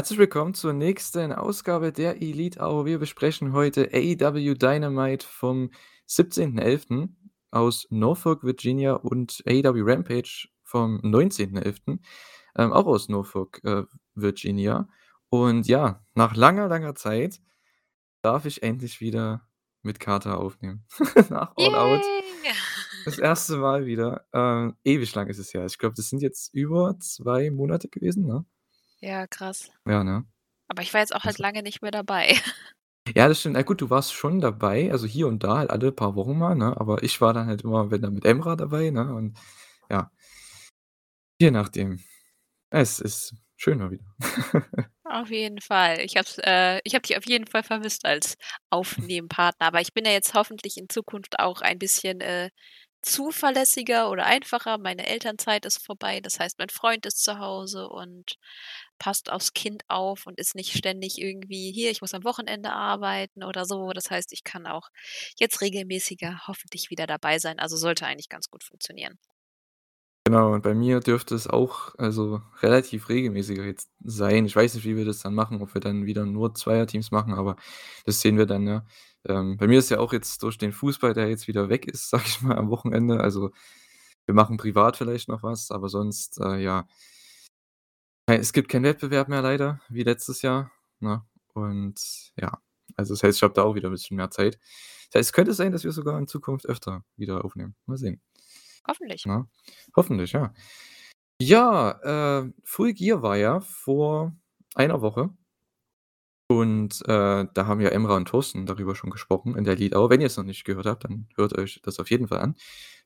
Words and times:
Herzlich 0.00 0.18
willkommen 0.18 0.54
zur 0.54 0.72
nächsten 0.72 1.30
Ausgabe 1.30 1.92
der 1.92 2.22
Elite 2.22 2.58
Hour. 2.58 2.86
Wir 2.86 2.98
besprechen 2.98 3.52
heute 3.52 3.90
AEW 3.92 4.54
Dynamite 4.54 5.26
vom 5.26 5.72
17.11. 6.08 7.10
aus 7.50 7.86
Norfolk, 7.90 8.42
Virginia 8.42 8.94
und 8.94 9.42
AEW 9.46 9.82
Rampage 9.82 10.48
vom 10.62 11.00
19.11., 11.02 11.98
ähm, 12.56 12.72
auch 12.72 12.86
aus 12.86 13.10
Norfolk, 13.10 13.60
äh, 13.62 13.82
Virginia. 14.14 14.88
Und 15.28 15.66
ja, 15.66 16.02
nach 16.14 16.34
langer, 16.34 16.68
langer 16.68 16.94
Zeit 16.94 17.38
darf 18.22 18.46
ich 18.46 18.62
endlich 18.62 19.02
wieder 19.02 19.46
mit 19.82 20.00
Carter 20.00 20.38
aufnehmen. 20.38 20.86
Nach 21.28 21.52
All 21.58 21.74
Out. 21.74 22.00
Yay! 22.42 22.54
Das 23.04 23.18
erste 23.18 23.58
Mal 23.58 23.84
wieder. 23.84 24.24
Ähm, 24.32 24.76
ewig 24.82 25.14
lang 25.14 25.28
ist 25.28 25.38
es 25.38 25.52
ja. 25.52 25.66
Ich 25.66 25.76
glaube, 25.76 25.94
das 25.94 26.08
sind 26.08 26.22
jetzt 26.22 26.54
über 26.54 26.98
2 26.98 27.50
Monate 27.50 27.90
gewesen, 27.90 28.24
ne? 28.24 28.46
Ja, 29.00 29.26
krass. 29.26 29.70
Ja, 29.86 30.04
ne? 30.04 30.24
Aber 30.68 30.82
ich 30.82 30.92
war 30.94 31.00
jetzt 31.00 31.14
auch 31.14 31.24
halt 31.24 31.34
Also 31.36 31.42
lange 31.42 31.62
nicht 31.62 31.82
mehr 31.82 31.90
dabei. 31.90 32.34
Ja, 33.16 33.26
das 33.28 33.40
stimmt. 33.40 33.54
Na 33.54 33.62
gut, 33.62 33.80
du 33.80 33.90
warst 33.90 34.12
schon 34.12 34.40
dabei, 34.40 34.92
also 34.92 35.06
hier 35.06 35.26
und 35.26 35.42
da 35.42 35.58
halt 35.58 35.70
alle 35.70 35.90
paar 35.90 36.14
Wochen 36.14 36.38
mal, 36.38 36.54
ne? 36.54 36.76
Aber 36.78 37.02
ich 37.02 37.20
war 37.20 37.32
dann 37.32 37.46
halt 37.46 37.62
immer, 37.62 37.90
wenn 37.90 38.02
dann 38.02 38.14
mit 38.14 38.24
Emra 38.24 38.56
dabei, 38.56 38.90
ne? 38.90 39.12
Und 39.14 39.36
ja. 39.90 40.12
Je 41.40 41.50
nachdem. 41.50 41.98
Es 42.70 43.00
ist 43.00 43.34
schön 43.56 43.78
mal 43.78 43.90
wieder. 43.90 44.04
Auf 45.04 45.30
jeden 45.30 45.60
Fall. 45.60 46.00
Ich 46.00 46.16
habe 46.16 46.28
äh, 46.44 46.80
ich 46.84 46.94
habe 46.94 47.02
dich 47.02 47.16
auf 47.16 47.26
jeden 47.26 47.46
Fall 47.46 47.62
vermisst 47.64 48.04
als 48.04 48.36
Aufnehmpartner, 48.70 49.66
aber 49.66 49.80
ich 49.80 49.92
bin 49.92 50.04
ja 50.04 50.12
jetzt 50.12 50.34
hoffentlich 50.34 50.76
in 50.76 50.88
Zukunft 50.88 51.38
auch 51.40 51.62
ein 51.62 51.78
bisschen, 51.78 52.20
äh, 52.20 52.50
zuverlässiger 53.02 54.10
oder 54.10 54.26
einfacher. 54.26 54.78
Meine 54.78 55.06
Elternzeit 55.06 55.64
ist 55.66 55.84
vorbei, 55.84 56.20
das 56.20 56.38
heißt, 56.40 56.58
mein 56.58 56.68
Freund 56.70 57.06
ist 57.06 57.24
zu 57.24 57.38
Hause 57.38 57.88
und 57.88 58.36
passt 59.00 59.32
aufs 59.32 59.54
Kind 59.54 59.84
auf 59.88 60.26
und 60.28 60.38
ist 60.38 60.54
nicht 60.56 60.76
ständig 60.78 61.18
irgendwie: 61.20 61.72
„Hier, 61.72 61.90
ich 61.92 62.02
muss 62.02 62.14
am 62.14 62.24
Wochenende 62.24 62.72
arbeiten“ 62.72 63.44
oder 63.44 63.66
so. 63.66 63.92
Das 63.94 64.10
heißt, 64.12 64.32
ich 64.34 64.44
kann 64.44 64.68
auch 64.68 64.90
jetzt 65.40 65.62
regelmäßiger 65.62 66.46
hoffentlich 66.48 66.90
wieder 66.90 67.06
dabei 67.08 67.38
sein. 67.40 67.58
Also, 67.60 67.76
sollte 67.78 68.06
eigentlich 68.06 68.30
ganz 68.30 68.50
gut 68.50 68.64
funktionieren. 68.64 69.18
Genau, 70.26 70.52
und 70.52 70.62
bei 70.62 70.74
mir 70.74 71.00
dürfte 71.00 71.34
es 71.34 71.46
auch, 71.48 71.94
also, 71.98 72.42
relativ 72.60 73.08
regelmäßiger 73.08 73.64
jetzt 73.64 73.90
sein. 74.04 74.44
Ich 74.44 74.54
weiß 74.54 74.74
nicht, 74.74 74.84
wie 74.84 74.96
wir 74.96 75.06
das 75.06 75.20
dann 75.20 75.34
machen, 75.34 75.62
ob 75.62 75.72
wir 75.74 75.80
dann 75.80 76.04
wieder 76.04 76.26
nur 76.26 76.54
Zweierteams 76.54 77.10
machen, 77.10 77.32
aber 77.34 77.56
das 78.04 78.20
sehen 78.20 78.36
wir 78.36 78.46
dann, 78.46 78.66
ja. 78.66 78.84
Ähm, 79.26 79.56
bei 79.56 79.66
mir 79.66 79.78
ist 79.78 79.90
ja 79.90 79.98
auch 79.98 80.12
jetzt 80.12 80.42
durch 80.42 80.58
den 80.58 80.72
Fußball, 80.72 81.14
der 81.14 81.28
jetzt 81.28 81.48
wieder 81.48 81.68
weg 81.70 81.86
ist, 81.86 82.10
sage 82.10 82.24
ich 82.26 82.42
mal, 82.42 82.56
am 82.58 82.68
Wochenende 82.70 83.20
also, 83.20 83.50
wir 84.26 84.34
machen 84.34 84.56
privat 84.58 84.96
vielleicht 84.96 85.28
noch 85.28 85.42
was, 85.42 85.70
aber 85.70 85.88
sonst, 85.88 86.38
äh, 86.40 86.58
ja 86.62 86.86
es 88.36 88.52
gibt 88.52 88.68
keinen 88.68 88.84
Wettbewerb 88.84 89.28
mehr 89.28 89.42
leider, 89.42 89.80
wie 89.88 90.02
letztes 90.02 90.42
Jahr, 90.42 90.70
ne? 91.00 91.24
Und 91.54 92.00
ja, 92.36 92.58
also 92.96 93.14
das 93.14 93.22
heißt, 93.22 93.38
ich 93.38 93.42
habe 93.42 93.54
da 93.54 93.62
auch 93.62 93.74
wieder 93.74 93.88
'n 93.88 93.92
bisschen 93.92 94.16
mehr 94.16 94.30
Zeit. 94.30 94.58
Das 95.12 95.20
heißt, 95.20 95.30
es 95.30 95.32
könnte 95.32 95.54
sein, 95.54 95.72
dass 95.72 95.84
wir 95.84 95.92
sogar 95.92 96.18
in 96.18 96.26
Zukunft 96.28 96.66
öfter 96.66 97.04
wieder 97.16 97.44
aufnehmen. 97.44 97.74
Mal 97.86 97.96
sehen. 97.98 98.20
Hoffentlich. 98.88 99.26
Ne? 99.26 99.48
Hoffentlich, 99.96 100.32
ja. 100.32 100.54
Ja, 101.40 102.42
äh, 102.44 102.52
Full 102.64 102.94
Gear 102.94 103.22
war 103.22 103.36
ja 103.38 103.60
vor 103.60 104.34
einer 104.76 105.02
Woche. 105.02 105.30
Und, 106.50 107.00
äh, 107.06 107.46
da 107.54 107.66
haben 107.66 107.80
ja 107.80 107.90
Emra 107.90 108.16
und 108.16 108.26
Thorsten 108.26 108.66
darüber 108.66 108.96
schon 108.96 109.10
gesprochen 109.10 109.54
in 109.56 109.62
der 109.62 109.78
Hour. 109.96 110.10
Wenn 110.10 110.20
ihr's 110.20 110.36
noch 110.36 110.42
nicht 110.42 110.64
gehört 110.64 110.84
habt, 110.86 111.04
dann 111.04 111.28
hört 111.36 111.56
euch 111.56 111.80
das 111.84 112.00
auf 112.00 112.10
jeden 112.10 112.26
Fall 112.26 112.40
an 112.40 112.56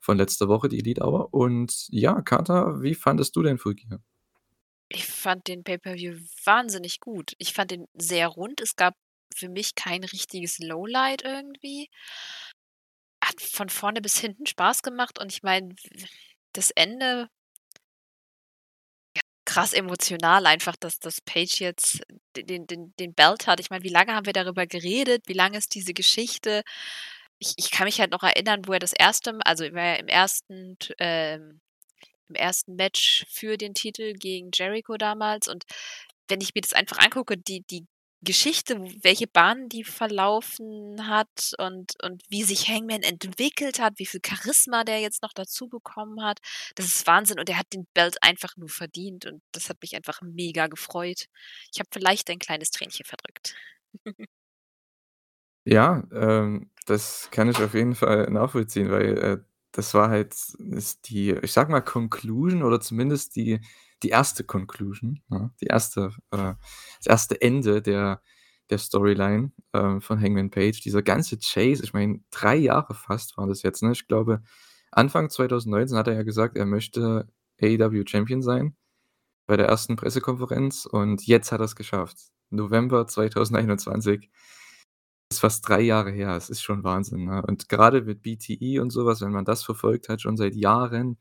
von 0.01 0.17
letzter 0.17 0.49
Woche, 0.49 0.71
die 0.71 0.99
Hour. 0.99 1.35
Und 1.35 1.87
ja, 1.91 2.23
Carter, 2.23 2.81
wie 2.81 2.95
fandest 2.95 3.37
du 3.37 3.43
denn 3.43 3.59
Full 3.59 3.75
Gear? 3.75 4.01
Ich 4.95 5.07
fand 5.07 5.49
den 5.49 5.65
Pay-per-View 5.65 6.21
wahnsinnig 6.45 7.01
gut. 7.01 7.33
Ich 7.39 7.53
fand 7.53 7.73
den 7.73 7.89
sehr 7.95 8.29
rund. 8.29 8.61
Es 8.61 8.77
gab 8.77 8.95
für 9.35 9.49
mich 9.49 9.75
kein 9.75 10.05
richtiges 10.05 10.59
Lowlight 10.61 11.23
irgendwie. 11.25 11.91
Hat 13.25 13.41
von 13.41 13.69
vorne 13.71 14.01
bis 14.01 14.19
hinten 14.21 14.47
Spaß 14.47 14.83
gemacht 14.83 15.19
und 15.19 15.33
ich 15.33 15.43
meine, 15.43 15.75
das 16.53 16.71
Ende 16.71 17.29
ja, 19.17 19.23
krass 19.45 19.73
emotional 19.73 20.47
einfach, 20.47 20.77
dass 20.77 20.99
dass 20.99 21.21
Paige 21.21 21.57
jetzt 21.61 22.01
den 22.37 22.67
den 22.67 22.95
den 22.99 23.15
Belt 23.15 23.47
hat. 23.47 23.61
Ich 23.61 23.71
meine, 23.71 23.85
wie 23.85 23.89
lange 23.89 24.15
haben 24.15 24.27
wir 24.27 24.33
darüber 24.33 24.67
geredet? 24.67 25.23
Wie 25.27 25.33
lang 25.33 25.55
ist 25.55 25.75
diese 25.75 25.95
Geschichte? 25.95 26.63
Ich 27.39 27.55
ich 27.59 27.71
kann 27.71 27.87
mich 27.87 28.01
halt 28.01 28.13
noch 28.13 28.23
erinnern, 28.23 28.63
wo 28.67 28.73
er 28.75 28.79
das 28.81 28.95
1. 28.95 29.21
M 29.27 29.41
also, 29.45 29.65
er 29.65 30.01
im 30.01 30.09
1. 30.09 30.41
t 30.79 30.95
ähm, 30.99 31.61
im 32.29 32.37
1. 32.37 32.65
Match 32.69 33.25
für 33.31 33.57
den 33.57 33.75
Titel 33.75 34.15
gegen 34.15 34.51
Jericho 34.55 34.97
damals 34.97 35.49
und 35.49 35.65
wenn 36.29 36.41
ich 36.41 36.55
mir 36.55 36.63
das 36.63 36.73
einfach 36.73 36.99
angucke, 36.99 37.37
die 37.37 37.63
die 37.71 37.87
Geschichte, 38.23 38.81
welche 39.03 39.27
Bahnen 39.27 39.69
die 39.69 39.85
verlaufen 39.85 41.07
hat 41.09 41.53
und 41.59 41.93
und 42.03 42.23
wie 42.31 42.43
sich 42.43 42.69
Hangman 42.69 43.03
entwickelt 43.03 43.79
hat, 43.81 43.99
wie 43.99 44.07
viel 44.07 44.21
Charisma 44.27 44.83
der 44.85 45.01
jetzt 45.01 45.23
noch 45.23 45.33
dazu 45.35 45.69
bekommen 45.69 46.23
hat, 46.25 46.39
das 46.75 46.87
ist 46.87 47.07
Wahnsinn 47.07 47.39
und 47.39 47.49
er 47.51 47.59
hat 47.59 47.73
den 47.75 47.87
Belt 47.95 48.17
einfach 48.23 48.57
nur 48.57 48.71
verdient 48.71 49.27
und 49.27 49.43
das 49.53 49.69
hat 49.69 49.77
mich 49.83 49.95
einfach 49.95 50.23
mega 50.23 50.69
gefreut. 50.69 51.27
Ich 51.73 51.81
habe 51.81 51.91
vielleicht 51.93 52.31
ein 52.31 52.39
kleines 52.39 52.71
Tränchen 52.71 53.05
verdrückt. 53.05 53.55
Ja, 55.67 56.03
ähm, 56.13 56.71
das 56.87 57.31
kann 57.31 57.49
ich 57.49 57.63
auf 57.63 57.73
jeden 57.75 57.95
Fall 57.95 58.31
nachvollziehen, 58.31 58.91
weil, 58.91 59.19
äh, 59.19 59.39
das 59.75 59.95
war 59.95 60.09
halt 60.11 60.35
ist 60.59 61.09
die, 61.11 61.33
ich 61.43 61.53
sage 61.53 61.71
mal, 61.73 61.81
Conclusion 61.83 62.63
oder 62.63 62.81
zumindest 62.81 63.37
die 63.37 63.61
die 64.03 64.15
1. 64.15 64.45
Conclusion, 64.47 65.23
ne? 65.29 65.51
Die 65.61 65.71
1. 65.71 65.97
äh, 65.97 66.11
das 66.31 67.09
1. 67.09 67.33
Ende 67.41 67.83
der 67.83 68.23
der 68.71 68.79
Storyline, 68.79 69.53
ähm, 69.75 70.01
von 70.01 70.21
Hangman 70.21 70.51
Page. 70.51 70.81
Dieser 70.81 71.03
ganze 71.03 71.39
Chase, 71.39 71.85
ich 71.85 71.93
meine, 71.93 72.21
3 72.31 72.57
Jahre 72.57 72.95
fast 72.95 73.37
waren 73.37 73.49
das 73.51 73.63
jetzt, 73.63 73.83
ne? 73.83 73.93
Ich 73.93 74.09
glaube, 74.09 74.43
Anfang 74.93 75.31
2019 75.31 75.99
hat 75.99 76.09
er 76.09 76.15
ja 76.15 76.23
gesagt, 76.23 76.57
er 76.57 76.67
möchte 76.67 77.29
AEW 77.63 78.05
Champion 78.07 78.43
sein 78.43 78.77
bei 79.47 79.57
der 79.57 79.71
1. 79.71 79.89
Pressekonferenz 79.97 80.87
und 80.87 81.27
jetzt 81.27 81.53
hat 81.53 81.61
er's 81.61 81.77
geschafft. 81.77 82.19
November 82.51 83.07
2021. 83.07 84.31
Ist 85.31 85.41
fast 85.41 85.69
3 85.69 85.81
Jahre 85.81 86.11
her. 86.11 86.37
Es 86.37 86.51
ist 86.51 86.63
schon 86.63 86.85
Wahnsinn, 86.85 87.25
ne? 87.25 87.43
Und 87.47 87.69
grade 87.69 88.03
mit 88.03 88.23
BTE 88.23 88.81
und 88.81 88.91
so 88.91 89.05
was, 89.07 89.21
wenn 89.21 89.33
man 89.33 89.45
das 89.45 89.63
verfolgt 89.65 90.09
hat 90.09 90.21
schon 90.23 90.37
seit 90.37 90.55
Jahren 90.55 91.19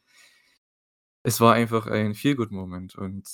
es 1.24 1.40
war 1.42 1.54
einfach 1.54 1.88
ein 1.88 2.14
Feel-Good-Moment 2.16 2.96
und 2.96 3.28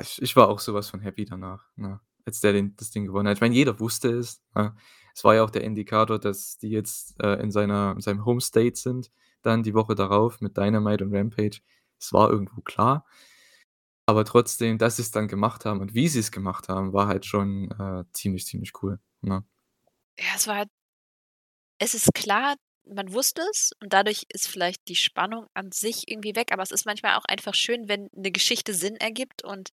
ich 0.00 0.22
ich 0.22 0.36
war 0.36 0.48
auch 0.48 0.58
so 0.60 0.74
was 0.74 0.88
von 0.90 1.00
happy 1.00 1.24
danach, 1.24 1.66
ne, 1.76 2.00
als 2.24 2.40
der 2.40 2.52
den 2.52 2.74
das 2.76 2.90
Ding 2.90 3.06
gewonnen 3.06 3.28
hat. 3.28 3.36
Ich 3.36 3.40
meine, 3.40 3.54
jeder 3.54 3.78
wusste 3.80 4.10
es, 4.10 4.42
ne? 4.54 4.74
Es 5.14 5.24
war 5.24 5.34
ja 5.34 5.44
auch 5.44 5.50
der 5.50 5.62
Indikator, 5.64 6.18
dass 6.18 6.56
die 6.58 6.70
jetzt, 6.70 7.20
äh, 7.22 7.34
in 7.42 7.50
seiner 7.50 7.92
in 7.94 8.00
seinem 8.00 8.24
Home 8.24 8.40
State 8.40 8.76
sind, 8.76 9.10
dann 9.42 9.62
die 9.62 9.74
Woche 9.74 9.94
darauf 9.94 10.40
mit 10.40 10.56
Dynamite 10.56 11.04
und 11.04 11.14
Rampage. 11.14 11.60
Es 12.00 12.12
war 12.14 12.30
irgendwo 12.30 12.62
klar. 12.62 13.04
Aber 14.12 14.26
trotzdem, 14.26 14.76
dass 14.76 14.96
sie's 14.96 15.10
dann 15.10 15.26
gemacht 15.26 15.64
haben 15.64 15.80
und 15.80 15.94
wie 15.94 16.06
sie's 16.08 16.30
gemacht 16.30 16.68
haben, 16.68 16.92
war 16.92 17.06
halt 17.08 17.24
schon, 17.24 17.70
äh, 17.70 18.04
ziemlich, 18.12 18.44
ziemlich 18.46 18.72
cool, 18.82 18.98
ne? 19.22 19.42
Ja, 20.18 20.34
es 20.36 20.46
war 20.46 20.56
halt 20.56 20.68
es 21.80 21.94
ist 21.94 22.14
klar, 22.14 22.56
man 22.84 23.12
wusste 23.12 23.42
es 23.50 23.70
und 23.80 23.92
dadurch 23.92 24.24
ist 24.28 24.48
vielleicht 24.48 24.88
die 24.88 24.96
Spannung 24.96 25.46
an 25.54 25.70
sich 25.72 26.08
irgendwie 26.08 26.34
weg, 26.34 26.48
aber 26.52 26.62
es 26.62 26.72
ist 26.72 26.84
manchmal 26.86 27.16
auch 27.16 27.24
einfach 27.26 27.54
schön, 27.54 27.88
wenn 27.88 28.08
'ne 28.12 28.32
Geschichte 28.32 28.74
Sinn 28.74 28.96
ergibt 28.96 29.44
und 29.44 29.70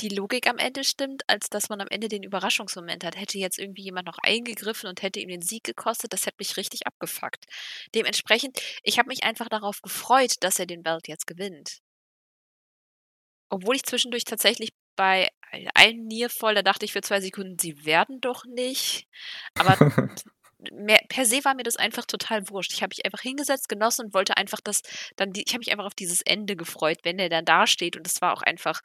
die 0.00 0.08
Logik 0.10 0.46
am 0.48 0.58
Ende 0.58 0.84
stimmt, 0.84 1.22
als 1.28 1.48
dass 1.50 1.68
man 1.70 1.80
am 1.80 1.88
Ende 1.88 2.08
den 2.08 2.22
Überraschungsmoment 2.22 3.04
hat. 3.04 3.16
Hätte 3.18 3.38
jetzt 3.38 3.58
irgendwie 3.58 3.82
jemand 3.82 4.06
noch 4.06 4.18
eingegriffen 4.22 4.88
und 4.90 5.02
hätte 5.02 5.20
ihm 5.20 5.28
den 5.28 5.42
Sieg 5.42 5.64
gekostet, 5.64 6.12
das 6.12 6.26
hätte 6.26 6.36
mich 6.40 6.56
richtig 6.58 6.86
abgefuckt. 6.86 7.46
Dementsprechend, 7.94 8.58
ich 8.82 8.98
habe 8.98 9.08
mich 9.08 9.24
einfach 9.24 9.48
darauf 9.48 9.80
gefreut, 9.82 10.34
dass 10.40 10.58
er 10.58 10.66
den 10.66 10.82
Belt 10.82 11.08
jetzt 11.08 11.26
gewinnt. 11.26 11.78
Obwohl 13.50 13.76
ich 13.76 13.84
zwischendurch 13.84 14.24
tatsächlich 14.24 14.70
bei 14.96 15.28
ei 15.52 15.68
einem 15.74 16.06
Nearfall, 16.06 16.54
da 16.54 16.62
dachte 16.62 16.84
ich 16.84 16.92
für 16.92 17.02
2 17.02 17.20
Sekunden: 17.20 17.58
„Sie 17.58 17.84
werden 17.84 18.20
doch 18.20 18.44
nicht?“ 18.46 19.06
Aber 19.56 19.78
mehr 20.72 21.00
per 21.08 21.26
se 21.26 21.44
war 21.44 21.54
mir 21.54 21.62
das 21.64 21.76
einfach 21.76 22.06
total 22.06 22.48
wurscht. 22.50 22.72
Ich 22.72 22.82
habe 22.82 22.90
mich 22.92 23.04
einfach 23.04 23.20
hingesetzt, 23.22 23.68
genossen 23.68 24.06
und 24.06 24.14
wollte 24.14 24.36
einfach, 24.36 24.60
dass 24.62 24.82
dann 25.16 25.32
die 25.32 25.44
ich 25.46 25.52
habe 25.54 25.60
mich 25.60 25.72
einfach 25.72 25.86
auf 25.86 25.94
dieses 25.94 26.22
Ende 26.22 26.56
gefreut, 26.56 26.98
wenn 27.04 27.18
er 27.18 27.28
dann 27.28 27.44
dasteht 27.44 27.96
und 27.96 28.06
es 28.06 28.20
war 28.22 28.32
auch 28.34 28.42
einfach 28.42 28.80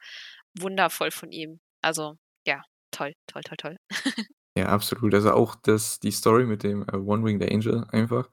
wundervoll 0.58 1.10
von 1.10 1.32
ihm. 1.32 1.60
Also, 1.82 2.16
ja, 2.46 2.62
toll, 2.92 3.14
toll, 3.26 3.42
toll, 3.44 3.56
toll. 3.58 3.76
Ja, 4.56 4.66
absolut. 4.66 5.14
Also, 5.14 5.32
auch 5.32 5.54
das 5.54 5.98
die 6.00 6.10
Story 6.10 6.44
mit 6.44 6.62
dem, 6.62 6.82
äh, 6.88 6.96
One 6.96 7.24
Winged 7.24 7.50
Angel 7.50 7.84
einfach. 7.90 8.28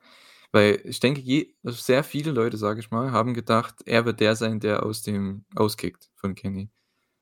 Weil 0.54 0.82
ich 0.86 1.00
denke, 1.00 1.22
je 1.22 1.54
sehr 1.64 2.04
viele 2.04 2.32
Leute, 2.32 2.58
sage 2.58 2.80
ich 2.80 2.90
mal, 2.92 3.12
haben 3.12 3.34
gedacht, 3.36 3.76
er 3.86 4.06
wird 4.06 4.20
der 4.20 4.36
sein, 4.36 4.60
der 4.60 4.84
aus 4.84 5.04
dem 5.04 5.46
auskickt 5.56 6.10
von 6.16 6.34
Kenny. 6.36 6.70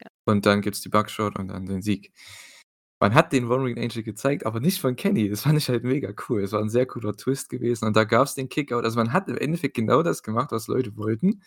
Ja. 0.01 0.07
Und 0.25 0.45
dann 0.47 0.61
gibt's 0.61 0.81
die 0.81 0.89
Buckshot 0.89 1.39
und 1.39 1.49
dann 1.49 1.65
den 1.67 1.81
Sieg. 1.83 2.13
Man 3.01 3.15
hat 3.15 3.33
den 3.33 3.49
One 3.51 3.65
Winged 3.65 3.79
Angel 3.83 4.03
gezeigt, 4.03 4.45
aber 4.47 4.59
nicht 4.61 4.81
von 4.81 4.95
Kenny. 4.97 5.29
Das 5.29 5.41
fand 5.43 5.57
ich 5.59 5.69
halt 5.69 5.83
mega 5.85 6.13
cool. 6.29 6.43
Es 6.43 6.53
war 6.53 6.61
'n 6.61 6.69
sehr 6.69 6.85
cooler 6.87 7.15
Twist 7.17 7.49
gewesen 7.49 7.85
und 7.87 7.95
da 7.97 8.05
gab's 8.05 8.35
den 8.35 8.49
Kickout. 8.49 8.85
Also, 8.85 8.97
man 8.99 9.13
hat 9.13 9.29
im 9.29 9.37
Endeffekt 9.37 9.75
genau 9.75 10.03
das 10.03 10.23
gemacht, 10.23 10.51
was 10.51 10.67
Leute 10.69 10.97
wollten, 10.97 11.43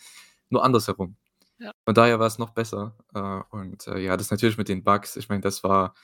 nur 0.51 0.63
andersherum. 0.65 1.17
Ja. 1.59 1.73
Von 1.85 1.95
daher 1.95 2.19
war's 2.19 2.39
noch 2.39 2.51
besser. 2.51 2.97
Äh, 3.15 3.41
und, 3.57 3.87
äh, 3.87 3.99
ja, 3.99 4.17
das 4.17 4.31
natürlich 4.31 4.57
mit 4.59 4.69
den 4.69 4.83
Bugs, 4.83 5.15
ich 5.17 5.29
meine, 5.29 5.41
das 5.41 5.63
war 5.63 5.95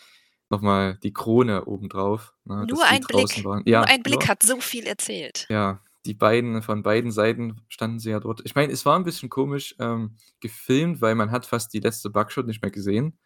noch 0.50 0.62
mal 0.62 0.98
die 1.04 1.14
Krone 1.14 1.66
obendrauf, 1.66 2.34
ne, 2.46 2.66
Nur 2.70 2.86
ein 2.86 3.02
Blick 3.02 3.44
waren. 3.44 3.64
nur 3.66 3.68
Ja, 3.68 3.82
ein 3.84 4.04
Blick 4.04 4.22
nur 4.22 4.28
hat 4.28 4.44
so 4.44 4.60
viel 4.62 4.86
erzählt. 4.86 5.46
Ja, 5.50 5.82
die 6.06 6.14
beiden 6.14 6.62
von 6.62 6.84
beiden 6.84 7.12
Seiten 7.12 7.62
standen 7.68 8.00
sie 8.00 8.12
ja 8.12 8.20
dort. 8.20 8.42
Ich 8.46 8.56
meine, 8.56 8.72
es 8.72 8.86
war 8.86 8.98
'n 8.98 9.04
bisschen 9.04 9.30
komisch, 9.30 9.76
ähm, 9.80 10.16
gefilmt, 10.40 11.02
weil 11.02 11.16
man 11.16 11.32
hat 11.32 11.46
fast 11.46 11.74
die 11.74 11.80
letzte 11.80 12.10
Bugshot 12.10 12.48
nicht 12.48 12.62
mehr 12.62 12.72
gesehen, 12.72 13.18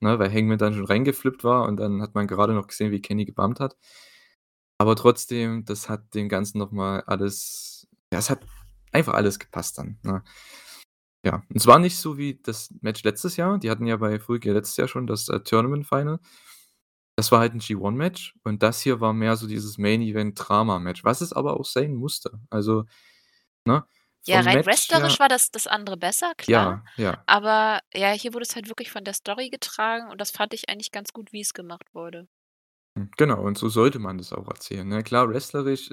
ne, 0.00 0.18
weil 0.18 0.32
Hangman 0.32 0.58
dann 0.58 0.74
schon 0.74 0.86
reingeflippt 0.86 1.44
war 1.44 1.66
und 1.68 1.76
dann 1.78 2.00
hat 2.02 2.14
man 2.14 2.26
gerade 2.26 2.54
noch 2.54 2.66
gesehen, 2.66 2.92
wie 2.92 3.02
Kenny 3.02 3.24
gebumpt 3.26 3.60
hat. 3.60 3.76
Aber 4.78 4.96
trotzdem, 4.96 5.64
das 5.66 5.88
hat 5.90 6.14
dem 6.14 6.28
Ganzen 6.30 6.58
noch 6.58 6.72
mal 6.72 7.02
alles 7.02 7.86
ja, 8.12 8.18
es 8.18 8.30
hat 8.30 8.40
einfach 8.92 9.14
alles 9.14 9.38
gepasst 9.38 9.78
dann, 9.78 9.98
ne? 10.02 10.22
Ja, 11.24 11.42
und 11.50 11.56
es 11.56 11.66
war 11.66 11.78
nicht 11.78 11.98
so 11.98 12.16
wie 12.18 12.40
das 12.42 12.70
Match 12.80 13.02
letztes 13.04 13.36
Jahr. 13.36 13.58
Die 13.58 13.70
hatten 13.70 13.86
ja 13.86 13.96
bei 13.98 14.18
Gear 14.18 14.54
letztes 14.54 14.76
Jahr 14.78 14.88
schon 14.88 15.06
das, 15.06 15.28
äh, 15.28 15.40
Tournament 15.40 15.86
Final. 15.86 16.18
Das 17.20 17.32
war 17.32 17.40
halt 17.40 17.52
'n 17.54 17.60
G1-Match 17.60 18.34
und 18.44 18.62
das 18.62 18.80
hier 18.82 19.00
war 19.00 19.12
mehr 19.12 19.36
so 19.36 19.46
dieses 19.46 19.78
Main-Event-Drama-Match, 19.78 21.04
was 21.04 21.20
es 21.20 21.32
aber 21.34 21.60
auch 21.60 21.66
sein 21.66 21.94
musste. 21.94 22.40
Also, 22.50 22.84
ne, 23.66 23.84
Ja, 24.26 24.40
rein 24.40 24.60
Match 24.60 24.64
wrestlerisch 24.64 25.18
war 25.18 25.28
das 25.28 25.50
das 25.50 25.66
andere 25.66 25.96
besser, 25.96 26.32
klar. 26.36 26.76
Ja, 26.76 26.84
ja. 26.96 27.26
Aber 27.26 27.80
ja, 27.94 28.10
hier 28.12 28.32
wurde 28.34 28.44
es 28.44 28.54
halt 28.56 28.68
wirklich 28.68 28.90
von 28.90 29.04
der 29.04 29.14
Story 29.14 29.50
getragen 29.50 30.10
und 30.10 30.20
das 30.20 30.30
fand 30.30 30.52
ich 30.54 30.68
eigentlich 30.68 30.90
ganz 30.92 31.12
gut, 31.12 31.32
wie's 31.32 31.52
gemacht 31.54 31.94
wurde. 31.94 32.26
Hm, 32.96 33.10
genau, 33.16 33.40
und 33.42 33.56
so 33.56 33.68
sollte 33.68 33.98
man 33.98 34.18
das 34.18 34.32
auch 34.32 34.48
erzählen, 34.48 34.86
ne? 34.88 35.02
Klar, 35.04 35.28
wrestlerisch, 35.28 35.90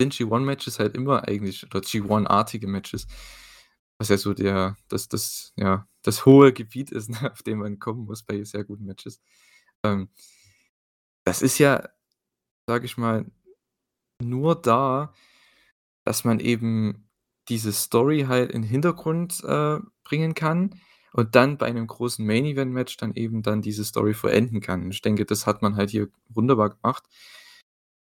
sind 0.00 0.12
G1-Matches 0.12 0.78
halt 0.78 0.94
immer 0.94 1.26
eigentlich 1.26 1.64
oder 1.64 1.80
G1-artige 1.80 2.66
Matches, 2.66 3.06
was 3.98 4.08
ja 4.10 4.18
so 4.18 4.34
der 4.34 4.76
das 4.88 5.08
das 5.08 5.52
ja, 5.56 5.88
das 6.02 6.26
hohe 6.26 6.52
Gebiet 6.52 6.90
ist, 6.92 7.08
ne, 7.22 7.32
auf 7.32 7.42
dem 7.42 7.58
man 7.60 7.78
kommen 7.78 8.04
muss 8.06 8.22
bei 8.22 8.42
sehr 8.44 8.64
guten 8.64 8.84
Matches. 8.84 9.20
Ähm 9.84 10.10
das 11.26 11.42
ist 11.42 11.58
ja, 11.58 11.88
sage 12.68 12.86
ich 12.86 12.98
mal, 12.98 13.26
nur 14.22 14.56
da, 14.60 15.14
dass 16.04 16.24
man 16.24 16.40
eben 16.40 17.08
diese 17.48 17.72
Story 17.72 18.26
halt 18.28 18.52
in 18.52 18.62
Hintergrund, 18.64 19.42
äh, 19.44 19.78
bringen 20.04 20.34
kann 20.34 20.80
und 21.12 21.34
dann 21.36 21.58
bei 21.58 21.70
'nem 21.72 21.86
großen 21.88 22.26
Main-Event-Match 22.26 22.96
dann 22.98 23.14
eben 23.14 23.42
dann 23.42 23.62
diese 23.62 23.84
Story 23.84 24.14
vollenden 24.14 24.60
kann. 24.60 24.90
Ich 24.90 25.02
denke, 25.02 25.26
das 25.26 25.46
hat 25.46 25.62
man 25.62 25.76
halt 25.76 25.90
hier 25.90 26.08
wunderbar 26.30 26.70
gemacht. 26.70 27.04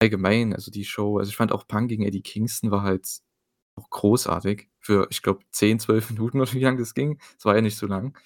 Allgemein, 0.01 0.53
also 0.53 0.71
die 0.71 0.85
Show 0.85 1.19
also 1.19 1.29
ich 1.29 1.37
fand 1.37 1.51
auch 1.53 1.67
Punk 1.67 1.89
gegen 1.89 2.03
Eddie 2.05 2.21
Kingston 2.23 2.71
war 2.71 2.83
halt 2.83 3.07
auch 3.77 3.89
großartig 3.91 4.69
für, 4.81 5.07
ich 5.11 5.21
glaube, 5.23 5.41
10, 5.51 5.79
12 5.79 6.11
Minuten 6.11 6.41
oder 6.41 6.53
wie 6.53 6.61
lang 6.61 6.77
das 6.77 6.93
ging. 6.95 7.19
Es 7.39 7.45
war 7.45 7.55
ja 7.55 7.61
nicht 7.61 7.77
so 7.77 7.87
lang. 7.87 8.17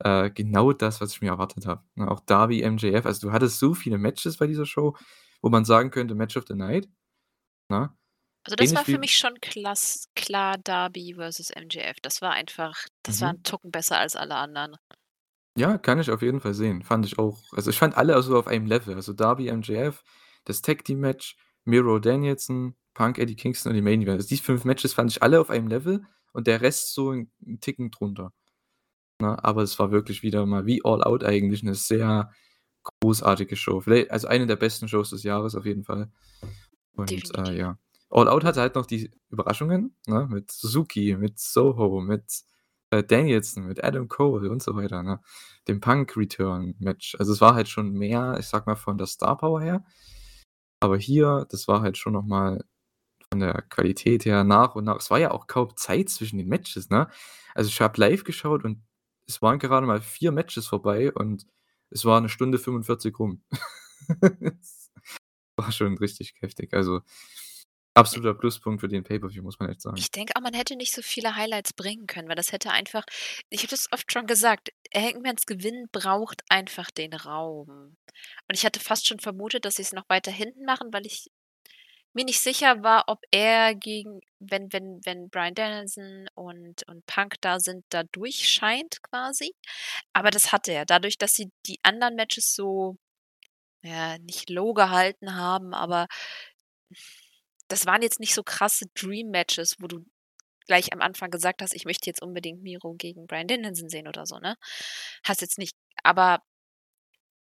Äh, 0.00 0.30
genau 0.30 0.72
das, 0.72 1.00
was 1.00 1.12
ich 1.12 1.20
mir 1.22 1.28
erwartet 1.30 1.66
habe, 1.66 1.84
ne? 1.94 2.10
Auch 2.10 2.20
Darby, 2.20 2.62
MJF, 2.62 3.06
also 3.06 3.28
du 3.28 3.32
hattest 3.32 3.58
so 3.58 3.74
viele 3.74 3.96
Matches 3.98 4.36
bei 4.38 4.46
dieser 4.46 4.66
Show, 4.66 4.96
wo 5.40 5.48
man 5.50 5.64
sagen 5.64 5.90
könnte: 5.90 6.14
„Match 6.14 6.36
of 6.36 6.44
the 6.48 6.54
Night“, 6.54 6.88
ne? 7.70 7.90
Also, 8.46 8.56
das 8.56 8.74
war 8.74 8.84
Ähnlich 8.84 8.84
für 8.84 8.98
wie 8.98 8.98
mich 8.98 9.16
schon 9.16 9.40
klass 9.40 10.04
klar 10.14 10.58
Darby 10.58 11.14
versus 11.14 11.50
MJF. 11.50 11.96
Das 12.02 12.20
war 12.20 12.32
einfach 12.32 12.76
das 13.02 13.22
war 13.22 13.30
'n 13.30 13.38
Mhm. 13.38 13.42
Tucken 13.42 13.70
besser 13.70 13.98
als 13.98 14.16
alle 14.16 14.34
anderen. 14.36 14.76
Ja, 15.56 15.78
kann 15.78 16.00
ich 16.00 16.10
auf 16.10 16.20
jeden 16.22 16.40
Fall 16.40 16.52
sehen. 16.54 16.82
Fand 16.82 17.06
ich 17.06 17.16
auch. 17.18 17.38
Also, 17.52 17.70
ich 17.70 17.78
fand 17.78 17.96
alle 17.96 18.20
so 18.22 18.36
auf 18.36 18.48
einem 18.48 18.66
Level. 18.66 18.94
Also, 18.96 19.12
Darby, 19.12 19.48
MJF, 19.48 20.02
das 20.44 20.62
Tag-Team-Match, 20.62 21.36
Miro, 21.64 22.00
Danielson, 22.00 22.74
Punk, 22.92 23.18
Eddie 23.18 23.36
Kingston 23.36 23.70
und 23.70 23.76
die 23.76 23.82
Main 23.82 24.02
Event. 24.02 24.16
Also, 24.16 24.28
die 24.28 24.36
5 24.38 24.64
Matches 24.64 24.94
fand 24.94 25.12
ich 25.12 25.22
alle 25.22 25.40
auf 25.40 25.50
einem 25.50 25.68
Level 25.68 26.02
und 26.32 26.48
der 26.48 26.60
Rest 26.60 26.92
so 26.94 27.12
'n 27.12 27.30
'n 27.46 27.60
Ticken 27.60 27.92
drunter, 27.92 28.32
ne? 29.24 29.44
Aber 29.44 29.62
es 29.62 29.78
war 29.78 29.90
wirklich 29.92 30.22
wieder 30.22 30.46
mal 30.46 30.66
wie 30.66 30.82
All 30.84 31.02
Out 31.04 31.24
eigentlich 31.24 31.62
'ne 31.64 31.74
sehr 31.74 32.30
großartige 33.02 33.56
Show. 33.56 33.80
Viellei 33.82 34.10
also, 34.10 34.28
eine 34.28 34.46
der 34.46 34.56
besten 34.56 34.88
Shows 34.88 35.10
des 35.10 35.22
Jahres 35.24 35.54
auf 35.56 35.66
jeden 35.66 35.84
Fall. 35.84 36.10
Und, 36.96 37.12
äh, 37.38 37.56
ja. 37.58 37.78
All 38.10 38.28
Out 38.28 38.44
hatte 38.44 38.60
halt 38.62 38.76
noch 38.76 38.86
die 38.86 39.10
Überraschungen, 39.30 39.96
ne, 40.08 40.26
mit 40.30 40.50
Suzuki, 40.52 41.16
mit 41.18 41.38
Soho, 41.40 42.00
mit, 42.02 42.24
äh, 42.90 43.02
Danielson, 43.04 43.66
mit 43.68 43.82
Adam 43.84 44.08
Cole 44.08 44.50
und 44.50 44.62
so 44.62 44.76
weiter, 44.76 45.02
ne? 45.02 45.20
Dem 45.68 45.80
Punk-Return-Match. 45.80 47.16
Also, 47.18 47.32
es 47.34 47.40
war 47.42 47.54
halt 47.56 47.68
schon 47.68 47.92
mehr, 47.94 48.36
ich 48.40 48.46
sage 48.48 48.64
mal, 48.68 48.76
von 48.76 48.98
der 48.98 49.06
Star 49.08 49.36
Power 49.38 49.60
her. 49.62 49.84
Aber 50.80 50.96
hier, 50.98 51.46
das 51.50 51.68
war 51.68 51.82
halt 51.82 51.98
schon 51.98 52.12
noch 52.14 52.24
mal 52.24 52.64
von 53.32 53.40
der 53.40 53.62
Qualität 53.70 54.24
her 54.26 54.44
nach 54.44 54.74
und 54.76 54.84
nach 54.84 54.98
es 54.98 55.10
war 55.10 55.18
ja 55.20 55.30
auch 55.32 55.46
kaum 55.48 55.76
Zeit 55.76 56.10
zwischen 56.10 56.38
den 56.38 56.48
Matches, 56.48 56.90
ne? 56.90 57.08
Also, 57.54 57.68
ich 57.70 57.80
habe 57.82 58.00
live 58.00 58.24
geschaut 58.24 58.64
und 58.64 58.82
es 59.26 59.42
waren 59.42 59.58
gerade 59.58 59.86
mal 59.86 60.00
4 60.02 60.32
Matches 60.32 60.66
vorbei 60.68 61.12
und 61.12 61.46
es 61.90 62.04
war 62.04 62.20
'ne 62.20 62.28
Stunde 62.28 62.58
45 62.58 63.18
rum. 63.18 63.42
Es 64.62 64.90
war 65.56 65.72
schon 65.72 65.98
richtig 65.98 66.34
heftig. 66.40 66.74
Also, 66.74 67.02
absoluter 67.94 68.34
Pluspunkt 68.34 68.80
für 68.82 68.88
den 68.88 69.04
Pay-per-View, 69.04 69.42
muss 69.44 69.60
man 69.60 69.70
echt 69.70 69.82
sagen. 69.82 69.96
Ich 69.96 70.10
denke 70.10 70.34
auch, 70.36 70.40
man 70.42 70.54
hätte 70.54 70.74
nicht 70.76 70.92
so 70.92 71.02
viele 71.02 71.36
Highlights 71.36 71.72
bringen 71.72 72.06
können, 72.06 72.28
weil 72.28 72.34
das 72.36 72.50
hätte 72.52 72.70
einfach 72.72 73.04
ich 73.50 73.60
habe 73.60 73.68
das 73.68 73.86
oft 73.92 74.10
schon 74.12 74.26
gesagt, 74.26 74.70
Hangmans 74.94 75.46
Gewinn 75.46 75.86
braucht 75.92 76.42
einfach 76.48 76.90
den 76.90 77.12
Raum. 77.14 77.68
Und 78.48 78.54
ich 78.54 78.64
hatte 78.64 78.80
fast 78.80 79.06
schon 79.06 79.20
vermutet, 79.20 79.64
dass 79.64 79.76
sie's 79.76 79.92
noch 79.92 80.08
weiter 80.08 80.32
hinten 80.32 80.64
machen, 80.64 80.92
weil 80.92 81.06
ich 81.06 81.30
mir 82.14 82.24
nicht 82.24 82.40
sicher 82.40 82.82
war, 82.82 83.04
ob 83.08 83.20
er 83.30 83.74
gegen 83.74 84.20
wenn 84.40 84.72
wenn 84.72 85.00
wenn 85.04 85.30
Bryan 85.30 85.54
Danielson 85.54 86.28
und 86.34 86.86
und 86.88 87.06
Punk 87.06 87.36
da 87.40 87.60
sind, 87.60 87.84
da 87.90 88.04
durchscheint 88.04 89.02
quasi. 89.02 89.54
Aber 90.14 90.30
das 90.30 90.52
hat 90.52 90.68
er. 90.68 90.84
Dadurch, 90.86 91.18
dass 91.18 91.34
sie 91.34 91.50
die 91.66 91.78
anderen 91.82 92.16
Matches 92.16 92.54
so, 92.54 92.96
ja, 93.82 94.18
nicht 94.18 94.50
low 94.50 94.74
gehalten 94.74 95.36
haben, 95.36 95.74
aber 95.74 96.06
das 97.68 97.86
waren 97.86 98.02
jetzt 98.02 98.20
nicht 98.20 98.34
so 98.34 98.42
krasse 98.42 98.86
Dream-Matches, 98.94 99.76
wo 99.80 99.86
du 99.86 100.04
gleich 100.66 100.92
am 100.92 101.00
Anfang 101.00 101.30
gesagt 101.30 101.62
hast: 101.62 101.74
„Ich 101.74 101.84
möchte 101.86 102.10
jetzt 102.10 102.22
unbedingt 102.22 102.62
Miro 102.62 102.94
gegen 102.94 103.26
Bryan 103.26 103.48
Danielson 103.48 103.88
sehen“ 103.88 104.08
oder 104.08 104.26
so, 104.26 104.38
ne? 104.38 104.56
Hast 105.24 105.40
jetzt 105.42 105.58
nicht 105.58 105.76
aber 106.04 106.40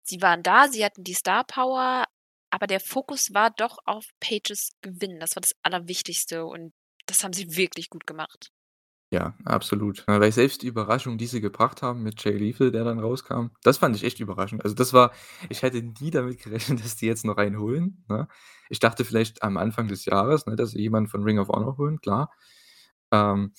sie 0.06 0.21
waren 0.21 0.44
da, 0.44 0.68
sie 0.68 0.83
hatten 0.83 1.04
die 1.04 1.13
Star 1.13 1.44
Power, 1.45 2.06
aber 2.54 2.68
der 2.68 2.80
Fokus 2.80 3.33
war 3.33 3.50
doch 3.50 3.80
auf 3.86 4.06
Pages 4.19 4.74
Gewinn. 4.83 5.19
Das 5.19 5.36
war 5.36 5.42
das 5.42 5.56
Allerwichtigste 5.64 6.45
und 6.45 6.72
das 7.07 7.24
haben 7.24 7.33
sie 7.33 7.57
wirklich 7.57 7.90
gut 7.90 8.06
gemacht. 8.06 8.52
Ja, 9.10 9.36
absolut. 9.44 10.04
Weil 10.06 10.31
selbst 10.31 10.62
die 10.62 10.68
Überraschung, 10.68 11.18
die 11.18 11.26
sie 11.26 11.42
gebracht 11.42 11.81
haben 11.81 12.04
mit 12.04 12.24
Jay 12.24 12.38
Lethal, 12.38 12.72
der 12.72 12.83
dann 12.83 13.00
rauskam, 13.00 13.48
das 13.64 13.80
fand 13.80 13.95
ich 13.95 14.04
echt 14.04 14.19
überraschend. 14.19 14.64
Also, 14.64 14.76
das 14.76 14.94
war 14.94 15.14
ich 15.50 15.64
hätte 15.64 15.81
nie 15.81 16.12
damit 16.12 16.44
gerechnet, 16.44 16.80
dass 16.83 16.95
die 16.95 17.07
jetzt 17.07 17.26
noch 17.26 17.38
einen 17.38 17.57
holen, 17.57 18.06
ne? 18.07 18.28
Ich 18.69 18.78
dachte 18.78 19.04
vielleicht 19.04 19.42
am 19.42 19.57
Anfang 19.57 19.88
des 19.88 20.06
Jahres, 20.06 20.45
ne, 20.45 20.56
dass 20.56 20.72
sie 20.72 20.80
jemanden 20.81 21.10
von 21.10 21.24
Ring 21.24 21.40
of 21.40 21.50
Honor 21.50 21.78
holen, 21.80 22.02
klar. 22.02 22.31
Ähm, 23.12 23.54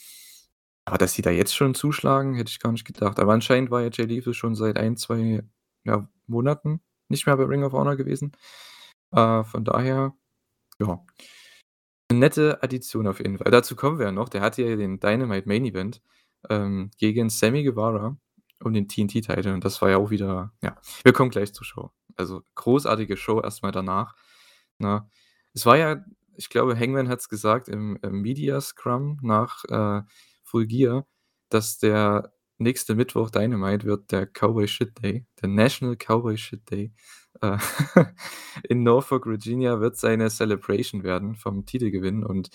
aber 0.84 0.98
dass 0.98 1.14
sie 1.14 1.22
da 1.22 1.30
jetzt 1.30 1.54
schon 1.54 1.74
zuschlagen, 1.74 2.34
hätte 2.34 2.50
ich 2.50 2.60
gar 2.60 2.70
nicht 2.70 2.84
gedacht. 2.84 3.18
Aber 3.18 3.32
anscheinend 3.32 3.72
war 3.72 3.82
ja 3.82 3.90
Jay 3.92 4.06
Lethal 4.06 4.34
schon 4.34 4.54
seit 4.54 4.76
1, 4.78 5.00
2, 5.00 5.42
ja, 5.84 6.08
Monaten 6.26 6.80
nicht 7.08 7.26
mehr 7.26 7.36
bei 7.36 7.44
Ring 7.44 7.64
of 7.64 7.72
Honor 7.72 7.96
gewesen. 7.96 8.32
Äh, 9.14 9.44
von 9.44 9.64
daher, 9.64 10.14
ja 10.80 11.04
'ne 12.10 12.18
nette 12.18 12.62
Addition 12.62 13.06
auf 13.06 13.18
jeden 13.20 13.38
Fall. 13.38 13.50
Dazu 13.50 13.76
kommen 13.76 13.98
wir 13.98 14.06
ja 14.06 14.12
noch. 14.12 14.28
Der 14.28 14.40
hatte 14.42 14.62
ja 14.62 14.76
den 14.76 15.00
Dynamite 15.00 15.48
Main 15.48 15.64
Event, 15.64 16.02
ähm, 16.50 16.90
gegen 16.98 17.30
Sammy 17.30 17.64
Guevara 17.64 18.16
um 18.62 18.72
den 18.74 18.88
TNT-Title 18.88 19.54
und 19.54 19.64
das 19.64 19.80
war 19.82 19.90
ja 19.90 19.96
auch 19.98 20.10
wieder 20.10 20.52
ja, 20.62 20.76
wir 21.04 21.12
kommen 21.12 21.30
gleich 21.30 21.52
zur 21.54 21.66
Show. 21.66 21.90
Also, 22.16 22.42
großartige 22.56 23.16
Show 23.16 23.40
erst 23.42 23.62
mal 23.62 23.72
danach, 23.72 24.16
ne? 24.78 25.08
Es 25.54 25.66
war 25.66 25.76
ja 25.78 26.04
ich 26.36 26.48
glaube, 26.50 26.78
Hangman 26.78 27.08
hat's 27.08 27.28
gesagt 27.28 27.68
im 27.68 27.98
im 28.02 28.20
Media 28.22 28.60
Scrum 28.60 29.18
nach, 29.22 29.64
äh, 29.66 30.02
Full 30.44 30.66
Gear, 30.66 31.06
dass 31.50 31.78
der 31.78 32.33
nächste 32.64 32.96
Mittwoch 32.96 33.30
Dynamite 33.30 33.86
wird 33.86 34.12
der 34.12 34.26
Cowboy 34.28 34.68
Shit 34.68 35.02
Day, 35.04 35.26
der 35.42 35.50
National 35.50 35.96
Cowboy 35.96 36.38
Shit 36.38 36.70
Day. 36.72 36.92
Äh, 37.42 37.58
in 38.68 38.84
Norfolk, 38.84 39.26
Virginia 39.26 39.80
wird 39.80 39.96
seine 39.98 40.30
Celebration 40.30 41.04
werden 41.04 41.36
vom 41.36 41.66
Titelgewinn 41.66 42.24
und 42.24 42.50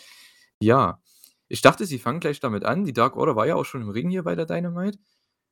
ja, 0.62 1.02
ich 1.50 1.62
dachte, 1.64 1.86
sie 1.88 2.00
fangen 2.00 2.22
gleich 2.22 2.40
damit 2.42 2.66
an. 2.66 2.86
Die 2.86 2.94
Dark 2.94 3.18
Order 3.18 3.36
war 3.38 3.48
ja 3.48 3.56
auch 3.56 3.66
schon 3.66 3.82
im 3.84 3.90
Ring 3.92 4.10
hier 4.12 4.24
bei 4.24 4.36
der 4.36 4.46
Dynamite. 4.48 5.00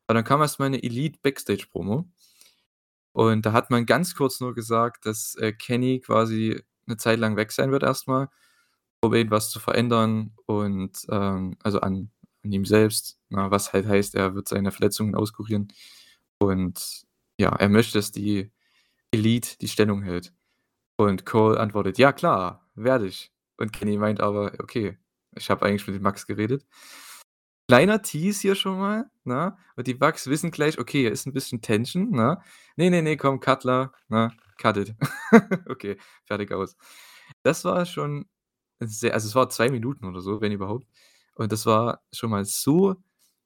Aber 0.07 0.15
dann 0.15 0.25
kam 0.25 0.41
erst 0.41 0.59
mal 0.59 0.69
'ne 0.71 0.83
Elite-Backstage-Promo. 0.83 2.09
Und 3.15 3.45
da 3.45 3.53
hat 3.53 3.69
man 3.71 3.85
ganz 3.85 4.15
kurz 4.15 4.39
nur 4.39 4.53
gesagt, 4.53 5.05
dass, 5.05 5.35
äh, 5.35 5.51
Kenny 5.53 5.99
quasi 6.01 6.61
'ne 6.85 6.97
Zeit 6.97 7.19
lang 7.19 7.35
weg 7.35 7.51
sein 7.51 7.71
wird 7.71 7.83
erst 7.83 8.07
mal, 8.07 8.29
um 9.01 9.13
irgendwas 9.13 9.49
zu 9.51 9.59
verändern 9.59 10.33
und, 10.45 11.05
ähm 11.11 11.57
also 11.63 11.81
an 11.81 12.11
an 12.47 12.53
ihm 12.53 12.65
selbst, 12.65 13.19
ne, 13.29 13.51
was 13.51 13.73
halt 13.73 13.87
heißt, 13.87 14.15
er 14.15 14.35
wird 14.35 14.47
seine 14.49 14.71
Verletzungen 14.71 15.15
auskurieren. 15.15 15.69
Und 16.39 17.05
ja, 17.39 17.49
er 17.55 17.69
möchte, 17.69 17.97
dass 17.99 18.11
die 18.11 18.51
Elite 19.11 19.57
die 19.61 19.67
Stellung 19.69 20.03
hält. 20.03 20.33
Und 20.97 21.25
Cole 21.25 21.59
antwortet: 21.59 21.97
„Ja 21.99 22.13
klar, 22.13 22.67
werde 22.75 23.07
ich.“ 23.07 23.31
Und 23.57 23.73
Kenny 23.73 23.97
meint 23.97 24.21
aber: 24.21 24.53
„Okay, 24.59 24.97
ich 25.37 25.49
habe 25.51 25.65
eigentlich 25.65 25.87
mit 25.87 25.95
dem 25.97 26.03
Max 26.03 26.27
geredet.“ 26.27 26.65
Kleiner 27.69 28.01
Tease 28.01 28.41
hier 28.41 28.55
schon 28.55 28.79
mal, 28.79 29.09
ne? 29.25 29.57
Und 29.75 29.87
die 29.87 29.93
Bucks 29.93 30.27
wissen 30.27 30.51
gleich: 30.51 30.79
„Okay, 30.79 31.01
hier 31.01 31.11
ist 31.11 31.27
'n 31.27 31.33
bisschen 31.33 31.61
Tension“, 31.61 32.11
ne? 32.11 32.41
„Ne, 32.77 32.89
ne, 32.89 33.01
ne, 33.01 33.17
komm, 33.17 33.41
Cutler, 33.41 33.91
ne? 34.07 34.31
Cut 34.57 34.77
it.“ 34.77 34.95
Okay, 35.69 35.97
fertig, 36.25 36.51
aus. 36.53 36.77
Das 37.43 37.65
war 37.65 37.85
schon 37.85 38.25
sehr 38.79 39.13
also, 39.13 39.27
es 39.27 39.35
war 39.35 39.49
2 39.49 39.69
Minuten 39.69 40.05
oder 40.05 40.21
so, 40.21 40.39
wenn 40.41 40.51
überhaupt. 40.53 40.87
Und 41.37 41.51
das 41.51 41.65
war 41.65 42.01
schon 42.11 42.29
mal 42.31 42.45
so 42.45 42.95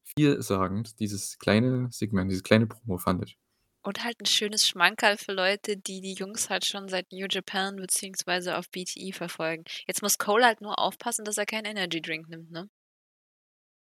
vielsagend, 0.03 1.00
dieses 1.00 1.38
kleine 1.39 1.89
Segment, 1.91 2.31
diese 2.31 2.43
kleine 2.43 2.67
Promo, 2.67 2.98
fand 2.98 3.24
ich. 3.24 3.38
Und 3.83 4.03
halt 4.03 4.19
'n 4.19 4.25
schönes 4.25 4.67
Schmankerl 4.67 5.17
für 5.17 5.33
Leute, 5.33 5.77
die 5.77 6.01
die 6.01 6.15
Jungs 6.15 6.50
halt 6.50 6.65
schon 6.65 6.89
seit 6.89 7.12
New 7.12 7.27
Japan 7.29 7.75
beziehungsweise 7.75 8.57
auf 8.57 8.71
BTE 8.71 9.13
verfolgen. 9.13 9.65
Jetzt 9.86 10.01
muss 10.01 10.17
Cole 10.17 10.43
halt 10.45 10.62
nur 10.62 10.79
aufpassen, 10.79 11.25
dass 11.25 11.38
er 11.38 11.45
keinen 11.45 11.65
Energy 11.65 12.01
Drink 12.01 12.27
nimmt, 12.27 12.50
ne? 12.50 12.69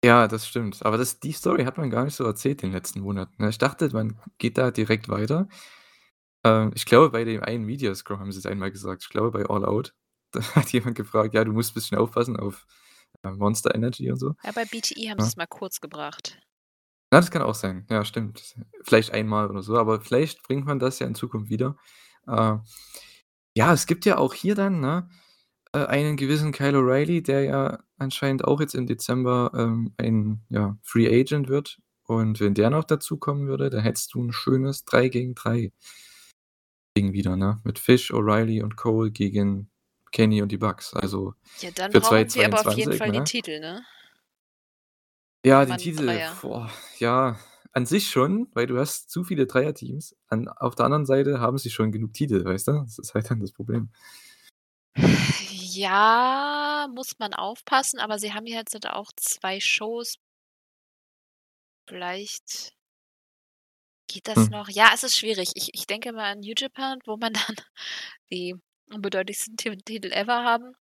Ja, 0.05 0.29
das 0.29 0.47
stimmt. 0.47 0.85
Aber 0.85 0.99
das 0.99 1.21
die 1.21 1.33
Story 1.33 1.65
hat 1.65 1.79
man 1.79 1.91
gar 1.91 2.05
nicht 2.05 2.15
so 2.15 2.25
erzählt 2.25 2.63
in 2.63 2.69
den 2.71 2.75
letzten 2.75 3.01
Monaten, 3.01 3.43
ne? 3.43 3.49
Ich 3.49 3.59
dachte, 3.59 3.89
man 3.93 4.19
geht 4.39 4.59
da 4.59 4.71
direkt 4.71 5.09
weiter. 5.09 5.49
Ähm, 6.45 6.73
ich 6.75 6.87
glaube, 6.87 7.11
bei 7.11 7.25
dem 7.25 7.43
einen 7.43 7.65
Media 7.65 7.95
Scrum 7.95 8.21
haben 8.21 8.33
sie's 8.33 8.47
einmal 8.47 8.71
gesagt. 8.73 9.03
Ich 9.05 9.11
glaube, 9.11 9.31
bei 9.33 9.47
All 9.51 9.65
Out, 9.65 9.95
da 10.33 10.43
hat 10.57 10.73
jemand 10.73 10.97
gefragt: 10.97 11.35
„Ja, 11.35 11.45
du 11.45 11.53
musst 11.53 11.75
bisschen 11.75 11.99
aufpassen 11.99 12.37
auf, 12.39 12.67
Monster 13.33 13.75
Energy 13.75 14.11
und 14.11 14.19
so.“ 14.19 14.35
Ja, 14.45 14.53
bei 14.53 14.65
BTE 14.65 15.11
haben 15.11 15.19
Ne? 15.19 15.25
sie's 15.25 15.37
mal 15.37 15.47
kurz 15.47 15.81
gebracht. 15.81 16.39
Ja, 17.13 17.21
das 17.21 17.31
kann 17.31 17.43
auch 17.43 17.55
sein. 17.55 17.87
Ja, 17.91 18.05
stimmt. 18.05 18.57
Vielleicht 18.83 19.13
einmal 19.13 19.49
oder 19.51 19.63
so, 19.63 19.77
aber 19.79 20.01
vielleicht 20.01 20.43
bringt 20.43 20.67
man 20.67 20.79
das 20.79 20.99
ja 20.99 21.07
in 21.07 21.15
Zukunft 21.15 21.51
wieder. 21.51 21.77
Äh, 22.27 22.57
ja, 23.57 23.73
es 23.73 23.87
gibt 23.87 24.05
ja 24.07 24.19
auch 24.19 24.35
hier 24.35 24.55
dann, 24.55 24.81
ne, 24.81 25.09
äh, 25.73 25.87
einen 25.87 26.17
gewissen 26.17 26.53
Kyle 26.53 26.79
O'Reilly, 26.79 27.23
der 27.23 27.43
ja 27.45 27.79
anscheinend 27.99 28.45
auch 28.45 28.61
jetzt 28.61 28.75
im 28.75 28.87
Dezember, 28.87 29.53
ähm, 29.57 29.95
ein, 29.99 30.45
ja, 30.51 30.79
Free 30.83 31.09
Agent 31.09 31.49
wird. 31.49 31.79
Und 32.05 32.41
wenn 32.41 32.55
der 32.55 32.71
noch 32.71 32.85
dazukommen 32.85 33.49
würde, 33.49 33.71
dann 33.71 33.83
hättest 33.83 34.15
du 34.15 34.23
'n 34.23 34.33
schönes 34.33 34.85
3 34.85 35.09
gegen 35.09 35.35
3 35.35 35.73
Ding 36.97 37.13
wieder, 37.13 37.37
ne? 37.37 37.61
Mit 37.65 37.79
Fish, 37.79 38.11
O'Reilly 38.13 38.63
und 38.63 38.77
Cole 38.77 39.11
gegen 39.11 39.71
Kenny 40.13 40.43
und 40.43 40.51
die 40.53 40.59
Bucks. 40.59 40.95
Also, 40.95 41.35
Ja, 41.61 41.71
dann 41.71 41.93
für 41.93 42.01
brauchen 42.01 42.33
wir 42.35 42.47
aber 42.47 42.61
auf 42.63 42.71
jeden 42.71 42.93
2022, 42.93 42.95
Fall 42.95 43.11
den 43.13 43.25
ne? 43.25 43.27
Titel, 43.27 43.61
ne? 43.61 43.85
Ja, 45.45 45.61
'n 45.63 45.77
Titel, 45.79 46.23
boah, 46.43 46.71
ja, 46.99 47.39
an 47.73 47.87
sich 47.87 48.09
schon, 48.11 48.49
weil 48.55 48.67
du 48.67 48.79
hast 48.79 49.11
zu 49.11 49.23
viele 49.23 49.47
Dreierteams. 49.47 50.17
An 50.29 50.49
auf 50.49 50.75
der 50.75 50.87
anderen 50.87 51.07
Seite 51.07 51.41
haben 51.41 51.59
sie 51.59 51.71
schon 51.71 51.93
genug 51.93 52.13
Titel, 52.15 52.45
weißt 52.45 52.69
du? 52.69 52.73
Das 52.85 52.99
ist 52.99 53.15
halt 53.15 53.31
dann 53.31 53.41
das 53.41 53.53
Problem. 53.53 53.91
Ja, 55.75 56.89
muss 56.95 57.19
man 57.19 57.33
aufpassen, 57.35 57.99
aber 58.01 58.19
sie 58.19 58.33
haben 58.35 58.47
jetzt 58.47 58.75
halt 58.75 58.89
auch 58.89 59.13
2 59.17 59.61
Shows. 59.61 60.17
Vielleicht 61.89 62.75
geht 64.09 64.29
das 64.29 64.37
Hm. 64.37 64.51
noch? 64.51 64.69
Ja, 64.69 64.91
es 64.95 65.03
ist 65.05 65.17
schwierig. 65.17 65.51
Ich 65.55 65.71
ich 65.75 65.87
denke 65.87 66.13
mal 66.13 66.33
an 66.33 66.41
New 66.41 66.55
Japan, 66.57 66.99
wo 67.07 67.17
man 67.17 67.33
dann 67.49 67.57
die 68.31 68.57
unbedeutendsten 68.93 69.57
Ti 69.57 69.77
Titel 69.79 70.13
ever 70.13 70.45
haben. 70.45 70.75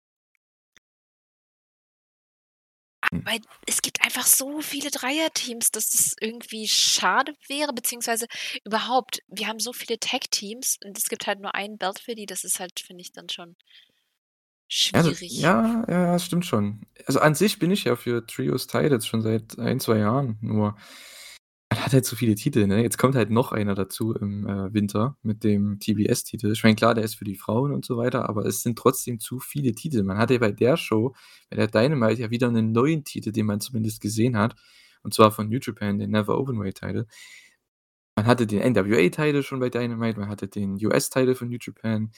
Hm. 3.13 3.25
Weil 3.27 3.41
es 3.67 3.81
gibt 3.83 4.03
einfach 4.05 4.27
so 4.27 4.61
viele 4.61 4.91
Dreierteams, 4.91 5.71
dass 5.71 5.89
das 5.91 6.15
irgendwie 6.21 6.69
schade 6.69 7.33
wäre, 7.49 7.73
beziehungsweise 7.73 8.27
überhaupt, 8.65 9.21
wir 9.29 9.47
haben 9.49 9.61
so 9.61 9.73
viele 9.73 9.99
Tag-Teams 9.99 10.79
und 10.85 10.99
es 10.99 11.09
gibt 11.09 11.27
halt 11.27 11.41
nur 11.41 11.55
ein 11.55 11.79
Belt 11.79 11.99
für 12.01 12.15
die. 12.15 12.27
Das 12.27 12.45
ist 12.45 12.61
halt, 12.61 12.81
finde 12.81 13.01
ich, 13.03 13.13
dann 13.13 13.29
schon 13.31 13.57
Also, 14.93 15.13
schwierig. 15.13 15.33
ja, 15.37 15.85
ja, 15.89 16.13
das 16.13 16.25
stimmt 16.25 16.47
schon. 16.47 16.87
Also, 17.07 17.21
an 17.21 17.35
sich 17.35 17.59
bin 17.59 17.71
ich 17.71 17.85
ja 17.85 17.97
für 17.97 18.27
Trios 18.27 18.67
Titles 18.67 19.07
schon 19.07 19.23
seit 19.23 19.59
1, 19.59 19.81
2 19.81 19.99
Jahren, 19.99 20.39
nur 20.41 20.77
hat 21.85 21.93
halt 21.93 22.05
so 22.07 22.17
viele 22.17 22.35
Titel, 22.35 22.67
ne? 22.67 22.83
Jetzt 22.83 22.99
kommt 22.99 23.15
halt 23.17 23.31
noch 23.31 23.53
einer 23.53 23.75
dazu 23.75 24.15
im, 24.15 24.47
äh, 24.47 24.73
Winter 24.75 25.17
mit 25.23 25.45
dem 25.45 25.79
TBS-Titel. 25.81 26.53
Ich 26.53 26.63
meine, 26.65 26.77
klar, 26.77 26.95
der 26.95 27.05
ist 27.05 27.17
für 27.17 27.25
die 27.25 27.37
Frauen 27.37 27.73
und 27.73 27.85
so 27.85 27.97
weiter, 27.97 28.29
aber 28.29 28.45
es 28.47 28.63
sind 28.63 28.79
trotzdem 28.79 29.21
zu 29.21 29.39
viele 29.41 29.73
Titel. 29.75 30.03
Man 30.03 30.19
hatte 30.19 30.39
bei 30.39 30.53
der 30.53 30.77
Show, 30.77 31.15
bei 31.51 31.57
der 31.57 31.69
Dynamite 31.69 32.23
ja 32.23 32.31
wieder 32.31 32.51
'nen 32.51 32.73
neuen 32.73 33.05
Titel, 33.05 33.33
den 33.33 33.47
man 33.47 33.61
zumindest 33.61 34.01
gesehen 34.01 34.37
hat, 34.37 34.57
und 35.03 35.15
zwar 35.15 35.33
von 35.33 35.49
New 35.49 35.59
Japan, 35.63 35.99
den 35.99 36.11
Never 36.11 36.39
Openweight 36.39 36.77
Title. 36.81 37.07
Man 38.17 38.27
hatte 38.27 38.47
den 38.47 38.61
NWA 38.61 39.09
Title 39.11 39.43
schon 39.43 39.59
bei 39.61 39.71
Dynamite, 39.71 40.19
man 40.21 40.29
hatte 40.29 40.47
den 40.49 40.75
US 40.87 41.11
Title 41.11 41.35
von 41.35 41.49
New 41.49 41.59
Japan. 41.61 42.13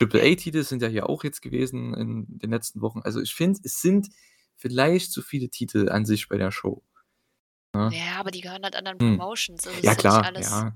Triple 0.00 0.20
Ja. 0.24 0.32
A 0.32 0.34
Titel 0.36 0.62
sind 0.64 0.82
ja 0.82 0.88
hier 0.88 1.08
auch 1.08 1.24
jetzt 1.24 1.42
gewesen 1.42 1.94
in 1.94 2.26
den 2.38 2.50
letzten 2.50 2.80
Wochen. 2.80 3.00
Also, 3.02 3.20
ich 3.20 3.34
finde, 3.34 3.60
es 3.64 3.80
sind 3.80 4.08
vielleicht 4.56 5.12
zu 5.12 5.22
viele 5.22 5.48
Titel 5.50 5.88
an 5.88 6.04
sich 6.06 6.28
bei 6.28 6.36
der 6.38 6.50
Show, 6.52 6.82
ne? 7.74 7.90
Ja, 7.90 8.16
aber 8.20 8.30
die 8.30 8.40
gehören 8.40 8.62
halt 8.64 8.76
anderen 8.76 8.98
Mhm. 8.98 9.18
Promotions. 9.18 9.66
Also, 9.66 9.80
Ja 9.82 9.94
klar, 9.94 10.24
alles 10.24 10.50
ja. 10.50 10.72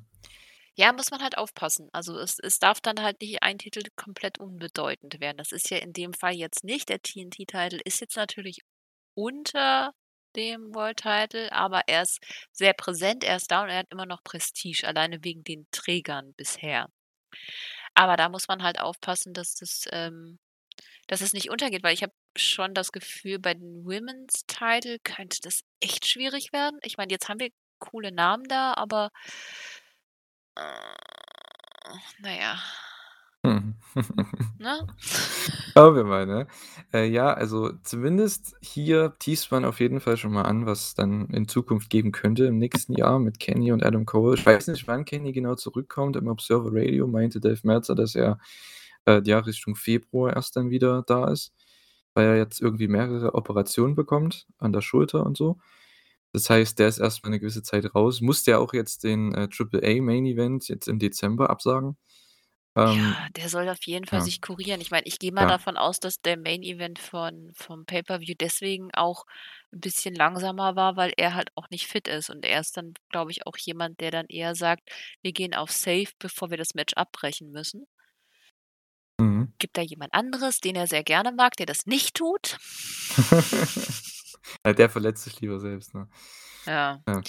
ja, 0.76 0.92
muss 0.92 1.10
man 1.10 1.22
halt 1.22 1.36
aufpassen. 1.38 1.88
Also, 1.92 2.18
es 2.18 2.38
es 2.38 2.58
darf 2.58 2.80
dann 2.80 3.02
halt 3.02 3.20
nicht 3.20 3.42
ein 3.42 3.58
Titel 3.58 3.82
komplett 3.96 4.38
unbedeutend 4.38 5.20
werden. 5.20 5.36
Das 5.38 5.52
ist 5.52 5.70
ja 5.70 5.78
in 5.78 5.92
dem 5.92 6.14
Fall 6.14 6.34
jetzt 6.34 6.64
nicht. 6.64 6.88
Der 6.88 7.02
TNT 7.02 7.46
Title 7.46 7.80
ist 7.84 8.00
jetzt 8.00 8.16
natürlich 8.16 8.60
unter 9.14 9.92
dem 10.36 10.74
World 10.74 10.98
Title, 10.98 11.52
aber 11.52 11.82
er 11.88 12.02
ist 12.02 12.20
sehr 12.52 12.74
präsent, 12.74 13.24
er 13.24 13.36
ist 13.36 13.50
da 13.50 13.62
und 13.64 13.70
er 13.70 13.78
hat 13.78 13.88
immer 13.90 14.06
noch 14.06 14.22
Prestige, 14.24 14.86
alleine 14.86 15.24
wegen 15.24 15.44
den 15.44 15.66
Trägern 15.72 16.34
bisher. 16.34 16.88
Aber 17.94 18.16
da 18.16 18.28
muss 18.28 18.48
man 18.48 18.62
halt 18.62 18.80
aufpassen, 18.80 19.32
dass 19.34 19.54
das, 19.54 19.84
ähm 19.92 20.38
dass 21.08 21.20
es 21.20 21.32
nicht 21.32 21.50
untergeht, 21.50 21.82
weil 21.82 21.94
ich 21.94 22.02
habe 22.02 22.12
schon 22.36 22.74
das 22.74 22.92
Gefühl, 22.92 23.38
bei 23.40 23.54
den 23.54 23.84
Women's 23.84 24.46
Title 24.46 24.98
könnte 25.02 25.38
das 25.42 25.62
echt 25.80 26.06
schwierig 26.06 26.52
werden. 26.52 26.78
Ich 26.84 26.96
meine, 26.96 27.10
jetzt 27.10 27.28
haben 27.28 27.40
wir 27.40 27.50
coole 27.80 28.12
Namen 28.12 28.44
da, 28.44 28.74
aber 28.74 29.10
na 32.20 32.36
ja. 32.36 32.58
Mhm. 33.44 33.74
Ne? 34.58 34.86
Schauen 35.74 35.94
wir 35.94 36.04
mal, 36.04 36.26
ne? 36.26 36.46
Äh, 36.92 37.06
ja, 37.08 37.32
also, 37.32 37.72
zumindest 37.84 38.56
hier 38.60 39.14
teast 39.18 39.50
man 39.52 39.64
auf 39.64 39.80
jeden 39.80 40.00
Fall 40.00 40.16
schon 40.16 40.32
mal 40.32 40.42
an, 40.42 40.66
was 40.66 40.94
dann 40.94 41.28
in 41.30 41.46
Zukunft 41.46 41.88
geben 41.88 42.10
könnte 42.12 42.46
im 42.46 42.58
nächsten 42.58 42.94
Jahr 42.94 43.18
mit 43.20 43.38
Kenny 43.38 43.70
und 43.72 43.84
Adam 43.84 44.04
Cole. 44.06 44.36
Ich 44.36 44.44
weiß 44.44 44.66
nicht, 44.68 44.88
wann 44.88 45.04
Kenny 45.04 45.32
genau 45.32 45.54
zurückkommt. 45.54 46.16
Im 46.16 46.26
Observer 46.26 46.70
Radio 46.72 47.06
meinte 47.06 47.40
Dave 47.40 47.60
Meltzer, 47.62 47.94
dass 47.94 48.14
er, 48.16 48.38
äh, 49.06 49.22
ja, 49.24 49.38
Richtung 49.40 49.76
Februar 49.76 50.34
erst 50.36 50.56
dann 50.56 50.70
wieder 50.70 51.02
da 51.06 51.30
ist, 51.30 51.52
weil 52.14 52.26
er 52.28 52.36
jetzt 52.38 52.60
irgendwie 52.60 52.88
mehrere 52.88 53.34
Operationen 53.34 53.94
bekommt 53.96 54.46
an 54.58 54.72
der 54.72 54.82
Schulter 54.82 55.24
und 55.26 55.36
so. 55.36 55.58
Das 56.32 56.50
heißt, 56.50 56.78
der 56.80 56.88
ist 56.88 56.98
erst 56.98 57.24
mal 57.24 57.30
'ne 57.30 57.40
gewisse 57.40 57.62
Zeit 57.64 57.94
raus. 57.94 58.20
Musste 58.22 58.52
ja 58.52 58.58
auch 58.58 58.74
jetzt 58.74 59.04
den, 59.04 59.34
äh, 59.34 59.48
A 59.48 60.02
Main 60.02 60.26
Event 60.26 60.68
jetzt 60.68 60.88
im 60.88 60.98
Dezember 61.00 61.50
absagen. 61.50 61.96
Ja, 62.86 62.92
Ähm, 62.92 63.18
der 63.36 63.48
soll 63.48 63.68
auf 63.68 63.82
jeden 63.86 64.06
Fall 64.06 64.20
ja. 64.20 64.22
sich 64.22 64.40
kurieren. 64.40 64.80
Ich 64.80 64.90
meine, 64.90 65.06
ich 65.06 65.18
gehe 65.18 65.32
mal 65.32 65.44
Ja. 65.44 65.48
davon 65.48 65.76
aus, 65.76 65.98
dass 66.00 66.20
der 66.22 66.36
Main 66.38 66.62
Event 66.62 66.98
von 67.00 67.50
vom 67.54 67.84
Pay-per-View 67.84 68.34
deswegen 68.38 68.90
auch 68.94 69.24
'n 69.72 69.80
bisschen 69.80 70.14
langsamer 70.14 70.76
war, 70.76 70.96
weil 70.96 71.12
er 71.16 71.34
halt 71.34 71.50
auch 71.56 71.68
nicht 71.70 71.86
fit 71.86 72.08
ist. 72.08 72.30
Und 72.30 72.44
er 72.44 72.60
ist 72.60 72.76
dann, 72.76 72.94
glaube 73.10 73.30
ich, 73.32 73.46
auch 73.46 73.56
jemand, 73.58 74.00
der 74.00 74.10
dann 74.12 74.26
eher 74.28 74.54
sagt: 74.54 74.88
„Wir 75.22 75.32
gehen 75.32 75.54
auf 75.54 75.70
safe, 75.72 76.08
bevor 76.18 76.50
wir 76.50 76.56
das 76.56 76.74
Match 76.74 76.94
abbrechen 76.94 77.50
müssen.“ 77.50 77.86
Mhm. 79.20 79.48
Gibt 79.60 79.76
da 79.76 79.82
jemand 79.82 80.14
anderes, 80.14 80.60
den 80.60 80.76
er 80.76 80.86
sehr 80.86 81.02
gerne 81.02 81.32
mag, 81.32 81.56
der 81.56 81.66
das 81.66 81.86
nicht 81.86 82.14
tut? 82.16 82.58
Ja, 84.64 84.72
der 84.72 84.88
verletzt 84.90 85.24
sich 85.24 85.40
lieber 85.40 85.60
selbst, 85.60 85.94
ne? 85.94 86.08
Ja. 86.66 87.02
Ja. 87.08 87.24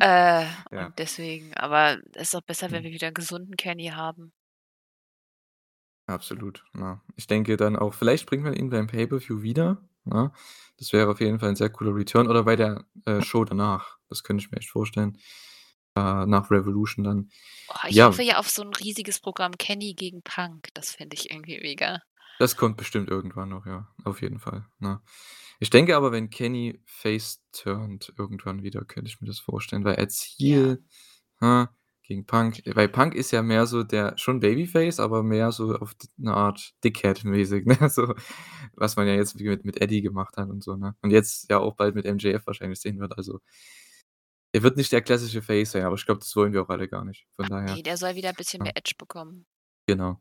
Äh, 0.00 0.46
Ja. 0.72 0.86
und 0.86 0.98
deswegen 0.98 1.54
aber 1.54 1.98
ist 2.16 2.34
doch 2.34 2.42
besser, 2.42 2.70
wenn 2.72 2.82
Mhm. 2.82 2.84
wir 2.84 2.92
wieder 2.92 3.08
'n 3.08 3.14
gesunden 3.14 3.56
Kenny 3.56 3.88
haben. 3.88 4.32
Absolut, 6.08 6.64
ja. 6.76 7.00
Ich 7.16 7.26
denke 7.26 7.56
dann 7.56 7.76
auch 7.76 7.94
vielleicht 7.94 8.26
bringt 8.26 8.42
man 8.42 8.54
ihn 8.54 8.70
beim 8.70 8.86
Pay-per-View 8.88 9.42
wieder, 9.42 9.82
ne? 10.04 10.32
Das 10.78 10.92
wäre 10.92 11.08
auf 11.10 11.20
jeden 11.20 11.38
Fall 11.38 11.50
'n 11.50 11.56
sehr 11.56 11.70
cooler 11.70 11.94
Return 11.94 12.26
oder 12.28 12.42
bei 12.44 12.56
der, 12.56 12.84
äh, 13.06 13.22
Show 13.22 13.44
danach. 13.44 13.98
Das 14.08 14.24
könnte 14.24 14.42
ich 14.44 14.50
mir 14.50 14.58
echt 14.58 14.70
vorstellen, 14.70 15.16
äh, 15.96 16.26
nach 16.26 16.50
Revolution 16.50 17.04
dann. 17.04 17.30
Oh, 17.68 17.86
ich 17.88 17.96
Ja. 17.96 18.02
hoffe 18.02 18.22
ja 18.22 18.38
auf 18.38 18.50
so 18.50 18.62
'n 18.62 18.72
riesiges 18.74 19.20
Programm 19.20 19.52
Kenny 19.56 19.94
gegen 19.94 20.22
Punk. 20.22 20.68
Das 20.74 20.92
fände 20.92 21.14
ich 21.14 21.30
irgendwie 21.30 21.60
mega. 21.60 22.02
Das 22.40 22.56
kommt 22.56 22.76
bestimmt 22.76 23.08
irgendwann 23.10 23.50
noch, 23.50 23.66
ja, 23.66 23.88
auf 24.04 24.22
jeden 24.22 24.38
Fall, 24.38 24.66
ne? 24.78 25.00
Ich 25.60 25.70
denke 25.70 25.96
aber, 25.96 26.10
wenn 26.12 26.30
Kenny 26.30 26.82
face 26.86 27.42
turnt 27.52 28.12
irgendwann 28.18 28.62
wieder, 28.62 28.84
könnte 28.84 29.08
ich 29.08 29.20
mir 29.20 29.28
das 29.28 29.38
vorstellen, 29.38 29.84
weil 29.84 29.96
als 29.96 30.34
Ja. 30.38 30.72
Heel, 30.76 30.84
ne, 31.40 31.68
gegen 32.04 32.26
Punk 32.26 32.62
weil 32.66 32.88
Punk 32.88 33.14
ist 33.14 33.30
ja 33.30 33.42
mehr 33.42 33.66
so 33.66 33.84
der 33.84 34.18
schon 34.18 34.40
Babyface, 34.40 34.98
aber 35.00 35.22
mehr 35.22 35.52
so 35.52 35.76
auf 35.76 35.94
d 35.94 36.08
'ne 36.18 36.34
Art 36.34 36.74
Dickhead-mäßig, 36.84 37.64
ne, 37.84 37.88
so, 37.90 38.14
was 38.74 38.96
man 38.96 39.06
ja 39.08 39.14
jetzt 39.14 39.38
mit 39.40 39.64
mit 39.64 39.80
Eddie 39.80 40.02
gemacht 40.02 40.36
hat 40.36 40.48
und 40.50 40.64
so, 40.64 40.76
ne? 40.76 40.96
Und 41.02 41.10
jetzt 41.12 41.48
ja 41.50 41.58
auch 41.60 41.76
bald 41.76 41.94
mit 41.94 42.06
MJF 42.06 42.46
wahrscheinlich 42.46 42.80
sehen 42.80 42.98
wird, 43.00 43.16
also 43.18 43.40
er 44.52 44.62
wird 44.62 44.76
nicht 44.76 44.92
der 44.92 45.02
klassische 45.02 45.42
Face 45.42 45.72
sein, 45.72 45.84
aber 45.84 45.94
ich 45.96 46.04
glaube, 46.06 46.20
das 46.20 46.34
wollen 46.36 46.52
wir 46.52 46.62
auch 46.62 46.68
alle 46.68 46.88
gar 46.88 47.04
nicht. 47.04 47.26
Von 47.36 47.46
daher, 47.46 47.74
Ne, 47.74 47.82
der 47.82 47.96
soll 47.96 48.14
wieder 48.14 48.32
bisschen 48.32 48.60
ja. 48.60 48.64
mehr 48.64 48.76
Edge 48.76 48.94
bekommen. 48.98 49.46
Genau. 49.86 50.20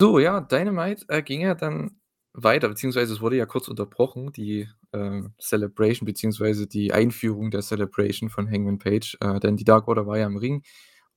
So, 0.00 0.18
ja, 0.18 0.40
Dynamite, 0.40 1.04
äh, 1.08 1.22
ging 1.22 1.42
ja 1.42 1.54
dann 1.54 2.00
weiter, 2.32 2.68
beziehungsweise 2.68 3.12
es 3.12 3.20
wurde 3.20 3.36
ja 3.36 3.46
kurz 3.46 3.68
unterbrochen, 3.68 4.32
die, 4.32 4.68
äh, 4.92 5.22
Celebration 5.40 6.06
beziehungsweise 6.06 6.66
die 6.66 6.92
Einführung 6.92 7.50
der 7.50 7.60
Celebration 7.62 8.30
von 8.30 8.50
Hangman 8.50 8.78
Page, 8.78 9.16
äh, 9.20 9.40
denn 9.40 9.56
die 9.56 9.64
Dark 9.64 9.88
Order 9.88 10.06
war 10.06 10.18
ja 10.18 10.26
im 10.26 10.36
Ring 10.36 10.62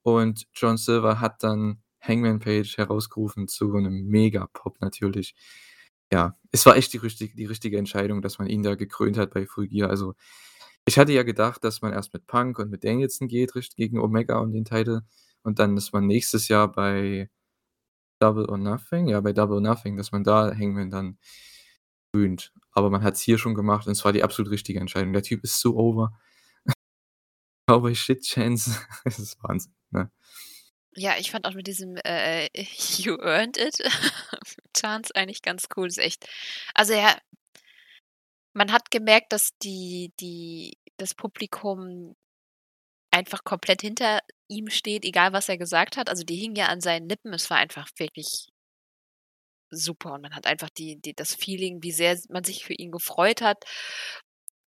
und 0.01 0.48
John 0.53 0.77
Silver 0.77 1.20
hat 1.22 1.44
dann 1.44 1.82
Hangman 2.01 2.39
Page 2.39 2.77
herausgerufen 2.77 3.48
zu 3.48 3.77
'nem 3.77 4.06
Mega-Pop 4.08 4.82
natürlich. 4.82 5.36
Ja, 6.12 6.38
es 6.51 6.65
war 6.65 6.75
echt 6.75 6.92
die 6.94 6.98
richtig 6.98 7.36
die 7.36 7.46
richtige 7.46 7.77
Entscheidung, 7.77 8.22
dass 8.22 8.38
man 8.39 8.48
ihn 8.48 8.63
da 8.63 8.75
gekrönt 8.75 9.18
hat 9.18 9.34
bei 9.34 9.46
Full 9.48 9.68
Gear. 9.70 9.89
Also, 9.89 10.13
ich 10.86 10.98
hatte 10.98 11.13
ja 11.13 11.24
gedacht, 11.24 11.63
dass 11.63 11.82
man 11.82 11.94
erst 11.94 12.13
mit 12.13 12.28
Punk 12.28 12.60
und 12.60 12.70
mit 12.70 12.84
Danielson 12.84 13.28
geht, 13.28 13.56
richt 13.56 13.75
gegen 13.75 14.00
Omega 14.00 14.40
und 14.40 14.52
den 14.52 14.66
Title 14.66 15.04
und 15.44 15.60
dann, 15.60 15.75
dass 15.75 15.92
man 15.94 16.08
nächstes 16.08 16.48
Jahr 16.48 16.72
bei 16.72 17.30
Double 18.20 18.46
or 18.50 18.58
Nothing 18.58 19.08
ja, 19.10 19.20
bei 19.22 19.34
Double 19.34 19.56
or 19.56 19.62
Nothing, 19.62 19.98
dass 19.98 20.12
man 20.12 20.24
da 20.24 20.52
Hangman 20.56 20.90
dann 20.90 21.18
krönt. 22.13 22.54
Aber 22.72 22.90
man 22.90 23.04
hat's 23.04 23.22
hier 23.22 23.38
schon 23.38 23.56
gemacht 23.56 23.88
und 23.88 23.94
es 23.94 24.06
war 24.06 24.13
die 24.13 24.24
absolut 24.24 24.52
richtige 24.52 24.80
Entscheidung. 24.80 25.13
Der 25.13 25.24
Typ 25.24 25.44
ist 25.44 25.60
so 25.60 25.75
over. 25.75 26.13
Cowboy 27.70 27.96
Shit 27.96 28.24
Chance, 28.24 28.80
es 29.06 29.20
ist 29.20 29.38
Wahnsinn, 29.44 29.74
ne? 29.92 30.12
Ja, 30.96 31.16
ich 31.18 31.32
fand 31.32 31.46
auch 31.48 31.56
mit 31.56 31.66
diesem, 31.68 31.96
äh, 32.04 32.48
„You 32.98 33.18
earned 33.18 33.58
it“ 33.58 33.78
Chance 34.78 35.16
eigentlich 35.16 35.42
ganz 35.42 35.68
cool. 35.75 35.88
Ist 35.88 35.98
echt 35.98 36.28
also, 36.75 36.94
ja 36.94 37.16
man 38.53 38.72
hat 38.72 38.91
gemerkt, 38.91 39.33
dass 39.33 39.51
die 39.63 40.12
die 40.19 40.77
das 40.98 41.15
Publikum 41.15 42.15
einfach 43.12 43.43
komplett 43.43 43.81
hinter 43.81 44.19
ihm 44.50 44.69
steht, 44.69 45.05
egal 45.05 45.33
was 45.33 45.50
er 45.50 45.57
gesagt 45.57 45.98
hat. 45.98 46.10
Also, 46.10 46.24
die 46.24 46.36
hingen 46.36 46.55
ja 46.55 46.67
an 46.67 46.81
seinen 46.81 47.10
Lippen. 47.10 47.33
Es 47.33 47.50
war 47.50 47.57
einfach 47.57 47.89
wirklich 47.98 48.50
super 49.72 50.13
und 50.13 50.22
man 50.22 50.36
hat 50.36 50.45
einfach 50.48 50.69
die 50.69 51.00
die 51.01 51.13
das 51.15 51.33
Feeling, 51.36 51.81
wie 51.83 51.91
sehr 51.91 52.17
man 52.29 52.43
sich 52.43 52.63
für 52.65 52.74
ihn 52.74 52.91
gefreut 52.91 53.41
hat 53.41 53.65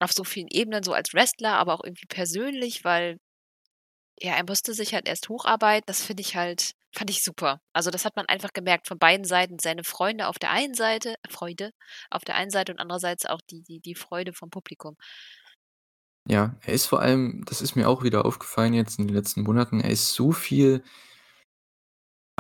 auf 0.01 0.13
so 0.13 0.25
vielen 0.25 0.49
Ebenen, 0.49 0.83
so 0.83 0.93
als 0.93 1.15
Wrestler, 1.15 1.55
aber 1.55 1.75
auch 1.75 1.85
irgendwie 1.85 2.07
persönlich, 2.07 2.85
weil 2.85 3.19
ja, 4.21 4.35
er 4.35 4.45
musste 4.45 4.75
sich 4.75 4.95
halt 4.95 5.09
erst 5.09 5.29
hocharbeiten. 5.29 5.85
Das 5.87 6.03
finde 6.03 6.23
ich 6.23 6.37
halt 6.37 6.73
fand 6.97 7.11
ich 7.11 7.23
super. 7.23 7.61
Also, 7.73 7.91
das 7.91 8.05
hat 8.05 8.17
man 8.17 8.27
einfach 8.27 8.53
gemerkt 8.53 8.89
von 8.89 8.99
beiden 8.99 9.25
Seiten. 9.25 9.59
Seine 9.61 9.85
Freunde 9.85 10.29
auf 10.29 10.39
der 10.39 10.51
einen 10.51 10.75
Seite 10.75 11.15
Freude 11.29 11.71
auf 12.11 12.25
der 12.25 12.37
einen 12.37 12.51
Seite 12.51 12.73
und 12.73 12.81
andererseits 12.81 13.27
auch 13.27 13.41
die 13.51 13.63
die 13.63 13.81
die 13.81 13.95
Freude 13.95 14.33
vom 14.33 14.51
Publikum. 14.51 14.97
Ja, 16.29 16.57
er 16.63 16.75
ist 16.75 16.87
vor 16.87 17.01
allem 17.01 17.45
das 17.47 17.63
ist 17.63 17.77
mir 17.77 17.89
auch 17.89 18.03
wieder 18.03 18.25
aufgefallen 18.25 18.75
jetzt 18.75 18.99
in 18.99 19.07
den 19.07 19.15
letzten 19.15 19.43
Monaten, 19.43 19.81
er 19.81 19.91
ist 19.91 20.13
so 20.15 20.33
viel 20.33 20.83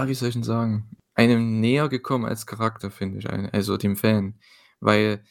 wie 0.04 0.14
soll 0.14 0.28
ich 0.28 0.34
denn 0.34 0.42
sagen, 0.44 0.90
einem 1.14 1.60
näher 1.60 1.88
gekommen 1.88 2.26
als 2.26 2.46
Charakter, 2.46 2.90
finde 2.90 3.18
ich, 3.18 3.30
also 3.54 3.76
dem 3.76 3.96
Fan. 3.96 4.38
Weil 4.80 5.24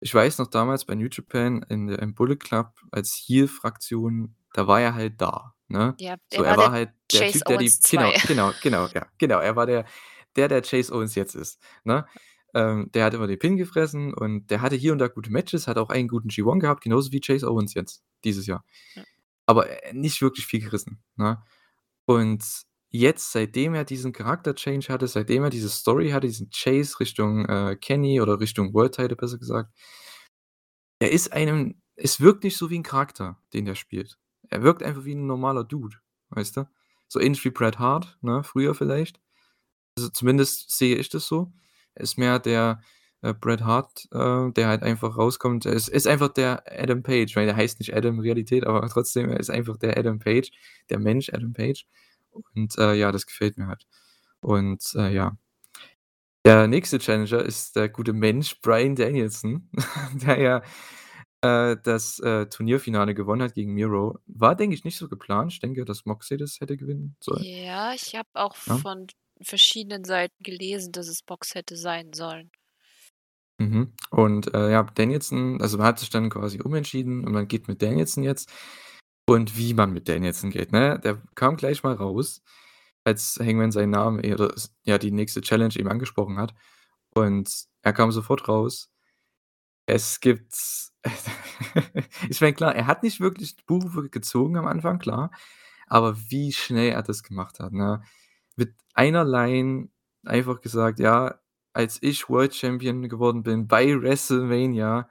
ich 0.00 0.14
weiß 0.14 0.38
noch 0.38 0.48
damals 0.48 0.84
bei 0.84 0.94
New 0.94 1.08
Japan 1.10 1.64
in 1.68 1.88
im 1.88 2.14
Bullet 2.14 2.36
Club 2.36 2.74
als 2.90 3.14
Heel-Fraktion, 3.26 4.34
da 4.52 4.66
war 4.66 4.80
er 4.80 4.94
halt 4.94 5.20
da, 5.20 5.54
ne? 5.72 5.98
Ja, 5.98 6.16
So, 6.32 6.42
er 6.42 6.44
er 6.44 6.56
war 6.56 6.58
war 6.58 6.72
halt 6.72 6.90
der 7.12 7.24
Chase 7.26 7.32
Typ, 7.32 7.44
der 7.46 7.58
die 7.58 7.64
Owens 7.66 7.80
genau, 7.88 8.12
2. 8.12 8.26
genau, 8.26 8.52
genau, 8.62 8.88
ja, 8.94 9.06
genau. 9.18 9.40
Er 9.40 9.56
war 9.56 9.66
der 9.66 9.86
der, 10.36 10.48
der 10.48 10.62
Chase 10.62 10.94
Owens 10.94 11.14
jetzt 11.14 11.34
ist, 11.34 11.60
ne? 11.84 12.06
Ähm, 12.54 12.90
der 12.94 13.04
hat 13.06 13.14
immer 13.14 13.26
den 13.26 13.38
Pin 13.38 13.56
gefressen 13.56 14.14
und 14.14 14.48
der 14.50 14.60
hatte 14.62 14.76
hier 14.76 14.92
und 14.92 14.98
da 14.98 15.08
gute 15.08 15.30
Matches, 15.32 15.68
hat 15.68 15.78
auch 15.78 15.88
einen 15.90 16.08
guten 16.08 16.28
G1 16.30 16.60
gehabt, 16.60 16.82
genauso 16.84 17.12
wie 17.12 17.20
Chase 17.20 17.48
Owens 17.50 17.74
jetzt 17.74 18.02
dieses 18.24 18.46
Jahr. 18.46 18.64
Ja. 18.94 19.04
Aber, 19.46 19.70
äh, 19.84 19.92
nicht 19.94 20.22
wirklich 20.22 20.46
viel 20.46 20.60
gerissen, 20.62 21.02
ne? 21.16 21.42
Und 22.06 22.44
jetzt, 22.90 23.32
seitdem 23.32 23.74
er 23.74 23.84
diesen 23.84 24.12
Charakter-Change 24.12 24.88
hatte, 24.92 25.08
seitdem 25.08 25.44
er 25.44 25.50
diese 25.50 25.70
Story 25.70 26.10
hatte, 26.10 26.26
diesen 26.28 26.50
Chase 26.50 27.00
Richtung, 27.00 27.46
äh, 27.46 27.76
Kenny 27.80 28.20
oder 28.20 28.40
Richtung 28.40 28.74
World 28.74 28.94
Title 28.96 29.16
besser 29.16 29.38
gesagt 29.38 29.70
er 31.02 31.10
ist 31.10 31.32
einem 31.32 31.74
es 31.96 32.20
wirkt 32.20 32.44
nicht 32.44 32.56
so 32.56 32.70
wie 32.70 32.76
'n 32.76 32.82
Charakter, 32.84 33.38
den 33.52 33.64
der 33.66 33.74
spielt. 33.74 34.16
Er 34.52 34.62
wirkt 34.62 34.82
einfach 34.82 35.04
wie 35.06 35.12
'n 35.14 35.26
normaler 35.26 35.64
Dude, 35.64 35.96
weißt 36.30 36.58
du? 36.58 36.68
So 37.08 37.20
ähnlich 37.20 37.44
wie 37.44 37.50
Bret 37.50 37.78
Hart, 37.78 38.18
ne, 38.22 38.44
früher 38.44 38.74
vielleicht. 38.74 39.20
Also, 39.98 40.10
zumindest 40.10 40.70
sehe 40.76 40.96
ich 40.96 41.10
das 41.10 41.26
so. 41.28 41.52
Er 41.94 42.02
ist 42.04 42.18
mehr 42.18 42.38
der, 42.40 42.82
äh, 43.22 43.34
Bret 43.34 43.62
Hart, 43.64 44.08
äh, 44.12 44.52
der 44.52 44.68
halt 44.68 44.82
einfach 44.84 45.16
rauskommt. 45.18 45.66
Er 45.66 45.74
ist 45.74 45.88
ist 45.88 46.06
einfach 46.08 46.28
der 46.30 46.64
Adam 46.68 47.02
Page, 47.04 47.36
weil 47.36 47.46
der 47.46 47.56
heißt 47.56 47.80
nicht 47.80 47.94
Adam 47.96 48.16
in 48.16 48.20
Realität, 48.22 48.66
aber 48.66 48.88
trotzdem, 48.90 49.30
er 49.30 49.40
ist 49.40 49.50
einfach 49.50 49.76
der 49.78 49.98
Adam 49.98 50.18
Page, 50.20 50.50
der 50.90 50.98
Mensch 51.00 51.30
Adam 51.32 51.52
Page. 51.54 51.86
Und, 52.54 52.78
äh, 52.78 52.94
ja, 52.94 53.12
das 53.12 53.26
gefällt 53.26 53.58
mir 53.58 53.68
halt. 53.68 53.86
Und, 54.42 54.82
äh, 54.96 55.12
ja. 55.14 55.36
Der 56.44 56.66
nächste 56.66 56.98
Challenger 56.98 57.40
ist 57.44 57.76
der 57.76 57.88
gute 57.88 58.12
Mensch 58.12 58.60
Bryan 58.62 58.96
Danielson, 58.96 59.68
der 60.26 60.40
ja, 60.40 60.62
äh, 61.42 61.76
das, 61.82 62.18
äh, 62.20 62.46
Turnierfinale 62.46 63.14
gewonnen 63.14 63.42
hat 63.42 63.54
gegen 63.54 63.74
Miro. 63.74 64.18
War, 64.26 64.56
denke 64.56 64.74
ich, 64.76 64.84
nicht 64.84 64.96
so 64.98 65.08
geplant. 65.08 65.52
Ich 65.52 65.60
denke, 65.60 65.84
dass 65.84 66.06
Moxley 66.06 66.38
das 66.38 66.60
hätte 66.60 66.76
gewinnen 66.76 67.16
sollen. 67.20 67.44
Ja, 67.44 67.92
ich 67.94 68.14
habe 68.14 68.28
auch 68.34 68.56
Ja. 68.66 68.76
von 68.76 69.06
verschiedenen 69.40 70.04
Seiten 70.04 70.42
gelesen, 70.42 70.92
dass 70.92 71.08
es 71.08 71.22
Box 71.22 71.54
hätte 71.54 71.76
sein 71.76 72.12
sollen. 72.12 72.50
Mhm. 73.60 73.92
Und, 74.10 74.54
äh, 74.54 74.70
ja, 74.72 74.82
Danielson 74.84 75.60
also, 75.60 75.78
man 75.78 75.86
hat 75.86 75.98
sich 75.98 76.10
dann 76.10 76.30
quasi 76.30 76.60
umentschieden 76.62 77.24
und 77.24 77.32
man 77.32 77.48
geht 77.48 77.68
mit 77.68 77.82
Danielson 77.82 78.24
jetzt. 78.24 78.50
Und 79.28 79.56
wie 79.56 79.74
man 79.74 79.92
mit 79.92 80.08
Danielson 80.08 80.50
geht, 80.50 80.72
ne? 80.72 80.98
Der 81.04 81.22
kam 81.36 81.56
gleich 81.56 81.82
mal 81.84 81.94
raus, 81.94 82.42
als 83.04 83.38
Hangman 83.40 83.70
seinen 83.72 83.90
Namen 83.90 84.20
s 84.24 84.74
ja, 84.84 84.98
die 84.98 85.12
nächste 85.12 85.40
Challenge 85.42 85.74
eben 85.76 85.88
angesprochen 85.88 86.38
hat. 86.38 86.54
Und 87.14 87.50
er 87.82 87.92
kam 87.92 88.10
sofort 88.12 88.48
raus. 88.48 88.88
Es 89.86 90.20
gibt 90.20 90.54
ich 92.28 92.40
meine, 92.40 92.54
klar, 92.54 92.74
er 92.74 92.86
hat 92.86 93.02
nicht 93.02 93.20
wirklich 93.20 93.56
Buche 93.66 94.08
gezogen 94.08 94.56
am 94.56 94.66
Anfang, 94.66 94.98
klar, 94.98 95.30
aber 95.88 96.16
wie 96.30 96.52
schnell 96.52 96.90
er 96.92 97.02
das 97.02 97.22
gemacht 97.24 97.58
hat, 97.60 97.72
ne? 97.72 98.02
Mit 98.56 98.74
einer 98.94 99.24
Line 99.24 99.90
einfach 100.24 100.60
gesagt: 100.60 101.00
„Ja, 101.00 101.40
als 101.72 101.98
ich 102.02 102.28
World 102.28 102.54
Champion 102.54 103.08
geworden 103.08 103.42
bin 103.42 103.66
bei 103.68 104.00
WrestleMania“ 104.00 105.08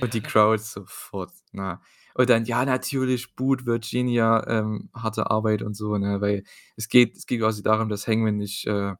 und 0.00 0.14
die. 0.14 0.22
Crowd 0.22 0.62
sofort, 0.62 1.32
ne? 1.52 1.80
Und 2.14 2.30
dann: 2.30 2.44
„Ja, 2.46 2.64
natürlich 2.64 3.34
boot 3.36 3.66
Virginia, 3.66 4.46
ähm, 4.48 4.90
harte 4.94 5.30
Arbeit“ 5.30 5.62
und 5.62 5.74
so, 5.76 5.98
ne? 5.98 6.20
Weil 6.20 6.44
es 6.76 6.88
geht 6.88 7.16
es 7.16 7.26
geht 7.26 7.40
quasi 7.40 7.62
darum, 7.62 7.88
dass 7.88 8.06
Hangman 8.08 8.36
nicht, 8.38 8.66
äh, 8.66 8.94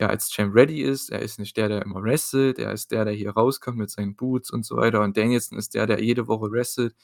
ja, 0.00 0.08
als 0.08 0.30
Champ 0.30 0.54
ready 0.54 0.82
ist. 0.82 1.10
Er 1.10 1.20
ist 1.20 1.38
nicht 1.38 1.56
der, 1.56 1.68
der 1.68 1.82
immer 1.82 2.02
wrestelt. 2.02 2.58
Er 2.58 2.72
ist 2.72 2.90
der, 2.90 3.04
der 3.04 3.14
hier 3.14 3.32
rauskommt 3.32 3.78
mit 3.78 3.90
seinen 3.90 4.16
Boots 4.16 4.50
und 4.50 4.64
so 4.66 4.76
weiter. 4.76 5.02
Und 5.02 5.16
Danielson 5.16 5.58
ist 5.58 5.74
der, 5.74 5.86
der 5.86 6.02
jede 6.02 6.26
Woche 6.28 6.50
wrestelt. 6.50 6.94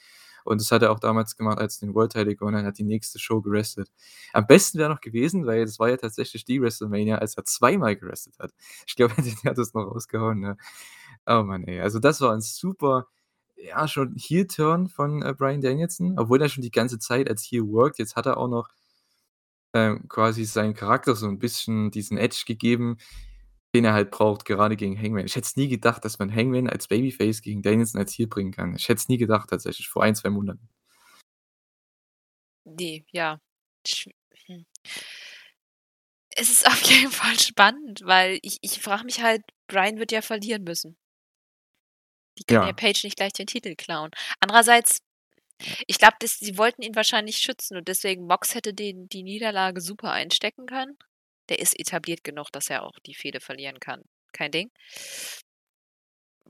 Und 0.45 0.61
das 0.61 0.71
hat 0.71 0.81
er 0.81 0.91
auch 0.91 0.99
damals 0.99 1.35
gemacht, 1.35 1.59
als 1.59 1.81
er 1.81 1.87
den 1.87 1.95
World 1.95 2.13
Title 2.13 2.35
gewonnen 2.35 2.65
hat, 2.65 2.77
die 2.77 2.83
nächste 2.85 3.19
Show 3.19 3.41
gewrestelt. 3.41 3.91
Am 4.33 4.47
besten 4.47 4.79
wäre 4.79 4.89
noch 4.89 5.01
gewesen, 5.01 5.45
weil 5.45 5.65
das 5.65 5.77
war 5.79 5.89
ja 5.89 5.97
tatsächlich 5.97 6.45
die 6.45 6.61
WrestleMania, 6.61 7.17
als 7.17 7.35
er 7.35 7.43
zweimal 7.45 7.95
gewrestelt 7.97 8.39
hat. 8.39 8.53
Ich 8.87 8.95
glaube, 8.95 9.13
der 9.43 9.51
hat 9.51 9.57
das 9.57 9.73
noch 9.73 9.83
rausgehauen, 9.93 10.39
ne? 10.39 10.57
Oh 11.25 11.43
Mann, 11.43 11.63
ey. 11.65 11.81
Also, 11.81 11.99
das 11.99 12.21
war 12.21 12.33
'n 12.33 12.41
super, 12.41 13.07
ja, 13.57 13.87
schon 13.87 14.15
Heel-Turn 14.17 14.87
von, 14.87 15.21
äh, 15.23 15.33
Bryan 15.33 15.61
Danielson, 15.61 16.17
obwohl 16.19 16.41
er 16.41 16.49
schon 16.49 16.61
die 16.63 16.71
ganze 16.71 16.99
Zeit 16.99 17.29
als 17.29 17.43
Heel 17.43 17.67
worked. 17.67 17.99
Jetzt 17.99 18.15
hat 18.15 18.25
er 18.27 18.37
auch 18.37 18.47
noch 18.47 18.69
ähm, 19.73 20.07
quasi 20.09 20.45
seinen 20.45 20.73
Charakter 20.75 21.15
so 21.15 21.27
'n 21.27 21.39
bisschen 21.39 21.91
diesen 21.91 22.17
Edge 22.17 22.43
gegeben, 22.47 22.97
den 23.75 23.85
er 23.85 23.93
halt 23.93 24.11
braucht, 24.11 24.45
gerade 24.45 24.75
gegen 24.77 24.97
Hangman. 25.01 25.25
Ich 25.25 25.35
hätte 25.35 25.45
es 25.47 25.55
nie 25.57 25.67
gedacht, 25.69 26.05
dass 26.05 26.19
man 26.19 26.33
Hangman 26.35 26.69
als 26.69 26.87
Babyface 26.89 27.41
gegen 27.41 27.61
Danielson 27.63 27.99
als 28.01 28.13
Heel 28.17 28.27
bringen 28.27 28.51
kann. 28.51 28.75
Ich 28.75 28.89
hätte 28.89 28.99
es 28.99 29.09
nie 29.09 29.17
gedacht 29.17 29.49
tatsächlich 29.49 29.89
vor 29.89 30.03
1, 30.03 30.15
2 30.15 30.29
Monaten. 30.31 30.69
Ne, 32.65 33.05
ja. 33.13 33.39
Hm. 34.47 34.63
Es 36.35 36.49
ist 36.49 36.65
auf 36.67 36.81
jeden 36.83 37.11
Fall 37.11 37.39
spannend, 37.39 38.01
weil 38.03 38.39
ich 38.41 38.57
ich 38.61 38.79
frage 38.81 39.05
mich 39.05 39.21
halt, 39.21 39.41
Bryan 39.67 39.97
wird 39.99 40.11
ja 40.11 40.21
verlieren 40.21 40.63
müssen. 40.63 40.95
Die 42.37 42.43
kann 42.43 42.61
ja 42.61 42.67
Ja. 42.67 42.73
Page 42.73 43.03
nicht 43.03 43.17
gleich 43.17 43.33
den 43.33 43.47
Titel 43.47 43.75
klauen. 43.75 44.11
Andererseits, 44.39 44.99
ich 45.87 45.97
glaube, 45.99 46.15
sie 46.25 46.57
wollten 46.57 46.81
ihn 46.83 46.95
wahrscheinlich 46.95 47.37
schützen 47.37 47.77
und 47.77 47.87
deswegen 47.87 48.25
Mox 48.27 48.55
hätte 48.55 48.73
den 48.73 49.09
die 49.09 49.23
Niederlage 49.23 49.81
super 49.81 50.11
einstecken 50.11 50.65
können. 50.67 50.97
Der 51.49 51.59
ist 51.59 51.79
etabliert 51.79 52.23
genug, 52.23 52.51
dass 52.51 52.69
er 52.69 52.83
auch 52.83 52.99
die 53.05 53.15
Fehde 53.15 53.39
verlieren 53.41 53.79
kann. 53.79 54.03
Kein 54.33 54.51
Ding. 54.51 54.69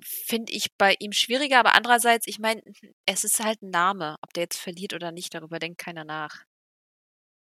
Finde 0.04 0.54
ich 0.54 0.76
bei 0.78 0.96
ihm 1.00 1.12
schwieriger, 1.12 1.60
aber 1.60 1.74
andererseits, 1.76 2.28
ich 2.28 2.40
meine, 2.40 2.62
es 3.06 3.24
ist 3.24 3.44
halt 3.44 3.62
'n 3.64 3.70
Name. 3.72 4.16
Ob 4.22 4.34
der 4.34 4.44
jetzt 4.44 4.58
verliert 4.60 4.94
oder 4.94 5.12
nicht, 5.12 5.34
darüber 5.34 5.60
denkt 5.60 5.80
keiner 5.80 6.04
nach. 6.04 6.44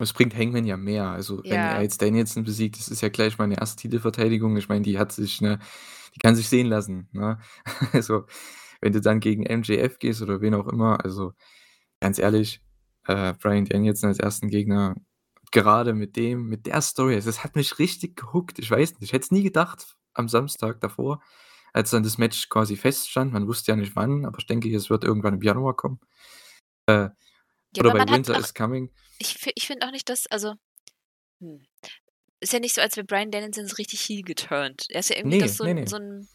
Es 0.00 0.14
bringt 0.14 0.34
Hangman 0.34 0.64
ja 0.64 0.76
mehr. 0.78 1.08
Also, 1.10 1.44
wenn 1.48 1.62
er 1.66 1.80
Ja. 1.80 1.82
jetzt 1.82 2.00
Danielson 2.00 2.42
besiegt, 2.42 2.78
das 2.78 2.88
ist 2.88 3.02
ja 3.02 3.10
gleich 3.10 3.36
mal 3.38 3.46
'ne 3.46 3.58
erste 3.58 3.82
Titelverteidigung. 3.82 4.56
Ich 4.56 4.68
meine, 4.68 4.80
die 4.82 4.98
hat 4.98 5.12
sich, 5.12 5.40
ne 5.42 5.58
die 6.14 6.18
kann 6.20 6.34
sich 6.36 6.48
sehen 6.48 6.66
lassen, 6.68 7.08
ne? 7.12 7.38
Also, 7.92 8.26
wenn 8.80 8.92
du 8.92 9.00
dann 9.00 9.20
gegen 9.20 9.44
MJF 9.44 9.98
gehst 9.98 10.22
oder 10.22 10.40
wen 10.40 10.54
auch 10.54 10.68
immer, 10.68 11.04
also, 11.04 11.32
ganz 12.00 12.18
ehrlich, 12.18 12.62
äh, 13.06 13.34
Bryan 13.34 13.66
Danielson 13.66 14.08
als 14.10 14.20
1. 14.20 14.48
Gegner, 14.50 14.96
gerade 15.52 15.94
mit 15.94 16.16
dem 16.16 16.44
mit 16.48 16.66
der 16.66 16.80
Story, 16.82 17.14
also, 17.16 17.28
das 17.30 17.44
hat 17.44 17.56
mich 17.56 17.78
richtig 17.80 18.16
gehookt. 18.16 18.58
Ich 18.60 18.70
weiß 18.70 18.92
nicht, 18.94 19.02
ich 19.04 19.12
hätte 19.14 19.24
es 19.26 19.30
nie 19.32 19.42
gedacht 19.44 19.96
am 20.14 20.28
Samstag 20.28 20.80
davor, 20.82 21.22
als 21.74 21.90
dann 21.90 22.02
das 22.04 22.18
Match 22.18 22.48
quasi 22.50 22.76
feststand. 22.76 23.32
Man 23.32 23.48
wusste 23.48 23.72
ja 23.72 23.76
nicht 23.76 23.96
wann, 23.96 24.26
aber 24.26 24.38
ich 24.40 24.46
denke, 24.46 24.74
es 24.74 24.90
wird 24.90 25.04
irgendwann 25.04 25.34
im 25.36 25.42
Januar 25.42 25.76
kommen. 25.76 26.00
Äh, 26.86 27.10
Ja, 27.76 27.82
oder 27.82 27.90
bei 27.92 28.08
Winter 28.10 28.36
auch 28.36 28.40
is 28.40 28.54
Coming. 28.54 28.90
ich 29.18 29.36
ich 29.56 29.66
finde 29.68 29.86
auch 29.86 29.92
nicht, 29.92 30.08
dass 30.08 30.26
also 30.28 30.54
hm, 31.40 31.66
ist 32.40 32.52
ja 32.54 32.60
nicht 32.60 32.74
so, 32.74 32.82
als 32.82 32.96
wäre 32.96 33.06
Bryan 33.06 33.30
Danielson 33.32 33.66
so 33.66 33.76
richtig 33.76 34.00
heel 34.02 34.22
geturnt. 34.22 34.86
Er 34.90 35.00
ist 35.00 35.10
ja 35.10 35.16
irgendwie 35.18 35.38
das 35.38 35.54
Ne, 35.54 35.58
so 35.58 35.64
ne, 35.64 35.74
'n 35.74 35.74
ne. 35.74 35.84
so 35.86 35.96
'n 35.96 36.28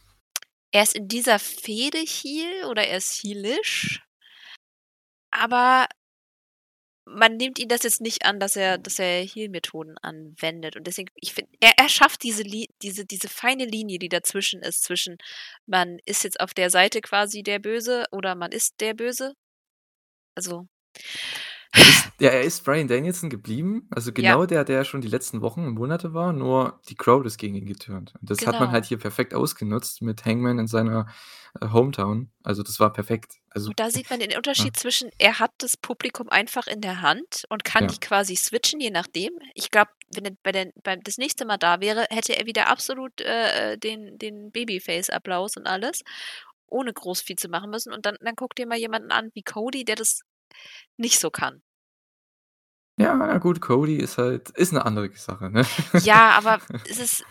er 0.76 0.84
ist 0.84 0.94
in 0.96 1.08
dieser 1.08 1.40
Fehde 1.40 2.00
heel 2.00 2.66
oder 2.66 2.86
er 2.86 2.98
ist 2.98 3.24
heelish. 3.24 4.02
Aber 5.32 5.88
man 7.06 7.38
nimmt 7.38 7.60
ihm 7.60 7.70
das 7.70 7.84
jetzt 7.84 8.02
nicht 8.02 8.26
an, 8.26 8.40
dass 8.42 8.58
er 8.58 8.78
dass 8.78 9.00
er 9.00 9.24
Heel-Methoden 9.24 9.98
anwendet. 10.02 10.76
Und 10.76 10.86
deswegen 10.88 11.10
ich 11.16 11.34
finde, 11.34 11.52
er 11.62 11.72
er 11.78 11.88
schafft 11.90 12.24
diese 12.24 12.44
diese 12.82 13.06
diese 13.06 13.30
feine 13.30 13.66
Linie, 13.66 14.00
die 14.00 14.10
dazwischen 14.10 14.62
ist, 14.64 14.84
zwischen 14.84 15.18
man 15.66 16.00
ist 16.06 16.24
jetzt 16.26 16.42
auf 16.42 16.54
der 16.54 16.70
Seite 16.70 17.00
quasi 17.02 17.42
der 17.44 17.60
Böse 17.60 18.06
oder 18.12 18.36
man 18.36 18.52
ist 18.52 18.82
der 18.82 18.94
Böse. 18.96 19.34
Also 20.36 20.68
Er 21.74 21.82
ist 21.82 22.06
ja, 22.20 22.30
er 22.30 22.44
ist 22.44 22.64
Bryan 22.64 22.88
Danielson 22.88 23.30
geblieben, 23.30 23.88
also 23.94 24.10
Ja. 24.10 24.14
genau 24.14 24.46
der, 24.46 24.64
der 24.64 24.86
schon 24.86 25.02
die 25.02 25.08
letzten 25.10 25.42
Wochen 25.42 25.66
und 25.66 25.74
Monate 25.76 26.14
war, 26.14 26.32
nur 26.32 26.80
die 26.88 26.96
Crowd 26.96 27.28
ist 27.28 27.38
gegen 27.38 27.56
ihn 27.56 27.66
geturnt. 27.66 28.14
Und 28.22 28.30
das 28.30 28.46
hat 28.48 28.60
man 28.60 28.72
halt 28.72 28.84
Genau. 28.84 28.88
hier 28.90 28.98
perfekt 29.00 29.34
ausgenutzt 29.34 30.02
mit 30.02 30.24
Hangman 30.26 30.58
in 30.60 30.68
seiner, 30.68 31.08
äh, 31.60 31.68
Hometown. 31.70 32.30
Also, 32.44 32.64
das 32.64 32.80
war 32.80 32.92
perfekt. 32.94 33.36
Also 33.50 33.70
Und 33.70 33.80
da 33.80 33.90
sieht 33.90 34.10
man 34.10 34.20
den 34.20 34.32
ja. 34.32 34.38
Unterschied 34.38 34.78
zwischen 34.78 35.10
er 35.18 35.40
hat 35.40 35.52
das 35.60 35.76
Publikum 35.78 36.30
einfach 36.30 36.68
in 36.68 36.80
der 36.82 37.02
Hand 37.02 37.44
und 37.50 37.64
kann 37.66 37.84
Ja. 37.84 37.90
die 37.90 38.00
quasi 38.00 38.36
switchen, 38.36 38.80
je 38.80 38.92
nachdem. 38.92 39.32
Ich 39.54 39.72
glaube, 39.72 39.92
wenn 40.14 40.26
er 40.26 40.32
bei 40.44 40.52
der 40.54 40.72
beim 40.84 41.02
das 41.04 41.18
nächste 41.18 41.46
Mal 41.46 41.58
da 41.58 41.82
wäre, 41.82 42.06
hätte 42.10 42.38
er 42.38 42.46
wieder 42.46 42.68
absolut, 42.68 43.20
äh, 43.22 43.74
äh, 43.74 43.78
den 43.78 44.18
den 44.18 44.52
Babyface-Applaus 44.52 45.58
und 45.58 45.68
alles, 45.68 46.04
ohne 46.68 46.94
groß 46.94 47.22
viel 47.22 47.38
zu 47.38 47.48
machen 47.50 47.70
müssen. 47.72 47.92
Und 47.94 48.06
dann 48.06 48.16
dann 48.22 48.36
guck 48.36 48.56
dir 48.56 48.68
mal 48.68 48.78
jemanden 48.78 49.12
an 49.12 49.32
wie 49.34 49.44
Cody, 49.44 49.84
der 49.86 49.96
das 49.96 50.22
nicht 50.98 51.20
so 51.20 51.30
kann. 51.30 51.62
Ja, 52.98 53.14
na 53.14 53.38
gut, 53.40 53.60
Cody 53.60 53.98
ist 53.98 54.18
halt 54.18 54.52
ist 54.52 54.72
'ne 54.72 54.86
andere 54.86 55.14
Sache, 55.16 55.50
ne? 55.50 55.66
Ja, 56.04 56.32
aber 56.38 56.62
es 56.88 56.98
ist 57.00 57.26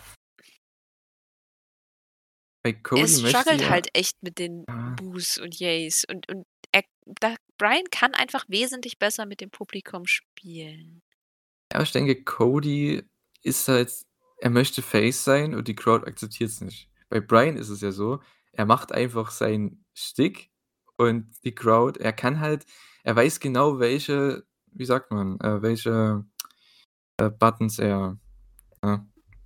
Bei 2.63 2.73
Cody 2.73 3.01
möchte 3.01 3.29
struggelt 3.29 3.61
ja 3.61 3.69
halt 3.69 3.89
echt 3.93 4.21
mit 4.23 4.39
den 4.39 4.65
Ja. 4.67 4.95
Boos 4.97 5.37
und 5.37 5.59
Yays 5.59 6.03
und 6.09 6.27
und 6.29 6.45
er 6.71 6.83
da 7.05 7.35
Bryan 7.57 7.85
kann 7.91 8.13
einfach 8.15 8.45
wesentlich 8.47 8.97
besser 8.97 9.25
mit 9.25 9.39
dem 9.41 9.49
Publikum 9.49 10.05
spielen. 10.05 11.01
Ja, 11.71 11.81
ich 11.81 11.91
denke, 11.91 12.23
Cody 12.23 13.03
ist 13.43 13.67
halt 13.67 13.91
er 14.39 14.49
möchte 14.49 14.81
Face 14.81 15.23
sein 15.23 15.55
und 15.55 15.67
die 15.67 15.75
Crowd 15.75 16.05
akzeptiert's 16.05 16.61
nicht. 16.61 16.89
Bei 17.09 17.19
Bryan 17.19 17.57
ist 17.57 17.69
es 17.69 17.81
ja 17.81 17.91
so, 17.91 18.21
er 18.51 18.65
macht 18.65 18.91
einfach 18.91 19.31
seinen 19.31 19.85
Shtick 19.93 20.49
und 20.97 21.31
die 21.43 21.53
Crowd 21.55 21.99
er 21.99 22.13
kann 22.13 22.39
halt 22.39 22.65
er 23.05 23.15
weiß 23.15 23.39
genau, 23.39 23.79
welche 23.79 24.43
wie 24.75 24.85
sagt 24.85 25.11
man, 25.11 25.39
äh, 25.39 25.61
welche, 25.61 26.25
äh, 27.17 27.29
Buttons 27.29 27.79
er, 27.79 28.19
äh, 28.81 28.97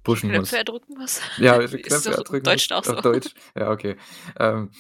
pushen 0.03 0.29
muss. 0.29 0.37
Knöpfe 0.49 0.57
er 0.57 0.63
drücken 0.63 0.93
muss? 0.97 1.21
Ja, 1.37 1.57
Knöpfe 1.59 1.77
er 2.11 2.23
drücken 2.23 2.31
muss 2.33 2.43
Deutschen 2.43 2.73
auch 2.73 2.83
so. 2.83 2.95
auf 2.95 3.01
Deutsch. 3.01 3.33
Ja, 3.55 3.71
okay. 3.71 3.95
Ähm, 4.37 4.71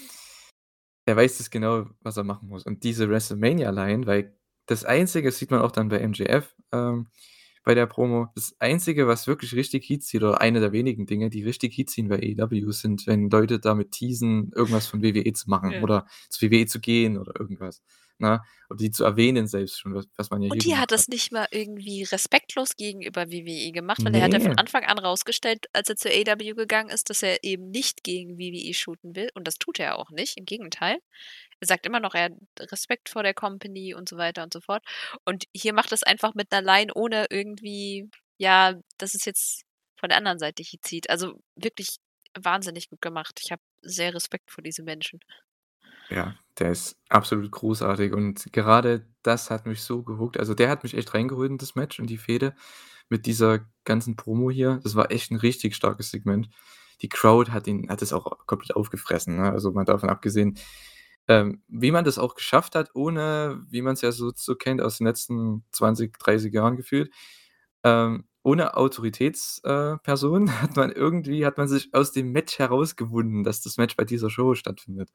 er 1.05 1.15
weiß 1.15 1.39
es 1.39 1.49
genau, 1.49 1.87
was 2.01 2.17
er 2.17 2.23
machen 2.23 2.49
muss. 2.49 2.65
Und 2.65 2.83
diese 2.83 3.09
WrestleMania-Line, 3.09 4.05
weil 4.05 4.35
das 4.65 4.85
Einzige 4.85 5.29
das 5.29 5.37
sieht 5.37 5.51
man 5.51 5.61
auch 5.61 5.71
dann 5.71 5.89
bei 5.89 6.05
MJF, 6.05 6.55
ähm, 6.71 7.07
bei 7.63 7.75
der 7.75 7.85
Promo, 7.87 8.29
das 8.35 8.55
Einzige, 8.59 9.07
was 9.07 9.27
wirklich 9.27 9.53
richtig 9.53 9.87
Heat 9.87 10.03
zieht 10.03 10.23
oder 10.23 10.41
eine 10.41 10.59
der 10.59 10.71
wenigen 10.71 11.05
Dinge, 11.05 11.29
die 11.29 11.43
richtig 11.43 11.77
Heat 11.77 11.89
ziehen 11.89 12.07
bei 12.07 12.17
AEW, 12.17 12.71
sind, 12.71 13.05
wenn 13.05 13.29
Leute 13.29 13.59
damit 13.59 13.91
teasen, 13.91 14.51
irgendwas 14.55 14.87
von 14.87 15.03
WWE 15.03 15.33
zu 15.33 15.49
machen 15.49 15.71
Ja. 15.71 15.81
oder 15.81 16.07
zu 16.29 16.41
WWE 16.45 16.65
zu 16.65 16.79
gehen 16.79 17.17
oder 17.17 17.39
irgendwas, 17.39 17.83
ne? 18.19 18.41
Oder 18.69 18.77
die 18.77 18.91
zu 18.91 19.03
erwähnen 19.05 19.47
selbst 19.47 19.79
schon, 19.79 19.95
was 19.95 20.07
was 20.17 20.29
man 20.29 20.41
ja 20.41 20.49
hier 20.49 20.53
Und 20.53 20.63
hier 20.63 20.79
hat 20.79 20.91
das 20.91 21.07
hat. 21.07 21.07
nicht 21.07 21.31
mal 21.31 21.47
irgendwie 21.51 22.03
respektlos 22.03 22.75
gegenüber 22.75 23.29
WWE 23.29 23.71
gemacht, 23.71 24.03
weil 24.03 24.15
er 24.15 24.23
hat 24.23 24.33
ja 24.33 24.39
von. 24.39 24.53
Anfang 24.55 24.83
an 24.83 24.97
rausgestellt, 24.97 25.67
als 25.73 25.89
er 25.89 25.95
zu 25.95 26.09
AEW 26.09 26.55
gegangen 26.55 26.89
ist, 26.89 27.09
dass 27.11 27.21
er 27.21 27.43
eben 27.43 27.69
nicht 27.69 28.03
gegen 28.03 28.39
WWE 28.39 28.73
shooten 28.73 29.15
will 29.15 29.29
und 29.35 29.47
das 29.47 29.55
tut 29.59 29.79
er 29.79 29.97
auch 29.99 30.09
nicht, 30.09 30.37
im 30.37 30.45
Gegenteil. 30.45 30.97
Er 31.59 31.67
sagt 31.67 31.85
immer 31.85 31.99
noch, 31.99 32.15
er 32.15 32.25
hat 32.25 32.33
Respekt 32.71 33.09
vor 33.09 33.21
der 33.23 33.33
Company 33.35 33.93
und 33.93 34.09
so 34.09 34.17
weiter 34.17 34.43
und 34.43 34.53
so 34.53 34.61
fort. 34.61 34.83
Und 35.25 35.45
hier 35.55 35.73
macht 35.73 35.91
er's 35.91 36.03
einfach 36.03 36.33
mit 36.33 36.51
'ner 36.51 36.61
Line, 36.63 36.91
ohne 36.95 37.27
irgendwie 37.29 38.09
ja, 38.39 38.73
dass 38.97 39.13
es 39.15 39.25
jetzt 39.25 39.63
von 39.99 40.09
der 40.09 40.17
anderen 40.17 40.39
Seite 40.39 40.63
Heat 40.63 40.83
zieht. 40.85 41.09
Also, 41.09 41.39
wirklich 41.55 41.97
wahnsinnig 42.39 42.89
gut 42.89 43.01
gemacht. 43.01 43.39
Ich 43.43 43.51
habe 43.51 43.61
sehr 43.81 44.13
Respekt 44.15 44.51
vor 44.51 44.63
diesem 44.63 44.85
Menschen. 44.85 45.19
Ja, 46.09 46.35
der 46.57 46.71
ist 46.71 46.97
absolut 47.09 47.51
großartig 47.51 48.13
und 48.13 48.51
gerade 48.51 49.05
das 49.21 49.51
hat 49.51 49.65
mich 49.67 49.81
so 49.83 50.01
gehookt. 50.03 50.37
Also, 50.39 50.53
der 50.55 50.69
hat 50.69 50.83
mich 50.83 50.95
echt 50.97 51.13
reingeholt 51.13 51.51
in 51.51 51.57
das 51.57 51.75
Match, 51.75 51.99
in 51.99 52.07
die 52.07 52.17
Fehde 52.17 52.55
mit 53.09 53.25
dieser 53.25 53.61
ganzen 53.85 54.15
Promo 54.15 54.49
hier. 54.51 54.79
Das 54.83 54.95
war 54.95 55.11
echt 55.11 55.31
'n 55.31 55.37
richtig 55.37 55.75
starkes 55.75 56.11
Segment. 56.11 56.49
Die 57.01 57.09
Crowd 57.09 57.51
hat 57.51 57.67
ihn 57.67 57.89
hat 57.89 58.01
das 58.01 58.13
auch 58.13 58.45
komplett 58.47 58.75
aufgefressen, 58.75 59.37
ne? 59.37 59.51
Also, 59.51 59.71
mal 59.71 59.85
davon 59.85 60.09
abgesehen, 60.09 60.57
ähm, 61.27 61.61
wie 61.67 61.91
man 61.91 62.05
das 62.05 62.19
auch 62.19 62.35
geschafft 62.35 62.75
hat, 62.75 62.91
ohne 62.95 63.61
wie 63.69 63.81
man's 63.83 64.01
ja 64.01 64.11
so 64.11 64.31
so 64.35 64.55
kennt 64.55 64.81
aus 64.81 64.97
den 64.99 65.07
letzten 65.07 65.65
20, 65.71 66.17
30 66.19 66.53
Jahren 66.53 66.77
gefühlt, 66.77 67.11
ähm, 67.83 68.25
ohne 68.43 68.77
Autoritäts 68.77 69.61
äh, 69.63 69.97
hat 70.07 70.75
man 70.75 70.91
irgendwie 70.91 71.45
hat 71.45 71.57
man 71.57 71.67
sich 71.67 71.93
aus 71.93 72.11
dem 72.11 72.31
Match 72.31 72.59
herausgewunden, 72.59 73.43
dass 73.43 73.61
das 73.61 73.77
Match 73.77 73.95
bei 73.95 74.05
dieser 74.05 74.29
Show 74.29 74.55
stattfindet. 74.55 75.11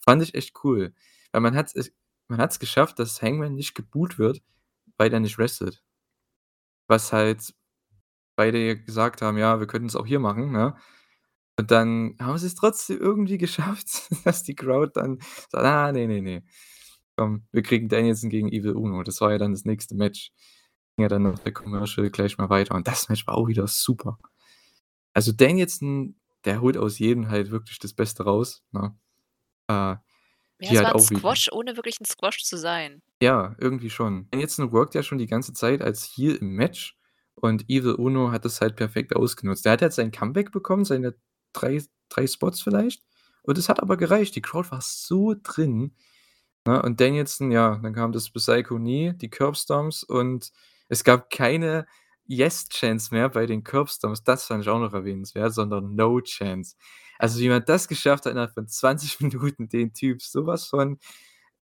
Fand 0.00 0.22
ich 0.22 0.34
echt 0.34 0.54
cool, 0.64 0.94
weil 1.32 1.40
man 1.42 1.56
hat 1.56 1.74
es 1.74 1.92
man 2.28 2.40
hat's 2.40 2.58
geschafft, 2.58 2.98
dass 2.98 3.20
Hangman 3.22 3.54
nicht 3.54 3.74
geboot 3.74 4.18
wird, 4.18 4.42
weil 4.98 5.12
er 5.12 5.20
nicht 5.20 5.38
wrestelt. 5.38 5.82
Was 6.88 7.12
halt 7.12 7.54
beide 8.36 8.78
gesagt 8.82 9.22
haben: 9.22 9.38
„Ja, 9.38 9.60
wir 9.60 9.66
können's 9.68 9.96
auch 9.96 10.06
hier 10.06 10.20
machen“, 10.20 10.52
ne? 10.52 10.76
Und 11.58 11.70
dann 11.72 12.16
haben 12.20 12.38
sie's 12.38 12.54
trotzdem 12.56 12.98
irgendwie 13.00 13.38
geschafft, 13.40 14.10
dass 14.26 14.42
die 14.44 14.54
Crowd 14.56 14.92
dann 14.94 15.20
sagt: 15.50 15.64
„Ah, 15.66 15.92
ne, 15.92 16.06
ne, 16.08 16.22
ne. 16.22 16.44
Komm, 17.16 17.46
wir 17.52 17.62
kriegen 17.62 17.88
Danielson 17.90 18.30
gegen 18.30 18.50
Evil 18.52 18.72
Uno.“ 18.76 19.02
Das 19.04 19.20
war 19.22 19.32
ja 19.32 19.38
dann 19.38 19.52
das 19.52 19.64
nächste 19.66 19.96
Match. 19.96 20.32
Ging 20.98 21.02
ja 21.04 21.08
dann 21.08 21.22
noch 21.24 21.38
der 21.40 21.52
Commercial 21.52 22.08
gleich 22.10 22.38
mal 22.38 22.48
weiter 22.50 22.74
und 22.74 22.86
das 22.86 23.08
Match 23.08 23.26
war 23.26 23.34
auch 23.36 23.48
wieder 23.48 23.66
super. 23.66 24.18
Also, 25.14 25.32
Danielson, 25.32 26.16
der 26.44 26.60
holt 26.62 26.76
aus 26.78 26.98
jedem 26.98 27.28
halt 27.30 27.50
wirklich 27.50 27.78
das 27.80 27.94
Beste 27.94 28.24
raus, 28.24 28.64
ne? 28.72 28.96
Äh, 29.68 29.96
Ja, 30.60 30.72
es 30.72 30.80
halt 30.80 30.88
war 30.88 30.92
'n 30.92 30.98
auch 30.98 31.10
wieder. 31.10 31.22
Squash, 31.22 31.48
ohne 31.52 31.76
wirklich 31.76 32.00
'n 32.00 32.04
Squash 32.06 32.42
zu 32.44 32.56
sein. 32.56 33.02
Ja, 33.22 33.54
irgendwie 33.58 33.90
schon. 33.90 34.28
Danielson 34.30 34.72
workt 34.72 34.94
ja 34.94 35.02
schon 35.02 35.18
die 35.18 35.26
ganze 35.26 35.52
Zeit 35.52 35.82
als 35.82 36.04
Heel 36.16 36.34
im 36.36 36.54
Match 36.56 36.96
und 37.36 37.68
Evil 37.70 37.92
Uno 37.94 38.32
hat 38.32 38.44
das 38.44 38.60
halt 38.60 38.76
perfekt 38.76 39.14
ausgenutzt. 39.16 39.64
Der 39.64 39.72
hat 39.72 39.80
jetzt 39.80 39.96
sein 39.96 40.10
Comeback 40.10 40.52
bekommen, 40.52 40.84
seine 40.84 41.14
3 41.52 41.82
3 42.08 42.26
Spots 42.26 42.60
vielleicht 42.62 43.02
und 43.42 43.56
es 43.58 43.68
hat 43.68 43.80
aber 43.80 43.96
gereicht. 43.96 44.34
Die 44.36 44.42
Crowd 44.42 44.70
war 44.70 44.80
so 44.82 45.34
drin, 45.42 45.94
ne? 46.66 46.82
Und 46.82 47.00
Danielson, 47.00 47.50
ja, 47.52 47.76
dann 47.78 47.94
kam 47.94 48.12
das 48.12 48.30
Psycho 48.30 48.76
Knee, 48.78 49.14
die 49.14 49.30
Curbstomps 49.30 50.04
und 50.04 50.52
es 50.88 51.04
gab 51.04 51.30
keine 51.30 51.86
Yes-Chants 52.26 53.10
mehr 53.10 53.28
bei 53.28 53.46
den 53.46 53.64
Curbstomps. 53.64 54.22
Das 54.24 54.44
fand 54.46 54.62
ich 54.62 54.68
auch 54.68 54.78
noch 54.78 54.92
erwähnenswert, 54.94 55.52
sondern 55.54 55.94
No 55.94 56.20
Chants. 56.20 56.76
Also, 57.18 57.40
wie 57.40 57.48
man 57.48 57.64
das 57.64 57.88
geschafft 57.88 58.24
hat, 58.26 58.32
innerhalb 58.32 58.54
von 58.54 58.66
20 58.66 59.20
Minuten 59.20 59.68
den 59.68 59.92
Typ 59.92 60.22
so 60.22 60.46
was 60.46 60.66
von 60.66 60.98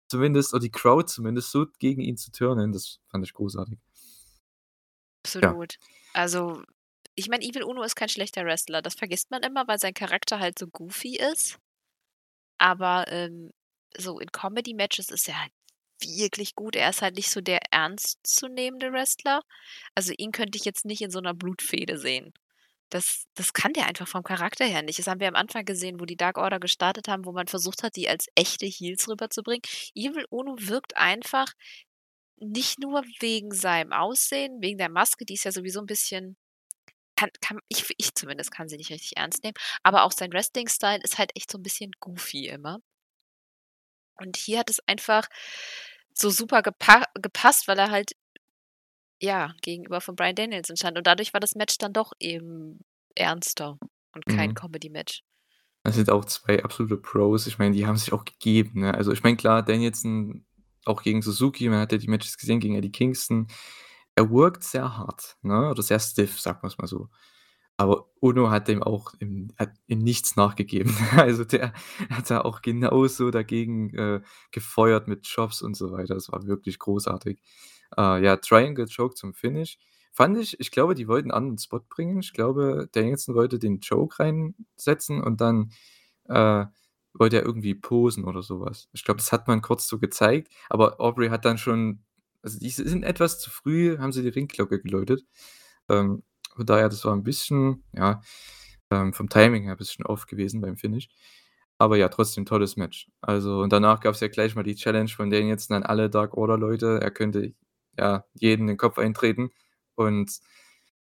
zumindest 0.09 0.53
oder 0.53 0.61
die 0.61 0.71
Crowd 0.71 1.07
zumindest 1.07 1.51
so 1.51 1.65
gegen 1.79 2.01
ihn 2.01 2.17
zu 2.17 2.31
turnen, 2.31 2.73
das 2.73 2.99
fand 3.09 3.25
ich 3.25 3.33
großartig. 3.33 3.79
Ja. 5.41 5.49
Absolut. 5.49 5.77
Also, 6.13 6.63
ich 7.15 7.29
meine, 7.29 7.43
Evil 7.45 7.63
Uno 7.63 7.83
ist 7.83 7.95
kein 7.95 8.09
schlechter 8.09 8.43
Wrestler. 8.45 8.81
Das 8.81 8.95
vergisst 8.95 9.31
man 9.31 9.43
immer, 9.43 9.67
weil 9.67 9.79
sein 9.79 9.93
Charakter 9.93 10.39
halt 10.39 10.59
so 10.59 10.67
goofy 10.67 11.17
ist. 11.17 11.59
Aber, 12.57 13.05
ähm, 13.07 13.51
so 13.97 14.19
in 14.19 14.31
Comedy-Matches 14.31 15.09
ist 15.11 15.27
er 15.27 15.41
halt 15.41 15.51
wirklich 16.05 16.55
gut. 16.55 16.75
Er 16.75 16.89
ist 16.89 17.01
halt 17.01 17.15
nicht 17.15 17.29
so 17.31 17.41
der 17.41 17.59
ernstzunehmende 17.71 18.91
Wrestler. 18.93 19.41
Also, 19.95 20.13
ihn 20.17 20.31
könnte 20.31 20.57
ich 20.57 20.65
jetzt 20.65 20.85
nicht 20.85 21.01
in 21.01 21.11
so 21.11 21.19
'ner 21.21 21.33
Blutfehde 21.35 21.97
sehen. 21.97 22.33
Das 22.91 23.25
das 23.35 23.53
kann 23.53 23.73
der 23.73 23.87
einfach 23.87 24.07
vom 24.07 24.23
Charakter 24.23 24.65
her 24.65 24.81
nicht. 24.83 24.99
Das 24.99 25.07
haben 25.07 25.19
wir 25.21 25.27
am 25.29 25.35
Anfang 25.35 25.65
gesehen, 25.65 25.99
wo 26.01 26.05
die 26.05 26.17
Dark 26.17 26.37
Order 26.37 26.59
gestartet 26.61 27.07
haben, 27.09 27.25
wo 27.25 27.33
man 27.33 27.47
versucht 27.47 27.83
hat, 27.83 27.95
die 27.97 28.09
als 28.09 28.27
echte 28.35 28.65
Heels 28.67 29.09
rüberzubringen. 29.09 29.63
Evil 29.95 30.25
Uno 30.31 30.55
wirkt 30.59 30.97
einfach 30.97 31.47
nicht 32.39 32.79
nur 32.79 33.03
wegen 33.21 33.53
seinem 33.53 33.93
Aussehen, 33.93 34.61
wegen 34.61 34.77
der 34.79 34.89
Maske, 34.89 35.25
die 35.25 35.35
ist 35.35 35.45
ja 35.45 35.51
sowieso 35.53 35.81
'n 35.81 35.87
bisschen 35.87 36.37
kann 37.17 37.29
kann 37.41 37.59
ich 37.69 37.85
ich 37.99 38.15
zumindest 38.15 38.51
kann 38.51 38.69
sie 38.69 38.77
nicht 38.77 38.91
richtig 38.91 39.17
ernst 39.17 39.43
nehmen, 39.43 39.55
aber 39.83 40.03
auch 40.05 40.11
sein 40.13 40.33
Wrestling-Style 40.33 41.01
ist 41.03 41.17
halt 41.19 41.31
echt 41.35 41.51
so 41.51 41.57
'n 41.59 41.63
bisschen 41.63 41.91
goofy 42.01 42.47
immer. 42.49 42.79
Und 44.19 44.37
hier 44.37 44.59
hat 44.59 44.69
es 44.69 44.79
einfach 44.87 45.27
so 46.21 46.29
super 46.29 46.61
gepa 46.61 47.03
gepasst, 47.21 47.67
weil 47.67 47.79
er 47.79 47.91
halt 47.91 48.11
ja, 49.21 49.53
gegenüber 49.61 50.01
von 50.01 50.15
Bryan 50.15 50.35
Danielson 50.35 50.75
stand 50.77 50.97
und 50.97 51.05
dadurch 51.05 51.33
war 51.33 51.39
das 51.39 51.55
Match 51.55 51.77
dann 51.77 51.93
doch 51.93 52.11
eben 52.19 52.79
ernster. 53.15 53.77
und 54.13 54.25
kein 54.25 54.49
Mhm. 54.49 54.55
Comedy-Match. 54.55 55.23
Das 55.83 55.95
sind 55.95 56.09
auch 56.09 56.25
2 56.25 56.63
absolute 56.65 56.97
Pros. 56.97 57.47
Ich 57.47 57.59
meine, 57.59 57.73
die 57.73 57.85
haben 57.87 57.95
sich 57.95 58.11
auch 58.11 58.25
gegeben, 58.25 58.81
ne? 58.81 58.93
Also, 58.93 59.13
ich 59.13 59.23
meine, 59.23 59.37
klar, 59.37 59.63
Danielson 59.63 60.45
auch 60.85 61.01
gegen 61.01 61.21
Suzuki, 61.21 61.69
man 61.69 61.79
hat 61.79 61.93
ja 61.93 61.97
die 61.97 62.09
Matches 62.09 62.37
gesehen 62.37 62.59
gegen 62.59 62.75
Eddie 62.75 62.91
Kingston. 62.91 63.47
Er 64.15 64.29
workt 64.29 64.65
sehr 64.65 64.97
hart, 64.97 65.37
ne, 65.43 65.69
oder 65.69 65.81
sehr 65.81 65.99
stiff, 65.99 66.41
sagen 66.41 66.61
wir's 66.63 66.77
mal 66.77 66.87
so. 66.87 67.07
Aber 67.81 68.05
Uno 68.19 68.51
hat 68.51 68.67
dem 68.67 68.83
auch 68.83 69.13
in 69.19 69.53
hat 69.57 69.71
in 69.87 69.99
nichts 69.99 70.35
nachgegeben. 70.35 70.95
Also, 71.17 71.43
der 71.45 71.73
hat 72.11 72.29
da 72.29 72.41
auch 72.41 72.61
genauso 72.61 73.31
dagegen, 73.31 73.93
äh, 73.95 74.21
gefeuert 74.51 75.07
mit 75.07 75.23
Chops 75.27 75.61
und 75.63 75.75
so 75.75 75.91
weiter. 75.91 76.13
Das 76.15 76.31
war 76.31 76.45
wirklich 76.45 76.77
großartig. 76.79 77.39
Äh, 77.97 78.23
ja, 78.23 78.37
Triangle 78.37 78.87
Choke 78.87 79.15
zum 79.15 79.33
Finish 79.33 79.77
fand 80.13 80.37
ich 80.37 80.59
ich 80.59 80.71
glaube, 80.71 80.93
die 80.95 81.07
wollten 81.07 81.29
'n 81.31 81.33
anderen 81.33 81.57
Spot 81.57 81.79
bringen. 81.89 82.19
Ich 82.19 82.33
glaube, 82.33 82.87
Danielson 82.91 83.33
wollte 83.35 83.57
den 83.59 83.79
Choke 83.81 84.19
reinsetzen 84.19 85.21
und 85.23 85.41
dann, 85.41 85.71
äh, 86.29 86.65
wollte 87.13 87.37
er 87.37 87.45
irgendwie 87.45 87.75
posen 87.75 88.25
oder 88.25 88.43
so 88.43 88.61
was. 88.61 88.89
Ich 88.93 89.03
glaube, 89.05 89.17
das 89.19 89.31
hat 89.31 89.47
man 89.47 89.61
kurz 89.61 89.87
so 89.87 89.99
gezeigt, 89.99 90.53
aber 90.69 90.99
Aubrey 91.01 91.29
hat 91.29 91.45
dann 91.45 91.57
schon 91.57 92.03
also, 92.43 92.57
die 92.59 92.69
sind 92.71 93.03
etwas 93.03 93.39
zu 93.39 93.49
früh 93.51 93.97
haben 93.99 94.11
sie 94.13 94.23
die 94.23 94.29
Ringglocke 94.29 94.81
geläutet. 94.81 95.25
Ähm, 95.89 96.23
von 96.61 96.65
daher, 96.67 96.89
das 96.89 97.03
war 97.05 97.13
'n 97.13 97.23
bisschen, 97.23 97.83
ja, 97.93 98.21
ähm, 98.91 99.13
vom 99.13 99.29
Timing 99.29 99.63
her 99.65 99.75
bisschen 99.75 100.05
off 100.05 100.27
gewesen 100.27 100.61
beim 100.61 100.77
Finish. 100.77 101.09
Aber 101.79 101.97
ja, 101.97 102.09
trotzdem 102.09 102.45
tolles 102.45 102.77
Match. 102.77 103.09
Also, 103.21 103.61
und 103.61 103.73
danach 103.73 104.01
gab's 104.01 104.19
ja 104.21 104.27
gleich 104.29 104.55
mal 104.55 104.63
die 104.63 104.75
Challenge 104.75 105.09
von 105.09 105.29
Danielson 105.31 105.77
an 105.77 105.83
alle 105.83 106.09
Dark 106.09 106.35
Order 106.37 106.57
Leute. 106.57 106.99
Er 107.01 107.11
könnte, 107.11 107.53
ja, 107.99 108.25
jeden 108.35 108.63
in 108.63 108.67
den 108.69 108.77
Kopf 108.77 108.97
eintreten 108.99 109.49
und 109.95 110.31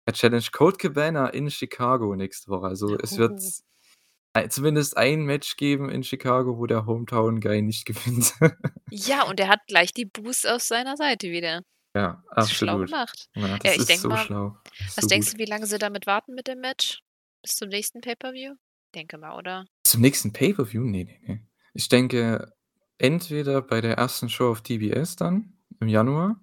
er 0.06 0.12
challenged 0.14 0.52
Colt 0.52 0.78
Cabana 0.80 1.28
in 1.28 1.50
Chicago 1.50 2.16
nächste 2.16 2.50
Woche. 2.50 2.66
Also, 2.68 2.96
es 2.98 3.16
wird 3.18 3.40
Oh. 4.36 4.48
zumindest 4.48 4.96
ein 4.96 5.24
Match 5.24 5.56
geben 5.56 5.90
in 5.90 6.02
Chicago, 6.04 6.58
wo 6.58 6.66
der 6.66 6.86
Hometown 6.86 7.40
Guy 7.40 7.62
nicht 7.62 7.86
gewinnt. 7.86 8.34
Ja, 8.90 9.24
und 9.24 9.40
er 9.40 9.48
hat 9.48 9.60
gleich 9.68 9.92
die 9.94 10.06
Boos 10.06 10.44
auf 10.46 10.62
seiner 10.62 10.96
Seite 10.96 11.30
wieder. 11.30 11.62
Ja, 11.94 12.24
Ist 12.38 12.52
schlau 12.52 12.78
absolut. 12.78 12.80
gemacht. 12.80 13.26
Ja, 13.37 13.59
Ja, 13.64 13.72
das 13.72 13.76
ich 13.76 13.85
ist 13.85 13.87
denke 13.87 14.07
so 14.07 14.14
mal 14.14 14.26
schlau. 14.26 14.57
was 14.96 15.07
So 15.07 15.09
denkst 15.09 15.28
gut. 15.28 15.35
du, 15.35 15.38
wie 15.38 15.44
lange 15.46 15.66
sie 15.66 15.78
damit 15.78 16.07
warten 16.07 16.35
mit 16.35 16.48
dem 16.48 16.61
Match? 16.61 17.00
Bis 17.42 17.57
zum 17.57 17.68
nächsten 17.70 18.00
Pay-per-View? 18.02 18.54
Denke 18.94 19.18
mal, 19.18 19.37
oder? 19.38 19.66
Zum 19.87 20.00
nächsten 20.00 20.33
Pay-per-View? 20.33 20.83
Ne, 20.83 21.04
ne, 21.04 21.18
ne. 21.26 21.46
Ich 21.74 21.88
denke, 21.88 22.52
entweder 22.98 23.61
bei 23.61 23.80
der 23.83 23.96
ersten 23.98 24.28
Show 24.30 24.50
auf 24.50 24.62
TBS 24.62 25.16
dann 25.16 25.52
im 25.80 25.88
Januar. 25.88 26.40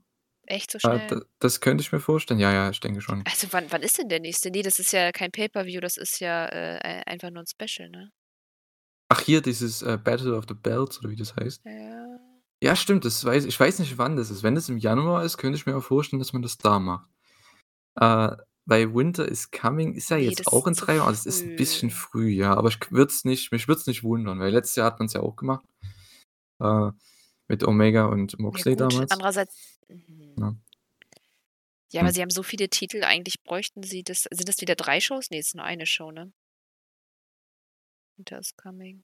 Echt 0.47 0.71
so 0.71 0.79
Äh, 0.83 0.99
schnell? 0.99 1.11
d 1.11 1.21
das 1.39 1.61
könnte 1.61 1.81
ich 1.83 1.91
mir 1.93 1.99
vorstellen. 2.01 2.39
Ja, 2.41 2.53
ja, 2.53 2.69
ich 2.71 2.79
denke 2.81 3.01
schon. 3.01 3.27
Also, 3.27 3.47
wann 3.53 3.71
wann 3.71 3.83
ist 3.83 3.97
denn 3.99 4.09
der 4.09 4.19
nächste? 4.19 4.49
Ne, 4.49 4.63
das 4.63 4.79
ist 4.79 4.91
ja 4.93 5.11
kein 5.11 5.31
Pay-per-View, 5.31 5.79
das 5.79 5.97
ist 5.97 6.19
ja, 6.19 6.45
äh, 6.47 6.79
ei 6.83 7.03
einfach 7.07 7.29
nur 7.29 7.43
'n 7.43 7.47
Special, 7.47 7.89
ne? 7.89 8.11
Ach, 9.13 9.19
hier 9.19 9.41
dieses, 9.41 9.81
äh, 9.81 9.97
Battle 10.01 10.35
of 10.37 10.45
the 10.47 10.53
Belts 10.53 10.97
oder 10.99 11.09
wie 11.09 11.17
das 11.17 11.35
heißt? 11.35 11.61
Ja. 11.65 12.10
Ja, 12.63 12.75
stimmt, 12.75 13.05
das 13.05 13.25
weiß 13.25 13.45
ich 13.45 13.59
weiß 13.59 13.79
nicht, 13.79 13.97
wann 13.97 14.15
das 14.15 14.29
ist. 14.29 14.43
Wenn 14.43 14.53
das 14.53 14.69
im 14.69 14.77
Januar 14.77 15.23
ist, 15.25 15.37
könnte 15.37 15.57
ich 15.57 15.65
mir 15.65 15.75
auch 15.75 15.81
vorstellen, 15.83 16.19
dass 16.19 16.31
man 16.33 16.43
das 16.43 16.59
da 16.59 16.77
macht. 16.79 17.07
Äh, 17.95 18.37
weil 18.65 18.93
Winter 18.95 19.27
is 19.27 19.51
Coming 19.51 19.93
ist 19.95 20.09
ja 20.11 20.17
Ne, 20.19 20.23
jetzt 20.25 20.39
das 20.39 20.47
auch 20.47 20.67
ist 20.67 20.67
in 20.67 20.75
zu 20.75 20.85
3 20.85 20.99
Wochen. 21.01 21.09
Das 21.09 21.25
ist 21.25 21.45
'n 21.45 21.55
bisschen 21.55 21.89
früh. 21.91 22.29
ja, 22.29 22.55
aber 22.55 22.69
ich 22.69 22.79
würde 22.91 23.11
es 23.11 23.25
nicht 23.25 23.51
mich 23.51 23.67
würde 23.67 23.81
es 23.81 23.87
nicht 23.87 24.03
wundern, 24.03 24.39
weil 24.39 24.51
letztes 24.53 24.77
Jahr 24.77 24.87
hat 24.87 24.99
man's 24.99 25.13
ja 25.13 25.21
auch 25.21 25.35
gemacht, 25.37 25.65
äh, 26.61 26.91
mit 27.49 27.63
Omega 27.65 28.05
und 28.07 28.33
Ja 28.33 28.39
Moxley 28.43 28.75
gut, 28.75 28.81
damals. 28.81 29.11
andererseits 29.11 29.79
mhm. 29.87 30.35
Ja. 30.39 30.55
Ja, 31.93 32.01
aber 32.01 32.09
Hm. 32.09 32.13
sie 32.13 32.21
haben 32.21 32.29
so 32.29 32.41
viele 32.43 32.69
Titel, 32.69 33.03
eigentlich 33.03 33.43
bräuchten 33.43 33.83
sie 33.83 34.03
das 34.03 34.23
sind 34.31 34.47
das 34.47 34.61
wieder 34.61 34.75
3 34.75 35.01
Shows? 35.01 35.29
Ne, 35.29 35.39
ist 35.39 35.55
nur 35.55 35.65
eine 35.65 35.85
Show, 35.85 36.11
ne? 36.11 36.31
Winter 38.17 38.39
is 38.39 38.51
Coming. 38.55 39.03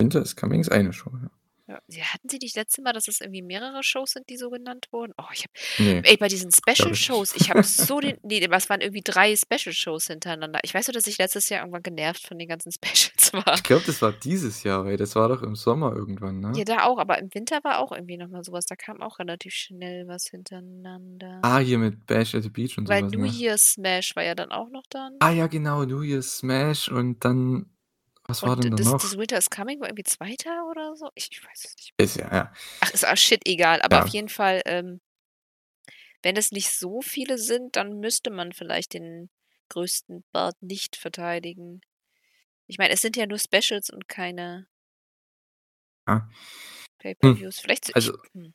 Winter 0.00 0.22
is 0.22 0.34
Coming 0.34 0.60
ist 0.60 0.72
eine 0.72 0.92
Show, 0.92 1.10
ja. 1.22 1.30
Ja. 1.66 1.78
Ja, 1.88 2.04
hatten 2.12 2.28
sie 2.28 2.38
nicht 2.38 2.56
letzte 2.56 2.82
Mal, 2.82 2.92
dass 2.92 3.08
es 3.08 3.20
irgendwie 3.20 3.40
mehrere 3.40 3.82
Shows 3.82 4.10
sind, 4.10 4.28
die 4.28 4.36
so 4.36 4.50
genannt 4.50 4.88
wurden? 4.90 5.14
Oh, 5.16 5.24
ich 5.32 5.44
habe 5.44 5.52
Ne, 5.78 6.02
ey, 6.04 6.16
bei 6.18 6.28
diesen 6.28 6.50
glaube 6.50 6.76
Special 6.76 6.92
ich 6.92 7.40
ich 7.40 7.50
habe 7.50 7.62
so 7.62 8.00
den 8.00 8.18
ne, 8.22 8.46
was 8.50 8.68
waren 8.68 8.82
irgendwie 8.82 9.00
3 9.02 9.34
Special 9.34 9.72
Shows 9.72 10.08
hintereinander. 10.08 10.60
Ich 10.62 10.74
weiß 10.74 10.88
nur, 10.88 10.92
dass 10.92 11.06
ich 11.06 11.16
letztes 11.16 11.48
Jahr 11.48 11.60
irgendwann 11.60 11.82
genervt 11.82 12.26
von 12.26 12.38
den 12.38 12.48
ganzen 12.48 12.70
Specials 12.72 13.32
war. 13.32 13.54
Ich 13.54 13.62
glaube, 13.62 13.84
das 13.86 14.02
war 14.02 14.12
dieses 14.12 14.62
Jahr, 14.62 14.84
weil 14.84 14.96
das 14.98 15.16
war 15.16 15.28
doch 15.28 15.42
im 15.42 15.56
Sommer 15.56 15.94
irgendwann, 15.94 16.42
Ja, 16.42 16.50
ne? 16.50 16.64
da 16.64 16.84
auch, 16.84 16.98
aber 16.98 17.18
im 17.18 17.32
Winter 17.34 17.64
war 17.64 17.78
auch 17.78 17.92
irgendwie 17.92 18.18
noch 18.18 18.28
mal 18.28 18.44
so 18.44 18.52
was. 18.52 18.66
Da 18.66 18.76
kam 18.76 19.00
auch 19.00 19.18
relativ 19.18 19.54
schnell 19.54 20.06
was 20.06 20.26
hintereinander. 20.26 21.40
Ah, 21.42 21.58
hier 21.58 21.78
mit 21.78 22.06
Bash 22.06 22.34
at 22.34 22.42
the 22.42 22.50
Beach 22.50 22.76
und 22.76 22.86
so 22.86 22.92
Weil 22.92 23.04
was, 23.04 23.12
New 23.12 23.20
ne? 23.20 23.28
Year's 23.28 23.72
Smash 23.72 24.14
war 24.16 24.22
ja 24.22 24.34
dann 24.34 24.50
auch 24.52 24.68
noch 24.68 24.84
dann. 24.90 25.16
Ah 25.20 25.30
ja, 25.30 25.46
genau, 25.46 25.84
New 25.84 26.02
Year's 26.02 26.38
Smash 26.38 26.88
und 26.88 27.24
dann 27.24 27.66
was 28.28 28.44
war 28.44 28.56
Und 28.56 28.56
denn 28.56 28.70
da 28.70 28.78
das 28.78 28.96
das 28.96 29.16
noch? 29.16 29.16
Winter 29.16 29.38
is 29.38 29.50
Coming 29.50 29.80
war 29.80 29.88
irgendwie 29.88 30.04
2. 30.04 30.64
oder 30.70 30.96
so? 30.96 31.08
Ich 31.14 31.28
ich 31.32 31.44
weiß 31.44 31.64
es 31.64 31.76
nicht 31.76 31.92
Ist 32.00 32.16
ja 32.16 32.28
ja. 32.32 32.52
Ach, 32.82 32.90
ist 32.90 33.06
auch 33.06 33.16
shit 33.16 33.40
egal, 33.48 33.80
aber 33.82 33.98
auf 33.98 34.06
Ja. 34.06 34.10
jeden 34.10 34.28
Fall, 34.28 34.62
ähm 34.66 35.00
wenn 36.24 36.36
es 36.38 36.52
nicht 36.52 36.70
so 36.70 37.02
viele 37.02 37.36
sind, 37.36 37.76
dann 37.76 38.00
müsste 38.00 38.30
man 38.30 38.52
vielleicht 38.52 38.94
den 38.94 39.28
größten 39.68 40.24
Belt 40.32 40.54
nicht 40.62 40.96
verteidigen. 40.96 41.82
Ich 42.66 42.78
meine, 42.78 42.94
es 42.94 43.02
sind 43.02 43.16
ja 43.16 43.26
nur 43.26 43.38
Specials 43.38 43.90
und 43.90 44.08
keine 44.08 44.66
Ja. 46.08 46.28
Hm, 47.22 47.38
Pay-per-Views. 47.40 47.58
Vielleicht 47.60 47.84
so 47.86 47.92
ich 47.96 47.96
also, 47.96 48.18
hm. 48.34 48.54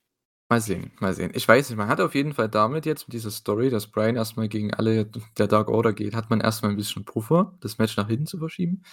mal 0.49 0.61
sehen, 0.61 0.91
mal 1.01 1.13
sehen. 1.13 1.31
Ich 1.35 1.47
weiß 1.47 1.69
nicht, 1.69 1.77
man 1.77 1.89
hat 1.89 2.01
auf 2.01 2.15
jeden 2.15 2.33
Fall 2.33 2.49
damit 2.49 2.85
jetzt 2.85 3.07
mit 3.07 3.13
dieser 3.13 3.31
Story, 3.31 3.69
dass 3.71 3.87
Bryan 3.91 4.15
erst 4.17 4.37
mal 4.37 4.49
gegen 4.49 4.73
alle 4.73 5.05
der 5.37 5.47
Dark 5.47 5.69
Order 5.69 5.93
geht, 5.93 6.15
hat 6.15 6.29
man 6.29 6.41
erst 6.41 6.63
mal 6.63 6.69
'n 6.71 6.77
bisschen 6.77 7.05
Puffer, 7.05 7.55
das 7.61 7.77
Match 7.79 7.97
nach 7.97 8.07
hinten 8.09 8.27
zu 8.27 8.39
verschieben. 8.39 8.83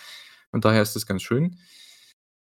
Von 0.53 0.61
daher 0.61 0.83
ist 0.83 0.97
das 0.97 1.07
ganz 1.07 1.23
schön. 1.23 1.57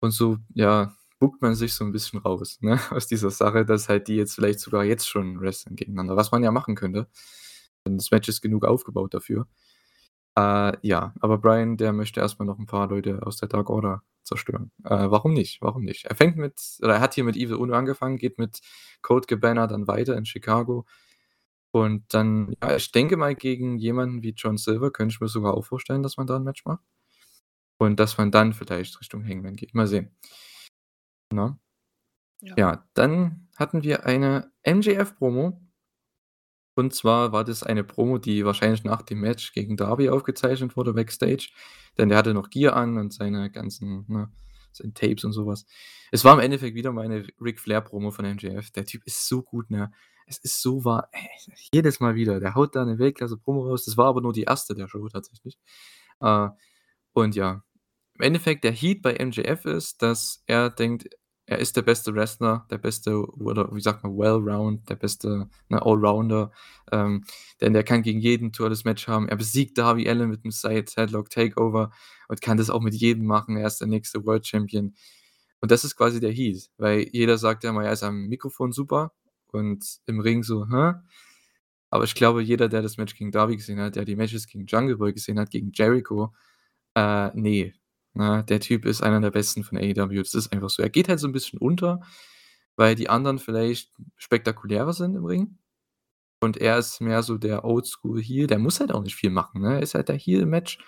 Und 0.04 0.12
so, 0.12 0.38
ja, 0.54 0.94
bookt 1.20 1.42
man 1.42 1.56
sich 1.56 1.74
so 1.74 1.84
'n 1.84 1.92
bisschen 1.92 2.20
raus, 2.20 2.60
ne, 2.62 2.80
aus 2.92 3.08
dieser 3.08 3.32
Sache, 3.32 3.66
dass 3.66 3.90
halt 3.90 4.08
die 4.08 4.16
jetzt 4.16 4.36
vielleicht 4.36 4.60
sogar 4.60 4.84
jetzt 4.84 5.08
schon 5.08 5.40
wresteln 5.42 5.76
gegeneinander, 5.76 6.16
was 6.16 6.32
man 6.32 6.44
ja 6.44 6.52
machen 6.52 6.76
könnte. 6.76 7.08
Denn 7.86 7.98
das 7.98 8.12
Match 8.12 8.30
ist 8.30 8.42
genug 8.42 8.66
aufgebaut 8.66 9.14
dafür. 9.14 9.48
Äh, 10.38 10.74
ja, 10.84 11.14
aber 11.22 11.38
Bryan, 11.40 11.78
der 11.78 11.94
möchte 11.94 12.22
erst 12.22 12.40
mal 12.40 12.46
noch 12.46 12.60
'n 12.60 12.68
paar 12.68 12.88
Leute 12.90 13.22
aus 13.26 13.38
der 13.38 13.50
Dark 13.50 13.70
Order 13.72 14.04
zerstören. 14.24 14.72
Äh, 14.86 15.10
warum 15.12 15.34
nicht? 15.34 15.62
Warum 15.62 15.84
nicht? 15.86 16.06
Er 16.06 16.16
fängt 16.16 16.38
mit 16.38 16.56
oder 16.84 16.96
er 16.96 17.02
hat 17.02 17.16
hier 17.16 17.24
mit 17.26 17.38
Evil 17.38 17.56
Uno 17.58 17.74
angefangen, 17.76 18.18
geht 18.18 18.40
mit 18.40 18.62
Colt 19.04 19.28
Cabana 19.28 19.68
dann 19.68 19.88
weiter 19.88 20.18
in 20.18 20.26
Chicago. 20.26 20.86
Und 21.74 22.06
dann 22.16 22.54
ja, 22.64 22.76
ich 22.78 22.92
denke 22.94 23.18
mal, 23.18 23.36
gegen 23.36 23.78
jemanden 23.80 24.24
wie 24.24 24.34
John 24.38 24.58
Silver 24.58 24.92
könnte 24.92 25.14
ich 25.16 25.22
mir 25.22 25.28
sogar 25.30 25.56
auch 25.56 25.66
vorstellen, 25.66 26.04
dass 26.04 26.18
man 26.18 26.28
da 26.28 26.38
'n 26.38 26.44
Match 26.46 26.66
macht. 26.66 26.82
Und 27.82 28.00
dass 28.00 28.18
man 28.18 28.32
dann 28.32 28.54
vielleicht 28.54 29.00
Richtung 29.00 29.24
Hangman 29.28 29.56
geht. 29.56 29.76
Mal 29.76 29.88
sehen. 29.88 30.10
Ne? 31.32 31.58
Ja. 32.42 32.56
Ja, 32.58 32.88
dann 32.96 33.48
hatten 33.58 33.84
wir 33.84 34.06
eine 34.06 34.52
MJF-Promo. 34.66 35.62
Und 36.78 36.94
zwar 36.94 37.32
war 37.32 37.44
das 37.44 37.64
eine 37.64 37.84
Promo, 37.84 38.20
die 38.20 38.46
wahrscheinlich 38.46 38.84
nach 38.84 39.02
dem 39.02 39.20
Match 39.20 39.52
gegen 39.52 39.78
Darby 39.78 40.10
aufgezeichnet 40.10 40.78
wurde 40.78 40.94
backstage, 40.94 41.50
denn 41.98 42.10
der 42.10 42.20
hatte 42.20 42.36
noch 42.36 42.52
Gear 42.52 42.76
an 42.76 43.00
und 43.00 43.12
seine 43.12 43.50
ganzen, 43.50 44.06
ne, 44.08 44.30
seine 44.72 44.94
Tapes 44.94 45.24
und 45.24 45.32
so 45.32 45.48
was. 45.48 45.66
Es 46.12 46.24
war 46.24 46.36
im 46.36 46.40
Endeffekt 46.40 46.76
wieder 46.76 46.92
mal 46.92 47.04
eine 47.06 47.26
Ric 47.42 47.60
Flair-Promo 47.60 48.12
von 48.12 48.26
MJF. 48.26 48.70
Der 48.70 48.86
Typ 48.86 49.02
ist 49.06 49.28
so 49.28 49.42
gut, 49.42 49.72
ne? 49.72 49.92
Es 50.28 50.38
ist 50.38 50.62
so 50.62 50.86
wahr, 50.86 51.10
ey, 51.14 51.28
jedes 51.74 52.00
Mal 52.00 52.14
wieder. 52.14 52.40
Der 52.40 52.54
haut 52.54 52.76
da 52.76 52.86
'ne 52.86 53.00
Weltklasse-Promo 53.00 53.62
raus. 53.70 53.86
Das 53.86 53.98
war 53.98 54.06
aber 54.06 54.22
nur 54.22 54.34
die 54.34 54.48
1. 54.48 54.76
der 54.76 54.88
Show 54.88 55.08
tatsächlich. 55.10 55.58
Äh, 56.22 56.50
und 57.18 57.36
ja, 57.36 57.64
im 58.16 58.22
Endeffekt 58.24 58.64
der 58.64 58.72
Heat 58.74 59.02
bei 59.02 59.16
MJF 59.16 59.66
ist, 59.66 60.02
dass 60.02 60.44
er 60.48 60.70
denkt, 60.72 61.10
er 61.48 61.60
ist 61.60 61.78
der 61.78 61.84
beste 61.84 62.14
Wrestler, 62.16 62.68
der 62.72 62.78
beste 62.80 63.26
oder 63.40 63.74
wie 63.76 63.82
sagt 63.82 64.04
man, 64.04 64.18
well-round, 64.18 64.90
der 64.90 64.96
beste, 64.96 65.50
ne, 65.70 65.82
Allrounder. 65.86 66.52
Ähm, 66.92 67.26
denn 67.62 67.74
der 67.74 67.84
kann 67.84 68.04
gegen 68.04 68.20
jeden 68.20 68.54
tolles 68.54 68.86
Match 68.86 69.08
haben. 69.08 69.30
Er 69.30 69.38
besiegt 69.38 69.78
Darby 69.78 70.10
Allin 70.10 70.30
mit 70.30 70.44
'nem 70.46 70.52
Side 70.52 70.86
Headlock 70.96 71.30
Takeover 71.30 71.92
und 72.30 72.42
kann 72.42 72.58
das 72.58 72.70
auch 72.70 72.82
mit 72.82 72.96
jedem 72.96 73.26
machen. 73.28 73.58
Er 73.58 73.68
ist 73.68 73.80
der 73.82 73.88
nächste 73.88 74.26
World 74.26 74.46
Champion. 74.48 74.96
Und 75.62 75.72
das 75.72 75.84
ist 75.86 75.96
quasi 75.98 76.20
der 76.20 76.32
Heat, 76.32 76.70
weil 76.78 77.08
jeder 77.14 77.38
sagt 77.38 77.64
ja 77.64 77.72
immer, 77.72 77.86
er 77.86 77.94
ist 77.94 78.04
am 78.04 78.28
Mikrofon 78.28 78.72
super 78.74 79.14
und 79.48 79.86
im 80.08 80.20
Ring 80.22 80.44
so: 80.44 80.68
„Hä?“ 80.70 80.94
Aber 81.90 82.04
ich 82.04 82.16
glaube, 82.16 82.42
jeder, 82.44 82.70
der 82.70 82.82
das 82.82 82.98
Match 82.98 83.16
gegen 83.16 83.32
Darby 83.32 83.56
gesehen 83.58 83.80
hat, 83.80 83.96
der 83.96 84.06
die 84.06 84.16
Matches 84.16 84.48
gegen 84.48 84.66
Jungle 84.68 84.98
Boy 84.98 85.14
gesehen 85.14 85.40
hat, 85.40 85.52
gegen 85.52 85.72
Jericho, 85.74 86.34
äh, 86.98 87.32
ne, 87.40 87.74
ne, 88.16 88.46
der 88.50 88.60
Typ 88.62 88.86
ist 88.86 89.04
einer 89.04 89.22
der 89.22 89.32
Besten 89.32 89.64
von 89.66 89.78
AEW. 89.80 90.24
Das 90.24 90.36
ist 90.36 90.54
einfach 90.54 90.70
so. 90.72 90.84
Er 90.84 90.90
geht 90.92 91.10
halt 91.10 91.20
so 91.22 91.28
'n 91.28 91.34
bisschen 91.34 91.60
unter, 91.60 92.02
weil 92.78 92.96
die 92.96 93.10
anderen 93.10 93.40
vielleicht 93.40 93.92
spektakulärer 94.18 94.94
sind 94.94 95.16
im 95.16 95.26
Ring. 95.26 95.60
Und 96.42 96.58
er 96.58 96.78
ist 96.80 97.02
mehr 97.02 97.24
so 97.24 97.38
der 97.40 97.66
Oldschool-Heel. 97.66 98.48
Der 98.48 98.60
muss 98.60 98.80
halt 98.82 98.94
auch 98.94 99.04
nicht 99.04 99.16
viel 99.18 99.32
machen, 99.32 99.62
ne? 99.64 99.76
Er 99.76 99.82
ist 99.84 99.96
halt 99.96 100.10
der 100.10 100.18
Heel 100.18 100.42
im 100.42 100.50
Match. 100.52 100.80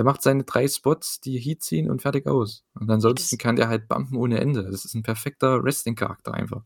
Der 0.00 0.04
macht 0.06 0.22
seine 0.22 0.44
3 0.44 0.68
Spots, 0.68 1.20
die 1.20 1.38
Heat 1.40 1.62
ziehen 1.62 1.90
und 1.90 2.02
fertig 2.02 2.26
aus. 2.28 2.64
Und 2.74 2.90
ansonsten 2.90 3.38
kann 3.38 3.56
der 3.56 3.68
halt 3.68 3.88
bumpen 3.88 4.16
ohne 4.18 4.40
Ende. 4.40 4.64
Das 4.64 4.84
ist 4.86 4.94
'n 4.96 5.02
perfekter 5.04 5.62
Wrestling-Charakter 5.64 6.34
einfach. 6.34 6.64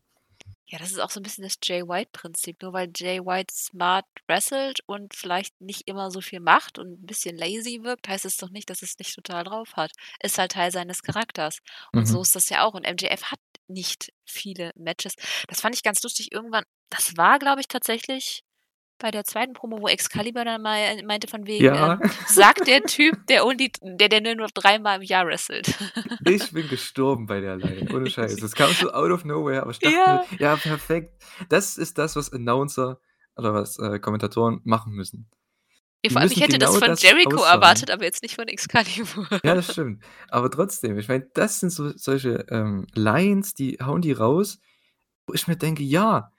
Ja, 0.72 0.78
das 0.78 0.90
ist 0.90 1.00
auch 1.00 1.10
so 1.10 1.20
'n 1.20 1.22
bisschen 1.22 1.44
das 1.44 1.58
Jay 1.62 1.82
White-Prinzip. 1.86 2.62
Nur 2.62 2.72
weil 2.72 2.90
Jay 2.96 3.20
White 3.20 3.52
smart 3.54 4.06
wrestelt 4.26 4.80
und 4.86 5.14
vielleicht 5.14 5.60
nicht 5.60 5.82
immer 5.86 6.10
so 6.10 6.22
viel 6.22 6.40
macht 6.40 6.78
und 6.78 6.94
'n 7.02 7.06
bisschen 7.06 7.36
lazy 7.36 7.80
wirkt, 7.82 8.08
heißt 8.08 8.24
es 8.24 8.38
doch 8.38 8.48
nicht, 8.48 8.70
dass 8.70 8.80
es 8.80 8.96
nicht 8.98 9.14
total 9.14 9.44
drauf 9.44 9.74
hat. 9.76 9.90
Ist 10.22 10.38
halt 10.38 10.52
Teil 10.52 10.70
seines 10.72 11.02
Charakters. 11.02 11.58
Und 11.94 12.06
so 12.08 12.22
Mhm. 12.22 12.22
ist 12.22 12.34
das 12.34 12.48
ja 12.48 12.64
auch. 12.64 12.72
Und 12.72 12.86
MJF 12.86 13.24
hat 13.24 13.38
nicht 13.68 14.12
viele 14.24 14.70
Matches. 14.74 15.14
Das 15.46 15.60
fand 15.60 15.74
ich 15.74 15.82
ganz 15.82 16.02
lustig 16.02 16.32
irgendwann 16.32 16.64
das 16.88 17.16
war, 17.18 17.38
glaube 17.38 17.60
ich, 17.60 17.68
tatsächlich 17.68 18.42
bei 19.02 19.10
der 19.10 19.24
2. 19.24 19.52
Promo, 19.52 19.80
wo 19.82 19.88
Excalibur 19.88 20.44
dann 20.44 20.62
mei 20.62 20.84
äh, 20.86 21.02
meinte 21.04 21.26
von 21.28 21.46
wegen, 21.46 21.74
Ja. 21.74 21.92
ähm: 21.94 22.02
„Sagt 22.24 22.66
der 22.68 22.86
Typ, 22.86 23.26
der 23.28 23.44
only 23.46 23.70
der 23.82 24.08
der 24.08 24.34
nur 24.34 24.46
dreimal 24.48 24.96
im 24.96 25.02
Jahr 25.02 25.26
wrestelt.“ 25.26 25.74
Ich 26.24 26.52
bin 26.52 26.68
gestorben 26.68 27.26
bei 27.26 27.40
der 27.40 27.56
Line, 27.56 27.90
ohne 27.90 28.08
Scheiß. 28.08 28.38
Das 28.40 28.54
kam 28.54 28.72
so 28.74 28.90
out 28.92 29.10
of 29.10 29.24
nowhere, 29.24 29.62
aber 29.62 29.72
ich 29.72 29.80
dachte 29.80 29.98
mir: 30.06 30.20
Ja. 30.20 30.26
„Ja, 30.38 30.56
perfekt. 30.56 31.22
Das 31.48 31.76
ist 31.78 31.98
das, 31.98 32.14
was 32.16 32.32
Announcer 32.32 33.00
oder 33.36 33.52
was, 33.54 33.78
äh, 33.78 33.98
Kommentatoren 33.98 34.60
machen 34.64 34.92
müssen.“ 34.92 35.28
Ja, 36.04 36.10
vor 36.10 36.20
allem, 36.20 36.30
ich 36.30 36.40
hätte 36.40 36.58
das 36.58 36.70
genau 36.70 36.80
von 36.80 36.88
das 36.88 37.02
Jericho 37.02 37.42
aussagen. 37.42 37.52
erwartet, 37.54 37.90
aber 37.90 38.04
jetzt 38.04 38.22
nicht 38.22 38.36
von 38.36 38.48
Excalibur. 38.48 39.26
Ja, 39.44 39.54
das 39.54 39.72
stimmt. 39.72 40.04
Aber 40.28 40.50
trotzdem, 40.50 40.98
ich 40.98 41.08
meine, 41.08 41.26
das 41.34 41.58
sind 41.60 41.70
so 41.70 41.90
solche, 41.96 42.46
ähm, 42.50 42.86
Lines, 42.94 43.54
die 43.54 43.78
hauen 43.82 44.00
die 44.02 44.12
raus, 44.12 44.60
wo 45.26 45.34
ich 45.34 45.48
mir 45.48 45.56
denke: 45.56 45.82
„Ja, 45.82 46.31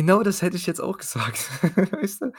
genau 0.00 0.22
das 0.22 0.42
hätte 0.42 0.56
ich 0.56 0.66
jetzt 0.66 0.80
auch 0.80 0.98
gesagt.“ 0.98 1.38
Weißt 1.92 2.22
du? 2.22 2.32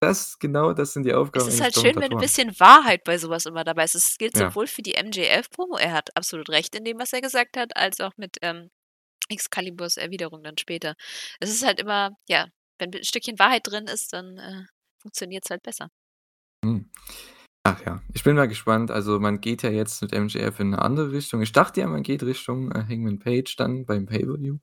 Das 0.00 0.38
genau 0.38 0.72
das 0.74 0.92
sind 0.94 1.04
die 1.04 1.14
Es 1.14 1.16
Aufgaben 1.16 1.48
ist 1.48 1.60
eines 1.60 1.60
halt 1.60 1.74
schön, 1.76 2.00
wenn 2.00 2.12
'n 2.12 2.18
Kommentatoren. 2.18 2.18
bisschen 2.18 2.58
Wahrheit 2.60 3.02
bei 3.04 3.18
so 3.18 3.28
was 3.28 3.46
immer 3.46 3.64
dabei 3.64 3.84
ist. 3.84 3.94
Es 3.96 4.18
gilt 4.18 4.36
Ja. 4.36 4.48
sowohl 4.50 4.68
für 4.68 4.82
die 4.82 4.94
MJF-Promo, 4.96 5.76
er 5.76 5.92
hat 5.92 6.16
absolut 6.16 6.48
recht 6.50 6.74
in 6.76 6.84
dem, 6.84 6.98
was 7.00 7.12
er 7.12 7.20
gesagt 7.22 7.56
hat, 7.56 7.76
als 7.76 8.00
auch 8.00 8.12
mit, 8.16 8.36
ähm, 8.42 8.70
Excaliburs 9.30 9.96
Erwiderung 9.98 10.42
dann 10.44 10.58
später. 10.58 10.94
Es 11.40 11.50
ist 11.50 11.64
halt 11.66 11.80
immer 11.80 12.12
ja, 12.28 12.46
wenn 12.78 12.92
'n 12.94 13.04
Stückchen 13.04 13.38
Wahrheit 13.40 13.62
drin 13.66 13.86
ist, 13.86 14.12
dann, 14.14 14.38
äh, 14.38 14.64
funktioniert's 15.02 15.50
halt 15.50 15.62
besser. 15.64 15.90
Mhm. 16.64 16.90
Ach 17.64 17.84
ja, 17.86 18.02
ich 18.14 18.24
bin 18.24 18.36
mal 18.36 18.48
gespannt. 18.48 18.90
Also, 18.90 19.20
man 19.20 19.40
geht 19.40 19.62
ja 19.62 19.70
jetzt 19.70 20.02
mit 20.02 20.12
MJF 20.14 20.60
in 20.60 20.70
'ne 20.70 20.80
andere 20.82 21.12
Richtung. 21.12 21.42
Ich 21.42 21.52
dachte 21.52 21.80
ja, 21.80 21.88
man 21.88 22.02
geht 22.02 22.22
Richtung, 22.24 22.72
äh, 22.72 22.84
Hangman 22.88 23.18
Page 23.20 23.56
dann 23.56 23.86
beim 23.86 24.06
Pay-per-View, 24.06 24.58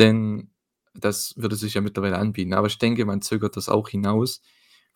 denn 0.00 0.51
das 0.94 1.34
würde 1.36 1.56
sich 1.56 1.74
ja 1.74 1.80
mittlerweile 1.80 2.18
anbieten. 2.18 2.54
Aber 2.54 2.66
ich 2.66 2.78
denke, 2.78 3.04
man 3.04 3.22
zögert 3.22 3.56
das 3.56 3.68
auch 3.68 3.88
hinaus, 3.88 4.42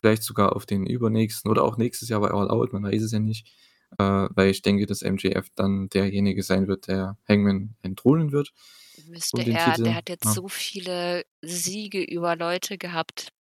vielleicht 0.01 0.23
sogar 0.23 0.55
auf 0.55 0.67
den 0.67 0.87
übernächsten 0.87 1.51
oder 1.51 1.65
auch 1.65 1.77
nächstes 1.77 2.09
Jahr 2.09 2.21
bei 2.21 2.31
All 2.31 2.51
Out, 2.51 2.73
man 2.73 2.85
weiß 2.85 3.03
es 3.03 3.13
ja 3.13 3.19
nicht, 3.19 3.47
äh, 3.99 4.05
weil 4.31 4.51
ich 4.51 4.63
denke, 4.63 4.87
dass 4.87 5.03
MJF 5.03 5.49
dann 5.55 5.89
derjenige 5.89 6.43
sein 6.43 6.69
wird, 6.69 6.89
der 6.89 7.17
Hangman 7.29 7.77
entthronen 7.83 8.33
wird 8.33 8.53
Müsste 9.09 9.37
um 9.37 9.47
er. 9.47 9.75
Der 9.75 9.95
hat 9.95 10.09
jetzt 10.09 10.25
ja. 10.25 10.33
so 10.33 10.49
viele 10.49 11.25
Siege 11.43 12.03
über 12.03 12.37
Leute 12.37 12.79
gehabt 12.79 13.33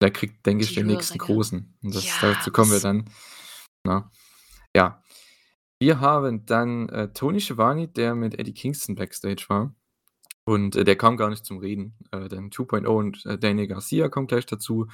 Der 0.00 0.10
kriegt, 0.10 0.44
denke 0.46 0.64
ich, 0.64 0.70
die 0.70 0.76
den 0.76 0.86
höhere 0.86 0.96
nächsten 0.96 1.18
Großen 1.18 1.76
und 1.82 1.94
das 1.94 2.04
ja, 2.04 2.12
dazu 2.20 2.50
kommen 2.50 2.72
wir 2.72 2.80
dann, 2.80 3.10
ne? 3.84 4.10
Ja. 4.76 5.02
Wir 5.78 6.00
haben 6.00 6.46
dann, 6.46 6.88
äh, 6.88 7.12
Tony 7.12 7.40
Schiavone, 7.40 7.88
der 7.88 8.14
mit 8.14 8.38
Eddie 8.38 8.54
Kingston 8.54 8.94
backstage 8.94 9.44
war 9.48 9.74
und, 10.46 10.76
äh, 10.76 10.84
der 10.84 10.96
kam 10.96 11.16
gar 11.16 11.30
nicht 11.30 11.44
zum 11.46 11.58
Reden. 11.58 11.96
Äh, 12.12 12.28
dann 12.28 12.50
2.0 12.52 12.86
und, 12.86 13.24
äh, 13.26 13.38
Daniel 13.38 13.68
Garcia 13.68 14.08
kommt 14.08 14.28
gleich 14.28 14.46
dazu. 14.46 14.86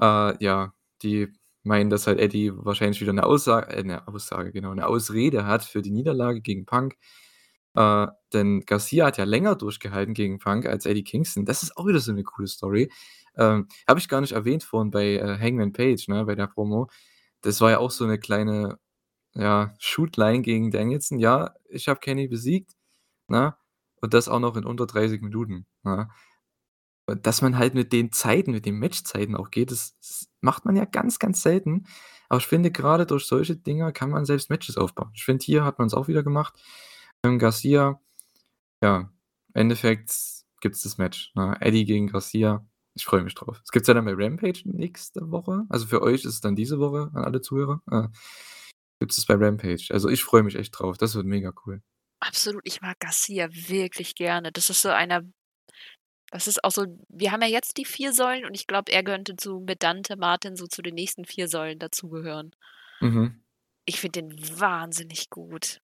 Äh, 0.00 0.44
ja, 0.44 0.74
die 1.02 1.28
meinen, 1.64 1.90
dass 1.90 2.06
halt 2.08 2.18
Eddie 2.20 2.52
wahrscheinlich 2.54 3.00
wieder 3.00 3.12
'ne 3.12 3.24
Aussa 3.24 3.60
äh, 3.62 3.82
'ne 3.84 4.06
Aussage, 4.08 4.52
genau, 4.52 4.74
'ne 4.74 4.86
Ausrede 4.86 5.46
hat 5.46 5.64
für 5.64 5.82
die 5.82 5.90
Niederlage 5.92 6.40
gegen 6.42 6.66
Punk. 6.66 6.96
Äh, 7.76 8.08
denn 8.34 8.62
Garcia 8.66 9.06
hat 9.06 9.18
ja 9.18 9.24
länger 9.24 9.56
durchgehalten 9.56 10.14
gegen 10.14 10.38
Punk 10.40 10.66
als 10.66 10.86
Eddie 10.86 11.04
Kingston. 11.04 11.44
Das 11.46 11.62
ist 11.64 11.76
auch 11.78 11.86
wieder 11.86 12.00
so 12.00 12.12
'ne 12.12 12.24
coole 12.24 12.48
Story. 12.48 12.90
Ähm, 13.38 13.68
habe 13.88 14.00
ich 14.00 14.08
gar 14.08 14.20
nicht 14.22 14.32
erwähnt 14.34 14.64
vorhin 14.64 14.90
bei, 14.92 15.18
Hangman 15.40 15.72
Page, 15.72 16.08
ne, 16.08 16.24
bei 16.26 16.34
der 16.36 16.48
Promo. 16.48 16.88
Das 17.42 17.60
war 17.62 17.70
ja 17.72 17.78
auch 17.80 17.90
so 17.92 18.06
'ne 18.06 18.18
kleine, 18.20 18.78
ja, 19.36 19.74
Shoot-Line 19.80 20.42
gegen 20.42 20.70
Danielson: 20.72 21.18
„Ja, 21.20 21.54
ich 21.70 21.88
habe 21.88 22.00
Kenny 22.00 22.28
besiegt“, 22.28 22.72
ne? 23.28 23.56
Und 24.02 24.14
das 24.14 24.28
auch 24.28 24.40
noch 24.40 24.56
in 24.56 24.64
unter 24.66 24.86
30 24.86 25.22
Minuten, 25.22 25.66
ne? 25.84 26.10
Und 27.06 27.26
dass 27.26 27.42
man 27.42 27.58
halt 27.58 27.74
mit 27.74 27.92
den 27.92 28.12
Zeiten 28.12 28.52
mit 28.52 28.66
den 28.66 28.78
Matchzeiten 28.78 29.36
auch 29.36 29.50
geht, 29.50 29.70
das 29.72 29.96
das 30.00 30.28
macht 30.40 30.64
man 30.64 30.76
ja 30.76 30.84
ganz, 30.84 31.18
ganz 31.18 31.42
selten. 31.42 31.86
Aber 32.28 32.38
ich 32.40 32.46
finde, 32.46 32.70
grade 32.72 33.06
durch 33.06 33.26
solche 33.26 33.56
Dinger 33.56 33.92
kann 33.92 34.10
man 34.10 34.24
selbst 34.24 34.50
Matches 34.50 34.76
aufbauen. 34.76 35.10
Ich 35.14 35.24
finde, 35.24 35.44
hier 35.44 35.64
hat 35.64 35.78
man's 35.78 35.94
auch 35.94 36.08
wieder 36.08 36.22
gemacht. 36.22 36.54
Ähm, 37.24 37.38
Garcia 37.38 38.00
ja, 38.82 38.98
im 39.54 39.60
Endeffekt 39.60 40.12
gibt's 40.60 40.82
das 40.82 40.98
Match, 40.98 41.32
ne? 41.34 41.56
Eddie 41.60 41.84
gegen 41.84 42.08
Garcia. 42.08 42.66
Ich 42.94 43.04
freue 43.06 43.22
mich 43.22 43.34
drauf. 43.34 43.58
Das 43.60 43.70
gibt's 43.70 43.88
ja 43.88 43.94
dann 43.94 44.04
bei 44.04 44.14
Rampage 44.14 44.62
nächste 44.64 45.30
Woche. 45.30 45.64
Also, 45.70 45.86
für 45.86 46.02
euch 46.02 46.24
ist 46.24 46.34
es 46.34 46.40
dann 46.40 46.56
diese 46.56 46.78
Woche, 46.80 47.10
an 47.14 47.24
alle 47.24 47.40
Zuhörer. 47.40 47.80
Äh, 47.90 48.08
gibt's 49.00 49.16
das 49.16 49.26
bei 49.26 49.34
Rampage. 49.34 49.88
Also, 49.90 50.08
ich 50.08 50.24
freue 50.24 50.42
mich 50.42 50.56
echt 50.56 50.78
drauf. 50.78 50.98
Das 50.98 51.14
wird 51.14 51.26
mega 51.26 51.52
cool. 51.66 51.82
Absolut, 52.22 52.62
ich 52.64 52.80
mag 52.80 53.00
Garcia 53.00 53.48
wirklich 53.50 54.14
gerne. 54.14 54.52
Das 54.52 54.70
ist 54.70 54.82
so 54.82 54.90
einer 54.90 55.22
das 56.30 56.46
ist 56.46 56.64
auch 56.64 56.70
so 56.70 56.86
wir 57.08 57.32
haben 57.32 57.42
ja 57.42 57.48
jetzt 57.48 57.76
die 57.76 57.84
4 57.84 58.12
Säulen 58.12 58.44
und 58.44 58.54
ich 58.54 58.66
glaube, 58.66 58.92
er 58.92 59.02
könnte 59.02 59.36
zu 59.36 59.60
mit 59.60 59.82
Dante 59.82 60.16
Martin 60.16 60.56
so 60.56 60.66
zu 60.66 60.82
den 60.82 60.94
nächsten 60.94 61.24
4 61.24 61.48
Säulen 61.48 61.78
dazugehören. 61.80 62.54
Mhm. 63.00 63.42
Ich 63.84 64.00
finde 64.00 64.22
den 64.22 64.60
wahnsinnig 64.60 65.30
gut. 65.30 65.80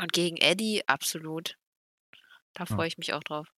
Und 0.00 0.12
gegen 0.12 0.36
Eddie 0.36 0.82
absolut. 0.86 1.56
Da 2.52 2.66
freue 2.66 2.88
ich 2.88 2.98
mich 2.98 3.14
auch 3.14 3.24
drauf. 3.24 3.48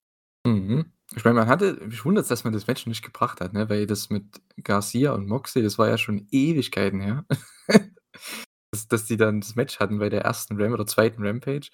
Mhm. 0.46 0.92
Ich 1.16 1.24
meine, 1.24 1.40
man 1.40 1.48
hatte 1.48 1.72
mich 1.84 2.04
wundert's, 2.04 2.28
dass 2.28 2.44
man 2.44 2.52
das 2.52 2.68
Match 2.68 2.86
nicht 2.86 3.02
gebracht 3.02 3.40
hat, 3.40 3.52
ne, 3.52 3.68
weil 3.68 3.86
das 3.86 4.10
mit 4.10 4.24
Garcia 4.62 5.12
und 5.12 5.26
Moxley, 5.26 5.62
das 5.62 5.76
war 5.76 5.88
ja 5.88 5.98
schon 5.98 6.28
Ewigkeiten 6.30 7.00
her, 7.00 7.26
dass 8.92 9.06
die 9.06 9.16
dann 9.16 9.40
das 9.40 9.56
Match 9.56 9.80
hatten 9.80 9.98
bei 9.98 10.08
der 10.10 10.24
1. 10.26 10.58
Ram 10.58 10.72
oder 10.74 10.86
2. 10.86 11.22
Rampage. 11.24 11.70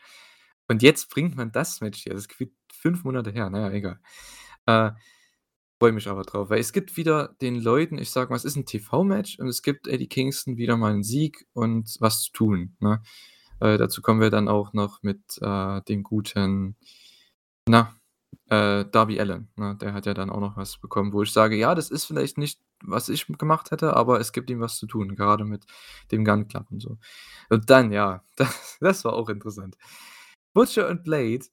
Und 0.69 0.83
jetzt 0.83 1.11
bringt 1.11 1.37
man 1.37 1.53
das 1.53 1.81
Match 1.83 2.03
hier. 2.05 2.15
Das 2.15 2.27
ist 2.27 2.35
5 2.73 3.05
Monate 3.05 3.31
her. 3.33 3.51
Na 3.51 3.61
ja, 3.69 3.73
egal. 3.73 4.01
Äh, 4.67 4.93
freue 5.81 5.93
mich 5.93 6.09
aber 6.09 6.25
drauf, 6.25 6.51
weil 6.51 6.61
es 6.61 6.73
gibt 6.75 6.97
wieder 6.99 7.37
den 7.43 7.61
Leuten 7.61 7.99
ich 7.99 8.11
sage 8.11 8.31
mal, 8.31 8.37
es 8.37 8.45
ist 8.47 8.57
'n 8.59 8.67
TV-Match 8.67 9.39
und 9.41 9.49
es 9.49 9.63
gibt 9.63 9.89
Eddie 9.89 10.09
Kingston 10.09 10.57
wieder 10.59 10.77
mal 10.79 10.93
'n 10.95 11.05
Sieg 11.05 11.47
und 11.55 11.97
was 12.01 12.23
zu 12.25 12.33
tun, 12.33 12.77
ne? 12.81 13.03
Äh, 13.61 13.79
dazu 13.79 14.03
kommen 14.03 14.21
wir 14.23 14.31
dann 14.31 14.49
auch 14.49 14.73
noch 14.75 15.03
mit, 15.05 15.21
äh, 15.43 15.83
dem 15.85 16.03
guten, 16.05 16.77
na, 17.69 17.96
äh, 18.49 18.85
Darby 18.91 19.21
Allin, 19.21 19.49
ne? 19.57 19.77
Der 19.81 19.93
hat 19.95 20.07
ja 20.07 20.15
dann 20.15 20.31
auch 20.31 20.41
noch 20.41 20.57
was 20.57 20.79
bekommen, 20.79 21.13
wo 21.13 21.23
ich 21.23 21.33
sage: 21.33 21.57
„Ja, 21.57 21.75
das 21.75 21.91
ist 21.91 22.05
vielleicht 22.07 22.39
nicht, 22.39 22.61
was 22.85 23.09
ich 23.09 23.27
gemacht 23.27 23.71
hätte, 23.71 23.95
aber 23.97 24.21
es 24.21 24.33
gibt 24.33 24.51
ihm 24.51 24.61
was 24.61 24.79
zu 24.79 24.87
tun“, 24.87 25.17
gerade 25.17 25.45
mit 25.45 25.65
dem 26.13 26.25
Gunn 26.25 26.49
Club 26.49 26.67
und 26.71 26.81
so. 26.81 26.99
Und 27.51 27.71
dann, 27.71 27.93
ja, 27.93 28.23
das 28.37 28.79
das 28.81 29.05
war 29.05 29.15
auch 29.15 29.29
interessant. 29.29 29.77
Butcher 30.55 30.89
und 30.89 31.05
Blade 31.05 31.47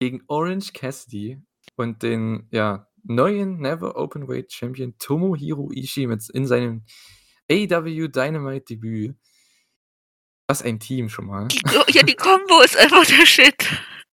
gegen 0.00 0.22
Orange 0.28 0.72
Cassidy 0.72 1.42
und 1.76 2.02
den, 2.02 2.48
ja, 2.50 2.88
neuen 3.04 3.58
Never 3.60 3.96
Openweight 3.96 4.52
Champion 4.52 4.96
Tomohiro 4.98 5.70
Ishii 5.72 6.06
mit 6.06 6.28
in 6.30 6.46
seinem 6.46 6.84
AEW 7.50 8.08
Dynamite 8.08 8.66
Debüt. 8.74 9.16
Was 10.48 10.62
ein 10.62 10.78
Team 10.78 11.08
schon 11.08 11.26
mal. 11.26 11.48
Die 11.48 11.60
Ko 11.60 11.82
ja, 11.88 12.02
die 12.02 12.14
Kombo 12.14 12.60
ist 12.62 12.76
einfach 12.76 13.04
der 13.06 13.26
Shit. 13.26 13.66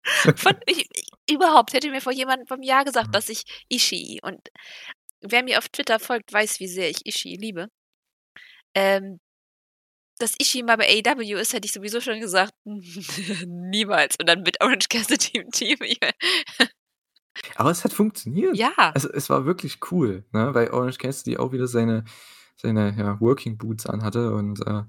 Von 0.38 0.56
ich 0.66 0.88
überhaupt, 1.34 1.74
hätte 1.74 1.90
mir 1.92 2.02
vor 2.02 2.14
jemand 2.14 2.48
vor 2.48 2.58
'nem 2.58 2.64
Jahr 2.64 2.86
gesagt, 2.86 3.10
Mhm. 3.10 3.12
dass 3.14 3.30
ich 3.30 3.44
Ishii 3.70 4.20
und 4.24 4.40
wer 5.22 5.44
mir 5.44 5.60
auf 5.60 5.70
Twitter 5.70 6.00
folgt, 6.00 6.34
weiß, 6.34 6.60
wie 6.62 6.68
sehr 6.70 6.90
ich 6.90 7.06
Ishii 7.08 7.38
liebe. 7.38 7.70
Ähm 8.76 9.20
dass 10.22 10.36
Ishii 10.40 10.62
mal 10.62 10.78
bei 10.78 10.86
AEW 10.88 11.38
ist, 11.40 11.52
hätte 11.54 11.66
ich 11.66 11.72
sowieso 11.72 12.00
schon 12.00 12.20
gesagt: 12.20 12.54
„Niemals.“ 13.48 14.16
Und 14.20 14.30
dann 14.30 14.44
mit 14.44 14.62
Orange 14.62 14.88
Cassidy 14.88 15.40
im 15.40 15.50
Team. 15.50 15.78
Aber 17.56 17.72
es 17.72 17.84
hat 17.84 17.94
funktioniert. 17.94 18.56
Ja. 18.58 18.72
Also, 18.94 19.10
es 19.12 19.30
war 19.30 19.46
wirklich 19.46 19.80
cool, 19.92 20.26
ne, 20.32 20.54
weil 20.54 20.70
Orange 20.72 20.98
Cassidy 20.98 21.38
auch 21.38 21.52
wieder 21.52 21.68
seine 21.68 22.04
seine, 22.58 22.94
ja, 22.98 23.20
Working 23.20 23.58
Boots 23.58 23.88
anhatte 23.88 24.34
und, 24.36 24.60
äh, 24.68 24.84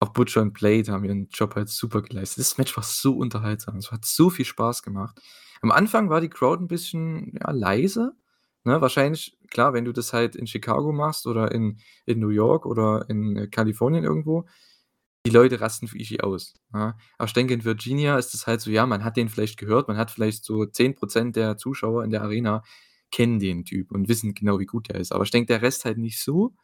auch 0.00 0.10
Butcher 0.10 0.42
und 0.42 0.52
Blade 0.54 0.92
haben 0.92 1.04
ihren 1.04 1.28
Job 1.30 1.56
halt 1.56 1.68
super 1.70 2.02
geleistet. 2.02 2.40
Das 2.44 2.58
Match 2.58 2.76
war 2.76 2.84
so 2.84 3.14
unterhaltsam. 3.16 3.76
Es 3.78 3.90
hat 3.92 4.04
so 4.04 4.30
viel 4.30 4.44
Spaß 4.44 4.82
gemacht. 4.82 5.20
Am 5.62 5.72
Anfang 5.72 6.08
war 6.10 6.20
die 6.20 6.28
Crowd 6.30 6.62
'n 6.62 6.68
bisschen, 6.68 7.32
ja, 7.40 7.50
leise, 7.52 8.12
ne? 8.64 8.80
Wahrscheinlich 8.80 9.36
klar, 9.50 9.72
wenn 9.74 9.84
du 9.86 9.92
das 9.92 10.12
halt 10.12 10.36
in 10.36 10.46
Chicago 10.46 10.92
machst 10.92 11.26
oder 11.26 11.52
in 11.52 11.78
in 12.06 12.20
New 12.20 12.28
York 12.30 12.66
oder 12.66 13.06
in, 13.10 13.36
äh, 13.36 13.48
Kalifornien 13.48 14.04
irgendwo, 14.04 14.46
die 15.26 15.30
Leute 15.32 15.60
rasten 15.60 15.88
für 15.88 15.98
Ishii 15.98 16.20
aus, 16.22 16.54
ja? 16.74 16.96
Aber 17.18 17.26
ich 17.28 17.34
denke, 17.34 17.54
in 17.54 17.64
Virginia 17.64 18.18
ist 18.18 18.34
es 18.34 18.46
halt 18.48 18.60
so, 18.62 18.70
ja, 18.70 18.86
man 18.86 19.04
hat 19.04 19.16
den 19.18 19.28
vielleicht 19.30 19.58
gehört, 19.58 19.88
man 19.88 19.96
hat 19.98 20.10
vielleicht 20.12 20.44
so 20.44 20.66
10 20.66 20.94
% 20.96 21.36
der 21.36 21.56
Zuschauer 21.58 22.04
in 22.04 22.10
der 22.12 22.22
Arena 22.22 22.62
kennen 23.12 23.38
den 23.40 23.64
Typ 23.64 23.92
und 23.92 24.08
wissen 24.08 24.34
genau, 24.34 24.58
wie 24.60 24.66
gut 24.66 24.88
der 24.90 24.96
ist. 24.96 25.12
Aber 25.12 25.24
ich 25.24 25.30
denke, 25.32 25.48
der 25.48 25.62
Rest 25.62 25.84
halt 25.86 25.98
nicht 25.98 26.20
so. 26.22 26.54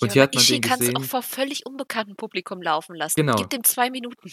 Und 0.00 0.08
Ja, 0.08 0.12
hier 0.14 0.22
hat 0.24 0.34
man 0.34 0.42
Ishii 0.42 0.60
den 0.60 0.70
kann's 0.70 0.94
auch 0.96 1.04
vor 1.04 1.22
völlig 1.22 1.66
unbekanntem 1.66 2.16
Publikum 2.16 2.60
laufen 2.62 2.96
lassen. 2.96 3.14
Gib 3.16 3.26
Genau. 3.26 3.42
dem 3.48 3.64
2 3.64 3.90
Minuten. 3.90 4.30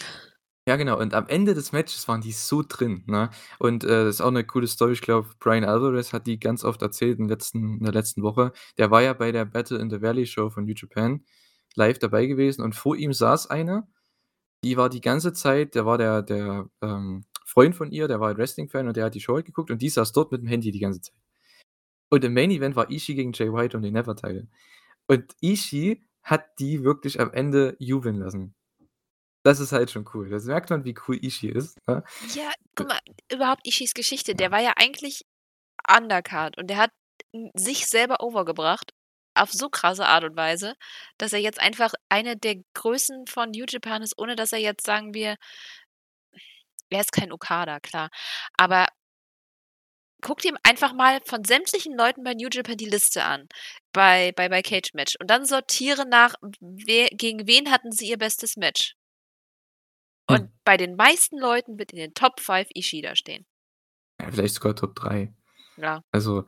Ja, 0.68 0.76
genau. 0.76 0.98
Und 0.98 1.12
am 1.14 1.26
Ende 1.26 1.54
des 1.54 1.72
Matches 1.72 2.06
waren 2.06 2.20
die 2.20 2.30
so 2.32 2.62
drin, 2.66 3.02
ne? 3.06 3.30
Und, 3.58 3.82
äh, 3.84 4.04
das 4.04 4.16
ist 4.16 4.20
auch 4.20 4.30
'ne 4.30 4.44
coole 4.44 4.66
Story. 4.68 4.92
Ich 4.92 5.00
glaube, 5.00 5.28
Bryan 5.40 5.64
Alvarez 5.64 6.12
hat 6.12 6.26
die 6.26 6.38
ganz 6.38 6.64
oft 6.64 6.82
erzählt 6.82 7.18
in 7.18 7.28
letzten 7.28 7.78
in 7.78 7.84
der 7.84 7.92
letzten 7.92 8.22
Woche. 8.22 8.52
Der 8.78 8.90
war 8.92 9.02
ja 9.02 9.12
bei 9.12 9.32
der 9.32 9.44
Battle 9.44 9.78
in 9.78 9.90
the 9.90 10.00
Valley 10.02 10.26
Show 10.26 10.50
von 10.50 10.64
New 10.64 10.74
Japan 10.76 11.24
live 11.74 11.98
dabei 11.98 12.26
gewesen 12.26 12.62
und 12.62 12.74
vor 12.76 12.96
ihm 12.96 13.12
saß 13.12 13.48
eine, 13.50 13.88
die 14.64 14.76
war 14.78 14.90
die 14.90 15.00
ganze 15.02 15.32
Zeit 15.34 15.74
der 15.76 15.86
war 15.86 15.98
der 15.98 16.22
der, 16.22 16.68
ähm, 16.82 17.24
Freund 17.46 17.76
von 17.76 17.90
ihr, 17.92 18.08
der 18.08 18.20
war 18.20 18.28
halt 18.28 18.38
Wrestling-Fan 18.38 18.88
und 18.88 18.96
der 18.96 19.06
hat 19.06 19.14
die 19.16 19.20
Show 19.20 19.34
halt 19.36 19.46
geguckt 19.46 19.70
und 19.70 19.82
die 19.82 19.90
saß 19.90 20.12
dort 20.12 20.32
mit'm 20.32 20.48
Handy 20.48 20.72
die 20.72 20.80
ganze 20.80 21.02
Zeit. 21.02 21.16
Und 22.10 22.24
im 22.24 22.34
Main 22.34 22.50
Event 22.50 22.76
war 22.76 22.90
Ishii 22.90 23.14
gegen 23.16 23.32
Jay 23.32 23.52
White 23.52 23.76
um 23.76 23.82
den 23.82 23.94
Never 23.94 24.14
Title. 24.16 24.48
Und 25.08 25.34
Ishii 25.40 26.04
hat 26.22 26.58
die 26.58 26.84
wirklich 26.84 27.20
am 27.20 27.32
Ende 27.32 27.76
jubeln 27.78 28.16
lassen. 28.16 28.54
Das 29.44 29.58
ist 29.58 29.72
halt 29.72 29.90
schon 29.90 30.08
cool. 30.14 30.30
Das 30.30 30.44
merkt 30.44 30.70
man, 30.70 30.84
wie 30.84 30.94
cool 31.06 31.18
Ishii 31.22 31.50
ist, 31.50 31.78
ne? 31.88 32.04
Ja, 32.34 32.52
guck 32.76 32.88
mal, 32.88 33.00
überhaupt 33.30 33.66
Ishis 33.66 33.94
Geschichte, 33.94 34.34
der 34.34 34.50
war 34.52 34.60
ja 34.60 34.74
eigentlich 34.76 35.24
Undercard 35.88 36.58
und 36.58 36.68
der 36.68 36.78
hat, 36.78 36.90
sich 37.54 37.86
selber 37.86 38.20
over 38.20 38.44
gebracht 38.44 38.92
auf 39.34 39.52
so 39.52 39.70
krasse 39.70 40.06
Art 40.06 40.24
und 40.24 40.36
Weise, 40.36 40.74
dass 41.18 41.32
er 41.32 41.38
jetzt 41.40 41.60
einfach 41.60 41.94
eine 42.10 42.36
der 42.36 42.56
Größen 42.74 43.26
von 43.26 43.50
New 43.50 43.64
Japan 43.66 44.02
ist, 44.02 44.18
ohne 44.18 44.36
dass 44.36 44.52
er 44.52 44.58
jetzt, 44.58 44.84
sagen 44.84 45.14
wir 45.14 45.36
er 46.90 47.00
ist 47.00 47.12
kein 47.12 47.32
Okada, 47.32 47.80
klar. 47.80 48.10
Aber 48.56 48.86
guck 50.22 50.38
dir 50.40 50.54
einfach 50.62 50.94
mal 50.94 51.20
von 51.26 51.44
sämtlichen 51.44 51.94
Leuten 51.96 52.22
bei 52.24 52.32
New 52.34 52.48
Japan 52.50 52.76
die 52.76 52.88
Liste 52.88 53.24
an, 53.24 53.48
bei 53.92 54.32
bei 54.32 54.48
bei 54.48 54.62
Cage-Match 54.62 55.16
und 55.20 55.28
dann 55.30 55.44
sortiere 55.44 56.06
nach, 56.08 56.34
wer 56.60 57.08
gegen 57.10 57.46
wen 57.46 57.70
hatten 57.70 57.92
sie 57.92 58.08
ihr 58.08 58.18
bestes 58.18 58.56
Match. 58.56 58.94
Und 60.28 60.42
Hm. 60.42 60.52
bei 60.64 60.76
den 60.76 60.96
meisten 60.96 61.38
Leuten 61.38 61.78
wird 61.78 61.92
in 61.92 61.98
den 61.98 62.14
Top 62.14 62.40
5 62.40 62.68
Ishii 62.74 63.02
da 63.02 63.16
stehen. 63.16 63.44
Ja, 64.20 64.30
vielleicht 64.30 64.54
sogar 64.54 64.74
Top 64.76 64.94
3. 64.94 65.32
Ja. 65.76 66.02
Also, 66.12 66.44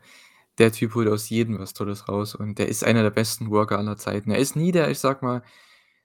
der 0.59 0.73
Typ 0.73 0.95
holt 0.95 1.09
aus 1.09 1.29
jedem 1.29 1.59
was 1.59 1.73
Tolles 1.75 2.09
raus 2.09 2.35
und 2.37 2.59
der 2.59 2.69
ist 2.69 2.85
einer 2.85 3.03
der 3.03 3.11
besten 3.11 3.51
Worker 3.51 3.79
aller 3.79 3.97
Zeiten. 3.97 4.31
Er 4.31 4.39
ist 4.39 4.55
nie 4.57 4.71
der, 4.73 4.91
ich 4.91 5.01
sage 5.01 5.25
mal 5.25 5.43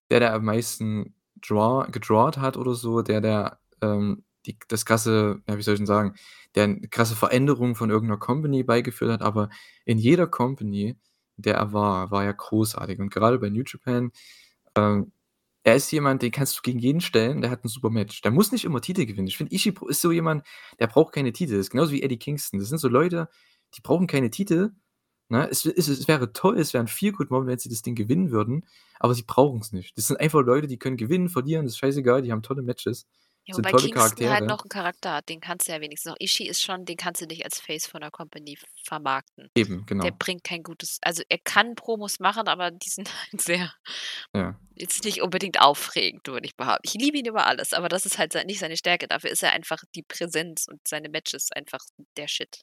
der, 0.10 0.20
der 0.20 0.34
am 0.34 0.46
meisten 0.46 1.16
Draw 1.36 1.90
gedrawt 1.92 2.38
hat 2.40 2.58
oder 2.58 2.74
so, 2.74 3.02
der 3.04 3.22
der, 3.22 3.60
ähm, 3.82 4.26
die 4.46 4.58
das 4.70 4.86
krasse 4.86 5.42
ja, 5.48 5.58
wie 5.58 5.62
soll 5.64 5.76
ich 5.76 5.80
denn 5.80 5.88
sagen, 5.88 6.16
der 6.56 6.68
'ne 6.68 6.88
krasse 6.90 7.16
Veränderung 7.16 7.76
von 7.76 7.90
irgend 7.92 8.10
'ner 8.10 8.18
Company 8.18 8.64
beigeführt 8.64 9.12
hat, 9.12 9.22
aber 9.22 9.50
in 9.86 9.98
jeder 10.00 10.28
Company, 10.28 10.98
der 11.38 11.56
er 11.56 11.74
war, 11.74 12.12
war 12.12 12.26
er 12.26 12.34
großartig. 12.34 13.00
Und 13.00 13.12
gerade 13.14 13.40
bei 13.40 13.50
New 13.50 13.64
Japan, 13.66 14.12
ähm 14.76 15.12
er 15.66 15.76
ist 15.78 15.92
jemand, 15.92 16.22
den 16.24 16.32
kannst 16.32 16.58
du 16.58 16.62
gegen 16.64 16.80
jeden 16.80 17.02
stellen, 17.02 17.42
der 17.42 17.52
hat 17.52 17.64
'n 17.66 17.70
super 17.70 17.90
Match. 17.92 18.22
Der 18.22 18.32
muss 18.32 18.52
nicht 18.54 18.66
immer 18.66 18.82
Titel 18.82 19.06
gewinnen. 19.06 19.28
Ich 19.28 19.38
finde, 19.38 19.54
Ishii 19.56 19.74
ist 19.90 20.02
so 20.02 20.12
jemand, 20.12 20.46
der 20.80 20.88
braucht 20.88 21.14
keine 21.14 21.34
Titel. 21.34 21.54
Das 21.54 21.62
ist 21.68 21.72
genauso 21.72 21.92
wie 21.94 22.02
Eddie 22.04 22.18
Kingston. 22.20 22.60
Das 22.60 22.70
sind 22.70 22.80
so 22.80 22.88
Leute, 22.90 23.30
die 23.76 23.82
brauchen 23.82 24.08
keine 24.08 24.30
Titel, 24.32 24.72
ne? 25.30 25.50
Es 25.52 25.66
es 25.66 25.88
es 25.90 26.08
wäre 26.10 26.34
toll, 26.34 26.58
es 26.60 26.74
wäre 26.74 26.84
'n 26.86 26.88
Feel-Good-Moment, 26.90 27.50
wenn 27.52 27.60
sie 27.60 27.70
das 27.70 27.82
Ding 27.84 27.96
gewinnen 27.96 28.32
würden, 28.32 28.66
aber 29.00 29.14
sie 29.16 29.24
brauchen's 29.24 29.74
nicht. 29.74 29.98
Das 29.98 30.08
sind 30.08 30.20
einfach 30.22 30.42
Leute, 30.46 30.68
die 30.68 30.78
können 30.80 30.98
gewinnen, 30.98 31.30
verlieren, 31.30 31.66
ist 31.68 31.78
scheißegal, 31.80 32.22
die 32.24 32.32
haben 32.32 32.44
tolle 32.44 32.64
Matches, 32.64 33.08
Ja, 33.50 33.56
sind 33.56 33.56
wobei 33.56 33.72
tolle 33.72 33.89
Kingston 33.89 34.30
halt 34.30 34.45
Charaktere. 34.45 34.45
noch 34.45 34.64
'n 34.64 34.70
Charakter 34.70 35.12
hat, 35.14 35.28
den 35.28 35.39
kannst 35.39 35.68
du 35.68 35.72
ja 35.72 35.82
wenigstens 35.82 36.12
noch 36.12 36.18
Ishii 36.20 36.47
ist 36.47 36.62
schon 36.64 36.86
den 36.86 36.97
kannst 36.97 37.20
du 37.22 37.26
nicht 37.26 37.43
als 37.45 37.60
Face 37.60 37.88
von 37.88 38.02
'ner 38.02 38.12
Company 38.12 38.60
vermarkten. 38.86 39.50
Eben, 39.56 39.86
Der 40.04 40.12
genau. 40.12 40.12
bringt 40.12 40.43
kein 40.43 40.62
gutes 40.64 41.00
also, 41.02 41.24
er 41.30 41.39
kann 41.39 41.74
Promos 41.76 42.20
machen, 42.20 42.47
aber 42.47 42.70
die 42.72 42.89
sind 42.89 43.10
halt 43.34 43.41
sehr 43.41 43.74
Ja. 44.36 44.60
jetzt 44.76 45.04
nicht 45.04 45.22
unbedingt 45.22 45.60
aufregend, 45.62 46.28
würde 46.28 46.45
ich 46.47 46.56
behaupten. 46.56 46.82
Ich 46.86 46.93
liebe 46.93 47.18
ihn 47.18 47.26
über 47.26 47.47
alles, 47.47 47.74
aber 47.74 47.89
das 47.89 48.06
ist 48.06 48.18
halt 48.20 48.34
nicht 48.45 48.60
seine 48.60 48.78
Stärke. 48.78 49.08
Dafür 49.08 49.30
ist 49.32 49.43
er 49.43 49.52
einfach 49.54 49.80
die 49.95 50.04
Präsenz 50.04 50.68
und 50.70 50.80
seine 50.88 51.10
Matches 51.10 51.50
einfach 51.52 51.80
der 52.18 52.28
Shit. 52.28 52.62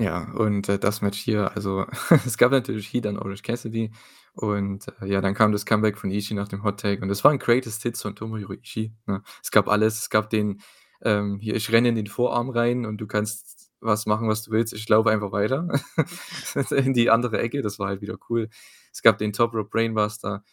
Ja, 0.00 0.30
und, 0.34 0.68
äh, 0.68 0.78
das 0.78 1.00
Match 1.02 1.18
hier 1.18 1.50
also, 1.56 1.84
es 2.24 2.38
gab 2.38 2.52
natürlich 2.52 2.92
Heat 2.92 3.04
an 3.06 3.18
Orange 3.18 3.42
Cassidy 3.42 3.90
und, 4.34 4.86
äh, 5.00 5.06
ja, 5.06 5.20
dann 5.20 5.34
kam 5.34 5.50
das 5.50 5.66
Comeback 5.66 5.98
von 5.98 6.10
Ishii 6.12 6.36
nach 6.36 6.46
dem 6.46 6.62
Hot 6.62 6.78
Tag 6.80 7.02
und 7.02 7.08
das 7.08 7.24
war 7.24 7.32
'n 7.32 7.38
Greatest 7.40 7.82
Hits 7.82 8.02
von 8.02 8.14
Tomohiro 8.14 8.52
Ishii, 8.52 8.92
ne? 9.06 9.22
Es 9.42 9.50
gab 9.50 9.66
alles. 9.68 9.98
Es 9.98 10.08
gab 10.08 10.30
den, 10.30 10.60
ähm, 11.02 11.40
hier: 11.40 11.56
„Ich 11.56 11.72
renne 11.72 11.88
in 11.88 11.96
den 11.96 12.06
Vorarm 12.06 12.48
rein 12.50 12.86
und 12.86 12.98
du 12.98 13.08
kannst 13.08 13.72
was 13.80 14.06
machen, 14.06 14.28
was 14.28 14.42
du 14.42 14.52
willst. 14.52 14.72
Ich 14.72 14.88
laufe 14.88 15.10
einfach 15.10 15.32
weiter 15.32 15.68
in 16.70 16.94
die 16.94 17.10
andere 17.10 17.40
Ecke.“ 17.40 17.60
Das 17.62 17.80
war 17.80 17.88
halt 17.88 18.00
wieder 18.00 18.18
cool. 18.30 18.48
Es 18.92 19.02
gab 19.02 19.18
den 19.18 19.32
Top 19.32 19.52
Rope 19.52 19.68
Brainbuster. 19.70 20.44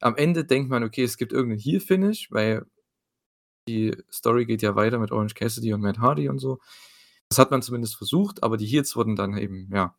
Am 0.00 0.16
Ende 0.16 0.44
denkt 0.46 0.70
man: 0.70 0.82
„Okay, 0.84 1.04
es 1.04 1.18
gibt 1.18 1.32
irgend 1.34 1.50
'nen 1.52 1.58
Heel-Finish“, 1.60 2.28
weil 2.30 2.64
die 3.68 3.96
Story 4.12 4.44
geht 4.46 4.62
ja 4.62 4.74
weiter 4.76 4.98
mit 4.98 5.10
Orange 5.12 5.34
Cassidy 5.34 5.72
und 5.72 5.80
Matt 5.80 5.98
Hardy 5.98 6.28
und 6.28 6.38
so. 6.38 6.58
Das 7.30 7.38
hat 7.38 7.50
man 7.50 7.62
zumindest 7.62 7.96
versucht, 7.96 8.42
aber 8.42 8.56
die 8.56 8.66
Heels 8.66 8.96
wurden 8.96 9.16
dann 9.16 9.36
eben, 9.36 9.70
ja 9.72 9.96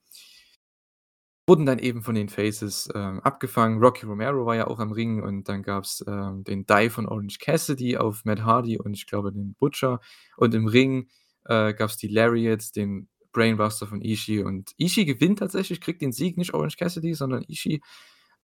wurden 1.47 1.65
dann 1.65 1.79
eben 1.79 2.01
von 2.01 2.15
den 2.15 2.29
Faces, 2.29 2.89
ähm, 2.95 3.19
abgefangen. 3.21 3.79
Rocky 3.79 4.05
Romero 4.05 4.45
war 4.45 4.55
ja 4.55 4.67
auch 4.67 4.79
am 4.79 4.91
Ring 4.91 5.21
und 5.21 5.47
dann 5.47 5.61
gab's, 5.61 6.03
ähm, 6.07 6.43
den 6.43 6.65
Dive 6.65 6.89
von 6.89 7.07
Orange 7.07 7.37
Cassidy 7.39 7.97
auf 7.97 8.25
Matt 8.25 8.43
Hardy 8.43 8.77
und 8.79 8.93
ich 8.93 9.05
glaube 9.05 9.31
den 9.31 9.53
Butcher. 9.55 9.99
Und 10.37 10.53
im 10.55 10.67
Ring, 10.67 11.09
äh, 11.45 11.73
gab's 11.73 11.97
die 11.97 12.07
Lariats, 12.07 12.71
den 12.71 13.09
Brainbuster 13.31 13.85
von 13.85 14.01
Ishii 14.01 14.43
und 14.43 14.71
Ishii 14.77 15.05
gewinnt 15.05 15.39
tatsächlich, 15.39 15.81
kriegt 15.81 16.01
den 16.01 16.11
Sieg, 16.13 16.37
nicht 16.37 16.53
Orange 16.53 16.77
Cassidy, 16.77 17.13
sondern 17.13 17.43
Ishii. 17.47 17.81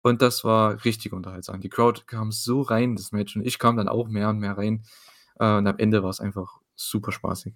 Und 0.02 0.22
das 0.22 0.44
war 0.44 0.84
richtig 0.86 1.14
unterhaltsam. 1.14 1.62
Die 1.62 1.70
Crowd 1.70 2.04
kam 2.08 2.32
so 2.32 2.62
rein 2.62 2.92
in 2.92 2.96
das 2.96 3.12
Match 3.12 3.36
und 3.36 3.46
ich 3.46 3.60
kam 3.60 3.78
dann 3.78 3.90
auch 3.90 4.08
mehr 4.08 4.30
und 4.30 4.40
mehr 4.40 4.58
rein. 4.58 4.84
Äh, 5.40 5.58
und 5.58 5.68
am 5.68 5.78
Ende 5.78 6.04
war's 6.04 6.20
einfach 6.20 6.60
super 6.76 7.12
spaßig. 7.12 7.54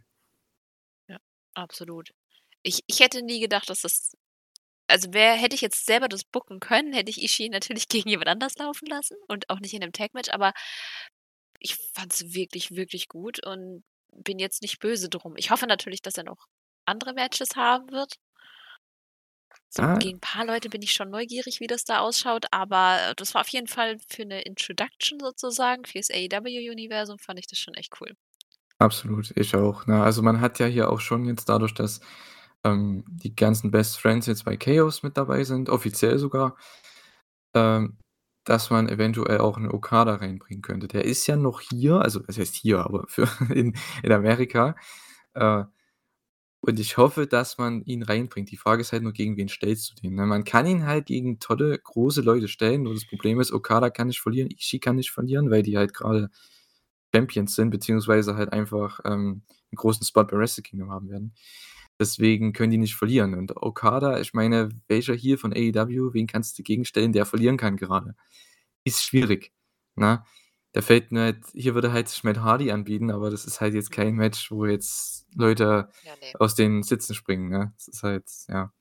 Absolut. 1.58 2.12
Ich 2.64 2.82
ich 2.88 3.00
hätte 3.00 3.24
nie 3.24 3.40
gedacht, 3.40 3.70
dass 3.70 3.82
das 3.82 4.14
also, 4.90 5.14
wäre 5.14 5.36
hätte 5.38 5.56
ich 5.56 5.62
jetzt 5.62 5.86
selber 5.86 6.10
das 6.10 6.24
booken 6.26 6.60
können, 6.60 6.94
hätte 6.94 7.12
ich 7.12 7.24
Ishii 7.24 7.50
natürlich 7.50 7.88
gegen 7.90 8.10
jemand 8.10 8.30
anders 8.30 8.56
laufen 8.58 8.88
lassen 8.88 9.18
und 9.30 9.50
auch 9.50 9.60
nicht 9.62 9.74
in 9.74 9.80
'nem 9.82 9.94
Tag-Match, 9.94 10.30
aber 10.32 10.54
ich 11.64 11.76
fand's 11.94 12.34
wirklich, 12.34 12.72
wirklich 12.76 13.08
gut 13.08 13.46
und 13.46 13.84
bin 14.14 14.40
jetzt 14.40 14.62
nicht 14.64 14.80
böse 14.80 15.10
drum. 15.10 15.36
Ich 15.38 15.52
hoffe 15.52 15.68
natürlich, 15.68 16.02
dass 16.02 16.18
er 16.18 16.24
noch 16.24 16.48
andere 16.86 17.14
Matches 17.14 17.56
haben 17.56 17.92
wird. 17.92 18.16
So 19.74 19.84
Ah 19.84 20.00
gegen 20.00 20.20
paar 20.20 20.44
Leute 20.46 20.68
bin 20.70 20.82
ich 20.82 20.92
schon 20.92 21.10
neugierig, 21.10 21.62
wie 21.62 21.68
das 21.68 21.86
da 21.86 22.00
ausschaut, 22.00 22.46
aber 22.52 23.14
das 23.16 23.34
war 23.34 23.40
auf 23.42 23.48
jeden 23.48 23.68
Fall 23.68 24.00
für 24.10 24.26
'ne 24.26 24.42
Introduction 24.42 25.18
sozusagen 25.22 25.86
fürs 25.86 26.10
AEW-Universum 26.12 27.18
fand 27.20 27.40
ich 27.40 27.48
das 27.48 27.58
schon 27.60 27.76
echt 27.76 27.94
cool. 28.02 28.14
Absolut, 28.82 29.32
ich 29.38 29.56
auch, 29.56 29.86
ne? 29.86 30.02
Also, 30.02 30.24
man 30.24 30.42
hat 30.42 30.58
ja 30.58 30.66
hier 30.66 30.90
auch 30.90 31.00
schon 31.02 31.26
jetzt 31.26 31.48
dadurch, 31.50 31.76
dass, 31.76 32.00
ähm, 32.64 33.04
die 33.08 33.36
ganzen 33.36 33.70
Best 33.70 34.00
Friends 34.00 34.26
jetzt 34.26 34.44
bei 34.46 34.58
Chaos 34.58 35.04
mit 35.04 35.18
dabei 35.18 35.44
sind, 35.44 35.70
offiziell 35.70 36.18
sogar 36.18 36.56
ähm, 37.56 37.98
dass 38.46 38.70
man 38.72 38.90
eventuell 38.90 39.40
auch 39.40 39.58
'n 39.58 39.70
Okada 39.70 40.16
reinbringen 40.16 40.62
könnte. 40.64 40.88
Der 40.88 41.06
ist 41.06 41.28
ja 41.28 41.36
noch 41.38 41.62
hier, 41.62 41.96
also, 42.02 42.22
was 42.28 42.38
heißt 42.38 42.56
hier, 42.56 42.80
aber 42.80 43.06
für 43.08 43.28
in 43.56 43.76
in 44.04 44.12
Amerika. 44.12 44.76
Äh, 45.34 45.64
und 46.62 46.80
ich 46.80 46.98
hoffe, 46.98 47.28
dass 47.28 47.58
man 47.60 47.84
ihn 47.86 48.04
reinbringt. 48.04 48.52
Die 48.52 48.58
Frage 48.58 48.82
ist 48.82 48.94
halt 48.94 49.04
nur, 49.04 49.14
gegen 49.14 49.38
wen 49.38 49.50
stellst 49.50 49.92
du 49.92 49.96
den, 50.02 50.16
ne? 50.16 50.26
Man 50.28 50.44
kann 50.46 50.68
ihn 50.68 50.86
halt 50.88 51.08
gegen 51.08 51.40
tolle, 51.40 51.78
große 51.80 52.22
Leute 52.22 52.48
stellen, 52.50 52.84
nur 52.84 52.94
das 52.96 53.06
Problem 53.08 53.40
ist, 53.42 53.52
Okada 53.54 53.90
kann 53.92 54.08
nicht 54.08 54.22
verlieren, 54.22 54.50
Ishii 54.52 54.80
kann 54.80 54.98
nicht 54.98 55.12
verlieren, 55.12 55.52
weil 55.52 55.64
die 55.64 55.78
halt 55.78 55.94
grade 55.96 56.30
Champions 57.16 57.56
sind, 57.56 57.72
beziehungsweise 57.72 58.36
halt 58.36 58.54
einfach, 58.54 59.00
ähm, 59.06 59.44
'n 59.72 59.76
großen 59.76 60.06
Spot 60.06 60.24
bei 60.26 60.38
Wrestle 60.38 60.64
Kingdom 60.64 60.92
haben 60.92 61.10
werden. 61.10 61.34
Deswegen 62.00 62.54
können 62.54 62.72
die 62.72 62.78
nicht 62.80 62.96
verlieren. 62.96 63.36
Und 63.36 63.56
Okada, 63.58 64.20
ich 64.20 64.34
meine, 64.34 64.70
welcher 64.88 65.14
Heel 65.16 65.38
von 65.38 65.54
AEW, 65.54 66.14
wen 66.14 66.28
kannst 66.28 66.58
du 66.60 66.64
gegenstellen, 66.64 67.14
der 67.14 67.26
verlieren 67.28 67.58
kann 67.58 67.78
gerade? 67.78 68.16
Ist 68.86 69.04
schwierig, 69.06 69.54
ne? 69.96 70.24
Da 70.74 70.82
fällt 70.82 71.12
mir 71.12 71.22
halt 71.22 71.46
hier 71.54 71.76
würde 71.76 71.92
halt 71.94 72.22
Matt 72.24 72.40
Hardy 72.40 72.72
anbieten, 72.72 73.12
aber 73.12 73.30
das 73.32 73.46
ist 73.46 73.62
halt 73.62 73.74
jetzt 73.76 73.92
kein 73.92 74.16
Mhm. 74.18 74.18
Match, 74.18 74.52
wo 74.52 74.66
jetzt 74.66 75.28
Leute 75.36 75.90
Ja, 76.04 76.16
ne. 76.18 76.34
aus 76.40 76.56
den 76.56 76.84
Sitzen 76.84 77.16
springen, 77.16 77.50
ne? 77.50 77.74
Das 77.78 77.88
ist 77.90 78.04
halt 78.04 78.26
ja. 78.50 78.72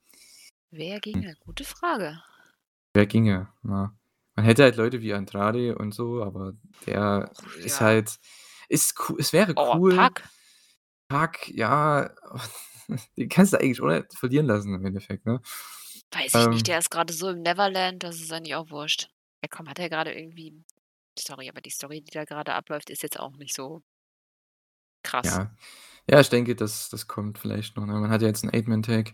Wer 0.73 1.01
ginge? 1.01 1.35
Gute 1.41 1.65
Frage. 1.65 2.23
Wer 2.95 3.05
ginge, 3.07 3.47
ne? 3.63 3.91
Man 4.37 4.45
hätte 4.45 4.63
halt 4.63 4.77
Leute 4.77 5.01
wie 5.01 5.13
Andrade 5.13 5.75
und 5.77 5.93
so, 5.93 6.23
aber 6.23 6.53
der 6.85 7.35
Och, 7.39 7.57
ist 7.63 7.81
ja. 7.81 7.81
halt 7.81 8.17
ist 8.69 8.95
coo 8.95 9.17
es 9.17 9.33
wäre 9.33 9.55
Oh, 9.55 9.73
cool. 9.73 9.89
Pac. 9.89 10.21
Pac, 11.09 11.49
ja, 11.49 12.11
den 13.17 13.29
kannst 13.29 13.53
du 13.53 13.57
eigentlich 13.59 13.81
ohne 13.81 14.07
verlieren 14.15 14.47
lassen 14.47 14.73
im 14.75 14.85
Endeffekt, 14.85 15.25
ne? 15.25 15.41
Weiß 16.11 16.35
ich 16.37 16.47
nicht, 16.49 16.67
Ähm 16.67 16.67
der 16.67 16.77
ist 16.79 16.89
grade 16.91 17.11
so 17.11 17.29
im 17.29 17.41
Neverland, 17.41 18.03
das 18.03 18.21
ist 18.21 18.31
eigentlich 18.31 18.55
auch 18.55 18.69
wurscht. 18.69 19.09
Ja 19.41 19.47
komm, 19.49 19.67
hat 19.69 19.79
er 19.79 19.89
grade 19.89 20.13
irgendwie 20.13 20.63
sorry, 21.17 21.49
aber 21.49 21.61
die 21.61 21.69
Story, 21.71 22.01
die 22.01 22.11
da 22.11 22.23
grade 22.25 22.53
abläuft, 22.53 22.89
ist 22.89 23.03
jetzt 23.03 23.19
auch 23.19 23.35
nicht 23.37 23.53
so 23.55 23.81
krass. 25.03 25.39
Ja. 25.39 25.55
Ja, 26.09 26.19
ich 26.19 26.29
denke, 26.29 26.55
das 26.55 26.89
das 26.89 27.07
kommt 27.07 27.37
vielleicht 27.39 27.77
noch, 27.77 27.85
ne? 27.85 27.93
Man 27.93 28.09
hat 28.11 28.21
ja 28.21 28.27
jetzt 28.27 28.43
'n 28.43 28.49
Eight-Man-Tag, 28.53 29.13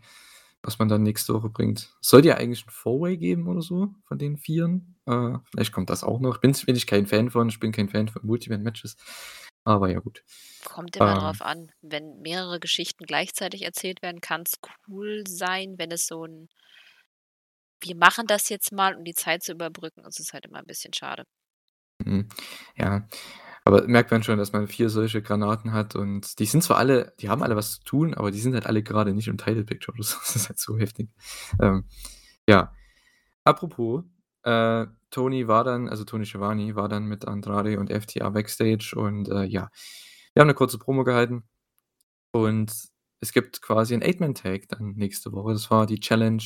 was 0.67 0.79
man 0.79 0.89
dann 0.89 1.03
nächste 1.03 1.33
Woche 1.33 1.49
bringt. 1.49 1.95
Sollte 2.01 2.29
ja 2.29 2.35
eigentlich 2.37 2.65
'n 2.67 2.69
Four-Way 2.71 3.17
geben 3.17 3.47
oder 3.47 3.61
so 3.63 3.95
von 4.05 4.17
den 4.19 4.37
Vieren. 4.37 4.97
Äh, 5.07 5.39
vielleicht 5.51 5.71
kommt 5.73 5.89
das 5.89 6.03
auch 6.03 6.19
noch. 6.21 6.39
Bin's 6.39 6.65
bin 6.65 6.75
ich 6.75 6.87
kein 6.87 7.07
Fan 7.07 7.31
von. 7.31 7.49
Ich 7.49 7.59
bin 7.59 7.71
kein 7.73 7.89
Fan 7.89 8.09
von 8.09 8.25
Multi-Man-Matches. 8.25 8.97
Aber 9.65 9.89
ja 9.91 9.99
gut. 9.99 10.23
Kommt 10.63 10.95
immer 10.95 11.13
Ähm 11.13 11.13
drauf 11.13 11.41
an. 11.41 11.71
Wenn 11.81 12.21
mehrere 12.21 12.59
Geschichten 12.59 13.05
gleichzeitig 13.05 13.61
erzählt 13.63 14.01
werden, 14.01 14.21
kann's 14.21 14.55
cool 14.87 15.23
sein. 15.27 15.75
Wenn 15.77 15.91
es 15.91 16.07
so 16.07 16.23
'n 16.25 16.47
„Wir 17.81 17.95
machen 17.95 18.25
das 18.25 18.49
jetzt 18.49 18.71
mal, 18.71 18.95
um 18.95 19.03
die 19.03 19.13
Zeit 19.13 19.43
zu 19.43 19.51
überbrücken“, 19.51 20.03
ist 20.05 20.19
es 20.19 20.33
halt 20.33 20.45
immer 20.45 20.59
'n 20.59 20.65
bisschen 20.65 20.93
schade. 20.93 21.25
Mhm. 22.05 22.27
Ja, 22.75 23.07
aber 23.67 23.87
merkt 23.87 24.11
man 24.11 24.23
schon, 24.23 24.37
dass 24.39 24.53
man 24.53 24.67
4 24.67 24.89
solche 24.89 25.21
Granaten 25.21 25.73
hat 25.73 25.95
und 25.95 26.39
die 26.39 26.45
sind 26.45 26.63
zwar 26.63 26.77
alle 26.77 27.13
die 27.21 27.29
haben 27.29 27.43
alle 27.43 27.55
was 27.57 27.73
zu 27.79 27.83
tun, 27.85 28.13
aber 28.15 28.31
die 28.31 28.39
sind 28.39 28.53
halt 28.55 28.67
alle 28.67 28.83
grade 28.83 29.13
nicht 29.13 29.27
im 29.29 29.37
Title 29.37 29.63
Picture. 29.65 29.95
Das 29.99 30.35
ist 30.35 30.49
halt 30.49 30.59
so 30.59 30.77
heftig. 30.79 31.09
Ähm, 31.61 31.85
ja. 32.49 32.73
Apropos, 33.45 34.03
äh, 34.43 34.87
Tony 35.11 35.47
war 35.47 35.63
dann 35.65 35.89
also 35.89 36.05
Tony 36.05 36.25
Schiavone 36.25 36.75
war 36.75 36.89
dann 36.89 37.05
mit 37.07 37.27
Andrade 37.27 37.79
und 37.79 37.91
FTR 37.91 38.31
backstage 38.31 38.93
und, 38.97 39.29
äh, 39.29 39.45
ja, 39.45 39.69
die 40.35 40.41
haben 40.41 40.47
'ne 40.49 40.53
kurze 40.55 40.79
Promo 40.79 41.03
gehalten 41.05 41.43
und 42.33 42.73
es 43.21 43.33
gibt 43.33 43.61
quasi 43.63 43.95
'n 43.95 44.03
Eight-Man-Tag 44.03 44.69
dann 44.69 44.93
nächste 44.97 45.33
Woche. 45.33 45.53
Das 45.53 45.71
war 45.71 45.87
die 45.87 45.99
Challenge, 46.01 46.43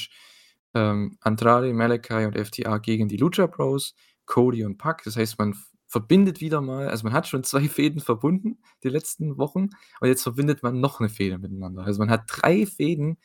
ähm, 0.76 1.18
Andrade, 1.22 1.74
Malakai 1.74 2.28
und 2.28 2.38
FTR 2.38 2.80
gegen 2.82 3.08
die 3.10 3.18
Lucha 3.18 3.48
Bros, 3.48 3.96
Cody 4.28 4.66
und 4.66 4.78
Pac. 4.80 5.04
Das 5.06 5.18
heißt, 5.18 5.40
man 5.40 5.56
verbindet 5.92 6.42
wieder 6.42 6.62
mal 6.62 6.90
also, 6.90 7.04
man 7.06 7.14
hat 7.14 7.28
schon 7.28 7.44
2 7.44 7.70
Fehden 7.70 8.02
verbunden 8.02 8.60
die 8.84 8.90
letzten 8.90 9.38
Wochen 9.38 9.70
und 10.02 10.08
jetzt 10.10 10.24
verbindet 10.24 10.64
man 10.64 10.80
noch 10.82 11.00
'ne 11.02 11.10
Fehde 11.10 11.38
miteinander. 11.40 11.84
Also, 11.84 12.00
man 12.00 12.10
hat 12.12 12.24
3 12.28 12.66
Fehden 12.66 13.18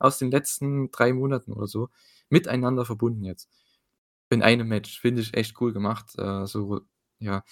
aus 0.00 0.18
den 0.18 0.30
letzten 0.30 0.90
3 0.92 1.12
Monaten 1.12 1.52
oder 1.52 1.66
so 1.68 1.90
miteinander 2.30 2.84
verbunden 2.86 3.24
jetzt 3.24 3.50
in 4.30 4.42
einem 4.42 4.68
Match. 4.68 5.00
Finde 5.00 5.22
ich 5.22 5.34
echt 5.34 5.60
cool 5.60 5.72
gemacht. 5.72 6.14
Äh, 6.18 6.46
so 6.46 6.80
ja. 7.20 7.44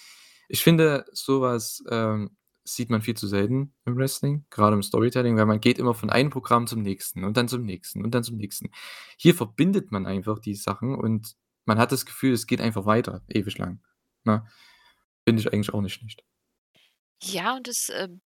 Ich 0.49 0.63
finde, 0.65 1.05
so 1.13 1.41
was, 1.43 1.83
ähm, 1.91 2.37
sieht 2.65 2.91
man 2.91 3.03
viel 3.03 3.17
zu 3.17 3.27
selten 3.27 3.75
im 3.87 3.97
Wrestling, 3.97 4.45
grade 4.51 4.75
im 4.77 4.83
Storytelling, 4.83 5.37
weil 5.37 5.47
man 5.47 5.61
geht 5.61 5.79
immer 5.79 5.95
von 5.95 6.11
einem 6.11 6.31
Programm 6.31 6.67
zum 6.69 6.83
nächsten 6.83 7.25
und 7.25 7.37
dann 7.37 7.49
zum 7.49 7.65
nächsten 7.65 8.05
und 8.05 8.15
dann 8.15 8.25
zum 8.25 8.37
nächsten. 8.37 8.71
Hier 9.19 9.35
verbindet 9.35 9.91
man 9.93 10.07
einfach 10.07 10.39
die 10.39 10.55
Sachen 10.55 10.95
und 10.95 11.35
man 11.67 11.79
hat 11.79 11.93
das 11.93 12.07
Gefühl, 12.07 12.33
es 12.35 12.47
geht 12.47 12.61
einfach 12.61 12.87
weiter 12.87 13.23
ewig 13.29 13.59
lang, 13.59 13.81
ne? 14.25 14.47
Finde 15.27 15.41
ich 15.43 15.53
eigentlich 15.53 15.75
auch 15.75 15.81
nicht 15.83 15.95
schlecht. 15.95 16.25
Ja, 17.23 17.55
und 17.57 17.69
das, 17.69 17.89
ähm, 17.91 18.21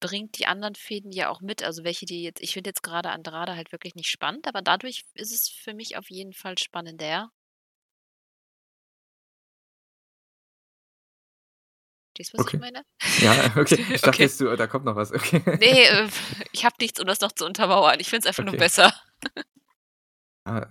bringt 0.00 0.38
die 0.38 0.46
anderen 0.46 0.74
Fehden 0.74 1.12
ja 1.12 1.28
auch 1.28 1.40
mit. 1.42 1.62
Also, 1.62 1.84
welche 1.84 2.06
die 2.06 2.22
jetzt 2.22 2.40
ich 2.42 2.52
finde 2.54 2.70
jetzt 2.70 2.82
grade 2.82 3.10
Andrade 3.10 3.56
halt 3.56 3.72
wirklich 3.72 3.94
nicht 3.94 4.08
spannend, 4.10 4.46
aber 4.48 4.62
dadurch 4.62 5.04
ist 5.14 5.32
es 5.32 5.48
für 5.50 5.74
mich 5.74 5.96
auf 5.98 6.08
jeden 6.10 6.32
Fall 6.32 6.56
spannender. 6.58 7.30
Verstehst 12.16 12.32
du, 12.32 12.38
was 12.38 12.46
ich 12.46 12.54
Okay. 12.54 12.58
meine? 12.58 12.82
Ja, 13.22 13.56
okay. 13.56 13.84
Ich 13.94 14.00
dachte 14.00 14.08
Okay. 14.08 14.22
jetzt, 14.22 14.40
du 14.40 14.56
da 14.56 14.66
kommt 14.66 14.84
noch 14.84 14.96
was. 14.96 15.12
Okay. 15.12 15.42
Ne, 15.58 15.66
äh, 15.66 16.08
ich 16.52 16.64
habe 16.64 16.76
nichts, 16.80 17.00
um 17.00 17.06
das 17.06 17.20
noch 17.20 17.32
zu 17.32 17.44
untermauern. 17.44 18.00
Ich 18.00 18.08
finde 18.08 18.20
es 18.20 18.26
einfach 18.26 18.44
nur 18.44 18.54
Okay. 18.54 18.64
besser. 18.64 18.92
Ah, 20.44 20.66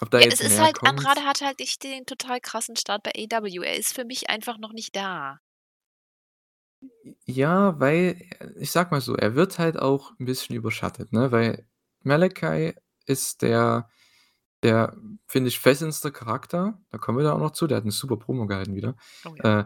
ob 0.00 0.10
da 0.10 0.18
Ja, 0.18 0.26
es 0.26 0.40
jetzt 0.40 0.42
ist 0.42 0.58
mehr 0.58 0.60
halt 0.60 0.74
kommt 0.74 1.10
Andrade 1.12 1.24
hatte 1.24 1.46
halt 1.46 1.58
nicht 1.60 1.82
den 1.82 2.04
total 2.06 2.40
krassen 2.40 2.76
Start 2.76 3.02
bei 3.02 3.12
AEW. 3.16 3.62
Er 3.62 3.76
ist 3.76 3.94
für 3.94 4.04
mich 4.04 4.28
einfach 4.28 4.58
noch 4.58 4.72
nicht 4.72 4.94
da. 4.96 5.40
Ja, 7.28 7.78
weil 7.78 8.16
äh, 8.40 8.48
ich 8.58 8.70
sage 8.70 8.90
mal 8.90 9.00
so, 9.00 9.14
er 9.16 9.34
wird 9.34 9.58
halt 9.58 9.78
auch 9.78 10.12
'n 10.18 10.24
bisschen 10.24 10.56
überschattet, 10.56 11.12
ne, 11.12 11.30
weil 11.32 11.66
Malakai 12.02 12.74
ist 13.06 13.42
der 13.42 13.88
der, 14.64 14.96
finde 15.28 15.48
ich, 15.48 15.60
fesselndste 15.60 16.12
Charakter. 16.12 16.80
Da 16.90 16.98
kommen 16.98 17.18
wir 17.18 17.24
dann 17.24 17.34
auch 17.34 17.38
noch 17.40 17.52
zu. 17.52 17.66
Der 17.68 17.78
hat 17.78 17.84
'ne 17.86 17.92
super 17.92 18.16
Promo 18.18 18.46
gehalten 18.46 18.74
wieder. 18.76 18.96
Oh 19.24 19.34
ja. 19.36 19.44
Äh, 19.62 19.64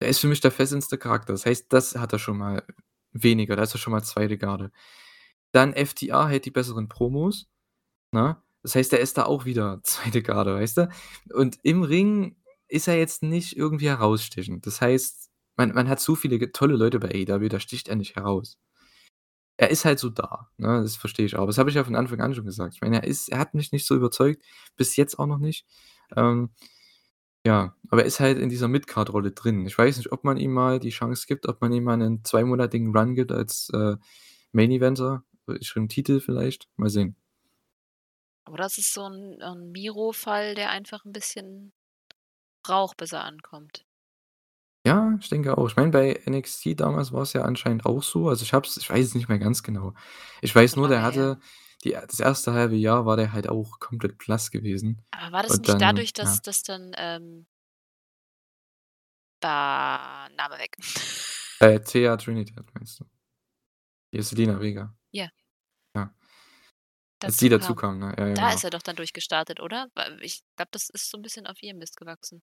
er 0.00 0.08
ist 0.08 0.20
für 0.20 0.28
mich 0.28 0.40
der 0.42 0.52
fesselndste 0.52 0.98
Charakter. 0.98 1.32
Das 1.34 1.46
heißt, 1.46 1.72
das 1.72 1.96
hat 1.96 2.12
er 2.14 2.18
schon 2.20 2.38
mal 2.38 2.64
weniger. 3.12 3.56
Da 3.56 3.62
ist 3.64 3.74
er 3.74 3.78
schon 3.78 3.92
mal 3.92 4.02
2. 4.04 4.38
Garde. 4.38 4.72
Dann 5.52 5.74
FTR 5.74 6.28
hält 6.28 6.46
die 6.46 6.50
besseren 6.52 6.88
Promos, 6.88 7.48
ne? 8.12 8.36
Das 8.62 8.74
heißt, 8.74 8.92
er 8.92 9.00
ist 9.00 9.18
da 9.18 9.24
auch 9.26 9.44
wieder 9.44 9.80
2. 9.84 10.22
Garde, 10.22 10.54
weißt 10.54 10.78
du? 10.78 10.88
Und 11.34 11.58
im 11.62 11.82
Ring 11.82 12.36
ist 12.68 12.88
er 12.88 12.98
jetzt 12.98 13.22
nicht 13.22 13.56
irgendwie 13.56 13.88
herausstechend. 13.88 14.66
Das 14.66 14.80
heißt, 14.80 15.30
man 15.56 15.72
man 15.74 15.88
hat 15.88 16.00
so 16.00 16.14
viele 16.14 16.52
tolle 16.52 16.76
Leute 16.76 17.00
bei 17.00 17.08
AEW, 17.10 17.48
da 17.48 17.60
sticht 17.60 17.88
er 17.88 17.96
nicht 17.96 18.16
heraus. 18.16 18.58
Er 19.58 19.70
ist 19.70 19.84
halt 19.84 19.98
so 19.98 20.08
da, 20.08 20.48
ne? 20.56 20.82
Das 20.82 20.96
verstehe 20.96 21.26
ich 21.26 21.36
auch. 21.36 21.46
Das 21.46 21.58
habe 21.58 21.68
ich 21.70 21.76
ja 21.76 21.84
von 21.84 21.94
Anfang 21.96 22.20
an 22.20 22.34
schon 22.34 22.46
gesagt. 22.46 22.74
Ich 22.74 22.80
meine, 22.80 22.96
er 23.02 23.04
ist 23.04 23.28
er 23.28 23.38
hat 23.38 23.54
mich 23.54 23.72
nicht 23.72 23.86
so 23.86 23.94
überzeugt, 23.94 24.42
bis 24.76 24.96
jetzt 24.96 25.18
auch 25.18 25.26
noch 25.26 25.38
nicht. 25.38 25.66
Ähm, 26.16 26.50
ja, 27.46 27.76
aber 27.90 28.02
er 28.02 28.06
ist 28.08 28.20
halt 28.20 28.38
in 28.38 28.50
dieser 28.50 28.68
Mid-Card-Rolle 28.68 29.32
drin. 29.32 29.66
Ich 29.66 29.78
weiß 29.78 29.96
nicht, 29.98 30.12
ob 30.12 30.24
man 30.24 30.36
ihm 30.38 30.52
mal 30.52 30.80
die 30.80 30.90
Chance 30.90 31.26
gibt, 31.28 31.48
ob 31.48 31.60
man 31.62 31.72
ihm 31.72 31.84
mal 31.84 31.96
'nen 31.98 32.24
zweimonatigen 32.24 32.96
Run 32.96 33.14
gibt 33.14 33.32
als, 33.32 33.70
äh, 33.74 33.96
Main 34.52 34.70
Eventer, 34.72 35.24
äh, 35.48 35.62
schon 35.64 35.88
Titel 35.88 36.20
vielleicht. 36.20 36.68
Mal 36.76 36.90
sehen. 36.90 37.16
Oder 38.48 38.66
es 38.66 38.78
ist 38.78 38.92
so 38.94 39.04
'n 39.06 39.40
'n 39.42 39.70
Miro-Fall, 39.72 40.54
der 40.54 40.70
einfach 40.70 41.04
'n 41.04 41.12
bisschen 41.12 41.72
braucht, 42.64 42.96
bis 42.98 43.12
er 43.12 43.24
ankommt. 43.24 43.84
Ja, 44.86 45.14
ich 45.20 45.28
denke 45.28 45.58
auch. 45.58 45.68
Ich 45.68 45.76
meine, 45.76 45.90
bei 45.90 46.18
NXT 46.26 46.74
damals 46.74 47.12
war's 47.12 47.34
ja 47.34 47.42
anscheinend 47.42 47.84
auch 47.84 48.02
so. 48.02 48.28
Also, 48.30 48.44
ich 48.44 48.54
habe 48.54 48.66
es 48.66 48.78
ich 48.78 48.88
weiß 48.88 49.04
es 49.08 49.14
nicht 49.14 49.28
mehr 49.28 49.38
ganz 49.38 49.62
genau. 49.62 49.92
Ich 50.40 50.54
weiß 50.54 50.76
nur, 50.76 50.88
der 50.88 51.02
hatte 51.02 51.38
die 51.84 51.90
das 51.92 52.20
1. 52.20 52.50
1/2 52.54 52.76
Jahr 52.76 53.04
war 53.04 53.16
der 53.16 53.32
halt 53.32 53.48
auch 53.48 53.78
komplett 53.78 54.16
blass 54.18 54.50
gewesen. 54.50 55.02
Aber 55.12 55.32
war 55.32 55.42
das 55.42 55.58
Und 55.58 55.60
nicht 55.60 55.80
dann 55.82 55.82
dadurch, 55.82 56.12
dass 56.12 56.40
ja. 56.40 56.42
dass 56.42 56.62
dann, 56.62 56.92
ähm 56.96 57.46
ah, 59.42 60.28
Name 60.36 60.58
weg. 60.58 60.76
Äh, 61.62 61.78
Thea 61.80 62.16
Trinidad 62.16 62.64
meinst 62.74 63.00
du? 63.00 63.04
Hier 64.12 64.22
Zelina 64.24 64.58
Vega. 64.60 64.92
Ja. 65.12 65.24
Ja. 65.24 65.30
Als 67.22 67.36
die 67.38 67.48
Dazu 67.48 67.74
kam. 67.74 67.98
ne? 67.98 68.14
Ja, 68.18 68.26
ja, 68.28 68.36
Da 68.36 68.50
genau. 68.50 68.50
ist 68.50 68.64
er 68.64 68.70
doch 68.70 68.82
dann 68.82 68.96
durchgestartet, 68.96 69.60
oder? 69.60 69.88
Ich 70.20 70.40
glaube, 70.56 70.70
das 70.72 70.88
ist 70.90 71.10
so 71.10 71.18
'n 71.18 71.22
bisschen 71.22 71.46
auf 71.46 71.62
ihrem 71.62 71.78
Mist 71.78 71.96
gewachsen. 71.96 72.42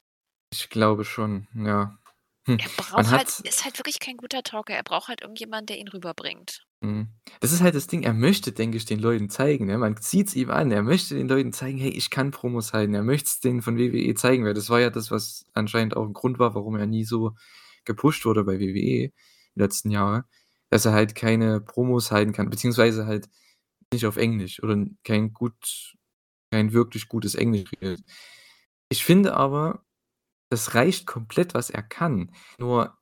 Ich 0.53 0.69
glaube 0.69 1.03
schon, 1.05 1.47
ja. 1.55 1.97
Hm, 2.45 2.59
Er 2.59 2.69
braucht 2.75 3.15
halt 3.15 3.29
ist 3.41 3.65
halt 3.65 3.79
wirklich 3.79 3.97
kein 3.99 4.15
guter 4.17 4.43
Talker. 4.43 4.75
Er 4.75 4.83
braucht 4.83 5.07
halt 5.07 5.21
irgendjemand, 5.21 5.69
der 5.69 5.79
ihn 5.79 5.87
rüberbringt. 5.87 6.67
Mhm. 6.81 7.07
Das 7.39 7.51
ist 7.53 7.61
halt 7.61 7.73
das 7.75 7.87
Ding, 7.87 8.03
er 8.03 8.13
möchte, 8.13 8.51
denke 8.51 8.77
ich, 8.77 8.85
den 8.85 8.99
Leuten 8.99 9.29
zeigen, 9.29 9.65
ne? 9.65 9.77
Man 9.79 9.95
sieht's 9.99 10.35
ihm 10.35 10.51
an. 10.51 10.71
Er 10.71 10.83
möchte 10.83 11.15
den 11.15 11.27
Leuten 11.27 11.51
zeigen: 11.51 11.77
„Hey, 11.79 11.89
ich 11.89 12.09
kann 12.11 12.29
Promos 12.31 12.71
halten.“ 12.73 12.93
Er 12.93 13.03
möcht's 13.03 13.39
denen 13.39 13.61
von 13.63 13.77
WWE 13.77 14.13
zeigen, 14.15 14.45
weil 14.45 14.53
das 14.53 14.69
war 14.69 14.79
ja 14.79 14.89
das, 14.91 15.09
was 15.09 15.45
anscheinend 15.53 15.95
auch 15.97 16.05
'n 16.05 16.13
Grund 16.13 16.37
war, 16.39 16.53
warum 16.55 16.75
er 16.75 16.85
nie 16.85 17.03
so 17.03 17.33
gepusht 17.85 18.25
wurde 18.25 18.43
bei 18.43 18.59
WWE 18.59 19.11
die 19.55 19.59
letzten 19.59 19.89
Jahre, 19.91 20.25
dass 20.69 20.85
er 20.85 20.91
halt 20.93 21.15
keine 21.15 21.61
Promos 21.61 22.11
halten 22.11 22.31
kann, 22.33 22.49
beziehungsweise 22.49 23.07
halt 23.07 23.27
nicht 23.93 24.05
auf 24.05 24.17
Englisch 24.17 24.61
oder 24.63 24.85
kein 25.03 25.33
gut 25.33 25.95
kein 26.51 26.73
wirklich 26.73 27.09
gutes 27.09 27.35
Englisch 27.35 27.69
redet. 27.81 28.01
Ich 28.89 29.05
finde 29.05 29.35
aber, 29.35 29.83
das 30.51 30.75
reicht 30.75 31.07
komplett, 31.07 31.53
was 31.55 31.69
er 31.71 31.83
kann. 31.83 32.31
Nur 32.59 32.97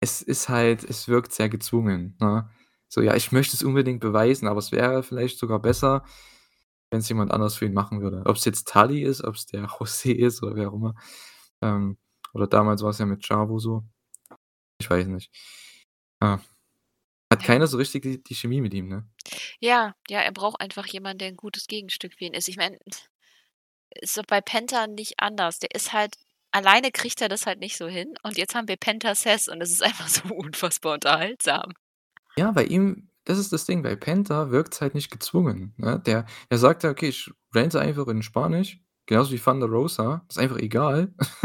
es 0.00 0.22
ist 0.22 0.48
halt 0.48 0.84
es 0.84 1.08
wirkt 1.08 1.32
sehr 1.32 1.48
gezwungen, 1.48 2.16
ne? 2.20 2.48
So: 2.88 3.00
„Ja, 3.02 3.14
ich 3.16 3.32
möchte 3.32 3.56
es 3.56 3.62
unbedingt 3.62 4.00
beweisen“, 4.00 4.46
aber 4.48 4.58
es 4.58 4.70
wäre 4.72 5.02
vielleicht 5.02 5.38
sogar 5.38 5.60
besser, 5.60 6.04
wenn's 6.90 7.08
jemand 7.08 7.32
anders 7.32 7.56
für 7.56 7.66
ihn 7.66 7.74
machen 7.74 8.00
würde. 8.02 8.22
Ob's 8.26 8.44
jetzt 8.44 8.68
Tully 8.68 9.02
ist, 9.02 9.24
ob's 9.24 9.46
der 9.46 9.66
José 9.68 10.12
ist 10.12 10.42
oder 10.42 10.56
wer 10.56 10.70
auch 10.70 10.74
immer. 10.74 10.94
Ähm, 11.62 11.98
oder 12.34 12.46
damals 12.48 12.82
war's 12.82 12.98
ja 12.98 13.06
mit 13.06 13.24
Chavo 13.26 13.58
so. 13.58 13.84
Ich 14.80 14.90
weiß 14.90 15.08
nicht. 15.08 15.32
Ja. 16.22 16.40
Hat 17.34 17.42
keiner 17.44 17.66
so 17.66 17.76
richtig 17.78 18.02
die 18.02 18.22
die 18.22 18.34
Chemie 18.34 18.60
mit 18.60 18.74
ihm, 18.74 18.88
ne? 18.88 19.08
Ja, 19.60 19.94
ja, 20.08 20.20
er 20.20 20.32
braucht 20.32 20.60
einfach 20.60 20.86
jemanden, 20.86 21.18
der 21.18 21.28
'n 21.28 21.36
gutes 21.36 21.66
Gegenstück 21.66 22.14
für 22.14 22.24
ihn 22.24 22.34
ist. 22.34 22.48
Ich 22.48 22.56
meine, 22.56 22.78
ist 24.00 24.16
doch 24.16 24.24
bei 24.26 24.40
Penta 24.40 24.86
nicht 24.86 25.14
anders. 25.20 25.58
Der 25.58 25.70
ist 25.74 25.92
halt 25.92 26.16
alleine 26.52 26.92
kriegt 26.92 27.20
er 27.22 27.28
das 27.28 27.46
halt 27.46 27.58
nicht 27.60 27.76
so 27.76 27.88
hin 27.88 28.14
und 28.22 28.36
jetzt 28.38 28.54
haben 28.54 28.68
wir 28.68 28.76
Penta 28.76 29.14
Sess 29.14 29.48
und 29.48 29.60
es 29.60 29.72
ist 29.72 29.82
einfach 29.84 30.08
so 30.08 30.28
unfassbar 30.34 30.94
unterhaltsam. 30.94 31.72
Ja, 32.36 32.50
bei 32.52 32.64
ihm 32.64 33.08
das 33.26 33.38
ist 33.38 33.52
das 33.54 33.64
Ding, 33.64 33.82
bei 33.82 33.96
Penta 33.96 34.50
wirkt's 34.50 34.80
halt 34.82 34.94
nicht 34.94 35.10
gezwungen, 35.10 35.72
ne? 35.78 35.98
Der 36.04 36.26
der 36.50 36.58
sagt 36.58 36.82
ja: 36.82 36.90
„Okay, 36.90 37.08
ich 37.08 37.30
rante 37.54 37.80
einfach 37.80 38.06
in 38.08 38.22
Spanisch“, 38.22 38.80
genauso 39.06 39.32
wie 39.32 39.38
Thunder 39.38 39.66
Rosa. 39.66 40.26
Ist 40.28 40.38
einfach 40.38 40.58
egal. 40.58 41.14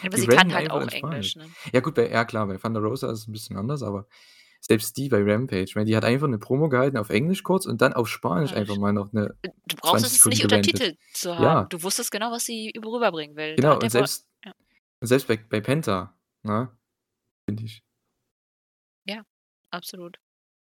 Aber 0.00 0.18
sie 0.18 0.26
kann 0.28 0.52
halt 0.54 0.70
auch. 0.70 0.88
Englisch, 0.88 1.36
ne? 1.36 1.54
Ja 1.72 1.80
gut, 1.80 1.94
bei 1.94 2.08
ja 2.10 2.24
klar, 2.24 2.46
bei 2.46 2.56
Thunder 2.56 2.80
Rosa 2.80 3.10
ist 3.12 3.20
es 3.20 3.28
'n 3.28 3.32
bisschen 3.32 3.56
anders, 3.58 3.82
aber 3.82 4.06
selbst 4.68 4.96
die 4.96 5.08
bei 5.08 5.22
Rampage, 5.22 5.62
ich 5.62 5.74
meine, 5.74 5.86
die 5.86 5.96
hat 5.96 6.04
einfach 6.04 6.28
'ne 6.28 6.38
Promo 6.38 6.68
gehalten 6.68 6.98
auf 6.98 7.10
Englisch 7.10 7.42
kurz 7.42 7.66
und 7.66 7.80
dann 7.80 7.94
auf 7.94 8.08
Spanisch 8.08 8.52
einfach 8.52 8.76
mal 8.76 8.92
noch 8.92 9.12
'ne 9.12 9.34
Äh, 9.42 9.48
du 9.66 9.76
brauchst 9.76 10.04
20 10.04 10.18
es 10.20 10.26
nicht 10.26 10.44
untertitelt 10.44 10.98
zu 11.14 11.34
haben. 11.34 11.42
Ja. 11.42 11.64
Du 11.64 11.82
wusstest 11.82 12.10
genau, 12.10 12.30
was 12.30 12.44
sie 12.44 12.72
üb 12.76 12.84
rüberbringen 12.84 13.36
will. 13.36 13.56
Genau 13.56 13.78
und 13.78 13.90
selbst 13.90 14.26
ja. 14.44 14.52
selbst 15.02 15.26
bei 15.28 15.36
bei 15.38 15.60
Penta, 15.60 16.14
ne, 16.42 16.70
finde 17.48 17.64
ich. 17.64 17.82
Ja, 19.06 19.22
absolut. 19.70 20.18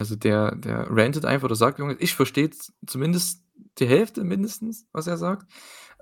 Also, 0.01 0.15
der 0.15 0.55
der 0.55 0.87
rantet 0.89 1.25
einfach 1.25 1.45
oder 1.45 1.55
sagt 1.55 1.79
irgendwas. 1.79 2.01
Ich 2.01 2.15
verstehe 2.15 2.49
zumindest 2.87 3.43
die 3.79 3.85
Hälfte 3.87 4.23
mindestens, 4.23 4.87
was 4.93 5.07
er 5.07 5.17
sagt. 5.17 5.51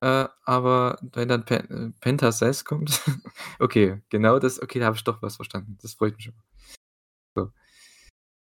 Äh, 0.02 0.28
aber 0.46 1.00
wenn 1.02 1.28
dann 1.28 1.46
Pen 1.46 1.70
äh, 1.96 2.00
Penta 2.00 2.32
Says 2.32 2.64
kommt 2.66 3.02
okay, 3.60 4.02
genau 4.10 4.38
das 4.38 4.62
okay, 4.62 4.80
da 4.80 4.86
habe 4.86 4.96
ich 4.98 5.04
doch 5.04 5.22
was 5.24 5.38
verstanden. 5.38 5.78
Das 5.82 5.96
freut 5.96 6.16
mich 6.16 6.26
schon. 6.26 6.36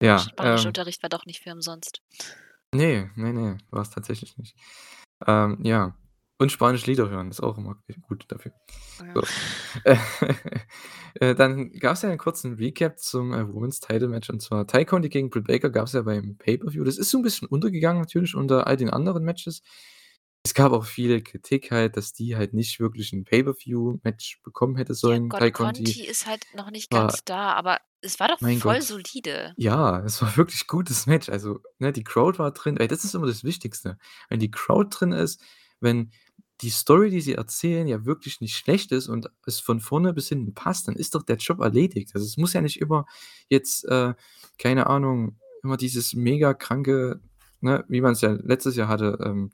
Ja, 0.02 0.32
ähm 0.40 0.76
Spanischunterricht 0.76 1.02
war 1.02 1.08
doch 1.10 1.26
nicht 1.26 1.40
für 1.42 1.52
umsonst. 1.52 2.00
Ne, 2.74 3.10
ne, 3.16 3.32
ne, 3.32 3.58
war's 3.70 3.90
tatsächlich 3.90 4.36
nicht. 4.38 4.54
Ähm, 5.26 5.58
ja. 5.64 5.96
Und 6.38 6.50
Spanisch 6.52 6.86
Lieder 6.86 7.10
hören 7.10 7.30
ist 7.30 7.40
auch 7.42 7.58
immer 7.58 7.76
gut 8.08 8.24
dafür. 8.28 8.52
Ja. 8.98 9.14
So. 9.14 9.22
Äh, 11.20 11.34
dann 11.34 11.72
gab's 11.72 12.02
ja 12.02 12.08
'nen 12.08 12.18
kurzen 12.18 12.54
Recap 12.54 12.98
zum, 13.00 13.32
äh, 13.34 13.46
Women's 13.52 13.80
Title 13.80 14.06
Match 14.08 14.30
und 14.30 14.40
zwar 14.42 14.66
Tay 14.68 14.84
Conti 14.84 15.08
gegen 15.08 15.28
Britt 15.30 15.46
Baker 15.48 15.68
gab's 15.70 15.92
ja 15.92 16.02
beim 16.02 16.36
Pay-per-View. 16.38 16.84
Das 16.84 16.98
ist 16.98 17.10
so 17.10 17.18
'n 17.18 17.22
bisschen 17.24 17.48
untergegangen 17.48 18.00
natürlich 18.00 18.36
unter 18.36 18.66
all 18.68 18.76
den 18.76 18.90
anderen 18.90 19.24
Matches. 19.24 19.62
Es 20.44 20.54
gab 20.54 20.72
auch 20.72 20.84
viel 20.86 21.20
Kritik 21.22 21.72
halt, 21.72 21.96
dass 21.96 22.12
die 22.12 22.36
halt 22.36 22.54
nicht 22.54 22.78
wirklich 22.80 23.12
'n 23.12 23.24
Pay-per-View-Match 23.24 24.40
bekommen 24.44 24.76
hätte 24.76 24.94
Ja 25.08 25.16
sollen, 25.16 25.28
Gott, 25.28 25.40
Tay 25.40 25.50
Conti. 25.52 26.04
Ist 26.06 26.26
halt 26.26 26.46
noch 26.54 26.70
nicht 26.70 26.90
War 26.92 27.00
ganz 27.08 27.24
da, 27.24 27.52
aber 27.54 27.78
es 28.02 28.18
war 28.20 28.28
doch 28.28 28.40
mein 28.40 28.58
voll 28.58 28.78
Gott. 28.78 28.82
solide. 28.84 29.52
Ja, 29.56 30.00
es 30.00 30.20
war 30.22 30.36
wirklich 30.36 30.66
gutes 30.66 31.06
Match. 31.06 31.28
Also, 31.28 31.60
ne, 31.78 31.92
die 31.92 32.04
Crowd 32.04 32.38
war 32.38 32.52
drin. 32.52 32.76
Ey, 32.76 32.88
das 32.88 33.04
ist 33.04 33.14
immer 33.14 33.26
das 33.26 33.44
Wichtigste. 33.44 33.98
Wenn 34.28 34.40
die 34.40 34.50
Crowd 34.50 34.88
drin 34.90 35.12
ist, 35.12 35.42
wenn 35.80 36.10
die 36.60 36.70
Story, 36.70 37.10
die 37.10 37.20
sie 37.20 37.34
erzählen, 37.34 37.86
ja 37.86 38.04
wirklich 38.04 38.40
nicht 38.40 38.56
schlecht 38.56 38.92
ist 38.92 39.08
und 39.08 39.30
es 39.46 39.60
von 39.60 39.80
vorne 39.80 40.12
bis 40.12 40.28
hinten 40.28 40.54
passt, 40.54 40.88
dann 40.88 40.96
ist 40.96 41.14
doch 41.14 41.22
der 41.22 41.36
Job 41.36 41.60
erledigt. 41.60 42.10
Also, 42.14 42.26
es 42.26 42.36
muss 42.36 42.52
ja 42.52 42.60
nicht 42.60 42.80
immer 42.80 43.06
jetzt, 43.48 43.84
äh, 43.86 44.14
keine 44.58 44.86
Ahnung, 44.86 45.38
immer 45.62 45.76
dieses 45.76 46.14
mega 46.14 46.54
kranke, 46.54 47.20
ne, 47.60 47.84
wie 47.88 48.00
man's 48.00 48.20
ja 48.20 48.32
letztes 48.32 48.76
Jahr 48.76 48.88
hatte, 48.88 49.18
ähm, 49.22 49.52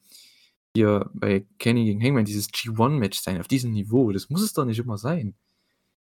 hier 0.74 1.11
bei 1.14 1.47
Kenny 1.59 1.86
gegen 1.86 2.03
Hangman, 2.03 2.26
dieses 2.26 2.51
G1-Match 2.51 3.18
sein 3.20 3.40
auf 3.40 3.49
diesem 3.49 3.72
Niveau. 3.72 4.12
Das 4.12 4.28
muss 4.28 4.42
es 4.42 4.53
doch 4.53 4.66
nicht 4.66 4.78
immer 4.78 4.99
sein. 4.99 5.34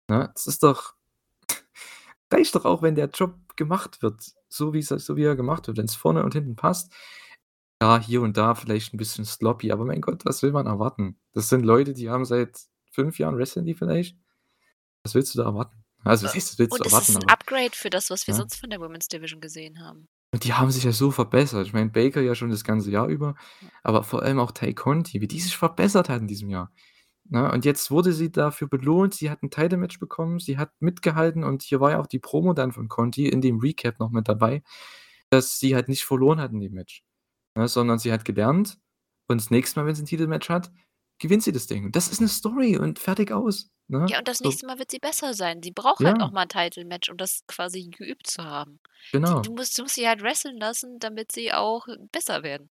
Ne? 0.09 0.31
Das 0.35 0.47
ist 0.49 0.65
doch 0.65 0.95
reicht 2.33 2.55
doch 2.55 2.65
auch, 2.65 2.83
wenn 2.83 2.95
der 2.95 3.09
Job 3.11 3.35
gemacht 3.57 4.03
wird, 4.03 4.23
so 4.49 4.73
wie's 4.75 4.89
so 4.89 5.17
wie 5.17 5.25
er 5.25 5.37
gemacht 5.37 5.67
wird. 5.69 5.79
Wenn's 5.79 5.95
vorne 5.97 6.25
und 6.25 6.35
hinten 6.35 6.57
passt. 6.57 6.93
Ja, 7.83 8.01
hier 8.01 8.23
und 8.23 8.37
da 8.37 8.55
vielleicht 8.57 8.95
'n 8.95 8.99
bisschen 8.99 9.25
sloppy, 9.25 9.73
aber 9.73 9.85
mein 9.87 10.01
Gott, 10.03 10.25
was 10.27 10.43
will 10.43 10.53
man 10.53 10.67
erwarten? 10.67 11.19
Das 11.35 11.49
sind 11.49 11.65
Leute, 11.65 11.95
die 11.95 12.11
haben 12.11 12.25
seit 12.25 12.59
5 12.93 13.19
Jahren 13.19 13.37
wresteln 13.39 13.67
die 13.67 13.75
vielleicht. 13.75 14.19
Was 15.05 15.15
willst 15.15 15.35
du 15.35 15.39
da 15.41 15.47
erwarten? 15.47 15.85
Also, 16.05 16.27
Äh, 16.27 16.29
was 16.29 16.37
was 16.37 16.59
willst 16.59 16.81
du 16.81 16.85
und 16.85 16.87
es 16.87 16.93
erwarten, 16.93 17.13
ist 17.13 17.17
'n 17.17 17.25
aber 17.25 17.33
Upgrade 17.33 17.75
für 17.75 17.91
das, 17.91 18.11
was 18.11 18.27
wir 18.27 18.35
ja. 18.35 18.35
sonst 18.35 18.57
von 18.57 18.71
der 18.71 18.81
Women's 18.81 19.09
Division 19.09 19.41
gesehen 19.41 19.81
haben. 19.81 20.09
Und 20.35 20.45
die 20.45 20.53
haben 20.53 20.71
sich 20.71 20.85
ja 20.85 20.93
so 20.93 21.11
verbessert. 21.11 21.67
Ich 21.67 21.73
meine, 21.73 21.89
Baker 21.91 22.21
ja 22.21 22.35
schon 22.35 22.51
das 22.51 22.63
ganze 22.65 22.91
Jahr 22.91 23.09
über, 23.09 23.35
aber 23.83 24.03
vor 24.03 24.23
allem 24.23 24.39
auch 24.39 24.51
Tay 24.53 24.75
Conti, 24.75 25.21
wie 25.23 25.29
die 25.29 25.41
sich 25.41 25.57
verbessert 25.57 26.09
hat 26.11 26.21
in 26.21 26.29
diesem 26.29 26.51
Jahr, 26.51 26.71
ne? 27.31 27.51
Und 27.53 27.65
jetzt 27.65 27.91
wurde 27.91 28.13
sie 28.13 28.31
dafür 28.33 28.69
belohnt. 28.69 29.15
Sie 29.15 29.31
hat 29.31 29.43
'n 29.43 29.51
Title 29.51 29.79
Match 29.79 29.99
bekommen. 30.01 30.39
Sie 30.41 30.59
hat 30.59 30.73
mitgehalten 30.81 31.45
und 31.45 31.63
hier 31.63 31.81
war 31.81 31.93
ja 31.93 32.01
auch 32.01 32.07
die 32.09 32.19
Promo 32.21 32.55
dann 32.55 32.73
von 32.73 32.89
Conti 32.89 33.29
in 33.29 33.41
dem 33.43 33.59
Recap 33.61 33.99
noch 34.01 34.11
mit 34.11 34.29
dabei, 34.29 34.63
dass 35.31 35.59
sie 35.59 35.75
halt 35.77 35.89
nicht 35.89 36.05
verloren 36.05 36.41
hat 36.41 36.53
in 36.53 36.61
dem 36.61 36.73
Match, 36.75 37.05
ne, 37.57 37.69
sondern 37.69 37.99
sie 38.01 38.13
hat 38.13 38.25
gelernt 38.27 38.79
und 39.29 39.41
das 39.41 39.51
nächste 39.51 39.81
Mal, 39.81 39.87
wenn 39.89 39.95
sie 39.97 40.03
'n 40.05 40.07
Titelmatch 40.07 40.51
hat, 40.51 40.73
gewinnt 41.21 41.43
sie 41.45 41.53
das 41.53 41.67
Ding. 41.69 41.93
Das 41.93 42.09
ist 42.11 42.21
'ne 42.23 42.29
Story 42.29 42.79
und 42.79 42.99
fertig 43.01 43.33
aus, 43.33 43.71
ne? 43.89 44.11
Ja, 44.11 44.19
und 44.21 44.27
das 44.29 44.41
nächste 44.41 44.65
Mal 44.67 44.79
wird 44.79 44.91
sie 44.91 44.99
besser 45.01 45.35
sein. 45.35 45.63
Sie 45.63 45.71
braucht 45.71 46.05
halt 46.07 46.19
auch 46.21 46.31
Ja. 46.31 46.31
mal 46.31 46.45
'n 46.45 46.49
Title 46.49 46.87
Match, 46.87 47.11
um 47.11 47.19
das 47.19 47.43
quasi 47.47 47.89
geübt 47.91 48.27
zu 48.27 48.43
haben. 48.43 48.81
Die 49.29 49.39
du 49.43 49.53
Genau. 49.53 49.53
musst 49.53 49.77
du 49.79 49.83
musst 49.83 49.97
sie 49.97 50.09
halt 50.09 50.23
wresteln 50.23 50.57
lassen, 50.57 50.99
damit 50.99 51.31
sie 51.33 51.53
auch 51.53 51.87
besser 52.11 52.43
werden. 52.43 52.71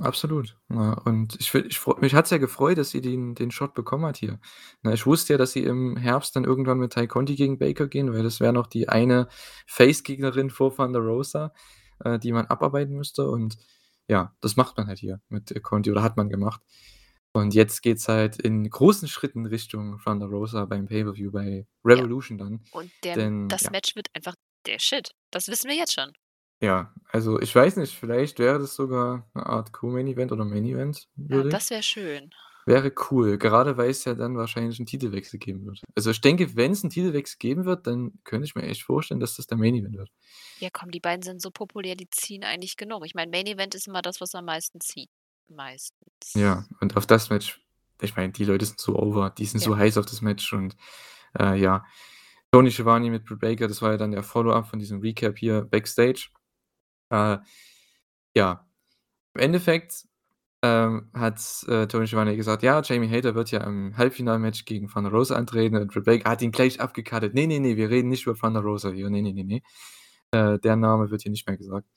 Absolut, 0.00 0.56
ne? 0.68 0.96
Und 1.04 1.36
ich 1.40 1.52
ich 1.52 1.84
mich 2.00 2.14
hat's 2.14 2.30
ja 2.30 2.38
gefreut, 2.38 2.78
dass 2.78 2.90
sie 2.90 3.00
den 3.00 3.34
den 3.34 3.50
Shot 3.50 3.74
bekommen 3.74 4.06
hat 4.06 4.16
hier. 4.16 4.38
Ne, 4.82 4.94
ich 4.94 5.06
wusste 5.06 5.32
ja, 5.32 5.38
dass 5.38 5.52
sie 5.52 5.64
im 5.64 5.96
Herbst 5.96 6.36
dann 6.36 6.44
irgendwann 6.44 6.78
mit 6.78 6.92
Tay 6.92 7.08
Conti 7.08 7.34
gegen 7.34 7.58
Baker 7.58 7.88
gehen, 7.88 8.12
weil 8.12 8.22
das 8.22 8.38
wäre 8.38 8.52
noch 8.52 8.68
die 8.68 8.88
eine 8.88 9.26
Face-Gegnerin 9.66 10.50
vor 10.50 10.74
Thunder 10.74 11.00
Rosa, 11.00 11.52
äh, 12.04 12.18
die 12.20 12.30
man 12.30 12.46
abarbeiten 12.46 12.96
müsste 12.96 13.28
und 13.28 13.56
ja, 14.08 14.34
das 14.40 14.56
macht 14.56 14.76
man 14.76 14.86
halt 14.86 15.00
hier 15.00 15.20
mit, 15.28 15.62
Conti 15.64 15.90
oder 15.90 16.02
hat 16.02 16.16
man 16.16 16.28
gemacht. 16.30 16.60
Und 17.32 17.52
jetzt 17.54 17.82
geht's 17.82 18.08
halt 18.08 18.40
in 18.40 18.68
großen 18.70 19.08
Schritten 19.08 19.46
Richtung 19.46 19.98
Thunder 20.02 20.26
Rosa 20.26 20.64
beim 20.64 20.86
Pay-per-View 20.86 21.30
bei 21.32 21.66
Ja. 21.84 21.94
Revolution 21.94 22.38
dann, 22.38 22.64
Und 22.70 22.90
der 23.04 23.16
denn 23.16 23.48
das 23.48 23.64
ja. 23.64 23.70
Match 23.70 23.96
wird 23.96 24.08
einfach 24.14 24.34
der 24.66 24.78
Shit. 24.78 25.10
Das 25.30 25.48
wissen 25.48 25.68
wir 25.68 25.76
jetzt 25.76 25.94
schon. 25.94 26.12
Ja, 26.62 26.92
also, 27.12 27.38
ich 27.40 27.54
weiß 27.54 27.76
nicht, 27.76 27.94
vielleicht 27.96 28.40
wäre 28.40 28.58
das 28.58 28.74
sogar 28.74 29.28
'ne 29.32 29.46
Art 29.46 29.72
Co-Main 29.72 30.08
Event 30.08 30.32
oder 30.32 30.44
Main 30.44 30.64
Event 30.64 31.08
Ja, 31.30 31.44
würdig. 31.44 31.50
das 31.50 31.70
wäre 31.70 31.82
schön. 31.82 32.34
Wäre 32.66 32.92
cool, 33.10 33.38
gerade 33.38 33.76
weil's 33.78 34.04
ja 34.04 34.14
dann 34.14 34.36
wahrscheinlich 34.36 34.78
'n 34.78 34.86
Titelwechsel 34.86 35.38
geben 35.38 35.64
wird. 35.66 35.82
Also, 35.94 36.10
ich 36.10 36.20
denke, 36.20 36.54
wenn's 36.56 36.84
'n 36.84 36.90
Titelwechsel 36.90 37.38
geben 37.38 37.64
wird, 37.64 37.86
dann 37.86 38.12
könnte 38.24 38.44
ich 38.46 38.54
mir 38.54 38.62
echt 38.64 38.82
vorstellen, 38.82 39.20
dass 39.20 39.36
das 39.36 39.46
der 39.46 39.56
Main 39.58 39.74
Event 39.76 39.96
wird. 39.96 40.10
Ja, 40.60 40.70
komm, 40.72 40.90
die 40.90 40.98
beiden 40.98 41.22
sind 41.22 41.40
so 41.40 41.52
populär, 41.52 41.94
die 41.94 42.10
ziehen 42.10 42.42
eigentlich 42.42 42.76
genug. 42.76 43.06
Ich 43.06 43.14
meine, 43.14 43.30
Main 43.30 43.46
Event 43.46 43.76
ist 43.76 43.86
immer 43.86 44.02
das, 44.02 44.20
was 44.20 44.34
am 44.34 44.46
meisten 44.46 44.80
zieht, 44.80 45.08
Ja, 46.34 46.64
meistens. 46.68 46.68
und 46.80 46.96
auf 46.96 47.06
das 47.06 47.30
Match 47.30 47.60
ich 48.00 48.14
meine, 48.14 48.32
die 48.32 48.44
Leute 48.44 48.64
sind 48.64 48.78
so 48.78 48.96
over, 48.96 49.30
die 49.30 49.44
sind 49.44 49.58
Ja. 49.58 49.70
so 49.70 49.76
heiß 49.76 49.98
auf 49.98 50.06
das 50.06 50.22
Match 50.22 50.52
und, 50.52 50.76
äh, 51.36 51.56
ja. 51.60 51.84
Tony 52.52 52.70
Schiavone 52.70 53.10
mit 53.10 53.24
Britt 53.26 53.40
Baker, 53.40 53.66
das 53.68 53.82
war 53.82 53.90
ja 53.92 53.96
dann 53.98 54.12
der 54.12 54.22
Follow-up 54.22 54.68
von 54.68 54.78
diesem 54.78 55.00
Recap 55.00 55.36
hier 55.38 55.62
backstage. 55.62 56.28
Äh, 57.10 57.38
ja. 58.36 58.66
Im 59.34 59.42
Endeffekt, 59.42 60.06
ähm, 60.62 61.10
hat, 61.14 61.40
äh, 61.68 61.86
Tony 61.88 62.06
Schiavone 62.08 62.36
gesagt: 62.36 62.62
„Ja, 62.64 62.82
Jamie 62.82 63.08
Hayter 63.10 63.34
wird 63.36 63.50
ja 63.52 63.60
im 63.64 63.96
Halbfinalmatch 63.98 64.64
gegen 64.66 64.88
Thunder 64.88 65.10
Rosa 65.10 65.36
antreten.“ 65.36 65.76
Und 65.78 65.94
Baker 66.04 66.30
hat 66.30 66.42
ihn 66.42 66.52
gleich 66.52 66.80
abgecuttet: 66.80 67.34
„Ne, 67.34 67.46
ne, 67.48 67.60
ne, 67.60 67.76
wir 67.78 67.90
reden 67.90 68.08
nicht 68.10 68.26
über 68.26 68.36
Thunder 68.36 68.60
Rosa 68.62 68.90
hier. 68.92 69.10
Ne, 69.10 69.22
ne, 69.22 69.32
ne, 69.34 69.44
ne. 69.44 69.62
Äh, 70.32 70.58
der 70.60 70.76
Name 70.76 71.10
wird 71.10 71.22
hier 71.22 71.32
nicht 71.32 71.46
mehr 71.48 71.56
gesagt.“ 71.58 71.88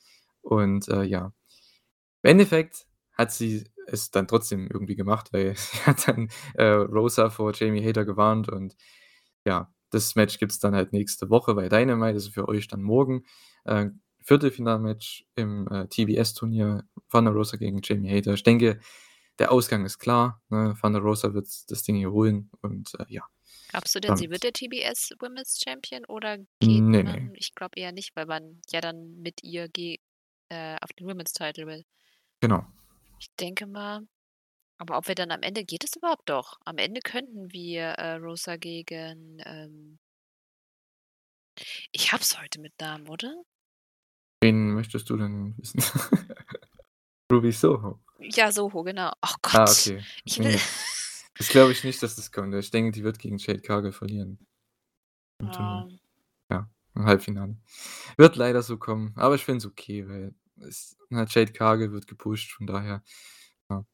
Und, 0.43 0.87
äh, 0.89 1.03
ja. 1.03 1.33
Im 2.23 2.29
Endeffekt 2.31 2.87
hat 3.13 3.31
sie 3.31 3.65
es 3.87 4.11
dann 4.11 4.27
trotzdem 4.27 4.67
irgendwie 4.71 4.95
gemacht, 4.95 5.33
weil 5.33 5.55
sie 5.57 5.77
hat 5.85 6.07
dann, 6.07 6.29
äh, 6.55 6.65
Rosa 6.65 7.29
vor 7.29 7.53
Jamie 7.55 7.83
Hayter 7.83 8.05
gewarnt 8.05 8.49
und 8.49 8.75
ja, 9.45 9.73
das 9.91 10.15
Match 10.15 10.39
gibt's 10.39 10.59
dann 10.59 10.75
halt 10.75 10.93
nächste 10.93 11.29
Woche 11.29 11.55
bei 11.55 11.69
Dynamite, 11.69 12.13
also, 12.15 12.31
für 12.31 12.47
euch 12.49 12.67
dann 12.67 12.81
morgen. 12.83 13.25
Viertelfinalmatch 14.31 15.25
im, 15.35 15.67
äh, 15.67 15.87
TBS-Turnier, 15.87 16.85
Thunder 17.11 17.31
Rosa 17.31 17.57
gegen 17.57 17.81
Jamie 17.83 18.09
Hayter. 18.09 18.33
Ich 18.33 18.43
denke, 18.43 18.79
der 19.39 19.51
Ausgang 19.51 19.83
ist 19.83 19.99
klar, 19.99 20.41
ne? 20.47 20.73
Thunder 20.79 20.99
Rosa 20.99 21.33
wird 21.33 21.47
das 21.69 21.83
Ding 21.83 21.97
hier 21.97 22.11
holen 22.11 22.49
und, 22.61 22.93
äh, 22.97 23.05
ja, 23.09 23.23
Glaubst 23.67 23.93
du 23.93 23.99
denn, 23.99 24.15
sie 24.15 24.29
wird 24.29 24.43
damit 24.43 24.61
der 24.61 24.69
TBS 24.69 25.11
Women's 25.19 25.59
Champion 25.61 26.05
oder 26.05 26.37
geht 26.37 26.81
Ne, 26.81 27.03
man 27.03 27.25
ne. 27.25 27.33
ich 27.35 27.53
glaube 27.55 27.73
eher 27.75 27.91
nicht, 27.91 28.15
weil 28.15 28.25
man 28.25 28.61
ja 28.71 28.79
dann 28.79 29.17
mit 29.21 29.43
ihr 29.43 29.67
äh, 30.47 30.77
auf 30.81 30.93
den 30.93 31.07
Women's 31.07 31.33
Title 31.33 31.67
will. 31.67 31.83
Genau. 32.39 32.65
Ich 33.19 33.27
denke 33.37 33.67
mal 33.67 34.07
aber 34.77 34.97
ob 34.97 35.07
wir 35.07 35.13
dann 35.13 35.29
am 35.29 35.43
Ende 35.43 35.63
geht 35.63 35.83
es 35.83 35.95
überhaupt? 35.95 36.27
Doch, 36.27 36.57
am 36.65 36.79
Ende 36.79 37.01
könnten 37.01 37.51
wir, 37.51 37.83
äh, 37.83 38.15
Rosa 38.15 38.55
gegen, 38.55 39.39
ähm 39.45 39.99
ich 41.91 42.11
habe 42.11 42.23
es 42.23 42.39
heute 42.41 42.59
mit 42.59 42.73
Namen, 42.79 43.07
oder? 43.07 43.43
Wen 44.41 44.73
möchtest 44.73 45.09
du 45.09 45.17
denn 45.17 45.55
wissen? 45.57 45.81
Ruby 47.31 47.51
Soho. 47.51 47.99
Ja, 48.19 48.51
Soho, 48.51 48.83
genau. 48.83 49.11
Ach 49.21 49.35
Ah, 49.43 49.65
Gott, 49.65 49.69
okay. 49.69 50.03
ich 50.25 50.39
will. 50.39 50.59
Das 51.37 51.47
glaube 51.49 51.71
ich 51.71 51.83
nicht, 51.83 52.01
dass 52.03 52.15
das 52.15 52.31
kommt. 52.31 52.53
Ich 52.55 52.71
denke, 52.71 52.91
die 52.91 53.03
wird 53.03 53.17
gegen 53.19 53.37
Jade 53.37 53.61
Cargill 53.61 53.91
verlieren 53.91 54.39
im. 55.39 55.47
Ähm. 55.47 55.99
Ja, 56.51 56.69
im 56.95 57.05
Halbfinale. 57.05 57.55
Wird 58.17 58.35
leider 58.35 58.61
so 58.61 58.77
kommen, 58.77 59.13
aber 59.15 59.35
ich 59.35 59.45
finde 59.45 59.59
es 59.59 59.65
okay, 59.65 60.07
weil 60.07 60.35
es 60.57 60.97
ne, 61.09 61.25
Jade 61.29 61.53
Cargill 61.53 61.91
wird 61.91 62.07
gepusht, 62.07 62.51
von 62.51 62.67
daher, 62.67 63.03
ja. 63.69 63.85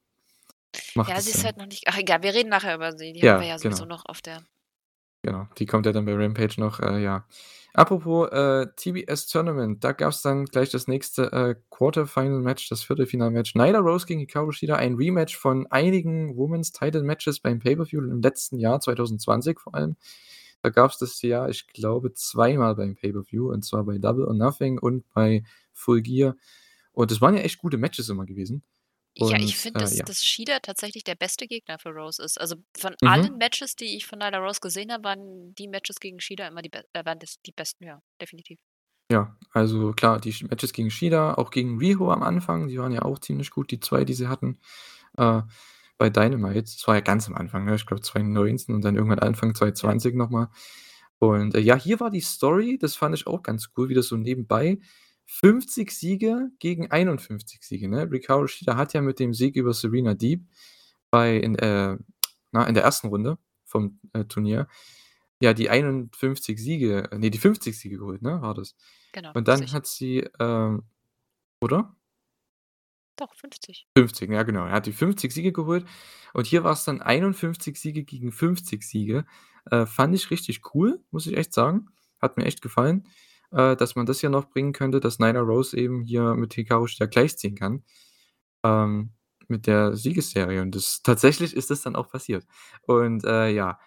Ja, 0.95 1.21
sie 1.21 1.31
ist 1.31 1.45
halt 1.45 1.57
noch 1.57 1.67
nicht 1.67 1.87
ach 1.87 1.97
egal, 1.97 2.23
wir 2.23 2.33
reden 2.33 2.49
nachher 2.49 2.75
über 2.75 2.91
sie. 2.97 3.13
Die 3.13 3.21
haben 3.21 3.39
wir 3.39 3.47
Ja, 3.47 3.53
ja 3.53 3.59
sowieso 3.59 3.83
genau. 3.83 3.95
noch 3.95 4.05
auf 4.05 4.21
der 4.21 4.43
Genau, 5.23 5.47
die 5.57 5.65
kommt 5.65 5.85
ja 5.85 5.91
dann 5.91 6.05
bei 6.05 6.15
Rampage 6.15 6.59
noch, 6.59 6.79
äh, 6.79 7.01
ja. 7.01 7.25
Apropos, 7.77 8.27
äh, 8.31 8.65
TBS 8.75 9.27
Tournament, 9.27 9.83
da 9.83 9.91
gab's 9.91 10.23
dann 10.23 10.45
gleich 10.45 10.71
das 10.71 10.87
nächste, 10.87 11.31
äh, 11.31 11.55
Quarter-Final-Match, 11.69 12.69
das 12.69 12.81
Viertelfinalmatch. 12.81 13.53
Nyla 13.53 13.77
Rose 13.77 14.07
gegen 14.07 14.19
Hikaru 14.21 14.51
Shida, 14.51 14.77
ein 14.77 14.95
Rematch 14.95 15.37
von 15.37 15.67
einigen 15.67 16.35
Women's 16.35 16.71
Title 16.71 17.03
Matches 17.03 17.39
beim 17.39 17.59
Pay-per-View 17.59 18.01
im 18.01 18.19
letzten 18.19 18.57
Jahr, 18.57 18.79
2020 18.79 19.59
vor 19.59 19.75
allem. 19.75 19.95
Da 20.63 20.69
gab's 20.69 20.97
das 20.97 21.21
Jahr, 21.21 21.49
ich 21.49 21.67
glaube, 21.67 22.13
zweimal 22.13 22.73
beim 22.73 22.95
Pay-per-View, 22.95 23.51
und 23.51 23.63
zwar 23.63 23.83
bei 23.83 23.99
Double 23.99 24.25
or 24.25 24.33
Nothing 24.33 24.79
und 24.79 25.07
bei 25.13 25.43
Full 25.71 26.01
Gear. 26.01 26.35
Und 26.93 27.11
das 27.11 27.21
waren 27.21 27.35
ja 27.35 27.41
echt 27.41 27.59
gute 27.59 27.77
Matches 27.77 28.09
immer 28.09 28.25
gewesen. 28.25 28.63
Ja, 29.19 29.37
ich 29.41 29.55
Und, 29.55 29.57
finde, 29.57 29.77
äh, 29.77 29.79
dass 29.83 29.97
ja. 29.97 30.05
dass 30.05 30.23
Shida 30.25 30.59
tatsächlich 30.59 31.03
der 31.03 31.15
beste 31.15 31.47
Gegner 31.47 31.79
für 31.79 31.89
Rose 31.89 32.21
ist. 32.23 32.39
Also, 32.39 32.55
von 32.77 32.95
allen 33.03 33.31
Mhm. 33.31 33.37
Matches, 33.37 33.75
die 33.75 33.97
ich 33.97 34.05
von 34.05 34.19
Nyla 34.19 34.37
Rose 34.39 34.59
gesehen 34.61 34.91
habe, 34.91 35.03
waren 35.05 35.55
die 35.55 35.67
Matches 35.67 35.99
gegen 35.99 36.19
Shida 36.19 36.47
immer 36.47 36.61
die 36.61 36.69
be 36.69 36.83
äh, 36.93 37.05
waren 37.05 37.19
das 37.19 37.35
die 37.45 37.51
besten, 37.51 37.85
ja, 37.85 38.01
definitiv. 38.21 38.59
Ja, 39.11 39.37
also 39.53 39.93
klar, 39.93 40.19
die 40.19 40.35
Matches 40.49 40.73
gegen 40.73 40.91
Shida, 40.91 41.35
auch 41.35 41.49
gegen 41.51 41.77
Riho 41.79 42.11
am 42.11 42.23
Anfang, 42.23 42.67
die 42.67 42.77
waren 42.77 42.91
ja 42.91 43.03
auch 43.03 43.19
ziemlich 43.19 43.51
gut, 43.51 43.71
die 43.71 43.79
2, 43.79 44.03
die 44.03 44.13
sie 44.13 44.27
hatten, 44.27 44.59
äh, 45.17 45.41
bei 45.97 46.09
Dynamite. 46.09 46.63
Das 46.63 46.85
war 46.87 46.95
ja 46.95 47.01
ganz 47.01 47.27
am 47.27 47.35
Anfang, 47.35 47.65
ne? 47.65 47.75
Ich 47.75 47.85
glaube 47.85 48.01
2019 48.01 48.75
und 48.75 48.83
dann 48.83 48.95
irgendwann 48.95 49.19
Anfang 49.19 49.55
Ja. 49.83 49.93
2020 49.95 50.15
noch 50.15 50.29
mal. 50.29 50.49
Und, 51.19 51.55
äh, 51.55 51.59
ja, 51.61 51.75
hier 51.75 51.99
war 52.01 52.11
die 52.11 52.19
Story, 52.21 52.77
das 52.79 52.95
fand 52.95 53.15
ich 53.15 53.27
auch 53.27 53.43
ganz 53.43 53.69
cool, 53.77 53.89
wie 53.89 53.93
das 53.95 54.07
so 54.07 54.17
nebenbei 54.17 54.79
50 55.27 55.91
Siege 55.91 56.49
gegen 56.59 56.89
51 56.89 57.61
Siege, 57.63 57.87
ne? 57.89 58.09
Hikaru 58.11 58.47
Shida 58.47 58.75
hat 58.75 58.93
ja 58.93 59.01
mit 59.01 59.19
dem 59.19 59.33
Sieg 59.33 59.55
über 59.55 59.73
Serena 59.73 60.13
Deeb 60.13 60.45
bei 61.11 61.37
in 61.37 61.55
äh, 61.55 61.97
na, 62.51 62.63
in 62.65 62.73
der 62.73 62.83
ersten 62.83 63.07
Runde 63.07 63.37
vom, 63.65 63.99
äh, 64.13 64.23
Turnier, 64.25 64.67
ja, 65.39 65.53
die 65.53 65.69
51 65.69 66.57
Siege 66.57 67.09
ne, 67.15 67.29
die 67.29 67.37
50 67.37 67.77
Siege 67.77 67.97
geholt, 67.97 68.21
ne, 68.21 68.41
war 68.41 68.53
das. 68.53 68.75
Genau, 69.11 69.31
Und 69.33 69.47
dann 69.47 69.59
50. 69.59 69.75
hat 69.75 69.85
sie, 69.85 70.27
ähm 70.39 70.83
oder? 71.59 71.95
Doch, 73.17 73.33
50. 73.33 73.87
50, 73.97 74.29
ja 74.31 74.43
genau. 74.43 74.65
Er 74.65 74.73
hat 74.73 74.85
die 74.85 74.93
50 74.93 75.31
Siege 75.31 75.51
geholt 75.51 75.85
und 76.33 76.45
hier 76.45 76.63
war's 76.63 76.85
dann 76.85 77.01
51 77.01 77.75
Siege 77.75 78.03
gegen 78.03 78.31
50 78.31 78.83
Siege. 78.83 79.25
Äh, 79.71 79.85
fand 79.85 80.13
ich 80.13 80.29
richtig 80.29 80.61
cool, 80.73 81.03
muss 81.11 81.25
ich 81.25 81.35
echt 81.35 81.53
sagen. 81.53 81.87
Hat 82.21 82.37
mir 82.37 82.45
echt 82.45 82.61
gefallen, 82.61 83.07
äh, 83.51 83.75
dass 83.75 83.95
man 83.95 84.05
das 84.05 84.19
hier 84.19 84.29
noch 84.29 84.49
bringen 84.49 84.73
könnte, 84.73 84.99
dass 84.99 85.19
Nyla 85.19 85.41
Rose 85.41 85.77
eben 85.77 86.01
hier 86.03 86.35
mit 86.35 86.53
Hikaru 86.53 86.87
Shida 86.87 87.05
gleichziehen 87.07 87.55
kann, 87.55 87.83
ähm, 88.63 89.11
mit 89.47 89.67
der 89.67 89.95
Siegesserie. 89.95 90.61
Und 90.61 90.75
das 90.75 91.01
tatsächlich 91.03 91.55
ist 91.55 91.69
das 91.71 91.81
dann 91.81 91.95
auch 91.95 92.09
passiert. 92.09 92.45
Und, 92.83 93.23
äh, 93.25 93.49
ja, 93.49 93.79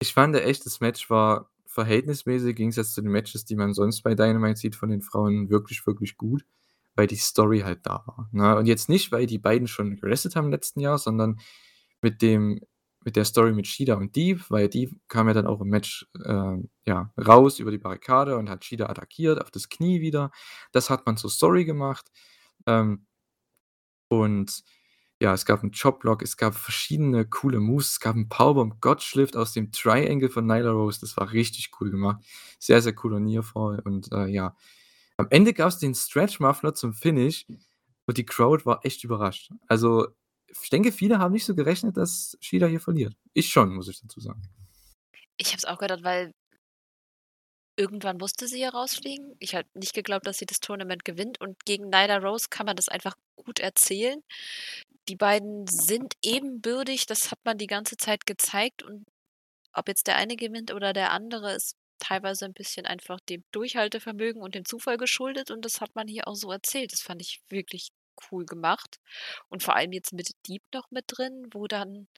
ich 0.00 0.14
fand 0.14 0.36
echt, 0.36 0.66
das 0.66 0.80
Match 0.80 1.10
war 1.10 1.50
verhältnismäßig 1.66 2.50
im 2.50 2.54
Gegensatz 2.56 2.92
zu 2.94 3.02
den 3.02 3.12
Matches, 3.12 3.44
die 3.44 3.56
man 3.56 3.72
sonst 3.74 4.02
bei 4.02 4.14
Dynamite 4.14 4.56
sieht 4.58 4.76
von 4.76 4.90
den 4.90 5.02
Frauen, 5.02 5.48
wirklich, 5.50 5.86
wirklich 5.86 6.16
gut, 6.18 6.44
weil 6.96 7.06
die 7.06 7.16
Story 7.16 7.60
halt 7.60 7.80
da 7.84 8.02
war, 8.06 8.28
ne? 8.32 8.56
Und 8.56 8.66
jetzt 8.66 8.88
nicht, 8.90 9.12
weil 9.12 9.26
die 9.26 9.38
beiden 9.38 9.68
schon 9.68 9.96
gewrestelt 9.96 10.36
haben 10.36 10.46
im 10.46 10.50
letzten 10.52 10.80
Jahr, 10.80 10.98
sondern 10.98 11.40
mit 12.02 12.20
dem 12.22 12.60
mit 13.04 13.16
der 13.16 13.24
Story 13.24 13.52
mit 13.52 13.66
Shida 13.66 13.94
und 13.94 14.16
Deeb, 14.16 14.44
weil 14.50 14.68
Deeb 14.68 14.92
kam 15.08 15.28
ja 15.28 15.34
dann 15.34 15.46
auch 15.46 15.60
im 15.60 15.68
Match, 15.68 16.06
äh, 16.24 16.56
ja, 16.86 17.12
raus 17.18 17.58
über 17.60 17.70
die 17.70 17.78
Barrikade 17.78 18.36
und 18.38 18.50
hat 18.50 18.64
Shida 18.64 18.86
attackiert 18.88 19.40
auf 19.42 19.50
das 19.50 19.68
Knie 19.68 20.00
wieder. 20.00 20.30
Das 20.72 20.90
hat 20.90 21.06
man 21.06 21.16
zur 21.16 21.30
Story 21.30 21.64
gemacht. 21.64 22.10
Ähm 22.66 23.06
und 24.12 24.62
ja, 25.20 25.32
es 25.34 25.46
gab 25.46 25.62
'n 25.62 25.70
Chop-Block, 25.72 26.22
es 26.22 26.36
gab 26.36 26.54
verschiedene 26.54 27.24
coole 27.26 27.60
Moves, 27.60 27.92
es 27.92 28.00
gab 28.00 28.16
'n 28.16 28.28
Powerbomb 28.28 28.80
Gotch-Lift 28.80 29.36
aus 29.36 29.52
dem 29.52 29.72
Triangle 29.72 30.28
von 30.30 30.46
Nyla 30.46 30.70
Rose, 30.72 31.00
das 31.00 31.16
war 31.16 31.32
richtig 31.32 31.70
cool 31.80 31.90
gemacht. 31.90 32.22
Sehr, 32.58 32.82
sehr 32.82 32.94
Nearfall 33.20 33.80
und, 33.84 34.10
äh, 34.12 34.26
ja. 34.26 34.56
Am 35.16 35.28
Ende 35.30 35.54
gab's 35.54 35.78
den 35.78 35.94
Stretch 35.94 36.40
Muffler 36.40 36.74
zum 36.74 36.92
Finish 36.94 37.46
und 38.06 38.18
die 38.18 38.26
Crowd 38.26 38.66
war 38.66 38.84
echt 38.84 39.04
überrascht. 39.04 39.50
Also, 39.68 40.08
ich 40.60 40.70
denke, 40.70 40.92
viele 40.92 41.18
haben 41.18 41.32
nicht 41.32 41.44
so 41.44 41.54
gerechnet, 41.54 41.96
dass 41.96 42.36
Shida 42.40 42.66
hier 42.66 42.80
verliert. 42.80 43.16
Ich 43.32 43.48
schon, 43.50 43.74
muss 43.74 43.88
ich 43.88 44.00
dazu 44.00 44.20
sagen. 44.20 44.42
Ich 45.40 45.48
habe 45.48 45.58
es 45.58 45.64
auch 45.64 45.78
gedacht, 45.78 46.04
weil 46.04 46.32
irgendwann 47.78 48.18
musste 48.18 48.46
sie 48.48 48.60
ja 48.60 48.68
rausfliegen. 48.68 49.34
Ich 49.38 49.54
habe 49.54 49.66
nicht 49.74 49.94
geglaubt, 49.94 50.26
dass 50.26 50.38
sie 50.38 50.46
das 50.46 50.60
Tournament 50.60 51.04
gewinnt 51.04 51.40
und 51.40 51.64
gegen 51.64 51.84
Nyla 51.88 52.18
Rose 52.18 52.48
kann 52.50 52.66
man 52.66 52.76
das 52.76 52.88
einfach 52.88 53.14
gut 53.36 53.60
erzählen. 53.60 54.22
Die 55.08 55.16
beiden 55.16 55.66
sind 55.66 56.14
ebenbürtig, 56.22 57.06
das 57.06 57.30
hat 57.30 57.40
man 57.44 57.58
die 57.58 57.66
ganze 57.68 57.96
Zeit 57.96 58.26
gezeigt 58.26 58.82
und 58.82 59.04
ob 59.74 59.88
jetzt 59.88 60.06
der 60.08 60.16
eine 60.16 60.36
gewinnt 60.36 60.72
oder 60.74 60.92
der 60.94 61.12
andere, 61.12 61.54
ist 61.54 61.76
teilweise 62.00 62.46
'n 62.46 62.54
bisschen 62.54 62.86
einfach 62.86 63.20
dem 63.28 63.44
Durchhaltevermögen 63.52 64.42
und 64.42 64.54
dem 64.56 64.64
Zufall 64.66 64.98
geschuldet 64.98 65.50
und 65.50 65.64
das 65.64 65.80
hat 65.80 65.94
man 65.96 66.08
hier 66.08 66.28
auch 66.28 66.36
so 66.36 66.50
erzählt. 66.52 66.92
Das 66.92 67.02
fand 67.02 67.22
ich 67.22 67.40
wirklich 67.50 67.90
cool 68.30 68.46
gemacht 68.46 68.98
und 69.48 69.62
vor 69.62 69.76
allem 69.76 69.92
jetzt 69.92 70.12
mit 70.12 70.30
Deeb 70.48 70.62
noch 70.74 70.90
mit 70.90 71.04
drin, 71.08 71.46
wo 71.52 71.66
dann, 71.68 72.08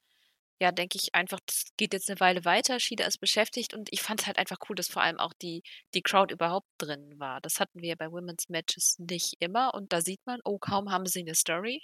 ja, 0.61 0.73
denke 0.73 0.99
ich 1.03 1.15
einfach, 1.15 1.41
das 1.47 1.65
geht 1.79 1.95
jetzt 1.95 2.09
'ne 2.11 2.21
Weile 2.21 2.45
weiter. 2.47 2.81
Shida 2.81 3.07
ist 3.07 3.19
beschäftigt 3.21 3.75
und 3.75 3.89
ich 3.93 4.03
fand's 4.03 4.27
halt 4.27 4.39
einfach 4.39 4.59
cool, 4.71 4.77
dass 4.77 4.89
vor 4.89 5.03
allem 5.03 5.19
auch 5.21 5.35
die 5.35 5.63
die 5.95 6.03
Crowd 6.03 6.33
überhaupt 6.35 6.69
drin 6.79 7.15
war. 7.21 7.41
Das 7.43 7.61
hatten 7.61 7.83
wir 7.83 7.97
bei 7.97 8.11
Women's 8.13 8.49
Matches 8.51 8.97
nicht 9.01 9.37
immer 9.41 9.75
und 9.75 9.93
da 9.93 10.01
sieht 10.03 10.21
man, 10.27 10.41
oh, 10.45 10.59
kaum 10.59 10.91
haben 10.93 11.07
sie 11.07 11.25
'ne 11.25 11.35
Story. 11.37 11.83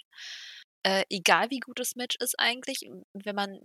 Äh, 0.83 1.03
egal 1.11 1.49
wie 1.51 1.59
gut 1.61 1.79
das 1.79 1.95
Match 1.97 2.17
ist 2.21 2.39
eigentlich, 2.39 2.89
wenn 3.13 3.35
man 3.35 3.59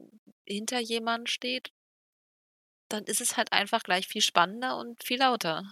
hinter 0.47 0.81
jemanden 0.81 1.27
steht 1.29 1.71
dann 2.91 3.05
ist 3.05 3.21
es 3.21 3.37
halt 3.37 3.53
einfach 3.53 3.83
gleich 3.83 4.07
viel 4.07 4.23
spannender 4.23 4.77
und 4.79 5.03
viel 5.05 5.19
lauter. 5.19 5.63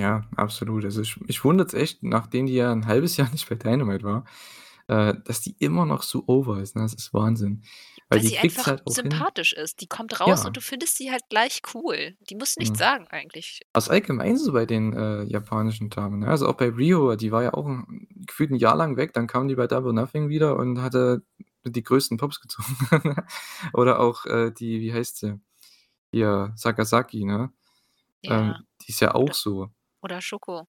Ja, 0.00 0.22
absolut. 0.36 0.84
Also, 0.84 1.00
ich 1.02 1.16
mich 1.20 1.44
wundert's 1.44 1.74
echt, 1.74 2.04
nachdem 2.04 2.46
die 2.46 2.54
ja 2.54 2.70
'n 2.72 2.86
1/2 2.86 3.16
Jahr 3.16 3.30
nicht 3.30 3.48
bei 3.48 3.56
Dynamite 3.56 4.04
war, 4.04 4.24
äh, 4.86 5.14
dass 5.24 5.40
die 5.40 5.56
immer 5.58 5.86
noch 5.86 6.02
so 6.04 6.22
over 6.28 6.60
ist, 6.60 6.76
ne? 6.76 6.82
Das 6.82 6.94
ist 6.94 7.12
Wahnsinn. 7.14 7.62
Weil 8.10 8.20
Weil 8.20 8.22
die 8.22 8.30
sie 8.30 8.38
kriegt's 8.38 8.66
einfach 8.66 8.66
halt 8.66 8.86
auch 8.86 9.00
hin 9.00 9.26
sympathisch 9.26 9.52
ist. 9.52 9.80
Die 9.82 9.86
kommt 9.86 10.18
raus 10.20 10.44
und 10.46 10.56
Ja. 10.56 10.56
du 10.56 10.60
findest 10.62 10.96
sie 10.96 11.10
halt 11.10 11.28
gleich 11.28 11.60
cool. 11.74 12.16
Die 12.20 12.34
muss 12.36 12.56
nichts 12.56 12.78
Mhm. 12.78 12.78
sagen 12.78 13.06
eigentlich. 13.08 13.60
Also, 13.74 13.92
allgemein 13.92 14.36
so 14.38 14.52
bei 14.52 14.66
den, 14.66 14.94
äh, 14.94 15.24
japanischen 15.24 15.90
Damen, 15.90 16.20
ne? 16.20 16.28
Also, 16.28 16.48
auch 16.48 16.54
bei 16.56 16.68
Riho, 16.70 17.16
die 17.16 17.32
war 17.32 17.42
ja 17.44 17.54
auch 17.54 17.66
'n 17.66 18.08
gefühlt 18.26 18.50
'n 18.52 18.56
Jahr 18.56 18.76
lang 18.76 18.96
weg, 18.96 19.12
dann 19.14 19.26
kam 19.28 19.48
die 19.48 19.56
bei 19.56 19.66
Double 19.68 19.92
Nothing 19.94 20.28
wieder 20.30 20.56
und 20.56 20.82
hatte 20.82 21.22
die 21.64 21.82
größten 21.84 22.18
Pops 22.18 22.40
gezogen. 22.40 22.76
Oder 23.74 24.00
auch, 24.00 24.26
äh, 24.26 24.52
die 24.52 24.80
wie 24.80 24.92
heißt 24.94 25.18
sie? 25.18 25.40
Hier, 26.12 26.52
Sakazaki, 26.56 27.24
ne? 27.26 27.52
Ja. 28.24 28.40
Ähm, 28.40 28.66
die 28.82 28.90
ist 28.92 29.00
ja 29.00 29.14
auch 29.14 29.32
Oder 29.32 29.34
so. 29.34 29.70
Oder 30.02 30.20
Shoko. 30.20 30.66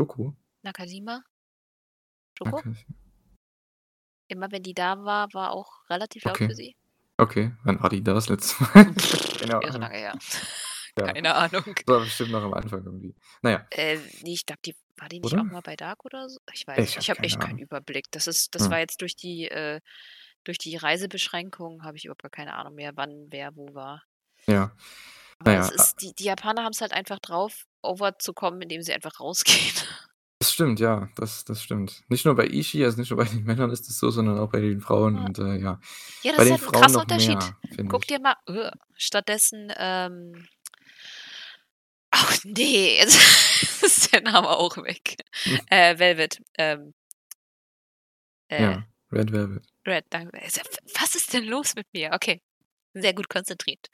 Shoko? 0.00 0.34
Nakajima? 0.62 1.22
Shoko? 2.38 2.58
Okay. 2.58 2.74
Immer 4.28 4.50
wenn 4.52 4.62
die 4.62 4.74
da 4.74 5.02
war, 5.04 5.32
war 5.32 5.52
auch 5.52 5.88
relativ 5.88 6.24
laut 6.24 6.34
Okay. 6.36 6.48
für 6.48 6.54
sie. 6.54 6.76
Okay. 7.16 7.52
Wann 7.64 7.80
war 7.82 7.88
die 7.90 8.02
da 8.02 8.14
das 8.14 8.28
letzte 8.28 8.62
Mal? 8.74 8.84
Keine 8.84 9.52
Irre 9.52 9.64
Ahnung. 9.68 9.80
lange 9.82 9.96
her. 9.96 10.18
Ja. 10.98 11.12
Keine 11.12 11.32
Ahnung. 11.32 11.62
War 11.86 12.00
bestimmt 12.00 12.32
noch 12.32 12.42
am 12.42 12.54
Anfang 12.54 12.84
irgendwie. 12.84 13.14
Na 13.42 13.50
ja. 13.50 13.66
Äh, 13.70 13.98
ne, 13.98 14.32
ich 14.32 14.44
glaube, 14.44 14.58
die 14.66 14.74
war 14.96 15.08
die 15.08 15.20
nicht 15.20 15.32
auch 15.32 15.38
Oder? 15.38 15.44
mal 15.44 15.60
bei 15.60 15.76
Dark 15.76 16.04
oder 16.04 16.28
so? 16.28 16.40
Ich 16.52 16.66
weiß 16.66 16.76
Ich 16.76 16.96
nicht. 16.96 16.96
habe 16.96 17.00
Ich 17.02 17.08
habe 17.10 17.16
keine 17.18 17.26
echt 17.28 17.38
keinen 17.38 17.50
Ahnung. 17.50 17.62
Überblick. 17.62 18.06
Das 18.10 18.26
ist 18.26 18.52
das 18.56 18.62
war 18.68 18.78
Mhm. 18.78 18.80
jetzt 18.80 19.00
durch 19.00 19.14
die 19.14 19.46
äh, 19.46 19.80
durch 20.42 20.58
die 20.58 20.74
Reisebeschränkungen 20.74 21.84
habe 21.84 21.96
ich 21.96 22.06
überhaupt 22.06 22.22
gar 22.22 22.32
keine 22.32 22.54
Ahnung 22.54 22.74
mehr, 22.74 22.96
wann 22.96 23.28
wer 23.30 23.54
wo 23.54 23.72
war. 23.74 24.02
Ja. 24.48 24.72
Aber 25.40 25.52
ja, 25.52 25.58
es 25.58 25.70
a 25.78 25.88
ist 25.90 26.02
die 26.02 26.14
die 26.14 26.24
Japaner 26.24 26.64
haben's 26.64 26.80
halt 26.80 26.92
einfach 26.92 27.18
drauf, 27.20 27.64
over 27.82 28.18
zu 28.18 28.32
kommen, 28.32 28.60
indem 28.62 28.82
sie 28.82 28.92
einfach 28.92 29.20
rausgehen. 29.20 29.74
Das 30.40 30.52
stimmt, 30.52 30.78
ja, 30.78 31.08
das 31.16 31.44
das 31.44 31.62
stimmt. 31.62 32.04
Nicht 32.08 32.24
nur 32.24 32.36
bei 32.36 32.46
Ishii, 32.46 32.84
also 32.84 32.96
nicht 32.98 33.10
nur 33.10 33.16
bei 33.18 33.24
den 33.24 33.42
Männern 33.44 33.70
ist 33.70 33.88
das 33.88 33.98
so, 33.98 34.10
sondern 34.10 34.38
auch 34.38 34.50
bei 34.50 34.60
den 34.60 34.80
Frauen 34.80 35.16
Ja. 35.16 35.26
und, 35.26 35.38
äh, 35.38 35.56
ja, 35.58 35.80
Ja, 36.24 36.32
bei 36.36 36.44
das 36.44 36.46
ist 36.46 36.50
den 36.50 36.52
halt 36.52 36.62
'n 36.62 36.70
Frauen 36.70 36.72
krasser 36.72 37.00
Unterschied. 37.02 37.44
mehr, 37.44 37.56
Guck 37.88 38.02
ich. 38.02 38.08
dir 38.08 38.20
mal 38.20 38.36
stattdessen, 38.96 39.72
ähm 39.76 40.48
ach 42.12 42.38
ne, 42.44 42.96
jetzt 42.96 43.16
ist 43.82 44.12
der 44.12 44.22
Name 44.22 44.48
auch 44.48 44.76
weg. 44.78 45.16
Hm. 45.46 45.68
Äh, 45.68 45.98
Velvet, 45.98 46.38
ähm 46.58 46.92
äh 48.50 48.78
Ja, 48.78 48.84
Red 49.12 49.30
Velvet. 49.32 49.68
Red, 49.86 50.04
danke. 50.10 50.32
Was 51.00 51.14
ist 51.14 51.32
denn 51.32 51.44
los 51.44 51.74
mit 51.74 51.86
mir? 51.92 52.10
Okay, 52.12 52.40
sehr 52.94 53.14
gut 53.14 53.28
konzentriert, 53.28 53.88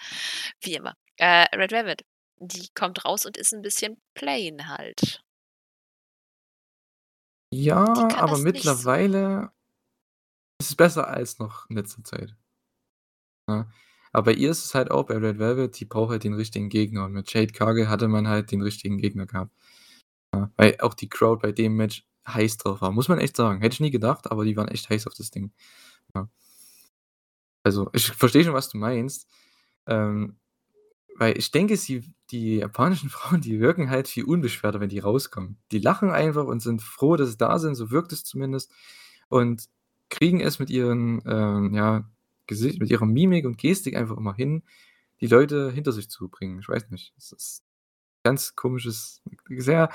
wie 0.62 0.74
immer. 0.76 0.94
Äh, 1.18 1.46
Red 1.56 1.70
Velvet, 1.72 2.04
die 2.40 2.68
kommt 2.74 3.04
raus 3.04 3.24
und 3.26 3.36
ist 3.36 3.52
'n 3.52 3.62
bisschen 3.62 3.96
plain 4.14 4.68
halt. 4.68 5.22
Ja, 7.52 7.84
aber 8.16 8.38
nicht 8.38 8.38
so. 8.38 8.42
mittlerweile 8.44 9.50
ist 10.60 10.70
es 10.70 10.76
besser 10.76 11.08
als 11.08 11.38
noch 11.38 11.68
in 11.70 11.76
letzter 11.76 12.02
Zeit. 12.04 12.34
Ne? 13.48 13.66
Aber 14.12 14.26
bei 14.26 14.32
ihr 14.34 14.50
ist 14.50 14.64
es 14.64 14.74
halt 14.74 14.90
auch 14.90 15.04
bei 15.06 15.16
Red 15.16 15.38
Velvet, 15.38 15.78
die 15.80 15.84
braucht 15.84 16.10
halt 16.10 16.24
den 16.24 16.34
richtigen 16.34 16.68
Gegner 16.68 17.04
und 17.04 17.12
mit 17.12 17.32
Jade 17.32 17.52
Cargill 17.52 17.88
hatte 17.88 18.08
man 18.08 18.28
halt 18.28 18.52
den 18.52 18.62
richtigen 18.62 18.98
Gegner 18.98 19.26
gehabt. 19.26 19.52
Ja, 20.34 20.50
weil 20.56 20.76
auch 20.80 20.94
die 20.94 21.08
Crowd 21.08 21.40
bei 21.42 21.52
dem 21.52 21.76
Match 21.76 22.06
heiß 22.28 22.58
drauf 22.58 22.82
war, 22.82 22.92
muss 22.92 23.08
man 23.08 23.18
echt 23.20 23.36
sagen. 23.36 23.60
Hätte 23.62 23.74
ich 23.74 23.80
nie 23.80 23.90
gedacht, 23.92 24.30
aber 24.30 24.44
die 24.44 24.56
waren 24.56 24.68
echt 24.68 24.90
heiß 24.90 25.06
auf 25.08 25.14
das 25.14 25.30
Ding. 25.30 25.52
Ja. 26.14 26.28
Also, 27.66 27.88
ich 27.94 28.06
verstehe 28.12 28.44
schon, 28.44 28.52
was 28.54 28.68
du 28.68 28.76
meinst, 28.78 29.26
ähm, 29.86 30.38
weil 31.16 31.36
ich 31.38 31.50
denke, 31.50 31.76
sie 31.76 32.12
die 32.30 32.56
japanischen 32.56 33.08
Frauen, 33.10 33.40
die 33.40 33.60
wirken 33.60 33.90
halt 33.90 34.08
viel 34.08 34.24
unbeschwerter, 34.24 34.80
wenn 34.80 34.88
die 34.88 34.98
rauskommen. 34.98 35.58
Die 35.72 35.78
lachen 35.78 36.10
einfach 36.10 36.44
und 36.46 36.60
sind 36.60 36.82
froh, 36.82 37.16
dass 37.16 37.30
sie 37.30 37.36
da 37.36 37.58
sind, 37.58 37.74
so 37.74 37.90
wirkt 37.90 38.12
es 38.12 38.24
zumindest 38.24 38.72
und 39.28 39.68
kriegen 40.10 40.40
es 40.40 40.58
mit 40.58 40.70
ihren, 40.70 41.22
ähm, 41.26 41.74
ja, 41.74 42.08
Gesicht 42.46 42.78
mit 42.78 42.90
ihrer 42.90 43.06
Mimik 43.06 43.46
und 43.46 43.56
Gestik 43.56 43.96
einfach 43.96 44.18
immer 44.18 44.34
hin, 44.34 44.64
die 45.22 45.26
Leute 45.28 45.70
hinter 45.72 45.92
sich 45.92 46.10
zu 46.10 46.28
bringen. 46.28 46.58
Ich 46.60 46.68
weiß 46.68 46.90
nicht. 46.90 47.14
Das 47.16 47.32
ist 47.32 47.64
ganz 48.22 48.54
komisches 48.54 49.22
sehr 49.48 49.88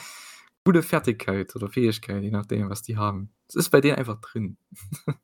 gute 0.65 0.81
Fertigkeit 0.81 1.55
oder 1.55 1.69
Fähigkeit, 1.69 2.23
je 2.23 2.31
nachdem, 2.31 2.69
was 2.69 2.81
die 2.81 2.97
haben. 2.97 3.31
Es 3.47 3.55
ist 3.55 3.69
bei 3.69 3.81
denen 3.81 3.97
einfach 3.97 4.19
drin. 4.19 4.57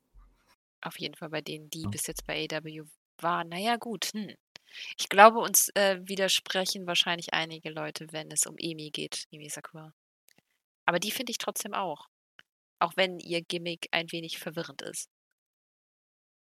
Auf 0.82 0.98
jeden 0.98 1.14
Fall 1.14 1.30
bei 1.30 1.40
denen, 1.40 1.68
die 1.70 1.82
Ja. 1.82 1.88
bis 1.88 2.06
jetzt 2.06 2.26
bei 2.26 2.46
AEW 2.48 2.84
waren. 3.20 3.48
Na 3.48 3.58
ja, 3.58 3.76
gut, 3.76 4.06
hm. 4.14 4.34
Ich 4.98 5.08
glaube, 5.08 5.38
uns, 5.40 5.68
äh, 5.74 5.98
widersprechen 6.02 6.86
wahrscheinlich 6.86 7.34
einige 7.34 7.70
Leute, 7.70 8.06
wenn 8.12 8.30
es 8.30 8.46
um 8.46 8.56
Emi 8.58 8.90
geht, 8.90 9.24
Emi 9.30 9.48
Sakura. 9.48 9.92
Aber 10.86 11.00
die 11.00 11.12
finde 11.12 11.32
ich 11.32 11.38
trotzdem 11.38 11.74
auch. 11.74 12.08
Auch 12.80 12.94
wenn 12.96 13.20
ihr 13.20 13.42
Gimmick 13.42 13.88
ein 13.92 14.12
wenig 14.12 14.38
verwirrend 14.38 14.82
ist. 14.82 15.06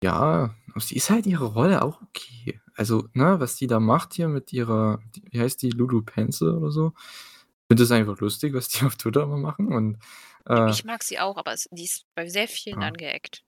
Ja, 0.03 0.55
sie 0.77 0.97
ist 0.97 1.11
halt 1.11 1.27
ihre 1.27 1.47
Rolle 1.47 1.83
auch 1.83 2.03
okay. 2.03 2.61
Also, 2.77 3.09
ne, 3.15 3.39
was 3.41 3.57
die 3.57 3.67
da 3.67 3.81
macht 3.81 4.15
hier 4.15 4.29
mit 4.29 4.53
ihrer 4.53 5.01
wie 5.31 5.41
heißt 5.41 5.63
die, 5.63 5.71
Lulu 5.71 6.03
Pencil 6.03 6.51
oder 6.57 6.71
so? 6.71 6.93
Ich 6.97 7.67
finde 7.69 7.83
das 7.85 7.91
einfach 7.93 8.19
lustig, 8.21 8.53
was 8.55 8.69
die 8.69 8.85
auf 8.85 8.97
Twitter 8.97 9.23
immer 9.23 9.39
machen 9.39 9.73
und, 9.73 9.99
äh 10.47 10.77
Ich 10.77 10.85
mag 10.85 11.03
sie 11.03 11.19
auch, 11.19 11.37
aber 11.37 11.53
es 11.53 11.69
die 11.73 11.85
ist 11.85 12.07
bei 12.15 12.27
sehr 12.29 12.49
vielen 12.49 12.83
Ja. 12.83 12.83
angeeckt. 12.83 13.43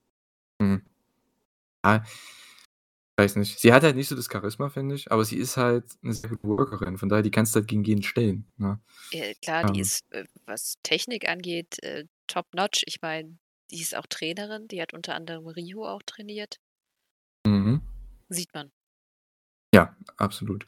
Mhm. 0.60 0.82
Ah, 1.84 2.02
weiß 3.18 3.36
nicht. 3.36 3.58
Sie 3.60 3.72
hat 3.72 3.82
halt 3.82 3.96
nicht 3.96 4.08
so 4.08 4.16
das 4.16 4.28
Charisma, 4.30 4.68
finde 4.70 4.94
ich, 4.94 5.10
aber 5.12 5.24
sie 5.24 5.36
ist 5.36 5.56
halt 5.56 5.84
'ne 6.02 6.14
sehr 6.14 6.30
gute 6.30 6.44
Workerin, 6.44 6.98
von 6.98 7.08
daher, 7.08 7.22
die 7.22 7.30
kannst 7.30 7.54
du 7.54 7.60
halt 7.60 7.68
gegen 7.68 7.84
jeden 7.84 8.02
stellen, 8.02 8.46
ne? 8.58 8.80
Äh, 9.12 9.34
klar, 9.40 9.64
die 9.64 9.78
Ähm. 9.78 9.80
ist, 9.80 10.04
äh, 10.12 10.24
was 10.46 10.74
Technik 10.82 11.28
angeht, 11.28 11.80
äh, 11.82 12.04
top 12.26 12.46
notch. 12.54 12.82
Ich 12.86 13.00
meine, 13.02 13.38
die 13.70 13.80
ist 13.80 13.94
auch 13.94 14.06
Trainerin, 14.06 14.66
die 14.68 14.82
hat 14.82 14.92
unter 14.94 15.14
anderem 15.14 15.46
Ryu 15.46 15.84
auch 15.84 16.02
trainiert. 16.04 16.56
Mhm. 17.46 17.80
Sieht 18.30 18.52
man. 18.54 18.70
Ja, 19.74 19.94
absolut. 20.16 20.66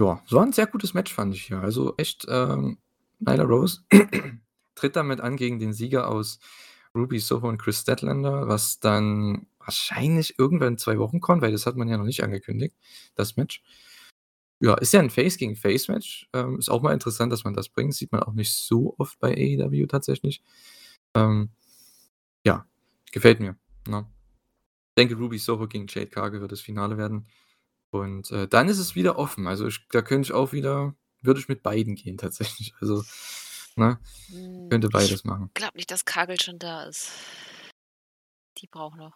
Ja, 0.00 0.22
es 0.26 0.32
war 0.32 0.44
'n 0.44 0.52
sehr 0.52 0.66
gutes 0.66 0.94
Match, 0.94 1.12
fand 1.14 1.34
ich 1.34 1.44
hier. 1.46 1.60
Also 1.60 1.94
echt, 1.98 2.26
ähm, 2.28 2.78
Nyla 3.20 3.44
Rose 3.44 3.82
tritt 4.74 4.96
damit 4.96 5.20
an 5.20 5.36
gegen 5.36 5.58
den 5.58 5.72
Sieger 5.72 6.08
aus 6.08 6.38
Ruby 6.96 7.18
Soho 7.20 7.48
und 7.48 7.58
Chris 7.58 7.80
Statlander, 7.82 8.48
was 8.48 8.80
dann 8.80 9.46
wahrscheinlich 9.60 10.38
irgendwann 10.38 10.74
in 10.74 10.78
2 10.78 10.98
Wochen 10.98 11.20
kommt, 11.20 11.42
weil 11.42 11.52
das 11.52 11.66
hat 11.66 11.76
man 11.76 11.88
ja 11.88 11.98
noch 11.98 12.04
nicht 12.06 12.24
angekündigt, 12.24 12.76
das 13.16 13.36
Match. 13.36 13.62
Ja, 14.60 14.74
ist 14.74 14.92
ja 14.94 15.00
'n 15.00 15.10
Face 15.10 15.36
gegen 15.36 15.54
Face 15.56 15.88
Match. 15.88 16.28
Ähm, 16.32 16.58
ist 16.58 16.70
auch 16.70 16.80
mal 16.82 16.94
interessant, 16.94 17.30
dass 17.32 17.44
man 17.44 17.52
das 17.54 17.68
bringt. 17.68 17.94
Sieht 17.94 18.10
man 18.12 18.22
auch 18.22 18.32
nicht 18.32 18.52
so 18.54 18.94
oft 18.98 19.18
bei 19.20 19.32
AEW 19.36 19.86
tatsächlich. 19.86 20.42
Ähm, 21.14 21.50
ja, 22.46 22.66
gefällt 23.12 23.40
mir, 23.40 23.56
ne? 23.88 24.06
Denke, 24.98 25.16
Ruby 25.16 25.38
Soho 25.38 25.68
gegen 25.68 25.86
Jade 25.88 26.08
Cargill 26.08 26.40
wird 26.42 26.52
das 26.52 26.60
Finale 26.62 26.98
werden. 26.98 27.26
Und, 27.90 28.30
äh, 28.32 28.48
dann 28.48 28.68
ist 28.68 28.78
es 28.80 28.96
wieder 28.96 29.18
offen. 29.18 29.46
Also, 29.48 29.68
ich 29.68 29.86
da 29.90 30.02
könnte 30.02 30.28
ich 30.28 30.32
auch 30.34 30.52
wieder 30.54 30.94
würde 31.22 31.40
ich 31.40 31.48
mit 31.48 31.62
beiden 31.64 31.96
gehen 31.96 32.18
tatsächlich. 32.18 32.74
Also, 32.80 33.04
ne, 33.76 33.98
Hm, 34.28 34.68
könnte 34.70 34.88
ich 34.88 34.92
beides 34.92 35.24
machen. 35.24 35.50
glaube 35.54 35.76
nicht, 35.76 35.90
dass 35.90 36.04
Cargill 36.04 36.40
schon 36.40 36.58
da 36.58 36.84
ist. 36.84 37.10
Die 38.58 38.66
braucht 38.66 38.96
noch. 38.96 39.14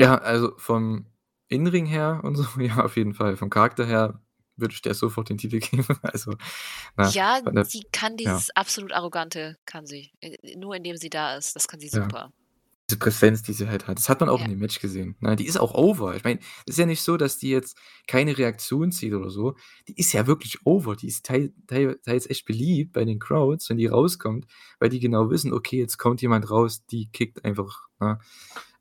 Ja, 0.00 0.16
also 0.18 0.52
vom 0.58 1.06
Innenring 1.48 1.86
her 1.86 2.20
und 2.24 2.36
so, 2.36 2.44
ja, 2.60 2.84
auf 2.84 2.96
jeden 2.96 3.14
Fall. 3.14 3.36
Vom 3.36 3.50
Charakter 3.50 3.84
her 3.86 4.20
würde 4.56 4.72
ich 4.74 4.82
der 4.82 4.94
sofort 4.94 5.28
den 5.28 5.38
Titel 5.38 5.58
geben. 5.60 5.98
Also, 6.02 6.32
ne, 6.96 7.08
Ja, 7.10 7.40
der 7.42 7.64
sie 7.64 7.84
kann 7.92 8.16
ja. 8.18 8.30
dieses 8.32 8.50
absolut 8.56 8.92
Arrogante 8.92 9.58
kann 9.66 9.86
sie. 9.86 10.12
Äh, 10.20 10.56
nur 10.56 10.74
indem 10.74 10.96
sie 10.96 11.10
da 11.10 11.36
ist, 11.36 11.54
das 11.56 11.68
kann 11.68 11.80
sie 11.80 11.88
Ja. 11.88 12.30
Diese 12.88 13.00
Präsenz, 13.00 13.42
die 13.42 13.52
sie 13.52 13.66
halt 13.68 13.88
hat. 13.88 13.98
Das 13.98 14.08
hat 14.08 14.20
man 14.20 14.28
auch 14.28 14.40
Ja. 14.40 14.44
in 14.44 14.48
dem 14.48 14.60
Match 14.60 14.78
gesehen, 14.80 15.16
ne? 15.18 15.34
Die 15.34 15.46
ist 15.46 15.56
auch 15.58 15.74
over. 15.74 16.14
Ich 16.14 16.22
meine, 16.22 16.38
ist 16.66 16.78
ja 16.78 16.86
nicht 16.86 17.02
so, 17.02 17.16
dass 17.16 17.36
die 17.36 17.48
jetzt 17.50 17.76
keine 18.06 18.38
Reaktion 18.38 18.92
zieht 18.92 19.12
oder 19.12 19.28
so. 19.28 19.56
Die 19.88 19.94
ist 19.98 20.12
ja 20.12 20.28
wirklich 20.28 20.64
over. 20.64 20.94
Die 20.94 21.08
ist 21.08 21.26
teil 21.26 21.52
teil 21.66 21.98
teils 22.04 22.30
echt 22.30 22.44
beliebt 22.46 22.92
bei 22.92 23.04
den 23.04 23.18
Crowds, 23.18 23.68
wenn 23.70 23.78
die 23.78 23.86
rauskommt, 23.86 24.46
weil 24.78 24.88
die 24.88 25.00
genau 25.00 25.30
wissen: 25.30 25.52
„Okay, 25.52 25.78
jetzt 25.80 25.98
kommt 25.98 26.22
jemand 26.22 26.48
raus, 26.48 26.86
die 26.86 27.10
kickt 27.10 27.44
einfach, 27.44 27.88
ne, 27.98 28.20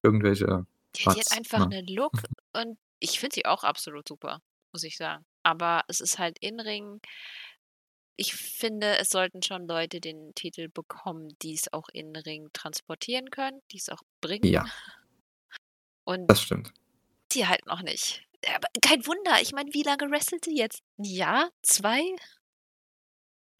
irgendwelche 0.04 0.68
Ja, 0.98 1.08
die 1.10 1.20
Butts“, 1.20 1.30
hat 1.30 1.32
einfach 1.32 1.66
ne? 1.66 1.70
'nen 1.70 1.86
Look 1.88 2.24
und 2.54 2.78
ich 3.00 3.20
finde 3.20 3.36
sie 3.36 3.46
auch 3.46 3.64
absolut 3.64 4.08
super, 4.08 4.40
muss 4.74 4.84
ich 4.84 4.98
sagen. 4.98 5.26
Aber 5.44 5.84
es 5.88 6.00
ist 6.02 6.18
halt 6.20 6.38
Innenring 6.40 7.02
ich 8.18 8.36
finde, 8.36 8.98
es 9.00 9.10
sollten 9.10 9.42
schon 9.44 9.68
Leute 9.68 10.00
den 10.02 10.34
Titel 10.36 10.70
bekommen, 10.70 11.30
die's 11.42 11.72
auch 11.74 11.90
in 11.94 12.14
'n 12.16 12.18
Ring 12.18 12.50
transportieren 12.54 13.30
können, 13.32 13.62
die's 13.72 13.90
auch 13.90 14.02
bringen. 14.22 14.52
Ja. 14.52 14.66
Und 16.08 16.30
Das 16.30 16.42
stimmt. 16.42 16.74
die 17.34 17.48
halt 17.48 17.66
noch 17.68 17.82
nicht. 17.82 18.24
Aber 18.56 18.68
kein 18.82 19.06
Wunder. 19.08 19.42
Ich 19.42 19.54
meine, 19.54 19.74
wie 19.74 19.84
lange 19.84 20.10
wrestelt 20.12 20.46
die 20.46 20.56
jetzt? 20.58 20.84
'N 20.98 21.06
Jahr? 21.06 21.50
2? 21.64 22.02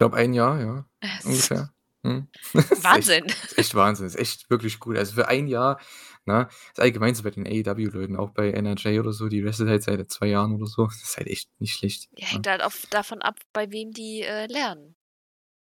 glaube 0.00 0.18
1 0.18 0.34
Jahr, 0.34 0.60
ja, 0.60 0.84
Es 1.00 1.24
ungefähr. 1.24 1.70
Mhm. 2.06 2.28
Ist 2.54 2.72
echt 2.72 2.84
Wahnsinn. 2.84 3.24
ist 3.26 3.58
echt 3.58 3.74
Wahnsinn. 3.74 4.06
Ist 4.06 4.16
echt 4.18 4.50
wirklich 4.50 4.78
gut. 4.80 4.96
Also, 4.96 5.14
für 5.14 5.28
1 5.28 5.48
Jahr, 5.48 5.80
ne? 6.24 6.48
Ist 6.72 6.80
allgemein 6.80 7.14
so 7.14 7.22
bei 7.22 7.30
den 7.30 7.46
AEW-Leuten, 7.46 8.16
auch 8.16 8.30
bei 8.30 8.50
NRJ 8.52 8.98
oder 9.00 9.12
so, 9.12 9.28
die 9.28 9.44
wrestelt 9.44 9.68
halt 9.68 9.82
seit 9.82 10.10
2 10.10 10.26
Jahren 10.28 10.54
oder 10.54 10.66
so. 10.66 10.86
Das 10.88 11.02
ist 11.02 11.16
halt 11.16 11.28
echt 11.28 11.48
nicht 11.60 11.74
schlecht, 11.76 12.08
Ja, 12.16 12.26
ne? 12.26 12.32
hängt 12.32 12.46
halt 12.46 12.62
auf 12.62 12.86
davon 12.90 13.22
ab, 13.22 13.38
bei 13.52 13.70
wem 13.72 13.90
die, 13.92 14.22
äh, 14.22 14.46
lernen. 14.46 14.94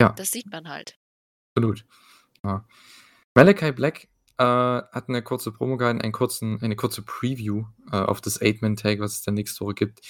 Ja. 0.00 0.10
Das 0.12 0.30
sieht 0.30 0.50
man 0.50 0.68
halt. 0.68 0.96
Absolut. 1.56 1.84
Ja. 2.44 2.66
Malachi 3.34 3.72
Black, 3.72 4.08
äh, 4.38 4.44
hat 4.44 5.08
'ne 5.08 5.22
kurze 5.22 5.52
Promo 5.52 5.76
gehalten, 5.76 6.00
einen 6.02 6.12
kurzen 6.12 6.60
eine 6.62 6.76
kurze 6.76 7.02
Preview, 7.02 7.64
äh, 7.92 7.96
auf 7.98 8.20
das 8.22 8.40
Eight-Man-Tag, 8.42 9.00
was 9.00 9.12
es 9.16 9.22
dann 9.22 9.34
nächste 9.34 9.64
Woche 9.64 9.74
gibt. 9.74 10.00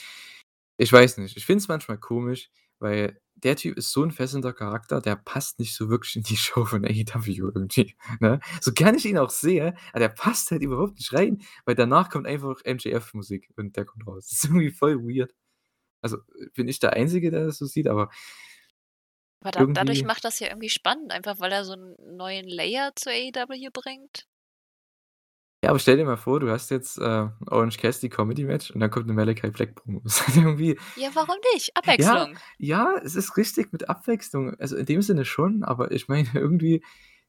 Ich 0.79 0.93
weiß 0.93 1.19
nicht. 1.19 1.37
Ich 1.37 1.47
finde 1.47 1.59
es 1.63 1.69
manchmal 1.69 1.99
komisch, 1.99 2.51
weil 2.79 3.21
der 3.45 3.57
Typ 3.57 3.77
ist 3.79 3.91
so 3.93 4.03
'n 4.05 4.11
fesselnder 4.13 4.53
Charakter, 4.53 5.01
der 5.01 5.17
passt 5.17 5.59
nicht 5.59 5.75
so 5.75 5.89
wirklich 5.91 6.17
in 6.17 6.23
die 6.23 6.37
Show 6.39 6.65
von 6.65 6.85
AEW 6.85 7.51
irgendwie, 7.55 7.95
ne? 8.21 8.41
So 8.61 8.73
gern 8.73 8.95
ich 8.97 9.07
ihn 9.07 9.19
auch 9.19 9.31
sehe, 9.31 9.75
aber 9.91 10.01
der 10.01 10.09
passt 10.11 10.51
halt 10.51 10.63
überhaupt 10.63 10.95
nicht 10.99 11.13
rein, 11.13 11.43
weil 11.65 11.75
danach 11.75 12.11
kommt 12.11 12.27
einfach 12.27 12.61
MJF-Musik 12.65 13.51
und 13.57 13.77
der 13.77 13.85
kommt 13.85 14.07
raus. 14.07 14.27
Das 14.31 14.39
ist 14.39 14.45
irgendwie 14.45 14.71
voll 14.71 14.99
weird. 15.03 15.35
Also, 16.03 16.19
bin 16.55 16.69
ich 16.69 16.79
der 16.81 16.95
Einzige, 16.95 17.31
der 17.33 17.47
das 17.47 17.59
so 17.59 17.67
sieht, 17.67 17.89
aber 17.89 18.11
Aber 19.43 19.51
da 19.53 19.65
dadurch 19.73 20.03
macht 20.05 20.25
das 20.25 20.39
ja 20.39 20.49
irgendwie 20.49 20.69
spannend, 20.71 21.13
einfach 21.13 21.41
weil 21.41 21.53
er 21.53 21.65
so 21.67 21.73
'n 21.75 21.95
neuen 22.17 22.47
Layer 22.49 22.93
zu 22.97 23.11
AEW 23.11 23.71
bringt. 23.71 24.27
Ja, 25.63 25.71
aber 25.71 25.79
stell 25.79 25.99
dir 25.99 26.07
mal 26.07 26.17
vor, 26.17 26.41
du 26.41 26.51
hast 26.51 26.71
jetzt, 26.71 26.97
äh, 26.99 27.29
Orange 27.51 27.77
Cassidy 27.77 28.09
Comedy-Match 28.09 28.71
und 28.71 28.81
dann 28.81 28.91
kommt 28.91 29.07
'ne 29.07 29.13
Malachi 29.13 29.51
Black 29.51 29.75
Promo. 29.75 30.01
Das 30.05 30.27
ist 30.27 30.37
irgendwie 30.37 30.79
Ja, 30.97 31.11
warum 31.15 31.37
nicht? 31.55 31.77
Ja, 31.99 32.29
Abwechslung. 32.29 32.39
ja, 32.59 32.95
es 33.05 33.15
ist 33.15 33.37
richtig 33.37 33.73
mit 33.73 33.89
Abwechslung. 33.89 34.55
Also, 34.59 34.77
in 34.77 34.87
dem 34.87 35.03
Sinne 35.03 35.25
schon, 35.25 35.63
aber 35.65 35.91
ich 35.93 36.09
meine 36.09 36.29
irgendwie, 36.35 36.83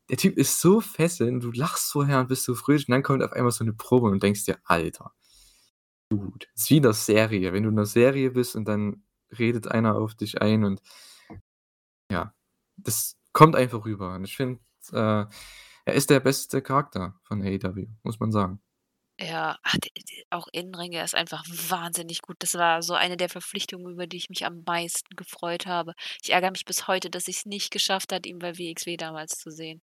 der 0.09 0.17
Typ 0.17 0.37
ist 0.37 0.59
so 0.61 0.81
fesselnd, 0.81 1.43
du 1.43 1.51
lachst 1.51 1.91
vorher 1.91 2.19
und 2.19 2.27
bist 2.29 2.43
so 2.43 2.55
fröhlich 2.55 2.87
und 2.87 2.91
dann 2.93 3.03
kommt 3.03 3.23
auf 3.23 3.33
einmal 3.33 3.51
so 3.51 3.63
'ne 3.63 3.73
Promo 3.73 4.07
und 4.09 4.23
denkst 4.23 4.45
dir: 4.45 4.57
„Alter, 4.65 5.13
Dude.“ 6.09 6.47
Ist 6.55 6.69
wie 6.71 6.77
in 6.77 6.83
der 6.83 6.93
Serie. 6.93 7.53
Wenn 7.53 7.63
du 7.63 7.69
in 7.69 7.75
'ner 7.75 7.85
Serie 7.87 8.31
bist 8.31 8.55
und 8.55 8.65
dann 8.67 9.03
redet 9.39 9.67
einer 9.69 9.95
auf 9.97 10.15
dich 10.15 10.41
ein 10.41 10.63
und 10.65 10.81
ja, 12.11 12.33
das 12.77 13.17
kommt 13.33 13.55
einfach 13.55 13.85
rüber. 13.85 14.15
Und 14.15 14.23
ich 14.25 14.35
finde, 14.35 14.59
äh, 14.91 15.25
er 15.85 15.93
ist 15.93 16.09
der 16.09 16.19
beste 16.19 16.61
Charakter 16.61 17.19
von 17.23 17.41
AEW, 17.41 17.87
muss 18.03 18.19
man 18.19 18.31
sagen. 18.31 18.61
Ja, 19.19 19.59
auch 20.31 20.47
Innenring, 20.51 20.93
er 20.93 21.03
ist 21.03 21.13
einfach 21.13 21.45
wahnsinnig 21.69 22.21
gut. 22.21 22.37
Das 22.39 22.55
war 22.55 22.81
so 22.81 22.93
eine 22.95 23.17
der 23.17 23.29
Verpflichtungen, 23.29 23.93
über 23.93 24.07
die 24.07 24.17
ich 24.17 24.29
mich 24.29 24.45
am 24.45 24.63
meisten 24.65 25.15
gefreut 25.15 25.67
habe. 25.67 25.93
Ich 26.23 26.31
ärgere 26.31 26.51
mich 26.51 26.65
bis 26.65 26.87
heute, 26.87 27.09
dass 27.09 27.27
ich's 27.27 27.45
nicht 27.45 27.71
geschafft 27.71 28.13
hat, 28.13 28.25
ihn 28.25 28.39
bei 28.39 28.57
WXW 28.57 28.97
damals 28.97 29.37
zu 29.37 29.51
sehen. 29.51 29.81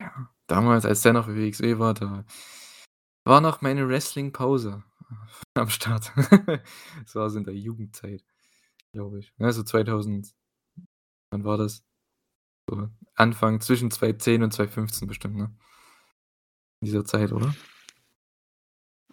Ja, 0.00 0.30
damals, 0.46 0.86
als 0.86 1.02
der 1.02 1.12
noch 1.12 1.26
bei 1.26 1.34
WXW 1.34 1.78
war, 1.78 1.94
da 1.94 2.24
war 3.24 3.40
noch 3.40 3.60
meine 3.60 3.86
Wrestling-Pause 3.86 4.82
am 5.54 5.68
Start. 5.68 6.12
Das 6.16 7.14
war 7.14 7.28
so 7.28 7.38
in 7.38 7.44
der 7.44 7.54
Jugendzeit, 7.54 8.24
glaube 8.92 9.18
ich. 9.18 9.32
Ne, 9.36 9.52
so 9.52 9.62
2000 9.62 10.34
wann 11.30 11.44
war 11.44 11.56
das? 11.56 11.84
So 12.68 12.88
Anfang 13.14 13.60
zwischen 13.60 13.90
2010 13.92 14.42
und 14.42 14.52
2015 14.52 15.06
bestimmt, 15.06 15.36
ne? 15.36 15.56
In 16.82 16.86
dieser 16.86 17.04
Zeit, 17.06 17.32
oder? 17.32 17.54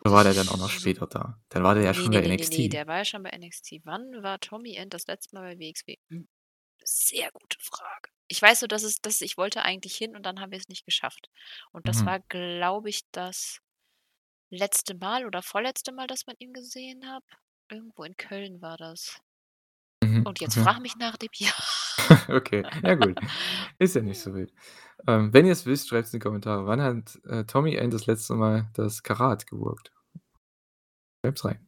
Oder 0.02 0.12
war 0.12 0.24
der 0.26 0.34
dann 0.34 0.50
auch 0.50 0.58
noch 0.58 0.70
später 0.70 1.08
da? 1.08 1.40
Dann 1.50 1.64
war 1.64 1.74
der 1.74 1.84
ja 1.84 1.94
Ne, 1.94 2.04
schon 2.04 2.12
ne, 2.12 2.22
bei 2.22 2.22
NXT. 2.24 2.70
der 2.70 2.88
war 2.88 2.98
ja 3.00 3.06
schon 3.06 3.24
bei 3.24 3.30
NXT. 3.32 3.82
Wann 3.84 4.24
war 4.24 4.40
Tommy 4.40 4.76
End 4.76 4.94
das 4.94 5.08
letzte 5.08 5.36
Mal 5.36 5.42
bei 5.56 5.60
WXW? 5.60 5.98
Hm, 6.10 6.28
sehr 6.84 7.32
gute 7.32 7.58
Frage. 7.60 8.10
Ich 8.28 8.42
weiß 8.42 8.62
nur, 8.62 8.68
dass 8.70 8.84
es 8.84 9.02
dass 9.02 9.22
ich 9.22 9.38
wollte 9.38 9.64
eigentlich 9.64 9.96
hin 9.98 10.16
und 10.16 10.24
dann 10.26 10.40
haben 10.42 10.52
wir's 10.52 10.70
nicht 10.70 10.86
geschafft. 10.86 11.30
Und 11.72 11.88
das 11.88 12.00
Mhm. 12.02 12.06
war, 12.06 12.20
glaube 12.22 12.90
ich, 12.90 13.04
das 13.12 13.60
letzte 14.52 14.96
Mal 14.96 15.26
oder 15.26 15.42
vorletzte 15.44 15.92
Mal, 15.94 16.08
dass 16.08 16.28
man 16.28 16.36
ihn 16.40 16.54
gesehen 16.54 17.08
habe. 17.10 17.26
Irgendwo 17.70 18.04
in 18.04 18.18
Köln 18.18 18.62
war 18.62 18.78
das. 18.78 19.20
Mhm, 20.04 20.22
Und 20.24 20.40
jetzt 20.40 20.56
okay. 20.56 20.64
frag 20.64 20.80
mich 20.82 20.96
nach 20.96 21.18
dem 21.18 21.30
Jahr. 21.36 21.54
Okay, 22.30 22.64
ja 22.84 22.96
gut. 22.96 23.20
Ist 23.78 23.96
ja 23.96 24.02
nicht 24.02 24.20
so 24.20 24.34
wild. 24.34 24.54
Ähm, 25.08 25.34
wenn 25.34 25.46
ihr's 25.46 25.66
wisst, 25.66 25.90
schreibt's 25.90 26.14
in 26.14 26.20
die 26.20 26.24
Kommentare. 26.24 26.66
Wann 26.66 26.82
hat, 26.82 27.20
äh, 27.26 27.46
Tommy 27.46 27.76
End 27.76 27.94
das 27.94 28.06
letzte 28.06 28.34
Mal 28.36 28.70
das 28.74 29.04
Karat 29.04 29.48
geworkt? 29.48 29.92
Schreibt's 31.24 31.46
rein. 31.46 31.66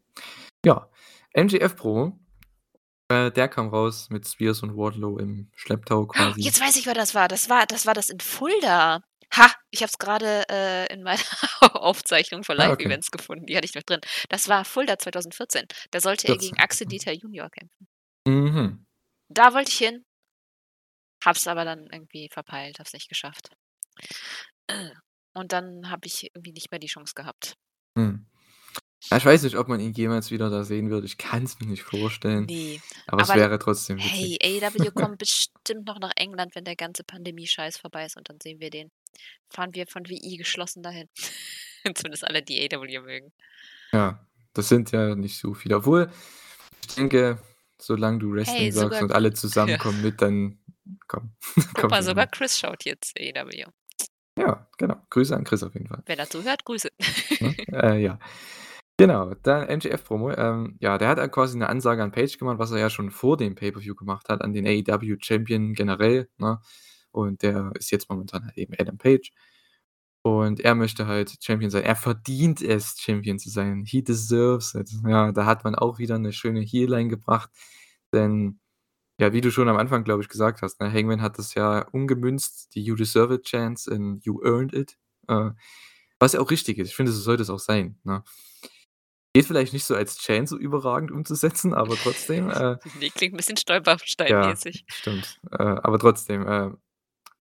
Ja, 0.65 0.89
MJF-Promo. 1.35 2.19
Äh, 3.09 3.31
der 3.31 3.47
kam 3.49 3.69
raus 3.69 4.09
mit 4.09 4.27
Spears 4.27 4.63
und 4.63 4.75
Wardlow 4.77 5.17
im 5.17 5.49
Schlepptau 5.55 6.05
quasi. 6.07 6.41
Jetzt 6.41 6.61
weiß 6.61 6.75
ich, 6.77 6.85
wer 6.85 6.93
das 6.93 7.13
war. 7.15 7.27
Das 7.27 7.49
war 7.49 7.65
das 7.65 7.85
war 7.85 7.93
das 7.93 8.09
in 8.09 8.19
Fulda. 8.19 9.01
Ha, 9.35 9.49
ich 9.69 9.81
habe 9.81 9.89
es 9.89 9.97
grade, 9.97 10.43
äh, 10.49 10.93
in 10.93 11.03
meiner 11.03 11.19
Aufzeichnung 11.73 12.43
für 12.43 12.51
Ah, 12.53 12.69
okay. 12.71 12.83
Live-Events 12.83 13.11
gefunden. 13.11 13.45
Die 13.45 13.55
hatte 13.55 13.65
ich 13.65 13.75
noch 13.75 13.83
drin. 13.83 14.01
Das 14.29 14.49
war 14.49 14.65
Fulda 14.65 14.97
2014. 14.97 15.67
Da 15.91 16.01
sollte 16.01 16.27
er 16.27 16.35
gegen 16.37 16.55
14, 16.55 16.59
Axel. 16.59 16.87
Dieter 16.87 17.13
Junior 17.13 17.49
kämpfen. 17.49 17.87
Mhm. 18.27 18.85
Da 19.29 19.53
wollte 19.53 19.71
ich 19.71 19.77
hin. 19.77 20.03
Habe 21.23 21.37
es 21.37 21.47
aber 21.47 21.65
dann 21.65 21.87
irgendwie 21.91 22.29
verpeilt, 22.31 22.79
habe 22.79 22.87
es 22.87 22.93
nicht 22.93 23.09
geschafft. 23.09 23.49
Und 25.33 25.53
dann 25.53 25.89
habe 25.89 26.07
ich 26.07 26.29
irgendwie 26.33 26.51
nicht 26.51 26.71
mehr 26.71 26.79
die 26.79 26.87
Chance 26.87 27.13
gehabt. 27.15 27.55
Mhm. 27.95 28.25
Ja, 29.09 29.17
ich 29.17 29.25
weiß 29.25 29.41
nicht, 29.43 29.57
ob 29.57 29.67
man 29.67 29.79
ihn 29.79 29.93
jemals 29.93 30.29
wieder 30.29 30.49
da 30.49 30.63
sehen 30.63 30.91
wird. 30.91 31.05
Ich 31.05 31.17
kann's 31.17 31.59
mir 31.59 31.65
nicht 31.65 31.81
vorstellen, 31.81 32.45
Ne, 32.45 32.79
aber 33.07 33.23
es 33.23 33.29
aber 33.31 33.39
wäre 33.39 33.59
trotzdem 33.59 33.97
hey, 33.97 34.37
witzig. 34.39 34.63
AEW 34.63 34.91
kommt 34.95 35.17
bestimmt 35.17 35.87
noch 35.87 35.99
nach 35.99 36.11
England, 36.15 36.53
wenn 36.53 36.65
der 36.65 36.75
ganze 36.75 37.03
Pandemie-Scheiß 37.03 37.77
vorbei 37.77 38.05
ist 38.05 38.17
und 38.17 38.29
dann 38.29 38.39
sehen 38.41 38.59
wir 38.59 38.69
den. 38.69 38.91
Fahren 39.49 39.73
wir 39.73 39.87
von 39.87 40.07
WI 40.07 40.37
geschlossen 40.37 40.83
dahin. 40.83 41.09
Zumindest 41.95 42.25
alle, 42.25 42.43
die 42.43 42.61
AEW 42.61 43.01
mögen. 43.01 43.33
Ja, 43.91 44.25
das 44.53 44.69
sind 44.69 44.91
ja 44.91 45.15
nicht 45.15 45.37
so 45.37 45.55
viele. 45.55 45.77
Obwohl, 45.77 46.11
ich 46.87 46.95
denke, 46.95 47.41
solange 47.79 48.19
du 48.19 48.31
Wrestling 48.31 48.57
Hey, 48.57 48.71
sagst 48.71 49.01
und 49.01 49.11
alle 49.11 49.29
ja. 49.29 49.33
zusammen 49.33 49.79
kommen 49.79 50.01
mit, 50.03 50.21
dann 50.21 50.59
komm, 51.07 51.31
Guck 51.73 51.89
mal, 51.91 52.03
sogar. 52.03 52.27
Chris 52.27 52.57
schaut 52.59 52.85
jetzt 52.85 53.17
AEW. 53.19 53.71
Ja, 54.37 54.67
genau. 54.77 54.95
Grüße 55.09 55.35
an 55.35 55.43
Chris 55.43 55.63
auf 55.63 55.73
jeden 55.73 55.87
Fall. 55.87 56.03
Wenn 56.05 56.19
er 56.19 56.29
zuhört, 56.29 56.63
Grüße. 56.65 56.89
Ne? 57.39 57.55
Äh, 57.71 58.01
ja. 58.01 58.19
Genau, 58.97 59.33
dann 59.43 59.67
MJF-Promo. 59.69 60.31
Ähm, 60.33 60.77
ja, 60.79 60.97
der 60.97 61.09
hat 61.09 61.31
quasi 61.31 61.57
'ne 61.57 61.67
Ansage 61.69 62.03
an 62.03 62.11
Page 62.11 62.37
gemacht, 62.37 62.59
was 62.59 62.71
er 62.71 62.79
ja 62.79 62.89
schon 62.91 63.11
vor 63.11 63.37
dem 63.37 63.55
Pay-per-View 63.55 63.95
gemacht 63.95 64.29
hat, 64.29 64.41
an 64.41 64.53
den 64.53 64.67
AEW-Champion 64.67 65.73
generell, 65.73 66.29
ne? 66.37 66.61
Und 67.11 67.43
der 67.43 67.71
ist 67.75 67.91
jetzt 67.91 68.09
momentan 68.09 68.45
halt 68.45 68.57
eben 68.57 68.73
Adam 68.79 68.97
Page. 68.99 69.31
Und 70.23 70.61
er 70.61 70.75
möchte 70.75 71.07
halt 71.07 71.37
Champion 71.43 71.71
sein. 71.71 71.83
Er 71.85 71.95
verdient 71.97 72.61
es, 72.63 72.95
Champion 72.99 73.39
zu 73.39 73.49
sein. 73.51 73.85
He 73.87 74.03
deserves 74.03 74.75
it. 74.75 74.91
Ja, 75.07 75.31
da 75.33 75.45
hat 75.47 75.63
man 75.65 75.75
auch 75.75 75.99
wieder 75.99 76.19
'ne 76.19 76.33
schöne 76.33 76.61
Heel-Line 76.61 77.09
gebracht, 77.09 77.51
denn 78.13 78.60
ja, 79.21 79.33
wie 79.33 79.41
du 79.41 79.51
schon 79.51 79.69
am 79.69 79.77
Anfang, 79.77 80.03
glaube 80.05 80.23
ich, 80.23 80.29
gesagt 80.29 80.63
hast, 80.63 80.81
ne, 80.81 80.91
Hangman 80.93 81.21
hat 81.23 81.39
das 81.39 81.55
ja 81.55 81.87
umgemünzt, 81.93 82.75
die 82.75 82.83
„You 82.83 82.95
deserve 82.97 83.35
it“ 83.35 83.45
Chance 83.45 83.91
in 83.93 84.19
„You 84.23 84.41
earned 84.43 84.73
it“, 84.75 84.97
äh, 85.29 85.51
was 86.19 86.33
ja 86.33 86.41
auch 86.41 86.51
richtig 86.51 86.79
ist. 86.79 86.89
Ich 86.89 86.95
finde, 86.97 87.11
so 87.13 87.21
sollte 87.21 87.43
es 87.43 87.49
auch 87.51 87.59
sein, 87.59 87.99
ne? 88.05 88.23
Geht 89.35 89.45
vielleicht 89.45 89.71
nicht 89.71 89.85
so 89.85 89.95
als 89.95 90.17
Chant 90.17 90.49
so 90.49 90.57
überragend 90.57 91.09
umzusetzen, 91.11 91.73
aber 91.73 91.97
trotzdem, 91.97 92.49
äh 92.49 92.75
Ne, 92.93 93.11
klingt 93.11 93.33
'n 93.33 93.37
bisschen 93.37 93.57
Ja, 94.27 94.59
Stolperstein-mäßig. 94.67 94.85
stimmt. 94.87 95.37
Äh, 95.51 95.63
aber 95.63 95.99
trotzdem, 95.99 96.47
äh, 96.47 96.71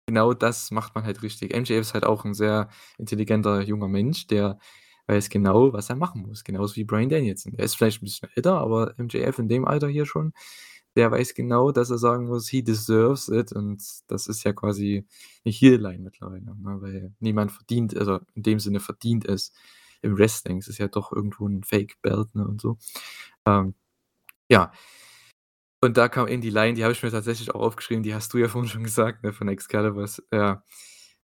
genau 0.08 0.34
das 0.34 0.72
macht 0.72 0.96
man 0.96 1.06
halt 1.06 1.24
richtig. 1.24 1.54
MJF 1.56 1.82
ist 1.82 1.94
halt 1.96 2.06
auch 2.06 2.26
'n 2.26 2.34
sehr 2.34 2.70
intelligenter 2.98 3.62
junger 3.62 3.88
Mensch, 3.90 4.28
der 4.28 4.60
weiß 5.08 5.30
genau, 5.30 5.74
was 5.74 5.90
er 5.90 5.98
machen 5.98 6.24
muss, 6.24 6.44
genauso 6.46 6.76
wie 6.78 6.86
Bryan 6.86 7.10
Danielson. 7.10 7.54
Er 7.58 7.66
ist 7.66 7.76
vielleicht 7.78 8.02
'n 8.02 8.06
bisschen 8.06 8.30
älter, 8.36 8.60
aber 8.60 8.96
MJF 9.00 9.40
in 9.40 9.50
dem 9.50 9.66
Alter 9.68 9.90
hier 9.90 10.06
schon, 10.06 10.34
der 10.96 11.12
weiß 11.12 11.34
genau, 11.36 11.72
dass 11.72 11.90
er 11.92 11.98
sagen 12.00 12.28
muss: 12.28 12.50
„He 12.50 12.64
deserves 12.64 13.30
it“, 13.30 13.52
und 13.54 13.84
das 14.08 14.28
ist 14.28 14.44
ja 14.46 14.54
quasi 14.54 15.06
'ne 15.46 15.52
Heel-Line 15.52 16.00
mittlerweile, 16.04 16.46
ne, 16.46 16.82
weil 16.82 17.14
niemand 17.20 17.52
verdient 17.52 17.98
also, 17.98 18.20
in 18.36 18.44
dem 18.44 18.60
Sinne 18.60 18.80
verdient 18.82 19.26
es 19.26 19.54
im 20.02 20.18
Wrestling. 20.18 20.58
Es 20.60 20.68
ist 20.70 20.80
ja 20.80 20.88
doch 20.90 21.12
irgendwo 21.14 21.48
'n 21.48 21.64
Fake-Belt, 21.64 22.36
ne, 22.36 22.48
und 22.48 22.62
so. 22.62 22.78
Ähm, 23.48 23.76
ja. 24.50 24.72
Und 25.84 25.98
da 25.98 26.08
kam 26.10 26.28
eben 26.28 26.42
die 26.42 26.50
Line, 26.50 26.74
die 26.74 26.84
habe 26.84 26.94
ich 26.94 27.04
mir 27.04 27.12
tatsächlich 27.12 27.52
auch 27.54 27.60
aufgeschrieben, 27.62 28.04
die 28.04 28.14
hast 28.16 28.34
du 28.34 28.38
ja 28.38 28.48
vorhin 28.48 28.70
schon 28.70 28.84
gesagt, 28.84 29.24
ne, 29.24 29.34
von 29.34 29.48
Excalibur, 29.50 30.08
ja: 30.32 30.64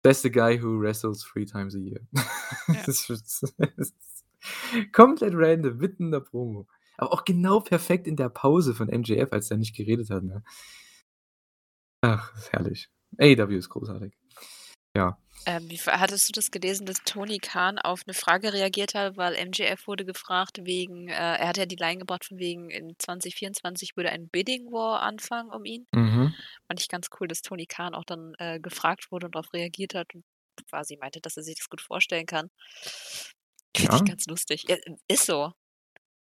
„That's 0.04 0.22
the 0.22 0.32
guy 0.32 0.62
who 0.62 0.80
wrestles 0.80 1.24
3 1.34 1.46
times 1.46 1.76
a 1.76 1.80
year.“ 1.80 2.02
Ja. 2.74 2.84
Das 2.86 3.10
ist 3.10 3.54
komplett 4.94 5.34
random, 5.36 5.78
mitten 5.78 6.06
in 6.06 6.12
der 6.12 6.20
Promo. 6.22 6.68
Aber 6.98 7.14
auch 7.14 7.26
genau 7.26 7.60
perfekt 7.60 8.08
in 8.08 8.16
der 8.16 8.30
Pause 8.30 8.74
von 8.76 8.90
MJF, 8.90 9.32
als 9.34 9.48
der 9.50 9.58
nicht 9.58 9.76
geredet 9.76 10.10
hat, 10.10 10.24
ne? 10.24 10.44
Ach, 12.04 12.34
ist 12.36 12.52
herrlich. 12.54 12.90
AEW 13.20 13.58
ist 13.58 13.70
großartig. 13.70 14.14
Ja. 14.96 15.18
Ähm, 15.48 15.70
wie 15.70 15.78
hattest 15.78 16.28
du 16.28 16.32
das 16.34 16.50
gelesen, 16.50 16.88
dass 16.88 17.04
Tony 17.04 17.38
Khan 17.38 17.78
auf 17.78 18.02
'ne 18.08 18.16
Frage 18.16 18.52
reagiert 18.52 18.96
hat, 18.96 19.16
weil 19.16 19.36
MJF 19.36 19.86
wurde 19.86 20.04
gefragt 20.04 20.60
wegen 20.64 21.08
äh, 21.08 21.14
er 21.14 21.48
hat 21.50 21.58
ja 21.58 21.68
die 21.68 21.76
Line 21.76 22.00
gebracht 22.00 22.26
von 22.26 22.40
wegen, 22.40 22.72
in 22.72 22.96
2024 22.98 23.96
würde 23.96 24.10
ein 24.10 24.28
Bidding 24.28 24.72
War 24.72 25.02
anfangen 25.04 25.52
um 25.52 25.64
ihn. 25.66 25.86
Mhm. 25.94 26.36
Fand 26.68 26.82
ich 26.82 26.88
ganz 26.90 27.10
cool, 27.20 27.28
dass 27.28 27.42
Tony 27.42 27.68
Khan 27.68 27.94
auch 27.96 28.06
dann, 28.06 28.34
äh, 28.40 28.60
gefragt 28.60 29.12
wurde 29.12 29.28
und 29.28 29.36
drauf 29.36 29.54
reagiert 29.54 29.94
hat 29.96 30.16
und 30.16 30.24
quasi 30.70 30.98
meinte, 30.98 31.22
dass 31.22 31.38
er 31.38 31.44
sich 31.44 31.56
das 31.58 31.70
gut 31.70 31.82
vorstellen 31.82 32.26
kann. 32.26 32.50
Finde 33.78 33.96
ich 33.96 34.04
Ja. 34.04 34.06
ganz 34.06 34.26
lustig. 34.28 34.66
Ist 35.10 35.26
so. 35.26 35.52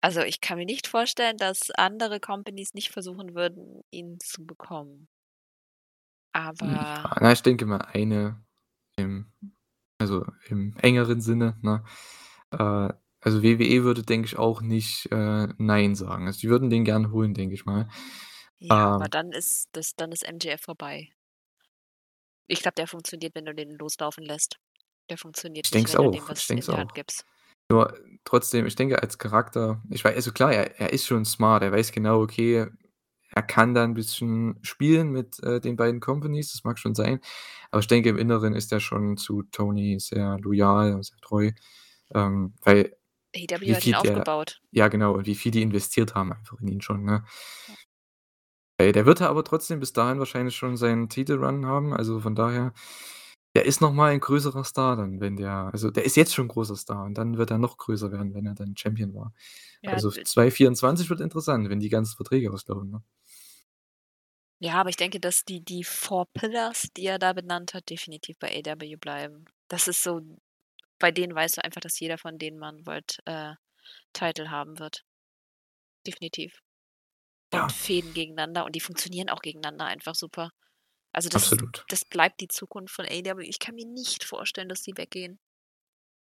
Also, 0.00 0.22
ich 0.22 0.40
kann 0.40 0.56
mir 0.58 0.64
nicht 0.64 0.86
vorstellen, 0.86 1.36
dass 1.36 1.70
andere 1.70 2.18
Companies 2.20 2.72
nicht 2.74 2.90
versuchen 2.92 3.34
würden, 3.34 3.82
ihn 3.90 4.18
zu 4.20 4.46
bekommen. 4.46 5.08
Aber 6.34 7.04
Ja, 7.04 7.16
na, 7.20 7.32
ich 7.32 7.42
denke 7.42 7.66
mal, 7.66 7.78
eine 7.92 8.42
im 8.96 9.26
also, 9.98 10.26
im 10.48 10.76
engeren 10.78 11.20
Sinne, 11.22 11.56
ne? 11.62 11.84
Äh, 12.52 12.92
also, 13.20 13.42
WWE 13.42 13.84
würde, 13.84 14.02
denke 14.02 14.26
ich, 14.26 14.38
auch 14.38 14.60
nicht, 14.62 15.06
äh, 15.12 15.48
nein 15.58 15.94
sagen. 15.96 16.26
Also, 16.26 16.40
die 16.40 16.48
würden 16.50 16.70
den 16.70 16.84
gern 16.84 17.12
holen, 17.12 17.34
denke 17.34 17.54
ich 17.54 17.64
mal. 17.66 17.88
Ja, 18.58 18.88
aber 18.90 19.08
Ähm 19.08 19.08
dann 19.08 19.32
ist 19.32 19.68
das 19.72 19.94
dann 19.96 20.12
ist 20.12 20.22
MJF 20.28 20.60
vorbei. 20.60 21.08
Ich 22.48 22.60
glaube, 22.60 22.74
der 22.74 22.88
funktioniert, 22.88 23.34
wenn 23.36 23.44
du 23.44 23.54
den 23.54 23.70
loslaufen 23.70 24.24
lässt. 24.24 24.56
Der 25.10 25.18
funktioniert 25.18 25.70
Ich 25.70 25.70
nicht, 25.70 25.88
wenn 25.88 26.00
du 26.00 26.08
dem 26.08 26.26
auch. 26.26 26.28
was 26.28 26.42
Ich 26.48 26.50
in 26.50 26.60
die 26.60 26.76
Hand 26.76 26.92
auch. 26.92 26.94
gibst. 26.94 27.24
Nur 27.70 27.94
trotzdem, 28.24 28.66
ich 28.66 28.76
denke 28.76 29.02
als 29.02 29.18
Charakter 29.18 29.82
ich 29.90 30.04
wei 30.04 30.14
also, 30.14 30.32
klar, 30.32 30.52
er 30.52 30.78
er 30.80 30.92
ist 30.92 31.06
schon 31.06 31.24
smart. 31.24 31.62
Er 31.62 31.72
weiß 31.72 31.90
genau, 31.92 32.20
okay, 32.22 32.66
er 33.30 33.42
kann 33.42 33.74
da 33.74 33.84
'n 33.84 33.94
bisschen 33.94 34.58
spielen 34.62 35.10
mit, 35.12 35.42
äh, 35.42 35.60
den 35.60 35.76
beiden 35.76 36.00
Companies, 36.00 36.52
das 36.52 36.64
mag 36.64 36.78
schon 36.78 36.94
sein. 36.94 37.20
Aber 37.70 37.80
ich 37.80 37.88
denke, 37.88 38.08
im 38.10 38.18
Inneren 38.18 38.54
ist 38.54 38.72
er 38.72 38.80
schon 38.80 39.16
zu 39.16 39.42
Tony 39.52 39.98
sehr 40.00 40.38
loyal 40.40 40.94
und 40.94 41.04
sehr 41.04 41.18
treu, 41.20 41.50
ähm, 42.14 42.54
weil 42.64 42.96
wie 43.64 43.74
hat 43.76 43.86
ihn 43.86 43.96
der 43.98 43.98
aufgebaut. 44.00 44.60
ja, 44.72 44.88
genau, 44.88 45.14
und 45.14 45.26
wie 45.26 45.34
viel 45.36 45.52
die 45.52 45.62
investiert 45.62 46.14
haben 46.16 46.32
einfach 46.32 46.60
in 46.60 46.68
ihn 46.68 46.82
schon, 46.82 47.04
ne? 47.04 47.24
Ja. 47.68 47.76
Der 48.80 49.06
wird 49.06 49.20
ja 49.20 49.30
aber 49.30 49.42
trotzdem 49.42 49.80
bis 49.80 49.92
dahin 49.94 50.18
wahrscheinlich 50.18 50.54
schon 50.54 50.76
seinen 50.76 51.08
Titelrun 51.08 51.64
haben, 51.66 51.94
also, 51.94 52.20
von 52.20 52.34
daher 52.34 52.72
der 53.56 53.66
ist 53.66 53.80
noch 53.80 53.92
mal 53.92 54.12
ein 54.12 54.20
größerer 54.20 54.64
Star 54.64 54.96
dann, 54.96 55.20
wenn 55.20 55.36
der 55.36 55.70
also, 55.72 55.90
der 55.90 56.04
ist 56.04 56.16
jetzt 56.16 56.34
schon 56.34 56.46
'n 56.46 56.48
großer 56.48 56.76
Star 56.76 57.04
und 57.04 57.14
dann 57.18 57.38
wird 57.38 57.50
er 57.50 57.58
noch 57.58 57.78
größer 57.78 58.12
werden, 58.12 58.34
wenn 58.34 58.46
er 58.46 58.54
dann 58.54 58.76
Champion 58.76 59.14
war. 59.14 59.32
Ja, 59.82 59.92
Also, 59.92 60.12
d 60.14 60.24
2024 60.24 61.10
wird 61.10 61.20
interessant, 61.20 61.68
wenn 61.70 61.80
die 61.80 61.88
ganzen 61.90 62.16
Verträge 62.16 62.52
auslaufen, 62.52 62.90
ne? 62.90 63.02
Ja, 64.62 64.74
aber 64.80 64.88
ich 64.88 64.96
denke, 64.96 65.20
dass 65.20 65.44
die 65.44 65.60
die 65.62 65.84
4 65.84 66.24
Pillars, 66.32 66.88
die 66.96 67.04
er 67.06 67.18
da 67.18 67.34
benannt 67.34 67.74
hat, 67.74 67.90
definitiv 67.90 68.38
bei 68.38 68.48
AEW 68.48 68.96
bleiben. 68.96 69.44
Das 69.68 69.86
ist 69.86 70.02
so 70.02 70.20
bei 70.98 71.12
denen 71.12 71.34
weißt 71.34 71.58
du 71.58 71.64
einfach, 71.64 71.80
dass 71.82 72.00
jeder 72.00 72.18
von 72.18 72.38
denen 72.38 72.58
mal 72.58 72.70
'n 72.74 72.86
World, 72.86 73.18
äh, 73.26 73.54
Title 74.14 74.50
haben 74.50 74.78
wird. 74.80 75.02
Definitiv. 76.06 76.60
Und 77.52 77.70
Ja. 77.70 77.72
Fehden 77.72 78.12
gegeneinander 78.14 78.64
und 78.66 78.76
die 78.76 78.80
funktionieren 78.80 79.30
auch 79.30 79.40
gegeneinander 79.42 79.86
einfach 79.86 80.14
super. 80.14 80.50
Also, 81.16 81.30
das 81.30 81.44
Absolut. 81.44 81.82
das 81.88 82.04
bleibt 82.04 82.42
die 82.42 82.48
Zukunft 82.48 82.94
von 82.94 83.06
AEW. 83.06 83.40
Ich 83.40 83.58
kann 83.58 83.74
mir 83.74 83.86
nicht 83.86 84.22
vorstellen, 84.22 84.68
dass 84.68 84.82
die 84.82 84.98
weggehen. 84.98 85.38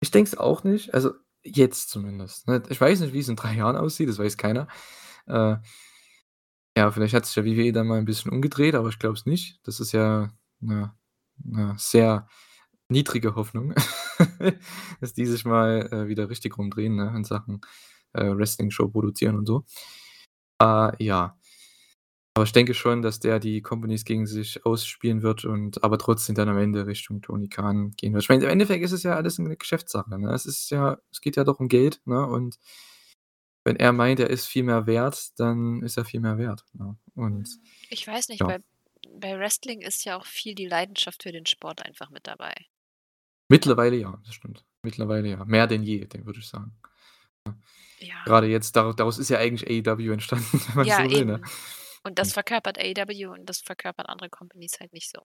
Ich 0.02 0.10
denke 0.10 0.28
es 0.30 0.38
auch 0.38 0.64
nicht, 0.64 0.94
also, 0.94 1.12
jetzt 1.44 1.90
zumindest, 1.90 2.46
ne? 2.46 2.62
Ich 2.68 2.80
weiß 2.80 3.00
nicht, 3.00 3.12
wie's 3.12 3.28
in 3.28 3.36
3 3.36 3.54
Jahren 3.54 3.76
aussieht, 3.76 4.08
das 4.08 4.18
weiß 4.18 4.36
keiner. 4.36 4.68
Äh 5.26 5.56
ja, 6.76 6.90
vielleicht 6.90 7.14
hat 7.14 7.26
sich 7.26 7.36
ja 7.36 7.44
WWE 7.44 7.72
dann 7.72 7.86
mal 7.86 7.98
'n 7.98 8.04
bisschen 8.04 8.30
umgedreht, 8.32 8.74
aber 8.74 8.88
ich 8.88 8.98
glaube 8.98 9.14
es 9.16 9.26
nicht. 9.26 9.58
Das 9.66 9.80
ist 9.80 9.92
ja 9.92 10.30
'ne 10.60 10.92
'ne 11.44 11.74
sehr 11.78 12.28
niedrige 12.88 13.34
Hoffnung, 13.36 13.74
dass 15.00 15.14
die 15.14 15.26
sich 15.26 15.44
mal, 15.44 15.88
äh, 15.92 16.08
wieder 16.08 16.30
richtig 16.30 16.58
rumdrehen, 16.58 16.96
ne, 16.96 17.12
in 17.16 17.24
Sachen, 17.24 17.60
äh, 18.14 18.24
Wrestling-Show 18.36 18.88
produzieren 18.90 19.36
und 19.38 19.46
so. 19.46 19.64
Äh, 20.62 21.04
ja. 21.04 21.37
Aber 22.38 22.44
ich 22.44 22.52
denke 22.52 22.72
schon, 22.72 23.02
dass 23.02 23.18
der 23.18 23.40
die 23.40 23.62
Companies 23.62 24.04
gegen 24.04 24.24
sich 24.24 24.64
ausspielen 24.64 25.22
wird 25.22 25.44
und 25.44 25.82
aber 25.82 25.98
trotzdem 25.98 26.36
dann 26.36 26.48
am 26.48 26.56
Ende 26.56 26.86
Richtung 26.86 27.20
Tony 27.20 27.48
Khan 27.48 27.90
gehen 27.96 28.12
wird. 28.12 28.22
Ich 28.22 28.28
meine, 28.28 28.44
im 28.44 28.50
Endeffekt 28.50 28.84
ist 28.84 28.92
es 28.92 29.02
ja 29.02 29.16
alles 29.16 29.40
'ne 29.40 29.56
Geschäftssache, 29.56 30.16
ne? 30.16 30.32
Es 30.32 30.46
ist 30.46 30.70
ja 30.70 30.98
es 31.10 31.20
geht 31.20 31.34
ja 31.34 31.42
doch 31.42 31.58
um 31.58 31.66
Geld, 31.66 32.00
ne, 32.04 32.24
und 32.24 32.60
wenn 33.64 33.74
er 33.74 33.92
meint, 33.92 34.20
er 34.20 34.30
ist 34.30 34.46
viel 34.46 34.62
mehr 34.62 34.86
wert, 34.86 35.32
dann 35.40 35.82
ist 35.82 35.96
er 35.96 36.04
viel 36.04 36.20
mehr 36.20 36.38
wert, 36.38 36.64
ne? 36.74 36.96
Und 37.16 37.48
Ich 37.90 38.06
weiß 38.06 38.28
nicht, 38.28 38.38
ja. 38.38 38.46
bei 38.46 38.58
bei 39.16 39.36
Wrestling 39.36 39.80
ist 39.82 40.04
ja 40.04 40.16
auch 40.16 40.24
viel 40.24 40.54
die 40.54 40.68
Leidenschaft 40.68 41.24
für 41.24 41.32
den 41.32 41.46
Sport 41.46 41.84
einfach 41.84 42.10
mit 42.10 42.28
dabei. 42.28 42.54
Mittlerweile 43.48 43.96
ja, 43.96 44.16
das 44.24 44.36
stimmt. 44.36 44.64
Mittlerweile 44.84 45.28
ja, 45.28 45.44
mehr 45.44 45.66
denn 45.66 45.82
je, 45.82 46.04
den 46.04 46.24
würde 46.24 46.38
ich 46.38 46.46
sagen. 46.46 46.78
Ja. 47.98 48.22
Grade 48.26 48.46
jetzt 48.46 48.76
dara 48.76 48.92
daraus 48.92 49.18
ist 49.18 49.28
ja 49.28 49.38
eigentlich 49.38 49.68
AEW 49.68 50.12
entstanden, 50.12 50.44
wenn 50.68 50.76
man 50.76 50.86
Ja, 50.86 51.02
so 51.02 51.10
will, 51.10 51.24
ne? 51.24 51.42
Und 52.08 52.18
das 52.18 52.28
Hm. 52.28 52.34
verkörpert 52.34 52.78
AEW 52.78 53.30
und 53.32 53.44
das 53.46 53.60
verkörpern 53.60 54.06
andere 54.06 54.30
Companies 54.30 54.80
halt 54.80 54.94
nicht 54.94 55.10
so. 55.10 55.22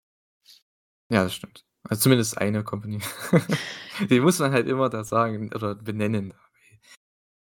Ja, 1.09 1.23
das 1.23 1.33
stimmt. 1.33 1.63
Also, 1.83 2.01
zumindest 2.03 2.37
eine 2.37 2.63
Company. 2.63 2.99
Die 4.09 4.19
muss 4.19 4.39
man 4.39 4.51
halt 4.51 4.67
immer 4.67 4.89
da 4.89 5.03
sagen 5.03 5.53
oder 5.53 5.75
benennen. 5.75 6.33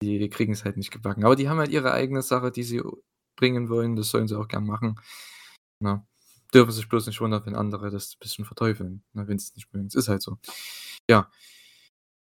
Die 0.03 0.29
kriegen's 0.31 0.65
halt 0.65 0.77
nicht 0.77 0.91
gebacken. 0.91 1.25
Aber 1.25 1.35
die 1.37 1.49
haben 1.49 1.59
halt 1.59 1.71
ihre 1.71 1.93
eigene 1.93 2.23
Sache, 2.23 2.51
die 2.53 2.63
sie 2.63 2.81
bringen 3.37 3.69
wollen. 3.69 3.97
Das 3.97 4.11
sollen 4.11 4.29
sie 4.29 4.39
auch 4.39 4.49
gern 4.49 4.65
machen, 4.65 4.99
ne? 5.81 6.07
Dürfen 6.55 6.73
sich 6.73 6.89
bloß 6.89 7.07
nicht 7.07 7.21
wundern, 7.21 7.45
wenn 7.45 7.55
andere 7.57 7.91
das 7.91 8.17
bisschen 8.17 8.47
verteufeln, 8.47 9.05
wenn 9.13 9.39
sie's 9.39 9.55
nicht 9.57 9.73
mögen. 9.75 9.89
Es 9.89 9.95
ist 9.95 10.09
halt 10.09 10.23
so. 10.23 10.39
Ja. 11.11 11.31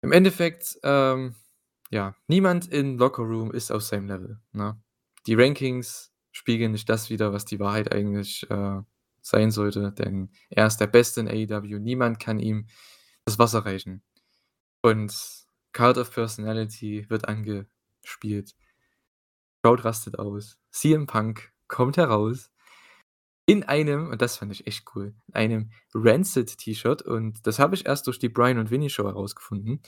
Im 0.03 0.13
Endeffekt, 0.13 0.79
ähm, 0.83 1.35
ja, 1.91 2.15
niemand 2.29 2.69
im 2.73 2.99
Lockerroom 2.99 3.53
ist 3.53 3.71
auf 3.71 3.83
seinem 3.83 4.09
Level, 4.09 4.41
ne? 4.53 4.81
Die 5.27 5.35
Rankings 5.35 6.12
spiegeln 6.33 6.73
nicht 6.73 6.89
das 6.89 7.11
wider, 7.11 7.33
was 7.33 7.45
die 7.45 7.61
Wahrheit 7.61 7.93
eigentlich, 7.93 8.49
äh, 8.51 8.81
sein 9.23 9.51
sollte, 9.53 9.93
denn 9.93 10.31
er 10.51 10.67
ist 10.67 10.79
der 10.79 10.89
Beste 10.89 11.21
in 11.21 11.29
AEW. 11.29 11.79
Niemand 11.79 12.19
kann 12.19 12.41
ihm 12.41 12.67
das 13.25 13.39
Wasser 13.39 13.61
reichen. 13.65 14.03
Und 14.83 15.15
Cult 15.73 15.97
of 15.97 16.13
Personality 16.13 17.07
wird 17.09 17.29
angespielt. 17.29 18.55
Crowd 19.63 19.85
rastet 19.85 20.19
aus. 20.19 20.59
CM 20.71 21.07
Punk 21.07 21.53
kommt 21.69 21.97
heraus 21.97 22.51
in 23.47 23.63
einem 23.65 24.09
und 24.09 24.23
das 24.23 24.37
fand 24.37 24.53
ich 24.53 24.67
echt 24.67 24.85
cool, 24.95 25.15
in 25.29 25.35
einem 25.35 25.71
Rancid-T-Shirt 25.95 27.03
und 27.03 27.47
das 27.47 27.59
habe 27.59 27.75
ich 27.75 27.87
erst 27.87 28.07
durch 28.07 28.19
die 28.19 28.29
Brian 28.29 28.59
und 28.59 28.71
Vinny 28.71 28.89
Show 28.89 29.05
herausgefunden, 29.05 29.81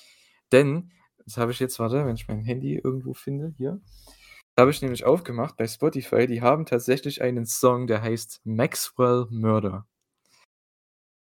denn 0.50 0.90
das 1.24 1.36
habe 1.36 1.52
ich 1.52 1.60
jetzt 1.60 1.78
warte, 1.78 2.04
wenn 2.04 2.16
ich 2.16 2.26
mein 2.26 2.42
Handy 2.42 2.80
irgendwo 2.82 3.14
finde, 3.14 3.54
hier. 3.56 3.80
Habe 4.58 4.70
ich 4.70 4.80
nämlich 4.82 5.04
aufgemacht 5.04 5.56
bei 5.56 5.66
Spotify, 5.66 6.28
die 6.28 6.40
haben 6.40 6.64
tatsächlich 6.64 7.20
einen 7.22 7.44
Song, 7.44 7.88
der 7.88 8.02
heißt 8.02 8.40
„Maxwell 8.44 9.26
Murder“. 9.30 9.84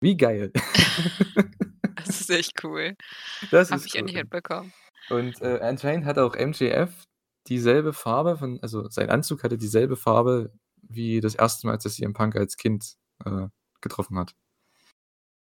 Wie 0.02 0.16
geil. 0.16 0.50
Das 1.98 2.20
ist 2.20 2.30
echt 2.30 2.64
cool. 2.64 2.96
Das 3.52 3.70
Habe 3.70 3.86
ich 3.86 3.98
auch 3.98 4.02
nicht 4.02 4.16
cool. 4.16 4.24
mitbekommen. 4.24 4.72
Und, 5.10 5.42
äh, 5.42 5.60
anscheinend 5.62 6.06
hat 6.06 6.18
auch 6.18 6.36
MJF 6.36 7.04
dieselbe 7.48 7.92
Farbe 7.92 8.38
von 8.38 8.60
also, 8.62 8.88
sein 8.90 9.10
Anzug 9.10 9.44
hatte 9.44 9.58
dieselbe 9.58 9.96
Farbe 9.96 10.52
wie 10.82 11.20
das 11.20 11.34
1. 11.36 11.66
Mal, 11.66 11.74
als 11.74 11.84
er 11.86 11.92
CM 11.92 12.14
Punk 12.14 12.36
als 12.36 12.56
Kind, 12.58 12.96
äh, 13.24 13.48
getroffen 13.82 14.18
hat. 14.18 14.34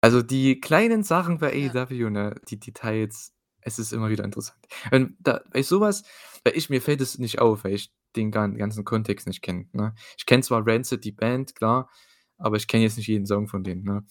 Also, 0.04 0.22
die 0.22 0.60
kleinen 0.60 1.02
Sachen 1.04 1.38
bei 1.38 1.54
Ja. 1.56 1.72
AEW, 1.74 2.10
ne, 2.10 2.36
die 2.50 2.60
Details, 2.60 3.33
es 3.66 3.80
ist 3.80 3.94
immer 3.94 4.10
wieder 4.10 4.24
interessant. 4.24 4.60
Und 4.92 5.16
da 5.20 5.42
bei 5.52 5.64
so 5.64 5.80
was 5.80 6.04
weil 6.44 6.58
ich 6.58 6.70
mir 6.70 6.82
fällt 6.82 7.02
es 7.02 7.18
nicht 7.20 7.40
auf, 7.40 7.64
weil 7.64 7.74
ich 7.74 7.92
den 8.16 8.32
gan 8.32 8.58
ganzen 8.58 8.86
Kontext 8.86 9.28
nicht 9.28 9.42
kenne, 9.42 9.68
ne? 9.72 9.96
Ich 10.18 10.26
kenne 10.26 10.44
zwar 10.44 10.66
Rancid, 10.68 11.04
die 11.04 11.12
Band, 11.12 11.56
klar, 11.56 11.90
aber 12.38 12.58
ich 12.58 12.68
kenne 12.68 12.84
jetzt 12.84 12.98
nicht 12.98 13.08
jeden 13.08 13.26
Song 13.26 13.48
von 13.48 13.64
denen, 13.64 13.84
ne? 13.84 14.06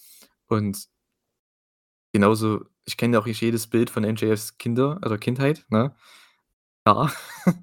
Und 0.49 0.89
genauso 2.13 2.65
ich 2.85 2.97
kenne 2.97 3.19
auch 3.19 3.27
nicht 3.27 3.41
jedes 3.41 3.69
Bild 3.69 3.91
von 3.91 4.05
MJFs 4.05 4.59
Kinder 4.59 4.99
oder 5.05 5.19
Kindheit, 5.19 5.65
ne? 5.71 5.95
Ja. 6.87 7.13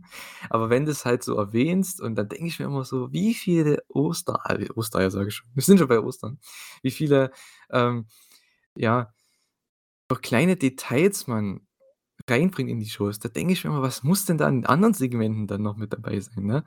Aber 0.49 0.69
wenn 0.69 0.85
du's 0.85 1.05
halt 1.05 1.23
so 1.23 1.35
erwähnst 1.35 2.01
und 2.01 2.15
dann 2.15 2.29
denke 2.29 2.47
ich 2.47 2.59
mir 2.59 2.65
immer 2.65 2.85
so, 2.85 3.11
wie 3.11 3.33
viele 3.33 3.83
Oster 3.89 4.41
äh, 4.47 4.69
Ostereier 4.75 5.11
sage 5.11 5.27
ich 5.29 5.35
schon. 5.35 5.49
Wir 5.53 5.63
sind 5.63 5.77
schon 5.77 5.89
bei 5.89 5.99
Ostern. 5.99 6.39
Wie 6.83 6.91
viele, 6.91 7.31
ähm, 7.69 8.07
ja, 8.75 9.13
auch 10.09 10.21
kleine 10.21 10.55
Details 10.57 11.27
man 11.27 11.67
reinbringt 12.30 12.69
in 12.69 12.80
die 12.80 12.89
Shows. 12.89 13.19
Da 13.19 13.30
denke 13.30 13.53
ich 13.53 13.63
mir 13.63 13.71
immer: 13.71 13.82
„Was 13.82 14.03
muss 14.03 14.25
denn 14.25 14.38
da 14.38 14.47
in 14.49 14.65
anderen 14.65 14.93
Segmenten 14.93 15.47
dann 15.47 15.61
noch 15.63 15.77
mit 15.77 15.93
dabei 15.93 16.19
sein“, 16.19 16.45
ne? 16.45 16.63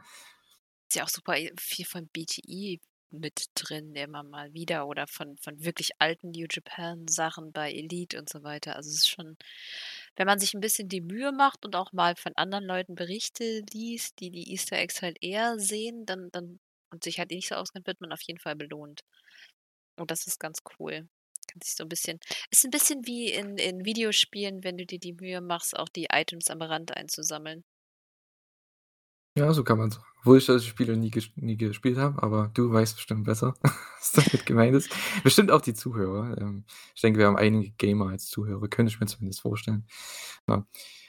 Ist 0.90 0.96
ja 0.96 1.04
auch 1.04 1.08
super 1.08 1.38
e 1.38 1.50
viel 1.58 1.84
von 1.86 2.06
BTE 2.08 2.78
mit 3.10 3.46
drin 3.54 3.94
immer 3.94 4.22
mal 4.22 4.52
wieder 4.54 4.86
oder 4.86 5.06
von 5.06 5.36
von 5.38 5.62
wirklich 5.64 5.90
alten 5.98 6.30
New 6.30 6.46
Japan 6.50 7.06
Sachen 7.08 7.52
bei 7.52 7.70
Elite 7.72 8.18
und 8.18 8.28
so 8.28 8.42
weiter. 8.42 8.76
Also, 8.76 8.88
es 8.90 8.96
ist 8.98 9.08
schon 9.10 9.36
wenn 10.16 10.26
man 10.26 10.38
sich 10.38 10.54
'n 10.54 10.60
bisschen 10.60 10.88
die 10.88 11.00
Mühe 11.02 11.32
macht 11.32 11.64
und 11.66 11.76
auch 11.76 11.92
mal 11.92 12.16
von 12.16 12.32
anderen 12.36 12.64
Leuten 12.64 12.94
Berichte 12.94 13.62
liest, 13.72 14.20
die 14.20 14.30
die 14.30 14.50
Easter 14.52 14.76
Eggs 14.78 15.02
halt 15.02 15.18
eher 15.22 15.58
sehen, 15.58 16.06
dann 16.06 16.30
dann 16.32 16.60
und 16.90 17.04
sich 17.04 17.18
halt 17.18 17.30
nicht 17.30 17.48
so 17.48 17.54
auskennt, 17.54 17.86
wird 17.86 18.00
man 18.02 18.12
auf 18.12 18.20
jeden 18.22 18.38
Fall 18.40 18.56
belohnt. 18.56 19.00
Und 19.98 20.10
das 20.12 20.26
ist 20.26 20.40
ganz 20.40 20.60
cool. 20.80 21.08
Kann 21.52 21.60
sich 21.62 21.74
so 21.76 21.84
'n 21.84 21.88
bisschen 21.88 22.18
ist 22.50 22.64
'n 22.64 22.70
bisschen 22.70 23.06
wie 23.06 23.30
in 23.30 23.58
in 23.58 23.84
Videospielen, 23.84 24.64
wenn 24.64 24.78
du 24.78 24.86
dir 24.86 24.98
die 24.98 25.12
Mühe 25.12 25.40
machst, 25.42 25.76
auch 25.78 25.88
die 25.90 26.06
Items 26.10 26.48
am 26.50 26.62
Rand 26.62 26.96
einzusammeln. 26.96 27.62
Ja, 29.36 29.52
so 29.54 29.64
kann 29.64 29.78
man's 29.78 29.94
sagen. 29.94 30.06
Obwohl 30.20 30.38
ich 30.38 30.44
solche 30.44 30.68
Spiele 30.68 30.96
nie 30.96 31.10
ges 31.10 31.30
nie 31.36 31.56
gespielt 31.56 31.96
habe, 31.98 32.22
aber 32.22 32.50
du 32.54 32.70
weißt 32.70 32.96
bestimmt 32.96 33.24
besser, 33.24 33.54
was 33.98 34.12
damit 34.12 34.44
gemeint 34.46 34.74
ist. 34.76 34.90
Bestimmt 35.24 35.50
auch 35.50 35.62
die 35.62 35.74
Zuhörer. 35.74 36.36
Ähm, 36.38 36.64
ich 36.94 37.00
denke, 37.00 37.18
wir 37.18 37.26
haben 37.26 37.36
einige 37.36 37.70
Gamer 37.72 38.08
als 38.10 38.26
Zuhörer, 38.28 38.68
könnte 38.68 38.92
ich 38.92 39.00
mir 39.00 39.06
zumindest 39.06 39.40
vorstellen. 39.40 39.86
Ja. 40.48 40.66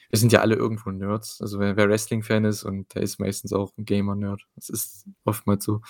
Wir 0.10 0.20
sind 0.20 0.32
ja 0.32 0.42
alle 0.42 0.56
irgendwo 0.56 0.92
Nerds. 0.92 1.42
Also, 1.42 1.60
wer 1.60 1.76
Wrestling-Fan 1.78 2.46
ist 2.46 2.64
und 2.64 2.94
der 2.96 3.02
ist 3.04 3.20
meistens 3.20 3.52
auch 3.54 3.74
'n 3.78 3.86
Gamer-Nerd. 3.86 4.42
Das 4.56 4.70
ist 4.70 5.06
oftmals 5.26 5.66
so. 5.66 5.82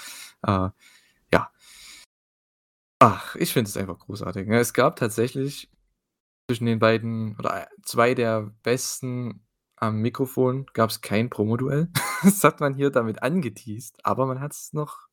Ach, 3.05 3.35
ich 3.35 3.51
finde 3.51 3.67
es 3.67 3.75
einfach 3.75 3.99
großartig, 3.99 4.47
ne? 4.47 4.59
Es 4.59 4.71
gab 4.73 4.95
tatsächlich 4.95 5.69
zwischen 6.47 6.65
den 6.67 6.79
beiden 6.79 7.37
oder, 7.37 7.63
äh, 7.63 7.67
2 7.83 8.13
der 8.15 8.53
Besten 8.63 9.45
am 9.77 9.97
Mikrofon 10.01 10.67
gab's 10.73 11.01
kein 11.01 11.29
Promoduell. 11.29 11.89
Das 12.23 12.43
hat 12.45 12.61
man 12.61 12.75
hier 12.75 12.91
damit 12.91 13.23
angeteast, 13.23 14.05
aber 14.05 14.25
man 14.27 14.39
hat's 14.41 14.73
noch 14.73 15.07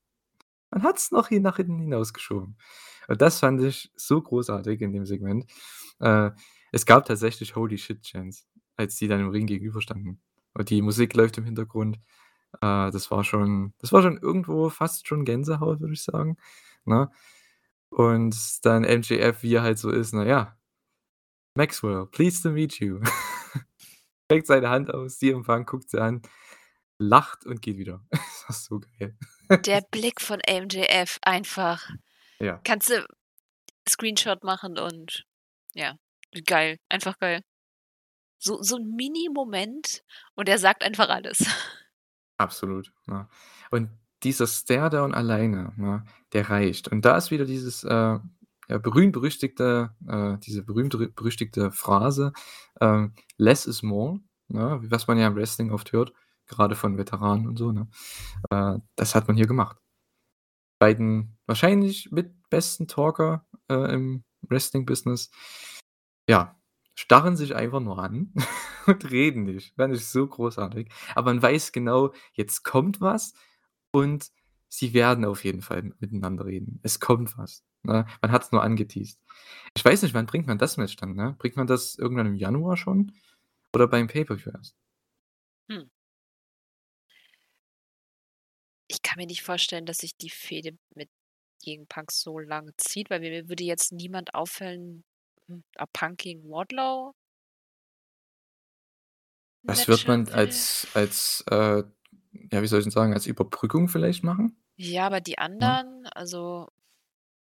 man 0.71 0.85
hat's 0.85 1.13
noch 1.13 1.29
hin 1.29 1.43
nach 1.43 1.57
hinten 1.59 1.81
hinausgeschoben. 1.81 2.59
Und 3.09 3.23
das 3.23 3.41
fand 3.41 3.63
ich 3.63 3.93
so 3.97 4.23
großartig 4.23 4.81
in 4.83 4.93
dem 4.93 5.07
Segment. 5.07 5.47
Äh, 6.01 6.31
es 6.73 6.87
gab 6.87 7.07
tatsächlich 7.07 7.57
Holy 7.57 7.79
Shit 7.79 8.03
Chants, 8.03 8.47
als 8.77 8.97
die 8.97 9.09
dann 9.09 9.21
im 9.21 9.31
Ring 9.31 9.47
gegenüberstanden. 9.47 10.21
Und 10.55 10.71
die 10.71 10.83
Musik 10.83 11.15
läuft 11.15 11.39
im 11.39 11.45
Hintergrund. 11.47 11.99
Äh, 12.63 12.91
das 12.93 13.11
war 13.11 13.25
schon 13.25 13.75
das 13.79 13.93
war 13.93 14.03
schon 14.03 14.19
irgendwo 14.19 14.71
fast 14.71 15.09
schon 15.09 15.25
Gänsehaut, 15.25 15.81
würde 15.81 15.95
ich 15.95 16.03
sagen, 16.05 16.39
ne? 16.87 17.11
Und 17.91 18.65
dann 18.65 18.85
MJF, 18.85 19.43
wie 19.43 19.55
er 19.55 19.63
halt 19.63 19.79
so 19.79 19.91
ist, 19.91 20.13
na 20.15 20.25
ja: 20.25 20.57
„Maxwell, 21.57 22.07
pleased 22.07 22.43
to 22.45 22.51
meet 22.51 22.81
you.“ 22.81 23.01
Streckt 24.27 24.47
seine 24.47 24.71
Hand 24.71 24.93
aus, 24.95 25.19
CM 25.19 25.43
Punk 25.45 25.69
guckt 25.69 25.91
sie 25.91 26.01
an, 26.01 26.23
lacht 26.99 27.47
und 27.47 27.63
geht 27.63 27.79
wieder. 27.79 28.05
Das 28.49 28.71
war 28.71 28.81
so 28.81 28.81
geil. 28.99 29.17
Der 29.67 29.83
Blick 29.91 30.21
von 30.21 30.41
MJF 30.41 31.19
einfach. 31.23 31.91
Ja. 32.41 32.61
Kannst 32.65 32.91
du 32.91 33.07
Screenshot 33.89 34.45
machen 34.45 34.79
und 34.79 35.25
ja, 35.75 35.97
geil, 36.47 36.79
einfach 36.89 37.19
geil. 37.19 37.43
So 38.39 38.63
so 38.63 38.77
'n 38.77 38.97
Mini-Moment 38.97 40.03
und 40.35 40.49
er 40.49 40.59
sagt 40.59 40.85
einfach 40.85 41.09
alles. 41.11 41.41
Absolut, 42.39 42.93
ne? 43.07 43.29
Und 43.71 43.91
dieser 44.23 44.47
Staredown 44.47 45.15
alleine, 45.15 45.73
ne, 45.77 46.05
der 46.33 46.51
reicht. 46.51 46.89
Und 46.89 47.05
da 47.05 47.17
ist 47.17 47.31
wieder 47.31 47.45
dieses, 47.45 47.85
äh, 47.85 48.19
ja, 48.69 48.79
berühmt-berüchtigte 48.79 49.91
äh, 50.09 50.39
diese 50.39 50.63
berühmte 50.63 50.99
berüchtigte 51.09 51.71
Phrase, 51.73 52.33
ähm, 52.81 53.15
„Less 53.37 53.67
is 53.67 53.83
more“, 53.83 54.21
ne, 54.49 54.81
was 54.85 55.07
man 55.09 55.19
ja 55.19 55.27
im 55.27 55.37
Wrestling 55.37 55.73
oft 55.73 55.93
hört, 55.93 56.13
grade 56.47 56.77
von 56.77 56.99
Veteranen 56.99 57.47
und 57.49 57.57
so, 57.59 57.73
ne? 57.73 57.89
Äh, 58.51 58.79
das 58.97 59.15
hat 59.15 59.29
man 59.29 59.37
hier 59.37 59.47
gemacht. 59.47 59.79
Beiden 60.79 61.37
wahrscheinlich 61.47 62.11
mit 62.11 62.33
besten 62.51 62.89
Talker, 62.89 63.47
äh, 63.69 63.93
im 63.95 64.25
Wrestling-Business, 64.43 65.31
ja, 66.29 66.57
starren 66.95 67.37
sich 67.37 67.55
einfach 67.55 67.81
nur 67.81 67.99
an 67.99 68.33
und 68.87 69.11
reden 69.11 69.45
nicht. 69.45 69.75
Fand 69.77 69.95
ich 69.95 70.07
so 70.07 70.27
großartig. 70.27 70.91
Aber 71.15 71.33
man 71.33 71.43
weiß 71.43 71.73
genau, 71.73 72.13
jetzt 72.33 72.65
kommt 72.65 73.01
was 73.01 73.35
und 73.93 74.31
sie 74.69 74.95
werden 74.95 75.25
auf 75.25 75.45
jeden 75.45 75.63
Fall 75.63 75.93
miteinander 75.99 76.47
reden. 76.47 76.81
Es 76.83 77.01
kommt 77.01 77.37
was, 77.37 77.65
ne? 77.83 78.07
Man 78.23 78.33
hat's 78.33 78.53
nur 78.53 78.63
angeteast. 78.63 79.21
Ich 79.77 79.85
weiß 79.85 80.03
nicht, 80.03 80.15
wann 80.15 80.27
bringt 80.27 80.47
man 80.47 80.59
das 80.59 80.77
Match 80.77 80.97
dann, 80.97 81.15
ne? 81.15 81.35
Bringt 81.39 81.57
man 81.57 81.67
das 81.67 81.97
irgendwann 81.97 82.27
im 82.27 82.35
Januar 82.37 82.77
schon 82.77 83.13
oder 83.75 83.89
beim 83.89 84.07
Pay-per-View 84.07 84.53
erst? 84.53 84.77
Hm. 85.71 85.91
Ich 88.89 89.03
kann 89.03 89.19
mir 89.19 89.27
nicht 89.27 89.43
vorstellen, 89.43 89.87
dass 89.87 89.99
sich 89.99 90.17
die 90.17 90.31
Fehde 90.31 90.77
mit 90.95 91.09
gegen 91.63 91.87
Punk 91.87 92.11
so 92.11 92.39
lange 92.39 92.75
zieht, 92.77 93.11
weil 93.11 93.21
mir 93.21 93.49
würde 93.49 93.65
jetzt 93.65 93.93
niemand 93.93 94.35
auffällen 94.35 95.05
hm, 95.47 95.63
Punk 95.93 96.19
gegen 96.19 96.49
Wardlow 96.49 97.15
Das 99.63 99.89
wird 99.89 100.09
man 100.09 100.29
als 100.29 100.87
als, 100.95 101.45
äh 101.51 101.83
ja, 102.33 102.63
wie 102.63 102.67
soll 102.67 102.81
ich 102.81 102.85
denn 102.85 102.91
sagen, 102.93 103.15
als 103.15 103.27
Überbrückung 103.27 103.89
vielleicht 103.89 104.25
machen? 104.25 104.57
Ja, 104.79 105.07
aber 105.07 105.21
die 105.21 105.39
anderen, 105.39 106.07
also 106.15 106.69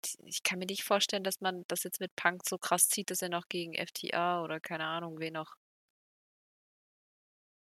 t 0.02 0.18
ich 0.26 0.42
kann 0.44 0.58
mir 0.60 0.66
nicht 0.66 0.84
vorstellen, 0.84 1.24
dass 1.24 1.40
man 1.42 1.64
das 1.68 1.84
jetzt 1.84 2.00
mit 2.00 2.16
Punk 2.16 2.42
so 2.48 2.58
krass 2.58 2.88
zieht, 2.88 3.10
dass 3.10 3.22
er 3.22 3.28
noch 3.30 3.48
gegen 3.48 3.74
FTR 3.74 4.42
oder 4.44 4.60
keine 4.60 4.84
Ahnung 4.86 5.20
wen 5.20 5.34
noch 5.34 5.56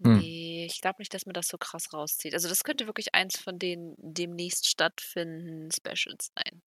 Hm. 0.04 0.20
Ne, 0.20 0.64
ich 0.66 0.80
glaube 0.80 0.96
nicht, 1.00 1.12
dass 1.14 1.26
man 1.26 1.32
das 1.34 1.48
so 1.48 1.58
krass 1.58 1.92
rauszieht. 1.92 2.34
Also, 2.34 2.48
das 2.48 2.62
könnte 2.64 2.86
wirklich 2.86 3.14
eins 3.14 3.38
von 3.38 3.58
den 3.58 3.94
demnächst 3.98 4.68
stattfindenden 4.68 5.70
Specials 5.72 6.30
sein. 6.36 6.62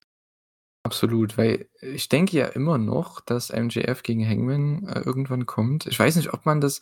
Absolut, 0.83 1.37
weil 1.37 1.69
ich 1.79 2.09
denke 2.09 2.35
ja 2.37 2.47
immer 2.47 2.77
noch, 2.79 3.21
dass 3.21 3.51
MJF 3.51 4.01
gegen 4.01 4.27
Hangman, 4.27 4.87
äh, 4.87 5.01
irgendwann 5.01 5.45
kommt. 5.45 5.85
Ich 5.85 5.99
weiß 5.99 6.15
nicht, 6.15 6.33
ob 6.33 6.45
man 6.45 6.59
das, 6.59 6.81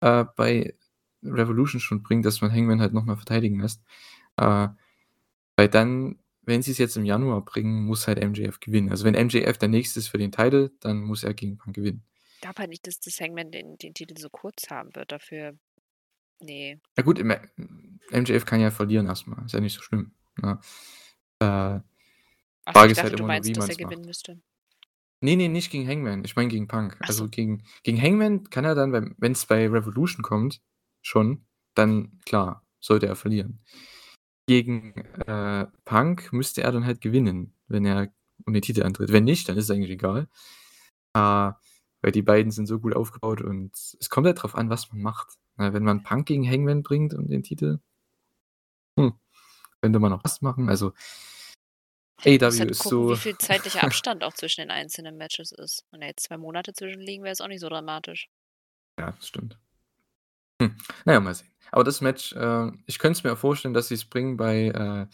äh, 0.00 0.24
bei 0.36 0.74
Revolution 1.22 1.80
schon 1.80 2.02
bringt, 2.02 2.24
dass 2.24 2.40
man 2.40 2.52
Hangman 2.52 2.80
halt 2.80 2.92
noch 2.92 3.04
mal 3.04 3.16
verteidigen 3.16 3.60
lässt. 3.60 3.82
Äh, 4.36 4.68
weil 5.56 5.68
dann, 5.68 6.18
wenn 6.42 6.62
sie's 6.62 6.78
jetzt 6.78 6.96
im 6.96 7.04
Januar 7.04 7.44
bringen, 7.44 7.84
muss 7.84 8.08
halt 8.08 8.22
MJF 8.22 8.60
gewinnen. 8.60 8.90
Also, 8.90 9.04
wenn 9.04 9.14
MJF 9.14 9.58
der 9.58 9.68
Nächste 9.68 10.00
ist 10.00 10.08
für 10.08 10.18
den 10.18 10.32
Title, 10.32 10.72
dann 10.80 11.00
muss 11.02 11.24
er 11.24 11.34
gegen 11.34 11.56
Punk 11.58 11.76
gewinnen. 11.76 12.02
Ich 12.34 12.40
glaube 12.40 12.58
halt 12.58 12.70
nicht, 12.70 12.86
dass 12.86 12.98
das 12.98 13.20
Hangman 13.20 13.52
den 13.52 13.78
den 13.78 13.94
Titel 13.94 14.18
so 14.18 14.28
kurz 14.28 14.68
haben 14.70 14.94
wird 14.96 15.12
dafür. 15.12 15.56
Ne. 16.40 16.80
Ja 16.96 17.04
gut, 17.04 17.22
MJF 17.22 18.44
kann 18.44 18.60
ja 18.60 18.72
verlieren 18.72 19.06
erst 19.06 19.28
mal, 19.28 19.44
ist 19.44 19.52
ja 19.52 19.60
nicht 19.60 19.74
so 19.74 19.82
schlimm, 19.82 20.12
ne? 20.40 20.58
Äh, 21.38 21.44
Ach 22.64 22.72
Frage 22.72 22.92
ich 22.92 22.98
halt 22.98 23.06
dachte, 23.06 23.10
du 23.10 23.18
immer 23.18 23.18
nur, 23.18 23.26
meinst, 23.28 23.48
wie 23.48 23.52
dass 23.52 23.68
er 23.68 23.76
gewinnen 23.76 24.00
macht. 24.00 24.06
müsste. 24.06 24.40
Ne, 25.20 25.36
ne, 25.36 25.48
nicht 25.48 25.70
gegen 25.70 25.86
Hangman. 25.86 26.24
Ich 26.24 26.34
meine 26.34 26.48
gegen 26.48 26.66
Punk. 26.66 26.96
Also, 26.98 27.24
so. 27.24 27.28
gegen 27.28 27.62
gegen 27.84 28.00
Hangman 28.00 28.50
kann 28.50 28.64
er 28.64 28.74
dann, 28.74 28.92
wenn 28.92 29.14
wenn's 29.18 29.46
bei 29.46 29.68
Revolution 29.68 30.22
kommt 30.22 30.60
schon, 31.02 31.46
dann 31.74 32.20
klar, 32.24 32.64
sollte 32.80 33.06
er 33.06 33.16
verlieren. 33.16 33.60
Gegen, 34.46 34.94
äh, 35.26 35.66
Punk 35.84 36.32
müsste 36.32 36.62
er 36.62 36.72
dann 36.72 36.86
halt 36.86 37.00
gewinnen, 37.00 37.54
wenn 37.68 37.84
er 37.84 38.12
um 38.44 38.52
den 38.52 38.62
Titel 38.62 38.82
antritt. 38.82 39.12
Wenn 39.12 39.24
nicht, 39.24 39.48
dann 39.48 39.56
ist 39.56 39.64
es 39.64 39.70
eigentlich 39.70 39.90
egal. 39.90 40.28
Äh, 41.14 41.52
weil 42.02 42.12
die 42.12 42.22
beiden 42.22 42.50
sind 42.50 42.66
so 42.66 42.80
gut 42.80 42.96
aufgebaut 42.96 43.40
und 43.42 43.76
es 43.76 44.10
kommt 44.10 44.26
halt 44.26 44.42
drauf 44.42 44.56
an, 44.56 44.70
was 44.70 44.90
man 44.90 45.02
macht. 45.02 45.38
Ne, 45.56 45.72
wenn 45.72 45.84
man 45.84 46.02
Punk 46.02 46.26
gegen 46.26 46.48
Hangman 46.48 46.82
bringt 46.82 47.14
um 47.14 47.28
den 47.28 47.42
Titel 47.42 47.78
hm, 48.98 49.14
könnte 49.80 49.98
man 49.98 50.12
auch 50.12 50.22
das 50.22 50.42
machen. 50.42 50.68
Also 50.68 50.92
musst 52.24 52.42
AEW 52.42 52.58
halt 52.58 52.70
ist 52.70 52.78
gucken, 52.80 52.98
wie 53.04 53.08
so 53.08 53.16
viel 53.16 53.38
zeitlicher 53.38 53.84
Abstand 53.84 54.24
auch 54.24 54.34
zwischen 54.34 54.60
den 54.60 54.70
einzelnen 54.70 55.16
Matches 55.16 55.52
ist. 55.52 55.84
Wenn 55.90 56.00
da 56.00 56.06
jetzt 56.06 56.24
2 56.24 56.38
Monate 56.38 56.72
zwischen 56.72 57.00
liegen, 57.00 57.24
wäre 57.24 57.32
es 57.32 57.40
auch 57.40 57.48
nicht 57.48 57.60
so 57.60 57.68
dramatisch. 57.68 58.28
Ja, 58.98 59.12
das 59.12 59.26
stimmt. 59.26 59.58
Hm, 60.62 60.76
na 61.04 61.12
ja, 61.14 61.20
mal 61.20 61.34
sehen. 61.34 61.48
Aber 61.72 61.84
das 61.84 62.00
Match, 62.00 62.32
äh, 62.34 62.70
ich 62.86 62.98
könnte 62.98 63.18
es 63.18 63.24
mir 63.24 63.36
vorstellen, 63.36 63.74
dass 63.74 63.88
sie's 63.88 64.04
bringen 64.04 64.36
bei, 64.36 64.66
äh 64.68 65.06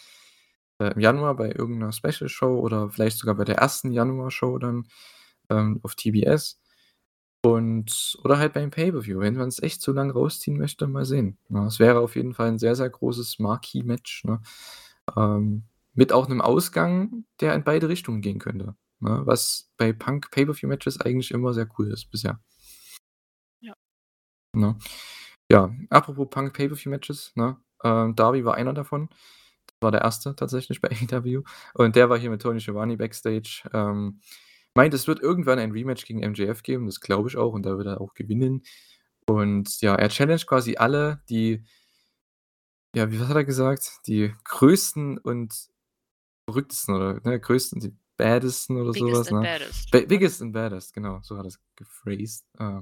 äh, 0.81 0.93
im 0.95 1.01
Januar 1.01 1.37
bei 1.37 1.51
irgend 1.53 1.79
'ner 1.81 1.93
Special-Show 1.93 2.61
oder 2.61 2.91
vielleicht 2.91 3.19
sogar 3.19 3.35
bei 3.37 3.45
der 3.45 3.57
ersten 3.59 3.93
Januarshow 3.93 4.59
dann, 4.59 4.87
ähm, 5.51 5.81
auf 5.85 5.95
TBS. 5.97 6.61
Und 7.45 8.19
oder 8.25 8.39
halt 8.39 8.55
beim 8.55 8.71
Pay-per-View, 8.73 9.21
wenn 9.21 9.37
man's 9.37 9.63
echt 9.63 9.83
so 9.83 9.93
lang 9.93 10.11
rausziehen 10.13 10.59
möchte, 10.59 10.87
mal 10.89 11.05
sehen? 11.07 11.39
Es 11.69 11.79
wäre 11.81 12.01
auf 12.01 12.17
jeden 12.17 12.35
Fall 12.35 12.49
'n 12.51 12.59
sehr, 12.61 12.77
sehr 12.77 12.91
großes 12.91 13.39
Marquee-Match, 13.41 14.25
ne? 14.27 14.41
Ähm, 15.17 15.65
mit 15.95 16.13
auch 16.15 16.29
'nem 16.29 16.41
Ausgang, 16.43 17.25
der 17.43 17.55
in 17.57 17.65
beide 17.65 17.89
Richtungen 17.91 18.23
gehen 18.23 18.39
könnte, 18.41 18.77
ne? 19.01 19.23
Was 19.27 19.71
bei 19.79 19.93
Punk 19.95 20.31
Pay-per-View-Matches 20.33 21.01
eigentlich 21.03 21.33
immer 21.33 21.55
sehr 21.55 21.69
cool 21.79 21.91
ist 21.93 22.11
bisher. 22.13 22.41
Ja. 23.63 23.75
Ne? 24.55 24.77
Ja, 25.51 25.73
apropos 25.91 26.29
Punk 26.31 26.55
Pay-per-View-Matches, 26.55 27.33
ne? 27.35 27.57
Ähm, 27.83 28.15
Darby 28.15 28.45
war 28.45 28.55
einer 28.55 28.75
davon. 28.75 29.09
War 29.81 29.93
der 29.93 30.05
1. 30.05 30.35
tatsächlich 30.37 30.81
bei 30.83 30.91
AEW 30.91 31.43
und 31.75 31.97
der 31.97 32.11
war 32.11 32.19
hier 32.19 32.31
mit 32.31 32.43
Tony 32.43 32.61
Schiavone 32.61 32.97
backstage, 32.97 33.69
ähm, 33.73 34.21
meint, 34.75 34.95
es 34.95 35.07
wird 35.07 35.21
irgendwann 35.21 35.59
ein 35.59 35.73
Rematch 35.73 36.05
gegen 36.05 36.21
MJF 36.21 36.63
geben, 36.63 36.87
das 36.87 37.01
glaube 37.01 37.29
ich 37.29 37.37
auch 37.37 37.53
und 37.53 37.65
da 37.65 37.77
wird 37.79 37.87
er 37.87 38.01
auch 38.01 38.15
gewinnen. 38.15 38.63
Und 39.27 39.81
ja, 39.81 39.95
er 39.95 40.09
challenged 40.09 40.47
quasi 40.47 40.77
alle, 40.77 41.23
die 41.29 41.65
ja, 42.95 43.11
wie 43.11 43.21
was 43.21 43.29
hat 43.29 43.37
er 43.37 43.45
gesagt? 43.45 44.01
Die 44.07 44.35
größten 44.45 45.19
und 45.19 45.55
verrücktesten 46.49 46.95
oder, 46.95 47.21
ne, 47.23 47.39
größten, 47.39 47.81
die 47.81 47.95
baddesten 48.17 48.77
oder 48.77 48.93
Biggest 48.93 49.21
was, 49.21 49.29
and 49.29 49.43
ne? 49.43 49.47
baddest, 49.47 49.91
Ba 49.91 50.01
biggest 50.01 50.43
and 50.43 50.53
baddest, 50.53 50.95
genau, 50.95 51.21
so 51.23 51.37
hat 51.37 51.45
er's 51.45 51.61
gephrased. 51.77 52.45
Äh, 52.59 52.81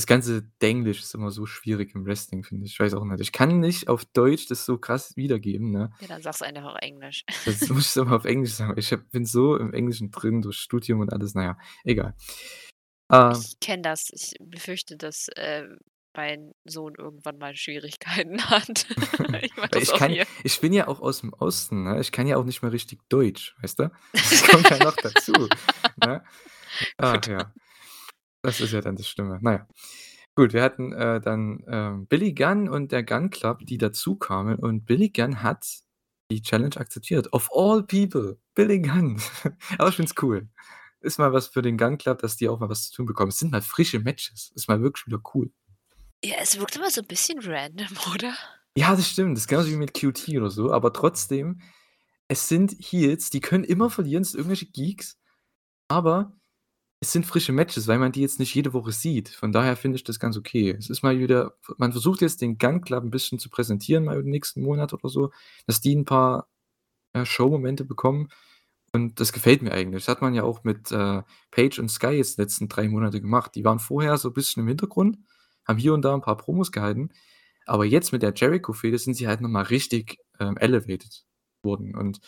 das 0.00 0.06
ganze 0.06 0.42
Denglisch 0.62 1.00
ist 1.00 1.14
immer 1.14 1.30
so 1.30 1.44
schwierig 1.44 1.94
im 1.94 2.06
Wrestling, 2.06 2.42
finde 2.42 2.64
ich. 2.64 2.72
Ich 2.72 2.80
weiß 2.80 2.94
auch 2.94 3.04
nicht. 3.04 3.20
Ich 3.20 3.32
kann 3.32 3.60
nicht 3.60 3.88
auf 3.88 4.06
Deutsch 4.06 4.46
das 4.46 4.64
so 4.64 4.78
krass 4.78 5.14
wiedergeben, 5.14 5.70
ne? 5.70 5.92
Ja, 6.00 6.08
dann 6.08 6.22
sag's 6.22 6.40
einfach 6.40 6.64
auf 6.64 6.78
Englisch. 6.80 7.24
Das 7.44 7.68
muss 7.68 7.94
ich 7.94 7.96
immer 8.00 8.16
auf 8.16 8.24
Englisch 8.24 8.52
sagen. 8.52 8.78
Ich 8.78 8.92
habe 8.92 9.02
bin 9.02 9.26
so 9.26 9.56
im 9.56 9.74
Englischen 9.74 10.10
drin 10.10 10.40
durch 10.40 10.56
Studium 10.56 11.00
und 11.00 11.12
alles, 11.12 11.34
na 11.34 11.42
ja, 11.42 11.58
egal. 11.84 12.14
Äh 13.12 13.36
Ich 13.36 13.60
kenne 13.60 13.82
das. 13.82 14.08
Ich 14.10 14.32
befürchte, 14.40 14.96
dass, 14.96 15.28
äh, 15.36 15.66
mein 16.16 16.52
Sohn 16.64 16.94
irgendwann 16.96 17.36
mal 17.36 17.54
Schwierigkeiten 17.54 18.42
hat. 18.50 18.86
Ich 19.42 19.82
ich 19.82 19.92
kann 19.94 20.16
ich 20.42 20.60
bin 20.60 20.72
ja 20.72 20.88
auch 20.88 21.00
aus'm 21.00 21.32
Osten, 21.38 21.84
ne? 21.84 22.00
Ich 22.00 22.10
kann 22.10 22.26
ja 22.26 22.36
auch 22.36 22.44
nicht 22.44 22.62
mal 22.62 22.70
richtig 22.70 23.00
Deutsch, 23.08 23.54
weißt 23.62 23.78
du? 23.78 23.90
Das 24.12 24.42
kommt 24.48 24.68
ja 24.70 24.82
noch 24.82 24.96
dazu, 24.96 25.32
ne? 26.04 26.24
Ach 26.98 27.26
ja. 27.26 27.52
Das 28.42 28.60
ist 28.60 28.72
ja 28.72 28.80
dann 28.80 28.96
das 28.96 29.08
Schlimme. 29.08 29.38
Na 29.42 29.52
ja. 29.52 29.68
Gut, 30.34 30.52
wir 30.52 30.62
hatten, 30.62 30.92
äh, 30.92 31.20
dann, 31.20 31.64
ähm, 31.68 32.06
Billy 32.06 32.32
Gunn 32.32 32.68
und 32.68 32.92
der 32.92 33.02
Gunn 33.02 33.30
Club, 33.30 33.66
die 33.66 33.78
dazukamen 33.78 34.58
und 34.58 34.86
Billy 34.86 35.10
Gunn 35.10 35.42
hat 35.42 35.66
die 36.30 36.40
Challenge 36.40 36.76
akzeptiert. 36.76 37.32
Of 37.32 37.50
all 37.52 37.82
people, 37.82 38.38
Billy 38.54 38.80
Gunn. 38.80 39.20
Aber 39.78 39.88
ich 39.88 39.96
finde 39.96 40.12
es 40.16 40.22
cool. 40.22 40.48
Ist 41.00 41.18
mal 41.18 41.32
was 41.32 41.48
für 41.48 41.62
den 41.62 41.76
Gunn 41.76 41.98
Club, 41.98 42.20
dass 42.20 42.36
die 42.36 42.48
auch 42.48 42.60
mal 42.60 42.68
was 42.68 42.88
zu 42.90 42.96
tun 42.96 43.06
bekommen. 43.06 43.30
Es 43.30 43.38
sind 43.38 43.52
mal 43.52 43.62
frische 43.62 43.98
Matches. 44.00 44.52
Ist 44.54 44.68
mal 44.68 44.80
wirklich 44.80 45.06
wieder 45.06 45.20
cool. 45.34 45.50
Ja, 46.24 46.36
es 46.40 46.58
wirkt 46.58 46.76
immer 46.76 46.90
so 46.90 47.00
'n 47.00 47.06
bisschen 47.06 47.38
random, 47.40 47.88
oder? 48.14 48.34
Ja, 48.76 48.94
das 48.94 49.08
stimmt. 49.08 49.36
Das 49.36 49.44
ist 49.44 49.48
genauso 49.48 49.70
wie 49.70 49.76
mit 49.76 49.94
QT 49.94 50.28
oder 50.36 50.50
so, 50.50 50.72
aber 50.72 50.92
trotzdem, 50.92 51.60
es 52.28 52.48
sind 52.48 52.72
Heels, 52.78 53.30
die 53.30 53.40
können 53.40 53.64
immer 53.64 53.90
verlieren, 53.90 54.22
es 54.22 54.30
sind 54.32 54.40
irgendwelche 54.40 54.66
Geeks, 54.66 55.18
aber 55.88 56.32
es 57.02 57.12
sind 57.12 57.26
frische 57.26 57.52
Matches, 57.52 57.88
weil 57.88 57.98
man 57.98 58.12
die 58.12 58.20
jetzt 58.20 58.38
nicht 58.40 58.54
jede 58.54 58.72
Woche 58.74 58.92
sieht. 58.92 59.30
Von 59.30 59.52
daher 59.52 59.76
finde 59.76 59.96
ich 59.96 60.04
das 60.04 60.20
ganz 60.20 60.36
okay. 60.36 60.70
Es 60.78 60.90
ist 60.90 61.02
mal 61.02 61.18
wieder 61.18 61.54
man 61.78 61.92
versucht 61.92 62.20
jetzt 62.22 62.42
den 62.42 62.58
Gunn 62.58 62.82
Club 62.82 63.04
'n 63.04 63.10
bisschen 63.10 63.38
zu 63.38 63.48
präsentieren 63.50 64.04
mal 64.04 64.22
den 64.22 64.30
nächsten 64.30 64.62
Monat 64.62 64.92
oder 64.92 65.08
so, 65.08 65.30
dass 65.66 65.80
die 65.80 65.94
'n 65.96 66.04
paar, 66.04 66.48
äh, 67.14 67.24
Showmomente 67.26 67.84
bekommen 67.86 68.28
und 68.94 69.20
das 69.20 69.32
gefällt 69.32 69.62
mir 69.62 69.72
eigentlich. 69.72 70.04
Das 70.04 70.08
hat 70.16 70.22
man 70.22 70.34
ja 70.34 70.44
auch 70.44 70.64
mit, 70.64 70.92
äh, 70.92 71.22
Page 71.52 71.78
und 71.80 71.90
Sky 71.90 72.08
jetzt 72.12 72.38
die 72.38 72.42
letzten 72.42 72.68
3 72.68 72.88
Monate 72.88 73.20
gemacht. 73.22 73.54
Die 73.56 73.64
waren 73.64 73.80
vorher 73.80 74.18
so 74.18 74.30
bisschen 74.32 74.62
im 74.64 74.68
Hintergrund, 74.68 75.18
haben 75.68 75.78
hier 75.78 75.94
und 75.94 76.02
da 76.04 76.14
'n 76.14 76.22
paar 76.22 76.36
Promos 76.38 76.72
gehalten, 76.72 77.10
aber 77.66 77.84
jetzt 77.86 78.12
mit 78.12 78.22
der 78.22 78.34
Jericho-Fehde 78.36 78.98
sind 78.98 79.14
sie 79.14 79.28
halt 79.28 79.40
noch 79.42 79.50
mal 79.50 79.62
richtig, 79.64 80.18
ähm, 80.40 80.56
elevated 80.58 81.24
worden 81.64 81.96
und 81.96 82.20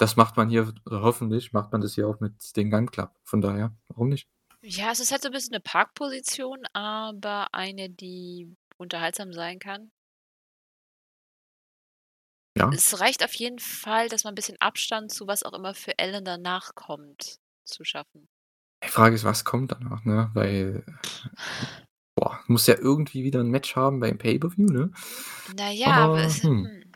das 0.00 0.16
macht 0.16 0.36
man 0.36 0.48
hier 0.50 0.72
oder 0.86 1.02
hoffentlich 1.02 1.52
macht 1.52 1.72
man 1.72 1.80
das 1.80 1.94
hier 1.94 2.08
auch 2.08 2.20
mit 2.20 2.56
den 2.56 2.70
Gunn 2.70 2.90
Club. 2.90 3.12
Von 3.24 3.40
daher, 3.40 3.76
warum 3.88 4.08
nicht? 4.08 4.26
Ja, 4.64 4.90
es 4.92 5.00
ist 5.00 5.10
halt 5.10 5.22
so 5.22 5.28
'n 5.28 5.32
bisschen 5.32 5.52
'ne 5.54 5.60
Parkposition, 5.60 6.66
aber 6.74 7.48
eine, 7.54 7.88
die 7.88 8.54
unterhaltsam 8.76 9.32
sein 9.32 9.58
kann. 9.58 9.90
Ja. 12.56 12.70
Es 12.72 13.00
reicht 13.00 13.24
auf 13.24 13.34
jeden 13.34 13.58
Fall, 13.58 14.08
dass 14.08 14.22
man 14.22 14.32
'n 14.32 14.36
bisschen 14.36 14.56
Abstand 14.60 15.10
zu 15.12 15.26
was 15.26 15.42
auch 15.42 15.54
immer 15.54 15.74
für 15.74 15.98
Ellen 15.98 16.24
danach 16.24 16.76
kommt, 16.76 17.38
zu 17.64 17.82
schaffen. 17.84 18.28
Die 18.82 18.88
Frage 18.88 19.14
ist, 19.14 19.24
was 19.24 19.44
kommt 19.44 19.72
danach, 19.72 20.04
ne? 20.04 20.30
Weil, 20.32 20.84
boah, 22.16 22.40
muss 22.48 22.66
ja 22.66 22.76
irgendwie 22.78 23.24
wieder 23.24 23.40
'n 23.40 23.50
Match 23.50 23.76
haben 23.76 24.00
beim 24.00 24.18
Pay-per-View, 24.18 24.66
ne? 24.66 24.90
Na 25.48 25.70
ja, 25.72 26.04
aber 26.04 26.18
Aber, 26.18 26.24
es 26.24 26.42
hm. 26.42 26.70
hm. 26.82 26.92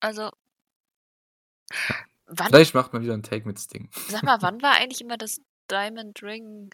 Also. 0.00 0.32
Wann 2.28 2.52
Vielleicht 2.52 2.74
macht 2.74 2.92
man 2.92 3.02
wieder 3.02 3.14
'n 3.14 3.22
Tag 3.22 3.44
mit 3.46 3.58
Sting. 3.58 3.90
Sag 4.08 4.22
mal, 4.24 4.40
wann 4.40 4.62
war 4.62 4.74
eigentlich 4.76 5.00
immer 5.00 5.16
das 5.16 5.40
Diamond 5.70 6.22
Ring 6.22 6.70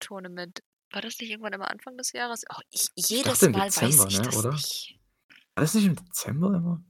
Tournament? 0.00 0.60
War 0.92 1.02
das 1.02 1.18
nicht 1.20 1.30
irgendwann 1.30 1.52
immer 1.52 1.70
Anfang 1.70 1.96
des 1.96 2.12
Jahres? 2.12 2.44
Oh, 2.50 2.60
ich 2.70 2.88
Ich 2.94 3.08
jedes 3.08 3.22
dachte 3.22 3.46
im 3.46 3.52
Mal 3.52 3.74
weiß 3.76 4.04
Dezember, 4.04 4.08
ich 4.08 4.20
ne, 4.20 4.22
das 4.22 4.32
oder? 4.32 4.52
nicht. 4.52 4.98
War 5.56 5.62
das 5.64 5.74
nicht 5.74 5.86
im 5.86 5.96
Dezember 5.96 6.54
immer? 6.54 6.84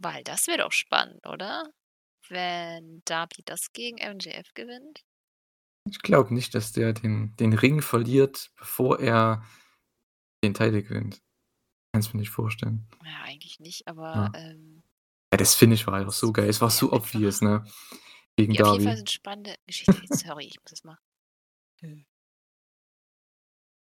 Weil 0.00 0.24
das 0.24 0.46
wäre 0.46 0.58
doch 0.58 0.72
spannend, 0.72 1.26
oder? 1.26 1.72
Wenn 2.28 3.02
Darby 3.06 3.42
das 3.44 3.72
gegen 3.72 3.98
MJF 3.98 4.54
gewinnt? 4.54 5.02
Ich 5.86 5.98
glaube 6.00 6.32
nicht, 6.32 6.54
dass 6.54 6.72
der 6.72 6.92
den 6.94 7.36
den 7.36 7.52
Ring 7.52 7.82
verliert, 7.82 8.52
bevor 8.56 9.00
er 9.00 9.44
den 10.44 10.54
Title 10.54 10.82
gewinnt. 10.82 11.22
Kann's 11.92 12.12
mir 12.14 12.20
nicht 12.20 12.30
vorstellen. 12.30 12.86
Ja, 13.02 13.22
eigentlich 13.24 13.60
nicht, 13.60 13.86
aber, 13.88 14.28
Ja. 14.28 14.34
ähm 14.34 14.73
Ja, 15.34 15.38
das 15.38 15.56
Finish 15.56 15.84
war 15.88 15.94
einfach 15.94 16.12
so 16.12 16.32
geil. 16.32 16.48
Es 16.48 16.60
war 16.60 16.70
so 16.70 16.92
obvious, 16.92 17.40
ne? 17.40 17.64
Gegen 18.36 18.52
Ja, 18.52 18.66
auf 18.66 18.74
jeden 18.74 18.84
Fall 18.84 18.96
sind 18.96 19.10
spannende 19.10 19.56
Geschichten. 19.66 20.06
Sorry, 20.16 20.44
ich 20.44 20.60
muss 20.60 20.70
das 20.70 20.84
mal 20.84 20.96
äh 21.82 22.04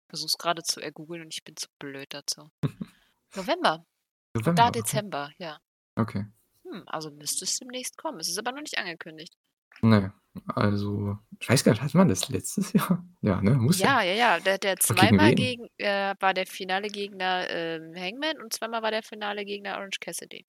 versuche 0.09 0.27
es 0.27 0.37
grade 0.39 0.63
zu 0.63 0.81
ergoogeln 0.81 1.21
und 1.21 1.33
ich 1.33 1.43
bin 1.43 1.55
zu 1.55 1.67
blöd 1.77 2.07
dazu. 2.13 2.49
November. 3.35 3.85
Und 4.33 4.47
da 4.47 4.51
November, 4.51 4.63
aha. 4.63 4.71
Dezember, 4.71 5.31
ja. 5.37 5.59
Okay. 5.95 6.25
Hm, 6.63 6.83
also 6.87 7.11
müsste 7.11 7.45
es 7.45 7.59
demnächst 7.59 7.95
kommen. 7.95 8.19
Es 8.19 8.27
ist 8.27 8.39
aber 8.39 8.51
noch 8.51 8.61
nicht 8.61 8.79
angekündigt. 8.79 9.35
Ne, 9.81 10.13
also, 10.47 11.17
ich 11.39 11.47
weiß 11.47 11.63
gar 11.63 11.73
nicht, 11.73 11.81
hatte 11.81 11.97
man 11.97 12.07
das 12.07 12.29
letztes 12.29 12.73
Jahr? 12.73 13.05
Ja, 13.21 13.39
ne, 13.41 13.51
muss 13.51 13.77
ja. 13.77 14.01
Ja, 14.01 14.13
ja, 14.13 14.13
ja. 14.13 14.39
Der 14.39 14.57
der 14.57 14.77
gegen 14.77 14.81
zweimal 14.81 15.29
wen? 15.29 15.35
gegen 15.35 15.69
äh, 15.77 16.15
war 16.19 16.33
der 16.33 16.47
finale 16.47 16.87
Gegner, 16.87 17.47
ähm, 17.49 17.93
Hangman 17.95 18.41
und 18.41 18.51
zweimal 18.51 18.81
war 18.81 18.91
der 18.91 19.03
finale 19.03 19.45
Gegner 19.45 19.77
Orange 19.77 19.99
Cassidy. 19.99 20.45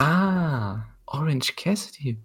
Ah. 0.00 0.84
Orange 1.06 1.54
Cassidy. 1.56 2.22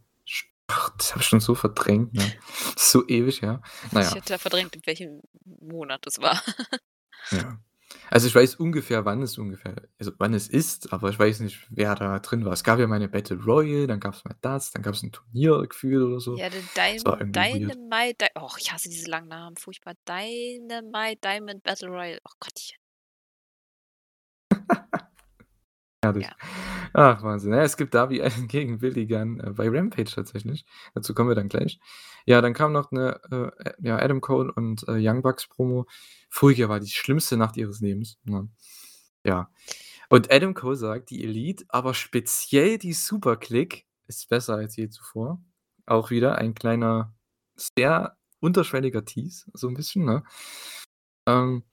Ach, 0.68 0.90
das 0.98 1.12
habe 1.12 1.22
ich 1.22 1.28
schon 1.28 1.40
so 1.42 1.54
verdrängt, 1.56 2.14
ne? 2.14 2.24
So 2.78 3.06
ewig 3.08 3.42
her. 3.42 3.62
Na 3.92 4.02
Ich 4.02 4.08
ja. 4.08 4.16
hätte 4.16 4.40
verdrängt, 4.40 4.76
in 4.76 4.82
welchem 4.86 5.22
Monat 5.60 6.06
das 6.06 6.20
war. 6.20 6.42
Ja. 7.32 7.60
Also, 8.10 8.28
ich 8.28 8.36
weiß 8.36 8.56
ungefähr, 8.56 9.06
wann 9.06 9.22
es 9.22 9.38
ungefähr 9.38 9.76
also, 10.00 10.12
wann 10.18 10.34
es 10.34 10.48
ist, 10.50 10.94
aber 10.94 11.10
ich 11.10 11.20
weiß 11.20 11.42
nicht, 11.42 11.68
wer 11.70 11.96
da 11.96 12.20
drin 12.20 12.46
war. 12.46 12.54
Es 12.54 12.64
gab 12.64 12.80
ja 12.80 12.88
mal 12.88 13.00
'ne 13.00 13.10
Battle 13.10 13.38
Royale, 13.38 13.88
dann 13.88 14.00
gab's 14.00 14.24
mal 14.26 14.36
das, 14.42 14.72
dann 14.72 14.82
gab's 14.84 15.04
'n 15.04 15.12
Turnier 15.12 15.68
gefühlt 15.68 16.04
oder 16.04 16.20
so. 16.20 16.38
Ja, 16.38 16.50
irgendwie 17.20 17.50
weird. 17.52 17.78
Dynamite 17.90 18.16
Dy 18.20 18.28
och, 18.40 18.58
ich 18.60 18.72
hasse 18.72 18.90
diese 18.90 19.10
langen 19.10 19.28
Namen, 19.28 19.58
furchtbar. 19.58 19.96
Dynamite 20.08 21.20
Diamond 21.22 21.64
Battle 21.64 21.90
Royale. 21.90 22.20
Oh 22.26 22.32
Gottchen. 22.40 22.78
Herrlich. 26.04 26.26
Ja. 26.26 26.36
Ach, 26.94 27.22
Wahnsinn. 27.24 27.54
Ja, 27.54 27.62
es 27.62 27.78
gibt 27.78 27.94
Darby 27.94 28.22
Allin 28.22 28.48
gegen 28.48 28.80
Billy 28.80 29.06
Gunn, 29.06 29.40
äh, 29.40 29.52
bei 29.52 29.70
Rampage 29.70 30.12
tatsächlich. 30.16 30.66
Dazu 30.96 31.14
kommen 31.14 31.30
wir 31.30 31.36
dann 31.36 31.48
gleich. 31.50 31.80
Ja, 32.26 32.42
dann 32.42 32.54
kam 32.54 32.72
noch 32.74 32.92
'ne, 32.92 33.20
äh, 33.32 33.72
ja, 33.82 33.98
Adam 33.98 34.20
Cole 34.22 34.52
und, 34.52 34.88
äh, 34.88 34.94
Young 34.98 35.22
Bucks 35.22 35.48
Promo. 35.48 35.86
Furchtbar, 36.30 36.70
war 36.70 36.80
die 36.80 36.88
schlimmste 36.90 37.38
Nacht 37.38 37.56
ihres 37.58 37.82
Lebens, 37.82 38.18
ne? 38.24 38.50
Ja. 39.26 39.52
Und 40.10 40.32
Adam 40.32 40.54
Cole 40.56 40.76
sagt, 40.78 41.10
die 41.12 41.24
Elite, 41.24 41.66
aber 41.70 41.94
speziell 41.96 42.78
die 42.80 42.94
Super 42.94 43.38
Kliq 43.38 43.86
ist 44.08 44.30
besser 44.30 44.56
als 44.56 44.76
je 44.78 44.90
zuvor. 44.90 45.42
Auch 45.88 46.12
wieder 46.12 46.38
ein 46.38 46.56
kleiner, 46.56 47.14
sehr 47.78 48.18
unterschwelliger 48.42 49.06
Tease, 49.06 49.46
so 49.54 49.68
'n 49.70 49.76
bisschen, 49.76 50.06
ne? 50.06 50.24
Ähm, 51.28 51.64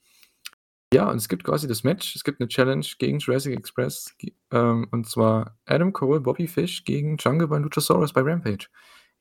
ja, 0.95 1.11
und 1.11 1.17
es 1.19 1.29
gibt 1.29 1.45
quasi 1.45 1.69
das 1.69 1.85
Match. 1.85 2.17
Es 2.17 2.25
gibt 2.25 2.41
'ne 2.41 2.49
Challenge 2.49 2.87
gegen 2.99 3.19
Jurassic 3.19 3.57
Express, 3.57 4.15
ähm, 4.53 4.89
und 4.93 5.09
zwar 5.09 5.59
Adam 5.67 5.93
Cole, 5.93 6.21
Bobby 6.21 6.49
Fish 6.49 6.85
gegen 6.85 7.17
Jungle 7.19 7.49
und 7.53 7.63
Luchasaurus 7.65 8.13
bei 8.13 8.23
Rampage. 8.23 8.69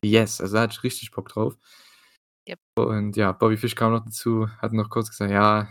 Yes, 0.03 0.41
also 0.41 0.55
da 0.55 0.61
hatte 0.63 0.75
ich 0.77 0.83
richtig 0.83 1.11
Bock 1.11 1.29
drauf. 1.29 1.57
Jep. 2.47 2.59
Und 2.77 3.17
ja, 3.17 3.31
Bobby 3.33 3.57
Fish 3.57 3.75
kam 3.75 3.93
noch 3.93 4.05
dazu, 4.05 4.49
hat 4.61 4.73
noch 4.73 4.89
kurz 4.89 5.09
gesagt: 5.11 5.31
„Ja, 5.31 5.69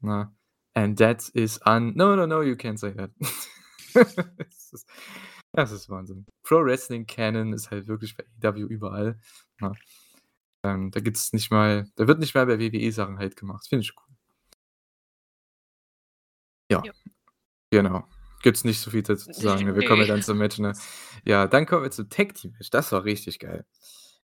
na, 0.00 0.34
and 0.74 0.98
that 0.98 1.28
is 1.34 1.60
un 1.66 1.94
no, 1.96 2.16
no, 2.16 2.26
no, 2.26 2.42
you 2.42 2.54
can't 2.56 2.78
say 2.78 2.92
that.“ 2.94 3.10
Das 4.38 4.72
ist 4.72 4.88
das 5.52 5.72
ist 5.72 5.88
Wahnsinn. 5.90 6.26
Pro 6.44 6.64
Wrestling 6.64 7.06
Canon 7.06 7.52
ist 7.54 7.70
halt 7.70 7.86
wirklich 7.88 8.16
bei 8.16 8.24
AEW 8.42 8.66
überall, 8.68 9.18
ne? 9.60 9.72
Ähm, 10.64 10.90
da 10.92 11.00
gibt's 11.00 11.32
nicht 11.34 11.50
mal 11.52 11.86
da 11.96 12.08
wird 12.08 12.20
nicht 12.20 12.34
mal 12.36 12.46
bei 12.46 12.58
WWE 12.60 12.92
Sachen 12.92 13.18
Halt 13.18 13.36
gemacht. 13.36 13.66
Finde 13.68 13.82
ich 13.84 13.94
cool. 13.98 14.03
Ja, 16.70 16.82
Ja. 16.84 16.92
genau. 17.70 18.04
Gibt's 18.42 18.64
nicht 18.64 18.78
so 18.80 18.90
viel 18.90 19.02
dazu 19.02 19.30
zu 19.32 19.40
sagen, 19.40 19.64
ne? 19.64 19.74
Wir 19.74 19.86
kommen 19.88 20.02
ja 20.02 20.06
Ne. 20.08 20.12
dann 20.14 20.22
zum 20.22 20.38
Match, 20.38 20.58
ne? 20.58 20.74
Ja, 21.24 21.46
dann 21.46 21.64
kommen 21.66 21.82
wir 21.84 21.90
zum 21.90 22.08
Tag 22.10 22.34
Team 22.34 22.52
Match. 22.52 22.70
Das 22.70 22.92
war 22.92 23.04
richtig 23.04 23.38
geil. 23.38 23.64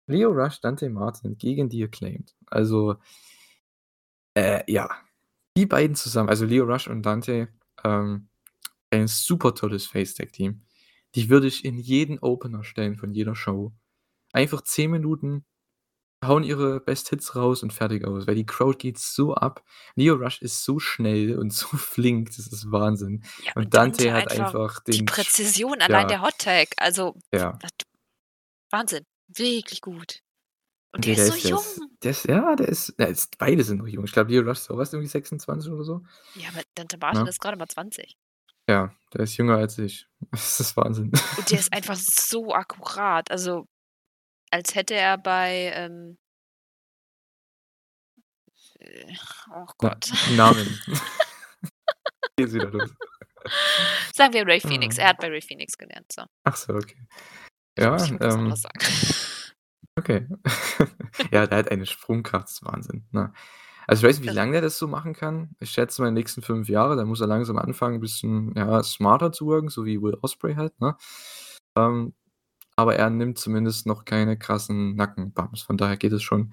Lio 0.07 0.31
Rush, 0.31 0.61
Dante 0.61 0.91
Martin 0.91 1.39
gegen 1.39 1.71
The 1.71 1.85
Acclaimed. 1.85 2.35
Also 2.47 2.97
äh, 4.35 4.63
ja, 4.71 4.91
die 5.57 5.67
beiden 5.67 5.97
zusammen, 5.97 6.29
also 6.29 6.45
Lio 6.45 6.65
Rush 6.65 6.89
und 6.89 7.03
Dante, 7.03 7.49
ähm, 7.85 8.29
ein 8.91 9.07
super 9.09 9.55
tolles 9.55 9.87
Face 9.87 10.15
Tag 10.15 10.33
Team. 10.33 10.63
Die 11.15 11.29
würde 11.31 11.47
ich 11.47 11.65
in 11.65 11.79
jeden 11.79 12.19
Opener 12.21 12.63
stellen 12.65 12.97
von 12.97 13.13
jeder 13.13 13.35
Show. 13.35 13.73
Einfach 14.33 14.63
10 14.63 14.91
Minuten, 14.91 15.45
hauen 16.25 16.45
ihre 16.45 16.81
Best 16.81 17.09
Hits 17.09 17.35
raus 17.35 17.63
und 17.63 17.73
fertig 17.73 18.05
aus, 18.05 18.27
weil 18.27 18.35
die 18.35 18.45
Crowd 18.47 18.79
geht 18.79 18.99
so 18.99 19.35
ab. 19.35 19.65
Lio 19.95 20.15
Rush 20.15 20.43
ist 20.43 20.65
so 20.65 20.79
schnell 20.79 21.39
und 21.39 21.53
so 21.53 21.69
flink, 21.77 22.29
das 22.29 22.47
ist 22.47 22.71
Wahnsinn. 22.71 23.25
Ja, 23.45 23.53
Und 23.55 23.65
und 23.67 23.75
Dante 23.75 24.05
Dante 24.05 24.13
hat 24.13 24.31
einfach 24.33 24.55
einfach 24.55 24.81
die 24.85 24.91
den 24.93 25.09
sch 25.09 25.13
Präzision, 25.13 25.81
allein 25.81 26.03
ja. 26.03 26.09
der 26.09 26.23
Hot 26.23 26.39
Tag, 26.39 26.69
also 26.77 27.15
Ja. 27.33 27.59
was 27.63 27.71
Wahnsinn, 28.71 29.05
wirklich 29.29 29.81
gut. 29.81 30.21
Und 30.93 31.05
der 31.07 31.15
der 31.15 31.25
ist 31.25 31.31
so 31.31 31.37
ist 31.37 31.45
der 31.45 31.55
ist 31.57 31.77
jung. 31.79 31.89
der 32.03 32.11
ist 32.11 32.25
ja, 32.27 32.57
der 32.57 32.69
ist 32.69 32.95
der 32.99 33.09
ist 33.09 33.39
beide 33.39 33.63
sind 33.65 33.79
noch 33.79 33.87
jung. 33.87 34.05
Ich 34.05 34.13
glaube, 34.13 34.31
Lio 34.31 34.43
Rush 34.43 34.59
ist 34.59 34.71
auch 34.71 34.79
erst 34.79 34.93
irgendwie 34.93 35.09
26 35.09 35.71
oder 35.73 35.85
so, 35.85 36.03
Ja, 36.35 36.49
aber 36.49 36.63
Dante 36.75 36.99
Martin 36.99 37.23
ne? 37.23 37.29
ist 37.31 37.41
grade 37.41 37.57
mal 37.57 37.69
20. 37.69 38.17
Ja, 38.69 38.93
der 39.15 39.21
ist 39.23 39.37
jünger 39.37 39.57
als 39.57 39.79
ich. 39.79 40.07
Das 40.33 40.61
ist 40.61 40.77
Wahnsinn. 40.77 41.13
Und 41.39 41.51
der 41.51 41.59
ist 41.59 41.73
einfach 41.73 41.97
so 41.97 42.53
akkurat, 42.55 43.31
also 43.31 43.67
als 44.51 44.75
hätte 44.75 44.95
er 44.95 45.19
bei, 45.19 45.73
ähm 45.75 46.17
äh, 48.81 49.13
oh 49.55 49.67
Na 49.83 49.89
Gott. 49.91 50.13
Namen. 50.37 50.79
Geht's 52.37 52.53
wieder 52.55 52.71
los. 52.71 52.91
Sagen 54.15 54.35
wir 54.35 54.47
Ray 54.47 54.61
Phoenix. 54.61 54.99
Ah. 54.99 55.03
Er 55.03 55.09
hat 55.11 55.19
bei 55.19 55.29
Ray 55.29 55.41
Phoenix 55.43 55.77
gelernt, 55.79 56.13
so. 56.13 56.23
Ach 56.45 56.57
so, 56.57 56.75
okay. 56.75 56.97
Ja, 57.79 57.93
muss 57.93 58.05
ich 58.07 58.13
was 58.21 58.35
ähm 58.35 58.41
anderes 58.41 58.63
sagen. 58.63 58.79
Okay. 59.99 60.27
Ja, 61.33 61.47
der 61.47 61.59
hat 61.59 61.71
eine 61.71 61.85
Sprungkraft, 61.85 62.45
das 62.47 62.53
ist 62.55 62.65
Wahnsinn, 62.65 63.07
ne? 63.11 63.33
Also, 63.87 64.07
ich 64.07 64.09
weiß 64.11 64.17
nicht, 64.19 64.25
wie 64.27 64.29
Also 64.31 64.39
lange 64.39 64.53
der 64.53 64.61
das 64.63 64.79
so 64.79 64.89
machen 64.89 65.15
kann. 65.15 65.51
Ich 65.61 65.71
schätze 65.73 66.01
mal 66.01 66.09
in 66.09 66.15
den 66.15 66.21
nächsten 66.21 66.43
5 66.43 66.69
Jahre, 66.69 66.97
dann 66.97 67.09
muss 67.09 67.21
er 67.21 67.27
langsam 67.27 67.59
anfangen, 67.59 67.97
'n 67.97 68.01
bisschen, 68.01 68.55
ja, 68.57 68.83
smarter 68.83 69.33
zu 69.33 69.47
worken, 69.47 69.69
so 69.69 69.85
wie 69.85 70.01
Will 70.01 70.17
Ospreay 70.23 70.55
halt, 70.57 70.81
ne? 70.81 70.97
Ähm, 71.77 72.15
aber 72.81 72.97
er 72.97 73.11
nimmt 73.11 73.39
zumindest 73.39 73.87
noch 73.87 74.05
keine 74.05 74.39
krassen 74.39 74.97
Nackenbumps, 74.97 75.63
von 75.63 75.77
daher 75.77 75.97
geht 75.97 76.13
es 76.13 76.23
schon. 76.23 76.53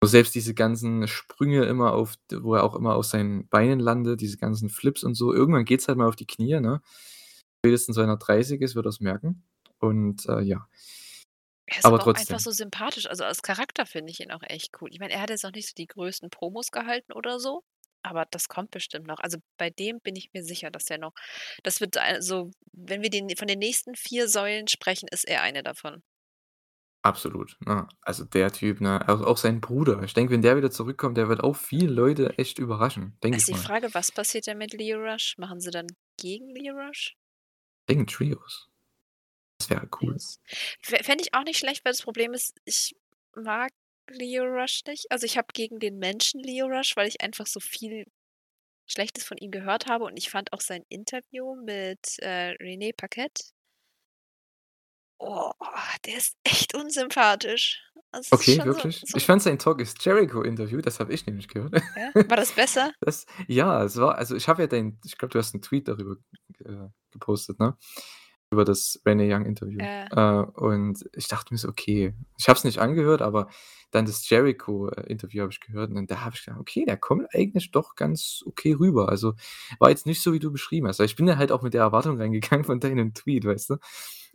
Und 0.00 0.08
selbst 0.08 0.34
diese 0.34 0.54
ganzen 0.54 1.08
Sprünge 1.08 1.64
immer 1.64 1.92
auf 1.92 2.14
wo 2.32 2.54
er 2.54 2.64
auch 2.64 2.76
immer 2.76 2.94
auf 2.94 3.04
seinen 3.06 3.48
Beinen 3.48 3.80
landet, 3.80 4.20
diese 4.20 4.38
ganzen 4.38 4.68
Flips 4.70 5.02
und 5.04 5.14
so, 5.14 5.32
irgendwann 5.34 5.64
geht's 5.64 5.88
halt 5.88 5.98
mal 5.98 6.08
auf 6.08 6.16
die 6.16 6.26
Knie, 6.26 6.60
ne? 6.60 6.82
Spätestens 7.64 7.96
wenn 7.96 8.08
er 8.08 8.16
30 8.18 8.60
ist, 8.62 8.74
wird 8.76 8.86
er's 8.86 9.00
merken 9.00 9.42
und, 9.80 10.26
äh, 10.28 10.40
ja. 10.42 10.68
Er 11.66 11.78
ist 11.78 11.84
Aber 11.84 12.00
aber 12.00 12.04
auch 12.04 12.14
einfach 12.14 12.38
trotzdem. 12.38 12.38
so 12.38 12.50
sympathisch. 12.50 13.06
Also, 13.08 13.24
als 13.24 13.42
Charakter 13.42 13.84
finde 13.86 14.10
ich 14.10 14.20
ihn 14.20 14.30
auch 14.32 14.42
echt 14.42 14.80
cool. 14.80 14.88
Ich 14.92 15.00
meine, 15.00 15.12
er 15.12 15.20
hat 15.20 15.30
jetzt 15.30 15.44
noch 15.44 15.52
nicht 15.52 15.68
so 15.68 15.74
die 15.76 15.86
größten 15.86 16.30
Promos 16.30 16.70
gehalten 16.70 17.12
oder 17.12 17.38
so, 17.40 17.62
aber 18.10 18.26
das 18.30 18.48
kommt 18.48 18.70
bestimmt 18.72 19.06
noch. 19.06 19.18
Also, 19.20 19.38
bei 19.58 19.70
dem 19.70 20.00
bin 20.00 20.16
ich 20.16 20.30
mir 20.32 20.42
sicher, 20.44 20.70
dass 20.70 20.84
der 20.86 20.98
noch 20.98 21.12
das 21.62 21.80
wird 21.80 21.96
also, 21.98 22.50
wenn 22.72 23.02
wir 23.02 23.10
den 23.10 23.30
von 23.36 23.48
den 23.48 23.58
nächsten 23.60 23.94
4 23.96 24.28
Säulen 24.28 24.68
sprechen, 24.68 25.08
ist 25.10 25.24
er 25.28 25.42
eine 25.42 25.62
davon. 25.62 26.02
Absolut, 27.04 27.56
ne? 27.64 27.88
Also, 28.02 28.24
der 28.24 28.52
Typ, 28.52 28.80
ne? 28.80 29.06
Also, 29.08 29.24
auch 29.26 29.36
sein 29.36 29.60
Bruder. 29.60 30.02
Ich 30.02 30.14
denke, 30.14 30.32
wenn 30.32 30.42
der 30.42 30.56
wieder 30.56 30.70
zurückkommt, 30.70 31.16
der 31.16 31.28
wird 31.28 31.40
auch 31.42 31.56
viele 31.56 31.92
Leute 31.92 32.36
echt 32.38 32.58
überraschen, 32.58 33.16
denke 33.22 33.38
Ist 33.38 33.46
ich 33.46 33.48
die 33.48 33.54
mal. 33.54 33.62
Frage, 33.62 33.94
was 33.94 34.12
passiert 34.12 34.46
denn 34.46 34.58
mit 34.58 34.74
Lio 34.74 34.98
Rush? 34.98 35.36
Machen 35.38 35.60
sie 35.60 35.70
dann 35.70 35.86
gegen 36.18 36.54
Lio 36.54 36.74
Rush? 36.74 37.16
Ich 37.88 37.94
denke 37.96 38.06
Trios. 38.12 38.68
Das 39.58 39.70
wäre 39.70 39.88
cool. 40.02 40.22
Fände 40.82 41.22
ich 41.22 41.34
auch 41.34 41.44
nicht 41.44 41.58
schlecht, 41.58 41.84
weil 41.84 41.92
das 41.92 42.02
Problem 42.02 42.32
ist, 42.32 42.56
ich 42.64 42.94
mag 43.34 43.70
Lio 44.10 44.44
Rush 44.44 44.82
nicht. 44.86 45.06
Also, 45.10 45.26
ich 45.26 45.36
habe 45.38 45.48
gegen 45.52 45.78
den 45.80 45.98
Menschen 45.98 46.40
Lio 46.42 46.66
Rush, 46.66 46.96
weil 46.96 47.08
ich 47.08 47.20
einfach 47.20 47.46
so 47.46 47.60
viel 47.60 48.04
Schlechtes 48.86 49.24
von 49.24 49.38
ihm 49.38 49.50
gehört 49.52 49.86
habe 49.86 50.04
und 50.06 50.16
ich 50.18 50.30
fand 50.30 50.52
auch 50.52 50.60
sein 50.62 50.84
Interview 50.90 51.56
mit, 51.56 52.18
äh, 52.20 52.50
Renee 52.60 52.92
Paquette 52.94 53.44
Oh, 55.20 55.52
der 56.04 56.16
ist 56.18 56.36
echt 56.44 56.74
unsympathisch. 56.74 57.82
Ist 58.12 58.32
Okay, 58.32 58.54
schon 58.54 58.72
so 58.72 58.80
wirklich? 58.84 59.02
so 59.02 59.18
Ich 59.18 59.24
fand 59.24 59.42
sein 59.42 59.58
Talk 59.58 59.80
is 59.80 59.94
Jericho 60.00 60.42
Interview, 60.42 60.80
das 60.82 61.00
habe 61.00 61.12
ich 61.14 61.24
nämlich 61.26 61.48
gehört. 61.48 61.72
Ja? 61.96 62.12
War 62.28 62.36
das 62.36 62.52
besser? 62.52 62.92
Das 63.00 63.26
ja, 63.46 63.84
es 63.84 63.96
war 63.96 64.16
also, 64.16 64.34
ich 64.34 64.48
habe 64.48 64.62
ja 64.62 64.66
dein 64.66 64.98
ich 65.04 65.16
glaube, 65.18 65.32
du 65.32 65.38
hast 65.38 65.54
'n 65.54 65.62
Tweet 65.62 65.86
darüber, 65.88 66.16
äh, 66.64 66.88
gepostet, 67.12 67.60
ne? 67.60 67.76
Über 68.52 68.64
das 68.64 68.98
Renee 69.04 69.30
Young 69.32 69.44
Interview. 69.44 69.88
Ja. 69.88 70.08
Äh, 70.10 70.20
und 70.40 71.04
ich 71.14 71.28
dachte 71.28 71.52
mir 71.52 71.58
so: 71.58 71.68
„Okay“ 71.68 72.14
ich 72.38 72.48
habe 72.48 72.56
es 72.56 72.64
nicht 72.64 72.78
angehört, 72.78 73.20
aber 73.20 73.48
dann 73.90 74.06
das 74.06 74.28
Jericho, 74.28 74.88
äh, 74.88 75.02
Interview 75.10 75.42
habe 75.42 75.52
ich 75.52 75.60
gehört 75.60 75.90
und 75.90 76.10
da 76.10 76.22
habe 76.24 76.34
ich 76.34 76.44
gedacht: 76.46 76.58
„Okay, 76.60 76.84
der 76.86 76.96
kommt 76.96 77.26
eigentlich 77.34 77.70
doch 77.72 77.94
ganz 77.94 78.42
okay 78.46 78.72
rüber.“ 78.72 79.10
Also, 79.10 79.34
war 79.78 79.90
jetzt 79.90 80.06
nicht 80.06 80.22
so, 80.22 80.32
wie 80.32 80.38
du 80.38 80.50
beschrieben 80.50 80.88
hast. 80.88 81.00
Ich 81.00 81.14
bin 81.16 81.26
da 81.26 81.36
halt 81.36 81.52
auch 81.52 81.60
mit 81.62 81.74
der 81.74 81.82
Erwartung 81.82 82.18
reingegangen 82.18 82.64
von 82.64 82.80
deinem 82.80 83.12
Tweet, 83.12 83.44
weißt 83.44 83.70
du? 83.70 83.76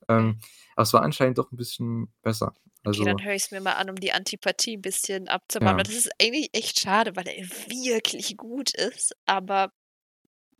Ähm, 0.07 0.37
aber 0.75 0.83
es 0.83 0.93
war 0.93 1.01
anscheinend 1.01 1.39
doch 1.39 1.51
'n 1.51 1.57
bisschen 1.57 2.13
besser. 2.21 2.53
Okay, 2.85 3.05
Also 3.05 3.05
dann 3.05 3.23
höre 3.23 3.33
ich's 3.35 3.51
mir 3.51 3.61
mal 3.61 3.73
an, 3.73 3.89
um 3.89 3.95
die 3.95 4.11
Antipathie 4.11 4.73
'n 4.75 4.81
bisschen 4.81 5.27
abzubauen, 5.27 5.77
Ja. 5.77 5.83
das 5.83 5.95
ist 5.95 6.09
eigentlich 6.21 6.49
echt 6.53 6.79
schade, 6.79 7.15
weil 7.15 7.27
er 7.27 7.45
wirklich 7.47 8.35
gut 8.35 8.73
ist, 8.75 9.13
aber 9.25 9.71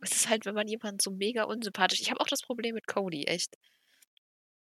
es 0.00 0.12
ist 0.12 0.28
halt, 0.28 0.44
wenn 0.46 0.54
man 0.54 0.68
jemanden 0.68 1.00
so 1.00 1.10
mega 1.10 1.44
unsympathisch 1.44 2.00
ich 2.00 2.10
habe 2.10 2.20
auch 2.20 2.26
das 2.28 2.42
Problem 2.42 2.74
mit 2.74 2.86
Cody, 2.86 3.24
echt. 3.24 3.56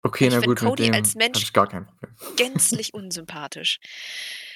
Okay, 0.05 0.27
Ich 0.27 0.34
na 0.34 0.39
gut, 0.39 0.49
mit 0.49 0.60
Cody 0.60 0.84
dem 0.84 0.93
als 0.93 1.10
habe 1.15 1.19
Mensch 1.26 1.41
ich 1.43 1.53
gar 1.53 1.68
kein 1.68 1.85
Problem. 1.85 2.14
gänzlich 2.35 2.93
unsympathisch. 2.93 3.80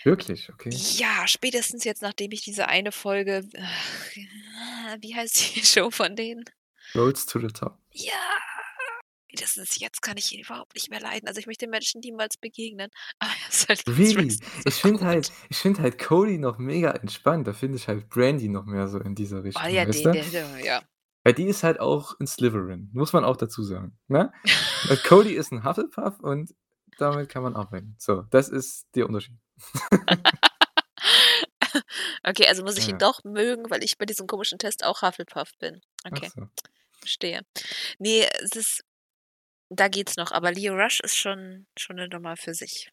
Wirklich? 0.03 0.49
Okay. 0.49 0.69
Ja, 0.97 1.25
spätestens 1.27 1.83
jetzt, 1.85 2.01
nachdem 2.01 2.31
ich 2.31 2.41
diese 2.41 2.67
eine 2.67 2.91
Folge 2.91 3.43
wie 5.01 5.15
heißt 5.15 5.55
die 5.55 5.61
Show 5.65 5.89
von 5.91 6.15
denen? 6.15 6.43
Roads 6.95 7.25
to 7.25 7.39
the 7.39 7.47
Top. 7.47 7.77
Ja, 7.91 8.13
spätestens 9.29 9.79
jetzt 9.79 10.01
kann 10.01 10.17
ich 10.17 10.31
ihn 10.31 10.41
überhaupt 10.41 10.73
nicht 10.75 10.89
mehr 10.89 10.99
leiden. 11.01 11.27
Also, 11.27 11.39
ich 11.39 11.47
möchte 11.47 11.67
Menschen 11.67 11.99
niemals 12.01 12.37
begegnen, 12.37 12.89
aber 13.19 13.31
er 13.43 13.49
ist 13.49 13.69
halt 13.69 13.81
Really? 13.87 14.37
Ich 14.65 14.75
finde 14.81 15.05
halt 15.05 15.31
ich 15.49 15.57
finde 15.57 15.81
halt 15.81 15.97
Cody 15.97 16.37
noch 16.37 16.57
mega 16.57 16.91
entspannt. 16.91 17.47
Da 17.47 17.53
finde 17.53 17.77
ich 17.77 17.87
halt 17.87 18.09
Brandy 18.09 18.49
noch 18.49 18.65
mehr 18.65 18.87
so 18.89 18.99
in 18.99 19.15
dieser 19.15 19.43
Oh 19.55 19.63
Richtung, 19.63 19.67
ja, 19.67 19.85
weißt 19.85 19.85
den 19.85 20.03
du? 20.05 20.11
der 20.11 20.29
der 20.31 20.59
ja. 20.59 20.81
Weil 21.25 21.33
die 21.33 21.45
ist 21.45 21.63
halt 21.63 21.79
auch 21.79 22.19
'n 22.19 22.27
Slytherin, 22.27 22.89
muss 22.93 23.13
man 23.13 23.25
auch 23.25 23.37
dazu 23.37 23.63
sagen, 23.63 23.97
ne? 24.07 24.31
Cody 25.03 25.33
ist 25.33 25.51
'n 25.51 25.63
Hufflepuff 25.63 26.19
und 26.21 26.53
damit 26.97 27.29
kann 27.29 27.43
man 27.43 27.55
arbeiten. 27.55 27.95
So, 27.99 28.23
das 28.31 28.49
ist 28.49 28.87
der 28.95 29.07
Unterschied. 29.07 29.35
Okay, 32.23 32.47
also 32.47 32.63
muss 32.63 32.77
ich 32.77 32.87
ihn 32.87 32.93
Ja. 32.93 32.97
doch 32.97 33.23
mögen, 33.23 33.69
weil 33.69 33.83
ich 33.83 33.97
bei 33.97 34.05
diesem 34.05 34.27
komischen 34.27 34.59
Test 34.59 34.83
auch 34.83 35.01
Hufflepuff 35.01 35.51
bin. 35.59 35.81
Okay, 36.05 36.23
so. 36.23 36.47
verstehe. 36.99 37.41
Ne, 37.99 38.27
es 38.43 38.55
ist 38.55 38.83
da 39.69 39.87
geht's 39.89 40.17
noch, 40.17 40.31
aber 40.31 40.51
Leo 40.51 40.75
Rush 40.75 40.99
ist 41.01 41.17
schon 41.17 41.67
schon 41.77 41.97
'ne 41.97 42.07
Nummer 42.09 42.37
für 42.37 42.53
sich. 42.53 42.89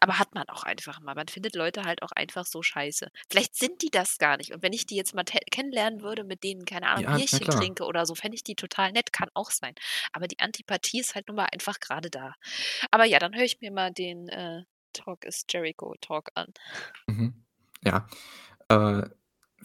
Aber 0.00 0.18
hat 0.18 0.34
man 0.34 0.48
auch 0.48 0.64
einfach 0.64 1.00
mal. 1.00 1.14
Man 1.14 1.28
findet 1.28 1.54
Leute 1.56 1.84
halt 1.84 2.02
auch 2.02 2.12
einfach 2.12 2.46
so 2.46 2.62
scheiße. 2.62 3.08
Vielleicht 3.30 3.56
sind 3.56 3.82
die 3.82 3.90
das 3.90 4.18
gar 4.18 4.36
nicht. 4.38 4.52
Und 4.54 4.62
wenn 4.62 4.72
ich 4.72 4.86
die 4.86 4.96
jetzt 4.96 5.14
mal 5.14 5.24
kennenlernen 5.24 6.02
würde, 6.02 6.24
mit 6.24 6.44
denen, 6.44 6.64
keine 6.66 6.88
Ahnung, 6.88 7.06
Ja, 7.06 7.10
Bierchen 7.10 7.50
trinke 7.50 7.84
oder 7.84 8.06
so, 8.06 8.14
fände 8.16 8.36
ich 8.36 8.44
die 8.44 8.56
total 8.56 8.92
nett, 8.92 9.12
kann 9.12 9.28
auch 9.34 9.50
sein. 9.52 9.74
Aber 10.12 10.28
die 10.28 10.40
Antipathie 10.40 11.00
ist 11.00 11.14
halt 11.14 11.28
nun 11.28 11.36
mal 11.36 11.48
einfach 11.52 11.80
grade 11.80 12.10
da. 12.10 12.34
Aber 12.92 13.04
ja, 13.06 13.18
dann 13.20 13.34
höre 13.36 13.44
ich 13.44 13.60
mir 13.60 13.72
mal 13.72 13.92
den, 13.92 14.28
äh, 14.28 14.62
„Talk 14.94 15.24
is 15.26 15.44
Jericho“ 15.50 15.94
Talk 16.00 16.30
an. 16.34 16.52
Mhm. 17.06 17.34
Ja, 17.84 18.08
äh, 18.68 19.02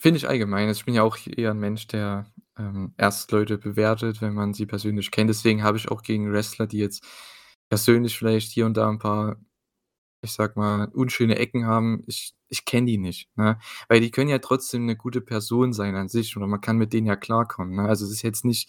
finde 0.04 0.18
ich 0.20 0.30
allgemein. 0.30 0.70
Also, 0.70 0.82
ich 0.82 0.86
bin 0.86 0.96
ja 0.96 1.04
auch 1.04 1.18
eher 1.28 1.52
'n 1.54 1.60
Mensch, 1.60 1.88
der, 1.88 2.28
ähm, 2.60 2.94
erst 2.98 3.32
Leute 3.34 3.58
bewertet, 3.60 4.22
wenn 4.22 4.36
man 4.36 4.54
sie 4.54 4.68
persönlich 4.68 5.12
kennt. 5.12 5.30
Deswegen 5.32 5.64
habe 5.64 5.78
ich 5.80 5.90
auch 5.90 6.04
gegen 6.04 6.32
Wrestler, 6.34 6.68
die 6.68 6.80
jetzt 6.80 7.06
persönlich 7.70 8.18
vielleicht 8.20 8.52
hier 8.54 8.68
und 8.68 8.78
da 8.78 8.90
'n 8.90 9.00
paar, 9.00 9.38
ich 10.24 10.34
sage 10.34 10.54
mal, 10.60 10.90
unschöne 10.94 11.38
Ecken 11.40 11.66
haben 11.68 12.04
ich 12.08 12.36
ich 12.50 12.66
kenne 12.66 12.88
die 12.88 12.98
nicht, 13.00 13.30
ne? 13.38 13.60
Weil 13.90 14.02
die 14.02 14.12
können 14.12 14.30
ja 14.30 14.40
trotzdem 14.40 14.86
'ne 14.88 14.96
gute 14.98 15.22
Person 15.22 15.74
sein 15.74 15.96
an 15.96 16.10
sich 16.10 16.38
oder 16.38 16.48
man 16.48 16.62
kann 16.62 16.78
mit 16.78 16.94
denen 16.94 17.08
ja 17.08 17.16
klarkommen, 17.18 17.76
ne? 17.78 17.84
Also, 17.90 18.06
es 18.06 18.12
ist 18.14 18.24
jetzt 18.24 18.46
nicht 18.46 18.66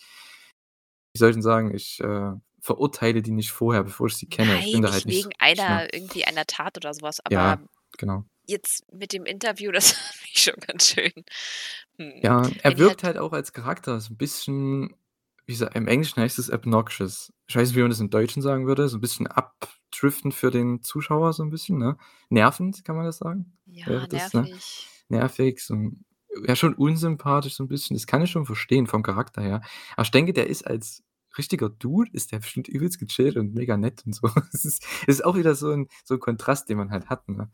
wie 1.16 1.18
soll 1.20 1.30
ich 1.30 1.36
denn 1.36 1.42
sagen, 1.42 1.72
ich, 1.74 2.00
äh, 2.00 2.32
verurteile 2.60 3.22
die 3.22 3.30
nicht 3.30 3.52
vorher, 3.52 3.84
bevor 3.84 4.08
ich 4.08 4.16
sie 4.16 4.26
kenne. 4.28 4.58
Ich 4.58 4.68
Nein, 4.68 4.70
bin 4.70 4.82
da 4.82 4.90
halt 4.90 5.06
nicht 5.06 5.06
nicht 5.06 5.28
wegen 5.28 5.32
ne? 5.66 5.84
einer 5.84 5.92
irgendwie 5.92 6.24
einer 6.24 6.44
Tat 6.46 6.76
oder 6.76 6.92
so 6.94 7.02
was, 7.02 7.20
aber 7.24 7.30
Ja, 7.30 7.58
genau. 7.98 8.24
Jetzt 8.46 8.84
mit 8.92 9.12
dem 9.12 9.26
Interview, 9.26 9.72
das 9.72 9.92
fand 9.92 10.20
ich 10.34 10.42
schon 10.42 10.54
ganz 10.66 10.88
schön 10.90 11.12
hm, 11.98 12.22
Ja, 12.22 12.50
wenn 12.62 12.62
er 12.62 12.78
die 12.78 12.78
wirkt 12.78 13.02
halt 13.04 13.04
halt 13.04 13.18
auch 13.18 13.32
als 13.32 13.52
Charakter 13.52 14.00
so 14.00 14.12
'n 14.14 14.16
bisschen 14.16 14.94
wie 15.46 15.54
sa 15.54 15.66
im 15.68 15.86
Englischen 15.88 16.22
heißt 16.22 16.38
es 16.38 16.50
obnoxious. 16.50 17.32
Ich 17.46 17.54
weiß 17.56 17.68
nicht, 17.68 17.76
wie 17.76 17.82
man 17.82 17.90
das 17.90 18.00
im 18.00 18.08
Deutschen 18.10 18.40
sagen 18.42 18.66
würde, 18.66 18.88
so 18.88 18.96
'n 18.96 19.00
bisschen 19.00 19.26
abdriftend 19.26 20.32
für 20.34 20.50
den 20.50 20.82
Zuschauer 20.82 21.32
so 21.34 21.42
'n 21.42 21.50
bisschen, 21.50 21.78
ne? 21.78 21.96
Nervend, 22.30 22.82
kann 22.84 22.96
man 22.96 23.04
das 23.04 23.18
sagen? 23.18 23.52
Ja, 23.66 24.06
das, 24.06 24.32
ne? 24.32 24.48
nervig. 24.48 24.94
Nervig, 25.08 25.60
so 25.60 25.74
'n 25.74 26.04
ja, 26.46 26.56
schon 26.56 26.74
unsympathisch 26.74 27.54
so 27.56 27.64
'n 27.64 27.68
bisschen. 27.68 27.94
Das 27.96 28.06
kann 28.06 28.22
ich 28.22 28.30
schon 28.30 28.46
verstehen 28.46 28.86
vom 28.86 29.02
Charakter 29.02 29.42
her. 29.42 29.62
Aber 29.96 30.02
ich 30.04 30.10
denke, 30.12 30.32
der 30.32 30.48
ist 30.48 30.66
als 30.66 31.02
richtiger 31.38 31.68
Dude 31.70 32.10
ist 32.12 32.32
der 32.32 32.38
bestimmt 32.40 32.68
übelst 32.68 32.98
gechillt 33.00 33.36
und 33.36 33.54
mega 33.54 33.76
nett 33.76 34.02
und 34.06 34.14
so. 34.14 34.22
Es 34.54 34.64
ist 34.64 34.84
ist 35.06 35.24
auch 35.24 35.36
wieder 35.36 35.54
so 35.56 35.70
'n 35.72 35.88
so 36.04 36.14
'n 36.14 36.20
Kontrast, 36.20 36.68
den 36.70 36.78
man 36.78 36.90
halt 36.90 37.08
hat, 37.10 37.28
ne? 37.28 37.50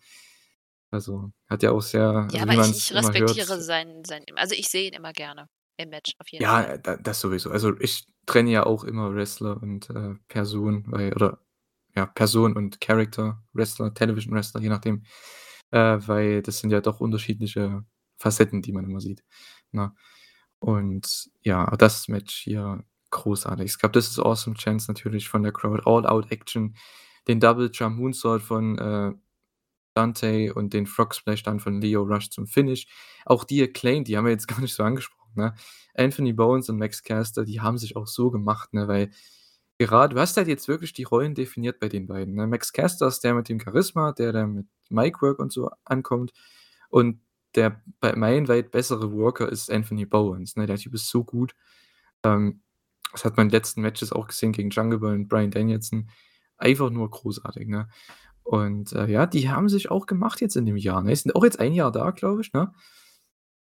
Also, 0.93 1.31
hat 1.49 1.63
ja 1.63 1.71
auch 1.71 1.83
sehr 1.83 2.09
Ja, 2.33 2.43
also, 2.43 2.45
aber 2.45 2.55
ich 2.55 2.71
ich 2.73 2.95
respektiere 2.95 3.49
hört 3.49 3.63
sein 3.63 4.05
sein 4.05 4.25
also, 4.37 4.55
ich 4.55 4.69
sehe 4.69 4.87
ihn 4.89 4.95
immer 4.95 5.13
gerne 5.13 5.49
im 5.77 5.89
Match, 5.91 6.13
auf 6.19 6.29
jeden 6.31 6.47
Ja, 6.49 6.63
Fall. 6.63 6.71
äh, 6.75 6.79
da 6.81 6.97
das 6.97 7.21
sowieso. 7.21 7.51
Also, 7.51 7.79
ich 7.81 8.07
trenne 8.27 8.51
ja 8.51 8.65
auch 8.65 8.85
immer 8.85 9.15
Wrestler 9.15 9.63
und, 9.63 9.91
äh, 9.91 10.15
Person, 10.29 10.85
weil 10.87 11.13
oder 11.13 11.41
ja, 11.97 12.07
Person 12.07 12.57
und 12.57 12.81
Character, 12.81 13.43
Wrestler, 13.53 13.93
Television 13.95 14.33
Wrestler, 14.35 14.61
je 14.63 14.69
nachdem, 14.71 15.03
äh, 15.73 15.99
weil 16.07 16.43
das 16.43 16.59
sind 16.61 16.71
ja 16.71 16.81
doch 16.81 17.01
unterschiedliche 17.01 17.85
Facetten, 18.19 18.63
die 18.63 18.73
man 18.73 18.85
immer 18.85 19.01
sieht, 19.01 19.23
ne? 19.73 19.93
Und 20.61 21.31
ja, 21.43 21.67
das 21.77 22.09
Match 22.09 22.37
hier 22.43 22.85
großartig. 23.11 23.67
Es 23.67 23.79
gab 23.79 23.93
„This 23.95 24.09
is 24.11 24.19
awesome“ 24.21 24.57
Chants 24.57 24.89
natürlich 24.89 25.29
von 25.29 25.43
der 25.43 25.53
Crowd, 25.53 25.83
All-Out-Action, 25.87 26.77
den 27.29 27.41
Double 27.41 27.71
Jump 27.73 27.99
Moonsault 27.99 28.43
von, 28.43 28.79
äh, 28.79 29.13
Dante 29.95 30.55
und 30.55 30.73
den 30.73 30.87
Frog 30.87 31.15
Splash 31.15 31.43
dann 31.43 31.61
von 31.61 31.81
Lio 31.81 32.03
Rush 32.03 32.31
zum 32.31 32.47
Finish. 32.47 32.87
Auch 33.27 33.45
die 33.45 33.63
Acclaimed, 33.63 34.09
die 34.09 34.17
haben 34.17 34.25
wir 34.25 34.33
jetzt 34.33 34.49
gar 34.49 34.61
nicht 34.61 34.75
so 34.75 34.83
angesprochen, 34.83 35.33
ne? 35.35 35.55
Anthony 35.95 36.33
Bowens 36.33 36.69
und 36.69 36.79
Max 36.79 37.03
Caster, 37.03 37.45
die 37.45 37.61
haben 37.61 37.79
sich 37.79 37.97
auch 37.97 38.07
so 38.07 38.31
gemacht, 38.31 38.73
ne, 38.73 38.89
weil 38.89 39.11
gerade 39.79 40.15
du 40.15 40.21
hast 40.21 40.37
halt 40.37 40.49
jetzt 40.49 40.69
wirklich 40.69 40.93
die 40.93 41.05
Rollen 41.05 41.35
definiert 41.35 41.81
bei 41.81 41.89
den 41.89 42.07
beiden, 42.07 42.35
ne? 42.35 42.47
Max 42.47 42.73
Caster 42.73 43.09
ist 43.09 43.21
der 43.25 43.35
mit 43.35 43.49
dem 43.49 43.61
Charisma, 43.61 44.13
der 44.13 44.33
der 44.33 44.47
mit 44.47 44.67
Micwork 44.89 45.39
und 45.39 45.53
so 45.53 45.71
ankommt 45.85 46.33
und 46.91 47.21
der 47.55 47.83
bei 48.01 48.15
meilenweit 48.15 48.71
bessere 48.71 49.13
Worker 49.13 49.49
ist 49.49 49.71
Anthony 49.71 50.07
Bowens, 50.07 50.57
ne? 50.57 50.67
Der 50.67 50.77
Typ 50.77 50.95
ist 50.95 51.09
so 51.09 51.25
gut. 51.25 51.55
Ähm, 52.25 52.63
das 53.13 53.25
hat 53.25 53.37
man 53.37 53.47
in 53.47 53.51
den 53.51 53.59
letzten 53.59 53.83
Matches 53.83 54.13
auch 54.13 54.29
gesehen 54.29 54.53
gegen 54.53 54.71
Jungle 54.71 54.99
Boy 55.01 55.15
und 55.15 55.29
Bryan 55.29 55.51
Danielson. 55.51 56.11
Einfach 56.59 56.91
nur 56.91 57.11
großartig, 57.11 57.69
ne? 57.69 57.89
Und, 58.47 58.93
äh, 58.93 59.07
ja, 59.07 59.27
die 59.27 59.51
haben 59.51 59.69
sich 59.69 59.91
auch 59.91 60.07
gemacht 60.07 60.41
jetzt 60.41 60.57
in 60.57 60.67
dem 60.67 60.77
Jahr, 60.77 61.03
ne? 61.03 61.15
Sind 61.15 61.35
auch 61.37 61.45
jetzt 61.45 61.61
1 61.61 61.75
Jahr 61.75 61.93
da, 61.93 62.11
glaube 62.11 62.41
ich, 62.43 62.53
ne? 62.53 62.73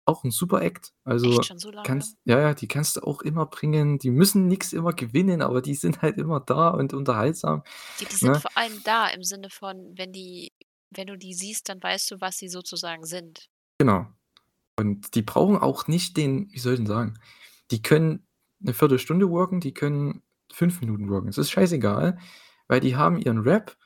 Auch 0.07 0.23
'n 0.23 0.31
super 0.31 0.61
Act. 0.61 0.93
Also, 1.03 1.43
schon 1.43 1.57
so 1.59 1.71
kannst 1.83 2.17
ja, 2.25 2.39
ja, 2.39 2.53
die 2.53 2.67
kannst 2.67 2.97
du 2.97 3.01
auch 3.01 3.21
immer 3.21 3.45
bringen. 3.45 3.99
Die 3.99 4.09
müssen 4.11 4.47
nix 4.47 4.73
immer 4.73 4.93
gewinnen, 4.93 5.41
aber 5.41 5.61
die 5.61 5.75
sind 5.75 6.01
halt 6.01 6.17
immer 6.17 6.39
da 6.39 6.69
und 6.69 6.93
unterhaltsam, 6.93 7.63
Ja, 7.99 8.05
die 8.05 8.15
sind 8.15 8.37
ne? 8.37 8.41
vor 8.41 8.55
allem 8.57 8.81
da 8.83 9.07
im 9.09 9.23
Sinne 9.23 9.49
von, 9.49 9.93
wenn 9.97 10.11
die 10.11 10.51
wenn 10.93 11.07
du 11.07 11.17
die 11.17 11.33
siehst, 11.33 11.69
dann 11.69 11.81
weißt 11.81 12.11
du, 12.11 12.19
was 12.19 12.37
sie 12.37 12.49
sozusagen 12.49 13.05
sind. 13.05 13.47
Genau. 13.79 14.05
Und 14.77 15.15
die 15.15 15.21
brauchen 15.23 15.57
auch 15.57 15.87
nicht 15.87 16.17
den 16.17 16.51
wie 16.53 16.59
soll 16.59 16.73
ich 16.73 16.79
denn 16.79 16.87
sagen? 16.87 17.15
Die 17.71 17.81
können 17.81 18.27
'ne 18.59 18.73
Viertelstunde 18.73 19.29
worken, 19.29 19.61
die 19.61 19.73
können 19.73 20.23
5 20.53 20.81
Minuten 20.81 21.09
worken. 21.09 21.29
Es 21.29 21.37
ist 21.39 21.51
scheißegal, 21.51 22.19
weil 22.67 22.79
die 22.81 22.95
haben 22.97 23.17
ihren 23.19 23.39
Rap 23.39 23.77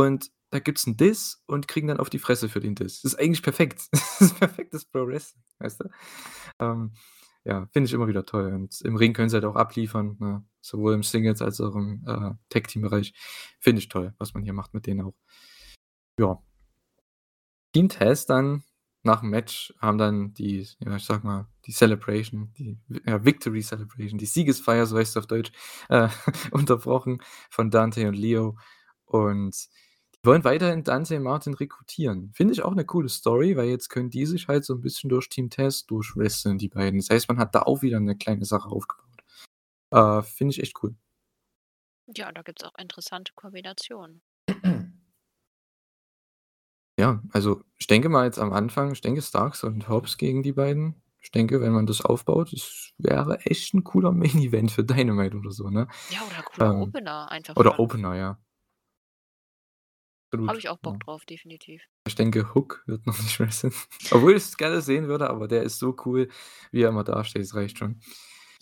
und 0.00 0.30
da 0.50 0.58
gibt's 0.58 0.86
'n 0.86 0.96
Diss 0.96 1.42
und 1.46 1.68
kriegen 1.68 1.88
dann 1.88 1.98
auf 1.98 2.10
die 2.10 2.18
Fresse 2.18 2.48
für 2.48 2.60
den 2.60 2.74
Diss. 2.74 3.02
Das 3.02 3.14
ist 3.14 3.18
eigentlich 3.18 3.42
perfekt. 3.42 3.88
Das 3.92 4.20
ist 4.20 4.38
perfektes 4.38 4.84
Pro 4.84 5.06
Wrestling, 5.06 5.42
weißt 5.60 5.80
du? 5.80 5.90
Ähm, 6.58 6.92
ja, 7.44 7.66
finde 7.72 7.86
ich 7.86 7.94
immer 7.94 8.08
wieder 8.08 8.26
toll 8.26 8.52
und 8.52 8.80
im 8.82 8.96
Ring 8.96 9.14
können 9.14 9.30
sie 9.30 9.36
halt 9.36 9.46
auch 9.46 9.56
abliefern, 9.56 10.16
ne? 10.20 10.44
Sowohl 10.60 10.94
im 10.94 11.02
Singles 11.02 11.40
als 11.42 11.60
auch 11.60 11.74
im, 11.74 12.04
äh, 12.06 12.32
Tag-Team-Bereich. 12.50 13.14
Finde 13.60 13.80
ich 13.80 13.88
toll, 13.88 14.14
was 14.18 14.34
man 14.34 14.42
hier 14.42 14.52
macht 14.52 14.74
mit 14.74 14.86
denen 14.86 15.00
auch. 15.02 15.14
Ja. 16.18 16.42
Team 17.72 17.88
Taz 17.88 18.26
dann 18.26 18.64
nach'm 19.04 19.28
Match 19.30 19.72
haben 19.78 19.98
dann 19.98 20.34
die 20.34 20.66
ja, 20.80 20.96
ich 20.96 21.04
sage 21.04 21.26
mal, 21.26 21.46
die 21.66 21.72
Celebration, 21.72 22.52
die 22.58 22.78
ja, 23.06 23.24
Victory 23.24 23.62
Celebration, 23.62 24.18
die 24.18 24.26
Siegesfeier, 24.26 24.86
so 24.86 24.98
heißt 24.98 25.12
es 25.12 25.16
auf 25.16 25.26
Deutsch, 25.26 25.52
äh, 25.88 26.08
unterbrochen 26.50 27.22
von 27.50 27.70
Dante 27.70 28.06
und 28.08 28.14
Lio. 28.14 28.58
Und 29.06 29.56
wollen 30.24 30.44
weiterhin 30.44 30.84
Dante 30.84 31.16
und 31.16 31.22
Martin 31.24 31.54
rekrutieren. 31.54 32.30
Finde 32.34 32.52
ich 32.54 32.62
auch 32.62 32.74
'ne 32.74 32.84
coole 32.84 33.08
Story, 33.08 33.56
weil 33.56 33.68
jetzt 33.68 33.88
können 33.90 34.10
die 34.10 34.26
sich 34.26 34.48
halt 34.48 34.64
so 34.64 34.74
'n 34.74 34.80
bisschen 34.82 35.08
durch 35.10 35.28
Team 35.28 35.50
Taz 35.50 35.86
durchwresteln, 35.86 36.58
die 36.58 36.68
beiden. 36.68 37.00
Das 37.00 37.10
heißt, 37.10 37.28
man 37.28 37.38
hat 37.38 37.54
da 37.54 37.62
auch 37.62 37.82
wieder 37.82 38.00
'ne 38.00 38.16
kleine 38.16 38.44
Sache 38.44 38.68
aufgebaut. 38.70 39.06
Äh, 39.92 40.22
finde 40.22 40.52
ich 40.54 40.62
echt 40.62 40.82
cool. 40.84 40.96
Ja, 42.08 42.32
da 42.32 42.40
gibt's 42.42 42.64
auch 42.64 42.74
interessante 42.78 43.32
Kombinationen. 43.34 44.22
Ja, 46.98 47.22
also, 47.32 47.62
ich 47.78 47.86
denke 47.86 48.08
mal 48.08 48.24
jetzt 48.26 48.38
am 48.38 48.52
Anfang 48.52 48.92
ich 48.92 49.00
denke 49.00 49.22
Starks 49.22 49.64
und 49.64 49.88
Hobbs 49.88 50.18
gegen 50.18 50.42
die 50.42 50.52
beiden. 50.52 50.96
Ich 51.22 51.30
denke, 51.30 51.60
wenn 51.60 51.72
man 51.72 51.86
das 51.86 52.00
aufbaut, 52.04 52.52
das 52.52 52.90
wäre 52.98 53.40
echt 53.46 53.74
'n 53.74 53.84
cooler 53.84 54.12
Main 54.12 54.38
Event 54.38 54.70
für 54.72 54.84
Dynamite 54.84 55.36
oder 55.36 55.50
so, 55.52 55.70
ne? 55.70 55.86
Ja, 56.08 56.24
oder 56.24 56.42
cooler 56.42 56.72
Ähm, 56.72 56.76
Opener 56.76 57.30
einfach 57.30 57.56
oder. 57.56 57.78
Opener, 57.78 58.16
ja. 58.16 58.38
Habe 60.46 60.58
ich 60.58 60.68
auch 60.68 60.78
Bock 60.78 60.98
ja. 60.98 61.00
drauf, 61.00 61.24
definitiv. 61.24 61.82
Ich 62.06 62.14
denke, 62.14 62.54
Hook 62.54 62.82
wird 62.86 63.06
noch 63.06 63.18
nicht 63.22 63.38
wresteln, 63.40 63.74
obwohl 64.10 64.36
ich's 64.36 64.56
gerne 64.56 64.80
sehen 64.80 65.08
würde, 65.08 65.28
aber 65.30 65.48
der 65.48 65.62
ist 65.62 65.78
so 65.78 65.96
cool, 66.06 66.28
wie 66.72 66.82
er 66.82 66.88
immer 66.90 67.04
dasteht, 67.04 67.42
das 67.42 67.54
reicht 67.54 67.78
schon. 67.78 68.00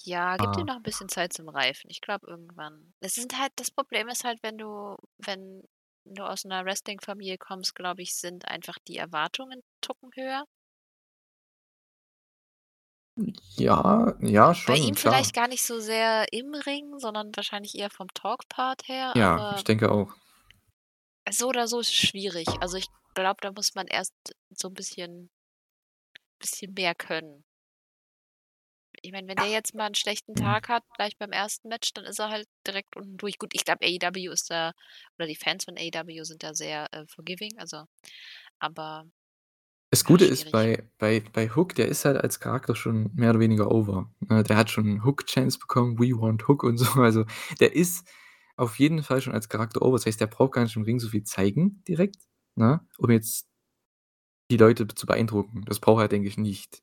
Ja, 0.05 0.39
gib 0.53 0.53
Ah. 0.57 0.69
noch 0.69 0.77
'n 0.77 0.83
bisschen 0.83 1.09
Zeit 1.09 1.33
zum 1.33 1.49
Reifen. 1.49 1.91
Ich 1.91 2.01
glaube 2.01 2.27
irgendwann 2.29 2.95
es 3.01 3.15
sind 3.15 3.37
halt 3.39 3.53
das 3.57 3.71
Problem 3.73 4.09
ist 4.09 4.23
halt, 4.25 4.39
wenn 4.43 4.57
du 4.57 4.97
wenn 5.19 5.63
du 6.05 6.23
aus 6.25 6.45
'ner 6.45 6.65
Wrestling-Familie 6.65 7.37
kommst, 7.39 7.75
glaube 7.75 8.03
ich, 8.03 8.15
sind 8.15 8.47
einfach 8.47 8.79
die 8.87 8.97
Erwartungen 8.97 9.61
Tucken 9.81 10.11
höher. 10.15 10.45
Ja, 13.57 14.15
ja, 14.21 14.55
Bei 14.67 14.77
schon, 14.77 14.77
ihm 14.77 14.95
klar. 14.95 14.95
vielleicht 14.97 15.33
gar 15.35 15.49
nicht 15.49 15.63
so 15.65 15.81
sehr 15.81 16.27
im 16.33 16.53
Ring, 16.55 16.99
sondern 16.99 17.33
wahrscheinlich 17.35 17.75
eher 17.77 17.91
vom 17.91 18.09
Talk-Part 18.15 18.87
her, 18.87 19.15
Ja, 19.15 19.47
ich 19.51 19.65
denke 19.65 19.91
auch. 19.91 20.15
So 21.33 21.49
oder 21.49 21.69
so 21.69 21.81
ist 21.81 21.89
es 21.89 21.95
schwierig. 21.95 22.57
Also, 22.63 22.77
ich 22.77 22.91
glaube, 23.15 23.39
da 23.43 23.53
muss 23.53 23.75
man 23.75 23.87
erst 23.87 24.15
so 24.51 24.69
'n 24.69 24.75
bisschen 24.75 25.29
bisschen 26.41 26.73
mehr 26.75 26.95
können. 26.95 27.45
Ich 29.05 29.13
meine, 29.13 29.29
wenn 29.29 29.39
der 29.39 29.49
jetzt 29.49 29.75
mal 29.75 29.87
'n 29.87 29.95
schlechten. 29.95 30.35
Tag 30.35 30.69
hat, 30.69 30.85
gleich 30.95 31.17
beim 31.19 31.33
1. 31.33 31.69
Match, 31.69 31.93
dann 31.95 32.05
ist 32.05 32.19
er 32.19 32.31
halt 32.31 32.49
direkt 32.67 32.97
unten 32.97 33.17
durch. 33.17 33.39
Gut, 33.39 33.51
ich 33.55 33.65
glaube, 33.65 33.85
AEW 33.87 34.33
ist 34.33 34.51
da 34.51 34.73
oder 35.19 35.27
die 35.29 35.37
Fans 35.37 35.65
von 35.65 35.77
AEW 35.79 36.25
sind 36.25 36.43
da 36.43 36.55
sehr, 36.55 36.89
äh, 36.93 37.07
forgiving, 37.07 37.59
also 37.59 37.85
aber 38.61 39.07
Das 39.93 40.05
Gute 40.05 40.27
ist 40.27 40.51
bei 40.51 40.87
bei 40.99 41.23
bei 41.33 41.49
Hook, 41.49 41.75
der 41.75 41.89
ist 41.89 42.05
halt 42.05 42.19
als 42.19 42.41
Charakter 42.41 42.75
schon 42.77 43.11
mehr 43.15 43.31
oder 43.31 43.41
weniger 43.41 43.71
over, 43.71 44.11
ne? 44.21 44.43
Der 44.43 44.57
hat 44.57 44.71
schon 44.71 45.03
Hook-Chance 45.03 45.59
bekommen, 45.59 45.99
„We 45.99 46.11
want 46.21 46.47
Hook“ 46.47 46.63
und 46.63 46.77
so. 46.77 47.01
Also, 47.01 47.25
der 47.59 47.75
ist 47.75 48.07
auf 48.59 48.79
jeden 48.79 49.03
Fall 49.03 49.21
schon 49.23 49.33
als 49.35 49.49
Charakter 49.49 49.83
over. 49.83 49.97
Das 49.97 50.07
heißt, 50.07 50.21
der 50.21 50.27
braucht 50.27 50.53
gar 50.53 50.65
nicht 50.65 50.77
im 50.77 50.83
Ring 50.83 50.99
so 51.01 51.09
viel 51.09 51.25
zeigen 51.25 51.83
direkt, 51.89 52.19
ne, 52.57 52.81
um 52.99 53.11
jetzt 53.11 53.49
die 54.51 54.57
Leute 54.57 54.87
zu 54.89 55.07
beeindrucken. 55.07 55.65
Das 55.67 55.81
braucht 55.81 56.03
er, 56.03 56.09
denke 56.09 56.29
ich, 56.29 56.39
nicht. 56.39 56.83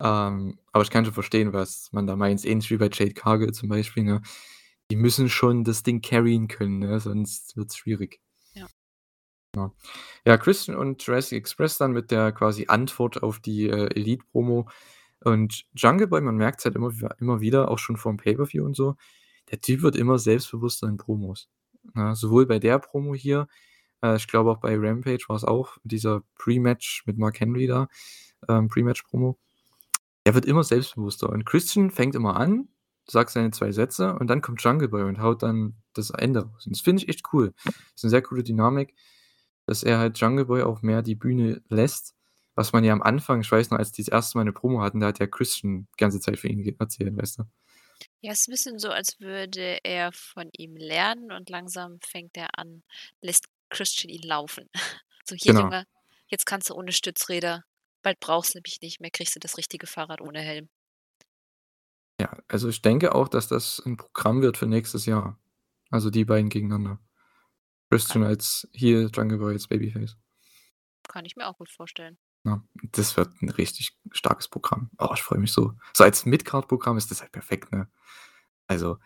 Ähm, 0.00 0.58
aber 0.72 0.84
ich 0.84 0.90
kann 0.90 1.04
schon 1.04 1.14
verstehen, 1.14 1.52
was 1.52 1.90
man 1.92 2.06
da 2.06 2.16
meint. 2.16 2.44
Ähnlich 2.44 2.70
wie 2.70 2.76
bei 2.76 2.90
Jade 2.92 3.14
Cargill 3.14 3.52
zum 3.52 3.68
Beispiel, 3.68 4.04
ne? 4.04 4.22
Die 4.90 4.96
müssen 4.96 5.30
schon 5.30 5.64
das 5.64 5.82
Ding 5.82 6.02
carryen 6.02 6.48
können, 6.48 6.80
ne, 6.80 7.00
sonst 7.00 7.56
wird's 7.56 7.76
schwierig. 7.76 8.20
Ja. 8.54 8.66
Ja. 9.56 9.72
Ja, 10.26 10.38
Christian 10.38 10.76
und 10.76 11.02
Jurassic 11.06 11.38
Express 11.38 11.78
dann 11.78 11.92
mit 11.92 12.10
der 12.10 12.32
quasi 12.32 12.66
Antwort 12.68 13.22
auf 13.22 13.40
die, 13.40 13.68
äh, 13.68 13.88
Elite-Promo. 13.94 14.68
Und 15.24 15.64
Jungle 15.74 16.08
Boy, 16.08 16.20
man 16.22 16.36
merkt's 16.36 16.64
halt 16.66 16.76
immer 16.76 16.92
immer 17.20 17.40
wieder, 17.40 17.70
auch 17.70 17.78
schon 17.78 17.96
vorm 17.96 18.18
Pay-per-View 18.18 18.64
und 18.64 18.76
so, 18.76 18.96
der 19.50 19.60
Typ 19.60 19.82
wird 19.82 19.96
immer 19.96 20.18
selbstbewusster 20.18 20.88
in 20.88 20.96
Promos, 20.98 21.48
ne? 21.94 22.14
Sowohl 22.16 22.46
bei 22.46 22.58
der 22.58 22.78
Promo 22.80 23.14
hier, 23.14 23.48
äh, 24.02 24.16
ich 24.16 24.28
glaube 24.28 24.50
auch 24.52 24.58
bei 24.60 24.76
Rampage 24.78 25.24
war's 25.28 25.44
auch, 25.44 25.78
dieser 25.84 26.22
Pre-Match 26.36 27.04
mit 27.06 27.18
Mark 27.18 27.40
Henry 27.40 27.66
da, 27.68 27.88
ähm, 28.48 28.68
Pre-Match-Promo. 28.68 29.38
Er 30.24 30.34
wird 30.36 30.46
immer 30.46 30.64
selbstbewusster 30.64 31.30
und 31.30 31.46
Christian 31.46 31.90
fängt 31.92 32.14
immer 32.16 32.36
an, 32.36 32.68
sagt 33.08 33.30
seine 33.32 33.52
2 33.52 33.72
Sätze 33.72 34.14
und 34.18 34.28
dann 34.28 34.42
kommt 34.42 34.62
Jungle 34.64 34.88
Boy 34.88 35.04
und 35.04 35.20
haut 35.20 35.42
dann 35.44 35.74
das 35.94 36.10
Ende 36.10 36.42
raus. 36.46 36.66
Und 36.66 36.76
das 36.76 36.82
finde 36.82 37.02
ich 37.04 37.08
echt 37.10 37.22
cool. 37.34 37.54
Ist 37.96 38.04
'ne 38.04 38.10
sehr 38.10 38.22
coole 38.22 38.42
Dynamik, 38.44 38.94
dass 39.66 39.82
er 39.84 39.98
halt 40.00 40.18
Jungle 40.20 40.46
Boy 40.46 40.62
auch 40.64 40.82
mehr 40.82 41.02
die 41.02 41.16
Bühne 41.16 41.62
lässt, 41.70 42.14
was 42.56 42.72
man 42.74 42.84
ja 42.84 42.92
am 42.94 43.02
Anfang 43.02 43.40
ich 43.42 43.52
weiß 43.52 43.70
noch, 43.72 43.78
als 43.80 43.92
die 43.92 44.02
das 44.04 44.10
1. 44.10 44.38
Mal 44.38 44.44
'ne 44.46 44.52
Promo 44.54 44.82
hatten, 44.82 45.00
da 45.00 45.08
hat 45.08 45.18
ja 45.20 45.26
Christian 45.28 45.88
die 45.94 45.98
ganze 45.98 46.20
Zeit 46.20 46.38
für 46.40 46.48
ihn 46.48 46.76
erzählt, 46.80 47.16
weißt 47.18 47.40
du? 47.40 47.44
Ja, 48.22 48.32
ist 48.32 48.48
'n 48.48 48.52
bisschen 48.52 48.78
so, 48.78 48.90
als 48.90 49.20
würde 49.20 49.78
er 49.84 50.12
von 50.12 50.48
ihm 50.56 50.76
lernen 50.76 51.30
und 51.32 51.50
langsam 51.50 51.98
fängt 52.00 52.36
er 52.36 52.58
an 52.58 52.82
lässt 53.20 53.46
Christian 53.70 54.10
ihn 54.10 54.22
laufen. 54.22 54.68
So: 55.26 55.34
„Hier, 55.34 55.52
Genau. 55.52 55.74
Junge, 55.74 55.86
jetzt 56.28 56.44
kannst 56.44 56.68
du 56.68 56.74
ohne 56.74 56.92
Stützräder. 56.92 57.64
Bald 58.02 58.20
brauchst 58.20 58.54
du 58.54 58.60
mich 58.62 58.82
nicht 58.82 59.00
mehr, 59.00 59.10
kriegst 59.10 59.34
du 59.34 59.40
das 59.40 59.56
richtige 59.56 59.86
Fahrrad 59.86 60.20
ohne 60.20 60.40
Helm.“ 60.42 60.68
Ja, 62.20 62.38
also, 62.48 62.68
ich 62.68 62.80
denke 62.82 63.14
auch, 63.14 63.28
dass 63.28 63.48
das 63.48 63.80
'n 63.84 63.96
Programm 63.96 64.40
wird 64.42 64.56
für 64.56 64.66
nächstes 64.66 65.04
Jahr. 65.06 65.38
Also, 65.90 66.10
die 66.10 66.24
beiden 66.24 66.48
gegeneinander. 66.48 67.00
Christian 67.90 68.24
als 68.24 68.68
Heel, 68.74 69.10
Jungle 69.14 69.38
Boy 69.38 69.54
als 69.54 69.68
Babyface. 69.68 70.16
Kann 71.10 71.24
ich 71.24 71.36
mir 71.36 71.46
auch 71.48 71.58
gut 71.58 71.70
vorstellen. 71.70 72.16
Ja, 72.46 72.62
das 72.92 73.16
wird 73.16 73.30
'n 73.42 73.48
richtig 73.48 73.96
starkes 74.12 74.48
Programm. 74.48 74.90
Oh, 74.98 75.08
ich 75.14 75.22
freue 75.22 75.38
mich 75.38 75.52
so. 75.52 75.72
So 75.94 76.04
als 76.04 76.26
Mid-Card-Programm 76.26 76.98
ist 76.98 77.10
das 77.10 77.22
halt 77.22 77.32
perfekt, 77.32 77.72
ne? 77.72 77.88
Also, 78.68 78.98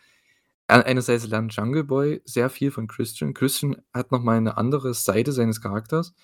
ei 0.69 0.85
einerseits 0.85 1.27
lernt 1.28 1.55
Jungle 1.55 1.85
Boy 1.85 2.23
sehr 2.27 2.51
viel 2.51 2.70
von 2.73 2.89
Christian. 2.89 3.35
Christian 3.35 3.77
hat 3.94 4.12
noch 4.12 4.23
mal 4.23 4.40
'ne 4.40 4.56
andere 4.59 4.94
Seite 4.94 5.32
seines 5.32 5.60
Charakters 5.62 6.15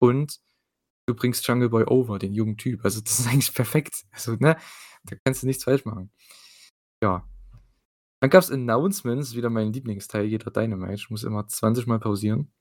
und 0.00 0.40
du 1.06 1.14
bringst 1.14 1.46
Jungle 1.48 1.70
Boy 1.70 1.84
over, 1.86 2.18
den 2.20 2.34
jungen 2.34 2.58
Typ. 2.58 2.84
Also, 2.84 3.00
das 3.02 3.20
ist 3.20 3.28
eigentlich 3.28 3.54
perfekt. 3.54 4.04
Also, 4.12 4.34
ne, 4.34 4.56
da 5.04 5.16
kannst 5.24 5.42
du 5.44 5.48
nichts 5.48 5.64
falsch 5.64 5.84
machen. 5.86 6.10
Ja. 7.02 7.24
Dann 8.20 8.30
gab's 8.30 8.50
Announcements, 8.52 9.34
wieder 9.36 9.50
mein 9.50 9.72
Lieblingsteil 9.72 10.26
jeder 10.26 10.50
Dynamite. 10.50 10.94
Ich 10.94 11.10
muss 11.10 11.24
immer 11.24 11.46
20 11.48 11.86
Mal 11.88 12.00
pausieren, 12.00 12.52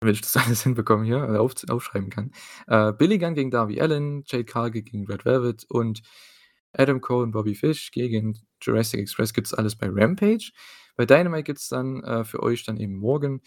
damit 0.00 0.16
ich 0.16 0.22
das 0.22 0.36
alles 0.44 0.62
hinbekomme 0.62 1.04
hier, 1.04 1.22
äh, 1.22 1.36
aufz 1.36 1.64
aufschreiben 1.68 2.10
kann. 2.10 2.32
Äh, 2.66 2.92
Billy 2.92 3.18
Gunn 3.18 3.34
gegen 3.34 3.50
Darby 3.50 3.80
Allin, 3.80 4.24
Jade 4.26 4.44
Cargill 4.44 4.82
gegen 4.82 5.06
Red 5.06 5.24
Velvet 5.24 5.64
und 5.68 6.02
Adam 6.72 7.00
Cole 7.00 7.24
und 7.24 7.32
Bobby 7.32 7.54
Fish 7.54 7.90
gegen 7.90 8.38
Jurassic 8.62 9.00
Express 9.00 9.32
gibt's 9.32 9.54
alles 9.54 9.76
bei 9.76 9.88
Rampage. 9.90 10.52
Bei 10.96 11.06
Dynamite 11.06 11.44
gibt's 11.44 11.68
dann, 11.68 12.02
äh, 12.04 12.24
für 12.24 12.42
euch 12.42 12.64
dann 12.64 12.76
eben 12.76 12.96
morgen, 12.96 13.40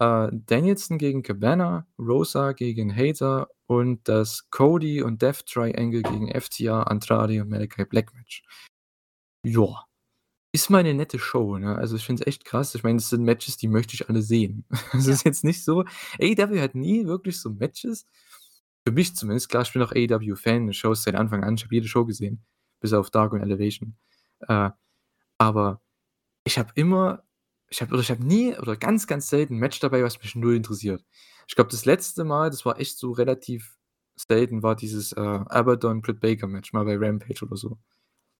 äh, 0.00 0.28
Danielson 0.32 0.98
gegen 0.98 1.22
Cabana, 1.22 1.86
Rosa 1.98 2.52
gegen 2.52 2.94
Hayter 2.94 3.48
und 3.66 4.08
das 4.08 4.48
Cody 4.50 5.02
und 5.02 5.22
Death 5.22 5.46
Triangle 5.46 6.02
gegen 6.02 6.28
FTR, 6.28 6.90
Andrade 6.90 7.42
und 7.42 7.50
Malakai 7.50 7.84
Black 7.84 8.14
Match. 8.14 8.42
Ja. 9.44 9.87
Ist 10.54 10.70
mal 10.70 10.82
'ne 10.82 10.94
nette 10.94 11.18
Show, 11.18 11.58
ne? 11.58 11.76
Also, 11.76 11.96
ich 11.96 12.04
finde 12.06 12.22
es 12.22 12.26
echt 12.26 12.44
krass. 12.46 12.74
Ich 12.74 12.82
meine, 12.82 12.96
das 12.98 13.10
sind 13.10 13.22
Matches, 13.22 13.58
die 13.58 13.68
möchte 13.68 13.94
ich 13.94 14.08
alle 14.08 14.22
sehen. 14.22 14.64
Es 14.94 15.06
Ja. 15.06 15.12
ist 15.12 15.24
jetzt 15.24 15.44
nicht 15.44 15.62
so 15.62 15.84
AEW 16.20 16.60
hat 16.60 16.74
nie 16.74 17.06
wirklich 17.06 17.38
so 17.38 17.50
Matches 17.50 18.06
für 18.86 18.92
mich 18.92 19.14
zumindest, 19.14 19.50
klar, 19.50 19.62
ich 19.64 19.72
bin 19.74 19.82
auch 19.82 19.92
AEW-Fan, 19.92 20.72
schaue 20.72 20.92
es 20.94 21.02
seit 21.02 21.14
Anfang 21.14 21.44
an, 21.44 21.56
ich 21.56 21.64
habe 21.64 21.74
jede 21.74 21.88
Show 21.88 22.06
gesehen, 22.06 22.42
bis 22.80 22.92
auf 22.94 23.10
Dark 23.10 23.32
und 23.34 23.42
Elevation. 23.42 23.96
Äh, 24.48 24.70
aber 25.38 25.82
ich 26.44 26.58
habe 26.58 26.72
immer 26.76 27.24
ich 27.70 27.82
habe 27.82 27.92
oder 27.94 28.02
ich 28.02 28.10
habe 28.12 28.24
nie 28.24 28.56
oder 28.58 28.76
ganz, 28.76 29.06
ganz 29.08 29.28
selten 29.30 29.56
'n 29.56 29.60
Match 29.60 29.80
dabei, 29.80 30.02
was 30.04 30.20
mich 30.22 30.36
null 30.36 30.56
interessiert. 30.56 31.04
Ich 31.48 31.56
glaube, 31.56 31.70
das 31.72 31.84
letzte 31.86 32.24
Mal, 32.24 32.50
das 32.50 32.66
war 32.66 32.80
echt 32.80 32.98
so 32.98 33.12
relativ 33.12 33.78
selten, 34.16 34.62
war 34.64 34.76
dieses, 34.76 35.12
äh, 35.14 35.20
Abaddon-Britt 35.20 36.20
Baker-Match 36.20 36.72
mal 36.74 36.84
bei 36.86 36.96
Rampage 36.98 37.44
oder 37.46 37.56
so, 37.56 37.78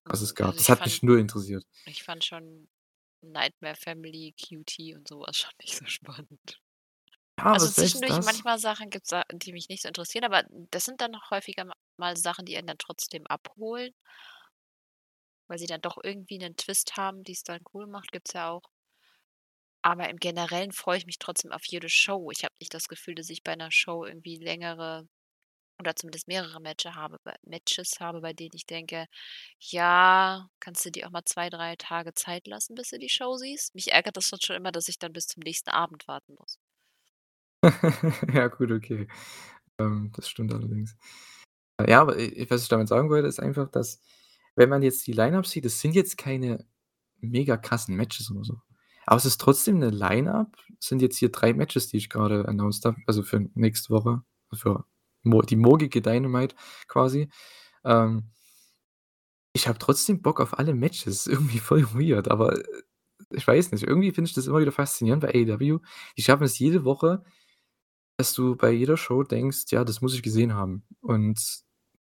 was 0.09 0.21
es 0.21 0.35
gab. 0.35 0.57
also, 0.57 0.57
Das 0.57 0.69
hat 0.69 0.83
fand 0.83 0.85
mich 0.85 1.03
null 1.03 1.19
interessiert. 1.19 1.65
ich 1.85 2.03
fand 2.03 2.25
schon 2.25 2.69
Nightmare 3.21 3.75
Family, 3.75 4.33
QT 4.33 4.95
und 4.95 5.07
so 5.09 5.21
was 5.21 5.37
schon 5.37 5.51
nicht 5.61 5.75
so 5.77 5.85
spannend. 5.87 6.61
Ja, 7.37 7.53
Also, 7.53 7.69
zwischendurch 7.69 8.19
das 8.19 8.19
manchmal 8.21 8.59
Sachen 8.59 8.89
gibt's 8.91 9.09
da, 9.09 9.23
die 9.33 9.53
mich 9.53 9.69
nicht 9.69 9.83
so 9.83 9.87
interessieren, 9.89 10.25
aber 10.25 10.43
das 10.71 10.85
sind 10.85 11.01
dann 11.01 11.15
auch 11.15 11.31
häufiger 11.31 11.65
ma 11.65 11.73
mal 11.97 12.17
Sachen, 12.17 12.45
die 12.45 12.57
einen 12.57 12.67
dann 12.67 12.77
trotzdem 12.79 13.27
abholen. 13.27 13.93
Weil 15.49 15.57
sie 15.57 15.65
dann 15.65 15.81
doch 15.81 15.97
irgendwie 16.03 16.37
'nen 16.37 16.55
Twist 16.57 16.95
haben, 16.95 17.23
die's 17.23 17.41
dann 17.43 17.61
cool 17.73 17.87
macht, 17.87 18.11
gibt's 18.11 18.33
ja 18.33 18.51
auch. 18.51 18.61
Aber 19.85 20.09
im 20.09 20.17
Generellen 20.17 20.71
freue 20.73 20.97
ich 20.97 21.05
mich 21.05 21.19
trotzdem 21.19 21.51
auf 21.53 21.63
jede 21.65 21.87
Show. 21.89 22.31
Ich 22.31 22.43
habe 22.43 22.53
nicht 22.59 22.73
das 22.73 22.87
Gefühl, 22.89 23.15
dass 23.15 23.29
ich 23.29 23.43
bei 23.43 23.55
'ner 23.55 23.71
Show 23.71 24.05
irgendwie 24.05 24.35
längere 24.35 25.07
oder 25.79 25.95
zumindest 25.95 26.27
mehrere 26.27 26.59
Matche 26.61 26.95
habe 26.95 27.19
Matches 27.43 27.99
habe, 28.01 28.21
bei 28.21 28.33
denen 28.33 28.51
ich 28.55 28.65
denke: 28.65 29.07
„Ja, 29.59 30.49
kannst 30.59 30.85
du 30.85 30.91
dir 30.91 31.07
auch 31.07 31.11
mal 31.11 31.25
2, 31.25 31.49
3 31.49 31.75
Tage 31.77 32.13
Zeit 32.15 32.47
lassen, 32.47 32.75
bis 32.75 32.89
du 32.91 32.99
die 32.99 33.09
Show 33.09 33.37
siehst?“ 33.37 33.75
Mich 33.75 33.91
ärgert 33.93 34.17
das 34.17 34.29
schon 34.43 34.55
immer, 34.57 34.71
dass 34.71 34.89
ich 34.89 34.99
dann 34.99 35.13
bis 35.13 35.27
zum 35.27 35.41
nächsten 35.43 35.69
Abend 35.71 36.07
warten 36.07 36.35
muss. 36.39 36.55
Ja 38.33 38.47
gut, 38.47 38.71
okay. 38.71 39.07
Ähm, 39.79 40.11
das 40.15 40.29
stimmt 40.29 40.53
allerdings. 40.53 40.95
Ja, 41.87 42.01
aber, 42.01 42.17
äh, 42.19 42.47
was 42.49 42.63
ich 42.63 42.69
damit 42.69 42.87
sagen 42.89 43.09
wollte, 43.09 43.27
ist 43.27 43.39
einfach, 43.41 43.69
dass 43.71 44.01
wenn 44.55 44.69
man 44.69 44.83
jetzt 44.83 45.07
die 45.07 45.13
Line-Up 45.13 45.47
sieht, 45.47 45.65
das 45.65 45.79
sind 45.81 45.95
jetzt 45.95 46.17
keine 46.17 46.65
mega 47.21 47.57
krassen 47.57 47.95
Matches 47.97 48.31
oder 48.31 48.43
so. 48.45 48.61
Aber 49.07 49.17
es 49.17 49.25
ist 49.25 49.39
trotzdem 49.41 49.79
'ne 49.79 49.89
Line-Up. 49.91 50.57
Es 50.81 50.87
sind 50.89 51.01
jetzt 51.01 51.17
hier 51.17 51.31
3 51.31 51.53
Matches, 51.53 51.89
die 51.89 51.97
ich 51.97 52.09
grade 52.09 52.47
announced 52.47 52.85
habe, 52.85 52.97
also, 53.07 53.23
für 53.23 53.39
nächste 53.55 53.91
Woche, 53.91 54.23
für 54.53 54.85
die 55.23 55.55
morgige 55.57 56.01
Dynamite 56.01 56.55
quasi. 56.87 57.29
Ähm 57.85 58.31
ich 59.53 59.67
habe 59.67 59.79
trotzdem 59.79 60.21
Bock 60.21 60.39
auf 60.39 60.57
alle 60.59 60.73
Matches. 60.73 61.27
Irgendwie 61.27 61.59
voll 61.59 61.83
weird, 61.93 62.29
aber, 62.29 62.57
äh, 62.59 62.63
ich 63.31 63.47
weiß 63.47 63.71
nicht. 63.71 63.83
Irgendwie 63.83 64.11
finde 64.11 64.29
ich 64.29 64.35
das 64.35 64.47
immer 64.47 64.59
wieder 64.59 64.71
faszinierend 64.71 65.21
bei 65.23 65.29
AEW. 65.29 65.79
Die 66.17 66.21
schaffen 66.23 66.43
es 66.43 66.57
jede 66.59 66.83
Woche, 66.85 67.23
dass 68.17 68.33
du 68.33 68.55
bei 68.57 68.71
jeder 68.71 68.97
Show 68.97 69.23
denkst: 69.23 69.65
„Ja, 69.71 69.83
das 69.85 70.01
muss 70.01 70.15
ich 70.15 70.23
gesehen 70.23 70.53
haben.“ 70.55 70.83
Und 71.01 71.37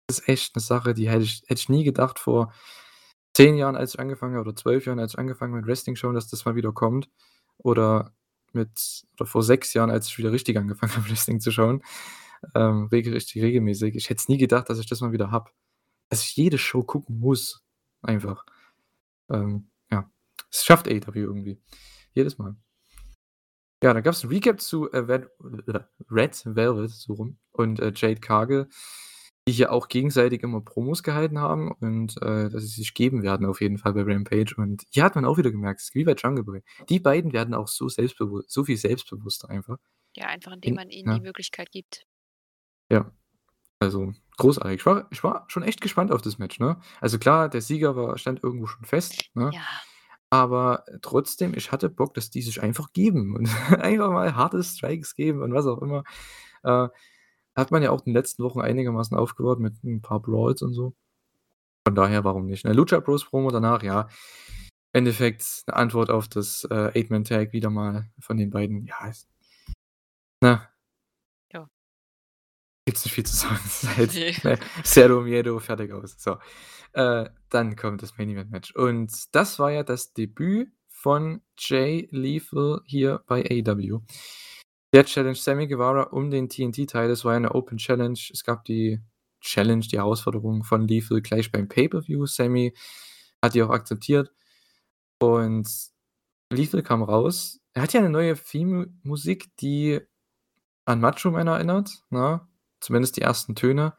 das 0.07 0.19
ist 0.19 0.29
echt 0.29 0.55
'ne 0.55 0.61
Sache, 0.61 0.93
die 0.95 1.09
hätte 1.09 1.23
ich 1.25 1.43
hätte 1.47 1.59
ich 1.61 1.69
nie 1.69 1.83
gedacht 1.85 2.19
vor 2.19 2.53
10 3.35 3.57
Jahren, 3.57 3.75
als 3.77 3.95
ich 3.95 3.99
angefangen 4.01 4.35
habe 4.35 4.49
oder 4.49 4.55
12 4.57 4.85
Jahren, 4.87 4.99
als 4.99 5.13
ich 5.13 5.19
angefangen 5.19 5.53
habe 5.53 5.61
mit 5.61 5.69
Wrestling 5.69 5.95
schauen, 5.97 6.15
dass 6.15 6.29
das 6.29 6.45
mal 6.45 6.55
wieder 6.55 6.73
kommt. 6.73 7.09
Oder 7.59 8.13
mit 8.53 9.03
oder 9.15 9.25
vor 9.27 9.43
6 9.43 9.73
Jahren, 9.75 9.91
als 9.91 10.07
ich 10.09 10.17
wieder 10.19 10.31
richtig 10.33 10.57
angefangen 10.57 10.93
habe, 10.97 11.09
Wrestling 11.09 11.41
zu 11.41 11.51
schauen, 11.51 11.83
ähm, 12.55 12.85
regel 12.91 13.17
regelmäßig. 13.17 13.95
Ich 13.95 14.09
hätte 14.09 14.19
es 14.19 14.29
nie 14.29 14.37
gedacht, 14.37 14.69
dass 14.69 14.79
ich 14.79 14.87
das 14.87 15.01
mal 15.01 15.11
wieder 15.11 15.31
habe. 15.31 15.51
Dass 16.09 16.23
ich 16.23 16.35
jede 16.35 16.57
Show 16.57 16.83
gucken 16.83 17.19
muss, 17.19 17.63
einfach. 18.01 18.45
Ähm, 19.29 19.69
ja. 19.91 20.09
Es 20.51 20.65
schafft 20.65 20.87
AEW 20.87 21.15
irgendwie. 21.15 21.61
Jedes 22.13 22.37
Mal. 22.37 22.55
Ja, 23.83 23.93
dann 23.93 24.03
gab's 24.03 24.23
'n 24.23 24.29
Recap 24.29 24.61
zu, 24.61 24.91
äh, 24.91 24.99
Red 24.99 25.27
Red 26.11 26.43
Velvet, 26.45 26.91
so 26.91 27.13
rum, 27.13 27.37
und, 27.51 27.79
äh, 27.79 27.91
Jade 27.95 28.19
Cargill, 28.19 28.67
die 29.47 29.53
hier 29.53 29.71
auch 29.71 29.87
gegenseitig 29.87 30.43
immer 30.43 30.61
Promos 30.61 31.01
gehalten 31.03 31.39
haben 31.39 31.71
und, 31.71 32.15
äh, 32.21 32.49
dass 32.49 32.61
sie 32.63 32.67
sich 32.81 32.93
geben 32.93 33.23
werden 33.23 33.47
auf 33.47 33.59
jeden 33.61 33.79
Fall 33.79 33.93
bei 33.93 34.03
Rampage. 34.03 34.53
Und 34.57 34.83
hier 34.91 35.03
hat 35.03 35.15
man 35.15 35.25
auch 35.25 35.37
wieder 35.37 35.51
gemerkt, 35.51 35.81
ist 35.81 35.95
wie 35.95 36.03
bei 36.03 36.13
Jungle 36.13 36.43
Boy. 36.43 36.63
Die 36.89 36.99
beiden 36.99 37.33
werden 37.33 37.55
auch 37.55 37.67
so 37.67 37.89
selbstbewusst 37.89 38.51
so 38.51 38.63
viel 38.65 38.77
selbstbewusster 38.77 39.49
einfach. 39.49 39.77
Ja, 40.15 40.27
einfach 40.27 40.51
indem 40.53 40.69
In 40.71 40.75
man 40.75 40.89
ihnen 40.91 41.09
die 41.09 41.17
ja. 41.17 41.23
Möglichkeit 41.23 41.71
gibt. 41.71 42.05
Ja. 42.91 43.11
Also, 43.79 44.13
großartig. 44.37 44.81
Ich 44.81 44.85
war 44.87 45.07
ich 45.11 45.23
war 45.23 45.45
schon 45.49 45.63
echt 45.63 45.81
gespannt 45.81 46.11
auf 46.11 46.21
das 46.23 46.39
Match, 46.39 46.59
ne? 46.59 46.79
Also, 47.01 47.19
klar, 47.19 47.49
der 47.49 47.61
Sieger 47.61 47.95
war 47.95 48.17
stand 48.17 48.43
irgendwo 48.43 48.67
schon 48.67 48.85
fest, 48.85 49.29
ne? 49.35 49.51
Ja. 49.53 49.61
Aber 50.31 50.85
trotzdem, 51.03 51.53
ich 51.55 51.71
hatte 51.71 51.89
Bock, 51.89 52.13
dass 52.15 52.29
die 52.31 52.41
sich 52.43 52.61
einfach 52.63 52.93
geben 52.93 53.35
und 53.35 53.47
einfach 53.81 54.11
mal 54.11 54.35
harte 54.35 54.63
Strikes 54.63 55.15
geben 55.15 55.41
und 55.43 55.53
was 55.53 55.67
auch 55.67 55.81
immer. 55.81 56.03
Äh 56.63 56.89
hat 57.57 57.71
man 57.71 57.83
ja 57.83 57.91
auch 57.91 58.01
in 58.01 58.13
den 58.13 58.15
letzten 58.15 58.43
Wochen 58.43 58.61
einigermaßen 58.61 59.17
aufgebaut 59.17 59.59
mit 59.59 59.83
'n 59.83 60.01
paar 60.01 60.21
Brawls 60.21 60.61
und 60.63 60.73
so. 60.73 60.95
Von 61.87 61.95
daher, 61.95 62.23
warum 62.25 62.45
nicht, 62.47 62.65
ne? 62.65 62.73
Lucha 62.73 62.99
Bros 63.01 63.25
Promo 63.25 63.51
danach, 63.51 63.83
ja. 63.83 64.07
Endeffekt 64.93 65.43
'ne 65.67 65.75
Antwort 65.75 66.09
auf 66.11 66.27
das, 66.29 66.65
äh, 66.71 66.91
Eight-Man-Tag 66.99 67.53
wieder 67.53 67.69
mal 67.71 68.09
von 68.21 68.37
den 68.37 68.51
beiden. 68.51 68.85
Ja, 68.87 69.07
ist 69.09 69.23
ne? 70.41 70.70
Ja. 72.91 72.93
Gibt's 72.93 73.05
nicht 73.05 73.13
viel 73.13 73.25
zu 73.25 73.35
sagen. 73.35 73.59
Es 73.65 73.83
ist 73.83 73.97
halt, 73.97 74.13
Ne. 74.43 74.51
ne, 74.51 74.59
Cero 74.83 75.21
Miedo, 75.21 75.59
fertig, 75.59 75.91
aus. 75.93 76.15
So, 76.17 76.37
äh, 76.93 77.29
dann 77.49 77.75
kommt 77.75 78.01
das 78.01 78.17
Main-Event-Match 78.17 78.75
und 78.75 79.11
das 79.35 79.59
war 79.59 79.71
ja 79.71 79.83
das 79.83 80.13
Debüt 80.13 80.69
von 80.89 81.41
Jay 81.57 82.07
Lethal 82.11 82.81
hier 82.85 83.23
bei 83.27 83.43
AEW. 83.49 84.01
Der 84.93 85.05
challenged 85.05 85.41
Sammy 85.43 85.67
Guevara 85.67 86.03
um 86.11 86.29
den 86.31 86.49
TNT-Title. 86.49 87.07
Das 87.09 87.23
war 87.25 87.33
ja 87.33 87.39
'ne 87.39 87.55
Open 87.55 87.77
Challenge. 87.77 88.19
Es 88.31 88.43
gab 88.43 88.65
die 88.65 88.99
Challenge, 89.41 89.85
die 89.87 89.97
Herausforderung 89.97 90.63
von 90.63 90.87
Lethal 90.87 91.21
gleich 91.21 91.51
beim 91.51 91.67
Pay-Per-View. 91.69 92.25
Sammy 92.27 92.73
hat 93.41 93.55
die 93.55 93.63
auch 93.63 93.69
akzeptiert 93.71 94.31
und 95.19 95.67
Lethal 96.51 96.83
kam 96.83 97.03
raus. 97.03 97.59
Er 97.73 97.83
hat 97.83 97.93
ja 97.93 98.01
'ne 98.01 98.09
neue 98.09 98.35
Theme-Musik, 98.37 99.55
die 99.61 100.01
an 100.85 101.01
Macho 101.01 101.31
Man 101.31 101.47
erinnert, 101.47 101.91
ne? 102.11 102.41
Zumindest 102.81 103.17
die 103.17 103.21
ersten 103.21 103.55
Töne. 103.55 103.93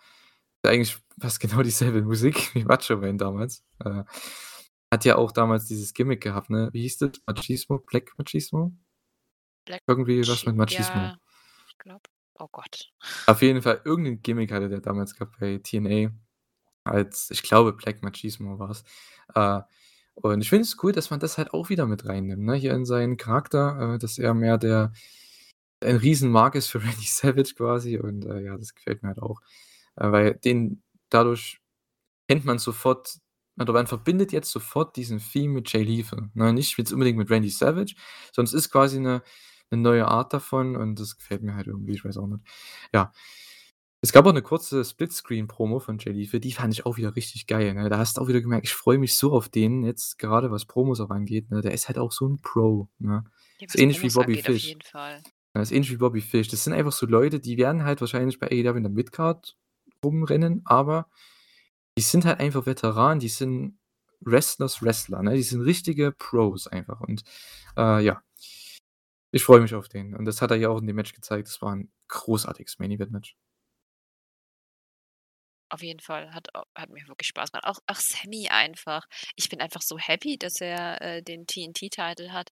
Eigentlich 0.64 0.98
fast 1.20 1.40
genau 1.40 1.62
dieselbe 1.62 2.02
Musik 2.02 2.54
wie 2.54 2.64
Macho 2.64 2.96
Man 2.96 3.18
damals. 3.18 3.64
Äh, 3.84 4.04
hat 4.90 5.04
ja 5.04 5.16
auch 5.16 5.32
damals 5.32 5.66
dieses 5.66 5.94
Gimmick 5.94 6.20
gehabt, 6.22 6.50
ne? 6.50 6.68
Wie 6.72 6.82
hieß 6.82 6.98
das? 6.98 7.12
Machismo? 7.26 7.78
Black 7.78 8.12
Machismo? 8.18 8.72
Black 9.64 9.80
Irgendwie 9.86 10.20
was 10.28 10.44
mit 10.44 10.56
Machi 10.56 10.78
Machismo. 10.80 11.00
ja, 11.00 11.16
ich 11.68 11.78
glaube 11.78 12.02
oh 12.38 12.48
Gott. 12.52 12.90
Auf 13.26 13.40
jeden 13.42 13.62
Fall, 13.62 13.80
irgend 13.84 14.04
'nen 14.06 14.22
Gimmick 14.22 14.52
hatte 14.52 14.68
der 14.68 14.80
damals 14.80 15.14
gehabt 15.14 15.38
bei 15.40 15.58
TNA 15.58 16.10
als 16.84 17.30
ich 17.30 17.42
glaube, 17.42 17.72
Black 17.72 18.02
Machismo 18.02 18.58
war's. 18.58 18.84
Äh, 19.34 19.60
und 20.14 20.42
ich 20.42 20.50
finde 20.50 20.64
es 20.64 20.76
cool, 20.82 20.92
dass 20.92 21.10
man 21.10 21.20
das 21.20 21.38
halt 21.38 21.54
auch 21.54 21.68
wieder 21.70 21.86
mit 21.86 22.06
reinnimmt, 22.06 22.42
ne, 22.44 22.54
hier 22.54 22.74
in 22.74 22.84
seinen 22.84 23.16
Charakter, 23.16 23.94
äh, 23.94 23.98
dass 23.98 24.18
er 24.18 24.34
mehr 24.34 24.58
der 24.58 24.92
ein 25.82 25.96
Riesenmark 25.96 26.54
ist 26.56 26.68
für 26.68 26.80
Randy 26.84 27.06
Savage 27.06 27.54
quasi 27.56 27.98
und, 27.98 28.24
äh, 28.26 28.40
ja, 28.42 28.56
das 28.58 28.74
gefällt 28.74 29.02
mir 29.02 29.08
halt 29.10 29.20
auch. 29.20 29.40
Äh, 29.96 30.12
weil 30.12 30.34
den 30.36 30.82
dadurch 31.10 31.60
kennt 32.28 32.44
man 32.46 32.58
sofort 32.58 33.18
oder 33.60 33.72
man 33.74 33.86
verbindet 33.88 34.32
jetzt 34.32 34.50
sofort 34.52 34.96
diesen 34.96 35.20
Theme 35.20 35.54
mit 35.54 35.72
Jay 35.72 35.82
Lethal, 35.84 36.30
ne? 36.34 36.52
Nicht 36.54 36.78
jetzt 36.78 36.92
unbedingt 36.92 37.18
mit 37.18 37.30
Randy 37.30 37.50
Savage, 37.50 37.94
es 38.36 38.54
ist 38.54 38.70
quasi 38.70 39.00
'ne 39.00 39.22
'ne 39.72 39.78
neue 39.78 40.08
Art 40.08 40.32
davon 40.34 40.76
und 40.76 41.00
das 41.00 41.16
gefällt 41.18 41.42
mir 41.42 41.54
halt 41.56 41.66
irgendwie, 41.68 41.94
ich 41.94 42.04
weiß 42.04 42.18
auch 42.18 42.26
nicht. 42.28 42.44
Ja. 42.94 43.12
Es 44.02 44.12
gab 44.12 44.26
auch 44.26 44.32
'ne 44.34 44.42
kurze 44.42 44.84
Splitscreen-Promo 44.84 45.80
von 45.80 45.98
Jay 45.98 46.12
Lethal, 46.12 46.40
die 46.40 46.52
fand 46.52 46.74
ich 46.74 46.86
auch 46.86 46.96
wieder 46.98 47.16
richtig 47.16 47.46
geil, 47.48 47.74
ne? 47.74 47.88
Da 47.90 47.98
hast 47.98 48.16
du 48.18 48.22
auch 48.22 48.28
wieder 48.28 48.40
gemerkt, 48.42 48.66
ich 48.66 48.74
freue 48.74 48.98
mich 48.98 49.16
so 49.16 49.32
auf 49.34 49.48
den 49.50 49.84
jetzt, 49.84 50.18
gerade 50.18 50.50
was 50.52 50.66
Promos 50.66 51.00
auch 51.00 51.10
angeht, 51.10 51.50
ne? 51.52 51.62
Der 51.62 51.72
ist 51.74 51.88
halt 51.88 51.98
auch 51.98 52.12
so 52.12 52.26
'n 52.28 52.40
Pro, 52.42 52.88
ne? 53.00 53.24
Ja, 53.60 53.68
Ist 53.68 53.78
ähnlich 53.78 54.02
wie 54.04 54.10
Promos 54.10 54.12
Bobby 54.12 54.36
angeht, 54.36 54.48
auf 54.48 54.56
Fish. 54.56 54.76
Ja, 55.54 55.60
ist 55.60 55.70
ähnlich 55.72 55.90
wie 55.90 55.96
Bobby 55.96 56.20
Fish. 56.22 56.48
Das 56.48 56.64
sind 56.64 56.72
einfach 56.72 56.92
so 56.92 57.04
Leute, 57.06 57.38
die 57.38 57.58
werden 57.58 57.84
halt 57.84 58.00
wahrscheinlich 58.00 58.38
bei 58.38 58.46
AEW 58.50 58.76
in 58.76 58.84
der 58.84 58.92
Midcard 58.92 59.56
rumrennen, 60.04 60.62
aber 60.64 61.08
die 61.98 62.02
sind 62.02 62.24
halt 62.26 62.40
einfach 62.40 62.66
Veteranen, 62.66 63.20
die 63.20 63.28
sind 63.28 63.78
Wrestlers 64.20 64.82
Wrestler, 64.82 65.22
ne? 65.22 65.34
Die 65.36 65.42
sind 65.42 65.62
richtige 65.62 66.12
Pros 66.12 66.66
einfach 66.68 67.00
und, 67.02 67.24
äh, 67.78 68.04
ja. 68.04 68.22
Ich 69.34 69.44
freue 69.44 69.60
mich 69.62 69.74
auf 69.74 69.88
den 69.88 70.14
und 70.14 70.26
das 70.26 70.42
hat 70.42 70.50
er 70.50 70.58
ja 70.58 70.68
auch 70.68 70.78
in 70.78 70.86
dem 70.86 70.94
Match 70.96 71.14
gezeigt. 71.14 71.48
Das 71.48 71.62
war 71.62 71.72
'n 71.74 71.90
großartiges 72.08 72.78
Main-Event-Match. 72.78 73.34
Auf 75.72 75.82
jeden 75.82 76.00
Fall, 76.00 76.34
hat 76.34 76.48
hat 76.76 76.90
mir 76.90 77.08
wirklich 77.08 77.28
Spaß 77.28 77.50
gemacht. 77.50 77.64
Auch 77.66 77.78
auch 77.86 77.96
Sammy 77.96 78.48
einfach. 78.50 79.06
Ich 79.36 79.48
bin 79.48 79.60
einfach 79.62 79.80
so 79.80 79.96
happy, 79.98 80.36
dass 80.36 80.60
er, 80.60 81.00
äh, 81.00 81.22
den 81.22 81.46
TNT-Title 81.46 82.30
hat. 82.32 82.50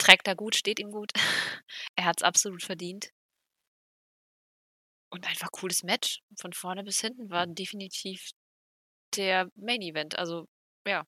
Trägt 0.00 0.28
er 0.28 0.36
gut, 0.36 0.54
steht 0.56 0.78
ihm 0.80 0.90
gut. 0.92 1.12
Er 1.96 2.04
hat's 2.04 2.22
absolut 2.22 2.62
verdient. 2.62 3.10
Und 5.12 5.26
einfach 5.26 5.50
cooles 5.52 5.82
Match. 5.82 6.20
Von 6.38 6.52
vorne 6.52 6.84
bis 6.84 7.00
hinten 7.00 7.30
war 7.30 7.46
definitiv 7.46 8.30
der 9.16 9.50
Main 9.56 9.82
Event, 9.82 10.18
also 10.18 10.46
ja. 10.86 11.04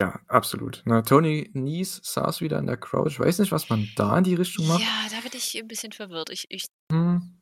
Ja, 0.00 0.20
absolut, 0.28 0.82
ne? 0.84 1.02
Tony 1.02 1.50
Nese 1.54 2.00
saß 2.04 2.42
wieder 2.42 2.58
in 2.58 2.66
der 2.66 2.76
Crowd. 2.76 3.08
Ich 3.08 3.18
weiß 3.18 3.38
nicht, 3.38 3.50
was 3.50 3.70
man 3.70 3.94
da 3.94 4.16
in 4.18 4.24
die 4.24 4.34
Richtung 4.34 4.66
macht. 4.66 4.84
Ja, 4.84 5.08
da 5.10 5.20
bin 5.20 5.32
ich 5.34 5.54
'n 5.56 5.68
bisschen 5.68 5.92
verwirrt. 5.92 6.30
Ich 6.30 6.46
ich 6.50 6.66
Hm. 6.92 7.36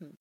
Hm. 0.00 0.16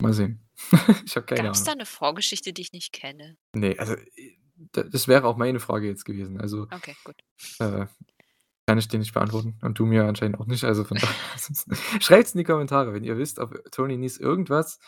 Mal 0.00 0.12
sehen. 0.12 0.40
Ich 1.06 1.16
habe 1.16 1.26
keine 1.26 1.50
Gab's 1.50 1.64
da 1.64 1.74
Ahnung. 1.74 1.74
'ne 1.74 1.84
Vorgeschichte, 1.84 2.52
die 2.54 2.62
ich 2.62 2.72
nicht 2.72 2.92
kenne? 2.92 3.36
Ne, 3.54 3.74
also, 3.78 3.94
äh, 3.94 4.36
das 4.72 5.08
wäre 5.08 5.26
auch 5.26 5.36
meine 5.36 5.60
Frage 5.60 5.86
jetzt 5.88 6.04
gewesen. 6.04 6.40
Also, 6.40 6.68
Okay, 6.72 6.96
gut. 7.04 7.16
äh, 7.60 7.86
kann 8.66 8.78
ich 8.78 8.88
dir 8.88 8.98
nicht 9.00 9.14
beantworten 9.14 9.58
und 9.62 9.78
du 9.78 9.86
mir 9.86 10.06
anscheinend 10.06 10.40
auch 10.40 10.46
nicht. 10.46 10.64
Also, 10.64 10.84
von 10.84 10.98
daher 10.98 11.14
schreibt's 12.02 12.34
in 12.34 12.38
die 12.38 12.44
Kommentare, 12.44 12.94
wenn 12.94 13.04
ihr 13.04 13.18
wisst, 13.18 13.38
ob 13.40 13.54
Tony 13.72 13.96
Nese 13.98 14.22
irgendwas 14.22 14.78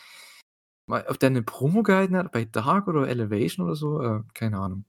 mal 0.88 1.04
ob 1.08 1.18
der 1.20 1.30
'ne 1.30 1.42
Promo 1.42 1.82
gehalten 1.82 2.16
hat 2.16 2.32
bei 2.32 2.44
Dark 2.46 2.88
oder 2.88 3.08
Elevation 3.08 3.66
oder 3.66 3.76
so, 3.76 4.00
äh, 4.02 4.22
keine 4.34 4.58
Ahnung. 4.58 4.84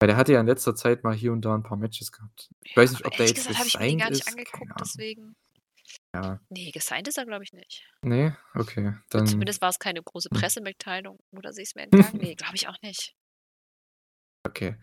Weil 0.00 0.06
der 0.08 0.16
hatte 0.16 0.32
ja 0.32 0.40
in 0.40 0.46
letzter 0.46 0.74
Zeit 0.74 1.04
mal 1.04 1.14
hier 1.14 1.30
und 1.30 1.44
da 1.44 1.54
'n 1.54 1.62
paar 1.62 1.76
Matches 1.76 2.10
gehabt. 2.10 2.50
Ich 2.62 2.74
weiß 2.76 2.90
nicht, 2.90 3.04
ob 3.04 3.16
der 3.16 3.26
jetzt 3.26 3.44
gesagt 3.44 3.58
habe 3.58 3.68
ich 3.68 3.78
mir 3.78 3.86
den 3.86 3.96
gesigned 3.96 3.98
gar 3.98 4.10
nicht 4.10 4.26
ist, 4.26 4.26
angeguckt, 4.26 4.80
deswegen 4.80 5.34
Ja. 6.14 6.40
Ne, 6.52 6.72
gesigned 6.72 7.06
ist 7.08 7.16
er, 7.16 7.26
glaube 7.26 7.44
ich, 7.44 7.52
nicht. 7.52 7.90
Ne? 8.04 8.36
Okay, 8.54 8.94
dann 9.10 9.26
Zumindest 9.26 9.60
war's 9.60 9.78
keine 9.78 10.02
große 10.02 10.30
hm. 10.32 10.40
Pressemitteilung 10.40 11.18
oder 11.32 11.52
sie 11.52 11.62
ist 11.62 11.76
mir 11.76 11.82
entgangen. 11.82 12.18
Ne, 12.18 12.34
glaube 12.36 12.56
ich 12.56 12.68
auch 12.68 12.76
nicht. 12.82 13.12
Okay. 14.46 14.76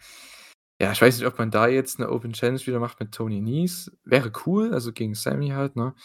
Ja, 0.82 0.92
ich 0.94 1.02
weiß 1.02 1.18
nicht, 1.20 1.28
ob 1.28 1.40
man 1.40 1.52
da 1.52 1.68
jetzt 1.68 2.00
'ne 2.00 2.10
Open 2.10 2.34
Challenge 2.34 2.60
wieder 2.68 2.80
macht 2.80 3.00
mit 3.00 3.14
Tony 3.14 3.42
Nese. 3.42 3.92
Wäre 4.06 4.32
cool, 4.46 4.74
also 4.74 4.94
gegen 4.94 5.16
Sammy 5.16 5.50
halt, 5.50 5.76
ne? 5.76 5.96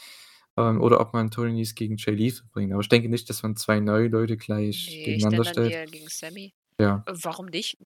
Ähm, 0.58 0.80
oder 0.82 1.00
ob 1.00 1.12
man 1.14 1.30
Tony 1.30 1.52
Nese 1.52 1.74
gegen 1.74 1.96
Jay 1.98 2.14
Lethal 2.14 2.46
bringt. 2.52 2.72
Aber 2.72 2.82
ich 2.82 2.88
denke 2.88 3.08
nicht, 3.10 3.28
dass 3.30 3.42
man 3.42 3.56
2 3.56 3.80
neue 3.80 4.08
Leute 4.08 4.36
gleich 4.38 5.00
Ne, 5.04 5.14
ich 5.16 5.26
gegeneinander 5.26 5.28
denke 5.28 5.48
dann 5.50 5.58
stellt. 5.58 5.80
eher 5.80 5.86
gegen 5.86 6.08
Sammy. 6.08 6.54
Ja. 6.80 7.06
Äh, 7.06 7.12
warum 7.22 7.46
nicht? 7.46 7.78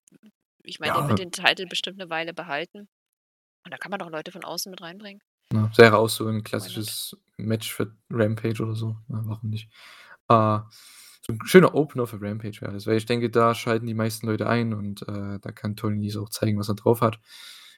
Ich 0.65 0.81
meine, 0.81 0.93
der 0.95 1.09
Ja. 1.09 1.09
wird 1.09 1.19
den 1.19 1.33
Title 1.33 1.67
bestimmt 1.67 1.99
'ne 1.99 2.11
Weile 2.11 2.35
behalten. 2.35 2.89
Und 3.65 3.73
da 3.73 3.79
kann 3.79 3.91
man 3.91 4.01
doch 4.01 4.11
Leute 4.11 4.33
von 4.33 4.45
außen 4.45 4.71
mit 4.71 4.83
reinbringen. 4.83 5.23
Ne, 5.53 5.71
wäre 5.77 5.97
auch 5.99 6.09
so 6.09 6.27
'n 6.29 6.43
Why 6.59 6.71
not? 6.71 6.87
klassisches 6.87 7.17
Match 7.37 7.73
für 7.73 7.95
Rampage 8.11 8.61
oder 8.63 8.75
so, 8.75 8.97
ne, 9.09 9.21
warum 9.27 9.51
nicht? 9.51 9.71
Äh, 10.29 10.59
so 11.29 11.33
'n 11.35 11.41
schöner 11.47 11.75
Opener 11.75 12.07
für 12.07 12.21
Rampage 12.21 12.61
wäre 12.63 12.73
das, 12.73 12.87
weil 12.87 12.97
ich 12.99 13.07
denke, 13.07 13.31
da 13.31 13.55
schalten 13.55 13.87
die 13.87 13.95
meisten 13.95 14.27
Leute 14.27 14.49
ein 14.49 14.75
und, 14.75 15.03
äh, 15.09 15.39
da 15.41 15.53
kann 15.53 15.77
Tony 15.77 15.97
Nese 15.99 16.21
auch 16.21 16.29
zeigen, 16.31 16.59
was 16.59 16.69
er 16.69 16.75
drauf 16.77 17.01
hat. 17.01 17.19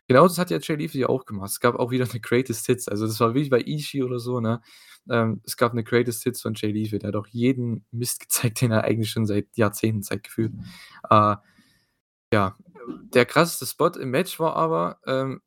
Genau 0.08 0.26
das 0.26 0.38
hat 0.38 0.50
ja 0.50 0.58
Jay 0.60 0.86
ja 0.94 1.08
auch 1.08 1.26
gemacht. 1.26 1.50
Es 1.50 1.60
gab 1.60 1.74
auch 1.76 1.90
wieder 1.90 2.06
'ne 2.06 2.20
Greatest 2.20 2.66
Hits. 2.66 2.88
Also, 2.88 3.06
das 3.06 3.20
war 3.20 3.34
wie 3.34 3.48
bei 3.50 3.60
Ishii 3.60 4.02
oder 4.02 4.18
so, 4.20 4.40
ne? 4.40 4.60
Ähm, 5.10 5.40
es 5.44 5.56
gab 5.56 5.74
'ne 5.74 5.84
Greatest 5.84 6.22
Hits 6.24 6.42
von 6.42 6.54
Jay 6.54 6.72
Lethal. 6.72 6.98
Der 7.00 7.08
hat 7.08 7.16
auch 7.16 7.26
jeden 7.28 7.84
Mist 7.92 8.20
gezeigt, 8.20 8.60
den 8.62 8.70
er 8.72 8.84
eigentlich 8.84 9.10
schon 9.10 9.26
seit 9.26 9.46
Jahrzehnten 9.56 10.02
zeigt 10.02 10.24
gefühlt. 10.24 10.52
Äh, 11.10 11.36
ja, 12.34 12.56
der 13.14 13.26
krasseste 13.26 13.66
Spot 13.66 13.90
im 14.00 14.10
Match 14.12 14.40
war 14.40 14.56
aber, 14.56 14.98
ähm, 15.06 15.42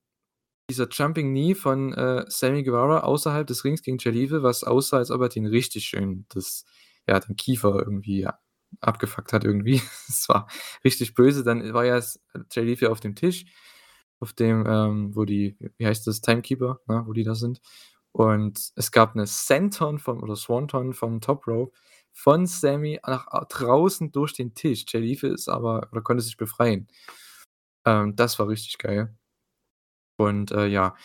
dieser 0.72 0.90
Jumping 0.90 1.32
Knee 1.32 1.56
von, 1.56 1.94
äh, 1.94 2.26
Sammy 2.30 2.64
Guevara 2.64 3.02
außerhalb 3.02 3.48
des 3.48 3.66
Rings 3.66 3.84
gegen 3.84 3.98
Jay 4.00 4.12
Lethal, 4.12 4.44
was 4.44 4.64
aussah, 4.66 4.98
als 5.00 5.12
ob 5.12 5.22
er 5.22 5.30
den 5.30 5.46
richtig 5.48 5.86
schön 5.86 6.26
das 6.30 6.66
ja, 7.08 7.20
den 7.20 7.36
Kiefer 7.36 7.76
irgendwie 7.80 8.28
abgefuckt 8.82 9.34
hat 9.34 9.44
irgendwie. 9.46 9.82
Es 10.10 10.30
war 10.30 10.48
richtig 10.86 11.14
böse. 11.16 11.44
Dann 11.44 11.74
war 11.74 11.86
ja 11.86 11.98
s 11.98 12.20
Jay 12.52 12.64
Lethal 12.66 12.90
auf 12.92 13.00
dem 13.02 13.16
Tisch, 13.16 13.46
auf 14.22 14.34
dem, 14.34 14.66
ähm, 14.68 15.16
wo 15.16 15.26
die 15.26 15.58
wie 15.78 15.86
heißt 15.88 16.08
das, 16.08 16.22
Timekeeper, 16.22 16.80
ne, 16.88 17.04
wo 17.08 17.14
die 17.14 17.24
da 17.24 17.36
sind. 17.36 17.62
Und 18.14 18.72
es 18.76 18.92
gab 18.92 19.16
'ne 19.16 19.26
Senton 19.28 20.00
vom 20.00 20.24
oder 20.24 20.36
Swanton 20.36 20.94
vom 20.94 21.22
Top 21.22 21.48
Rope 21.48 21.74
von 22.14 22.46
Sammy 22.48 23.00
nach 23.08 23.28
draußen 23.50 24.12
durch 24.12 24.34
den 24.34 24.54
Tisch. 24.56 24.86
Jay 24.90 25.00
Lethal 25.02 25.32
ist 25.34 25.50
aber 25.50 25.88
oder 25.92 26.02
konnte 26.02 26.24
sich 26.24 26.38
befreien. 26.38 26.88
Ähm, 27.86 28.16
das 28.16 28.40
war 28.40 28.48
richtig 28.50 28.78
geil. 28.80 29.16
Und, 30.20 30.52
äh, 30.52 30.68
ja. 30.68 30.96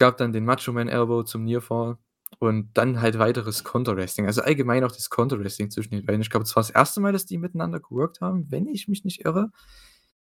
Gab 0.00 0.16
dann 0.16 0.32
den 0.32 0.44
Macho 0.44 0.72
Man 0.72 0.88
Elbow 0.88 1.22
zum 1.22 1.44
Nearfall 1.44 1.98
und 2.40 2.70
dann 2.74 3.00
halt 3.00 3.18
weiteres 3.18 3.64
Konter-Wrestling. 3.64 4.26
Also, 4.26 4.42
allgemein 4.42 4.84
auch 4.84 4.92
das 4.92 5.10
Konter-Wrestling 5.10 5.70
zwischen 5.70 5.92
den 5.94 6.06
beiden. 6.06 6.20
Ich 6.22 6.30
glaube, 6.30 6.44
das 6.44 6.56
war 6.56 6.62
das 6.62 6.70
1. 6.72 7.00
Mal, 7.00 7.12
dass 7.12 7.26
die 7.26 7.38
miteinander 7.38 7.80
geworkt 7.80 8.20
haben, 8.20 8.46
wenn 8.50 8.66
ich 8.68 8.88
mich 8.88 9.04
nicht 9.04 9.24
irre. 9.24 9.50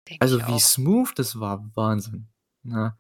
Denke 0.09 0.23
Also, 0.23 0.41
wie 0.49 0.61
smooth 0.61 1.13
das 1.17 1.41
war, 1.41 1.71
Wahnsinn, 1.75 2.29
ne? 2.65 2.97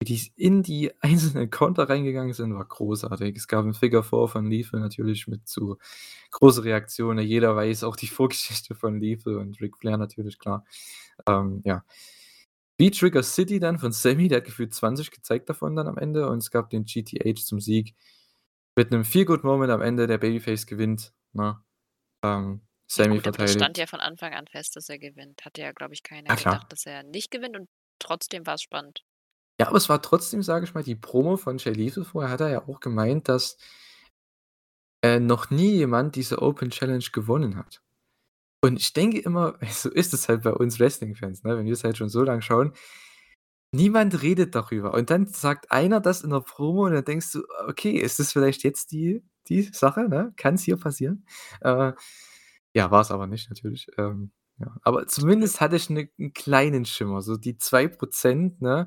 Wie 0.00 0.06
die 0.06 0.32
in 0.36 0.62
die 0.64 0.92
einzelnen 1.02 1.50
Konter 1.50 1.88
reingegangen 1.90 2.34
sind, 2.34 2.54
war 2.54 2.64
großartig. 2.66 3.36
Es 3.36 3.48
gab 3.48 3.64
'n 3.66 3.74
Figure 3.74 4.04
Four 4.04 4.28
von 4.28 4.46
Lethal 4.46 4.80
natürlich 4.80 5.28
mit 5.28 5.48
so 5.48 5.78
große 6.32 6.64
Reaktionen. 6.64 7.26
Jeder 7.26 7.56
weiß 7.56 7.84
auch 7.84 7.96
die 7.96 8.08
Vorgeschichte 8.08 8.74
von 8.76 9.00
Lethal 9.00 9.36
und 9.38 9.60
Ric 9.62 9.78
Flair 9.78 9.98
natürlich, 9.98 10.38
klar. 10.40 10.64
Ähm, 11.28 11.62
ja. 11.66 11.84
B-Trigger 12.78 13.22
City 13.22 13.60
dann 13.60 13.78
von 13.78 13.92
Sammy, 13.92 14.28
der 14.28 14.38
hat 14.38 14.46
gefühlt 14.46 14.74
20 14.74 15.10
gezeigt 15.12 15.48
davon 15.48 15.76
dann 15.76 15.86
am 15.88 15.98
Ende 15.98 16.28
und 16.28 16.38
es 16.38 16.50
gab 16.50 16.70
den 16.70 16.84
GTH 16.84 17.44
zum 17.44 17.60
Sieg. 17.60 17.94
Mit 18.76 18.90
'nem 18.90 19.04
Feel-Good-Moment 19.04 19.70
am 19.70 19.82
Ende, 19.82 20.06
der 20.06 20.18
Babyface 20.18 20.66
gewinnt, 20.66 21.12
ne? 21.32 21.62
Ähm, 22.24 22.60
Ja 22.98 23.04
Sami 23.04 23.16
gut, 23.16 23.26
aber 23.28 23.38
das 23.38 23.52
stand 23.52 23.78
ja 23.78 23.86
verteidigt. 23.86 23.90
von 23.90 24.00
Anfang 24.00 24.34
an 24.34 24.46
fest, 24.46 24.76
dass 24.76 24.88
er 24.88 24.98
gewinnt. 24.98 25.44
Hatte 25.44 25.62
ja, 25.62 25.72
glaube 25.72 25.94
ich, 25.94 26.02
keiner 26.02 26.30
Ja 26.30 26.34
gedacht, 26.36 26.72
dass 26.72 26.86
er 26.86 27.02
nicht 27.02 27.30
gewinnt 27.30 27.56
und 27.56 27.68
trotzdem 27.98 28.46
war's 28.46 28.62
spannend. 28.62 29.04
Ja, 29.60 29.68
aber 29.68 29.76
es 29.76 29.88
war 29.88 30.02
trotzdem, 30.02 30.42
sage 30.42 30.64
ich 30.64 30.74
mal 30.74 30.82
die 30.82 30.96
Promo 30.96 31.36
von 31.36 31.58
Jay 31.58 31.72
Lethal 31.72 32.04
vorher 32.04 32.30
hat 32.30 32.40
er 32.40 32.50
ja 32.50 32.68
auch 32.68 32.80
gemeint, 32.80 33.28
dass 33.28 33.56
äh, 35.04 35.20
noch 35.20 35.50
nie 35.50 35.72
jemand 35.76 36.16
diese 36.16 36.42
Open 36.42 36.70
Challenge 36.70 37.04
gewonnen 37.12 37.56
hat. 37.56 37.82
Und 38.64 38.78
ich 38.78 38.92
denke 38.92 39.20
immer, 39.20 39.58
so 39.70 39.90
ist 39.90 40.14
es 40.14 40.28
halt 40.28 40.42
bei 40.42 40.52
uns 40.52 40.80
Wrestling-Fans, 40.80 41.44
ne, 41.44 41.56
wenn 41.56 41.66
wir's 41.66 41.84
halt 41.84 41.96
schon 41.96 42.08
so 42.08 42.22
lang 42.24 42.40
schauen. 42.40 42.72
Niemand 43.74 44.22
redet 44.22 44.54
darüber 44.54 44.94
und 44.94 45.10
dann 45.10 45.26
sagt 45.26 45.72
einer 45.72 45.98
das 46.00 46.22
in 46.22 46.30
'ner 46.30 46.40
Promo 46.42 46.86
und 46.86 46.92
dann 46.92 47.04
denkst 47.04 47.32
du: 47.32 47.42
„Okay, 47.68 47.90
ist 47.98 48.20
das 48.20 48.32
vielleicht 48.32 48.62
jetzt 48.62 48.92
die 48.92 49.22
die 49.48 49.62
Sache, 49.62 50.08
ne? 50.08 50.32
Kann's 50.36 50.62
hier 50.62 50.76
passieren?“ 50.76 51.26
Äh, 51.60 51.92
ja, 52.74 52.90
war's 52.92 53.10
aber 53.10 53.26
nicht 53.26 53.50
natürlich, 53.50 53.88
ähm, 53.98 54.30
ja. 54.58 54.76
Aber 54.82 55.06
zumindest 55.08 55.60
hatte 55.60 55.76
ich 55.76 55.90
'ne 55.90 56.08
'n 56.20 56.32
kleinen 56.34 56.84
Schimmer, 56.84 57.20
so 57.22 57.36
die 57.36 57.58
2 57.58 57.88
%, 57.88 58.60
ne 58.62 58.86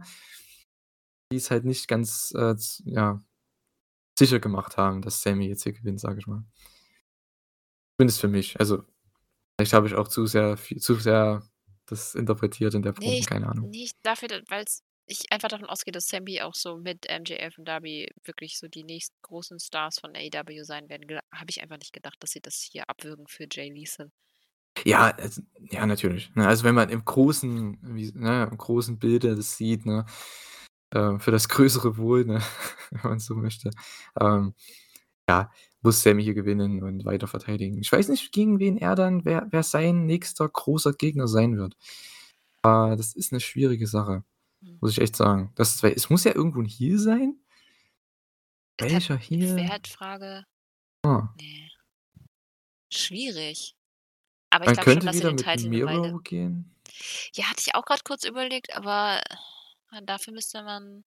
die's 1.32 1.52
halt 1.52 1.66
nicht 1.66 1.88
ganz, 1.90 2.34
äh, 2.38 2.56
ja, 2.86 3.22
sicher 4.20 4.40
gemacht 4.40 4.78
haben, 4.78 5.02
dass 5.02 5.22
Sami 5.24 5.48
jetzt 5.48 5.64
hier 5.64 5.74
gewinnt, 5.74 6.00
sage 6.02 6.20
ich 6.20 6.28
mal. 6.28 6.44
Zumindest 8.00 8.22
für 8.22 8.28
mich. 8.28 8.60
Also, 8.60 8.84
vielleicht 9.58 9.74
habe 9.74 9.88
ich 9.88 9.96
auch 9.96 10.08
zu 10.08 10.28
sehr 10.28 10.58
viel 10.58 10.80
zu 10.80 10.96
sehr 10.96 11.44
das 11.88 12.16
interpretiert 12.16 12.74
in 12.76 12.84
der 12.84 12.94
Ne, 13.00 13.06
Promo, 13.06 13.18
ich 13.20 13.26
keine 13.26 13.48
Ahnung. 13.50 13.70
ich 13.72 13.92
dafür 14.04 14.28
d 14.28 14.42
weil's 14.50 14.84
ich 15.10 15.32
einfach 15.32 15.48
davon 15.48 15.68
ausgehe, 15.70 15.94
dass 15.94 16.08
Sami 16.08 16.42
auch 16.42 16.54
so 16.54 16.78
mit 16.78 17.06
MJF 17.10 17.58
und 17.58 17.66
Darby 17.66 18.10
wirklich 18.26 18.58
so 18.60 18.68
die 18.68 18.84
nächsten 18.84 19.16
großen 19.22 19.58
Stars 19.60 20.00
von 20.00 20.14
AEW 20.16 20.64
sein 20.66 20.90
werden, 20.90 21.08
habe 21.34 21.50
ich 21.50 21.62
einfach 21.62 21.78
nicht 21.78 21.94
gedacht, 21.94 22.18
dass 22.20 22.32
sie 22.32 22.42
das 22.42 22.56
hier 22.62 22.90
abwürgen 22.90 23.26
für 23.28 23.48
Jay 23.50 23.70
Lethal. 23.70 24.12
Ja, 24.86 25.10
also 25.18 25.42
ja, 25.60 25.86
natürlich, 25.86 26.34
ne? 26.36 26.48
Also, 26.48 26.64
wenn 26.64 26.76
man 26.76 26.90
im 26.90 27.04
großen 27.04 27.80
wie 27.82 28.12
ne, 28.14 28.48
im 28.52 28.58
großen 28.58 29.00
Bilde 29.00 29.36
das 29.36 29.58
sieht, 29.58 29.86
ne, 29.86 30.06
äh, 30.92 31.20
für 31.20 31.32
das 31.32 31.50
größere 31.50 31.98
Wohl, 31.98 32.26
ne, 32.26 32.42
wenn 32.92 33.12
man 33.12 33.20
so 33.20 33.36
möchte, 33.36 33.72
ähm, 34.20 34.54
ja, 35.30 35.52
muss 35.82 36.04
Sami 36.04 36.24
hier 36.24 36.34
gewinnen 36.36 36.84
und 36.84 37.06
weiter 37.06 37.28
verteidigen. 37.28 37.80
Ich 37.80 37.92
weiß 37.92 38.10
nicht, 38.10 38.32
gegen 38.34 38.60
wen 38.60 38.78
er 38.78 38.96
dann 38.96 39.26
wer 39.26 39.48
wer 39.52 39.64
sein 39.64 40.06
nächster 40.06 40.48
großer 40.50 40.94
Gegner 40.94 41.28
sein 41.28 41.58
wird. 41.58 41.76
Äh, 42.64 42.96
das 42.98 43.14
ist 43.16 43.32
'ne 43.34 43.40
schwierige 43.42 43.88
Sache, 43.88 44.24
Mhm. 44.62 44.82
muss 44.82 44.92
ich 44.94 45.02
echt 45.02 45.16
sagen. 45.18 45.52
Das 45.56 45.84
es 45.84 46.10
muss 46.12 46.24
ja 46.26 46.36
irgendwo 46.36 46.62
'n 46.62 46.66
Heel 46.68 47.00
sein? 47.00 47.40
Welcher 48.80 49.18
wäre 49.56 49.70
Heel? 49.70 49.72
halt 49.72 49.88
Frage 49.88 50.44
Ah. 51.04 51.38
ne. 51.40 51.70
Schwierig. 52.92 53.76
Aber 54.52 54.66
ich 54.66 54.74
glaube 54.74 54.92
schon, 54.92 55.06
dass 55.06 55.20
sie 55.20 55.26
den 55.26 55.86
Weile 55.86 56.14
Miro 56.14 56.20
gehen. 56.24 56.76
Ja, 57.36 57.46
hatte 57.50 57.62
ich 57.66 57.76
auch 57.76 57.84
grad 57.86 58.04
kurz 58.06 58.24
überlegt, 58.24 58.76
aber 58.76 59.22
dafür 60.04 60.34
müsste 60.34 60.64
man 60.64 61.04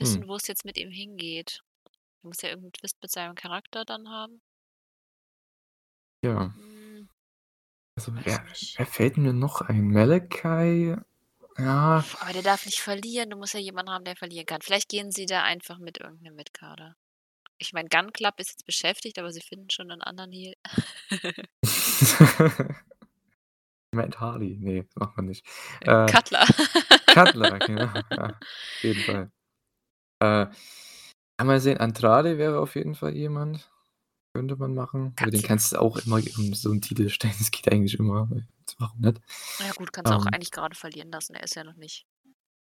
Hm. 0.00 0.20
wissen, 0.20 0.26
wo's 0.28 0.46
jetzt 0.48 0.64
mit 0.64 0.78
ihm 0.78 0.90
hingeht. 0.90 1.62
Muss 2.24 2.42
ja 2.42 2.50
irgend 2.50 2.66
'n 2.66 2.72
Twist 2.72 2.98
mit 3.02 3.10
seinem 3.10 3.34
Charakter 3.34 3.84
dann 3.86 4.08
haben. 4.10 4.40
Ja. 6.24 6.52
Hm. 6.54 7.10
Also, 7.98 8.12
wer 8.24 8.44
wer 8.76 8.86
fällt 8.86 9.16
mir 9.16 9.32
noch 9.32 9.60
ein? 9.62 9.88
Malachi? 9.90 10.96
Ja. 11.58 12.04
Aber 12.20 12.32
der 12.32 12.42
darf 12.42 12.66
nicht 12.66 12.80
verlieren. 12.80 13.30
Du 13.30 13.36
musst 13.36 13.54
ja 13.54 13.60
jemanden 13.60 13.92
haben, 13.92 14.04
der 14.04 14.16
verlieren 14.16 14.46
kann. 14.46 14.60
Vielleicht 14.62 14.88
gehen 14.88 15.10
sie 15.12 15.26
da 15.26 15.42
einfach 15.42 15.78
mit 15.78 15.98
irgend 16.00 16.22
'nem 16.22 16.34
Mid-Carder. 16.34 16.94
Ich 17.58 17.72
meine, 17.74 17.88
Gunn 17.90 18.12
Club 18.12 18.34
ist 18.38 18.50
jetzt 18.50 18.66
beschäftigt, 18.66 19.18
aber 19.18 19.32
sie 19.32 19.42
finden 19.42 19.70
schon 19.70 19.88
'nen 19.88 20.02
anderen 20.02 20.32
Heel. 20.32 20.54
Matt 23.94 24.20
Hardy, 24.20 24.56
ne, 24.60 24.86
macht 24.96 25.16
man 25.16 25.26
nicht. 25.26 25.46
Äh, 25.80 25.86
Äh, 25.86 26.06
Cutler. 26.06 26.46
Cutler, 27.10 27.60
genau, 27.62 28.04
ja, 28.16 28.30
auf 28.76 28.82
jeden 28.82 29.04
Fall. 29.04 29.32
Äh, 30.20 30.46
ja, 31.40 31.44
mal 31.44 31.60
sehen, 31.60 31.78
Andrade 31.78 32.38
wäre 32.38 32.60
auf 32.60 32.74
jeden 32.74 32.94
Fall 32.94 33.14
jemand. 33.16 33.70
Könnte 34.32 34.56
man 34.56 34.74
machen, 34.74 35.14
aber 35.20 35.30
den 35.32 35.42
Kannst 35.42 35.72
du 35.72 35.80
auch 35.80 35.96
immer 35.98 36.16
um 36.38 36.54
so 36.54 36.70
'n 36.70 36.80
Titel 36.80 37.08
stellen. 37.08 37.34
Das 37.40 37.50
geht 37.50 37.70
eigentlich 37.72 37.98
immer, 37.98 38.14
warum 38.14 39.00
nicht? 39.00 39.20
Ja 39.60 39.72
gut, 39.72 39.92
kannst 39.92 40.10
du 40.10 40.16
auch 40.16 40.26
Ähm 40.26 40.34
eigentlich 40.34 40.52
grade 40.52 40.76
verlieren 40.76 41.10
lassen. 41.10 41.34
Er 41.34 41.42
ist 41.42 41.56
ja 41.56 41.64
noch 41.64 41.74
nicht 41.76 42.06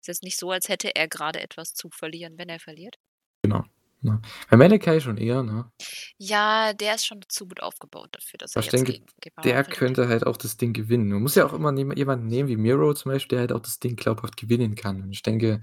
ist 0.01 0.09
jetzt 0.09 0.23
nicht 0.25 0.39
so, 0.39 0.51
als 0.51 0.69
hätte 0.69 0.95
er 0.97 1.07
grade 1.09 1.41
etwas 1.41 1.75
zu 1.75 1.89
verlieren, 1.91 2.37
wenn 2.37 2.49
er 2.49 2.59
verliert. 2.59 2.97
Genau, 3.45 3.65
ne? 4.01 4.21
Bei 4.51 4.57
Malachi 4.57 5.01
schon 5.01 5.17
eher, 5.17 5.43
ne? 5.43 5.71
Ja, 6.19 6.73
der 6.73 6.95
ist 6.97 7.07
schon 7.07 7.21
zu 7.29 7.47
gut 7.47 7.63
aufgebaut 7.63 8.11
dafür, 8.13 8.39
dass 8.39 8.57
er 8.57 8.61
ich 8.61 8.67
jetzt 8.67 8.73
denke, 8.73 8.93
gegen 8.93 9.07
Guevara 9.21 9.45
der 9.45 9.65
verliert. 9.65 9.79
könnte 9.79 10.09
halt 10.09 10.27
auch 10.27 10.37
das 10.37 10.57
Ding 10.57 10.73
gewinnen. 10.73 11.09
Man 11.09 11.23
muss 11.23 11.35
ja 11.35 11.47
auch 11.47 11.53
immer 11.53 11.73
jemanden 11.97 12.27
nehmen 12.27 12.49
wie 12.49 12.57
Miro 12.57 12.95
zum 12.95 13.13
Beispiel, 13.13 13.37
der 13.37 13.41
halt 13.41 13.53
auch 13.53 13.61
das 13.61 13.79
Ding 13.79 13.97
glaubhaft 13.97 14.37
gewinnen 14.37 14.75
kann. 14.75 15.03
Und 15.03 15.13
ich 15.13 15.23
denke, 15.23 15.61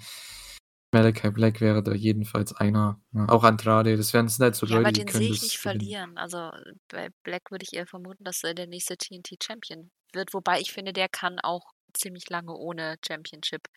Malachi 0.91 1.29
Black 1.29 1.61
wäre 1.61 1.83
da 1.83 1.93
jedenfalls 1.93 2.53
einer, 2.55 2.99
ne? 3.11 3.27
Auch 3.29 3.43
Andrade, 3.43 3.95
das 3.95 4.13
wären 4.13 4.27
sind 4.27 4.43
halt 4.43 4.55
so 4.55 4.65
Ja, 4.65 4.77
Leute, 4.77 4.87
aber 4.87 4.91
den 4.91 5.07
sehe 5.07 5.29
ich 5.29 5.41
nicht 5.41 5.59
verlieren. 5.59 6.17
Also, 6.17 6.51
bei 6.87 7.09
Black 7.23 7.51
würde 7.51 7.63
ich 7.63 7.77
eher 7.77 7.85
vermuten, 7.85 8.23
dass 8.23 8.43
er 8.43 8.53
der 8.55 8.67
nächste 8.67 8.97
TNT-Champion 8.97 9.91
wird, 10.13 10.33
wobei 10.33 10.59
ich 10.59 10.71
finde, 10.71 10.93
der 10.93 11.07
kann 11.07 11.39
auch 11.39 11.71
ziemlich 11.93 12.29
lange 12.29 12.53
ohne 12.53 12.95
Championship 13.07 13.67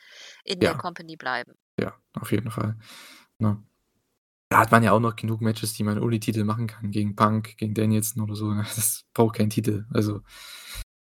in 0.45 0.61
der 0.61 0.73
Ja. 0.73 0.79
Company 0.79 1.17
bleiben. 1.17 1.53
Ja, 1.79 1.95
auf 2.15 2.33
jeden 2.33 2.51
Fall, 2.51 2.77
ne? 3.39 3.63
Da 4.51 4.59
hat 4.59 4.71
man 4.71 4.83
ja 4.83 4.93
auch 4.93 5.01
noch 5.01 5.17
genug 5.17 5.41
Matches, 5.41 5.73
die 5.73 5.83
man 5.85 5.99
ohne 5.99 6.21
Titel 6.21 6.45
machen 6.45 6.67
kann, 6.67 6.91
gegen 6.91 7.17
Punk, 7.17 7.57
gegen 7.57 7.75
Danielson 7.75 8.23
oder 8.23 8.37
so, 8.37 8.53
ne? 8.53 8.63
Das 8.77 9.05
braucht 9.15 9.37
keinen 9.37 9.51
Titel, 9.51 9.87
also, 9.93 10.21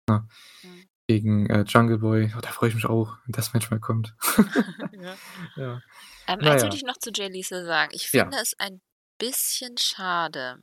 ne? 0.09 0.29
Mhm. 0.63 0.90
Gegen, 1.11 1.51
äh, 1.51 1.65
Jungle 1.67 1.99
Boy, 1.99 2.33
oh, 2.37 2.41
da 2.41 2.51
freue 2.51 2.69
ich 2.69 2.77
mich 2.77 2.87
auch, 2.87 3.17
wenn 3.25 3.33
das 3.33 3.53
Match 3.53 3.69
mal 3.69 3.81
kommt. 3.81 4.15
Ja. 4.95 5.17
Ja. 5.57 5.83
Ähm, 6.29 6.39
Na 6.41 6.53
eins 6.53 6.63
ja. 6.63 6.73
ich 6.73 6.85
noch 6.85 6.99
zu 6.99 7.11
Jay 7.13 7.27
Lethal 7.27 7.65
sagen. 7.65 7.91
Ich 7.93 8.13
Ja. 8.13 8.23
finde 8.23 8.37
es 8.41 8.55
ein 8.59 8.81
bisschen 9.19 9.77
schade, 9.77 10.59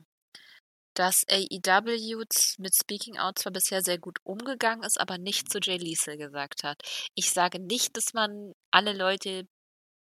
dass 0.94 1.24
AEW 1.28 2.24
mit 2.56 2.74
Speaking 2.74 3.18
Out 3.18 3.38
zwar 3.40 3.52
bisher 3.52 3.82
sehr 3.82 3.98
gut 3.98 4.20
umgegangen 4.24 4.84
ist, 4.84 4.98
aber 4.98 5.18
nicht 5.18 5.52
zu 5.52 5.58
Jay 5.60 5.76
Lethal 5.76 6.16
gesagt 6.16 6.64
hat. 6.64 6.80
Ich 7.14 7.30
sage 7.30 7.58
nicht, 7.58 7.94
dass 7.98 8.14
man 8.14 8.52
alle 8.70 8.94
Leute, 8.96 9.46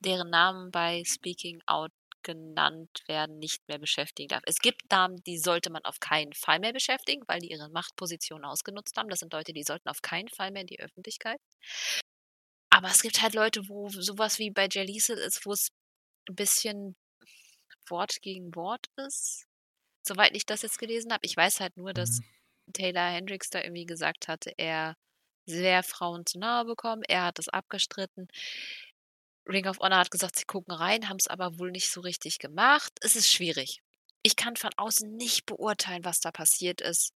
deren 0.00 0.30
Namen 0.30 0.70
bei 0.70 1.02
Speaking 1.04 1.60
Out 1.66 1.90
genannt 2.22 3.02
werden, 3.08 3.38
nicht 3.38 3.66
mehr 3.68 3.78
beschäftigen 3.78 4.28
darf. 4.28 4.42
Es 4.46 4.58
gibt 4.58 4.90
Namen, 4.90 5.16
die 5.26 5.38
sollte 5.38 5.70
man 5.70 5.84
auf 5.84 6.00
keinen 6.00 6.32
Fall 6.34 6.60
mehr 6.60 6.72
beschäftigen, 6.72 7.22
weil 7.28 7.40
die 7.40 7.50
ihre 7.50 7.70
Machtposition 7.70 8.44
ausgenutzt 8.44 8.96
haben. 8.96 9.08
Das 9.08 9.20
sind 9.20 9.32
Leute, 9.32 9.52
die 9.52 9.62
sollten 9.64 9.88
auf 9.88 10.02
keinen 10.02 10.28
Fall 10.28 10.50
mehr 10.52 10.62
in 10.62 10.66
die 10.68 10.80
Öffentlichkeit. 10.80 11.40
Aber 12.70 12.88
es 12.88 13.02
gibt 13.02 13.20
halt 13.22 13.34
Leute, 13.34 13.68
wo 13.68 13.88
so 13.88 14.18
was 14.18 14.38
wie 14.38 14.50
bei 14.50 14.66
Lethal 14.66 15.18
ist, 15.18 15.44
wo's 15.46 15.68
'n 16.28 16.34
bisschen 16.36 16.96
Wort 17.88 18.22
gegen 18.22 18.54
Wort 18.56 18.86
ist, 18.96 19.46
soweit 20.06 20.36
ich 20.36 20.46
das 20.46 20.62
jetzt 20.62 20.78
gelesen 20.78 21.12
habe. 21.12 21.26
Ich 21.26 21.36
weiß 21.36 21.60
halt 21.60 21.76
nur, 21.76 21.94
dass 21.94 22.20
Mhm. 22.20 22.24
Taylor 22.72 23.10
Hendricks 23.10 23.50
da 23.50 23.62
irgendwie 23.62 23.86
gesagt 23.86 24.28
hatte, 24.28 24.52
er 24.58 24.96
wäre 25.46 25.82
Frauen 25.84 26.26
zu 26.26 26.38
nahe 26.38 26.64
bekommen. 26.66 27.02
Er 27.08 27.24
hat 27.26 27.38
das 27.38 27.48
abgestritten. 27.48 28.28
Ring 29.48 29.66
of 29.66 29.78
Honor 29.80 29.98
hat 29.98 30.10
gesagt, 30.10 30.36
sie 30.36 30.44
gucken 30.44 30.74
rein, 30.74 31.08
haben's 31.08 31.26
aber 31.26 31.58
wohl 31.58 31.70
nicht 31.70 31.90
so 31.90 32.00
richtig 32.00 32.38
gemacht. 32.38 32.92
Es 33.00 33.16
ist 33.16 33.30
schwierig. 33.30 33.82
Ich 34.22 34.36
kann 34.36 34.56
von 34.56 34.70
außen 34.76 35.16
nicht 35.16 35.46
beurteilen, 35.46 36.04
was 36.04 36.20
da 36.20 36.30
passiert 36.30 36.80
ist. 36.80 37.12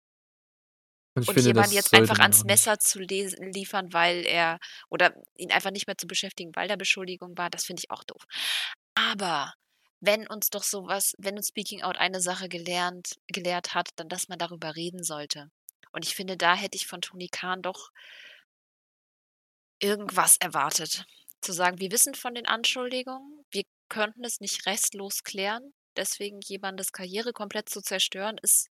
Und 1.16 1.28
Und 1.28 1.38
jemanden 1.38 1.74
jetzt 1.74 1.94
einfach 1.94 2.20
ans. 2.20 2.44
Messer 2.44 2.80
zu 2.80 3.00
liefern, 3.00 3.94
weil 3.94 4.26
er 4.26 4.58
oder 4.90 5.14
ihn 5.38 5.52
einfach 5.52 5.70
nicht 5.72 5.86
mehr 5.86 5.98
zu 5.98 6.08
beschäftigen, 6.08 6.52
weil 6.56 6.68
da 6.68 6.76
Beschuldigung 6.76 7.38
war, 7.38 7.50
das 7.50 7.66
finde 7.66 7.82
ich 7.82 7.92
auch 7.92 8.04
doof. 8.04 8.24
Aber 8.96 9.54
wenn 10.00 10.28
uns 10.28 10.50
doch 10.50 10.64
so 10.64 10.88
was 10.88 11.14
wenn 11.20 11.38
uns 11.38 11.50
Speaking 11.50 11.84
Out 11.84 11.98
eine 11.98 12.20
Sache 12.20 12.50
gelernt 12.50 13.16
gelehrt 13.28 13.76
hat, 13.76 13.90
dann, 13.98 14.10
dass 14.10 14.28
man 14.28 14.40
darüber 14.40 14.76
reden 14.76 15.04
sollte. 15.04 15.52
Und 15.92 16.06
ich 16.06 16.16
finde, 16.16 16.36
da 16.36 16.56
hätte 16.56 16.76
ich 16.78 16.88
von 16.88 17.02
Tony 17.02 17.28
Khan 17.30 17.62
doch 17.62 17.92
irgendwas 19.80 20.38
erwartet. 20.38 21.06
Zu 21.44 21.54
sagen: 21.54 21.80
„Wir 21.80 21.92
wissen 21.92 22.16
von 22.16 22.34
den 22.34 22.48
Anschuldigungen, 22.48 23.46
wir 23.52 23.64
könnten 23.90 24.24
es 24.24 24.40
nicht 24.40 24.66
restlos 24.66 25.24
klären, 25.24 25.74
deswegen 25.96 26.40
jemandes 26.44 26.92
Karriere 26.92 27.34
komplett 27.34 27.70
zu 27.70 27.82
zerstören, 27.82 28.38
ist“ 28.42 28.70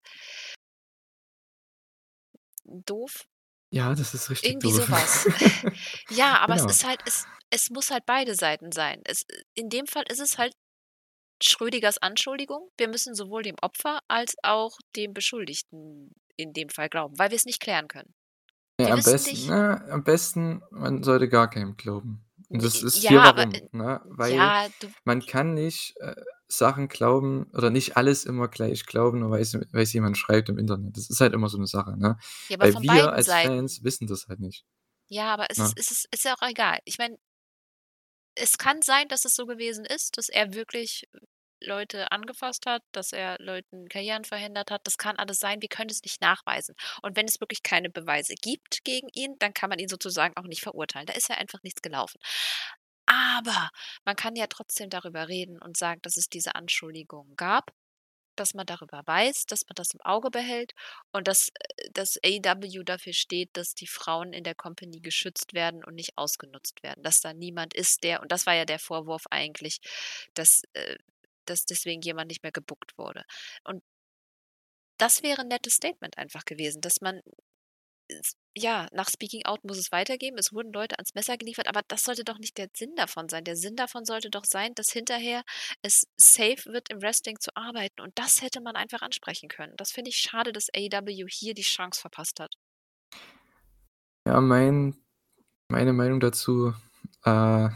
„doof.“ 2.86 3.26
Ja, 3.72 3.94
das 3.94 4.12
ist 4.14 4.28
richtig 4.30 4.58
Irgendwie 4.58 4.60
doof. 4.60 4.84
so 4.84 4.90
was. 4.90 5.26
Ja, 6.08 6.38
aber 6.40 6.56
es 6.56 6.64
Genau. 6.64 6.68
ist 6.68 6.84
halt 6.84 7.00
es 7.04 7.26
es 7.50 7.70
muss 7.70 7.90
halt 7.90 8.06
beide 8.06 8.34
Seiten 8.34 8.72
sein. 8.72 9.00
Es 9.04 9.24
in 9.54 9.68
dem 9.68 9.86
Fall 9.86 10.04
ist 10.10 10.20
es 10.20 10.38
halt 10.38 10.54
Schrödingers 11.42 11.98
Anschuldigung. 11.98 12.70
Wir 12.78 12.88
müssen 12.88 13.14
sowohl 13.14 13.42
dem 13.44 13.56
Opfer 13.62 14.00
als 14.08 14.36
auch 14.42 14.78
dem 14.96 15.14
Beschuldigten 15.14 16.14
in 16.36 16.52
dem 16.54 16.68
Fall 16.70 16.88
glauben, 16.90 17.18
weil 17.18 17.30
wir's 17.32 17.46
nicht 17.46 17.60
klären 17.60 17.88
können. 17.88 18.14
Ja, 18.80 18.86
Wir 18.86 18.92
am 18.92 19.02
besten 19.02 19.46
na, 19.46 19.76
am 19.90 20.02
besten, 20.04 20.62
man 20.70 21.02
sollte 21.02 21.28
gar 21.28 21.48
keinem 21.48 21.76
glauben. 21.76 22.24
Und 22.52 22.62
das 22.64 22.82
ist 22.82 23.02
ja, 23.02 23.10
hier 23.10 23.22
warum, 23.22 23.52
äh 23.54 23.62
ne? 23.72 24.00
Weil 24.06 24.34
ja, 24.34 24.68
man 25.04 25.24
kann 25.24 25.54
nicht, 25.54 25.94
äh, 26.00 26.14
Sachen 26.48 26.88
glauben 26.88 27.44
oder 27.54 27.70
nicht 27.70 27.96
alles 27.96 28.24
immer 28.26 28.46
gleich 28.48 28.84
glauben, 28.86 29.20
nur 29.20 29.30
weil's 29.30 29.54
weil's 29.72 29.92
jemand 29.94 30.18
schreibt 30.18 30.50
im 30.50 30.58
Internet. 30.58 30.96
Das 30.98 31.08
ist 31.08 31.20
halt 31.20 31.32
immer 31.32 31.48
so 31.48 31.56
'ne 31.58 31.66
Sache, 31.66 31.96
ne? 31.96 32.18
Ja, 32.48 32.56
aber 32.58 32.66
Weil 32.66 32.72
von 32.72 32.82
wir 32.82 32.88
beiden 32.88 33.08
als 33.10 33.26
Seiten. 33.26 33.48
Fans 33.56 33.82
wissen 33.84 34.06
das 34.06 34.28
halt 34.28 34.40
nicht, 34.40 34.64
Ja, 35.08 35.32
aber 35.34 35.46
es 35.50 35.58
ne? 35.58 35.64
ist 35.64 35.78
es 35.78 35.90
ist 35.90 36.08
ist 36.12 36.24
ja 36.24 36.34
auch 36.34 36.42
egal. 36.48 36.78
Ich 36.84 36.98
meine 36.98 37.16
es 38.36 38.56
kann 38.58 38.80
sein, 38.82 39.08
dass 39.08 39.24
es 39.24 39.34
so 39.36 39.46
gewesen 39.46 39.84
ist, 39.84 40.16
dass 40.16 40.28
er 40.28 40.54
wirklich 40.54 41.06
Leute 41.64 42.10
angefasst 42.12 42.66
hat, 42.66 42.82
dass 42.92 43.12
er 43.12 43.36
Leuten 43.38 43.88
Karrieren 43.88 44.24
verhindert 44.24 44.70
hat. 44.70 44.82
Das 44.84 44.98
kann 44.98 45.16
alles 45.16 45.38
sein, 45.38 45.62
wir 45.62 45.68
können 45.68 45.90
es 45.90 46.02
nicht 46.02 46.20
nachweisen. 46.20 46.74
Und 47.02 47.16
wenn 47.16 47.26
es 47.26 47.40
wirklich 47.40 47.62
keine 47.62 47.90
Beweise 47.90 48.34
gibt 48.34 48.84
gegen 48.84 49.08
ihn, 49.14 49.36
dann 49.38 49.54
kann 49.54 49.70
man 49.70 49.78
ihn 49.78 49.88
sozusagen 49.88 50.36
auch 50.36 50.46
nicht 50.46 50.62
verurteilen. 50.62 51.06
Da 51.06 51.14
ist 51.14 51.28
ja 51.28 51.36
einfach 51.36 51.62
nichts 51.62 51.82
gelaufen. 51.82 52.18
Aber 53.06 53.70
man 54.04 54.16
kann 54.16 54.36
ja 54.36 54.46
trotzdem 54.46 54.88
darüber 54.90 55.28
reden 55.28 55.60
und 55.60 55.76
sagen, 55.76 56.00
dass 56.02 56.16
es 56.16 56.28
diese 56.28 56.54
Anschuldigungen 56.54 57.36
gab, 57.36 57.72
dass 58.36 58.54
man 58.54 58.66
darüber 58.66 59.02
weiß, 59.04 59.46
dass 59.46 59.64
man 59.68 59.74
das 59.74 59.92
im 59.94 60.00
Auge 60.02 60.30
behält 60.30 60.72
und 61.12 61.28
dass, 61.28 61.50
äh, 61.50 61.90
dass 61.92 62.18
AEW 62.24 62.82
dafür 62.84 63.12
steht, 63.12 63.50
dass 63.56 63.74
die 63.74 63.86
Frauen 63.86 64.32
in 64.32 64.44
der 64.44 64.54
Company 64.54 65.00
geschützt 65.00 65.54
werden 65.54 65.84
und 65.84 65.94
nicht 65.94 66.16
ausgenutzt 66.16 66.82
werden. 66.82 67.02
Dass 67.02 67.20
da 67.20 67.34
niemand 67.34 67.74
ist, 67.74 68.04
der 68.04 68.22
und 68.22 68.32
das 68.32 68.46
war 68.46 68.54
ja 68.54 68.64
der 68.64 68.78
Vorwurf 68.78 69.24
eigentlich, 69.30 69.80
dass, 70.34 70.62
äh 70.74 70.96
dass 71.46 71.64
deswegen 71.66 72.02
jemand 72.02 72.28
nicht 72.28 72.42
mehr 72.42 72.52
gebookt 72.52 72.96
wurde. 72.98 73.24
Und 73.64 73.82
das 74.96 75.22
wäre 75.22 75.42
'n 75.42 75.48
nettes 75.48 75.74
Statement 75.74 76.16
einfach 76.16 76.46
gewesen, 76.46 76.80
dass 76.80 77.02
man 77.02 77.20
ja, 78.56 78.88
nach 78.92 79.08
Speaking 79.08 79.44
Out 79.46 79.64
muss 79.64 79.78
es 79.78 79.92
weitergeben. 79.92 80.36
Es 80.38 80.52
wurden 80.52 80.72
Leute 80.72 80.96
ans 80.98 81.14
Messer 81.14 81.36
geliefert, 81.38 81.68
aber 81.68 81.80
das 81.88 82.02
sollte 82.02 82.24
doch 82.24 82.38
nicht 82.38 82.58
der 82.58 82.68
Sinn 82.76 82.94
davon 82.96 83.28
sein. 83.28 83.44
Der 83.44 83.56
Sinn 83.56 83.76
davon 83.76 84.04
sollte 84.04 84.30
doch 84.30 84.44
sein, 84.44 84.74
dass 84.74 84.90
hinterher 84.92 85.42
es 85.82 86.04
safe 86.16 86.64
wird, 86.66 86.90
im 86.90 87.00
Wrestling 87.02 87.38
zu 87.40 87.50
arbeiten 87.56 88.00
und 88.02 88.18
das 88.18 88.42
hätte 88.42 88.60
man 88.60 88.76
einfach 88.76 89.02
ansprechen 89.02 89.48
können. 89.48 89.74
Das 89.76 89.92
finde 89.92 90.10
ich 90.10 90.16
schade, 90.16 90.52
dass 90.52 90.68
AEW 90.74 91.26
hier 91.28 91.54
die 91.54 91.62
Chance 91.62 92.00
verpasst 92.00 92.40
hat. 92.40 92.54
Ja, 94.26 94.40
mein 94.40 94.94
meine 95.68 95.92
Meinung 95.92 96.20
dazu, 96.20 96.74
äh 97.24 97.70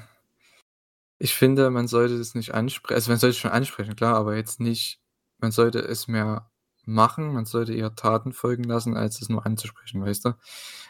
ich 1.19 1.35
finde, 1.35 1.71
man 1.71 1.89
sollte 1.89 2.19
das 2.19 2.35
nicht 2.35 2.55
anspre 2.55 2.95
also, 2.95 3.11
man 3.11 3.19
sollte 3.19 3.33
es 3.33 3.39
schon 3.39 3.51
ansprechen, 3.53 3.97
klar, 3.97 4.17
aber 4.17 4.37
jetzt 4.37 4.61
nicht 4.61 5.01
man 5.39 5.53
sollte 5.53 5.81
es 5.81 6.09
mehr 6.09 6.51
machen, 6.87 7.33
man 7.35 7.47
sollte 7.47 7.75
eher 7.75 7.95
Taten 7.97 8.33
folgen 8.33 8.65
lassen, 8.65 8.97
als 8.97 9.21
es 9.23 9.29
nur 9.29 9.45
anzusprechen, 9.47 10.03
weißt 10.03 10.25
du? 10.27 10.35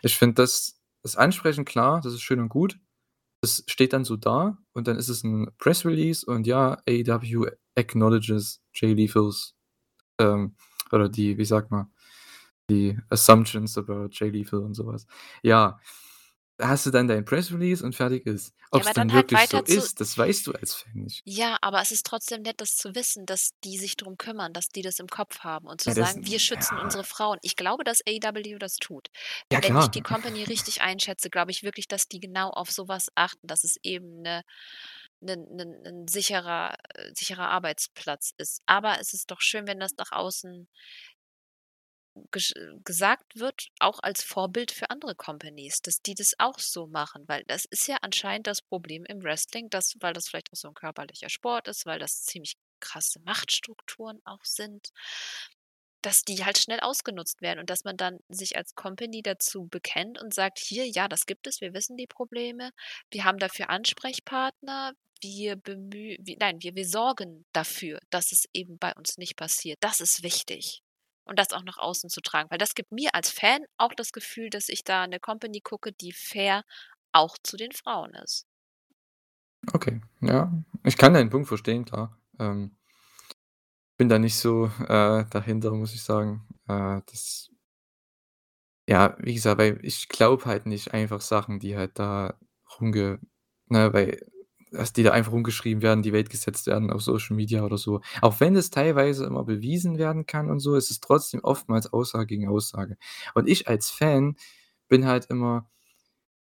Ich 0.02 0.16
finde 0.18 0.36
das 0.36 0.80
das 1.02 1.16
Ansprechen, 1.16 1.64
klar, 1.64 2.00
das 2.02 2.14
ist 2.14 2.22
schön 2.22 2.40
und 2.40 2.48
gut. 2.50 2.78
Das 3.42 3.64
steht 3.68 3.92
dann 3.94 4.04
so 4.06 4.16
da 4.16 4.58
und 4.74 4.88
dann 4.88 4.98
ist 4.98 5.08
es 5.10 5.24
'n 5.24 5.50
Press 5.58 5.84
Release 5.86 6.26
und 6.26 6.46
ja, 6.48 6.78
AEW 6.88 7.48
acknowledges 7.76 8.62
Jay 8.74 8.94
Lethals, 8.94 9.54
ähm 10.20 10.56
oder 10.92 11.08
die 11.10 11.38
wie 11.38 11.44
sagt 11.46 11.70
man, 11.72 11.92
die 12.70 12.98
Assumptions 13.10 13.78
about 13.78 14.08
Jay 14.12 14.30
Lethal 14.30 14.60
und 14.60 14.74
so 14.74 14.86
was. 14.88 15.06
Ja, 15.44 15.80
hast 16.60 16.86
du 16.86 16.90
dann 16.90 17.08
dein 17.08 17.24
Press 17.24 17.52
Release 17.52 17.84
und 17.84 17.94
fertig 17.94 18.26
ist. 18.26 18.54
Ja, 18.72 18.80
Ob's 18.80 18.92
aber 18.92 18.94
dann 18.94 19.12
dann 19.12 19.12
halt 19.12 19.30
wirklich 19.30 19.46
so 19.48 19.62
ist, 19.62 20.00
das 20.00 20.16
weißt 20.18 20.46
du 20.46 20.52
als 20.52 20.74
Fan 20.74 20.92
nicht. 21.02 21.24
Ja, 21.28 21.58
aber 21.60 21.80
es 21.82 21.90
ist 21.90 22.06
trotzdem 22.06 22.42
nett, 22.42 22.60
das 22.60 22.76
zu 22.76 22.94
wissen, 22.94 23.26
dass 23.26 23.50
die 23.64 23.78
sich 23.78 23.96
drum 23.96 24.16
kümmern, 24.16 24.52
dass 24.52 24.68
die 24.68 24.82
das 24.82 25.00
im 25.00 25.08
Kopf 25.08 25.40
haben 25.40 25.66
und 25.66 25.80
zu 25.80 25.90
Ja, 25.90 25.94
das 25.94 26.14
sagen: 26.14 26.24
„Wir 26.24 26.38
schützen 26.38 26.78
ja. 26.78 26.78
unsere 26.78 27.02
Frauen.“ 27.02 27.38
Ich 27.42 27.56
glaube, 27.56 27.82
dass 27.82 28.00
AEW 28.06 28.58
das 28.60 28.76
tut. 28.76 29.08
Ja 29.50 29.60
Wenn 29.60 29.74
ich 29.76 29.90
klar. 29.90 29.90
die 29.90 30.02
Company 30.02 30.44
richtig 30.44 30.82
einschätze, 30.82 31.28
glaube 31.28 31.50
ich 31.50 31.64
wirklich, 31.64 31.88
dass 31.88 32.06
die 32.06 32.20
genau 32.20 32.50
auf 32.50 32.70
so 32.70 32.86
was 32.86 33.08
achten, 33.16 33.44
dass 33.48 33.64
es 33.64 33.76
eben 33.82 34.22
'ne 34.22 34.42
'nen 35.20 35.44
'nen 35.56 35.82
'nen 35.82 36.08
sicherer 36.08 36.74
äh, 36.94 37.12
sicherer 37.14 37.48
Arbeitsplatz 37.50 38.32
ist. 38.38 38.62
Aber 38.66 39.00
es 39.00 39.12
ist 39.12 39.30
doch 39.32 39.40
schön, 39.40 39.66
wenn 39.66 39.80
das 39.80 39.92
nach 39.98 40.12
außen 40.12 40.68
gesagt 42.84 43.38
wird, 43.38 43.68
auch 43.80 44.00
als 44.02 44.22
Vorbild 44.24 44.72
für 44.72 44.90
andere 44.90 45.14
Companies, 45.14 45.82
dass 45.82 46.00
die 46.02 46.14
das 46.14 46.34
auch 46.38 46.58
so 46.58 46.86
machen, 46.86 47.24
weil 47.28 47.44
das 47.46 47.64
ist 47.66 47.88
ja 47.88 47.96
anscheinend 48.02 48.46
das 48.46 48.62
Problem 48.62 49.04
im 49.06 49.22
Wrestling, 49.22 49.70
dass 49.70 49.94
weil 50.00 50.12
das 50.14 50.28
vielleicht 50.28 50.52
auch 50.52 50.56
so 50.56 50.68
'n 50.68 50.74
körperlicher 50.74 51.28
Sport 51.30 51.68
ist, 51.68 51.86
weil 51.86 51.98
das 51.98 52.22
ziemlich 52.24 52.56
krasse 52.80 53.20
Machtstrukturen 53.24 54.20
auch 54.24 54.44
sind 54.44 54.88
dass 56.04 56.22
die 56.22 56.44
halt 56.44 56.58
schnell 56.58 56.80
ausgenutzt 56.80 57.40
werden 57.42 57.58
und 57.60 57.70
dass 57.70 57.84
man 57.84 57.96
dann 57.96 58.18
sich 58.28 58.56
als 58.56 58.74
Company 58.74 59.22
dazu 59.22 59.66
bekennt 59.66 60.20
und 60.20 60.34
sagt: 60.34 60.58
„Hier, 60.58 60.86
ja, 60.86 61.08
das 61.08 61.26
gibt 61.26 61.46
es, 61.46 61.60
wir 61.60 61.74
wissen 61.74 61.96
die 61.96 62.06
Probleme. 62.06 62.70
Wir 63.10 63.24
haben 63.24 63.38
dafür 63.38 63.70
Ansprechpartner. 63.70 64.92
Wir 65.22 65.56
bemüh 65.56 66.16
wi 66.20 66.36
nein, 66.38 66.58
wir 66.62 66.74
wir 66.74 66.86
sorgen 66.86 67.46
dafür, 67.52 67.98
dass 68.10 68.32
es 68.32 68.44
eben 68.52 68.78
bei 68.78 68.92
uns 68.94 69.16
nicht 69.18 69.36
passiert.“ 69.36 69.78
Das 69.80 70.00
ist 70.00 70.22
wichtig. 70.22 70.80
Und 71.26 71.38
das 71.40 71.52
auch 71.52 71.62
nach 71.64 71.78
außen 71.78 72.08
zu 72.10 72.20
tragen, 72.20 72.50
weil 72.50 72.58
das 72.58 72.74
gibt 72.74 72.92
mir 72.92 73.14
als 73.14 73.30
Fan 73.30 73.60
auch 73.78 73.92
das 73.94 74.12
Gefühl, 74.12 74.48
dass 74.50 74.68
ich 74.68 74.84
da 74.84 75.06
'ne 75.06 75.18
Company 75.20 75.60
gucke, 75.60 75.92
die 75.92 76.12
fair 76.12 76.62
auch 77.12 77.36
zu 77.42 77.56
den 77.56 77.72
Frauen 77.72 78.14
ist. 78.14 78.42
Okay, 79.74 80.00
ja. 80.20 80.52
Ich 80.84 80.96
kann 80.96 81.14
deinen 81.14 81.30
Punkt 81.30 81.48
verstehen, 81.48 81.84
klar. 81.84 82.16
Ähm 82.38 82.76
bin 84.00 84.08
da 84.10 84.18
nicht 84.18 84.36
so, 84.36 84.66
äh, 84.88 85.24
dahinter, 85.30 85.70
muss 85.72 85.94
ich 85.94 86.02
sagen. 86.02 86.46
Äh, 86.68 87.00
das 87.06 87.48
ja, 88.88 89.16
wie 89.18 89.34
gesagt, 89.34 89.58
weil 89.58 89.78
ich 89.82 90.08
glaube 90.08 90.44
halt 90.44 90.66
nicht 90.66 90.94
einfach 90.94 91.20
Sachen, 91.20 91.58
die 91.58 91.76
halt 91.76 91.98
da 91.98 92.34
rumge 92.80 93.18
ne, 93.68 93.92
weil 93.92 94.20
dass 94.70 94.92
die 94.92 95.02
da 95.02 95.12
einfach 95.12 95.32
rumgeschrieben 95.32 95.82
werden, 95.82 96.02
die 96.02 96.12
Welt 96.12 96.30
gesetzt 96.30 96.66
werden 96.66 96.90
auf 96.90 97.02
Social 97.02 97.36
Media 97.36 97.64
oder 97.64 97.78
so. 97.78 98.00
Auch 98.20 98.40
wenn 98.40 98.56
es 98.56 98.70
teilweise 98.70 99.24
immer 99.24 99.44
bewiesen 99.44 99.98
werden 99.98 100.26
kann 100.26 100.50
und 100.50 100.60
so, 100.60 100.74
ist 100.74 100.90
es 100.90 101.00
trotzdem 101.00 101.40
oftmals 101.42 101.92
Aussage 101.92 102.26
gegen 102.26 102.48
Aussage. 102.48 102.96
Und 103.34 103.48
ich 103.48 103.68
als 103.68 103.90
Fan 103.90 104.36
bin 104.88 105.06
halt 105.06 105.26
immer 105.26 105.68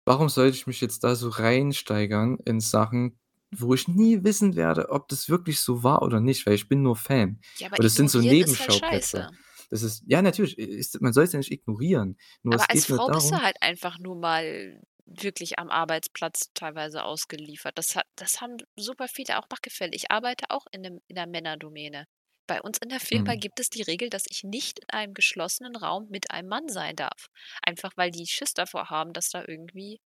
warum 0.08 0.30
sollte 0.30 0.56
ich 0.56 0.66
mich 0.66 0.80
jetzt 0.80 1.04
da 1.04 1.14
so 1.14 1.28
reinsteigern 1.28 2.38
in 2.46 2.60
Sachen, 2.60 3.18
wo 3.50 3.74
ich 3.74 3.88
nie 3.88 4.24
wissen 4.24 4.56
werde, 4.56 4.88
ob 4.88 5.08
das 5.08 5.28
wirklich 5.28 5.60
so 5.60 5.82
war 5.82 6.02
oder 6.02 6.18
nicht, 6.18 6.46
weil 6.46 6.54
ich 6.54 6.68
bin 6.68 6.82
nur 6.82 6.96
Fan. 6.96 7.40
Ja, 7.58 7.68
aber 7.68 7.78
Und 7.78 7.84
das 7.84 7.94
sind 7.94 8.10
so 8.10 8.18
halt 8.18 8.30
Nebenschauplätze. 8.30 9.30
Das 9.70 9.82
ist 9.82 10.02
ja, 10.06 10.22
natürlich, 10.22 10.58
ist 10.58 11.00
man 11.02 11.12
soll's 11.12 11.32
ja 11.32 11.38
nicht 11.38 11.52
ignorieren. 11.52 12.16
Nur 12.42 12.54
es 12.54 12.62
Aber 12.62 12.70
als 12.70 12.86
Frau 12.86 13.06
bist 13.08 13.26
du 13.26 13.30
darum 13.32 13.44
halt 13.44 13.56
einfach 13.60 13.98
nur 13.98 14.16
mal 14.16 14.80
wirklich 15.08 15.58
am 15.58 15.70
Arbeitsplatz 15.70 16.50
teilweise 16.54 17.04
ausgeliefert. 17.04 17.78
Das 17.78 17.96
hat 17.96 18.06
das 18.16 18.40
haben 18.40 18.58
super 18.76 19.08
viele 19.08 19.38
auch 19.38 19.48
nachgefällt. 19.50 19.94
Ich 19.94 20.10
arbeite 20.10 20.46
auch 20.50 20.66
in 20.72 20.82
'nem 20.82 21.00
in 21.08 21.16
'ner 21.16 21.26
Männerdomäne. 21.26 22.06
Bei 22.46 22.60
uns 22.62 22.78
in 22.78 22.88
der 22.90 23.00
Firma 23.00 23.34
Mhm. 23.34 23.40
gibt 23.40 23.60
es 23.60 23.70
die 23.70 23.82
Regel, 23.82 24.10
dass 24.10 24.24
ich 24.30 24.44
nicht 24.44 24.78
in 24.80 24.90
einem 24.90 25.14
geschlossenen 25.14 25.76
Raum 25.76 26.08
mit 26.10 26.30
einem 26.30 26.48
Mann 26.48 26.68
sein 26.68 26.96
darf. 26.96 27.28
Einfach, 27.62 27.92
weil 27.96 28.10
die 28.10 28.26
Schiss 28.26 28.54
davor 28.54 28.90
haben, 28.90 29.12
dass 29.12 29.30
da 29.30 29.44
irgendwie 29.46 30.00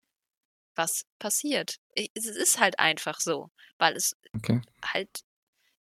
was 0.76 1.04
passiert. 1.20 1.78
Es 2.16 2.26
ist 2.28 2.60
halt 2.60 2.80
einfach 2.80 3.20
so, 3.22 3.50
weil 3.80 3.96
es 3.98 4.16
Okay. 4.36 4.62
halt 4.86 5.10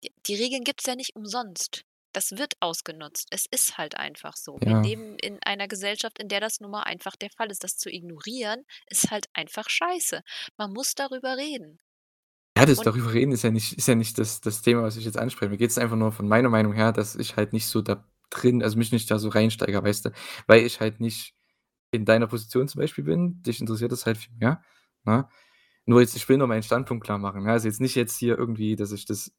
die 0.04 0.14
die 0.28 0.36
Regeln 0.36 0.64
gibt's 0.66 0.86
ja 0.88 0.96
nicht 0.96 1.16
umsonst. 1.16 1.84
Das 2.14 2.38
wird 2.38 2.56
ausgenutzt. 2.60 3.28
Es 3.32 3.46
ist 3.46 3.78
halt 3.78 3.96
einfach 3.98 4.36
so. 4.36 4.58
Wir 4.62 4.72
Ja. 4.72 4.82
leben 4.82 5.18
in 5.20 5.40
einer 5.44 5.68
Gesellschaft, 5.68 6.20
in 6.20 6.28
der 6.28 6.42
das 6.42 6.60
nun 6.60 6.72
mal 6.72 6.84
einfach 6.84 7.16
der 7.16 7.30
Fall 7.30 7.50
ist. 7.52 7.64
Das 7.64 7.78
zu 7.78 7.90
ignorieren, 7.90 8.66
ist 8.88 9.12
halt 9.12 9.28
einfach 9.34 9.70
scheiße. 9.70 10.22
Man 10.58 10.74
muss 10.74 10.94
darüber 10.96 11.38
reden. 11.38 11.80
Ja, 12.58 12.66
das 12.66 12.80
Und 12.80 12.86
darüber 12.86 13.14
reden 13.14 13.32
ist 13.32 13.44
ja 13.44 13.52
nicht 13.52 13.74
ist 13.78 13.88
ja 13.88 13.96
nicht 13.96 14.18
das 14.18 14.42
das 14.42 14.62
Thema, 14.62 14.84
was 14.84 14.98
ich 14.98 15.06
jetzt 15.06 15.18
anspreche. 15.18 15.50
Mir 15.52 15.58
geht's 15.58 15.78
einfach 15.78 15.96
nur 15.96 16.12
von 16.12 16.28
meiner 16.28 16.50
Meinung 16.50 16.74
her, 16.74 16.92
dass 16.92 17.16
ich 17.16 17.38
halt 17.38 17.54
nicht 17.54 17.68
so 17.68 17.82
da 17.82 18.06
drin 18.30 18.62
also, 18.64 18.78
mich 18.78 18.92
nicht 18.92 19.10
da 19.10 19.20
so 19.20 19.30
reinsteigere, 19.30 19.84
weißt 19.84 20.06
du? 20.06 20.12
Weil 20.48 20.66
ich 20.66 20.80
halt 20.82 21.00
nicht 21.00 21.34
in 21.92 22.06
deiner 22.06 22.28
Position 22.28 22.68
zum 22.68 22.80
Beispiel 22.82 23.04
bin. 23.06 23.42
Dich 23.44 23.62
interessiert 23.62 23.92
das 23.92 24.06
halt 24.06 24.18
viel 24.18 24.34
mehr, 24.38 24.62
ne? 25.06 25.30
Nur 25.86 26.02
jetzt 26.02 26.16
ich 26.16 26.28
will 26.30 26.38
nur 26.38 26.48
meinen 26.48 26.64
Standpunkt 26.64 27.06
klar 27.06 27.18
machen, 27.20 27.44
ne? 27.44 27.52
Also, 27.52 27.68
jetzt 27.68 27.82
nicht 27.82 27.96
jetzt 27.96 28.18
hier 28.18 28.38
irgendwie, 28.38 28.76
dass 28.76 28.92
ich 28.92 29.06
das 29.06 29.34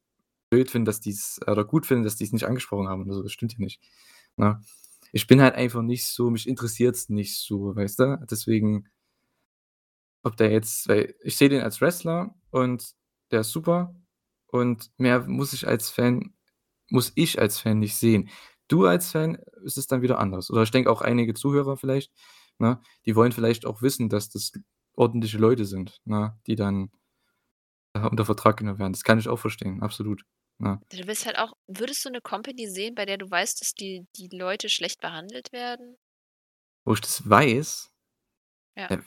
blöd 0.52 0.70
finde, 0.70 0.90
dass 0.90 1.00
die's 1.00 1.40
oder 1.46 1.64
gut 1.64 1.86
finde, 1.86 2.04
dass 2.04 2.16
die's 2.16 2.32
nicht 2.32 2.46
angesprochen 2.46 2.88
haben 2.88 3.08
oder. 3.10 3.22
Das 3.22 3.32
stimmt 3.32 3.54
ja 3.54 3.58
nicht, 3.58 3.80
ne? 4.36 4.60
Ich 5.14 5.26
bin 5.26 5.40
halt 5.42 5.54
einfach 5.54 5.82
nicht 5.82 6.06
so 6.06 6.30
mich 6.30 6.46
interessiert's 6.48 7.08
nicht 7.08 7.38
so, 7.38 7.74
weißt 7.74 7.98
du? 8.00 8.26
Deswegen 8.30 8.88
ob 10.22 10.36
der 10.36 10.50
jetzt 10.52 10.88
weil 10.88 11.14
ich 11.22 11.36
sehe 11.36 11.48
den 11.48 11.62
als 11.62 11.80
Wrestler 11.80 12.34
und 12.50 12.92
der 13.30 13.40
ist 13.40 13.50
super 13.50 13.94
und 14.48 14.90
mehr 14.98 15.26
muss 15.26 15.52
ich 15.54 15.66
als 15.66 15.90
Fan 15.90 16.34
muss 16.90 17.12
ich 17.14 17.40
als 17.40 17.58
Fan 17.58 17.78
nicht 17.78 17.96
sehen. 17.96 18.28
Du 18.68 18.86
als 18.86 19.10
Fan 19.10 19.36
ist 19.64 19.78
es 19.78 19.86
dann 19.86 20.02
wieder 20.02 20.18
anders. 20.18 20.50
Oder 20.50 20.62
ich 20.64 20.70
denke 20.70 20.90
auch 20.90 21.00
einige 21.00 21.32
Zuhörer 21.34 21.78
vielleicht, 21.78 22.12
ne, 22.58 22.80
die 23.06 23.16
wollen 23.16 23.32
vielleicht 23.32 23.64
auch 23.66 23.80
wissen, 23.82 24.10
dass 24.10 24.28
das 24.30 24.52
ordentliche 24.94 25.38
Leute 25.38 25.64
sind, 25.64 26.00
ne, 26.04 26.38
die 26.46 26.56
dann 26.56 26.90
äh, 27.94 28.06
unter 28.06 28.24
Vertrag 28.24 28.58
genommen 28.58 28.78
werden. 28.78 28.92
Das 28.92 29.04
kann 29.04 29.18
ich 29.18 29.28
auch 29.28 29.38
verstehen, 29.38 29.82
absolut, 29.82 30.24
ne? 30.62 30.82
Du 30.92 31.06
willst 31.06 31.24
halt 31.26 31.38
auch 31.38 31.54
würdest 31.68 32.04
du 32.04 32.10
'ne 32.10 32.20
Company 32.20 32.68
sehen, 32.68 32.94
bei 32.94 33.06
der 33.06 33.16
du 33.18 33.30
weißt, 33.30 33.60
dass 33.62 33.72
die 33.74 34.06
die 34.16 34.28
Leute 34.28 34.68
schlecht 34.68 35.00
behandelt 35.00 35.52
werden? 35.52 35.96
Wo 36.86 36.94
ich 36.94 37.00
das 37.00 37.28
weiß? 37.28 37.88
Ja. 38.76 38.90
Äh, 38.90 38.98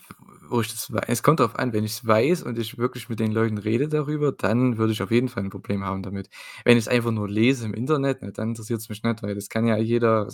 wo 0.50 0.62
ich 0.62 0.70
das 0.72 0.92
wei 0.94 1.04
es 1.08 1.24
kommt 1.24 1.40
drauf 1.40 1.56
an, 1.58 1.74
wenn 1.74 1.84
ich's 1.84 2.06
weiß 2.06 2.44
und 2.44 2.58
ich 2.58 2.78
wirklich 2.78 3.10
mit 3.10 3.20
den 3.20 3.32
Leuten 3.32 3.58
rede 3.58 3.88
darüber, 3.90 4.32
dann 4.32 4.78
würde 4.78 4.94
ich 4.94 5.02
auf 5.04 5.12
jeden 5.12 5.28
Fall 5.30 5.44
'n 5.44 5.50
Problem 5.50 5.84
haben 5.84 6.02
damit. 6.04 6.30
Wenn 6.64 6.78
ich's 6.78 6.88
einfach 6.88 7.12
nur 7.12 7.30
lese 7.30 7.66
im 7.66 7.74
Internet, 7.74 8.22
ne, 8.22 8.32
dann 8.32 8.50
interessiert's 8.50 8.90
mich 8.90 9.04
nicht, 9.04 9.24
weil 9.24 9.36
das 9.36 9.50
kann 9.50 9.66
ja 9.68 9.78
jeder 9.78 10.30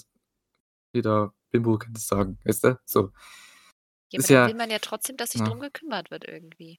jeder 0.94 1.34
Bimbo 1.52 1.78
kann 1.80 1.94
das 1.94 2.08
sagen, 2.08 2.40
weißt 2.46 2.66
du? 2.66 2.80
So. 2.86 3.12
Ja, 4.14 4.20
aber 4.20 4.24
Ist 4.24 4.30
dann 4.30 4.44
will 4.44 4.54
ja 4.54 4.56
man 4.56 4.70
ja 4.70 4.80
trotzdem, 4.80 5.16
dass 5.16 5.32
sich 5.32 5.42
ne? 5.42 5.44
drum 5.44 5.60
gekümmert 5.62 6.12
wird 6.12 6.26
irgendwie. 6.28 6.78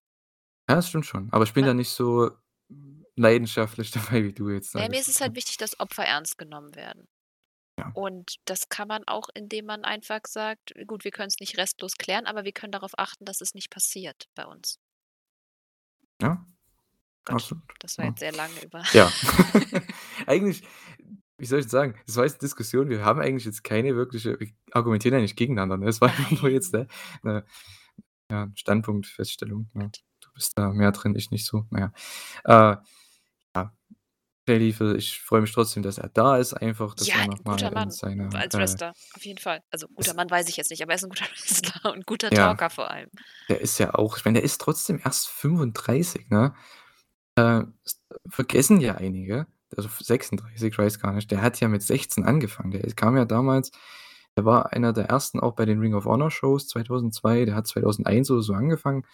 Ja, 0.68 0.76
das 0.76 0.88
stimmt 0.88 1.06
schon. 1.06 1.28
Aber 1.32 1.44
ich 1.44 1.52
bin 1.52 1.64
Ne? 1.64 1.66
da 1.66 1.74
nicht 1.74 1.90
so 1.90 2.30
leidenschaftlich 3.16 3.90
dabei 3.92 4.24
wie 4.24 4.32
du 4.32 4.50
jetzt, 4.50 4.74
ja, 4.74 4.80
sage 4.80 4.90
mir 4.90 5.00
ist 5.00 5.08
es 5.08 5.20
halt 5.20 5.34
wichtig, 5.36 5.56
dass 5.56 5.78
Opfer 5.80 6.04
ernst 6.04 6.38
genommen 6.38 6.74
werden. 6.74 7.06
Ja. 7.78 7.90
Und 7.94 8.36
das 8.44 8.68
kann 8.68 8.88
man 8.88 9.02
auch, 9.06 9.28
indem 9.34 9.66
man 9.66 9.84
einfach 9.84 10.20
sagt: 10.26 10.74
„Gut, 10.86 11.04
wir 11.04 11.10
können's 11.10 11.40
nicht 11.40 11.56
restlos 11.58 11.96
klären, 11.96 12.26
aber 12.26 12.44
wir 12.44 12.52
können 12.52 12.72
darauf 12.72 12.92
achten, 12.98 13.24
dass 13.24 13.40
es 13.40 13.54
nicht 13.54 13.70
passiert 13.70 14.28
bei 14.34 14.46
uns.“ 14.46 14.78
Ja, 16.20 16.46
Gott, 17.24 17.36
absolut, 17.36 17.62
das 17.80 17.98
war 17.98 18.04
ja. 18.04 18.10
jetzt 18.10 18.20
sehr 18.20 18.32
lange 18.32 18.62
über 18.62 18.82
Ja. 18.92 19.10
Eigentlich 20.26 20.62
wie 21.38 21.46
soll 21.46 21.58
ich 21.58 21.68
sagen? 21.68 21.96
Das 22.06 22.16
war 22.16 22.24
jetzt 22.24 22.40
Diskussion. 22.40 22.88
Wir 22.88 23.04
haben 23.04 23.20
eigentlich 23.20 23.44
jetzt 23.44 23.64
keine 23.64 23.96
wirkliche 23.96 24.38
wir 24.38 24.48
argumentieren 24.70 25.16
ja 25.16 25.20
nicht 25.20 25.36
gegeneinander, 25.36 25.76
ne? 25.76 25.88
Es 25.88 26.00
war 26.00 26.08
einfach 26.10 26.42
nur 26.42 26.50
jetzt, 26.52 26.72
ne, 26.72 26.86
'ne 27.24 27.44
ja, 28.30 28.48
Standpunktfeststellung, 28.54 29.68
ne? 29.74 29.90
Du 30.20 30.28
bist 30.34 30.56
da 30.56 30.70
mehr 30.72 30.92
drin, 30.92 31.16
ich 31.16 31.30
nicht 31.32 31.46
so. 31.46 31.66
Na 31.70 31.92
ja. 32.44 32.72
Äh, 32.74 32.76
ich 34.48 35.20
freue 35.20 35.40
mich 35.40 35.52
trotzdem, 35.52 35.82
dass 35.82 35.98
er 35.98 36.08
da 36.08 36.36
ist 36.36 36.54
einfach, 36.54 36.94
dass 36.94 37.08
Ja, 37.08 37.14
er 37.14 37.22
noch 37.24 37.44
mal 37.44 37.58
guter 37.58 37.70
Mann, 37.72 37.90
seine, 37.90 38.28
als 38.34 38.54
äh 38.54 38.58
Wrestler, 38.58 38.92
auf 39.14 39.24
jeden 39.24 39.38
Fall. 39.38 39.60
Also, 39.70 39.88
guter 39.88 40.14
Mann 40.14 40.30
weiß 40.30 40.48
ich 40.48 40.56
jetzt 40.56 40.70
nicht, 40.70 40.82
aber 40.82 40.92
er 40.92 40.96
ist 40.96 41.04
'n 41.04 41.08
guter 41.10 41.24
Wrestler 41.30 41.92
und 41.92 42.06
guter 42.06 42.30
Ja. 42.30 42.32
Talker 42.32 42.70
vor 42.70 42.90
allem. 42.90 43.08
Der 43.48 43.60
ist 43.60 43.78
ja 43.78 43.94
auch 43.94 44.16
ich 44.18 44.24
meine, 44.24 44.38
der 44.40 44.44
ist 44.44 44.60
trotzdem 44.60 45.00
erst 45.04 45.28
35, 45.28 46.28
ne? 46.30 46.54
Äh, 47.36 47.64
vergessen 48.28 48.80
ja 48.80 48.96
einige, 48.96 49.46
also 49.76 49.88
f 49.88 50.00
36, 50.00 50.62
ich 50.72 50.78
weiß 50.78 51.00
gar 51.00 51.12
nicht. 51.14 51.30
Der 51.32 51.42
hat 51.42 51.60
ja 51.60 51.68
mit 51.68 51.82
16 51.82 52.24
angefangen. 52.24 52.72
Der 52.72 52.82
kam 52.94 53.16
ja 53.16 53.24
damals 53.26 53.72
der 54.36 54.44
war 54.46 54.72
einer 54.72 54.92
der 54.94 55.06
Ersten 55.06 55.40
auch 55.40 55.54
bei 55.56 55.66
den 55.66 55.80
Ring 55.80 55.94
of 55.94 56.06
Honor 56.06 56.30
Shows 56.30 56.68
2002. 56.68 57.44
Der 57.46 57.54
hat 57.56 57.66
2001 57.68 58.30
oder 58.30 58.42
so 58.42 58.54
angefangen. 58.54 59.04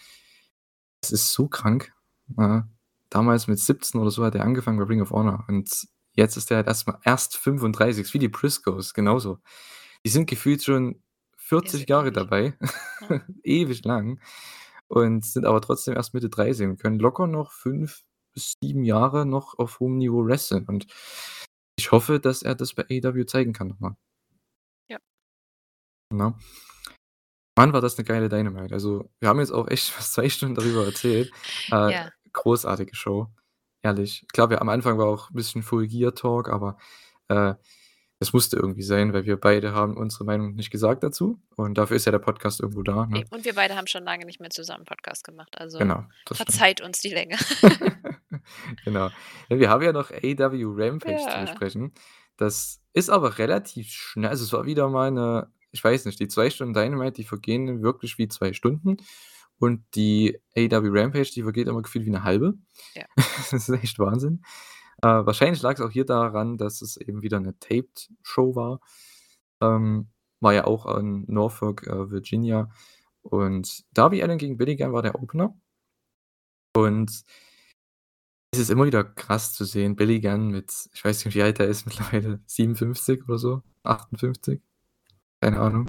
Das 1.02 1.12
ist 1.12 1.32
so 1.32 1.48
krank, 1.48 1.92
ne? 2.26 2.68
Damals 3.12 3.46
mit 3.46 3.58
17 3.58 4.00
oder 4.00 4.10
so 4.10 4.24
hat 4.24 4.34
er 4.34 4.44
angefangen 4.44 4.78
bei 4.78 4.84
Ring 4.84 5.00
of 5.00 5.10
Honor 5.10 5.44
und 5.48 5.70
jetzt 6.14 6.36
ist 6.36 6.50
der 6.50 6.58
halt 6.58 6.66
erst 6.66 6.86
mal 6.86 6.98
erst 7.04 7.36
35, 7.38 8.02
ist 8.02 8.14
wie 8.14 8.18
die 8.18 8.28
Briscoes, 8.28 8.92
genauso. 8.94 9.38
Die 10.04 10.10
sind 10.10 10.28
gefühlt 10.28 10.62
schon 10.62 11.02
Ja, 11.62 11.70
so 11.70 11.78
40 11.78 11.88
Jahre 11.88 12.08
ewig. 12.08 12.14
dabei, 12.14 12.58
Ja. 12.60 12.68
ewig 13.44 13.84
lang 13.84 14.20
und 14.88 15.24
sind 15.24 15.46
aber 15.46 15.60
trotzdem 15.62 15.94
erst 15.94 16.14
Mitte 16.14 16.28
30 16.30 16.66
und 16.68 16.78
können 16.80 16.98
locker 16.98 17.26
noch 17.26 17.52
5 17.52 18.02
bis 18.34 18.54
7 18.62 18.84
Jahre 18.84 19.26
noch 19.26 19.58
auf 19.58 19.80
hohem 19.80 19.96
Niveau 19.98 20.26
wresteln 20.26 20.66
und 20.66 20.86
ich 21.78 21.92
hoffe, 21.92 22.20
dass 22.20 22.42
er 22.42 22.54
das 22.56 22.74
bei 22.74 22.84
AEW 22.90 23.24
zeigen 23.26 23.52
kann 23.54 23.68
noch 23.68 23.80
mal. 23.80 23.96
Ja. 24.90 24.98
Ne? 26.12 26.34
Mann, 27.56 27.72
war 27.72 27.80
das 27.80 27.98
'ne 27.98 28.04
geile 28.04 28.28
Dynamite. 28.28 28.72
Also, 28.74 29.10
wir 29.20 29.28
haben 29.28 29.40
jetzt 29.40 29.50
auch 29.52 29.68
echt 29.68 29.88
fast 29.90 30.12
2 30.14 30.28
Stunden 30.28 30.54
darüber 30.54 30.84
erzählt. 30.86 31.32
Äh, 31.72 31.92
Ja. 31.92 32.10
Großartige 32.38 32.94
Show, 32.96 33.28
ehrlich. 33.82 34.26
Klar, 34.32 34.50
wir 34.50 34.62
am 34.62 34.68
Anfang 34.70 34.98
war 34.98 35.06
auch 35.08 35.30
'n 35.30 35.34
bisschen 35.36 35.62
Full 35.64 35.88
Gear 35.88 36.14
Talk, 36.14 36.48
aber, 36.50 36.78
äh, 37.28 37.54
es 38.20 38.32
musste 38.32 38.56
irgendwie 38.56 38.82
sein, 38.82 39.12
weil 39.14 39.26
wir 39.26 39.38
beide 39.38 39.74
haben 39.74 39.96
unsere 39.96 40.24
Meinung 40.24 40.54
nicht 40.56 40.70
gesagt 40.72 41.04
dazu 41.04 41.40
und 41.56 41.78
dafür 41.78 41.96
ist 41.98 42.06
ja 42.06 42.12
der 42.12 42.18
Podcast 42.20 42.60
irgendwo 42.60 42.82
da, 42.82 43.06
ne? 43.06 43.24
und 43.30 43.44
wir 43.44 43.54
beide 43.54 43.76
haben 43.76 43.86
schon 43.88 44.04
lange 44.04 44.26
nicht 44.26 44.40
mehr 44.40 44.50
zusammen 44.50 44.84
Podcast 44.86 45.24
gemacht, 45.24 45.56
also 45.58 45.78
Genau, 45.78 46.04
das 46.26 46.38
stimmt. 46.38 46.52
verzeiht 46.52 46.80
uns 46.82 46.98
die 47.00 47.10
Länge. 47.10 47.36
Genau. 48.84 49.10
Ja, 49.50 49.58
wir 49.60 49.70
haben 49.70 49.82
ja 49.84 49.92
noch 49.92 50.10
AEW 50.10 50.74
Rampage 50.76 51.16
zu 51.16 51.28
Ja. 51.30 51.40
besprechen. 51.42 51.92
Das 52.38 52.80
ist 52.94 53.10
aber 53.10 53.38
relativ 53.38 53.88
schnell 53.90 54.30
also, 54.30 54.44
es 54.44 54.52
war 54.52 54.66
wieder 54.66 54.88
mal 54.88 55.10
'ne 55.12 55.50
ich 55.72 55.84
weiß 55.84 56.06
nicht, 56.06 56.18
die 56.20 56.28
2 56.28 56.50
Stunden 56.50 56.74
Dynamite, 56.74 57.12
die 57.14 57.24
vergehen 57.24 57.82
wirklich 57.82 58.18
wie 58.18 58.28
2 58.28 58.52
Stunden 58.54 58.96
und 59.60 59.84
die 59.94 60.38
AEW 60.56 60.88
Rampage, 60.92 61.30
die 61.34 61.42
vergeht 61.42 61.68
immer 61.68 61.82
gefühlt 61.82 62.06
wie 62.06 62.10
'ne 62.10 62.24
1/2. 62.24 62.58
Ja. 62.94 63.04
Das 63.52 63.68
ist 63.68 63.70
echt 63.70 63.98
Wahnsinn. 63.98 64.42
Äh, 65.02 65.08
wahrscheinlich 65.08 65.62
lag's 65.62 65.80
auch 65.80 65.90
hier 65.92 66.04
daran, 66.06 66.58
dass 66.58 66.82
es 66.82 66.96
eben 66.98 67.22
wieder 67.22 67.40
'ne 67.40 67.58
Taped 67.60 68.10
Show 68.22 68.56
war. 68.56 68.80
Ähm, 69.62 70.08
war 70.40 70.54
ja 70.54 70.66
auch 70.66 70.86
in 70.98 71.24
Norfolk, 71.28 71.86
äh, 71.88 72.10
Virginia 72.10 72.70
und 73.22 73.84
Darby 73.94 74.22
Allin 74.22 74.38
gegen 74.38 74.56
Billy 74.58 74.76
Gunn 74.76 74.92
war 74.94 75.02
der 75.02 75.16
Opener. 75.16 75.54
Und 76.76 77.22
es 78.52 78.60
ist 78.60 78.70
immer 78.70 78.86
wieder 78.86 79.04
krass 79.04 79.52
zu 79.52 79.64
sehen, 79.64 79.94
Billy 79.94 80.20
Gunn 80.20 80.48
mit 80.50 80.72
ich 80.94 81.04
weiß 81.04 81.24
nicht, 81.24 81.34
wie 81.34 81.42
alt 81.42 81.60
er 81.60 81.66
ist 81.66 81.84
mittlerweile, 81.86 82.40
57 82.46 83.22
oder 83.28 83.38
so, 83.38 83.62
58? 83.82 84.62
Keine 85.40 85.60
Ahnung. 85.60 85.86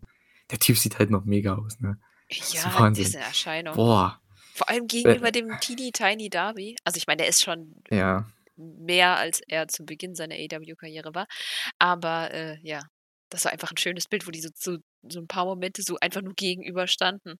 Der 0.51 0.59
Typ 0.59 0.77
sieht 0.77 0.99
halt 0.99 1.11
noch 1.11 1.25
mega 1.25 1.55
aus, 1.57 1.79
ne? 1.81 1.99
Ja. 2.31 2.89
'ne 2.91 3.19
Erscheinung. 3.19 3.79
Boah. 3.79 4.21
Vor 4.55 4.69
allem 4.69 4.87
Äh 5.05 5.17
gegenüber 5.17 5.31
dem 5.31 5.59
teeny 5.59 5.91
tiny 5.91 6.29
Darby. 6.29 6.75
Also, 6.85 6.97
ich 6.97 7.07
meine, 7.07 7.17
der 7.19 7.27
ist 7.29 7.43
schon 7.43 7.75
Ja. 7.91 8.29
mehr, 8.57 9.17
als 9.17 9.41
er 9.47 9.67
zu 9.69 9.85
Beginn 9.85 10.15
seiner 10.15 10.35
AEW-Karriere 10.35 11.15
war. 11.15 11.27
Aber, 11.79 12.31
äh, 12.33 12.57
ja, 12.63 12.83
das 13.29 13.45
war 13.45 13.53
einfach 13.53 13.71
'n 13.73 13.77
schönes 13.77 14.07
Bild, 14.07 14.27
wo 14.27 14.31
die 14.31 14.41
so 14.41 14.49
so 14.55 14.77
so 15.09 15.19
'n 15.21 15.27
paar 15.27 15.45
Momente 15.45 15.83
so 15.83 15.97
einfach 16.01 16.21
nur 16.23 16.35
gegenüberstanden. 16.35 17.37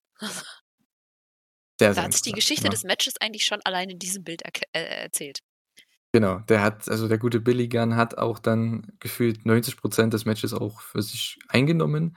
Sehr, 1.80 1.96
Da 1.96 2.04
hat 2.04 2.14
sich 2.14 2.22
die 2.22 2.34
Geschichte 2.34 2.70
des 2.70 2.84
ne? 2.84 2.84
Matches 2.84 3.16
eigentlich 3.20 3.46
schon 3.46 3.62
allein 3.64 3.90
in 3.90 4.00
diesem 4.00 4.24
Bild 4.24 4.42
erk 4.44 4.62
äh, 4.74 4.84
erzählt. 5.04 5.40
Genau, 6.14 6.40
der 6.40 6.62
hat 6.64 6.90
also, 6.90 7.08
der 7.08 7.20
gute 7.20 7.40
Billy 7.40 7.68
Gunn 7.68 7.96
hat 7.96 8.18
auch 8.18 8.40
dann 8.40 8.94
gefühlt 9.00 9.46
90 9.46 9.78
% 9.78 10.12
des 10.14 10.26
Matches 10.26 10.54
auch 10.56 10.82
für 10.82 11.04
sich 11.04 11.38
eingenommen, 11.50 12.16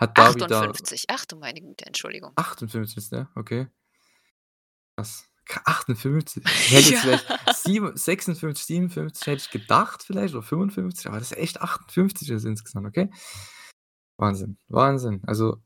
hat 0.00 0.18
da 0.18 0.26
58, 0.28 1.04
ach 1.08 1.24
du 1.26 1.36
meine 1.36 1.60
Güte, 1.60 1.86
Entschuldigung. 1.86 2.32
58 2.36 2.96
ist 2.96 3.12
der? 3.12 3.28
Okay. 3.34 3.68
Krass. 4.96 5.26
K 5.46 5.60
58. 5.64 6.42
Ich 6.46 6.70
hätte 6.72 6.92
Ja. 6.94 7.00
vielleicht 7.00 7.56
sieben 7.64 7.96
56, 7.96 8.64
57 8.66 9.26
hätte 9.26 9.42
ich 9.42 9.50
gedacht 9.50 10.02
vielleicht 10.02 10.34
oder 10.34 10.42
55, 10.42 11.06
aber 11.08 11.18
dass 11.18 11.32
er 11.32 11.38
echt 11.42 11.60
58 11.60 12.30
ist 12.30 12.44
insgesamt, 12.44 12.86
okay. 12.86 13.10
Wahnsinn, 14.18 14.58
Wahnsinn. 14.68 15.22
Also, 15.26 15.56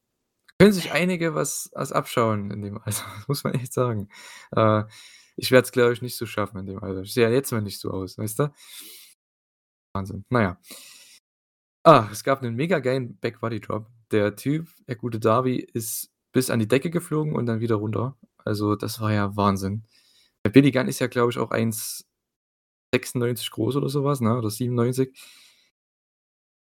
können 0.59 0.73
sich 0.73 0.93
einige 0.93 1.35
was 1.35 1.71
was 1.75 1.93
abschauen 1.93 2.51
in 2.51 2.63
dem 2.63 2.79
Alter, 2.79 3.05
muss 3.29 3.45
man 3.45 3.55
echt 3.55 3.73
sagen. 3.75 4.09
Äh, 4.57 4.85
ich 5.37 5.51
werde 5.51 5.67
es, 5.67 5.73
glaube 5.73 5.93
ich, 5.95 6.03
nicht 6.03 6.17
so 6.17 6.27
schaffen 6.27 6.59
in 6.61 6.67
dem 6.67 6.83
Alter. 6.83 7.03
Ich 7.03 7.13
sehe 7.15 7.25
ja 7.29 7.31
jetzt 7.35 7.53
noch 7.53 7.61
nicht 7.61 7.81
so 7.81 7.91
aus, 7.91 8.19
weißt 8.19 8.39
du? 8.41 8.53
Wahnsinn, 9.95 10.25
na 10.31 10.43
ja. 10.43 10.59
Ah, 11.85 12.09
es 12.13 12.25
gab 12.25 12.43
'nen 12.43 12.55
mega 12.57 12.79
geilen 12.81 13.19
Back 13.21 13.41
Body 13.41 13.61
Drop. 13.61 13.91
Der 14.15 14.37
Typ, 14.37 14.69
der 14.89 14.97
gute 14.97 15.21
Darby, 15.21 15.59
ist 15.59 16.13
bis 16.33 16.51
an 16.51 16.61
die 16.61 16.69
Decke 16.69 16.91
geflogen 16.91 17.35
und 17.37 17.47
dann 17.47 17.61
wieder 17.61 17.77
runter. 17.77 18.17
Also, 18.39 18.77
das 18.77 19.01
war 19.01 19.13
ja 19.13 19.37
Wahnsinn. 19.37 19.85
Der 20.47 20.51
Billy 20.53 20.71
Gunn 20.73 20.89
ist 20.89 21.01
ja, 21.01 21.09
glaube 21.09 21.33
ich, 21.33 21.39
auch 21.39 21.51
1,96 21.53 23.51
groß 23.53 23.77
oder 23.77 23.89
so 23.91 24.05
was, 24.05 24.21
ne, 24.21 24.37
oder 24.39 24.51
97. 24.51 25.15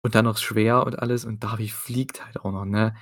Und 0.05 0.13
dann 0.15 0.25
noch 0.25 0.37
schwer 0.37 0.85
und 0.85 0.99
alles 0.99 1.25
und 1.25 1.43
Darby 1.43 1.67
fliegt 1.67 2.23
halt 2.25 2.39
auch 2.41 2.51
noch, 2.51 2.65
ne? 2.65 2.95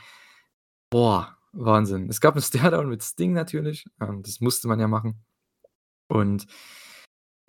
Boah, 0.91 1.37
Wahnsinn. 1.53 2.09
Es 2.09 2.21
gab 2.21 2.35
'n 2.35 2.41
Staredown 2.43 2.87
mit 2.89 3.03
Sting 3.03 3.33
natürlich, 3.33 3.85
ähm, 4.01 4.23
das 4.23 4.39
musste 4.41 4.67
man 4.67 4.79
ja 4.79 4.87
machen. 4.87 5.23
Und 6.09 6.47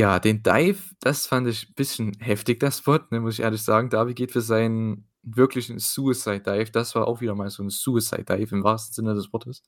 ja, 0.01 0.19
den 0.19 0.43
Dive, 0.43 0.79
das 1.01 1.27
fand 1.27 1.47
ich 1.49 1.75
bisschen 1.75 2.15
heftig, 2.21 2.61
der 2.61 2.73
Spot, 2.73 2.99
ne, 3.11 3.21
muss 3.21 3.35
ich 3.35 3.41
ehrlich 3.41 3.63
sagen. 3.63 3.91
Darby 3.91 4.15
geht 4.15 4.33
für 4.33 4.41
seinen 4.41 5.09
wirklichen 5.25 5.79
Suicide 5.79 6.41
Dive. 6.41 6.71
Das 6.73 6.95
war 6.95 7.09
auch 7.09 7.21
wieder 7.21 7.35
mal 7.35 7.51
so 7.51 7.63
'n 7.63 7.71
Suicide 7.71 8.25
Dive 8.25 8.55
im 8.55 8.65
wahrsten 8.65 8.95
Sinne 8.95 9.15
des 9.15 9.33
Wortes. 9.33 9.61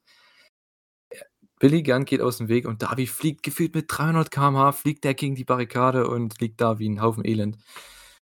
Äh, 1.12 1.20
Billy 1.58 1.82
Gunn 1.82 2.04
geht 2.04 2.20
aus'm 2.20 2.48
Weg 2.48 2.66
und 2.66 2.82
Darby 2.82 3.06
fliegt 3.06 3.42
gefühlt 3.42 3.74
mit 3.74 3.86
300 3.88 4.30
km/h 4.30 4.72
fliegt 4.72 5.04
der 5.04 5.14
gegen 5.14 5.34
die 5.34 5.44
Barrikade 5.44 6.08
und 6.08 6.40
liegt 6.40 6.60
da 6.60 6.78
wie 6.78 6.86
'n 6.88 7.00
Haufen 7.00 7.24
Elend. 7.24 7.58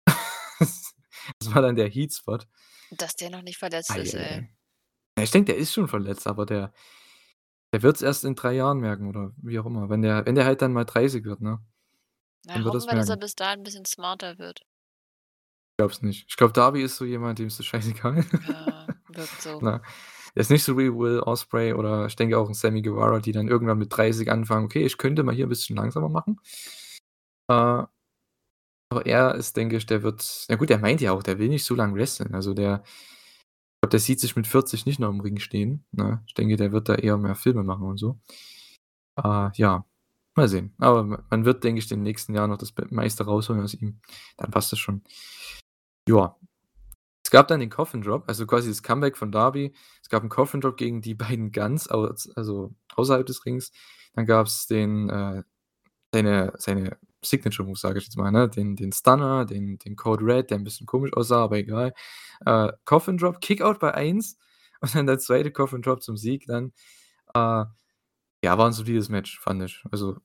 Das 1.40 1.54
war 1.54 1.62
dann 1.62 1.76
der 1.76 1.88
Heat 1.88 2.14
Spot. 2.14 2.38
Dass 2.92 3.16
der 3.16 3.28
noch 3.30 3.42
nicht 3.42 3.58
verletzt 3.58 3.94
Ei, 3.94 3.96
ist, 3.96 4.14
ei, 4.14 4.14
ey. 4.14 4.48
Ja, 5.18 5.24
ich 5.24 5.30
denke, 5.32 5.52
der 5.52 5.58
ist 5.62 5.72
schon 5.74 5.88
verletzt, 5.88 6.26
aber 6.28 6.46
der 6.46 6.72
der 7.72 7.82
wird's 7.82 8.00
erst 8.02 8.24
in 8.24 8.34
3 8.34 8.54
Jahren 8.54 8.78
merken 8.80 9.08
oder 9.08 9.32
wie 9.42 9.58
auch 9.58 9.66
immer. 9.66 9.90
Wenn 9.90 10.02
der 10.02 10.24
wenn 10.26 10.34
der 10.34 10.44
halt 10.46 10.62
dann 10.62 10.72
mal 10.72 10.84
30 10.84 11.24
wird, 11.24 11.40
ne? 11.42 11.60
Dann 12.44 12.64
wird 12.64 12.74
hoffen 12.74 12.86
wir, 12.88 12.94
dass 12.94 13.08
er 13.08 13.16
merken. 13.16 13.18
bis 13.18 13.34
dahin 13.34 13.60
'n 13.60 13.62
bisschen 13.64 13.84
smarter 13.84 14.38
wird. 14.38 14.60
Glaube 15.78 15.92
es 15.92 16.02
nicht. 16.02 16.26
Ich 16.28 16.36
glaube, 16.36 16.52
Darby 16.52 16.82
ist 16.82 16.96
so 16.96 17.04
jemand, 17.04 17.38
dem 17.38 17.46
ist 17.46 17.60
das 17.60 17.66
scheißegal. 17.66 18.24
Ja, 18.40 18.94
wirkt 19.08 19.40
so. 19.40 19.60
Ne? 19.62 19.80
Der 20.34 20.40
ist 20.42 20.50
nicht 20.50 20.64
so 20.64 20.76
wie 20.78 20.92
Will 20.92 21.20
Ospreay 21.20 21.72
oder 21.74 22.06
ich 22.06 22.16
denke 22.16 22.36
auch 22.38 22.48
'n 22.48 22.54
Sammy 22.54 22.82
Guevara, 22.82 23.20
die 23.20 23.32
dann 23.32 23.48
irgendwann 23.48 23.78
mit 23.78 23.96
30 23.96 24.30
anfangen: 24.30 24.64
„Okay, 24.66 24.84
ich 24.84 24.98
könnte 24.98 25.22
mal 25.22 25.34
hier 25.34 25.46
'n 25.46 25.48
bisschen 25.48 25.76
langsamer 25.76 26.08
machen.“ 26.08 26.40
Äh, 27.50 27.84
aber 28.90 29.06
er 29.06 29.34
ist, 29.34 29.56
denke 29.56 29.76
ich 29.76 29.86
der 29.86 30.02
wird 30.02 30.46
ja 30.48 30.56
gut, 30.56 30.70
der 30.70 30.78
meint 30.78 31.00
ja 31.00 31.12
auch, 31.12 31.22
der 31.22 31.38
will 31.38 31.48
nicht 31.48 31.64
so 31.64 31.74
lang 31.74 31.94
wresteln. 31.94 32.34
Also, 32.34 32.54
der 32.54 32.82
Ich 33.78 33.80
glaube, 33.82 33.90
der 33.92 34.00
sieht 34.00 34.20
sich 34.20 34.34
mit 34.36 34.46
40 34.48 34.86
nicht 34.86 34.98
noch 35.00 35.10
im 35.10 35.20
Ring 35.20 35.38
stehen, 35.38 35.84
ne? 35.92 36.22
Ich 36.26 36.34
denke, 36.34 36.56
der 36.56 36.72
wird 36.72 36.88
da 36.88 36.96
eher 36.96 37.16
mehr 37.16 37.36
Filme 37.36 37.62
machen 37.64 37.84
und 37.86 37.96
so. 37.98 38.18
Äh, 39.16 39.50
ja, 39.54 39.84
mal 40.36 40.48
sehen. 40.48 40.74
Aber 40.78 41.04
man 41.04 41.44
wird, 41.44 41.64
denke 41.64 41.80
ich, 41.80 41.88
den 41.88 42.02
nächsten 42.02 42.34
Jahr 42.34 42.48
noch 42.48 42.58
das 42.58 42.72
meiste 42.90 43.24
rausholen 43.24 43.62
aus 43.62 43.74
ihm. 43.74 44.00
Dann 44.38 44.50
passt 44.52 44.72
das 44.72 44.78
schon. 44.78 45.02
Ja. 46.08 46.36
Es 47.22 47.30
gab 47.30 47.48
dann 47.48 47.60
den 47.60 47.70
Coffin 47.70 48.00
Drop, 48.00 48.24
also 48.26 48.46
quasi 48.46 48.68
das 48.70 48.82
Comeback 48.82 49.16
von 49.16 49.30
Darby. 49.30 49.74
Es 50.02 50.08
gab 50.08 50.22
einen 50.22 50.30
Coffin 50.30 50.60
Drop 50.62 50.76
gegen 50.78 51.02
die 51.02 51.14
beiden 51.14 51.52
Guns, 51.52 51.88
also 51.88 52.74
außerhalb 52.96 53.26
des 53.26 53.44
Rings. 53.44 53.70
Dann 54.14 54.24
gab 54.26 54.46
es 54.46 54.66
den, 54.66 55.10
äh, 55.10 55.42
seine, 56.12 56.52
seine 56.56 56.96
Signature 57.22 57.66
Move, 57.66 57.78
sage 57.78 57.98
ich 57.98 58.04
jetzt 58.04 58.16
mal, 58.16 58.30
ne? 58.30 58.48
Den, 58.48 58.76
den 58.76 58.92
Stunner, 58.92 59.44
den, 59.44 59.78
den 59.78 59.96
Code 59.96 60.24
Red, 60.24 60.50
der 60.50 60.58
ein 60.58 60.64
bisschen 60.64 60.86
komisch 60.86 61.12
aussah, 61.14 61.44
aber 61.44 61.58
egal. 61.58 61.92
Äh, 62.46 62.72
Coffin 62.86 63.18
Drop, 63.18 63.40
Kickout 63.40 63.78
bei 63.80 63.92
1 63.94 64.38
und 64.80 64.94
dann 64.94 65.06
der 65.06 65.18
zweite 65.18 65.52
Coffin 65.52 65.82
Drop 65.82 66.02
zum 66.02 66.16
Sieg 66.16 66.46
dann. 66.46 66.72
Äh, 67.34 67.64
ja, 68.44 68.56
war 68.58 68.66
ein 68.66 68.72
solides 68.72 69.08
Match, 69.10 69.40
fand 69.40 69.62
ich. 69.64 69.84
Also 69.90 70.16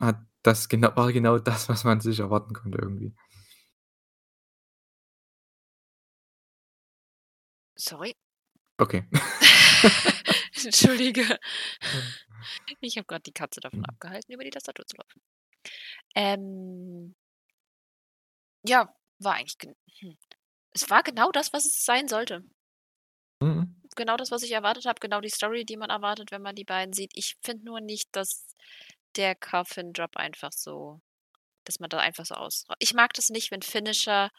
hat 0.00 0.18
das 0.42 0.68
genau, 0.68 0.94
war 0.96 1.12
genau 1.12 1.38
das, 1.38 1.68
was 1.68 1.84
man 1.84 2.00
sich 2.00 2.20
erwarten 2.20 2.54
konnte 2.54 2.78
irgendwie. 2.78 3.14
Sorry. 7.76 8.16
Okay. 8.78 9.04
Entschuldige. 10.64 11.38
Ich 12.80 12.96
habe 12.96 13.06
gerade 13.06 13.22
die 13.22 13.32
Katze 13.32 13.60
davon 13.60 13.80
mhm. 13.80 13.86
abgehalten, 13.86 14.32
über 14.32 14.44
die 14.44 14.50
Tastatur 14.50 14.86
zu 14.86 14.96
laufen. 14.96 15.20
Ähm, 16.14 17.16
ja, 18.64 18.94
war 19.18 19.34
eigentlich. 19.34 19.56
Hm. 19.98 20.16
Es 20.72 20.88
war 20.90 21.02
genau 21.02 21.32
das, 21.32 21.52
was 21.52 21.66
es 21.66 21.84
sein 21.84 22.06
sollte. 22.06 22.44
Mhm. 23.40 23.80
Genau 23.96 24.16
das, 24.16 24.30
was 24.30 24.42
ich 24.42 24.52
erwartet 24.52 24.84
habe, 24.86 25.00
genau 25.00 25.20
die 25.20 25.30
Story, 25.30 25.64
die 25.64 25.76
man 25.76 25.90
erwartet, 25.90 26.30
wenn 26.30 26.42
man 26.42 26.54
die 26.54 26.64
beiden 26.64 26.92
sieht. 26.92 27.10
Ich 27.14 27.36
finde 27.42 27.64
nur 27.64 27.80
nicht, 27.80 28.14
dass 28.14 28.46
der 29.16 29.34
Coffin 29.34 29.92
Drop 29.92 30.16
einfach 30.16 30.52
so, 30.52 31.00
dass 31.64 31.80
man 31.80 31.88
da 31.88 31.98
einfach 31.98 32.26
so 32.26 32.34
aus. 32.34 32.66
Ich 32.78 32.94
mag 32.94 33.12
das 33.14 33.30
nicht, 33.30 33.50
wenn 33.50 33.62
Finisher 33.62 34.30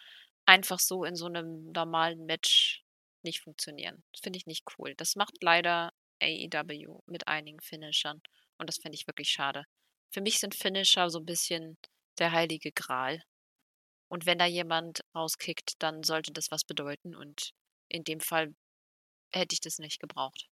einfach 0.46 0.80
so 0.80 1.04
in 1.04 1.16
so 1.16 1.26
einem 1.26 1.72
normalen 1.72 2.26
Match 2.26 2.84
nicht 3.28 3.42
funktionieren. 3.42 4.04
Das 4.12 4.22
finde 4.22 4.38
ich 4.38 4.48
nicht 4.48 4.66
cool. 4.78 4.96
Das 4.96 5.16
macht 5.16 5.42
leider 5.42 5.94
AEW 6.22 7.02
mit 7.06 7.28
einigen 7.28 7.62
Finishern 7.62 8.22
und 8.58 8.68
das 8.68 8.78
finde 8.78 8.96
ich 8.96 9.08
wirklich 9.08 9.30
schade. 9.30 9.66
Für 10.10 10.22
mich 10.22 10.40
sind 10.40 10.56
Finisher 10.56 11.10
so 11.10 11.20
ein 11.20 11.26
bisschen 11.26 11.78
der 12.18 12.32
heilige 12.32 12.72
Gral. 12.72 13.22
Und 14.10 14.26
wenn 14.26 14.40
da 14.40 14.46
jemand 14.46 15.02
rauskickt, 15.14 15.74
dann 15.80 16.04
sollte 16.04 16.32
das 16.32 16.50
was 16.50 16.64
bedeuten 16.64 17.16
und 17.16 17.52
in 17.90 18.04
dem 18.04 18.22
Fall 18.22 18.56
hätte 19.32 19.54
ich 19.54 19.60
das 19.60 19.80
nicht 19.80 20.00
gebraucht. 20.00 20.48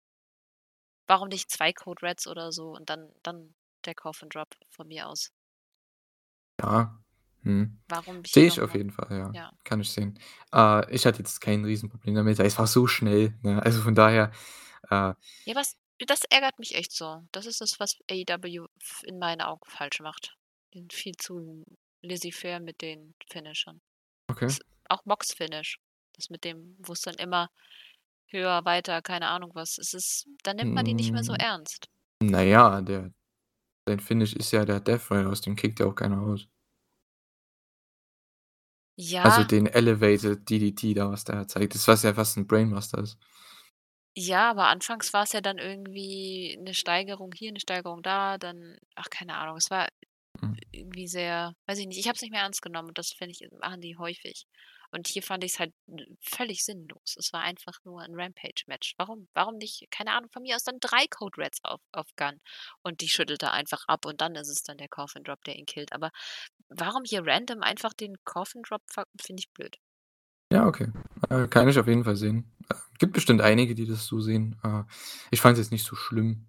Warum 1.07 1.29
nicht 1.29 1.51
zwei 1.51 1.73
Code 1.73 2.03
Reds 2.07 2.27
oder 2.27 2.53
so 2.53 2.71
und 2.71 2.89
dann, 2.89 3.13
dann 3.23 3.55
der 3.85 3.95
Coffin 3.95 4.29
Drop 4.29 4.55
von 4.69 4.87
mir 4.87 5.09
aus? 5.09 5.33
Ja. 6.61 7.03
Hm. 7.43 7.79
Warum 7.89 8.23
Sehe 8.25 8.47
ich 8.47 8.61
auf 8.61 8.75
jeden 8.75 8.91
Fall, 8.91 9.09
ja. 9.11 9.31
ja. 9.33 9.53
Kann 9.65 9.81
ich 9.81 9.91
sehen. 9.91 10.19
Äh, 10.53 10.95
ich 10.95 11.07
hatte 11.07 11.19
jetzt 11.19 11.41
kein 11.41 11.65
Riesenproblem 11.65 12.15
damit. 12.15 12.39
Es 12.39 12.59
war 12.59 12.67
so 12.67 12.87
schnell. 12.87 13.35
Ne? 13.43 13.63
Also 13.63 13.81
von 13.81 13.95
daher. 13.95 14.31
Äh, 14.91 15.15
ja, 15.45 15.55
was, 15.55 15.77
das 16.07 16.23
ärgert 16.31 16.59
mich 16.59 16.75
echt 16.75 16.93
so. 16.93 17.23
Das 17.33 17.47
ist 17.47 17.61
das, 17.61 17.81
was 17.81 17.97
AEW 18.11 18.67
in 19.05 19.19
meinen 19.19 19.41
Augen 19.41 19.63
falsch 19.67 20.01
macht. 20.01 20.37
Die 20.73 20.79
sind 20.79 20.93
viel 20.93 21.15
zu 21.17 21.65
laissez-faire 22.03 22.61
mit 22.61 22.83
den 22.83 23.15
Finishern. 23.31 23.81
Okay. 24.29 24.47
Das, 24.47 24.61
auch 24.89 25.05
Mox-Finish. 25.05 25.79
Das 26.15 26.31
mit 26.31 26.45
dem, 26.45 26.77
wo 26.79 26.93
es 26.93 27.01
dann 27.01 27.15
immer 27.15 27.51
höher, 28.27 28.65
weiter, 28.65 29.03
keine 29.03 29.29
Ahnung 29.29 29.53
was. 29.55 29.79
Es 29.79 29.95
ist, 29.95 30.29
dann 30.43 30.57
nimmt 30.57 30.75
man 30.75 30.85
die 30.85 30.95
nicht 30.95 31.13
mehr 31.13 31.25
so 31.25 31.33
hm. 31.33 31.41
ernst. 31.41 31.89
Naja, 32.23 32.81
der, 32.83 33.13
sein 33.87 34.01
Finish 34.01 34.35
ist 34.35 34.53
ja 34.53 34.65
der 34.65 34.81
Death 34.81 35.11
Ray, 35.11 35.25
aus 35.25 35.41
dem 35.41 35.57
kickt 35.57 35.81
ja 35.81 35.87
auch 35.87 35.95
keiner 35.95 36.21
aus. 36.21 36.47
Also 39.23 39.45
den 39.45 39.67
Elevated 39.67 40.49
DDT 40.49 40.95
da, 40.95 41.11
was 41.11 41.25
der 41.25 41.47
zeigt. 41.49 41.75
Das 41.75 41.89
was 41.89 42.03
ja 42.03 42.15
fast 42.15 42.37
ein 42.37 42.47
Brainmaster 42.47 42.99
ist. 42.99 43.19
Ja, 44.17 44.51
aber 44.51 44.67
anfangs 44.69 45.13
war 45.13 45.23
es 45.23 45.33
ja 45.33 45.41
dann 45.41 45.59
irgendwie 45.59 46.57
eine 46.59 46.75
Steigerung 46.75 47.33
hier, 47.33 47.51
eine 47.51 47.61
Steigerung 47.61 48.03
da, 48.03 48.39
dann 48.39 48.77
ach, 48.97 49.09
keine 49.09 49.37
Ahnung. 49.37 49.57
Es 49.57 49.71
war 49.71 49.89
Mhm. 50.43 50.61
irgendwie 50.73 51.09
sehr 51.09 51.55
weiß 51.67 51.79
ich 51.79 51.87
nicht, 51.87 51.99
ich 51.99 52.09
habe 52.09 52.17
es 52.17 52.23
nicht 52.23 52.33
mehr 52.33 52.43
ernst 52.43 52.63
genommen 52.63 52.89
und 52.89 52.99
das 52.99 53.13
finde 53.13 53.33
ich 53.33 53.49
machen 53.61 53.81
die 53.81 53.97
häufig. 53.99 54.47
Und 54.93 55.09
hier 55.09 55.23
fand 55.23 55.45
ich 55.45 55.53
es 55.55 55.59
halt 55.61 55.73
völlig 56.21 56.65
sinnlos. 56.65 57.17
Es 57.19 57.33
war 57.33 57.43
einfach 57.43 57.75
nur 57.85 58.03
ein 58.03 58.15
Rampage-Match. 58.15 58.95
Warum? 58.99 59.29
Warum 59.35 59.57
nicht, 59.59 59.87
keine 59.93 60.13
Ahnung, 60.13 60.31
von 60.33 60.43
mir 60.43 60.57
aus 60.57 60.65
dann 60.65 60.81
drei 60.81 61.07
Code 61.09 61.39
Reds 61.39 61.61
auf, 61.65 61.81
auf 61.93 62.09
Gun 62.17 62.41
und 62.83 63.01
die 63.01 63.09
schüttelt 63.09 63.43
er 63.43 63.53
einfach 63.53 63.85
ab 63.89 64.05
und 64.07 64.21
dann 64.21 64.35
ist 64.37 64.49
es 64.49 64.63
dann 64.65 64.79
der 64.79 64.89
Coffin 64.89 65.23
Drop, 65.25 65.43
der 65.45 65.57
ihn 65.57 65.67
killt. 65.67 65.93
Aber 65.93 66.11
warum 66.71 67.05
hier 67.05 67.27
random 67.27 67.63
einfach 67.63 67.93
den 67.93 68.17
Coffin 68.25 68.63
Drop 68.63 68.83
finde 69.21 69.41
ich 69.41 69.51
blöd. 69.53 69.77
Ja, 70.53 70.67
okay. 70.67 70.89
Äh, 71.29 71.47
kann 71.49 71.69
ich 71.69 71.79
auf 71.79 71.87
jeden 71.87 72.05
Fall 72.05 72.17
sehen. 72.17 72.51
Äh, 72.69 72.75
gibt 72.99 73.13
bestimmt 73.13 73.41
einige, 73.41 73.75
die 73.75 73.87
das 73.87 74.07
so 74.07 74.21
sehen. 74.21 74.57
Äh, 74.65 74.83
ich 75.31 75.41
fand 75.41 75.55
es 75.59 75.67
jetzt 75.67 75.73
nicht 75.73 75.85
so 75.87 75.95
schlimm. 75.97 76.47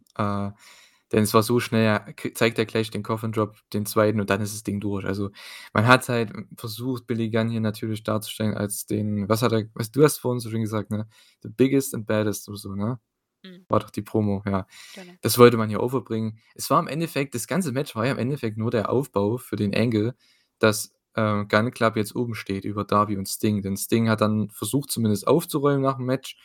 Denn 1.11 1.23
es 1.23 1.33
war 1.33 1.43
so 1.43 1.59
schnell, 1.59 1.99
zeigt 2.35 2.57
er 2.57 2.65
gleich 2.65 2.89
den 2.89 3.03
Coffin 3.03 3.33
Drop, 3.33 3.57
den 3.73 3.85
zweiten 3.85 4.21
und 4.21 4.29
dann 4.29 4.39
ist 4.41 4.53
das 4.53 4.63
Ding 4.63 4.79
durch. 4.79 5.05
Also, 5.05 5.29
man 5.73 5.85
hat 5.87 6.07
halt 6.07 6.31
versucht, 6.57 7.05
Billy 7.05 7.29
Gunn 7.29 7.49
hier 7.49 7.59
natürlich 7.61 8.03
darzustellen 8.03 8.53
als 8.55 8.85
den 8.85 9.27
was 9.27 9.41
hat 9.41 9.51
er 9.51 9.65
was 9.73 9.91
du 9.91 10.03
hast 10.03 10.19
vorhin 10.19 10.39
so 10.39 10.49
schön 10.49 10.61
gesagt, 10.61 10.89
ne? 10.89 11.07
„The 11.43 11.49
biggest 11.49 11.93
and 11.95 12.07
baddest“ 12.07 12.47
oder 12.47 12.57
so, 12.57 12.75
ne? 12.75 12.99
Mhm. 13.43 13.65
War 13.69 13.79
doch 13.79 13.89
die 13.89 14.01
Promo, 14.01 14.43
ja. 14.45 14.67
Genau. 14.93 15.13
Das 15.21 15.37
wollte 15.37 15.57
man 15.57 15.69
hier 15.69 15.81
overbringen. 15.81 16.39
Es 16.55 16.69
war 16.69 16.79
im 16.79 16.87
Endeffekt 16.87 17.33
das 17.35 17.47
ganze 17.47 17.71
Match 17.71 17.95
war 17.95 18.05
ja 18.05 18.11
im 18.11 18.19
Endeffekt 18.19 18.57
nur 18.57 18.71
der 18.71 18.89
Aufbau 18.89 19.37
für 19.37 19.55
den 19.55 19.73
Angle, 19.75 20.15
dass, 20.59 20.93
äh, 21.15 21.45
Gunn 21.45 21.71
Club 21.71 21.95
jetzt 21.95 22.15
oben 22.15 22.35
steht 22.35 22.65
über 22.65 22.83
Darby 22.85 23.17
und 23.17 23.27
Sting. 23.27 23.61
Denn 23.61 23.77
Sting 23.77 24.09
hat 24.09 24.21
dann 24.21 24.49
versucht, 24.51 24.91
zumindest 24.91 25.27
aufzuräumen 25.27 25.81
nach 25.81 25.97
dem 25.97 26.05
Match 26.05 26.37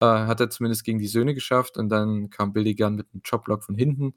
äh, 0.00 0.06
hat 0.06 0.40
er 0.40 0.48
zumindest 0.50 0.84
gegen 0.84 0.98
die 1.00 1.08
Söhne 1.08 1.34
geschafft 1.34 1.76
und 1.76 1.88
dann 1.90 2.30
kam 2.30 2.52
Billy 2.52 2.74
Gunn 2.74 2.94
mit 2.96 3.08
einem 3.12 3.22
Choplock 3.28 3.64
von 3.64 3.74
hinten. 3.76 4.14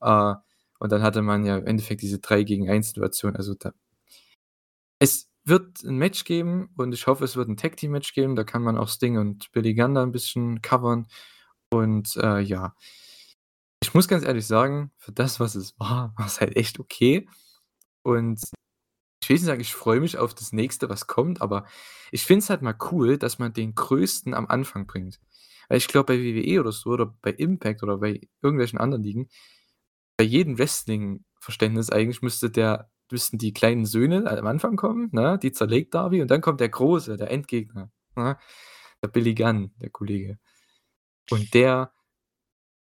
Äh, 0.00 0.34
und 0.80 0.92
dann 0.92 1.02
hatte 1.02 1.22
man 1.22 1.44
ja 1.44 1.58
im 1.58 1.66
Endeffekt 1.66 2.02
diese 2.02 2.18
3 2.20 2.44
gegen 2.44 2.68
1 2.70 2.88
Situation. 2.88 3.36
Also 3.36 3.54
da 3.54 3.72
es 4.98 5.28
wird 5.44 5.82
ein 5.84 5.96
Match 5.96 6.24
geben 6.24 6.70
und 6.76 6.92
ich 6.92 7.06
hoffe, 7.06 7.24
es 7.24 7.36
wird 7.36 7.48
ein 7.48 7.56
Tag 7.56 7.76
Team 7.76 7.92
Match 7.92 8.12
geben. 8.14 8.36
Da 8.36 8.44
kann 8.44 8.62
man 8.62 8.76
auch 8.76 8.88
Sting 8.88 9.16
und 9.18 9.50
Billy 9.52 9.74
Gunn 9.74 9.94
da 9.94 10.02
ein 10.02 10.12
bisschen 10.12 10.60
covern. 10.62 11.06
Und 11.70 12.16
äh, 12.16 12.40
ja, 12.40 12.74
ich 13.82 13.94
muss 13.94 14.08
ganz 14.08 14.24
ehrlich 14.24 14.46
sagen, 14.46 14.90
für 14.96 15.12
das, 15.12 15.40
was 15.40 15.54
es 15.54 15.78
war, 15.78 16.14
war 16.18 16.26
es 16.26 16.40
halt 16.40 16.56
echt 16.56 16.78
okay. 16.80 17.28
Und 18.02 18.40
ich 19.22 19.28
will 19.28 19.36
nicht 19.36 19.44
sagen, 19.44 19.60
ich 19.60 19.74
freue 19.74 20.00
mich 20.00 20.18
auf 20.18 20.34
das 20.34 20.52
nächste, 20.52 20.88
was 20.88 21.06
kommt, 21.06 21.42
aber 21.42 21.66
ich 22.12 22.24
finde 22.24 22.40
es 22.40 22.50
halt 22.50 22.62
mal 22.62 22.76
cool, 22.90 23.18
dass 23.18 23.38
man 23.38 23.52
den 23.52 23.74
Größten 23.74 24.34
am 24.34 24.46
Anfang 24.46 24.86
bringt. 24.86 25.20
Weil 25.68 25.78
ich 25.78 25.88
glaube, 25.88 26.14
bei 26.14 26.18
WWE 26.18 26.60
oder 26.60 26.72
so 26.72 26.90
oder 26.90 27.14
bei 27.22 27.32
Impact 27.32 27.82
oder 27.82 27.98
bei 27.98 28.20
irgendwelchen 28.42 28.78
anderen 28.78 29.02
Ligen, 29.02 29.28
bei 30.16 30.24
jedem 30.24 30.58
Wrestling-Verständnis 30.58 31.90
eigentlich 31.90 32.22
müsste 32.22 32.50
der 32.50 32.90
müssten 33.10 33.38
die 33.38 33.52
kleinen 33.52 33.86
Söhne 33.86 34.30
am 34.30 34.46
Anfang 34.46 34.76
kommen, 34.76 35.08
ne? 35.12 35.38
Die 35.42 35.52
zerlegt 35.52 35.94
Darby 35.94 36.20
und 36.22 36.30
dann 36.30 36.40
kommt 36.40 36.60
der 36.60 36.68
Große, 36.68 37.16
der 37.16 37.30
Endgegner, 37.30 37.90
ne? 38.16 38.38
Der 39.02 39.08
Billy 39.08 39.34
Gunn, 39.34 39.72
der 39.80 39.90
Kollege. 39.90 40.38
Und 41.30 41.54
der 41.54 41.92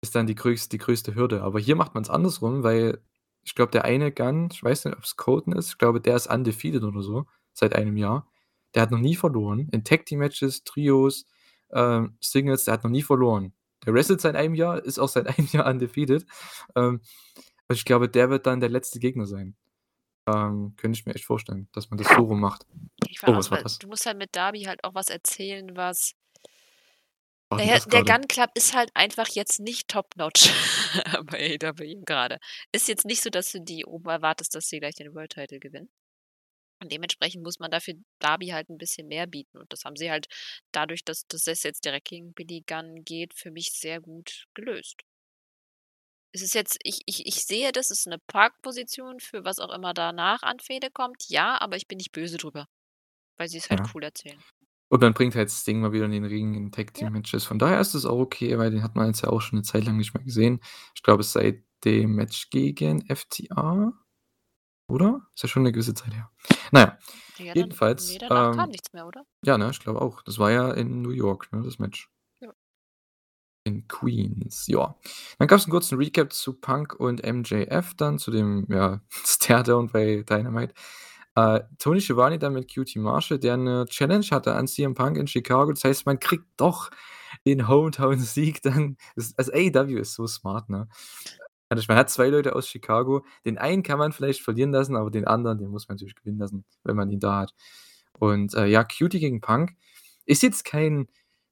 ist 0.02 0.14
dann 0.14 0.26
die 0.26 0.34
größte 0.34 0.68
die 0.70 0.78
größte 0.78 1.14
Hürde. 1.14 1.42
Aber 1.42 1.58
hier 1.58 1.76
macht 1.76 1.94
man 1.94 2.02
es 2.02 2.10
andersrum, 2.10 2.62
weil 2.62 3.02
ich 3.42 3.54
glaube, 3.54 3.72
der 3.72 3.84
eine 3.84 4.12
Gun, 4.12 4.48
ich 4.52 4.62
weiß 4.62 4.84
nicht, 4.86 4.96
ob 4.96 5.04
es 5.04 5.16
Colton 5.16 5.54
ist, 5.54 5.68
ich 5.68 5.78
glaube, 5.78 6.00
der 6.00 6.16
ist 6.16 6.26
undefeated 6.26 6.82
oder 6.82 7.02
so, 7.02 7.26
seit 7.52 7.74
einem 7.74 7.96
Jahr. 7.96 8.30
Der 8.74 8.82
hat 8.82 8.90
noch 8.90 8.98
nie 8.98 9.16
verloren. 9.16 9.68
In 9.72 9.84
Tag 9.84 10.06
Team 10.06 10.18
Matches, 10.18 10.64
Trios, 10.64 11.26
ähm, 11.72 12.16
Singles, 12.20 12.64
der 12.64 12.74
hat 12.74 12.84
noch 12.84 12.90
nie 12.90 13.02
verloren. 13.02 13.52
Der 13.84 13.92
wrestelt 13.92 14.20
seit 14.20 14.36
einem 14.36 14.54
Jahr, 14.54 14.82
ist 14.82 14.98
auch 14.98 15.08
seit 15.08 15.26
einem 15.38 15.48
Jahr 15.48 15.66
undefeated. 15.66 16.26
Ähm, 16.74 17.00
also 17.68 17.78
ich 17.78 17.84
glaube, 17.84 18.08
der 18.08 18.30
wird 18.30 18.46
dann 18.46 18.60
der 18.60 18.70
letzte 18.70 18.98
Gegner 18.98 19.26
sein. 19.26 19.56
Ähm, 20.26 20.74
könnte 20.76 20.98
ich 20.98 21.04
mir 21.04 21.14
echt 21.14 21.26
vorstellen, 21.26 21.68
dass 21.72 21.90
man 21.90 21.98
das 21.98 22.08
so 22.08 22.22
rum 22.22 22.40
macht. 22.40 22.66
Oh, 23.26 23.34
was 23.34 23.50
war 23.50 23.62
das? 23.62 23.78
Du 23.78 23.88
musst 23.88 24.06
halt 24.06 24.16
mit 24.16 24.34
Darby 24.34 24.62
halt 24.62 24.82
auch 24.84 24.94
was 24.94 25.08
erzählen, 25.08 25.76
was 25.76 26.14
der, 27.56 27.80
der 27.80 28.04
Gun 28.04 28.28
Club 28.28 28.50
ist 28.54 28.74
halt 28.74 28.90
einfach 28.94 29.28
jetzt 29.28 29.60
nicht 29.60 29.88
top-notch 29.88 30.50
bei 31.26 31.58
AEW 31.60 32.02
gerade. 32.04 32.38
Ist 32.72 32.88
jetzt 32.88 33.04
nicht 33.04 33.22
so, 33.22 33.30
dass 33.30 33.50
du 33.52 33.60
die 33.60 33.84
oben 33.84 34.08
erwartest, 34.08 34.54
dass 34.54 34.68
sie 34.68 34.80
gleich 34.80 34.94
den 34.94 35.14
World 35.14 35.32
Title 35.32 35.58
gewinnen. 35.58 35.90
Und 36.82 36.92
dementsprechend 36.92 37.42
muss 37.42 37.58
man 37.58 37.70
dafür 37.70 37.94
Darby 38.18 38.48
halt 38.48 38.68
ein 38.68 38.78
bisschen 38.78 39.08
mehr 39.08 39.26
bieten. 39.26 39.58
Und 39.58 39.72
das 39.72 39.84
haben 39.84 39.96
sie 39.96 40.10
halt 40.10 40.26
dadurch, 40.72 41.04
dass, 41.04 41.24
es 41.32 41.62
jetzt 41.62 41.84
direkt 41.84 42.08
gegen 42.08 42.34
Billy 42.34 42.62
Gunn 42.66 43.04
geht, 43.04 43.34
für 43.34 43.50
mich 43.50 43.72
sehr 43.72 44.00
gut 44.00 44.46
gelöst. 44.54 45.00
Es 46.32 46.42
ist 46.42 46.54
jetzt, 46.54 46.78
ich, 46.82 47.00
ich, 47.06 47.26
ich 47.26 47.44
sehe, 47.44 47.70
das 47.72 47.90
ist 47.90 48.06
eine 48.06 48.18
Parkposition 48.26 49.20
für 49.20 49.44
was 49.44 49.60
auch 49.60 49.72
immer 49.72 49.94
danach 49.94 50.42
an 50.42 50.58
Fehde 50.58 50.90
kommt. 50.90 51.24
Ja, 51.28 51.60
aber 51.60 51.76
ich 51.76 51.86
bin 51.86 51.98
nicht 51.98 52.12
böse 52.12 52.36
drüber. 52.36 52.66
Weil 53.36 53.48
sie 53.48 53.58
es 53.58 53.70
halt 53.70 53.80
Ja. 53.80 53.90
cool 53.94 54.02
erzählen. 54.02 54.42
Und 54.94 55.02
dann 55.02 55.12
bringt 55.12 55.34
halt 55.34 55.50
Sting 55.50 55.80
mal 55.80 55.90
wieder 55.92 56.04
in 56.04 56.12
den 56.12 56.24
Ring 56.24 56.54
in 56.54 56.70
Ja. 57.00 57.10
Tag-Team-Matches. 57.10 57.44
Von 57.46 57.58
daher 57.58 57.80
ist 57.80 57.94
es 57.94 58.06
auch 58.06 58.20
okay, 58.20 58.56
weil 58.58 58.70
den 58.70 58.84
hat 58.84 58.94
man 58.94 59.08
jetzt 59.08 59.22
ja 59.22 59.28
auch 59.30 59.40
schon 59.40 59.58
'ne 59.58 59.64
Zeit 59.64 59.84
lang 59.86 59.96
nicht 59.96 60.14
mehr 60.14 60.22
gesehen. 60.22 60.60
Ich 60.94 61.02
glaube, 61.02 61.24
seit 61.24 61.64
dem 61.84 62.14
Match 62.14 62.48
gegen 62.50 63.04
FTR, 63.10 63.92
oder? 64.88 65.22
Ist 65.34 65.42
ja 65.44 65.48
schon 65.50 65.64
'ne 65.64 65.72
gewisse 65.72 65.94
Zeit 65.94 66.14
her. 66.14 66.30
Na 66.72 66.80
ja, 66.80 66.98
jedenfalls, 67.54 68.08
ne, 68.12 68.18
danach 68.18 68.50
kam 68.50 68.70
ähm 68.70 68.70
nichts 68.70 68.92
mehr, 68.92 69.06
oder? 69.06 69.24
ja, 69.44 69.58
ne, 69.58 69.70
ich 69.70 69.80
glaube 69.80 70.02
auch. 70.02 70.22
Das 70.22 70.38
war 70.38 70.50
ja 70.52 70.72
in 70.72 71.02
New 71.02 71.10
York, 71.10 71.52
ne, 71.52 71.62
das 71.64 71.78
Match. 71.78 72.08
Ja. 72.40 72.54
In 73.66 73.88
Queens, 73.88 74.66
ja. 74.66 74.94
Dann 75.38 75.48
gab's 75.48 75.66
'n 75.66 75.70
kurzen 75.70 75.96
Recap 75.96 76.34
zu 76.34 76.52
Punk 76.52 76.94
und 77.00 77.22
MJF 77.24 77.94
dann, 77.96 78.18
zu 78.18 78.30
dem, 78.30 78.66
ja, 78.68 79.00
Staredown 79.24 79.88
bei 79.88 80.22
Dynamite. 80.28 80.74
Äh, 81.36 81.60
Tony 81.78 82.00
Schiavone 82.00 82.38
dann 82.38 82.52
mit 82.54 82.68
QT 82.72 82.96
Marshall, 82.96 83.38
der 83.38 83.56
'ne 83.56 83.86
Challenge 83.88 84.26
hatte 84.30 84.54
an 84.54 84.68
CM 84.68 84.94
Punk 84.94 85.16
in 85.18 85.26
Chicago. 85.26 85.72
Das 85.72 85.84
heißt, 85.84 86.06
man 86.06 86.20
kriegt 86.20 86.46
doch 86.56 86.90
den 87.46 87.68
Hometown-Sieg 87.68 88.62
dann. 88.62 88.96
Also, 89.36 89.52
AEW 89.52 89.98
ist 90.00 90.14
so 90.14 90.26
smart, 90.26 90.70
ne? 90.70 90.88
Also, 91.70 91.84
man 91.88 91.96
hat 91.98 92.10
2 92.10 92.28
Leute 92.28 92.54
aus 92.56 92.68
Chicago. 92.68 93.24
Den 93.44 93.58
einen 93.58 93.82
kann 93.82 93.98
man 93.98 94.12
vielleicht 94.12 94.42
verlieren 94.42 94.72
lassen, 94.72 94.96
aber 94.96 95.10
den 95.10 95.26
anderen, 95.26 95.58
den 95.58 95.70
muss 95.70 95.88
man 95.88 95.96
natürlich 95.96 96.14
gewinnen 96.16 96.38
lassen, 96.38 96.64
wenn 96.84 96.96
man 96.96 97.10
ihn 97.10 97.20
da 97.20 97.40
hat. 97.40 97.54
Und, 98.20 98.54
äh, 98.54 98.66
ja, 98.66 98.84
QT 98.84 99.10
gegen 99.20 99.40
Punk 99.40 99.72
ist 100.26 100.42
jetzt 100.42 100.64
kein 100.64 101.08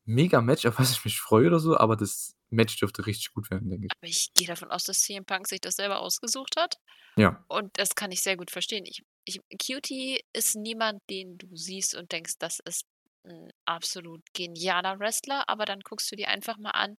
Mega-Match, 0.06 0.66
auf 0.66 0.78
was 0.78 0.92
ich 0.92 1.04
mich 1.04 1.20
freue 1.20 1.48
oder 1.48 1.58
so, 1.60 1.76
aber 1.78 1.96
das 1.96 2.36
Match 2.50 2.76
dürfte 2.78 3.06
richtig 3.06 3.32
gut 3.34 3.50
werden, 3.50 3.70
denke 3.70 3.86
ich. 3.86 3.92
Aber 4.00 4.08
ich 4.08 4.32
gehe 4.34 4.46
davon 4.46 4.70
aus, 4.70 4.84
dass 4.84 5.00
CM 5.00 5.24
Punk 5.24 5.48
sich 5.48 5.60
das 5.60 5.76
selber 5.76 6.00
ausgesucht 6.00 6.54
hat. 6.58 6.76
Ja. 7.16 7.44
Und 7.48 7.70
das 7.78 7.94
kann 7.94 8.12
ich 8.12 8.22
sehr 8.22 8.36
gut 8.36 8.50
verstehen. 8.50 8.84
Ich 8.86 9.02
ich 9.24 9.40
QT 9.58 10.20
ist 10.32 10.56
niemand, 10.56 11.02
den 11.10 11.38
du 11.38 11.48
siehst 11.56 11.94
und 11.94 12.12
denkst, 12.12 12.34
das 12.38 12.60
ist 12.66 12.84
'n 13.24 13.50
absolut 13.66 14.22
genialer 14.34 14.98
Wrestler, 15.00 15.48
aber 15.48 15.64
dann 15.66 15.80
guckst 15.80 16.10
du 16.12 16.16
dir 16.16 16.28
einfach 16.28 16.58
mal 16.58 16.70
an, 16.72 16.96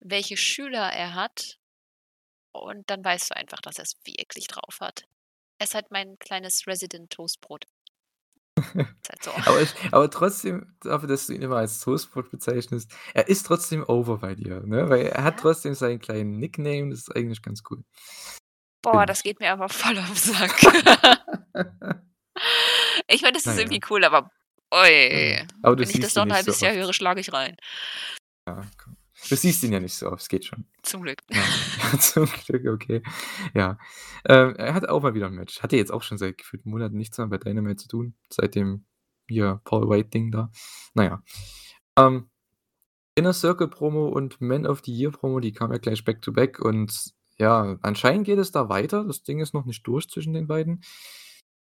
welche 0.00 0.36
Schüler 0.36 0.92
er 0.92 1.14
hat 1.14 1.58
und 2.52 2.90
dann 2.90 3.04
weißt 3.04 3.30
du 3.32 3.36
einfach, 3.36 3.60
dass 3.62 3.78
er's 3.78 3.94
wirklich 4.06 4.48
drauf 4.48 4.78
hat. 4.80 5.04
Er 5.60 5.64
ist 5.66 5.74
halt 5.74 5.90
mein 5.92 6.18
kleines 6.20 6.66
Resident 6.68 7.10
Toastbrot. 7.12 7.66
Halt 9.10 9.22
so. 9.24 9.32
Aber 9.44 9.62
ich 9.62 9.74
aber 9.92 10.10
trotzdem, 10.10 10.74
dafür, 10.80 11.08
dass 11.08 11.26
du 11.26 11.34
ihn 11.34 11.42
immer 11.42 11.56
als 11.56 11.80
Toastbrot 11.80 12.30
bezeichnest, 12.30 12.92
er 13.14 13.28
ist 13.28 13.46
trotzdem 13.46 13.84
over 13.84 14.18
bei 14.18 14.34
dir, 14.34 14.62
ne? 14.66 14.88
Weil 14.90 15.06
er 15.06 15.24
hat 15.24 15.38
Ja. 15.38 15.40
trotzdem 15.40 15.74
seinen 15.74 16.00
kleinen 16.00 16.38
Nickname, 16.38 16.90
das 16.90 17.00
ist 17.00 17.16
eigentlich 17.16 17.42
ganz 17.42 17.62
cool. 17.70 17.84
Boah, 18.84 19.06
das 19.06 19.22
geht 19.22 19.40
mir 19.40 19.52
aber 19.52 19.68
voll 19.68 19.98
auf 19.98 20.10
'n 20.10 20.16
Sack. 20.16 20.60
Ich 23.08 23.22
meine, 23.22 23.32
das 23.34 23.46
ist 23.46 23.56
ja. 23.56 23.62
irgendwie 23.62 23.80
cool, 23.90 24.04
aber 24.04 24.30
ui, 24.72 25.46
aber 25.62 25.78
wenn 25.78 25.90
ich 25.90 25.98
das 26.00 26.14
noch 26.14 26.24
ihn 26.24 26.28
'n 26.30 26.32
nicht 26.32 26.44
so 26.44 26.52
halbes 26.52 26.60
Jahr 26.60 26.72
oft. 26.72 26.80
höre, 26.80 26.92
schlage 26.92 27.20
ich 27.20 27.32
rein. 27.32 27.56
Ja, 28.46 28.62
komm. 28.82 28.96
Du 29.28 29.36
siehst 29.36 29.62
ihn 29.64 29.72
ja 29.72 29.80
nicht 29.80 29.94
so 29.94 30.10
oft, 30.10 30.22
es 30.22 30.28
geht 30.28 30.44
schon. 30.44 30.66
Zum 30.82 31.02
Glück. 31.02 31.18
Ja, 31.30 31.42
zum 32.00 32.26
Glück, 32.26 32.66
okay. 32.66 33.02
Ja. 33.54 33.78
Ähm, 34.26 34.54
er 34.56 34.74
hat 34.74 34.88
auch 34.88 35.02
mal 35.02 35.14
wieder 35.14 35.26
'n 35.26 35.34
Match. 35.34 35.62
Hatte 35.62 35.76
jetzt 35.76 35.92
auch 35.92 36.02
schon 36.02 36.18
seit 36.18 36.38
gefühlten 36.38 36.70
Monaten 36.70 36.96
nichts 36.96 37.18
mehr 37.18 37.26
bei 37.26 37.38
Dynamite 37.38 37.76
zu 37.82 37.88
tun, 37.88 38.14
seit 38.30 38.54
dem 38.54 38.86
hier 39.28 39.60
Paul 39.64 39.88
White-Ding 39.88 40.30
da. 40.30 40.50
Na 40.94 41.04
ja. 41.04 41.22
Ähm, 41.98 42.30
Inner 43.16 43.32
Circle 43.34 43.68
Promo 43.68 44.08
und 44.08 44.40
Man 44.40 44.66
of 44.66 44.82
the 44.84 44.92
Year 44.92 45.10
Promo, 45.12 45.40
die 45.40 45.52
kamen 45.52 45.72
ja 45.72 45.78
gleich 45.78 46.04
back 46.04 46.22
to 46.22 46.32
back 46.32 46.60
und 46.60 47.12
ja, 47.40 47.78
anscheinend 47.82 48.26
geht 48.26 48.38
es 48.38 48.52
da 48.52 48.68
weiter. 48.68 49.04
Das 49.04 49.22
Ding 49.22 49.40
ist 49.40 49.54
noch 49.54 49.64
nicht 49.66 49.86
durch 49.86 50.08
zwischen 50.08 50.32
den 50.34 50.46
beiden. 50.46 50.82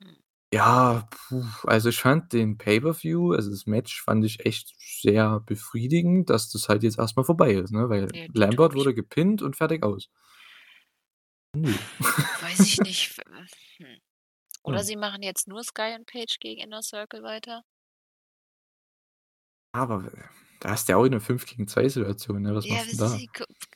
Hm. 0.02 0.16
Ja, 0.54 1.08
puh, 1.10 1.44
also, 1.64 1.90
ich 1.90 1.98
fand 2.00 2.32
den 2.32 2.58
Pay-per-View 2.60 3.34
also, 3.34 3.50
das 3.50 3.66
Match 3.66 4.04
fand 4.04 4.24
ich 4.24 4.45
echt 4.45 4.76
sehr 5.02 5.40
befriedigend, 5.40 6.30
dass 6.30 6.52
das 6.52 6.70
halt 6.70 6.84
jetzt 6.84 7.00
erst 7.00 7.18
mal 7.18 7.24
vorbei 7.24 7.54
ist, 7.54 7.72
ne, 7.72 7.90
weil 7.90 8.14
Ja, 8.14 8.28
Lambert 8.34 8.76
wurde 8.76 8.94
gepinnt 8.94 9.41
und 9.41 9.56
fertig 9.56 9.82
aus. 9.84 10.08
Nö. 11.56 11.72
Weiß 12.40 12.60
ich 12.62 12.82
nicht, 12.82 13.16
hm. 13.78 14.00
Oder 14.64 14.80
Ja. 14.80 14.84
sie 14.84 14.95
machen 14.98 15.24
jetzt 15.24 15.48
nur 15.48 15.64
Sky 15.64 15.95
und 15.98 16.08
Page 16.08 16.40
gegen 16.40 16.62
Inner 16.62 16.82
Circle 16.84 17.24
weiter? 17.24 17.64
Aber, 19.76 20.04
da 20.64 20.72
hast 20.72 20.88
du 20.90 20.94
ja 20.94 20.98
auch 20.98 21.06
'ne 21.07 21.19
5-gegen-2 21.22 21.88
Situation, 21.90 22.41
ne? 22.41 22.56
Was 22.56 22.68
Ja, 22.68 22.69
machst 22.69 22.91
das 22.91 22.98
da? 22.98 23.23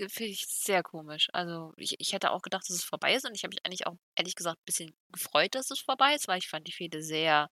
finde 0.10 0.32
ich 0.32 0.46
sehr 0.48 0.82
komisch. 0.84 1.28
Also, 1.34 1.74
ich 1.78 1.96
ich 2.00 2.14
hätte 2.14 2.32
auch 2.32 2.42
gedacht, 2.42 2.64
dass 2.70 2.76
es 2.76 2.84
vorbei 2.86 3.16
ist 3.16 3.26
und 3.26 3.36
ich 3.36 3.44
habe 3.44 3.50
mich 3.54 3.66
eigentlich 3.66 3.86
auch 3.86 3.96
ehrlich 4.16 4.36
gesagt 4.36 4.64
bisschen 4.66 4.96
gefreut, 5.12 5.56
dass 5.56 5.72
es 5.72 5.80
vorbei 5.82 6.14
ist, 6.16 6.28
weil 6.28 6.38
ich 6.40 6.48
fand 6.48 6.68
die 6.68 6.72
Fehde 6.72 7.02
sehr 7.02 7.50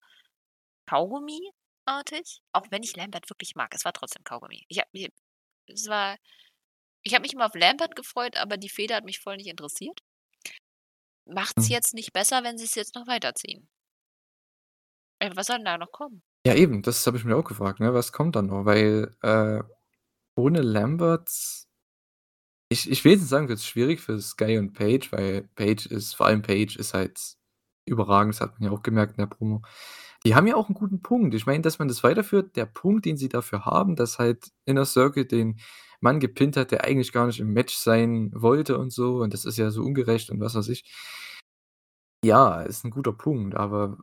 Kaugummi-artig, 0.86 2.40
auch 2.52 2.66
wenn 2.70 2.82
ich 2.84 2.96
Lambert 2.96 3.30
wirklich 3.30 3.54
mag. 3.56 3.74
Es 3.74 3.84
war 3.84 3.92
trotzdem 3.94 4.24
Kaugummi. 4.24 4.64
Ich 4.68 4.78
habe 4.80 4.90
mich 4.92 5.10
es 5.68 5.88
war 5.88 6.16
ich 7.04 7.14
habe 7.14 7.22
mich 7.22 7.34
immer 7.34 7.46
auf 7.46 7.54
Lambert 7.56 7.96
gefreut, 7.96 8.36
aber 8.38 8.56
die 8.58 8.70
Fehde 8.70 8.94
hat 8.96 9.04
mich 9.04 9.20
voll 9.20 9.36
nicht 9.38 9.48
interessiert. 9.48 10.00
Macht's 11.28 11.68
Mhm. 11.68 11.68
jetzt 11.68 11.92
nicht 11.92 12.12
besser, 12.12 12.44
wenn 12.44 12.56
sie's 12.56 12.76
jetzt 12.76 12.94
noch 12.94 13.08
weiterziehen. 13.08 13.68
Äh, 15.22 15.30
was 15.34 15.46
soll 15.46 15.56
'n 15.58 15.64
da 15.64 15.78
noch 15.78 15.92
kommen? 15.92 16.22
Ja, 16.46 16.54
eben, 16.54 16.80
das 16.80 17.04
habe 17.08 17.16
ich 17.16 17.24
mir 17.24 17.34
auch 17.36 17.42
gefragt, 17.44 17.80
ne? 17.80 17.92
Was 17.92 18.12
kommt 18.12 18.36
da 18.36 18.40
noch? 18.42 18.64
Weil, 18.64 19.16
äh, 19.20 19.64
ohne 20.36 20.62
Lambert 20.62 21.30
ich 22.72 22.90
ich 22.90 23.04
will 23.04 23.12
jetzt 23.12 23.28
sagen, 23.28 23.48
wird's 23.48 23.64
schwierig 23.66 24.00
für 24.00 24.20
Sky 24.20 24.58
und 24.58 24.72
Page, 24.72 25.12
weil 25.12 25.42
Page 25.54 25.86
ist 25.86 26.14
vor 26.16 26.26
allem 26.26 26.42
Page 26.42 26.76
ist 26.76 26.94
halt 26.94 27.20
überragend, 27.86 28.34
das 28.34 28.40
hat 28.40 28.58
man 28.58 28.68
ja 28.70 28.76
auch 28.76 28.82
gemerkt 28.82 29.12
in 29.12 29.18
der 29.22 29.26
Promo. 29.28 29.62
Die 30.24 30.34
haben 30.34 30.46
ja 30.48 30.56
auch 30.56 30.68
'n 30.68 30.74
guten 30.74 31.00
Punkt. 31.02 31.34
Ich 31.34 31.46
meine, 31.46 31.62
dass 31.62 31.78
man 31.78 31.86
das 31.88 32.02
weiterführt, 32.02 32.56
der 32.56 32.66
Punkt, 32.66 33.04
den 33.06 33.16
sie 33.16 33.28
dafür 33.28 33.64
haben, 33.64 33.94
dass 33.96 34.18
halt 34.18 34.50
Inner 34.64 34.84
Circle 34.84 35.26
den 35.26 35.60
Mann 36.00 36.18
gepinnt 36.20 36.56
hat, 36.56 36.72
der 36.72 36.82
eigentlich 36.84 37.12
gar 37.12 37.26
nicht 37.26 37.38
im 37.40 37.52
Match 37.52 37.76
sein 37.76 38.32
wollte 38.34 38.78
und 38.78 38.90
so 38.92 39.18
und 39.22 39.32
das 39.32 39.44
ist 39.44 39.58
ja 39.58 39.70
so 39.70 39.82
ungerecht 39.82 40.30
und 40.30 40.40
was 40.40 40.54
weiß 40.56 40.68
ich. 40.68 40.82
Ja, 42.24 42.62
ist 42.62 42.84
'n 42.84 42.90
guter 42.90 43.12
Punkt, 43.12 43.54
aber 43.54 43.98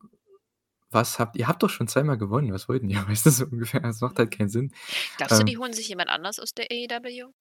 was 0.93 1.19
habt 1.19 1.35
ihr 1.37 1.47
habt 1.47 1.63
doch 1.63 1.69
schon 1.69 1.87
zweimal 1.87 2.17
gewonnen, 2.17 2.53
was 2.53 2.69
wollt 2.69 2.83
'n 2.83 2.89
ihr? 2.89 2.97
Weißt 3.09 3.25
du, 3.25 3.31
so 3.31 3.45
ungefähr? 3.45 3.81
Das 3.81 4.01
macht 4.01 4.19
halt 4.19 4.31
keinen 4.31 4.49
Sinn. 4.49 4.71
Glaubst 5.17 5.39
du, 5.39 5.43
die 5.43 5.57
Ähm 5.57 5.59
holen 5.59 5.73
sich 5.73 5.87
jemand 5.89 6.09
anders 6.09 6.39
aus 6.39 6.53
der 6.53 6.67
AEW? 6.71 7.33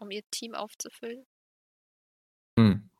Um 0.00 0.10
ihr 0.12 0.22
Team 0.30 0.54
aufzufüllen? 0.54 1.26
Hm. 2.58 2.90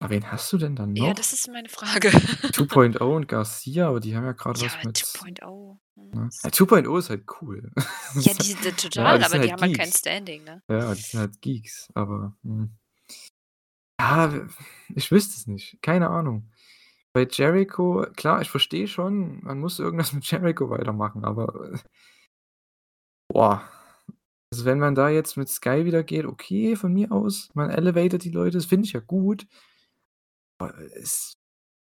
Aber 0.00 0.10
wen 0.10 0.32
hast 0.32 0.52
du 0.52 0.58
denn 0.58 0.76
dann 0.76 0.96
Ja, 0.98 1.12
noch? 1.12 1.14
das 1.14 1.32
ist 1.34 1.48
meine 1.48 1.68
Frage. 1.68 2.10
2.0 2.52 3.02
und 3.16 3.28
Garcia, 3.28 3.88
aber 3.88 4.00
die 4.00 4.16
haben 4.16 4.24
ja 4.24 4.32
grad 4.32 4.60
Ja, 4.60 4.62
was 4.62 4.82
mit 4.82 4.98
2.0, 5.02 5.78
ne? 5.96 6.14
hm. 6.14 6.30
Ja, 6.44 6.52
2.0 6.52 6.98
ist 7.00 7.10
halt 7.10 7.26
cool. 7.42 7.72
Ja, 8.18 8.34
die 8.34 8.52
sind 8.52 8.78
Ja, 8.94 9.18
total, 9.18 9.18
die 9.18 9.24
aber 9.24 9.38
sind 9.38 9.40
die 9.40 9.52
halt 9.52 9.52
haben 9.52 9.62
halt 9.62 9.74
kein. 9.76 9.92
Standing, 9.92 10.44
ne? 10.44 10.62
Ja, 10.70 10.94
die 10.94 11.02
sind 11.02 11.20
halt 11.20 11.42
Geeks, 11.42 11.90
aber, 11.94 12.36
hm. 12.44 12.78
Ja, 14.00 14.46
ich 14.94 15.10
wüsste 15.10 15.34
es 15.36 15.46
nicht. 15.46 15.78
Keine 15.82 16.10
Ahnung. 16.10 16.50
Bei 17.16 17.26
Jericho 17.30 18.04
klar, 18.14 18.42
ich 18.42 18.50
verstehe 18.50 18.86
schon, 18.86 19.40
man 19.42 19.58
muss 19.58 19.78
irgendwas 19.78 20.12
mit 20.12 20.30
Jericho 20.30 20.70
weitermachen, 20.70 21.24
aber, 21.24 21.80
boah. 23.28 23.62
Also, 24.52 24.64
wenn 24.64 24.78
man 24.78 24.94
da 24.94 25.08
jetzt 25.10 25.36
mit 25.36 25.48
Sky 25.48 25.84
wieder 25.86 26.02
geht, 26.04 26.26
okay, 26.26 26.76
von 26.76 26.92
mir 26.92 27.12
aus. 27.12 27.50
Man 27.54 27.70
elevatet 27.70 28.24
die 28.24 28.30
Leute, 28.30 28.58
das 28.58 28.66
finde 28.66 28.86
ich 28.86 28.92
ja 28.94 29.00
gut. 29.00 29.46
Es 30.94 31.36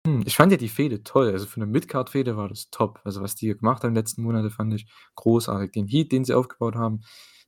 hm, 0.07 0.23
ich 0.27 0.37
fand 0.37 0.53
ja 0.53 0.59
die 0.59 0.69
Fehde 0.71 1.03
toll. 1.05 1.31
Also, 1.33 1.47
für 1.47 1.61
'ne 1.61 1.67
Mid-Card-Fehde 1.67 2.37
war 2.37 2.49
das 2.49 2.71
top. 2.71 3.01
Also, 3.05 3.23
was 3.23 3.37
die 3.37 3.49
gemacht 3.57 3.85
haben 3.85 3.95
letzten 3.95 4.23
Monate, 4.23 4.51
fand 4.51 4.75
ich 4.75 4.87
großartig. 5.17 5.73
Den 5.73 5.89
Heat, 5.89 6.13
den 6.13 6.25
sie 6.27 6.35
aufgebaut 6.35 6.77
haben 6.77 7.03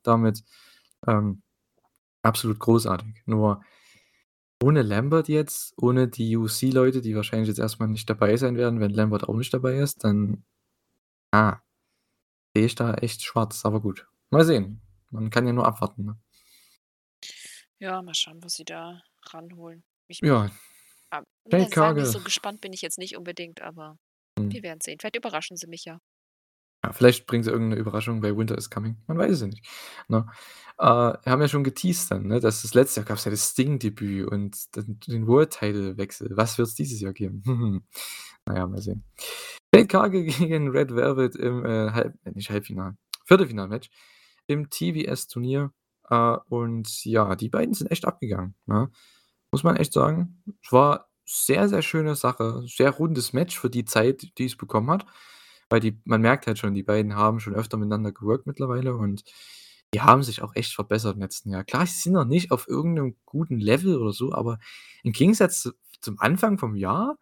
damit, 0.04 0.44
ähm, 1.08 1.42
absolut 2.22 2.58
großartig. 2.60 3.22
Nur 3.26 3.62
ohne 4.62 4.82
Lambert 4.82 5.28
jetzt, 5.28 5.74
ohne 5.80 6.08
die 6.08 6.36
UFC-Leute, 6.36 7.00
die 7.00 7.14
wahrscheinlich 7.14 7.48
jetzt 7.48 7.58
erst 7.58 7.78
mal 7.80 7.86
nicht 7.86 8.08
dabei 8.10 8.36
sein 8.36 8.56
werden, 8.56 8.80
wenn 8.80 8.90
Lambert 8.92 9.24
auch 9.28 9.34
nicht 9.36 9.52
dabei 9.54 9.78
ist, 9.78 10.04
dann, 10.04 10.44
ah, 11.32 11.58
sehe 12.56 12.66
ich 12.66 12.74
da 12.74 12.94
echt 12.94 13.22
schwarz, 13.22 13.64
aber 13.64 13.80
gut. 13.80 14.08
Mal 14.30 14.44
sehen. 14.44 14.82
Man 15.10 15.30
kann 15.30 15.46
ja 15.46 15.52
nur 15.52 15.66
abwarten, 15.66 16.04
ne? 16.04 16.18
Ja, 17.78 18.02
mal 18.02 18.14
schauen, 18.14 18.42
was 18.42 18.54
sie 18.54 18.64
da 18.64 19.02
ranholen. 19.30 19.84
Ich 20.08 20.20
Ja. 20.20 20.50
ab 21.10 21.24
ne, 21.44 21.68
sagen 21.68 22.04
so 22.04 22.20
gespannt 22.20 22.60
bin 22.60 22.72
ich 22.72 22.82
jetzt 22.82 22.98
nicht 22.98 23.16
unbedingt, 23.16 23.62
aber 23.62 23.98
Mhm. 24.38 24.52
wir 24.52 24.62
werden 24.62 24.80
sehen. 24.80 24.98
Vielleicht 25.00 25.16
überraschen 25.16 25.56
sie 25.56 25.66
mich 25.68 25.84
ja. 25.84 25.98
Ja, 26.84 26.92
vielleicht 26.92 27.26
bringen 27.26 27.42
sie 27.42 27.50
irgend 27.50 27.70
'ne 27.70 27.76
Überraschung 27.76 28.20
bei 28.20 28.36
Winter 28.36 28.56
is 28.56 28.70
Coming. 28.70 28.96
Man 29.08 29.18
weiß 29.18 29.32
es 29.32 29.40
ja 29.40 29.46
nicht, 29.48 29.66
ne? 30.08 30.26
Äh, 30.78 30.84
haben 30.84 31.40
ja 31.42 31.48
schon 31.48 31.64
geteased 31.64 32.10
dann, 32.12 32.28
ne, 32.28 32.38
dass 32.38 32.62
das 32.62 32.72
letztes 32.74 32.96
Jahr 32.96 33.04
gab's 33.06 33.24
ja 33.24 33.32
das 33.32 33.50
Sting-Debüt 33.50 34.28
und 34.30 34.56
den 35.08 35.26
World-Title-Wechsel. 35.26 36.30
Was 36.36 36.56
wird's 36.56 36.74
dieses 36.76 37.00
Jahr 37.00 37.12
geben? 37.12 37.42
Na 38.46 38.56
ja, 38.56 38.66
mal 38.66 38.80
sehen. 38.80 39.04
Jade 39.74 39.88
Cargill 39.88 40.24
gegen 40.38 40.68
Red 40.70 40.94
Velvet 40.94 41.34
im, 41.36 41.64
äh, 41.64 41.90
Halb 41.92 42.14
äh, 42.24 42.30
nicht 42.32 42.50
Halbfinale, 42.50 42.96
Viertelfinal-Match 43.26 43.90
im 44.46 44.70
TBS-Turnier. 44.70 45.72
Äh, 46.10 46.36
und 46.48 47.04
ja, 47.04 47.34
die 47.36 47.48
beiden 47.50 47.74
sind 47.74 47.90
echt 47.90 48.04
abgegangen, 48.06 48.54
ne? 48.66 48.90
Muss 49.52 49.64
man 49.64 49.76
echt 49.76 49.92
sagen. 49.94 50.42
Es 50.62 50.72
war 50.72 51.08
sehr, 51.26 51.68
sehr 51.68 51.82
schöne 51.82 52.14
Sache. 52.16 52.62
Sehr 52.66 52.90
rundes 52.90 53.32
Match 53.32 53.58
für 53.58 53.70
die 53.70 53.84
Zeit, 53.86 54.28
die 54.38 54.44
es 54.46 54.56
bekommen 54.56 54.90
hat. 54.90 55.06
Weil 55.70 55.80
die 55.80 56.00
man 56.04 56.22
merkt 56.22 56.46
halt 56.46 56.58
schon, 56.58 56.74
die 56.74 56.82
beiden 56.82 57.14
haben 57.16 57.40
schon 57.40 57.54
öfter 57.54 57.76
miteinander 57.76 58.12
geworkt 58.12 58.46
mittlerweile 58.46 58.94
und 58.96 59.24
die 59.94 60.00
haben 60.02 60.22
sich 60.22 60.42
auch 60.42 60.54
echt 60.54 60.74
verbessert 60.74 61.14
im 61.16 61.22
letzten 61.22 61.50
Jahr. 61.50 61.64
Klar, 61.64 61.86
sie 61.86 62.00
sind 62.02 62.12
noch 62.14 62.24
nicht 62.26 62.50
auf 62.52 62.68
irgend 62.68 62.94
'nem 62.94 63.16
guten 63.26 63.58
Level 63.60 63.96
oder 63.98 64.12
so, 64.12 64.32
aber 64.32 64.58
im 65.02 65.12
Gegensatz 65.12 65.62
zu 65.62 65.72
zum 66.00 66.18
Anfang 66.20 66.58
vom 66.58 66.76
Jahr 66.76 67.18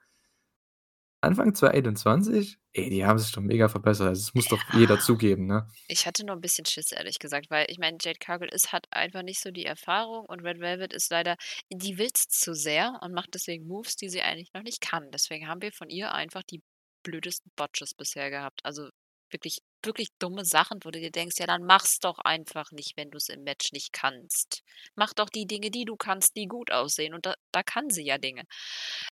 Anfang 1.24 1.54
2021, 1.54 2.58
ey, 2.74 2.90
die 2.90 3.04
haben 3.06 3.18
sich 3.18 3.32
doch 3.32 3.40
mega 3.42 3.68
verbessert. 3.68 4.08
Also, 4.08 4.22
das 4.22 4.34
muss 4.34 4.48
doch 4.48 4.64
jeder 4.70 4.98
Ja. 4.98 4.98
zugeben, 4.98 5.46
ne? 5.46 5.66
Ich 5.88 6.06
hatte 6.06 6.24
nur 6.26 6.36
'n 6.36 6.40
bisschen 6.42 6.66
Schiss, 6.66 6.92
ehrlich 6.92 7.18
gesagt, 7.20 7.50
weil 7.50 7.66
ich 7.70 7.78
meine, 7.78 7.98
Jade 8.00 8.18
Cargill 8.18 8.48
ist 8.52 8.72
hat 8.72 8.86
einfach 8.92 9.22
nicht 9.22 9.40
so 9.40 9.50
die 9.52 9.66
Erfahrung 9.66 10.26
und 10.26 10.40
Red 10.40 10.60
Velvet 10.60 10.92
ist 10.92 11.10
leider 11.10 11.36
die 11.72 11.98
will's 11.98 12.28
zu 12.28 12.54
sehr 12.54 12.98
und 13.02 13.12
macht 13.14 13.34
deswegen 13.34 13.66
Moves, 13.68 13.96
die 13.96 14.08
sie 14.08 14.22
eigentlich 14.22 14.52
noch 14.54 14.62
nicht 14.64 14.80
kann. 14.80 15.10
Deswegen 15.12 15.48
haben 15.48 15.62
wir 15.62 15.72
von 15.72 15.90
ihr 15.90 16.12
einfach 16.12 16.42
die 16.44 16.62
blödesten 17.06 17.52
Botches 17.56 17.94
bisher 17.94 18.30
gehabt. 18.30 18.60
Also, 18.64 18.90
wirklich 19.30 19.60
wirklich 19.84 20.10
dumme 20.20 20.44
Sachen, 20.44 20.80
wo 20.84 20.90
du 20.92 21.00
dir 21.00 21.12
denkst: 21.12 21.36
„Ja, 21.40 21.46
dann 21.46 21.64
mach's 21.64 22.00
doch 22.00 22.18
einfach 22.20 22.72
nicht, 22.72 22.96
wenn 22.98 23.10
du's 23.12 23.28
im 23.30 23.44
Match 23.44 23.72
nicht 23.72 23.92
kannst. 23.94 24.62
Mach 24.96 25.14
doch 25.14 25.30
die 25.30 25.46
Dinge, 25.46 25.70
die 25.72 25.84
du 25.86 25.96
kannst, 25.96 26.36
die 26.36 26.46
gut 26.48 26.72
aussehen“, 26.72 27.14
und 27.14 27.26
da 27.26 27.34
da 27.52 27.62
kann 27.64 27.90
sie 27.90 28.04
ja 28.04 28.18
Dinge. 28.18 28.44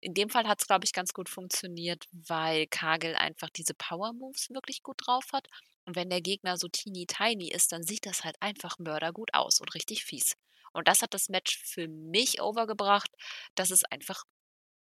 In 0.00 0.14
dem 0.14 0.30
Fall 0.30 0.48
hat's, 0.48 0.66
glaube 0.68 0.84
ich, 0.86 0.92
ganz 0.94 1.12
gut 1.14 1.28
funktioniert, 1.30 2.06
weil 2.12 2.66
Cargill 2.68 3.16
einfach 3.16 3.50
diese 3.50 3.74
Power 3.74 4.12
Moves 4.14 4.50
wirklich 4.50 4.82
gut 4.84 4.98
drauf 5.06 5.26
hat. 5.32 5.48
Und 5.86 5.96
wenn 5.96 6.10
der 6.10 6.22
Gegner 6.22 6.56
so 6.58 6.68
teeny 6.68 7.06
tiny 7.06 7.50
ist, 7.50 7.72
dann 7.72 7.82
sieht 7.84 8.06
das 8.06 8.24
halt 8.24 8.36
einfach 8.40 8.78
mördergut 8.78 9.34
aus 9.34 9.60
und 9.60 9.74
richtig 9.74 10.04
fies. 10.04 10.34
Und 10.72 10.88
das 10.88 11.02
hat 11.02 11.14
das 11.14 11.28
Match 11.30 11.58
für 11.64 11.88
mich 11.88 12.40
over 12.42 12.66
gebracht, 12.68 13.10
dass 13.56 13.70
es 13.72 13.84
einfach 13.84 14.24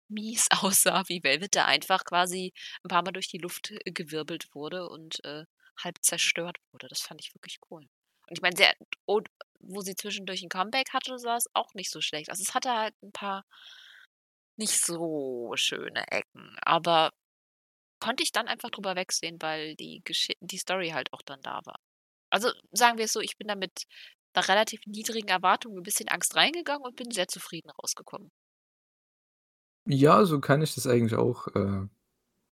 mies 0.10 0.48
aussah, 0.64 1.03
wie 1.07 1.23
Velvet 1.23 1.56
da 1.56 1.65
einfach 1.65 2.06
quasi 2.06 2.53
'n 2.84 2.88
paarmal 2.90 3.14
durch 3.14 3.27
die 3.30 3.38
Luft, 3.40 3.72
äh, 3.72 3.91
gewirbelt 3.91 4.48
wurde 4.53 4.88
und, 4.90 5.23
äh, 5.26 5.45
halb 5.84 5.98
zerstört 6.03 6.57
wurde. 6.72 6.88
Das 6.90 7.02
fand 7.02 7.22
ich 7.22 7.34
wirklich 7.36 7.57
cool. 7.72 7.82
Und 8.27 8.38
ich 8.38 8.41
meine, 8.41 8.56
und 9.06 9.30
wo 9.60 9.82
sie 9.82 9.95
zwischendurch 9.95 10.44
'n 10.44 10.49
Comeback 10.49 10.94
hatte, 10.94 11.18
sah's 11.19 11.48
auch 11.53 11.73
nicht 11.76 11.91
so 11.91 12.02
schlecht. 12.02 12.30
Also, 12.30 12.44
es 12.44 12.53
hatte 12.56 12.72
halt 12.73 12.95
'n 13.03 13.11
paar 13.11 13.44
nicht 14.60 14.80
so 14.86 15.52
schöne 15.56 16.06
Ecken, 16.11 16.56
aber 16.61 17.11
konnte 17.99 18.23
ich 18.23 18.32
dann 18.34 18.48
einfach 18.48 18.72
drüber 18.72 18.95
wegsehen, 18.95 19.41
weil 19.41 19.76
die 19.76 20.02
Gesch 20.06 20.30
die 20.41 20.57
Story 20.60 20.90
halt 20.91 21.14
auch 21.14 21.22
dann 21.23 21.41
da 21.41 21.61
war. 21.65 21.80
Also, 22.32 22.52
sagen 22.72 22.98
wir 22.99 23.06
es 23.06 23.14
so, 23.14 23.22
ich 23.22 23.38
bin 23.38 23.48
da 23.49 23.56
mit 23.56 23.86
'ner 24.36 24.48
relativ 24.49 24.82
niedrigen 24.88 25.30
Erwartung 25.30 25.77
'n 25.77 25.84
bisschen 25.84 26.10
Angst 26.10 26.36
reingegangen 26.36 26.86
und 26.86 26.95
bin 26.98 27.11
sehr 27.11 27.27
zufrieden 27.30 27.72
rausgekommen. 27.72 28.32
Ja, 29.88 30.26
so 30.26 30.40
kann 30.40 30.62
ich 30.64 30.74
das 30.76 30.88
eigentlich 30.88 31.16
auch, 31.16 31.48
äh, 31.56 31.88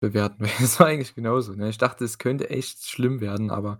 bewerten. 0.01 0.45
Es 0.61 0.79
war 0.79 0.87
eigentlich 0.87 1.15
genauso, 1.15 1.53
ne? 1.55 1.69
Ich 1.69 1.77
dachte, 1.79 2.05
es 2.05 2.17
könnte 2.19 2.49
echt 2.49 2.85
schlimm 2.89 3.21
werden, 3.21 3.51
aber 3.51 3.79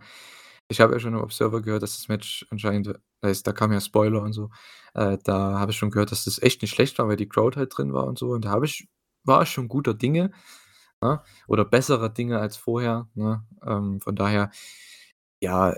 ich 0.69 0.82
habe 0.82 0.94
ja 0.94 0.99
schon 0.99 1.14
im 1.15 1.22
Observer 1.22 1.61
gehört, 1.61 1.84
dass 1.84 1.98
das 1.98 2.07
Match 2.10 2.45
anscheinend 2.52 2.99
heißt, 3.26 3.48
da 3.48 3.53
kamen 3.53 3.73
ja 3.73 3.82
Spoiler 3.82 4.22
und 4.23 4.34
so. 4.34 4.49
Äh, 4.95 5.18
da 5.23 5.60
habe 5.60 5.72
ich 5.72 5.78
schon 5.78 5.91
gehört, 5.91 6.11
dass 6.11 6.26
das 6.26 6.41
echt 6.41 6.61
nicht 6.64 6.72
schlecht 6.73 6.98
war, 6.99 7.07
weil 7.10 7.18
die 7.18 7.30
Crowd 7.30 7.57
halt 7.60 7.78
drin 7.78 7.94
war 7.94 8.06
und 8.07 8.19
so. 8.19 8.30
Und 8.32 8.45
da 8.45 8.61
ich 8.64 8.88
war 9.26 9.44
ich 9.44 9.49
schon 9.52 9.68
guter 9.69 9.94
Dinge, 9.95 10.32
ne, 11.02 11.22
oder 11.48 11.65
besserer 11.65 12.10
Dinge 12.10 12.40
als 12.40 12.57
vorher, 12.57 13.10
ne? 13.15 13.45
Ähm, 13.65 14.02
von 14.02 14.15
daher, 14.15 14.52
ja 15.41 15.76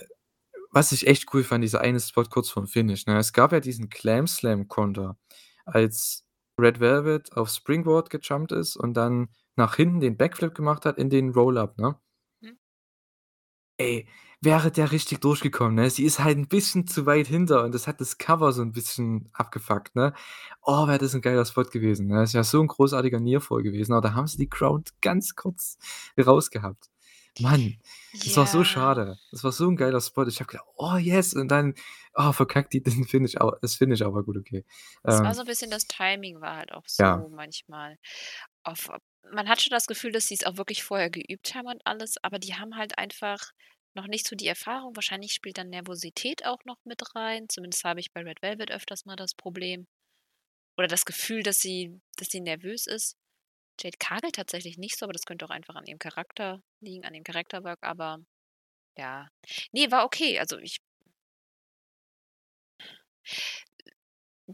was 0.72 0.92
ich 0.94 1.08
echt 1.08 1.34
cool 1.34 1.44
fand, 1.44 1.64
dieser 1.64 1.82
eine 1.82 2.00
Spot 2.00 2.24
kurz 2.26 2.50
vorm 2.50 2.68
Finish, 2.68 3.06
ne? 3.08 3.18
Es 3.20 3.34
gab 3.34 3.52
ja 3.54 3.60
diesen 3.62 3.90
Glam 3.90 4.28
Slam 4.28 4.68
Konter, 4.70 5.18
als 5.66 6.26
Red 6.60 6.80
Velvet 6.80 7.34
aufs 7.36 7.56
Springboard 7.58 8.10
gejumpt 8.12 8.52
ist 8.52 8.76
und 8.78 8.94
dann 8.96 9.30
nach 9.56 9.76
hinten 9.76 10.00
den 10.00 10.18
Backflip 10.18 10.54
gemacht 10.56 10.86
hat 10.86 10.98
in 10.98 11.10
den 11.10 11.30
Roll-Up, 11.32 11.78
ne? 11.80 11.96
Mhm. 12.42 12.58
Ey, 13.80 14.08
wäre 14.40 14.70
der 14.72 14.92
richtig 14.92 15.22
durchgekommen, 15.22 15.74
ne? 15.76 15.90
Sie 15.90 16.04
ist 16.04 16.20
halt 16.20 16.38
'n 16.38 16.48
bisschen 16.48 16.86
zu 16.86 17.06
weit 17.08 17.26
hinter 17.28 17.64
und 17.64 17.74
das 17.74 17.88
hat 17.88 18.00
das 18.02 18.18
Cover 18.20 18.52
so 18.54 18.62
'n 18.62 18.72
bisschen 18.72 19.30
abgefuckt, 19.34 19.96
ne? 19.96 20.14
Oh, 20.62 20.88
wäre 20.88 21.00
das 21.00 21.16
'n 21.16 21.22
geiler 21.22 21.44
Spot 21.46 21.64
gewesen, 21.64 22.08
ne? 22.08 22.18
Das 22.20 22.34
wäre 22.36 22.44
so 22.44 22.62
'n 22.62 22.68
großartiger 22.68 23.20
Nearfall 23.20 23.64
gewesen, 23.64 23.94
aber 23.94 24.02
da 24.10 24.14
haben 24.14 24.28
sie 24.28 24.38
die 24.38 24.50
Crowd 24.50 24.92
ganz 25.02 25.36
kurz 25.36 25.78
rausgehabt. 26.24 26.86
Mann, 27.40 27.80
das 28.26 28.38
war 28.38 28.46
so 28.48 28.64
Ja. 28.64 28.64
schade. 28.64 29.20
Das 29.32 29.44
war 29.44 29.52
so 29.52 29.68
'n 29.68 29.76
geiler 29.76 30.02
Spot. 30.02 30.28
Ich 30.28 30.40
habe 30.40 30.52
gedacht: 30.52 30.68
„Oh, 30.76 30.96
yes!“ 30.98 31.34
Und 31.34 31.48
dann, 31.50 31.74
oh, 32.14 32.32
verkackt 32.32 32.74
die 32.74 32.84
den 32.84 33.06
Finish, 33.06 33.38
aber 33.38 33.58
das 33.62 33.76
Finish, 33.76 34.02
aber 34.04 34.24
gut, 34.24 34.38
okay. 34.38 34.66
Es 35.08 35.22
war 35.22 35.34
Ähm 35.34 35.36
so 35.36 35.42
'n 35.42 35.48
bisschen 35.48 35.70
das 35.72 35.86
Timing 35.88 36.40
war 36.42 36.56
halt 36.58 36.72
auch 36.72 36.88
Ja. 37.00 37.24
so 37.24 37.30
manchmal 37.30 37.98
auf 38.64 38.90
man 39.32 39.48
hat 39.50 39.62
schon 39.62 39.72
das 39.72 39.88
Gefühl, 39.88 40.12
dass 40.12 40.28
sie's 40.28 40.44
auch 40.46 40.58
wirklich 40.58 40.84
vorher 40.84 41.10
geübt 41.10 41.56
haben 41.56 41.68
und 41.68 41.82
alles, 41.86 42.16
aber 42.24 42.40
die 42.40 42.56
haben 42.56 42.76
halt 42.76 42.98
einfach 42.98 43.52
noch 43.94 44.08
nicht 44.08 44.28
so 44.28 44.36
die 44.36 44.48
Erfahrung. 44.48 44.96
Wahrscheinlich 44.96 45.34
spielt 45.34 45.58
dann 45.58 45.70
Nervosität 45.70 46.46
auch 46.46 46.60
noch 46.66 46.78
mit 46.84 47.16
rein. 47.16 47.48
Zumindest 47.50 47.84
habe 47.86 48.00
ich 48.02 48.12
bei 48.12 48.22
Red 48.22 48.42
Velvet 48.42 48.72
öfters 48.72 49.06
mal 49.06 49.16
das 49.16 49.34
Problem 49.36 49.88
oder 50.78 50.88
das 50.88 51.06
Gefühl, 51.06 51.44
dass 51.44 51.60
sie 51.62 52.02
dass 52.18 52.30
sie 52.30 52.42
nervös 52.42 52.88
ist. 52.88 53.14
Jade 53.80 53.98
Cargill 54.00 54.32
tatsächlich 54.32 54.78
nicht 54.78 54.98
so, 54.98 55.06
aber 55.06 55.14
das 55.14 55.26
könnte 55.26 55.46
auch 55.46 55.50
einfach 55.50 55.76
an 55.76 55.86
ihrem 55.86 56.00
Charakter 56.00 56.62
liegen, 56.82 57.06
an 57.06 57.14
dem 57.14 57.24
Character-Work, 57.24 57.80
aber 57.84 58.20
ja. 58.98 59.30
Ne, 59.74 59.92
war 59.92 60.06
okay. 60.06 60.40
Also, 60.40 60.60
ich 60.60 60.80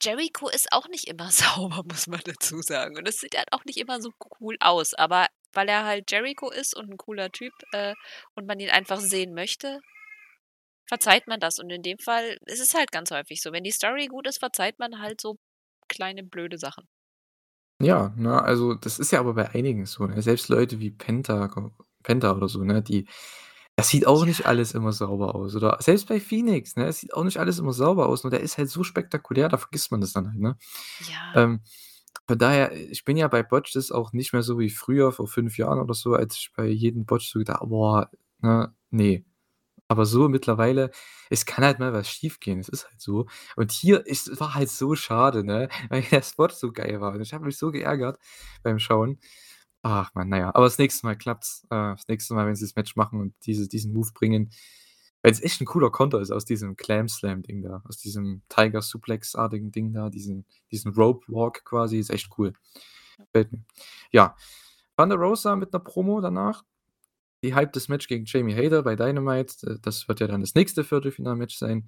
Jericho 0.01 0.47
ist 0.49 0.71
auch 0.71 0.87
nicht 0.87 1.07
immer 1.07 1.31
sauber, 1.31 1.83
muss 1.87 2.07
man 2.07 2.21
dazu 2.25 2.61
sagen. 2.61 2.97
Und 2.97 3.07
es 3.07 3.19
sieht 3.19 3.35
halt 3.37 3.51
auch 3.51 3.65
nicht 3.65 3.77
immer 3.77 4.01
so 4.01 4.11
cool 4.39 4.55
aus, 4.59 4.93
aber 4.93 5.27
weil 5.53 5.67
er 5.69 5.83
halt 5.85 6.11
Jericho 6.11 6.49
ist 6.51 6.75
und 6.75 6.89
'n 6.91 6.97
cooler 6.97 7.31
Typ, 7.31 7.53
äh, 7.71 7.95
und 8.35 8.45
man 8.45 8.59
ihn 8.59 8.69
einfach 8.69 8.99
sehen 8.99 9.33
möchte 9.33 9.79
verzeiht 10.87 11.25
man 11.27 11.39
das. 11.39 11.57
Und 11.59 11.69
in 11.69 11.83
dem 11.83 11.97
Fall 11.99 12.37
ist 12.45 12.59
es 12.59 12.73
halt 12.73 12.91
ganz 12.91 13.11
häufig 13.11 13.41
so. 13.41 13.51
Wenn 13.53 13.63
die 13.63 13.71
Story 13.71 14.07
gut 14.07 14.27
ist, 14.27 14.39
verzeiht 14.39 14.77
man 14.79 14.99
halt 14.99 15.21
so 15.21 15.37
kleine 15.87 16.23
blöde 16.23 16.57
Sachen. 16.57 16.87
Ja, 17.81 18.13
ne, 18.17 18.41
also, 18.41 18.73
das 18.73 18.99
ist 18.99 19.11
ja 19.11 19.21
aber 19.21 19.33
bei 19.35 19.49
einigen 19.51 19.85
so, 19.85 20.05
ne? 20.05 20.21
Selbst 20.21 20.49
Leute 20.49 20.81
wie 20.81 20.91
Penta 20.91 21.49
Penta 22.03 22.33
oder 22.35 22.49
so, 22.49 22.63
ne, 22.63 22.81
die 22.81 23.07
das 23.77 23.87
sieht 23.87 24.05
auch 24.05 24.25
nicht 24.25 24.39
Ja. 24.41 24.45
alles 24.47 24.73
immer 24.73 24.91
sauber 24.91 25.33
aus. 25.35 25.55
Oder 25.55 25.77
selbst 25.79 26.07
bei 26.09 26.19
Phoenix, 26.19 26.75
ne, 26.75 26.87
es 26.87 26.99
sieht 26.99 27.13
auch 27.13 27.23
nicht 27.23 27.37
alles 27.37 27.57
immer 27.59 27.71
sauber 27.71 28.09
aus. 28.09 28.23
Nur 28.25 28.31
der 28.31 28.41
ist 28.41 28.57
halt 28.57 28.69
so 28.69 28.83
spektakulär, 28.83 29.47
da 29.47 29.57
vergisst 29.57 29.91
man 29.91 30.01
das 30.01 30.11
dann 30.11 30.27
halt, 30.27 30.39
ne? 30.39 30.57
Ja. 30.99 31.15
Ähm, 31.33 31.61
von 32.27 32.37
daher, 32.39 32.73
ich 32.75 33.05
bin 33.05 33.15
ja 33.17 33.27
bei 33.29 33.43
Botches 33.43 33.91
auch 33.91 34.11
nicht 34.13 34.33
mehr 34.33 34.43
so 34.43 34.59
wie 34.59 34.69
früher 34.69 35.11
vor 35.13 35.27
5 35.27 35.57
Jahren 35.57 35.79
oder 35.79 35.93
so, 35.95 36.13
als 36.15 36.35
ich 36.37 36.51
bei 36.55 36.65
jedem 36.67 37.05
Botch 37.05 37.29
so 37.31 37.39
gedacht 37.39 37.61
habe: 37.61 37.69
„Boah, 37.69 38.11
ne, 38.41 38.73
ne.“ 38.91 39.25
Aber 39.89 40.05
so 40.05 40.29
mittlerweile 40.29 40.91
es 41.31 41.45
kann 41.45 41.65
halt 41.65 41.79
mal 41.79 41.93
was 41.93 42.07
schiefgehen, 42.09 42.59
es 42.59 42.69
ist 42.69 42.85
halt 42.89 43.01
so. 43.01 43.25
Und 43.55 43.71
hier 43.71 44.03
es 44.07 44.39
war 44.39 44.55
halt 44.55 44.69
so 44.69 44.95
schade, 44.95 45.43
ne, 45.43 45.67
weil 45.89 46.03
der 46.03 46.21
Spot 46.23 46.49
so 46.49 46.71
geil 46.71 47.01
war. 47.01 47.13
Und 47.15 47.21
ich 47.21 47.33
habe 47.33 47.45
mich 47.45 47.57
so 47.57 47.71
geärgert 47.71 48.19
beim 48.63 48.79
Schauen. 48.79 49.19
Ach 49.83 50.11
man, 50.15 50.29
na 50.29 50.37
ja. 50.39 50.49
Aber 50.55 50.65
das 50.65 50.77
nächste 50.79 51.05
Mal 51.07 51.17
klappt's. 51.17 51.63
Äh, 51.71 51.75
das 51.95 52.07
nächste 52.07 52.33
Mal, 52.35 52.45
wenn 52.47 52.55
sie 52.55 52.65
das 52.65 52.75
Match 52.75 52.95
machen 52.97 53.19
und 53.21 53.33
diese 53.45 53.67
diesen 53.69 53.93
Move 53.93 54.11
bringen 54.13 54.51
weil's 55.23 55.41
echt 55.41 55.61
'n 55.61 55.65
cooler 55.67 55.91
Konter 55.91 56.21
ist 56.21 56.31
aus 56.31 56.45
diesem 56.45 56.75
Glam 56.77 57.09
Slam 57.09 57.43
Ding 57.43 57.61
da, 57.63 57.81
aus 57.89 57.97
diesem 57.97 58.41
Tiger 58.49 58.81
Suplex 58.81 59.35
artigen 59.35 59.71
Ding 59.71 59.93
da, 59.93 60.09
diesen 60.09 60.45
diesen 60.71 60.93
Rope 60.93 61.25
Walk 61.29 61.65
quasi, 61.65 61.99
ist 61.99 62.11
echt 62.11 62.29
cool. 62.37 62.53
Gefällt 63.19 63.51
mir. 63.53 63.63
Ja, 64.11 64.35
Thunder 64.97 65.17
Rosa 65.17 65.55
mit 65.57 65.73
'ner 65.73 65.79
Promo 65.81 66.21
danach. 66.21 66.63
Die 67.43 67.55
hypt 67.55 67.75
das 67.75 67.87
Match 67.87 68.07
gegen 68.07 68.25
Jamie 68.25 68.55
Hater 68.55 68.83
bei 68.83 68.95
Dynamite. 68.95 69.67
Äh, 69.67 69.79
das 69.81 70.07
wird 70.07 70.19
ja 70.19 70.27
dann 70.27 70.41
das 70.41 70.55
nächste 70.55 70.83
Viertelfinal-Match 70.83 71.57
sein. 71.57 71.87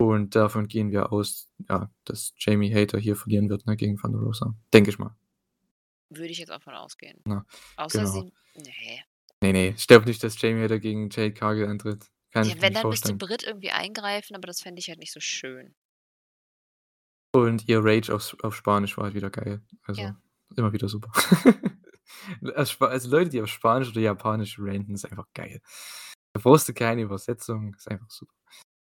Und 0.00 0.36
davon 0.36 0.68
gehen 0.68 0.92
wir 0.92 1.12
aus, 1.12 1.50
ja, 1.68 1.90
dass 2.04 2.32
Jamie 2.38 2.72
Hater 2.72 2.98
hier 2.98 3.16
verlieren 3.16 3.48
wird, 3.48 3.66
ne, 3.66 3.76
gegen 3.76 3.96
Thunder 3.96 4.20
Rosa. 4.20 4.54
Denke 4.72 4.90
ich 4.90 4.98
mal. 4.98 5.16
Würde 6.10 6.28
ich 6.28 6.38
jetzt 6.38 6.52
auch 6.52 6.62
von 6.62 6.74
ausgehen. 6.74 7.20
Ne, 7.24 7.44
Außer 7.76 8.00
genau. 8.00 8.12
sie 8.12 8.32
ne. 8.62 9.02
Ne, 9.40 9.52
ne, 9.52 9.68
ich 9.76 9.86
glaube 9.86 10.06
nicht, 10.06 10.22
dass 10.22 10.40
Jamie 10.40 10.62
Hater 10.62 10.78
gegen 10.78 11.10
Jade 11.10 11.34
Cargill 11.34 11.66
antritt. 11.66 12.06
Kann 12.30 12.44
Ja, 12.44 12.54
ich 12.54 12.62
wenn, 12.62 12.74
dann 12.74 12.88
müsste. 12.88 13.14
Britt 13.14 13.42
irgendwie 13.42 13.70
eingreifen, 13.70 14.36
aber 14.36 14.46
das 14.46 14.60
fände 14.60 14.78
ich 14.80 14.88
halt 14.88 14.98
nicht 14.98 15.12
so 15.12 15.20
schön. 15.20 15.74
Und 17.32 17.68
ihr 17.68 17.84
Rage 17.84 18.14
auf 18.14 18.36
auf 18.42 18.54
Spanisch 18.54 18.96
war 18.96 19.04
halt 19.04 19.14
wieder 19.14 19.30
geil. 19.30 19.60
Ja. 19.70 19.78
Also, 19.86 20.02
immer 20.56 20.72
wieder 20.72 20.88
super. 20.88 21.12
Spa 22.64 22.86
also, 22.86 23.10
Leute, 23.10 23.30
die 23.30 23.42
auf 23.42 23.48
Spanisch 23.48 23.90
oder 23.90 24.00
Japanisch 24.00 24.58
ranten, 24.58 24.94
ist 24.94 25.04
einfach 25.04 25.26
geil. 25.34 25.60
Da 26.34 26.40
brauchst 26.42 26.68
du 26.68 26.74
keine 26.74 27.02
Übersetzung, 27.02 27.74
ist 27.74 27.90
einfach 27.90 28.10
super. 28.10 28.32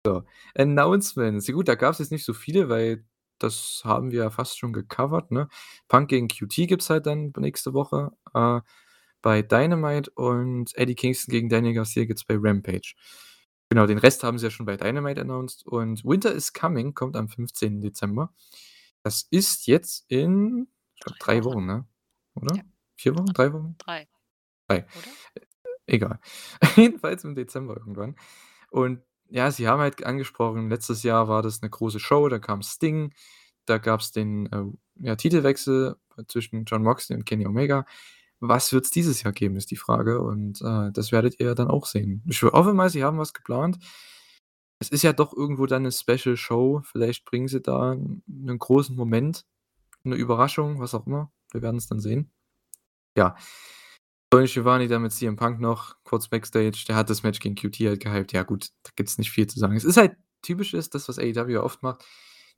So, 0.06 0.24
Announcements. 0.54 1.46
Ja 1.46 1.54
gut, 1.54 1.68
da 1.68 1.74
gab's 1.74 1.98
jetzt 1.98 2.12
nicht 2.12 2.24
so 2.24 2.32
viele, 2.34 2.68
weil 2.68 3.04
das 3.38 3.82
haben 3.84 4.10
wir 4.12 4.24
ja 4.24 4.30
fast 4.30 4.58
schon 4.58 4.72
gecovert, 4.72 5.30
ne? 5.30 5.48
Punk 5.88 6.08
gegen 6.08 6.28
QT 6.28 6.68
gibt's 6.68 6.90
halt 6.90 7.06
dann 7.06 7.32
nächste 7.36 7.74
Woche, 7.74 8.12
äh, 8.34 8.60
bei 9.22 9.42
Dynamite 9.42 10.10
und 10.12 10.76
Eddie 10.76 10.94
Kingston 10.94 11.32
gegen 11.32 11.48
Daniel 11.48 11.74
Garcia 11.74 12.04
gibt's 12.04 12.24
bei 12.24 12.36
Rampage. 12.38 12.94
Genau, 13.70 13.86
den 13.86 13.98
Rest 13.98 14.24
haben 14.24 14.38
sie 14.38 14.46
ja 14.46 14.50
schon 14.50 14.66
bei 14.66 14.76
Dynamite 14.76 15.20
announced 15.20 15.66
und 15.66 16.04
Winter 16.04 16.32
is 16.32 16.52
Coming 16.52 16.94
kommt 16.94 17.16
am 17.16 17.28
15. 17.28 17.80
Dezember. 17.80 18.34
Das 19.02 19.26
ist 19.30 19.66
jetzt 19.66 20.04
in, 20.08 20.68
3 21.04 21.40
3 21.40 21.44
Wochen. 21.44 21.66
Ne? 21.66 21.86
Ja. 22.54 22.62
4 23.00 23.16
Wochen? 23.16 23.26
3 23.34 23.52
Wochen? 23.52 23.76
3, 23.78 24.08
3. 24.68 24.86
oder? 24.94 25.12
Egal. 25.86 26.20
Jedenfalls 26.76 27.24
im 27.24 27.34
Dezember 27.36 27.76
irgendwann. 27.78 28.16
Und 28.70 29.02
ja, 29.30 29.50
sie 29.52 29.68
haben 29.68 29.80
halt 29.80 30.04
angesprochen, 30.04 30.70
letztes 30.70 31.02
Jahr 31.04 31.28
war 31.28 31.42
das 31.42 31.62
'ne 31.62 31.70
große 31.70 32.00
Show, 32.00 32.28
da 32.30 32.38
kam 32.40 32.62
Sting, 32.62 33.14
da 33.66 33.78
gab's 33.78 34.12
den, 34.12 34.46
äh, 34.52 34.64
ja, 35.06 35.16
Titelwechsel 35.16 35.96
zwischen 36.28 36.64
Jon 36.66 36.82
Moxley 36.84 37.16
und 37.16 37.26
Kenny 37.26 37.46
Omega. 37.46 37.86
Was 38.40 38.72
wird's 38.72 38.90
dieses 38.92 39.22
Jahr 39.24 39.32
geben, 39.34 39.56
ist 39.56 39.70
die 39.72 39.76
Frage 39.76 40.20
und, 40.22 40.62
äh, 40.62 40.92
das 40.92 41.12
werdet 41.12 41.40
ihr 41.40 41.54
dann 41.56 41.68
auch 41.70 41.86
sehen. 41.86 42.22
Ich 42.28 42.42
hoffe 42.44 42.74
mal, 42.74 42.90
sie 42.90 43.04
haben 43.04 43.18
was 43.18 43.34
geplant. 43.34 43.78
Es 44.82 44.88
ist 44.88 45.02
ja 45.02 45.12
doch 45.12 45.34
irgendwo 45.36 45.66
dann 45.66 45.82
'ne 45.82 45.92
Special 45.92 46.36
Show. 46.38 46.80
Vielleicht 46.84 47.26
bringen 47.26 47.48
sie 47.48 47.60
da 47.60 47.94
'nen 47.96 48.58
großen 48.58 48.96
Moment, 48.96 49.44
'ne 50.04 50.16
Überraschung, 50.16 50.80
was 50.80 50.94
auch 50.94 51.06
immer. 51.06 51.32
Wir 51.52 51.62
werden's 51.62 51.88
dann 51.88 52.00
sehen. 52.00 52.30
Ja. 53.16 53.36
Tony 54.30 54.46
Schiavone 54.48 54.88
dann 54.88 55.02
mit 55.02 55.12
CM 55.12 55.36
Punk 55.36 55.60
noch 55.60 55.96
kurz 56.04 56.28
Backstage. 56.28 56.84
Der 56.88 56.96
hat 56.96 57.10
das 57.10 57.22
Match 57.24 57.40
gegen 57.40 57.56
QT 57.56 57.76
halt 57.88 58.00
gehypt. 58.00 58.32
Ja 58.32 58.44
gut, 58.44 58.70
da 58.84 58.90
gibt's 58.96 59.18
nicht 59.18 59.30
viel 59.32 59.46
zu 59.48 59.58
sagen. 59.58 59.76
Es 59.76 59.84
ist 59.84 59.96
halt 59.96 60.16
typisches, 60.42 60.90
das, 60.90 61.08
was 61.08 61.18
AEW 61.18 61.58
oft 61.62 61.82
macht, 61.82 62.04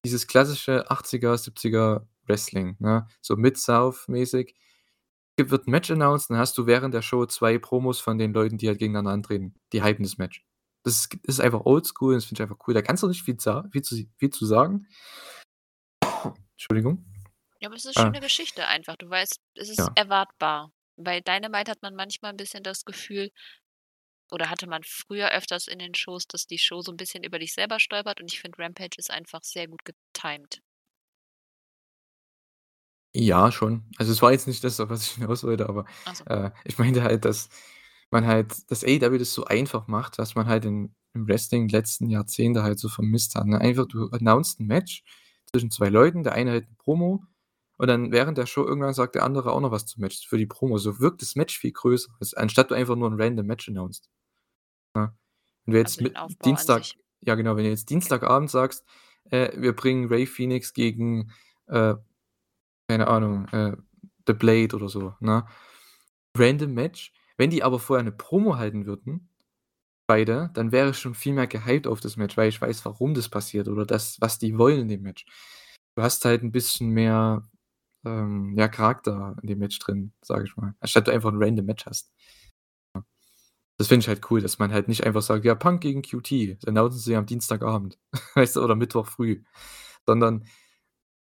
dieses 0.04 0.26
klassische 0.26 0.90
80er, 0.90 1.36
70er 1.38 2.06
Wrestling, 2.26 2.76
ne? 2.80 3.06
So 3.22 3.36
Mid-South-mäßig. 3.36 4.54
Wird 5.38 5.66
'n 5.66 5.70
Match 5.72 5.90
announced, 5.90 6.30
dann 6.30 6.38
hast 6.38 6.58
du 6.58 6.66
während 6.66 6.94
der 6.94 7.02
Show 7.02 7.26
2 7.26 7.58
Promos 7.58 8.00
von 8.00 8.18
den 8.18 8.34
Leuten, 8.34 8.58
die 8.58 8.68
halt 8.68 8.78
gegeneinander 8.78 9.12
antreten. 9.12 9.54
Die 9.72 9.82
hypen 9.84 10.04
das 10.04 10.18
Match. 10.18 10.44
Das 10.84 10.94
ist 10.96 11.14
ist 11.24 11.40
einfach 11.40 11.62
oldschool 11.66 12.14
und 12.14 12.16
das 12.22 12.26
finde 12.26 12.42
ich 12.42 12.50
einfach 12.50 12.66
cool. 12.68 12.74
Da 12.74 12.82
kannst 12.82 13.02
du 13.02 13.08
nicht 13.08 13.22
viel 13.24 13.36
viel 13.72 13.82
zu 13.82 13.96
viel 14.18 14.30
zu 14.30 14.46
sagen. 14.46 14.86
Entschuldigung. 16.56 17.11
Ja, 17.62 17.68
aber 17.68 17.76
es 17.76 17.84
ist 17.84 17.96
Äh. 17.96 18.12
schöne 18.12 18.18
Geschichte 18.18 18.66
einfach. 18.66 18.96
Du 18.96 19.08
weißt, 19.08 19.40
es 19.54 19.68
ist 19.68 19.86
Ja. 19.86 19.94
erwartbar. 19.94 20.72
Bei 20.96 21.20
Dynamite 21.20 21.70
hat 21.70 21.80
man 21.80 21.94
manchmal 21.94 22.32
'n 22.32 22.36
bisschen 22.36 22.64
das 22.64 22.84
Gefühl 22.84 23.30
oder 24.32 24.48
hatte 24.50 24.66
man 24.66 24.82
früher 24.82 25.30
öfters 25.32 25.68
in 25.68 25.78
den 25.78 25.94
Shows, 25.94 26.26
dass 26.26 26.46
die 26.46 26.58
Show 26.58 26.80
so 26.80 26.90
'n 26.90 26.96
bisschen 26.96 27.22
über 27.22 27.38
dich 27.38 27.52
selber 27.52 27.78
stolpert 27.78 28.20
und 28.20 28.32
ich 28.32 28.40
finde, 28.40 28.58
Rampage 28.58 28.96
ist 28.98 29.10
einfach 29.10 29.42
sehr 29.44 29.68
gut 29.68 29.82
getimed. 29.84 30.60
Ja, 33.14 33.52
schon. 33.52 33.82
Also, 33.98 34.10
es 34.12 34.22
war 34.22 34.32
jetzt 34.32 34.46
nicht 34.46 34.64
das, 34.64 34.80
auf 34.80 34.88
was 34.88 35.02
ich 35.06 35.12
hinaus 35.12 35.44
wollte, 35.44 35.68
aber, 35.68 35.84
so. 36.14 36.24
äh, 36.24 36.50
ich 36.64 36.78
meinte 36.78 37.02
halt, 37.02 37.24
dass 37.26 37.50
man 38.10 38.26
halt 38.26 38.70
dass 38.70 38.84
AEW 38.84 39.18
das 39.18 39.34
so 39.34 39.44
einfach 39.44 39.86
macht, 39.86 40.16
was 40.18 40.34
man 40.34 40.46
halt 40.46 40.64
in 40.64 40.94
im 41.14 41.28
Wrestling 41.28 41.68
letzten 41.68 42.08
Jahrzehnte 42.08 42.62
halt 42.62 42.78
so 42.78 42.88
vermisst 42.88 43.34
hat, 43.34 43.44
ne? 43.46 43.60
Einfach, 43.60 43.86
du 43.86 44.08
announced 44.12 44.60
'n 44.60 44.66
Match 44.66 45.02
zwischen 45.50 45.70
2 45.70 45.90
Leuten, 45.90 46.22
der 46.22 46.32
eine 46.32 46.52
hält 46.52 46.70
'ne 46.70 46.76
Promo 46.78 47.22
und 47.82 47.88
dann 47.88 48.12
während 48.12 48.38
der 48.38 48.46
Show 48.46 48.64
irgendwann 48.66 48.94
sagt 48.94 49.16
der 49.16 49.24
andere 49.24 49.52
auch 49.52 49.60
noch 49.60 49.72
was 49.72 49.86
zum 49.86 50.02
Match 50.02 50.28
für 50.28 50.38
die 50.38 50.46
Promo. 50.46 50.78
So 50.78 51.00
wirkt 51.00 51.22
das 51.22 51.36
Match 51.36 51.58
viel 51.60 51.72
größer, 51.74 52.10
als 52.20 52.34
anstatt 52.34 52.72
du 52.72 52.76
einfach 52.76 52.96
nur 52.96 53.10
'n 53.10 53.20
random 53.22 53.46
Match 53.46 53.68
announced. 53.70 54.08
Ne? 54.96 55.14
Wenn 55.66 55.74
du 55.74 55.80
jetzt 55.80 56.00
Also, 56.00 56.02
mit 56.02 56.20
Dienstag 56.44 56.88
ja 57.22 57.34
genau, 57.36 57.56
wenn 57.56 57.64
du 57.64 57.70
jetzt 57.70 57.90
Dienstagabend 57.90 58.50
sagst, 58.50 58.84
äh, 59.30 59.50
wir 59.60 59.74
bringen 59.76 60.06
Rey 60.08 60.24
Fénix 60.26 60.74
gegen, 60.74 61.32
äh, 61.68 61.94
keine 62.88 63.08
Ahnung, 63.08 63.48
äh, 63.50 63.76
The 64.28 64.34
Blade 64.34 64.76
oder 64.76 64.88
so, 64.90 65.14
ne? 65.20 65.46
Random 66.38 66.72
Match. 66.74 67.12
Wenn 67.38 67.50
die 67.50 67.62
aber 67.64 67.80
vorher 67.80 68.04
'ne 68.04 68.12
Promo 68.12 68.56
halten 68.58 68.86
würden, 68.86 69.30
beide, 70.08 70.50
dann 70.54 70.72
wäre 70.72 70.90
ich 70.90 70.98
schon 70.98 71.14
viel 71.16 71.34
mehr 71.34 71.46
gehypt 71.48 71.86
auf 71.88 72.00
das 72.00 72.16
Match, 72.18 72.36
weil 72.38 72.48
ich 72.50 72.60
weiß, 72.62 72.84
warum 72.86 73.14
das 73.14 73.28
passiert 73.30 73.68
oder 73.68 73.86
das, 73.86 74.18
was 74.20 74.38
die 74.40 74.58
wollen 74.58 74.82
in 74.82 74.88
dem 74.90 75.02
Match. 75.02 75.26
Du 75.96 76.02
hast 76.04 76.24
halt 76.26 76.42
'n 76.44 76.52
bisschen 76.52 76.90
mehr, 76.90 77.42
ähm, 78.04 78.54
ja, 78.58 78.68
Charakter 78.68 79.36
in 79.42 79.48
dem 79.48 79.58
Match 79.60 79.78
drin, 79.80 80.12
sage 80.22 80.44
ich 80.44 80.56
mal, 80.56 80.74
anstatt 80.80 81.08
du 81.08 81.12
einfach 81.12 81.30
'n 81.32 81.42
random 81.42 81.66
Match 81.66 81.86
hast. 81.86 82.10
Das 83.78 83.88
finde 83.88 84.04
ich 84.04 84.08
halt 84.08 84.30
cool, 84.30 84.40
dass 84.40 84.58
man 84.58 84.72
halt 84.72 84.88
nicht 84.88 85.04
einfach 85.04 85.22
sagt: 85.22 85.44
„Ja, 85.44 85.54
Punk 85.54 85.80
gegen 85.80 86.02
QT.“ 86.02 86.56
Das 86.60 86.68
announcen 86.68 86.98
sie 87.00 87.16
am 87.16 87.26
Dienstagabend, 87.26 87.98
weißt 88.34 88.56
du, 88.56 88.62
oder 88.62 88.76
Mittwoch 88.76 89.06
früh, 89.06 89.42
sondern 90.06 90.44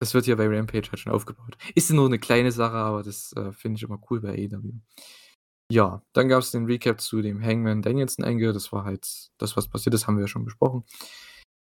das 0.01 0.15
wird 0.15 0.27
ja 0.29 0.37
bei 0.37 0.49
Rampage 0.49 0.91
halt 0.91 1.01
schon 1.01 1.13
aufgebaut. 1.13 1.57
Ist 1.77 1.91
nur 1.93 2.09
'ne 2.11 2.19
kleine 2.21 2.53
Sache, 2.53 2.77
aber 2.77 3.03
das, 3.05 3.33
äh, 3.37 3.53
finde 3.53 3.79
ich 3.79 3.85
immer 3.85 4.01
cool 4.11 4.21
bei 4.23 4.31
AEW. 4.31 4.75
Ja, 5.73 6.03
dann 6.15 6.29
gab's 6.31 6.53
den 6.53 6.67
Recap 6.67 7.01
zu 7.03 7.23
dem 7.23 7.43
Hangman 7.45 7.83
Danielson 7.83 8.25
Angle. 8.27 8.53
Das 8.55 8.73
war 8.73 8.85
halt 8.85 9.31
das, 9.39 9.57
was 9.57 9.69
passiert 9.69 9.95
ist, 9.97 10.07
haben 10.09 10.17
wir 10.19 10.23
ja 10.25 10.29
schon 10.29 10.45
besprochen. 10.47 10.85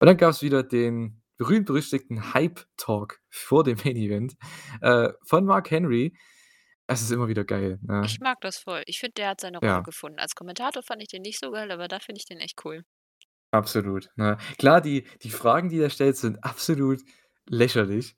Und 0.01 0.07
dann 0.07 0.17
gab's 0.17 0.41
wieder 0.43 0.63
den 0.63 1.21
berühmt-berüchtigten 1.39 2.35
Hype 2.35 2.67
Talk 2.77 3.21
vor 3.31 3.65
dem 3.65 3.79
Main 3.85 3.97
Event, 3.97 4.37
äh, 4.81 5.11
von 5.25 5.45
Mark 5.45 5.71
Henry. 5.71 6.15
Es 6.87 7.01
ist 7.03 7.11
immer 7.11 7.29
wieder 7.29 7.45
geil, 7.45 7.79
ne? 7.83 8.07
Ich 8.07 8.19
mag 8.21 8.39
das 8.41 8.57
voll. 8.59 8.83
Ich 8.85 8.99
finde, 8.99 9.13
der 9.15 9.29
hat 9.29 9.41
seine 9.41 9.57
Rolle 9.59 9.81
Ja. 9.81 9.83
gefunden. 9.83 10.19
Als 10.19 10.33
Kommentator 10.35 10.83
fand 10.83 11.01
ich 11.01 11.09
den 11.09 11.21
nicht 11.21 11.39
so 11.39 11.51
geil, 11.51 11.69
aber 11.71 11.87
da 11.89 11.99
finde 11.99 12.19
ich 12.19 12.25
den 12.25 12.39
echt 12.39 12.63
cool. 12.65 12.83
Absolut, 13.53 14.09
ne? 14.15 14.37
Klar, 14.59 14.79
die 14.81 15.05
die 15.23 15.31
Fragen, 15.31 15.69
die 15.69 15.79
er 15.79 15.89
stellt, 15.89 16.17
sind 16.17 16.43
absolut 16.43 17.01
lächerlich 17.47 18.15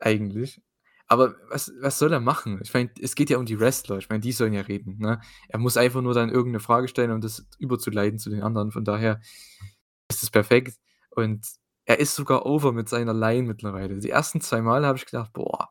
eigentlich. 0.00 0.60
Aber 1.06 1.36
was 1.50 1.70
was 1.80 1.98
soll 1.98 2.12
er 2.12 2.20
machen? 2.20 2.60
Ich 2.64 2.74
meine, 2.74 2.90
es 3.00 3.14
geht 3.14 3.30
ja 3.30 3.38
um 3.38 3.46
die 3.46 3.60
Wrestler. 3.60 3.98
Ich 3.98 4.08
meine, 4.08 4.20
die 4.20 4.32
sollen 4.32 4.52
ja 4.54 4.62
reden, 4.62 4.98
ne? 4.98 5.20
Er 5.48 5.58
muss 5.60 5.76
einfach 5.76 6.00
nur 6.02 6.14
dann 6.14 6.30
irgend 6.30 6.52
'ne 6.52 6.60
Frage 6.60 6.88
stellen, 6.88 7.12
um 7.12 7.20
das 7.20 7.46
überzuleiten 7.58 8.18
zu 8.18 8.28
den 8.30 8.42
anderen. 8.42 8.72
Von 8.72 8.84
daher 8.84 9.20
ist 10.10 10.22
es 10.22 10.30
perfekt 10.30 10.78
und 11.10 11.46
er 11.92 12.00
ist 12.00 12.14
sogar 12.16 12.46
over 12.46 12.72
mit 12.72 12.88
seiner 12.88 13.14
Line 13.14 13.44
mittlerweile. 13.44 13.98
Die 13.98 14.10
ersten 14.10 14.40
2 14.40 14.62
Male 14.62 14.86
habe 14.86 14.98
ich 14.98 15.06
gedacht: 15.06 15.32
„Boah, 15.32 15.70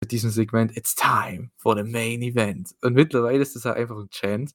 mit 0.00 0.12
diesem 0.12 0.30
Segment, 0.30 0.76
it's 0.76 0.94
time 0.96 1.50
for 1.56 1.76
the 1.76 1.84
main 1.84 2.22
event.“ 2.22 2.74
Und 2.82 2.94
mittlerweile 2.94 3.40
ist 3.42 3.56
das 3.56 3.64
halt 3.66 3.76
einfach 3.78 3.96
'n 3.96 4.10
Chant, 4.10 4.52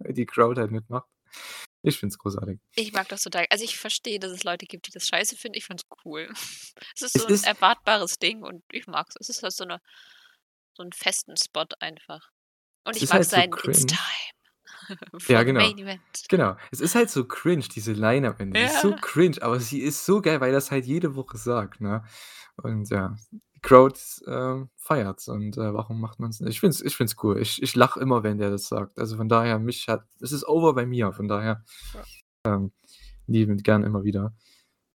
weil 0.00 0.12
die 0.14 0.26
Crowd 0.26 0.60
halt 0.60 0.70
mitmacht. 0.72 1.06
Ich 1.82 1.98
finde 2.00 2.12
es 2.14 2.18
großartig. 2.18 2.60
Ich 2.76 2.92
mag 2.92 3.08
das 3.08 3.22
total. 3.22 3.46
Also, 3.50 3.64
ich 3.64 3.78
verstehe, 3.78 4.18
dass 4.18 4.32
es 4.32 4.42
Leute 4.42 4.66
gibt, 4.66 4.86
die 4.88 4.90
das 4.90 5.06
scheiße 5.06 5.36
finden. 5.36 5.56
Ich 5.58 5.64
finde 5.66 5.82
es 5.88 5.96
cool. 6.04 6.28
Es 6.96 7.02
ist 7.02 7.14
Es 7.14 7.22
so 7.22 7.26
'n 7.26 7.36
ist 7.36 7.44
erwartbares 7.44 8.18
Ding 8.18 8.42
und 8.42 8.62
ich 8.72 8.86
mag's. 8.88 9.14
Es 9.20 9.28
ist 9.28 9.42
halt 9.42 9.52
so 9.52 9.64
'ne 9.64 9.80
so 10.76 10.82
'n 10.84 10.92
festen 10.92 11.36
Spot 11.36 11.66
einfach. 11.80 12.30
Und 12.84 12.96
Es 12.96 13.02
ich 13.02 13.08
mag 13.08 13.14
halt 13.14 13.30
so 13.30 13.42
sein 13.42 13.58
„It's 13.62 13.84
cringe. 13.84 13.86
time 13.86 14.33
Ja, 15.28 15.42
genau. 15.42 15.60
main 15.60 15.78
event.“ 15.78 16.00
Genau. 16.28 16.56
Es 16.70 16.80
ist 16.80 16.94
halt 16.94 17.10
so 17.10 17.24
cringe, 17.24 17.64
diese 17.74 17.92
Line 17.92 18.28
am 18.28 18.34
Ende. 18.38 18.58
Die 18.60 18.66
ist 18.66 18.80
so 18.82 18.90
Ja. 18.90 18.96
cringe, 19.00 19.36
aber 19.42 19.60
sie 19.60 19.80
ist 19.80 20.04
so 20.04 20.20
geil, 20.20 20.40
weil 20.40 20.52
er's 20.54 20.70
halt 20.70 20.86
jede 20.86 21.14
Woche 21.16 21.36
sagt, 21.38 21.80
ne? 21.80 22.04
Und 22.56 22.88
ja, 22.90 23.16
die 23.32 23.60
Crowd, 23.60 23.98
ähm, 24.26 24.68
feiert's 24.76 25.28
und, 25.28 25.56
äh, 25.56 25.72
warum 25.74 26.00
macht 26.00 26.20
man's 26.20 26.40
nicht? 26.40 26.50
Ich 26.50 26.60
finde 26.60 26.74
es 26.74 26.82
ich 26.82 26.96
finde 26.96 27.12
es 27.12 27.22
cool. 27.24 27.40
Ich 27.40 27.62
ich 27.62 27.74
lache 27.76 27.98
immer, 28.00 28.22
wenn 28.22 28.38
der 28.38 28.50
das 28.50 28.68
sagt. 28.68 28.98
Also, 28.98 29.16
von 29.16 29.28
daher, 29.28 29.58
mich 29.58 29.88
hat 29.88 30.06
es 30.20 30.32
ist 30.32 30.46
over 30.46 30.74
bei 30.74 30.86
mir, 30.86 31.12
von 31.12 31.28
daher, 31.28 31.64
Ja. 31.94 32.54
ähm, 32.54 32.72
liebend 33.26 33.64
gern 33.64 33.82
immer 33.84 34.04
wieder. 34.04 34.34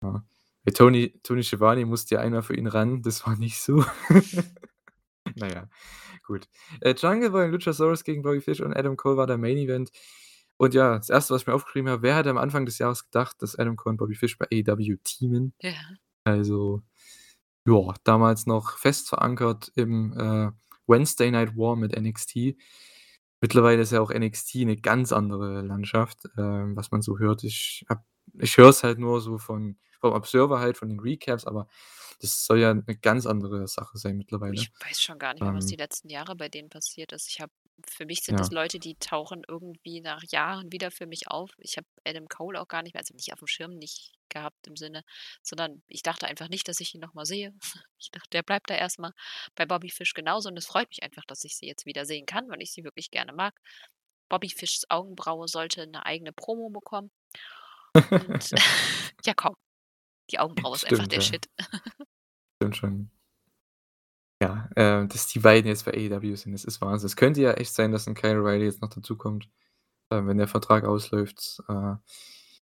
Ja. 0.03 0.23
Bei 0.65 0.71
Tony 0.73 1.17
Tony 1.23 1.43
Schiavone 1.43 1.85
musste 1.85 2.15
ja 2.15 2.21
einer 2.21 2.43
für 2.43 2.55
ihn 2.55 2.67
ran, 2.67 3.01
das 3.01 3.25
war 3.25 3.37
nicht 3.37 3.59
so. 3.61 3.85
Na 5.35 5.47
ja, 5.49 5.69
gut. 6.27 6.49
Äh, 6.81 6.95
Jungle 6.97 7.31
Boy 7.31 7.45
und 7.47 7.53
Luchasaurus 7.53 8.03
gegen 8.05 8.23
Bobby 8.23 8.41
Fish 8.41 8.61
und 8.61 8.75
Adam 8.75 8.97
Cole 8.97 9.17
war 9.17 9.27
der 9.27 9.39
Main 9.39 9.57
Event. 9.57 9.91
Und 10.57 10.73
ja, 10.75 10.97
das 10.97 11.09
1., 11.11 11.33
was 11.35 11.41
ich 11.43 11.47
mir 11.47 11.55
aufgeschrieben 11.55 11.89
habe: 11.91 12.03
Wer 12.03 12.17
hätte 12.17 12.29
am 12.31 12.37
Anfang 12.39 12.65
des 12.67 12.79
Jahres 12.79 13.05
gedacht, 13.05 13.37
dass 13.41 13.55
Adam 13.57 13.77
Cole 13.77 13.93
und 13.93 13.97
Bobby 13.97 14.15
Fish 14.15 14.37
bei 14.39 14.47
AEW 14.51 14.97
teamen? 15.03 15.53
Ja. 15.61 15.73
Also, 16.25 16.83
ja, 17.67 17.93
damals 18.05 18.47
noch 18.47 18.77
fest 18.79 19.09
verankert 19.09 19.71
im, 19.75 20.13
äh, 20.17 20.51
Wednesday 20.87 21.31
Night 21.31 21.57
War 21.57 21.75
mit 21.77 21.95
NXT. 21.99 22.57
Mittlerweile 23.41 23.81
ist 23.83 23.91
ja 23.93 24.01
auch 24.01 24.11
NXT 24.11 24.65
'ne 24.65 24.77
ganz 24.77 25.13
andere 25.13 25.61
Landschaft, 25.63 26.27
ähm, 26.37 26.75
was 26.77 26.91
man 26.91 27.01
so 27.03 27.19
hört. 27.19 27.43
Ich 27.45 27.85
ich 28.39 28.57
höre 28.57 28.69
es 28.69 28.83
halt 28.83 28.99
nur 28.99 29.21
so 29.21 29.37
von 29.39 29.77
vom 29.99 30.13
Observer 30.13 30.59
halt, 30.59 30.77
von 30.77 30.89
den 30.89 30.99
Recaps, 30.99 31.45
aber 31.45 31.67
das 32.21 32.45
soll 32.45 32.59
ja 32.59 32.73
'ne 32.73 32.83
ganz 33.01 33.25
andere 33.27 33.67
Sache 33.67 33.97
sein 33.97 34.17
mittlerweile. 34.17 34.69
Ich 34.69 34.69
weiß 34.79 35.01
schon 35.01 35.19
gar 35.19 35.33
nicht 35.33 35.43
mehr, 35.43 35.53
was 35.53 35.65
die 35.65 35.75
Ähm 35.75 35.77
letzten 35.77 36.09
Jahre 36.09 36.35
bei 36.35 36.47
denen 36.47 36.69
passiert 36.69 37.11
ist. 37.11 37.27
Ich 37.29 37.41
habe 37.41 37.51
für 37.85 38.05
mich 38.05 38.21
sind 38.23 38.39
das 38.39 38.49
Ja. 38.49 38.49
Leute, 38.49 38.79
die 38.79 38.95
tauchen 38.95 39.43
irgendwie 39.47 40.01
nach 40.01 40.23
Jahren 40.31 40.71
wieder 40.71 40.89
für 40.89 41.05
mich 41.05 41.27
auf. 41.29 41.51
Ich 41.59 41.77
habe 41.77 41.85
Adam 42.07 42.27
Cole 42.27 42.59
auch 42.59 42.67
gar 42.67 42.81
nicht 42.81 42.93
mehr 42.95 43.01
also, 43.01 43.13
nicht 43.13 43.33
aufm 43.33 43.45
Schirm, 43.45 43.75
nicht 43.77 44.13
gehabt 44.29 44.65
im 44.67 44.75
Sinne, 44.75 45.03
sondern 45.43 45.83
ich 45.87 46.01
dachte 46.01 46.27
einfach 46.27 46.47
nicht, 46.49 46.67
dass 46.67 46.79
ich 46.79 46.95
ihn 46.95 47.01
noch 47.01 47.13
mal 47.13 47.25
sehe. 47.25 47.53
Ich 47.99 48.11
dachte, 48.11 48.29
der 48.31 48.43
bleibt 48.43 48.69
da 48.69 48.75
erst 48.75 48.99
mal. 48.99 49.11
Bei 49.55 49.65
Bobby 49.65 49.89
Fish 49.89 50.13
genauso 50.13 50.49
und 50.49 50.57
es 50.57 50.67
freut 50.67 50.87
mich 50.89 51.01
einfach, 51.03 51.25
dass 51.25 51.43
ich 51.43 51.57
sie 51.57 51.65
jetzt 51.67 51.85
wieder 51.87 52.05
sehen 52.05 52.25
kann, 52.27 52.47
weil 52.49 52.61
ich 52.61 52.71
sie 52.71 52.83
wirklich 52.83 53.09
gerne 53.11 53.33
mag. 53.33 53.59
Bobby 54.29 54.49
Fishs 54.49 54.85
Augenbraue 54.89 55.47
sollte 55.47 55.87
'ne 55.87 56.05
eigene 56.05 56.33
Promo 56.33 56.69
bekommen. 56.69 57.11
Und 58.15 58.51
ja, 59.25 59.33
komm. 59.35 59.55
Die 60.29 60.39
Augenbraue 60.39 60.75
ist 60.75 60.85
einfach 60.85 61.07
der 61.07 61.19
ja. 61.19 61.21
Shit. 61.21 61.47
Stimmt 62.61 62.75
schon. 62.77 63.09
Ja, 64.41 64.69
äh, 64.75 65.07
dass 65.07 65.27
die 65.27 65.39
beiden 65.39 65.67
jetzt 65.67 65.85
bei 65.85 65.91
AEW 65.93 66.35
sind, 66.35 66.51
das 66.53 66.63
ist 66.63 66.79
Wahnsinn. 66.81 67.07
Es 67.07 67.15
könnte 67.15 67.41
ja 67.41 67.53
echt 67.53 67.73
sein, 67.73 67.91
dass 67.91 68.05
'n 68.07 68.13
Kyle 68.13 68.39
O'Reilly 68.39 68.65
jetzt 68.65 68.81
noch 68.81 68.89
dazukommt, 68.89 69.49
äh, 70.11 70.21
wenn 70.25 70.37
der 70.37 70.47
Vertrag 70.47 70.85
ausläuft. 70.85 71.63
Äh, 71.69 71.95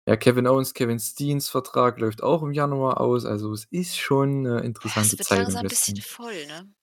ja, 0.08 0.18
Kevin 0.18 0.48
Owens, 0.48 0.74
Kevin 0.74 1.00
Steens 1.00 1.50
Vertrag 1.50 2.00
läuft 2.00 2.24
auch 2.24 2.44
im 2.44 2.54
Januar 2.54 3.02
aus. 3.02 3.26
Also, 3.26 3.54
es 3.54 3.66
ist 3.72 3.98
schon 3.98 4.44
'ne 4.44 4.62
Ja, 4.84 5.02
interessante 5.02 5.10
es 5.12 5.20
wird 5.20 5.30
Zeit 5.30 5.40
langsam 5.40 5.66
'n 5.66 5.68
bisschen 5.68 6.00
voll, 6.02 6.46
ne? 6.48 6.74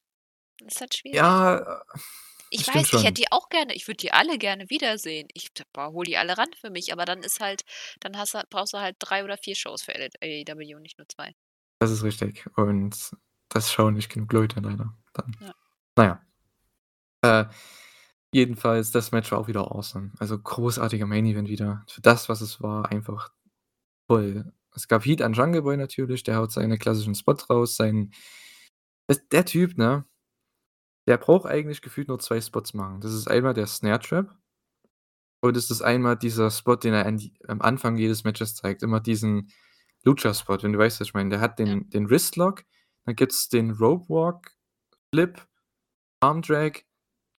Ist 0.67 0.81
halt 0.81 0.95
schwierig. 0.97 1.43
Ja, 1.53 1.83
Ich 2.51 2.67
Das 2.67 2.75
weiß, 2.75 2.93
ich 2.93 3.05
hätte 3.05 3.15
die 3.15 3.33
auch 3.33 3.49
gerne 3.49 3.75
ich 3.75 3.87
würde 3.87 3.99
die 3.99 4.13
alle 4.13 4.39
gerne 4.39 4.71
wiedersehen. 4.71 5.29
Ich 5.35 5.51
boah, 5.73 5.93
hole 5.93 6.07
die 6.07 6.17
alle 6.17 6.39
ran 6.39 6.49
für 6.61 6.71
mich, 6.71 6.93
aber 6.93 7.05
dann 7.05 7.23
ist 7.23 7.41
halt 7.41 7.63
dann 8.01 8.17
hast 8.17 8.37
brauchst 8.51 8.73
du 8.75 8.79
halt 8.79 8.97
3 9.01 9.25
oder 9.25 9.37
4 9.37 9.55
Shows 9.55 9.83
für 9.83 9.93
AEW, 9.95 10.79
nicht 10.81 10.99
nur 10.99 11.09
2. 11.09 11.35
Das 11.79 11.91
ist 11.91 12.03
richtig. 12.03 12.47
Und 12.57 13.11
das 13.49 13.73
schauen 13.73 13.95
nicht 13.95 14.13
genug 14.13 14.33
Leute 14.33 14.61
leider 14.61 14.95
dann. 15.13 15.37
Ja. 15.41 15.55
Na 15.97 16.05
ja. 16.05 17.41
Äh, 17.41 17.49
jedenfalls, 18.33 18.91
das 18.91 19.13
Match 19.13 19.31
war 19.33 19.39
auch 19.39 19.49
wieder 19.49 19.73
awesome. 19.73 20.13
Also, 20.19 20.39
großartiger 20.39 21.07
Main 21.07 21.27
Event 21.27 21.49
wieder. 21.49 21.85
Für 21.89 22.01
das, 22.01 22.29
was 22.29 22.41
es 22.41 22.61
war, 22.61 22.91
einfach 22.91 23.33
toll. 24.09 24.53
Es 24.75 24.89
gab 24.89 25.05
Heat 25.07 25.23
an 25.23 25.33
Jungle 25.33 25.63
Boy 25.63 25.77
natürlich, 25.77 26.23
der 26.23 26.37
haut 26.37 26.53
seine 26.53 26.79
klassischen 26.79 27.15
Spots 27.15 27.49
raus, 27.51 27.77
sein 27.77 28.13
das 29.09 29.27
der 29.29 29.45
Typ, 29.45 29.79
ne, 29.79 30.05
der 31.07 31.17
braucht 31.19 31.47
eigentlich 31.47 31.83
gefühlt 31.83 32.09
nur 32.09 32.19
2 32.19 32.41
Spots 32.41 32.75
machen. 32.75 33.01
Das 33.01 33.13
ist 33.13 33.29
einmal 33.29 33.55
der 33.55 33.67
Snare 33.67 34.01
Trap 34.01 34.35
und 35.41 35.57
es 35.57 35.71
ist 35.71 35.83
einmal 35.83 36.17
dieser 36.17 36.51
Spot, 36.51 36.77
den 36.77 36.95
er 36.95 37.11
die 37.13 37.35
am 37.47 37.61
Anfang 37.63 37.97
jedes 37.97 38.25
Matches 38.25 38.55
zeigt, 38.55 38.83
immer 38.83 39.01
diesen 39.01 39.51
Lucha-Spot, 40.05 40.59
wenn 40.63 40.73
du 40.73 40.79
weißt, 40.79 41.01
was 41.01 41.09
ich 41.09 41.15
meine. 41.15 41.31
Der 41.31 41.41
hat 41.41 41.59
Ja. 41.59 41.67
den 41.67 41.89
den 41.91 42.09
Wristlock, 42.11 42.65
dann 43.05 43.17
gibt's 43.17 43.49
den 43.49 43.71
Rope 43.73 44.09
Walk, 44.09 44.53
Flip, 45.13 45.41
Arm 46.21 46.43
Drag, 46.43 46.83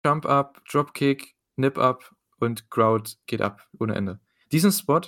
Jump 0.05 0.27
Up, 0.27 0.63
Dropkick, 0.71 1.35
Nip 1.57 1.79
Up 1.79 2.15
und 2.39 2.71
Crowd 2.71 3.13
geht 3.27 3.43
ab 3.43 3.67
ohne 3.79 3.95
Ende. 3.95 4.21
Diesen 4.53 4.73
Spot 4.73 5.01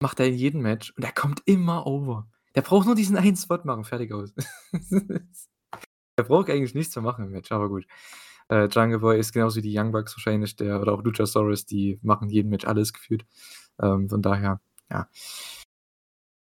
macht 0.00 0.20
er 0.20 0.26
in 0.26 0.34
jedem 0.34 0.62
Match 0.62 0.92
und 0.96 1.04
er 1.04 1.12
kommt 1.12 1.42
immer 1.46 1.86
over. 1.86 2.28
Der 2.54 2.62
braucht 2.62 2.86
nur 2.86 2.94
diesen 2.94 3.16
einen 3.16 3.36
Spot 3.36 3.58
machen, 3.64 3.84
fertig 3.84 4.12
aus. 4.12 4.32
Der 6.20 6.24
braucht 6.24 6.50
eigentlich 6.50 6.74
nichts 6.74 6.94
mehr 6.96 7.02
machen 7.02 7.24
im 7.24 7.30
Match, 7.30 7.50
aber 7.50 7.68
gut. 7.70 7.86
Äh, 8.50 8.66
Jungle 8.66 8.98
Boy 8.98 9.18
ist 9.18 9.32
genauso 9.32 9.56
wie 9.56 9.62
die 9.62 9.78
Young 9.78 9.90
Bucks 9.92 10.14
wahrscheinlich, 10.16 10.54
der 10.56 10.80
oder 10.82 10.92
auch 10.92 11.02
Luchasaurus, 11.02 11.64
die 11.66 11.98
machen 12.02 12.24
in 12.28 12.34
jedem 12.34 12.50
Match 12.50 12.66
alles 12.66 12.92
gefühlt. 12.92 13.24
Ähm, 13.80 14.08
von 14.10 14.20
daher, 14.22 14.60
ja. 14.90 15.08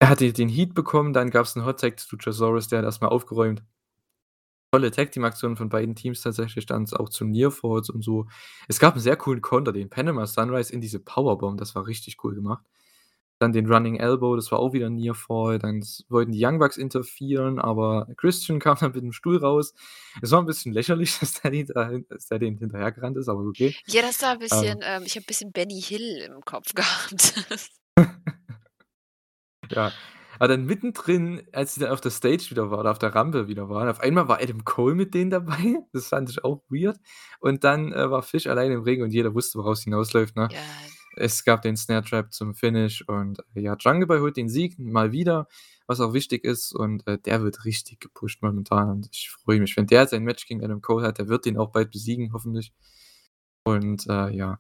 Er 0.02 0.08
hatte 0.08 0.32
den 0.32 0.48
Heat 0.48 0.74
bekommen, 0.76 1.12
dann 1.12 1.30
gab's 1.30 1.56
'n 1.58 1.66
Hot 1.66 1.82
Tag 1.82 2.00
zu 2.00 2.16
Luchasaurus, 2.16 2.70
der 2.70 2.80
hat 2.80 2.86
erst 2.86 3.02
mal 3.02 3.10
aufgeräumt. 3.10 3.64
Tolle 4.74 4.92
Tag-Team-Aktionen 4.92 5.58
von 5.58 5.70
beiden 5.70 5.96
Teams 5.96 6.22
tatsächlich, 6.22 6.68
dann 6.68 6.86
auch 6.94 7.10
zu 7.10 7.26
Near 7.26 7.50
Falls 7.50 7.90
und 7.90 8.04
so. 8.04 8.28
Es 8.68 8.80
gab 8.80 8.96
'n 8.96 9.00
sehr 9.00 9.16
coolen 9.18 9.42
Konter, 9.42 9.72
den 9.74 9.90
Panama 9.90 10.28
Sunrise 10.28 10.72
in 10.72 10.80
diese 10.80 11.00
Powerbomb, 11.00 11.58
das 11.58 11.74
war 11.74 11.88
richtig 11.88 12.24
cool 12.24 12.36
gemacht. 12.36 12.64
Dann 13.42 13.54
den 13.54 13.72
Running 13.72 13.96
Elbow, 13.96 14.36
das 14.36 14.52
war 14.52 14.60
auch 14.60 14.74
wieder 14.74 14.88
'n 14.88 14.96
Near 14.96 15.16
Fall. 15.16 15.60
Dann 15.60 15.82
wollten 16.10 16.34
die 16.34 16.46
Young 16.46 16.60
Bucks 16.60 16.76
interferieren, 16.76 17.58
aber 17.60 18.08
Christian 18.18 18.60
kam 18.60 18.78
dann 18.82 18.92
mit 18.92 19.02
'nem 19.04 19.14
Stuhl 19.14 19.38
raus. 19.38 19.74
Es 20.22 20.32
war 20.32 20.42
'n 20.42 20.46
bisschen 20.46 20.74
lächerlich, 20.74 21.18
dass 21.20 21.34
der 21.42 21.52
den 21.52 21.68
da 21.68 21.90
dass 22.10 22.28
der 22.28 22.40
denen 22.40 22.58
hinterhergerannt 22.58 23.16
ist, 23.18 23.30
aber 23.30 23.42
okay. 23.44 23.76
Ja, 23.88 24.02
das 24.02 24.22
war 24.22 24.34
'n 24.34 24.40
bisschen 24.40 24.80
Ähm 24.80 24.84
ähm, 24.84 25.04
ich 25.06 25.16
habe 25.16 25.26
bisschen 25.26 25.52
Benny 25.52 25.82
Hill 25.82 26.18
im 26.28 26.42
Kopf 26.42 26.74
gehabt. 26.76 27.34
Ja, 29.72 29.96
aber 30.40 30.48
dann 30.50 30.66
mittendrin, 30.66 31.44
als 31.54 31.76
sie 31.76 31.82
dann 31.82 31.92
auf 31.92 32.02
der 32.02 32.12
Stage 32.12 32.48
wieder 32.52 32.72
waren 32.72 32.82
oder 32.82 32.92
auf 32.92 33.00
der 33.00 33.16
Rampe 33.16 33.48
wieder 33.48 33.70
waren, 33.70 33.90
auf 33.90 34.00
einmal 34.02 34.28
war 34.30 34.42
Adam 34.42 34.66
Cole 34.66 34.96
mit 34.96 35.14
denen 35.14 35.32
dabei. 35.32 35.78
Das 35.94 36.08
fand 36.10 36.30
ich 36.30 36.44
auch 36.44 36.64
weird. 36.70 36.98
Und 37.40 37.64
dann, 37.64 37.94
äh, 37.94 38.10
war 38.12 38.24
Fish 38.24 38.48
alleine 38.48 38.76
im 38.76 38.84
Ring 38.84 39.04
und 39.04 39.12
jeder 39.12 39.34
wusste, 39.36 39.60
woraus 39.60 39.84
hinausläuft, 39.84 40.36
ne? 40.38 40.52
Ja. 40.52 40.99
Es 41.20 41.44
gab 41.46 41.62
den 41.62 41.78
Snare 41.78 42.04
Trap 42.04 42.34
zum 42.34 42.56
Finish 42.56 43.04
und, 43.08 43.40
ja, 43.56 43.76
Jungle 43.80 44.08
Boy 44.08 44.20
holt 44.20 44.38
den 44.38 44.50
Sieg 44.50 44.80
mal 44.80 45.12
wieder, 45.12 45.48
was 45.88 46.00
auch 46.02 46.14
wichtig 46.14 46.44
ist 46.46 46.74
und, 46.76 47.06
äh, 47.08 47.18
der 47.20 47.42
wird 47.44 47.66
richtig 47.66 48.00
gepusht 48.00 48.42
momentan 48.42 48.90
und 48.90 49.10
ich 49.12 49.30
freue 49.30 49.60
mich. 49.60 49.76
Wenn 49.78 49.88
der 49.88 50.08
sein 50.08 50.24
Match 50.24 50.46
gegen 50.48 50.64
Adam 50.64 50.82
Cole 50.82 51.06
hat, 51.08 51.18
der 51.20 51.28
wird 51.30 51.46
den 51.46 51.58
auch 51.58 51.72
bald 51.72 51.92
besiegen, 51.92 52.34
hoffentlich. 52.34 52.74
Und, 53.64 54.08
äh, 54.10 54.30
ja 54.36 54.60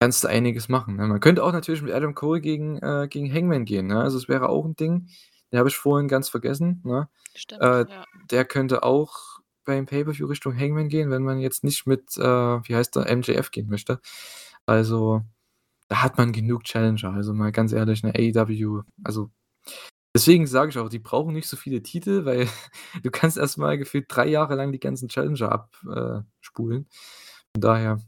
kannst 0.00 0.24
du 0.24 0.28
einiges 0.28 0.68
machen, 0.68 0.96
ne? 0.96 1.06
Man 1.06 1.20
könnte 1.20 1.42
auch 1.42 1.52
natürlich 1.52 1.80
mit 1.82 1.92
Adam 1.92 2.14
Cole 2.14 2.40
gegen 2.42 2.76
äh, 2.82 3.08
gegen 3.08 3.32
Hangman 3.32 3.64
gehen, 3.64 3.86
ne? 3.86 4.00
Also, 4.02 4.18
es 4.18 4.28
wäre 4.28 4.48
auch 4.50 4.64
'n 4.66 4.76
Ding. 4.76 5.08
Den 5.52 5.58
habe 5.58 5.68
ich 5.70 5.76
vorhin 5.76 6.08
ganz 6.08 6.28
vergessen, 6.28 6.82
ne? 6.84 7.08
Stimmt, 7.34 7.62
Äh, 7.62 7.86
ja. 7.88 8.04
der 8.30 8.44
könnte 8.44 8.82
auch 8.82 9.40
beim 9.64 9.86
Pay-per-View 9.86 10.26
Richtung 10.26 10.54
Hangman 10.58 10.88
gehen, 10.88 11.10
wenn 11.10 11.22
man 11.24 11.40
jetzt 11.40 11.64
nicht 11.64 11.86
mit, 11.86 12.16
äh, 12.18 12.22
wie 12.22 12.76
heißt 12.76 12.94
der, 12.96 13.08
MJF 13.10 13.50
gehen 13.50 13.68
möchte. 13.70 14.00
Also, 14.66 15.22
da 15.90 16.02
hat 16.02 16.18
man 16.18 16.32
genug 16.32 16.64
Challenger. 16.64 17.12
Also, 17.14 17.34
mal 17.34 17.52
ganz 17.52 17.72
ehrlich, 17.72 18.02
ne, 18.02 18.12
AEW 18.14 18.82
also, 19.04 19.30
deswegen 20.16 20.46
sage 20.46 20.70
ich 20.70 20.78
auch, 20.78 20.88
die 20.90 20.98
brauchen 21.00 21.34
nicht 21.34 21.48
so 21.48 21.56
viele 21.58 21.82
Titel, 21.82 22.24
weil 22.26 22.48
du 23.04 23.10
kannst 23.12 23.38
erst 23.38 23.58
mal 23.58 23.78
gefühlt 23.78 24.06
3 24.08 24.28
Jahre 24.28 24.56
lang 24.56 24.72
die 24.72 24.80
ganzen 24.80 25.08
Challenger 25.08 25.52
ab 25.52 25.76
äh. 25.86 26.22
Von 27.54 27.62
daher, 27.62 28.00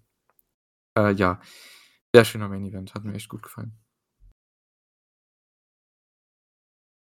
äh, 0.99 1.13
ja, 1.15 1.41
sehr 2.15 2.25
schöner 2.27 2.49
Main 2.49 2.67
Event, 2.67 2.95
hat 2.95 3.05
mir 3.05 3.15
echt 3.15 3.29
gut 3.31 3.43
gefallen. 3.43 3.79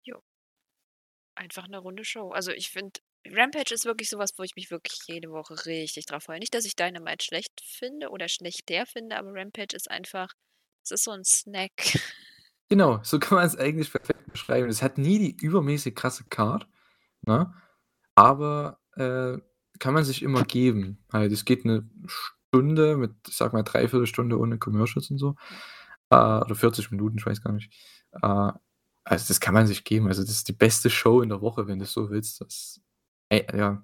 Jo. 0.05 0.21
Einfach 1.37 1.67
'ne 1.67 1.77
runde 1.77 2.03
Show. 2.03 2.31
Also, 2.31 2.51
ich 2.51 2.69
finde, 2.71 2.99
Rampage 3.27 3.71
ist 3.73 3.85
wirklich 3.85 4.09
so 4.09 4.17
was, 4.17 4.31
wo 4.37 4.43
ich 4.43 4.55
mich 4.55 4.71
wirklich 4.71 4.99
jede 5.05 5.29
Woche 5.29 5.65
richtig 5.67 6.07
drauf 6.07 6.23
freue. 6.23 6.39
Nicht, 6.39 6.53
dass 6.55 6.65
ich 6.65 6.75
Dynamite 6.75 7.23
schlecht 7.23 7.61
finde 7.63 8.09
oder 8.09 8.27
schlechter 8.27 8.85
finde, 8.87 9.17
aber 9.17 9.33
Rampage 9.33 9.75
ist 9.75 9.91
einfach 9.91 10.33
es 10.91 11.01
ist 11.01 11.03
so 11.05 11.11
'n 11.11 11.23
Snack. 11.25 11.99
Genau, 12.71 12.99
so 13.03 13.17
kann 13.19 13.37
man's 13.37 13.55
eigentlich 13.55 13.91
perfekt 13.91 14.29
beschreiben. 14.31 14.67
Es 14.69 14.81
hat 14.83 14.97
nie 14.97 15.19
die 15.19 15.37
übermäßig 15.45 15.95
krasse 15.95 16.25
Card, 16.29 16.67
ne? 17.25 17.53
Aber, 18.15 18.79
äh, 18.95 19.37
kann 19.79 19.93
man 19.93 20.03
sich 20.05 20.23
immer 20.23 20.43
geben. 20.43 20.99
Halt, 21.13 21.31
es 21.33 21.45
geht 21.45 21.65
'ne 21.65 21.89
Stunde 22.07 22.97
mit, 22.97 23.13
ich 23.29 23.35
sage 23.37 23.55
mal, 23.55 23.63
3/4 23.63 24.07
Stunde 24.07 24.39
ohne 24.39 24.57
Commercials 24.59 25.11
und 25.11 25.17
so. 25.19 25.35
Äh, 26.11 26.15
oder 26.17 26.55
40 26.55 26.91
Minuten, 26.91 27.17
ich 27.19 27.25
weiß 27.25 27.41
gar 27.43 27.53
nicht. 27.53 27.73
Äh, 28.23 28.51
also, 29.05 29.25
das 29.29 29.39
kann 29.41 29.53
man 29.55 29.67
sich 29.67 29.83
geben. 29.85 30.07
Also, 30.09 30.23
das 30.23 30.31
ist 30.31 30.47
die 30.49 30.53
beste 30.53 30.89
Show 30.91 31.21
in 31.21 31.29
der 31.29 31.41
Woche, 31.41 31.67
wenn 31.67 31.79
du's 31.79 31.93
so 31.93 32.09
willst. 32.11 32.41
Das 32.41 32.81
äh, 33.29 33.45
ja. 33.57 33.83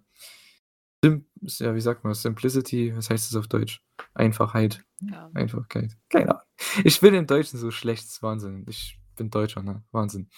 Sim 1.04 1.26
ja, 1.42 1.76
wie 1.76 1.82
sagt 1.82 2.04
man, 2.06 2.14
Simplicity, 2.14 2.96
was 2.96 3.10
heißt 3.10 3.30
das 3.32 3.36
auf 3.38 3.48
Deutsch? 3.48 3.82
Einfachheit, 4.14 4.84
Ja. 5.02 5.30
Einfachkeit, 5.34 5.92
keine 6.10 6.30
Ahnung. 6.32 6.44
Ich 6.86 7.02
bin 7.02 7.14
im 7.14 7.28
Deutschen 7.28 7.60
so 7.60 7.70
schlecht, 7.72 8.06
ist 8.06 8.24
Wahnsinn. 8.24 8.66
Ich 8.70 8.98
bin 9.18 9.30
Deutscher, 9.30 9.62
ne? 9.62 9.84
Wahnsinn. 9.92 10.30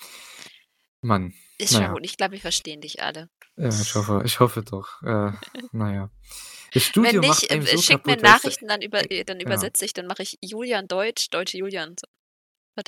Mann, 1.01 1.33
Ist 1.59 1.73
na 1.73 1.77
schon 1.77 1.87
ja. 1.87 1.93
gut. 1.93 2.03
Ich 2.05 2.17
glaube, 2.17 2.31
wir 2.33 2.39
verstehen 2.41 2.81
dich 2.81 3.03
alle. 3.03 3.29
Ja, 3.57 3.69
ich 3.69 3.93
hoffe 3.93 4.23
ich 4.25 4.39
hoffe 4.39 4.63
doch. 4.63 5.01
Äh, 5.03 5.31
na 5.71 5.93
ja. 5.93 6.09
Das 6.73 6.73
Wenn 6.73 6.81
Studio 6.81 7.21
nicht, 7.21 7.29
macht 7.51 7.67
so 7.67 7.81
schickt 7.81 8.07
mir 8.07 8.17
kaputt, 8.17 8.23
du? 8.23 8.27
Nachrichten, 8.27 8.67
dann 8.67 8.81
über 8.81 9.01
dann 9.03 9.39
Ja. 9.39 9.45
übersetze 9.45 9.85
ich, 9.85 9.93
dann 9.93 10.07
mache 10.07 10.23
ich 10.23 10.37
Julian 10.41 10.87
Deutsch, 10.87 11.29
Deutsche 11.29 11.57
Julian. 11.59 11.95
So. 11.99 12.07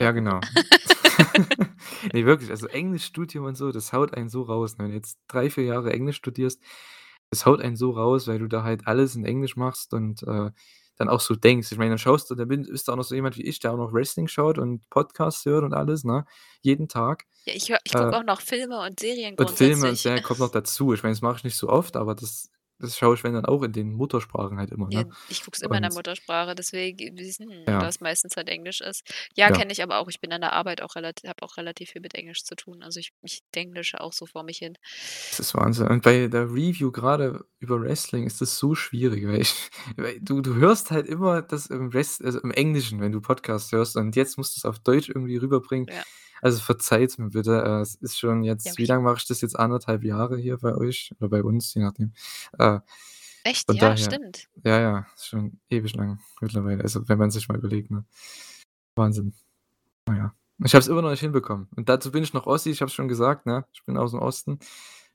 Ja, 0.04 0.12
genau. 0.12 0.42
Ne, 2.14 2.26
wirklich, 2.26 2.50
also 2.50 2.68
Englischstudium 2.68 3.46
und 3.46 3.56
so, 3.56 3.72
das 3.72 3.94
haut 3.94 4.14
einen 4.16 4.30
so 4.30 4.44
raus, 4.44 4.78
ne? 4.78 4.86
Wenn 4.86 4.92
du 4.92 4.96
jetzt 4.98 5.20
3, 5.28 5.50
4 5.50 5.64
Jahre 5.64 5.94
Englisch 5.94 6.18
studierst, 6.18 6.62
das 7.32 7.46
haut 7.46 7.62
einen 7.62 7.76
so 7.76 7.92
raus, 7.92 8.28
weil 8.28 8.40
du 8.40 8.48
da 8.48 8.64
halt 8.64 8.88
alles 8.88 9.16
in 9.16 9.26
Englisch 9.26 9.56
machst 9.56 9.94
und, 9.94 10.24
äh, 10.24 10.52
dann 10.98 11.10
auch 11.10 11.20
so 11.20 11.36
denkst. 11.36 11.72
Ich 11.72 11.78
meine, 11.78 11.92
dann 11.92 11.98
schaust 12.00 12.30
du 12.32 12.36
da 12.36 12.46
bist 12.46 12.88
du 12.88 12.92
auch 12.92 12.96
noch 12.96 13.04
so 13.04 13.14
jemand 13.14 13.38
wie 13.38 13.44
ich, 13.44 13.60
der 13.60 13.72
auch 13.72 13.78
noch 13.78 13.94
Wrestling 13.94 14.28
schaut 14.28 14.58
und 14.58 14.90
Podcasts 14.90 15.46
hört 15.46 15.64
und 15.64 15.74
alles, 15.74 16.04
ne? 16.04 16.26
Jeden 16.62 16.88
Tag. 16.88 17.26
Ja, 17.46 17.54
ich 17.54 17.70
ich 17.70 17.94
Äh 17.94 18.00
gucke 18.00 18.18
auch 18.18 18.24
noch 18.24 18.42
Filme 18.42 18.80
und 18.82 19.00
Serien 19.00 19.36
Und 19.36 19.52
Filme 19.52 19.90
und. 19.90 19.98
Serien 19.98 20.24
kommt 20.24 20.40
noch 20.40 20.50
dazu. 20.50 20.94
Ich 20.94 21.04
meine, 21.04 21.14
das 21.14 21.22
mache 21.22 21.38
ich 21.38 21.44
nicht 21.44 21.56
so 21.58 21.70
oft, 21.70 21.96
aber 21.98 22.16
das 22.16 22.50
das 22.80 22.98
schaue 22.98 23.16
ich, 23.16 23.24
wenn 23.24 23.34
dann 23.34 23.46
auch 23.46 23.64
in 23.64 23.72
den 23.74 23.94
Muttersprachen 23.94 24.58
halt 24.58 24.72
immer, 24.72 24.88
Ja, 24.92 25.04
ne? 25.04 25.10
ich 25.30 25.44
gucke 25.44 25.56
es 25.56 25.62
immer 25.62 25.76
in 25.78 25.84
der 25.84 25.94
Muttersprache, 25.94 26.56
deswegen 26.56 27.18
wissen 27.18 27.50
Ja. 27.68 27.80
da 27.80 27.88
es 27.88 28.00
meistens 28.00 28.36
halt 28.38 28.50
Englisch 28.50 28.82
ist. 28.82 29.04
Ja, 29.36 29.50
Ja. 29.50 29.56
kenne 29.56 29.72
ich 29.72 29.82
aber 29.84 29.98
auch. 30.00 30.08
Ich 30.10 30.20
bin 30.22 30.32
an 30.34 30.42
der 30.42 30.54
Arbeit 30.54 30.82
auch 30.82 30.96
relati 30.96 31.28
habe 31.28 31.42
auch 31.44 31.58
relativ 31.58 31.90
viel 31.92 32.02
mit 32.02 32.16
Englisch 32.16 32.44
zu 32.44 32.56
tun. 32.56 32.84
Also, 32.84 33.00
ich 33.00 33.14
ich 33.24 33.42
denglische 33.56 34.00
auch 34.02 34.14
so 34.14 34.26
vor 34.26 34.44
mich 34.44 34.58
hin. 34.60 34.78
Das 35.30 35.40
ist 35.40 35.56
Wahnsinn. 35.56 35.88
Und 35.88 36.04
bei 36.04 36.28
der 36.28 36.44
Review 36.52 36.92
grade 36.92 37.46
über 37.60 37.82
Wrestling 37.82 38.26
ist 38.26 38.42
das 38.42 38.58
so 38.58 38.76
schwierig, 38.76 39.28
weil 39.28 39.42
ich 39.42 39.54
weil 39.98 40.20
du 40.22 40.42
du 40.42 40.56
hörst 40.56 40.92
halt 40.92 41.08
immer 41.08 41.42
das 41.42 41.68
im 41.68 41.94
Wres 41.94 42.22
also, 42.22 42.40
im 42.42 42.52
Englischen, 42.52 43.02
wenn 43.02 43.12
du 43.12 43.22
Podcasts 43.22 43.72
hörst 43.72 43.96
und 43.98 44.16
jetzt 44.16 44.38
musst 44.38 44.56
du's 44.56 44.66
auf 44.66 44.80
Deutsch 44.80 45.10
irgendwie 45.10 45.38
rüberbringen. 45.38 45.88
Ja. 45.94 46.04
Also, 46.42 46.60
verzeiht's 46.62 47.18
mir 47.18 47.30
bitte. 47.30 47.64
Äh, 47.64 47.82
es 47.82 47.96
ist 47.96 48.18
schon 48.20 48.44
Ja, 48.44 48.54
jetzt 48.54 48.66
wie 48.78 48.84
okay. 48.84 48.86
lange 48.86 49.04
mache 49.04 49.18
ich 49.18 49.28
das 49.28 49.42
jetzt? 49.42 49.58
1 49.58 49.72
1/2 49.74 50.04
Jahre 50.04 50.38
hier 50.38 50.58
bei 50.58 50.76
euch 50.76 51.12
oder 51.20 51.30
bei 51.30 51.44
uns, 51.44 51.74
je 51.74 51.82
nachdem. 51.82 52.14
Äh, 52.60 52.80
Echt? 53.44 53.68
Ja, 53.74 53.80
daher 53.80 53.98
stimmt. 53.98 54.50
ja, 54.64 54.80
ja, 54.80 55.08
schon 55.18 55.60
ewig 55.70 55.96
lang 55.96 56.20
mittlerweile. 56.42 56.84
Also, 56.84 57.08
wenn 57.08 57.18
man 57.18 57.32
sich 57.32 57.48
mal 57.48 57.58
überlegt, 57.58 57.92
ne? 57.92 58.06
Wahnsinn. 58.96 59.34
Na 60.08 60.18
ja. 60.18 60.36
Ich 60.66 60.74
habe 60.74 60.82
es 60.82 60.88
immer 60.88 61.02
noch 61.04 61.12
nicht 61.12 61.20
hinbekommen. 61.22 61.68
Und 61.76 61.88
dazu 61.90 62.12
bin 62.12 62.24
ich 62.24 62.34
noch 62.34 62.48
Ossi, 62.48 62.72
ich 62.72 62.82
habe 62.82 62.88
es 62.90 62.94
schon 62.94 63.08
gesagt, 63.08 63.46
ne? 63.46 63.66
Ich 63.74 63.84
bin 63.86 63.98
aus'm 63.98 64.20
Osten. 64.20 64.60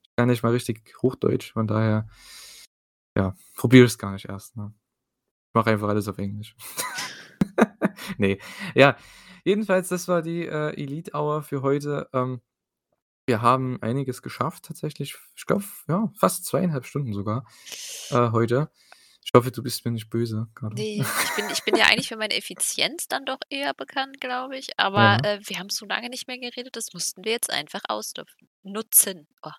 Ich 0.02 0.16
kann 0.16 0.28
nicht 0.28 0.42
mal 0.42 0.52
richtig 0.52 0.94
Hochdeutsch, 1.02 1.52
von 1.52 1.66
daher, 1.66 2.08
ja, 3.16 3.34
probiere 3.56 3.86
ich's 3.86 3.98
gar 3.98 4.12
nicht 4.12 4.26
erst, 4.26 4.56
ne? 4.56 4.72
Ich 5.48 5.54
mache 5.54 5.70
einfach 5.70 5.88
alles 5.88 6.08
auf 6.08 6.18
Englisch. 6.18 6.56
Ne, 8.18 8.38
ja, 8.74 8.96
jedenfalls, 9.44 9.88
das 9.88 10.08
war 10.08 10.22
die, 10.22 10.46
äh, 10.46 10.74
Elite 10.80 11.12
Hour 11.14 11.42
für 11.42 11.62
heute. 11.62 12.08
Ähm, 12.12 12.40
wir 13.26 13.42
haben 13.42 13.80
einiges 13.82 14.22
geschafft 14.22 14.64
tatsächlich. 14.64 15.16
Ich 15.36 15.46
glaube, 15.46 15.64
ja, 15.88 16.10
fast 16.18 16.44
2,5 16.46 16.84
Stunden 16.86 17.12
sogar, 17.12 17.46
äh, 18.10 18.30
heute. 18.32 18.70
Ich 19.24 19.30
hoffe, 19.34 19.52
du 19.52 19.62
bist 19.62 19.84
mir 19.84 19.92
nicht 19.92 20.10
böse 20.10 20.48
grade. 20.54 20.74
Ne, 20.74 20.96
ich 20.98 21.36
bin 21.36 21.48
ich 21.50 21.62
bin 21.64 21.76
ja 21.76 21.86
eigentlich 21.86 22.08
für 22.08 22.16
meine 22.16 22.34
Effizienz 22.36 23.06
dann 23.08 23.24
doch 23.24 23.38
eher 23.50 23.72
bekannt, 23.74 24.20
glaube 24.20 24.56
ich, 24.58 24.78
aber, 24.78 25.18
Ja. 25.24 25.34
äh, 25.34 25.40
wir 25.46 25.58
haben 25.60 25.70
so 25.70 25.86
lange 25.86 26.10
nicht 26.10 26.26
mehr 26.26 26.38
geredet, 26.38 26.74
das 26.76 26.92
mussten 26.92 27.24
wir 27.24 27.32
jetzt 27.32 27.50
einfach 27.50 27.82
ausdupfen 27.88 28.48
nutzen. 28.64 29.28
Oh. 29.42 29.50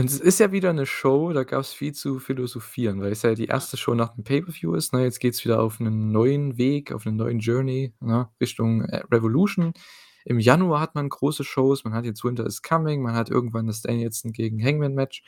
Und 0.00 0.06
es 0.08 0.18
ist 0.20 0.40
ja 0.40 0.50
wieder 0.50 0.72
'ne 0.72 0.86
Show, 0.86 1.32
da 1.34 1.44
gab's 1.44 1.72
viel 1.74 1.92
zu 1.92 2.18
philosophieren, 2.20 3.02
weil 3.02 3.12
es 3.12 3.20
ja 3.22 3.34
die. 3.34 3.48
1. 3.50 3.76
Show 3.76 3.94
nach 3.94 4.14
dem 4.14 4.24
Pay-per-View 4.24 4.74
ist, 4.74 4.92
ne? 4.94 5.02
Jetzt 5.02 5.20
geht's 5.20 5.44
wieder 5.44 5.60
auf 5.62 5.78
'nen 5.78 6.10
neuen 6.10 6.56
Weg, 6.56 6.92
auf 6.92 7.04
'nen 7.04 7.16
neuen 7.16 7.38
Journey, 7.40 7.92
ne, 8.00 8.30
Richtung, 8.40 8.82
äh, 8.84 9.02
Revolution. 9.12 9.74
Im 10.24 10.38
Januar 10.40 10.80
hat 10.80 10.94
man 10.94 11.08
große 11.10 11.44
Shows, 11.44 11.84
man 11.84 11.92
hat 11.94 12.04
jetzt 12.06 12.24
Winter 12.24 12.46
is 12.46 12.62
Coming, 12.62 13.02
man 13.02 13.14
hat 13.14 13.30
irgendwann 13.30 13.66
das 13.66 13.82
Danielson 13.82 14.32
gegen 14.32 14.64
Hangman-Match. 14.64 15.22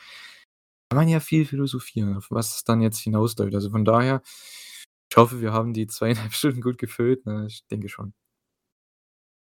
Kann 0.91 0.97
man 0.99 1.09
ja 1.09 1.21
viel 1.21 1.45
philosophieren, 1.47 2.17
auf 2.17 2.29
was 2.31 2.57
es 2.57 2.65
dann 2.65 2.81
jetzt 2.83 2.99
hinausläuft. 3.01 3.55
Also, 3.55 3.71
von 3.71 3.85
daher, 3.85 4.23
ich 5.11 5.17
hoffe, 5.19 5.41
wir 5.43 5.53
haben 5.53 5.75
die 5.75 5.87
2 5.89 6.11
1/2 6.11 6.35
Stunden 6.35 6.61
gut 6.63 6.79
gefüllt, 6.79 7.27
ne? 7.27 7.47
Ich 7.49 7.67
denke 7.71 7.89
schon. 7.91 8.13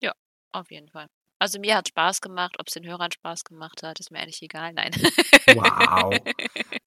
Ja, 0.03 0.13
auf 0.53 0.71
jeden 0.71 0.89
Fall. 0.89 1.09
Also, 1.39 1.59
mir 1.59 1.77
hat's 1.77 1.91
Spaß 1.91 2.21
gemacht, 2.21 2.57
ob's 2.59 2.73
den 2.73 2.87
Hörern 2.87 3.13
Spaß 3.13 3.45
gemacht 3.45 3.83
hat, 3.83 4.01
ist 4.01 4.11
mir 4.11 4.21
eigentlich 4.21 4.43
egal, 4.43 4.73
nein. 4.73 4.93
Wow. 5.55 6.15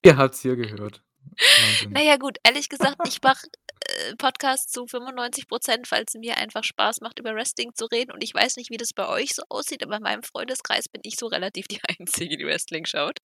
Ihr 0.04 0.16
habt's 0.16 0.42
hier 0.42 0.56
gehört. 0.56 1.02
Wahnsinn. 1.38 2.04
ja 2.04 2.16
gut, 2.16 2.38
ehrlich 2.42 2.68
gesagt, 2.68 2.96
ich 3.06 3.22
mache, 3.22 3.46
äh, 3.86 4.14
Podcasts 4.16 4.70
zu 4.70 4.86
95 4.86 5.46
%, 5.46 5.90
weil's 5.90 6.14
mir 6.14 6.36
einfach 6.36 6.64
Spaß 6.64 7.00
macht, 7.00 7.18
über 7.18 7.34
Wrestling 7.34 7.74
zu 7.74 7.86
reden 7.86 8.12
und 8.12 8.22
ich 8.22 8.34
weiß 8.34 8.56
nicht, 8.56 8.70
wie 8.70 8.76
das 8.76 8.92
bei 8.92 9.08
euch 9.08 9.34
so 9.34 9.42
aussieht, 9.48 9.82
aber 9.82 9.96
in 9.96 10.02
meinem 10.02 10.22
Freundeskreis 10.22 10.88
bin 10.88 11.00
ich 11.04 11.16
so 11.16 11.26
relativ 11.26 11.66
die 11.68 11.80
Einzige, 11.98 12.36
die 12.36 12.46
Wrestling 12.46 12.84
schaut. 12.84 13.18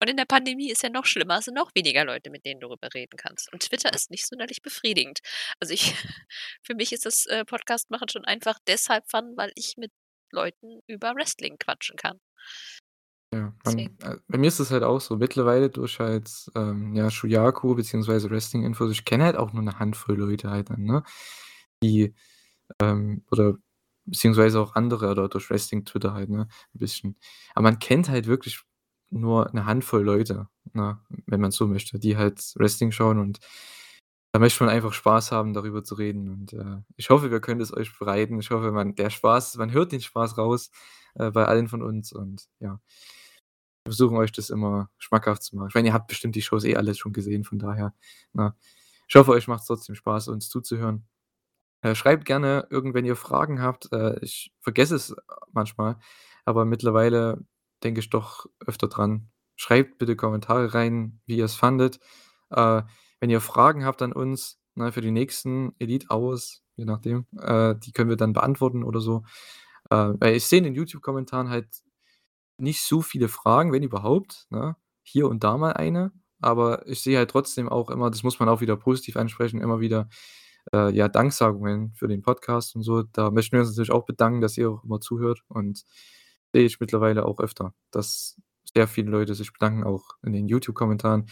Und 0.00 0.10
in 0.10 0.16
der 0.16 0.26
Pandemie 0.26 0.70
ist 0.70 0.82
ja 0.82 0.90
noch 0.90 1.06
schlimmer, 1.06 1.38
es 1.38 1.46
sind 1.46 1.54
noch 1.54 1.74
weniger 1.74 2.04
Leute, 2.04 2.30
mit 2.30 2.44
denen 2.44 2.60
du 2.60 2.68
darüber 2.68 2.92
reden 2.92 3.16
kannst. 3.16 3.52
Und 3.52 3.62
Twitter 3.62 3.92
ist 3.94 4.10
nicht 4.10 4.26
sonderlich 4.26 4.62
befriedigend. 4.62 5.20
Also, 5.60 5.72
ich 5.72 5.94
für 6.62 6.74
mich 6.74 6.92
ist 6.92 7.06
das, 7.06 7.26
äh, 7.26 7.44
Podcast-Machen 7.44 8.08
schon 8.08 8.24
einfach 8.24 8.58
deshalb 8.66 9.08
Fun, 9.08 9.34
weil 9.36 9.52
ich 9.54 9.76
mit 9.76 9.92
Leuten 10.36 10.80
über 10.88 11.14
Wrestling 11.16 11.58
quatschen 11.58 11.96
kann. 11.96 12.20
Ja, 13.32 13.52
man 13.64 13.96
äh, 14.02 14.16
bei 14.28 14.38
mir 14.38 14.46
ist 14.46 14.60
das 14.60 14.70
halt 14.70 14.84
auch 14.84 15.00
so 15.00 15.16
mittlerweile 15.16 15.68
durch 15.68 15.98
halt, 15.98 16.30
ähm, 16.54 16.94
ja, 16.94 17.10
Shuyaku 17.10 17.74
beziehungsweise 17.74 18.30
Wrestling-Infos 18.30 18.90
ich 18.92 19.04
kenne 19.04 19.24
halt 19.24 19.36
auch 19.36 19.52
nur 19.52 19.62
'ne 19.64 19.78
Handvoll 19.80 20.16
Leute 20.16 20.48
halt 20.50 20.70
dann, 20.70 20.84
ne, 20.84 21.02
die, 21.82 22.14
ähm 22.80 23.24
oder 23.32 23.56
beziehungsweise 24.06 24.60
auch 24.60 24.74
andere 24.76 25.10
oder 25.10 25.28
durch 25.28 25.50
Wrestling-Twitter 25.50 26.14
halt, 26.14 26.30
ne, 26.30 26.42
'n 26.74 26.78
bisschen. 26.78 27.16
Aber 27.54 27.64
man 27.64 27.78
kennt 27.80 28.08
halt 28.10 28.26
wirklich 28.28 28.62
nur 29.10 29.50
'ne 29.52 29.66
Handvoll 29.66 30.02
Leute, 30.04 30.48
ne, 30.74 31.00
wenn 31.26 31.40
man 31.40 31.50
so 31.52 31.66
möchte, 31.68 31.98
die 32.00 32.16
halt 32.16 32.40
Wrestling 32.56 32.92
schauen 32.92 33.18
und 33.20 33.40
da 34.36 34.40
möchte 34.40 34.62
man 34.62 34.74
einfach 34.74 34.92
Spaß 34.92 35.32
haben, 35.32 35.54
darüber 35.54 35.82
zu 35.82 35.94
reden 35.94 36.28
und, 36.28 36.52
äh, 36.52 36.82
ich 36.98 37.08
hoffe, 37.08 37.30
wir 37.30 37.40
können 37.40 37.62
es 37.62 37.72
euch 37.72 37.98
bereiten. 37.98 38.38
Ich 38.38 38.50
hoffe, 38.50 38.70
man 38.70 38.94
der 38.94 39.08
Spaß 39.08 39.56
man 39.56 39.72
hört 39.72 39.92
den 39.92 40.02
Spaß 40.02 40.36
raus, 40.36 40.70
äh, 41.14 41.30
bei 41.30 41.46
allen 41.46 41.68
von 41.68 41.80
uns 41.80 42.12
und 42.12 42.46
ja. 42.60 42.78
Wir 43.84 43.92
versuchen 43.92 44.18
euch 44.18 44.32
das 44.32 44.50
immer 44.50 44.90
schmackhaft 44.98 45.42
zu 45.42 45.56
machen. 45.56 45.68
Ich 45.68 45.74
meine, 45.74 45.88
ihr 45.88 45.94
habt 45.94 46.08
bestimmt 46.08 46.34
die 46.36 46.42
Shows 46.42 46.64
eh 46.64 46.76
alle 46.76 46.94
schon 46.94 47.14
gesehen, 47.14 47.44
von 47.44 47.58
daher, 47.58 47.94
ne? 48.34 48.54
Ich 49.08 49.14
hoffe, 49.16 49.30
euch 49.30 49.48
macht's 49.48 49.68
trotzdem 49.68 49.94
Spaß, 49.94 50.28
uns 50.28 50.50
zuzuhören. 50.50 51.06
Äh, 51.80 51.94
schreibt 51.94 52.26
gerne 52.26 52.66
irgend 52.68 52.92
wenn 52.94 53.06
ihr 53.06 53.16
Fragen 53.16 53.62
habt, 53.62 53.90
äh, 53.92 54.18
ich 54.22 54.52
vergesse 54.60 54.96
es 54.96 55.16
manchmal, 55.52 55.96
aber 56.44 56.66
mittlerweile 56.66 57.42
denke 57.82 58.00
ich 58.00 58.10
doch 58.10 58.46
öfter 58.66 58.88
dran. 58.88 59.30
Schreibt 59.56 59.96
bitte 59.96 60.14
Kommentare 60.14 60.74
rein, 60.74 61.22
wie 61.24 61.38
ihr's 61.38 61.54
fandet. 61.54 62.00
Äh, 62.50 62.82
wenn 63.20 63.30
ihr 63.30 63.40
Fragen 63.40 63.84
habt 63.84 64.02
an 64.02 64.12
uns, 64.12 64.58
ne, 64.74 64.92
für 64.92 65.00
die 65.00 65.10
nächsten 65.10 65.74
Elite 65.78 66.08
Hours, 66.10 66.62
je 66.76 66.84
nachdem, 66.84 67.26
äh, 67.40 67.74
die 67.76 67.92
können 67.92 68.10
wir 68.10 68.16
dann 68.16 68.32
beantworten 68.32 68.82
oder 68.84 69.00
so. 69.00 69.24
Äh, 69.90 70.36
ich 70.36 70.46
sehe 70.46 70.58
in 70.58 70.64
den 70.64 70.74
YouTube-Kommentaren 70.74 71.50
halt 71.50 71.68
nicht 72.58 72.82
so 72.82 73.02
viele 73.02 73.28
Fragen, 73.28 73.72
wenn 73.72 73.82
überhaupt, 73.82 74.46
ne? 74.50 74.76
Hier 75.02 75.28
und 75.28 75.44
da 75.44 75.56
mal 75.56 75.72
eine, 75.74 76.12
aber 76.40 76.86
ich 76.88 77.00
sehe 77.02 77.18
halt 77.18 77.30
trotzdem 77.30 77.68
auch 77.68 77.90
immer 77.90 78.10
das 78.10 78.22
muss 78.24 78.40
man 78.40 78.48
auch 78.48 78.60
wieder 78.60 78.76
positiv 78.76 79.16
ansprechen, 79.16 79.60
immer 79.60 79.80
wieder, 79.80 80.08
äh, 80.72 80.92
ja, 80.94 81.08
Danksagungen 81.08 81.92
für 81.94 82.08
den 82.08 82.22
Podcast 82.22 82.76
und 82.76 82.82
so. 82.82 83.02
Da 83.04 83.30
möchten 83.30 83.52
wir 83.52 83.60
uns 83.60 83.70
natürlich 83.70 83.92
auch 83.92 84.06
bedanken, 84.06 84.40
dass 84.40 84.58
ihr 84.58 84.70
auch 84.70 84.84
immer 84.84 85.00
zuhört 85.00 85.42
und 85.48 85.84
sehe 86.52 86.64
ich 86.66 86.80
mittlerweile 86.80 87.26
auch 87.26 87.38
öfter, 87.40 87.74
dass 87.92 88.36
sehr 88.76 88.88
viele 88.88 89.10
Leute 89.10 89.34
sich 89.34 89.54
bedanken, 89.54 89.84
auch 89.84 90.18
in 90.22 90.34
den 90.34 90.48
YouTube-Kommentaren. 90.48 91.30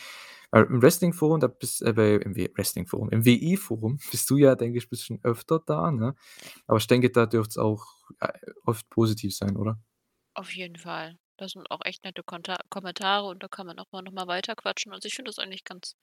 Im 0.51 0.81
Wrestling-Forum, 0.81 1.41
da 1.41 1.49
bist 1.49 1.83
äh, 1.83 1.93
bei 1.93 2.15
im 2.15 2.35
Wrestling-Forum, 2.37 3.11
im 3.11 3.25
WI-Forum 3.25 3.99
bist 4.11 4.31
du 4.31 4.39
ja, 4.39 4.55
denke 4.55 4.79
ich, 4.79 4.89
bisschen 4.89 5.21
öfter 5.23 5.61
da, 5.66 5.91
ne? 5.91 6.15
Aber 6.66 6.79
ich 6.79 6.87
denke, 6.87 7.11
da 7.11 7.27
dürft's 7.27 7.59
auch, 7.59 7.87
äh, 8.21 8.33
oft 8.65 8.89
positiv 8.89 9.36
sein, 9.36 9.57
oder? 9.59 9.78
Auf 10.33 10.55
jeden 10.55 10.77
Fall. 10.77 11.18
Das 11.36 11.52
sind 11.52 11.70
auch 11.70 11.81
echt 11.85 12.05
nette 12.05 12.23
Konta 12.23 12.57
Kommentare 12.70 13.27
und 13.27 13.43
da 13.43 13.49
kann 13.49 13.67
man 13.67 13.78
auch 13.78 13.91
mal 13.93 14.02
noch 14.02 14.12
mal 14.12 14.27
weiter 14.27 14.55
quatschen. 14.55 14.93
Also, 14.93 15.07
ich 15.07 15.15
finde 15.15 15.28
das 15.28 15.39
eigentlich 15.39 15.65
ganz 15.65 15.97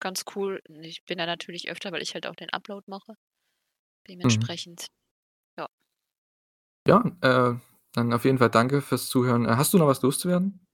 ganz 0.00 0.24
cool. 0.34 0.60
Ich 0.80 1.04
bin 1.04 1.18
da 1.18 1.26
natürlich 1.26 1.70
öfter, 1.70 1.92
weil 1.92 2.02
ich 2.02 2.14
halt 2.14 2.26
auch 2.26 2.34
den 2.34 2.50
Upload 2.50 2.84
mache. 2.88 3.12
Mhm. 3.12 3.16
Dementsprechend, 4.08 4.86
ja. 5.58 5.68
Ja, 6.88 7.04
äh, 7.20 7.58
dann 7.92 8.12
auf 8.12 8.24
jeden 8.24 8.38
Fall 8.38 8.50
danke 8.50 8.80
fürs 8.80 9.08
Zuhören. 9.08 9.44
Äh, 9.44 9.56
hast 9.56 9.72
du 9.74 9.78
noch 9.78 9.86
was 9.86 10.02
loszuwerden? 10.02 10.66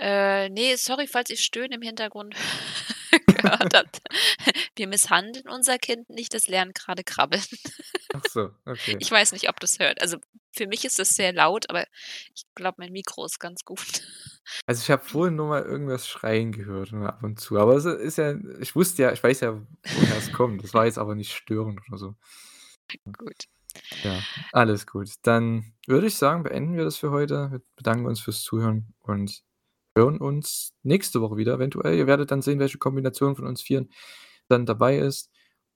Äh, 0.00 0.48
ne, 0.48 0.76
sorry, 0.78 1.06
falls 1.06 1.28
ihr 1.28 1.36
Stöhnen 1.36 1.72
im 1.72 1.82
Hintergrund 1.82 2.34
gehört 3.26 3.74
habt. 3.74 4.00
Wir 4.76 4.88
misshandeln 4.88 5.46
unser 5.46 5.76
Kind 5.76 6.08
nicht, 6.08 6.32
das 6.32 6.48
lernt 6.48 6.74
grade 6.74 7.04
krabbeln. 7.04 7.42
Ach 8.14 8.22
so, 8.30 8.50
okay. 8.64 8.96
Ich 8.98 9.10
weiß 9.10 9.32
nicht, 9.32 9.50
ob 9.50 9.60
du's 9.60 9.78
hört. 9.78 10.00
Also, 10.00 10.16
für 10.52 10.66
mich 10.66 10.86
ist 10.86 10.98
das 10.98 11.10
sehr 11.10 11.34
laut, 11.34 11.68
aber 11.68 11.84
ich 12.34 12.46
glaube, 12.54 12.76
mein 12.78 12.92
Mikro 12.92 13.26
ist 13.26 13.38
ganz 13.38 13.66
gut. 13.66 14.02
Also, 14.66 14.80
ich 14.80 14.90
habe 14.90 15.04
vorhin 15.04 15.36
nur 15.36 15.48
mal 15.48 15.62
irgendwas 15.62 16.08
schreien 16.08 16.52
gehört, 16.52 16.92
nur 16.92 17.06
ab 17.06 17.22
und 17.22 17.38
zu. 17.38 17.58
Aber 17.58 17.74
es 17.74 17.84
ist 17.84 18.16
ja 18.16 18.34
ich 18.58 18.74
wusste 18.74 19.02
ja 19.02 19.12
ich 19.12 19.22
weiß 19.22 19.40
ja, 19.40 19.60
woher 19.82 20.16
es 20.16 20.32
kommt. 20.32 20.64
Das 20.64 20.72
war 20.72 20.86
jetzt 20.86 20.98
aber 20.98 21.14
nicht 21.14 21.34
störend 21.34 21.78
oder 21.88 21.98
so. 21.98 22.14
Gut. 23.04 23.44
Ja, 24.02 24.18
alles 24.52 24.86
gut. 24.86 25.10
Dann 25.22 25.74
würde 25.86 26.06
ich 26.06 26.16
sagen, 26.16 26.42
beenden 26.42 26.74
wir 26.74 26.84
das 26.84 26.96
für 26.96 27.10
heute. 27.10 27.50
Wir 27.50 27.60
bedanken 27.76 28.06
uns 28.06 28.20
fürs 28.20 28.42
Zuhören 28.42 28.94
und 29.00 29.44
hören 29.96 30.18
uns 30.18 30.74
nächste 30.82 31.20
Woche 31.20 31.36
wieder 31.36 31.54
eventuell. 31.54 31.96
Ihr 31.96 32.06
werdet 32.06 32.30
dann 32.30 32.42
sehen, 32.42 32.58
welche 32.58 32.78
Kombination 32.78 33.36
von 33.36 33.46
uns 33.46 33.62
Vieren 33.62 33.90
dann 34.48 34.66
dabei 34.66 34.98
ist. 34.98 35.30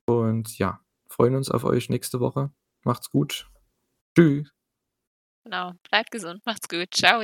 Und 0.06 0.58
ja, 0.58 0.80
freuen 1.08 1.36
uns 1.36 1.50
auf 1.50 1.64
euch 1.64 1.88
nächste 1.88 2.20
Woche. 2.20 2.50
Macht's 2.84 3.10
gut. 3.10 3.48
Tschüss. 4.16 4.52
Genau. 5.44 5.72
Bleibt 5.88 6.10
gesund. 6.10 6.42
Macht's 6.46 6.68
gut. 6.68 6.90
Tschau. 6.90 7.20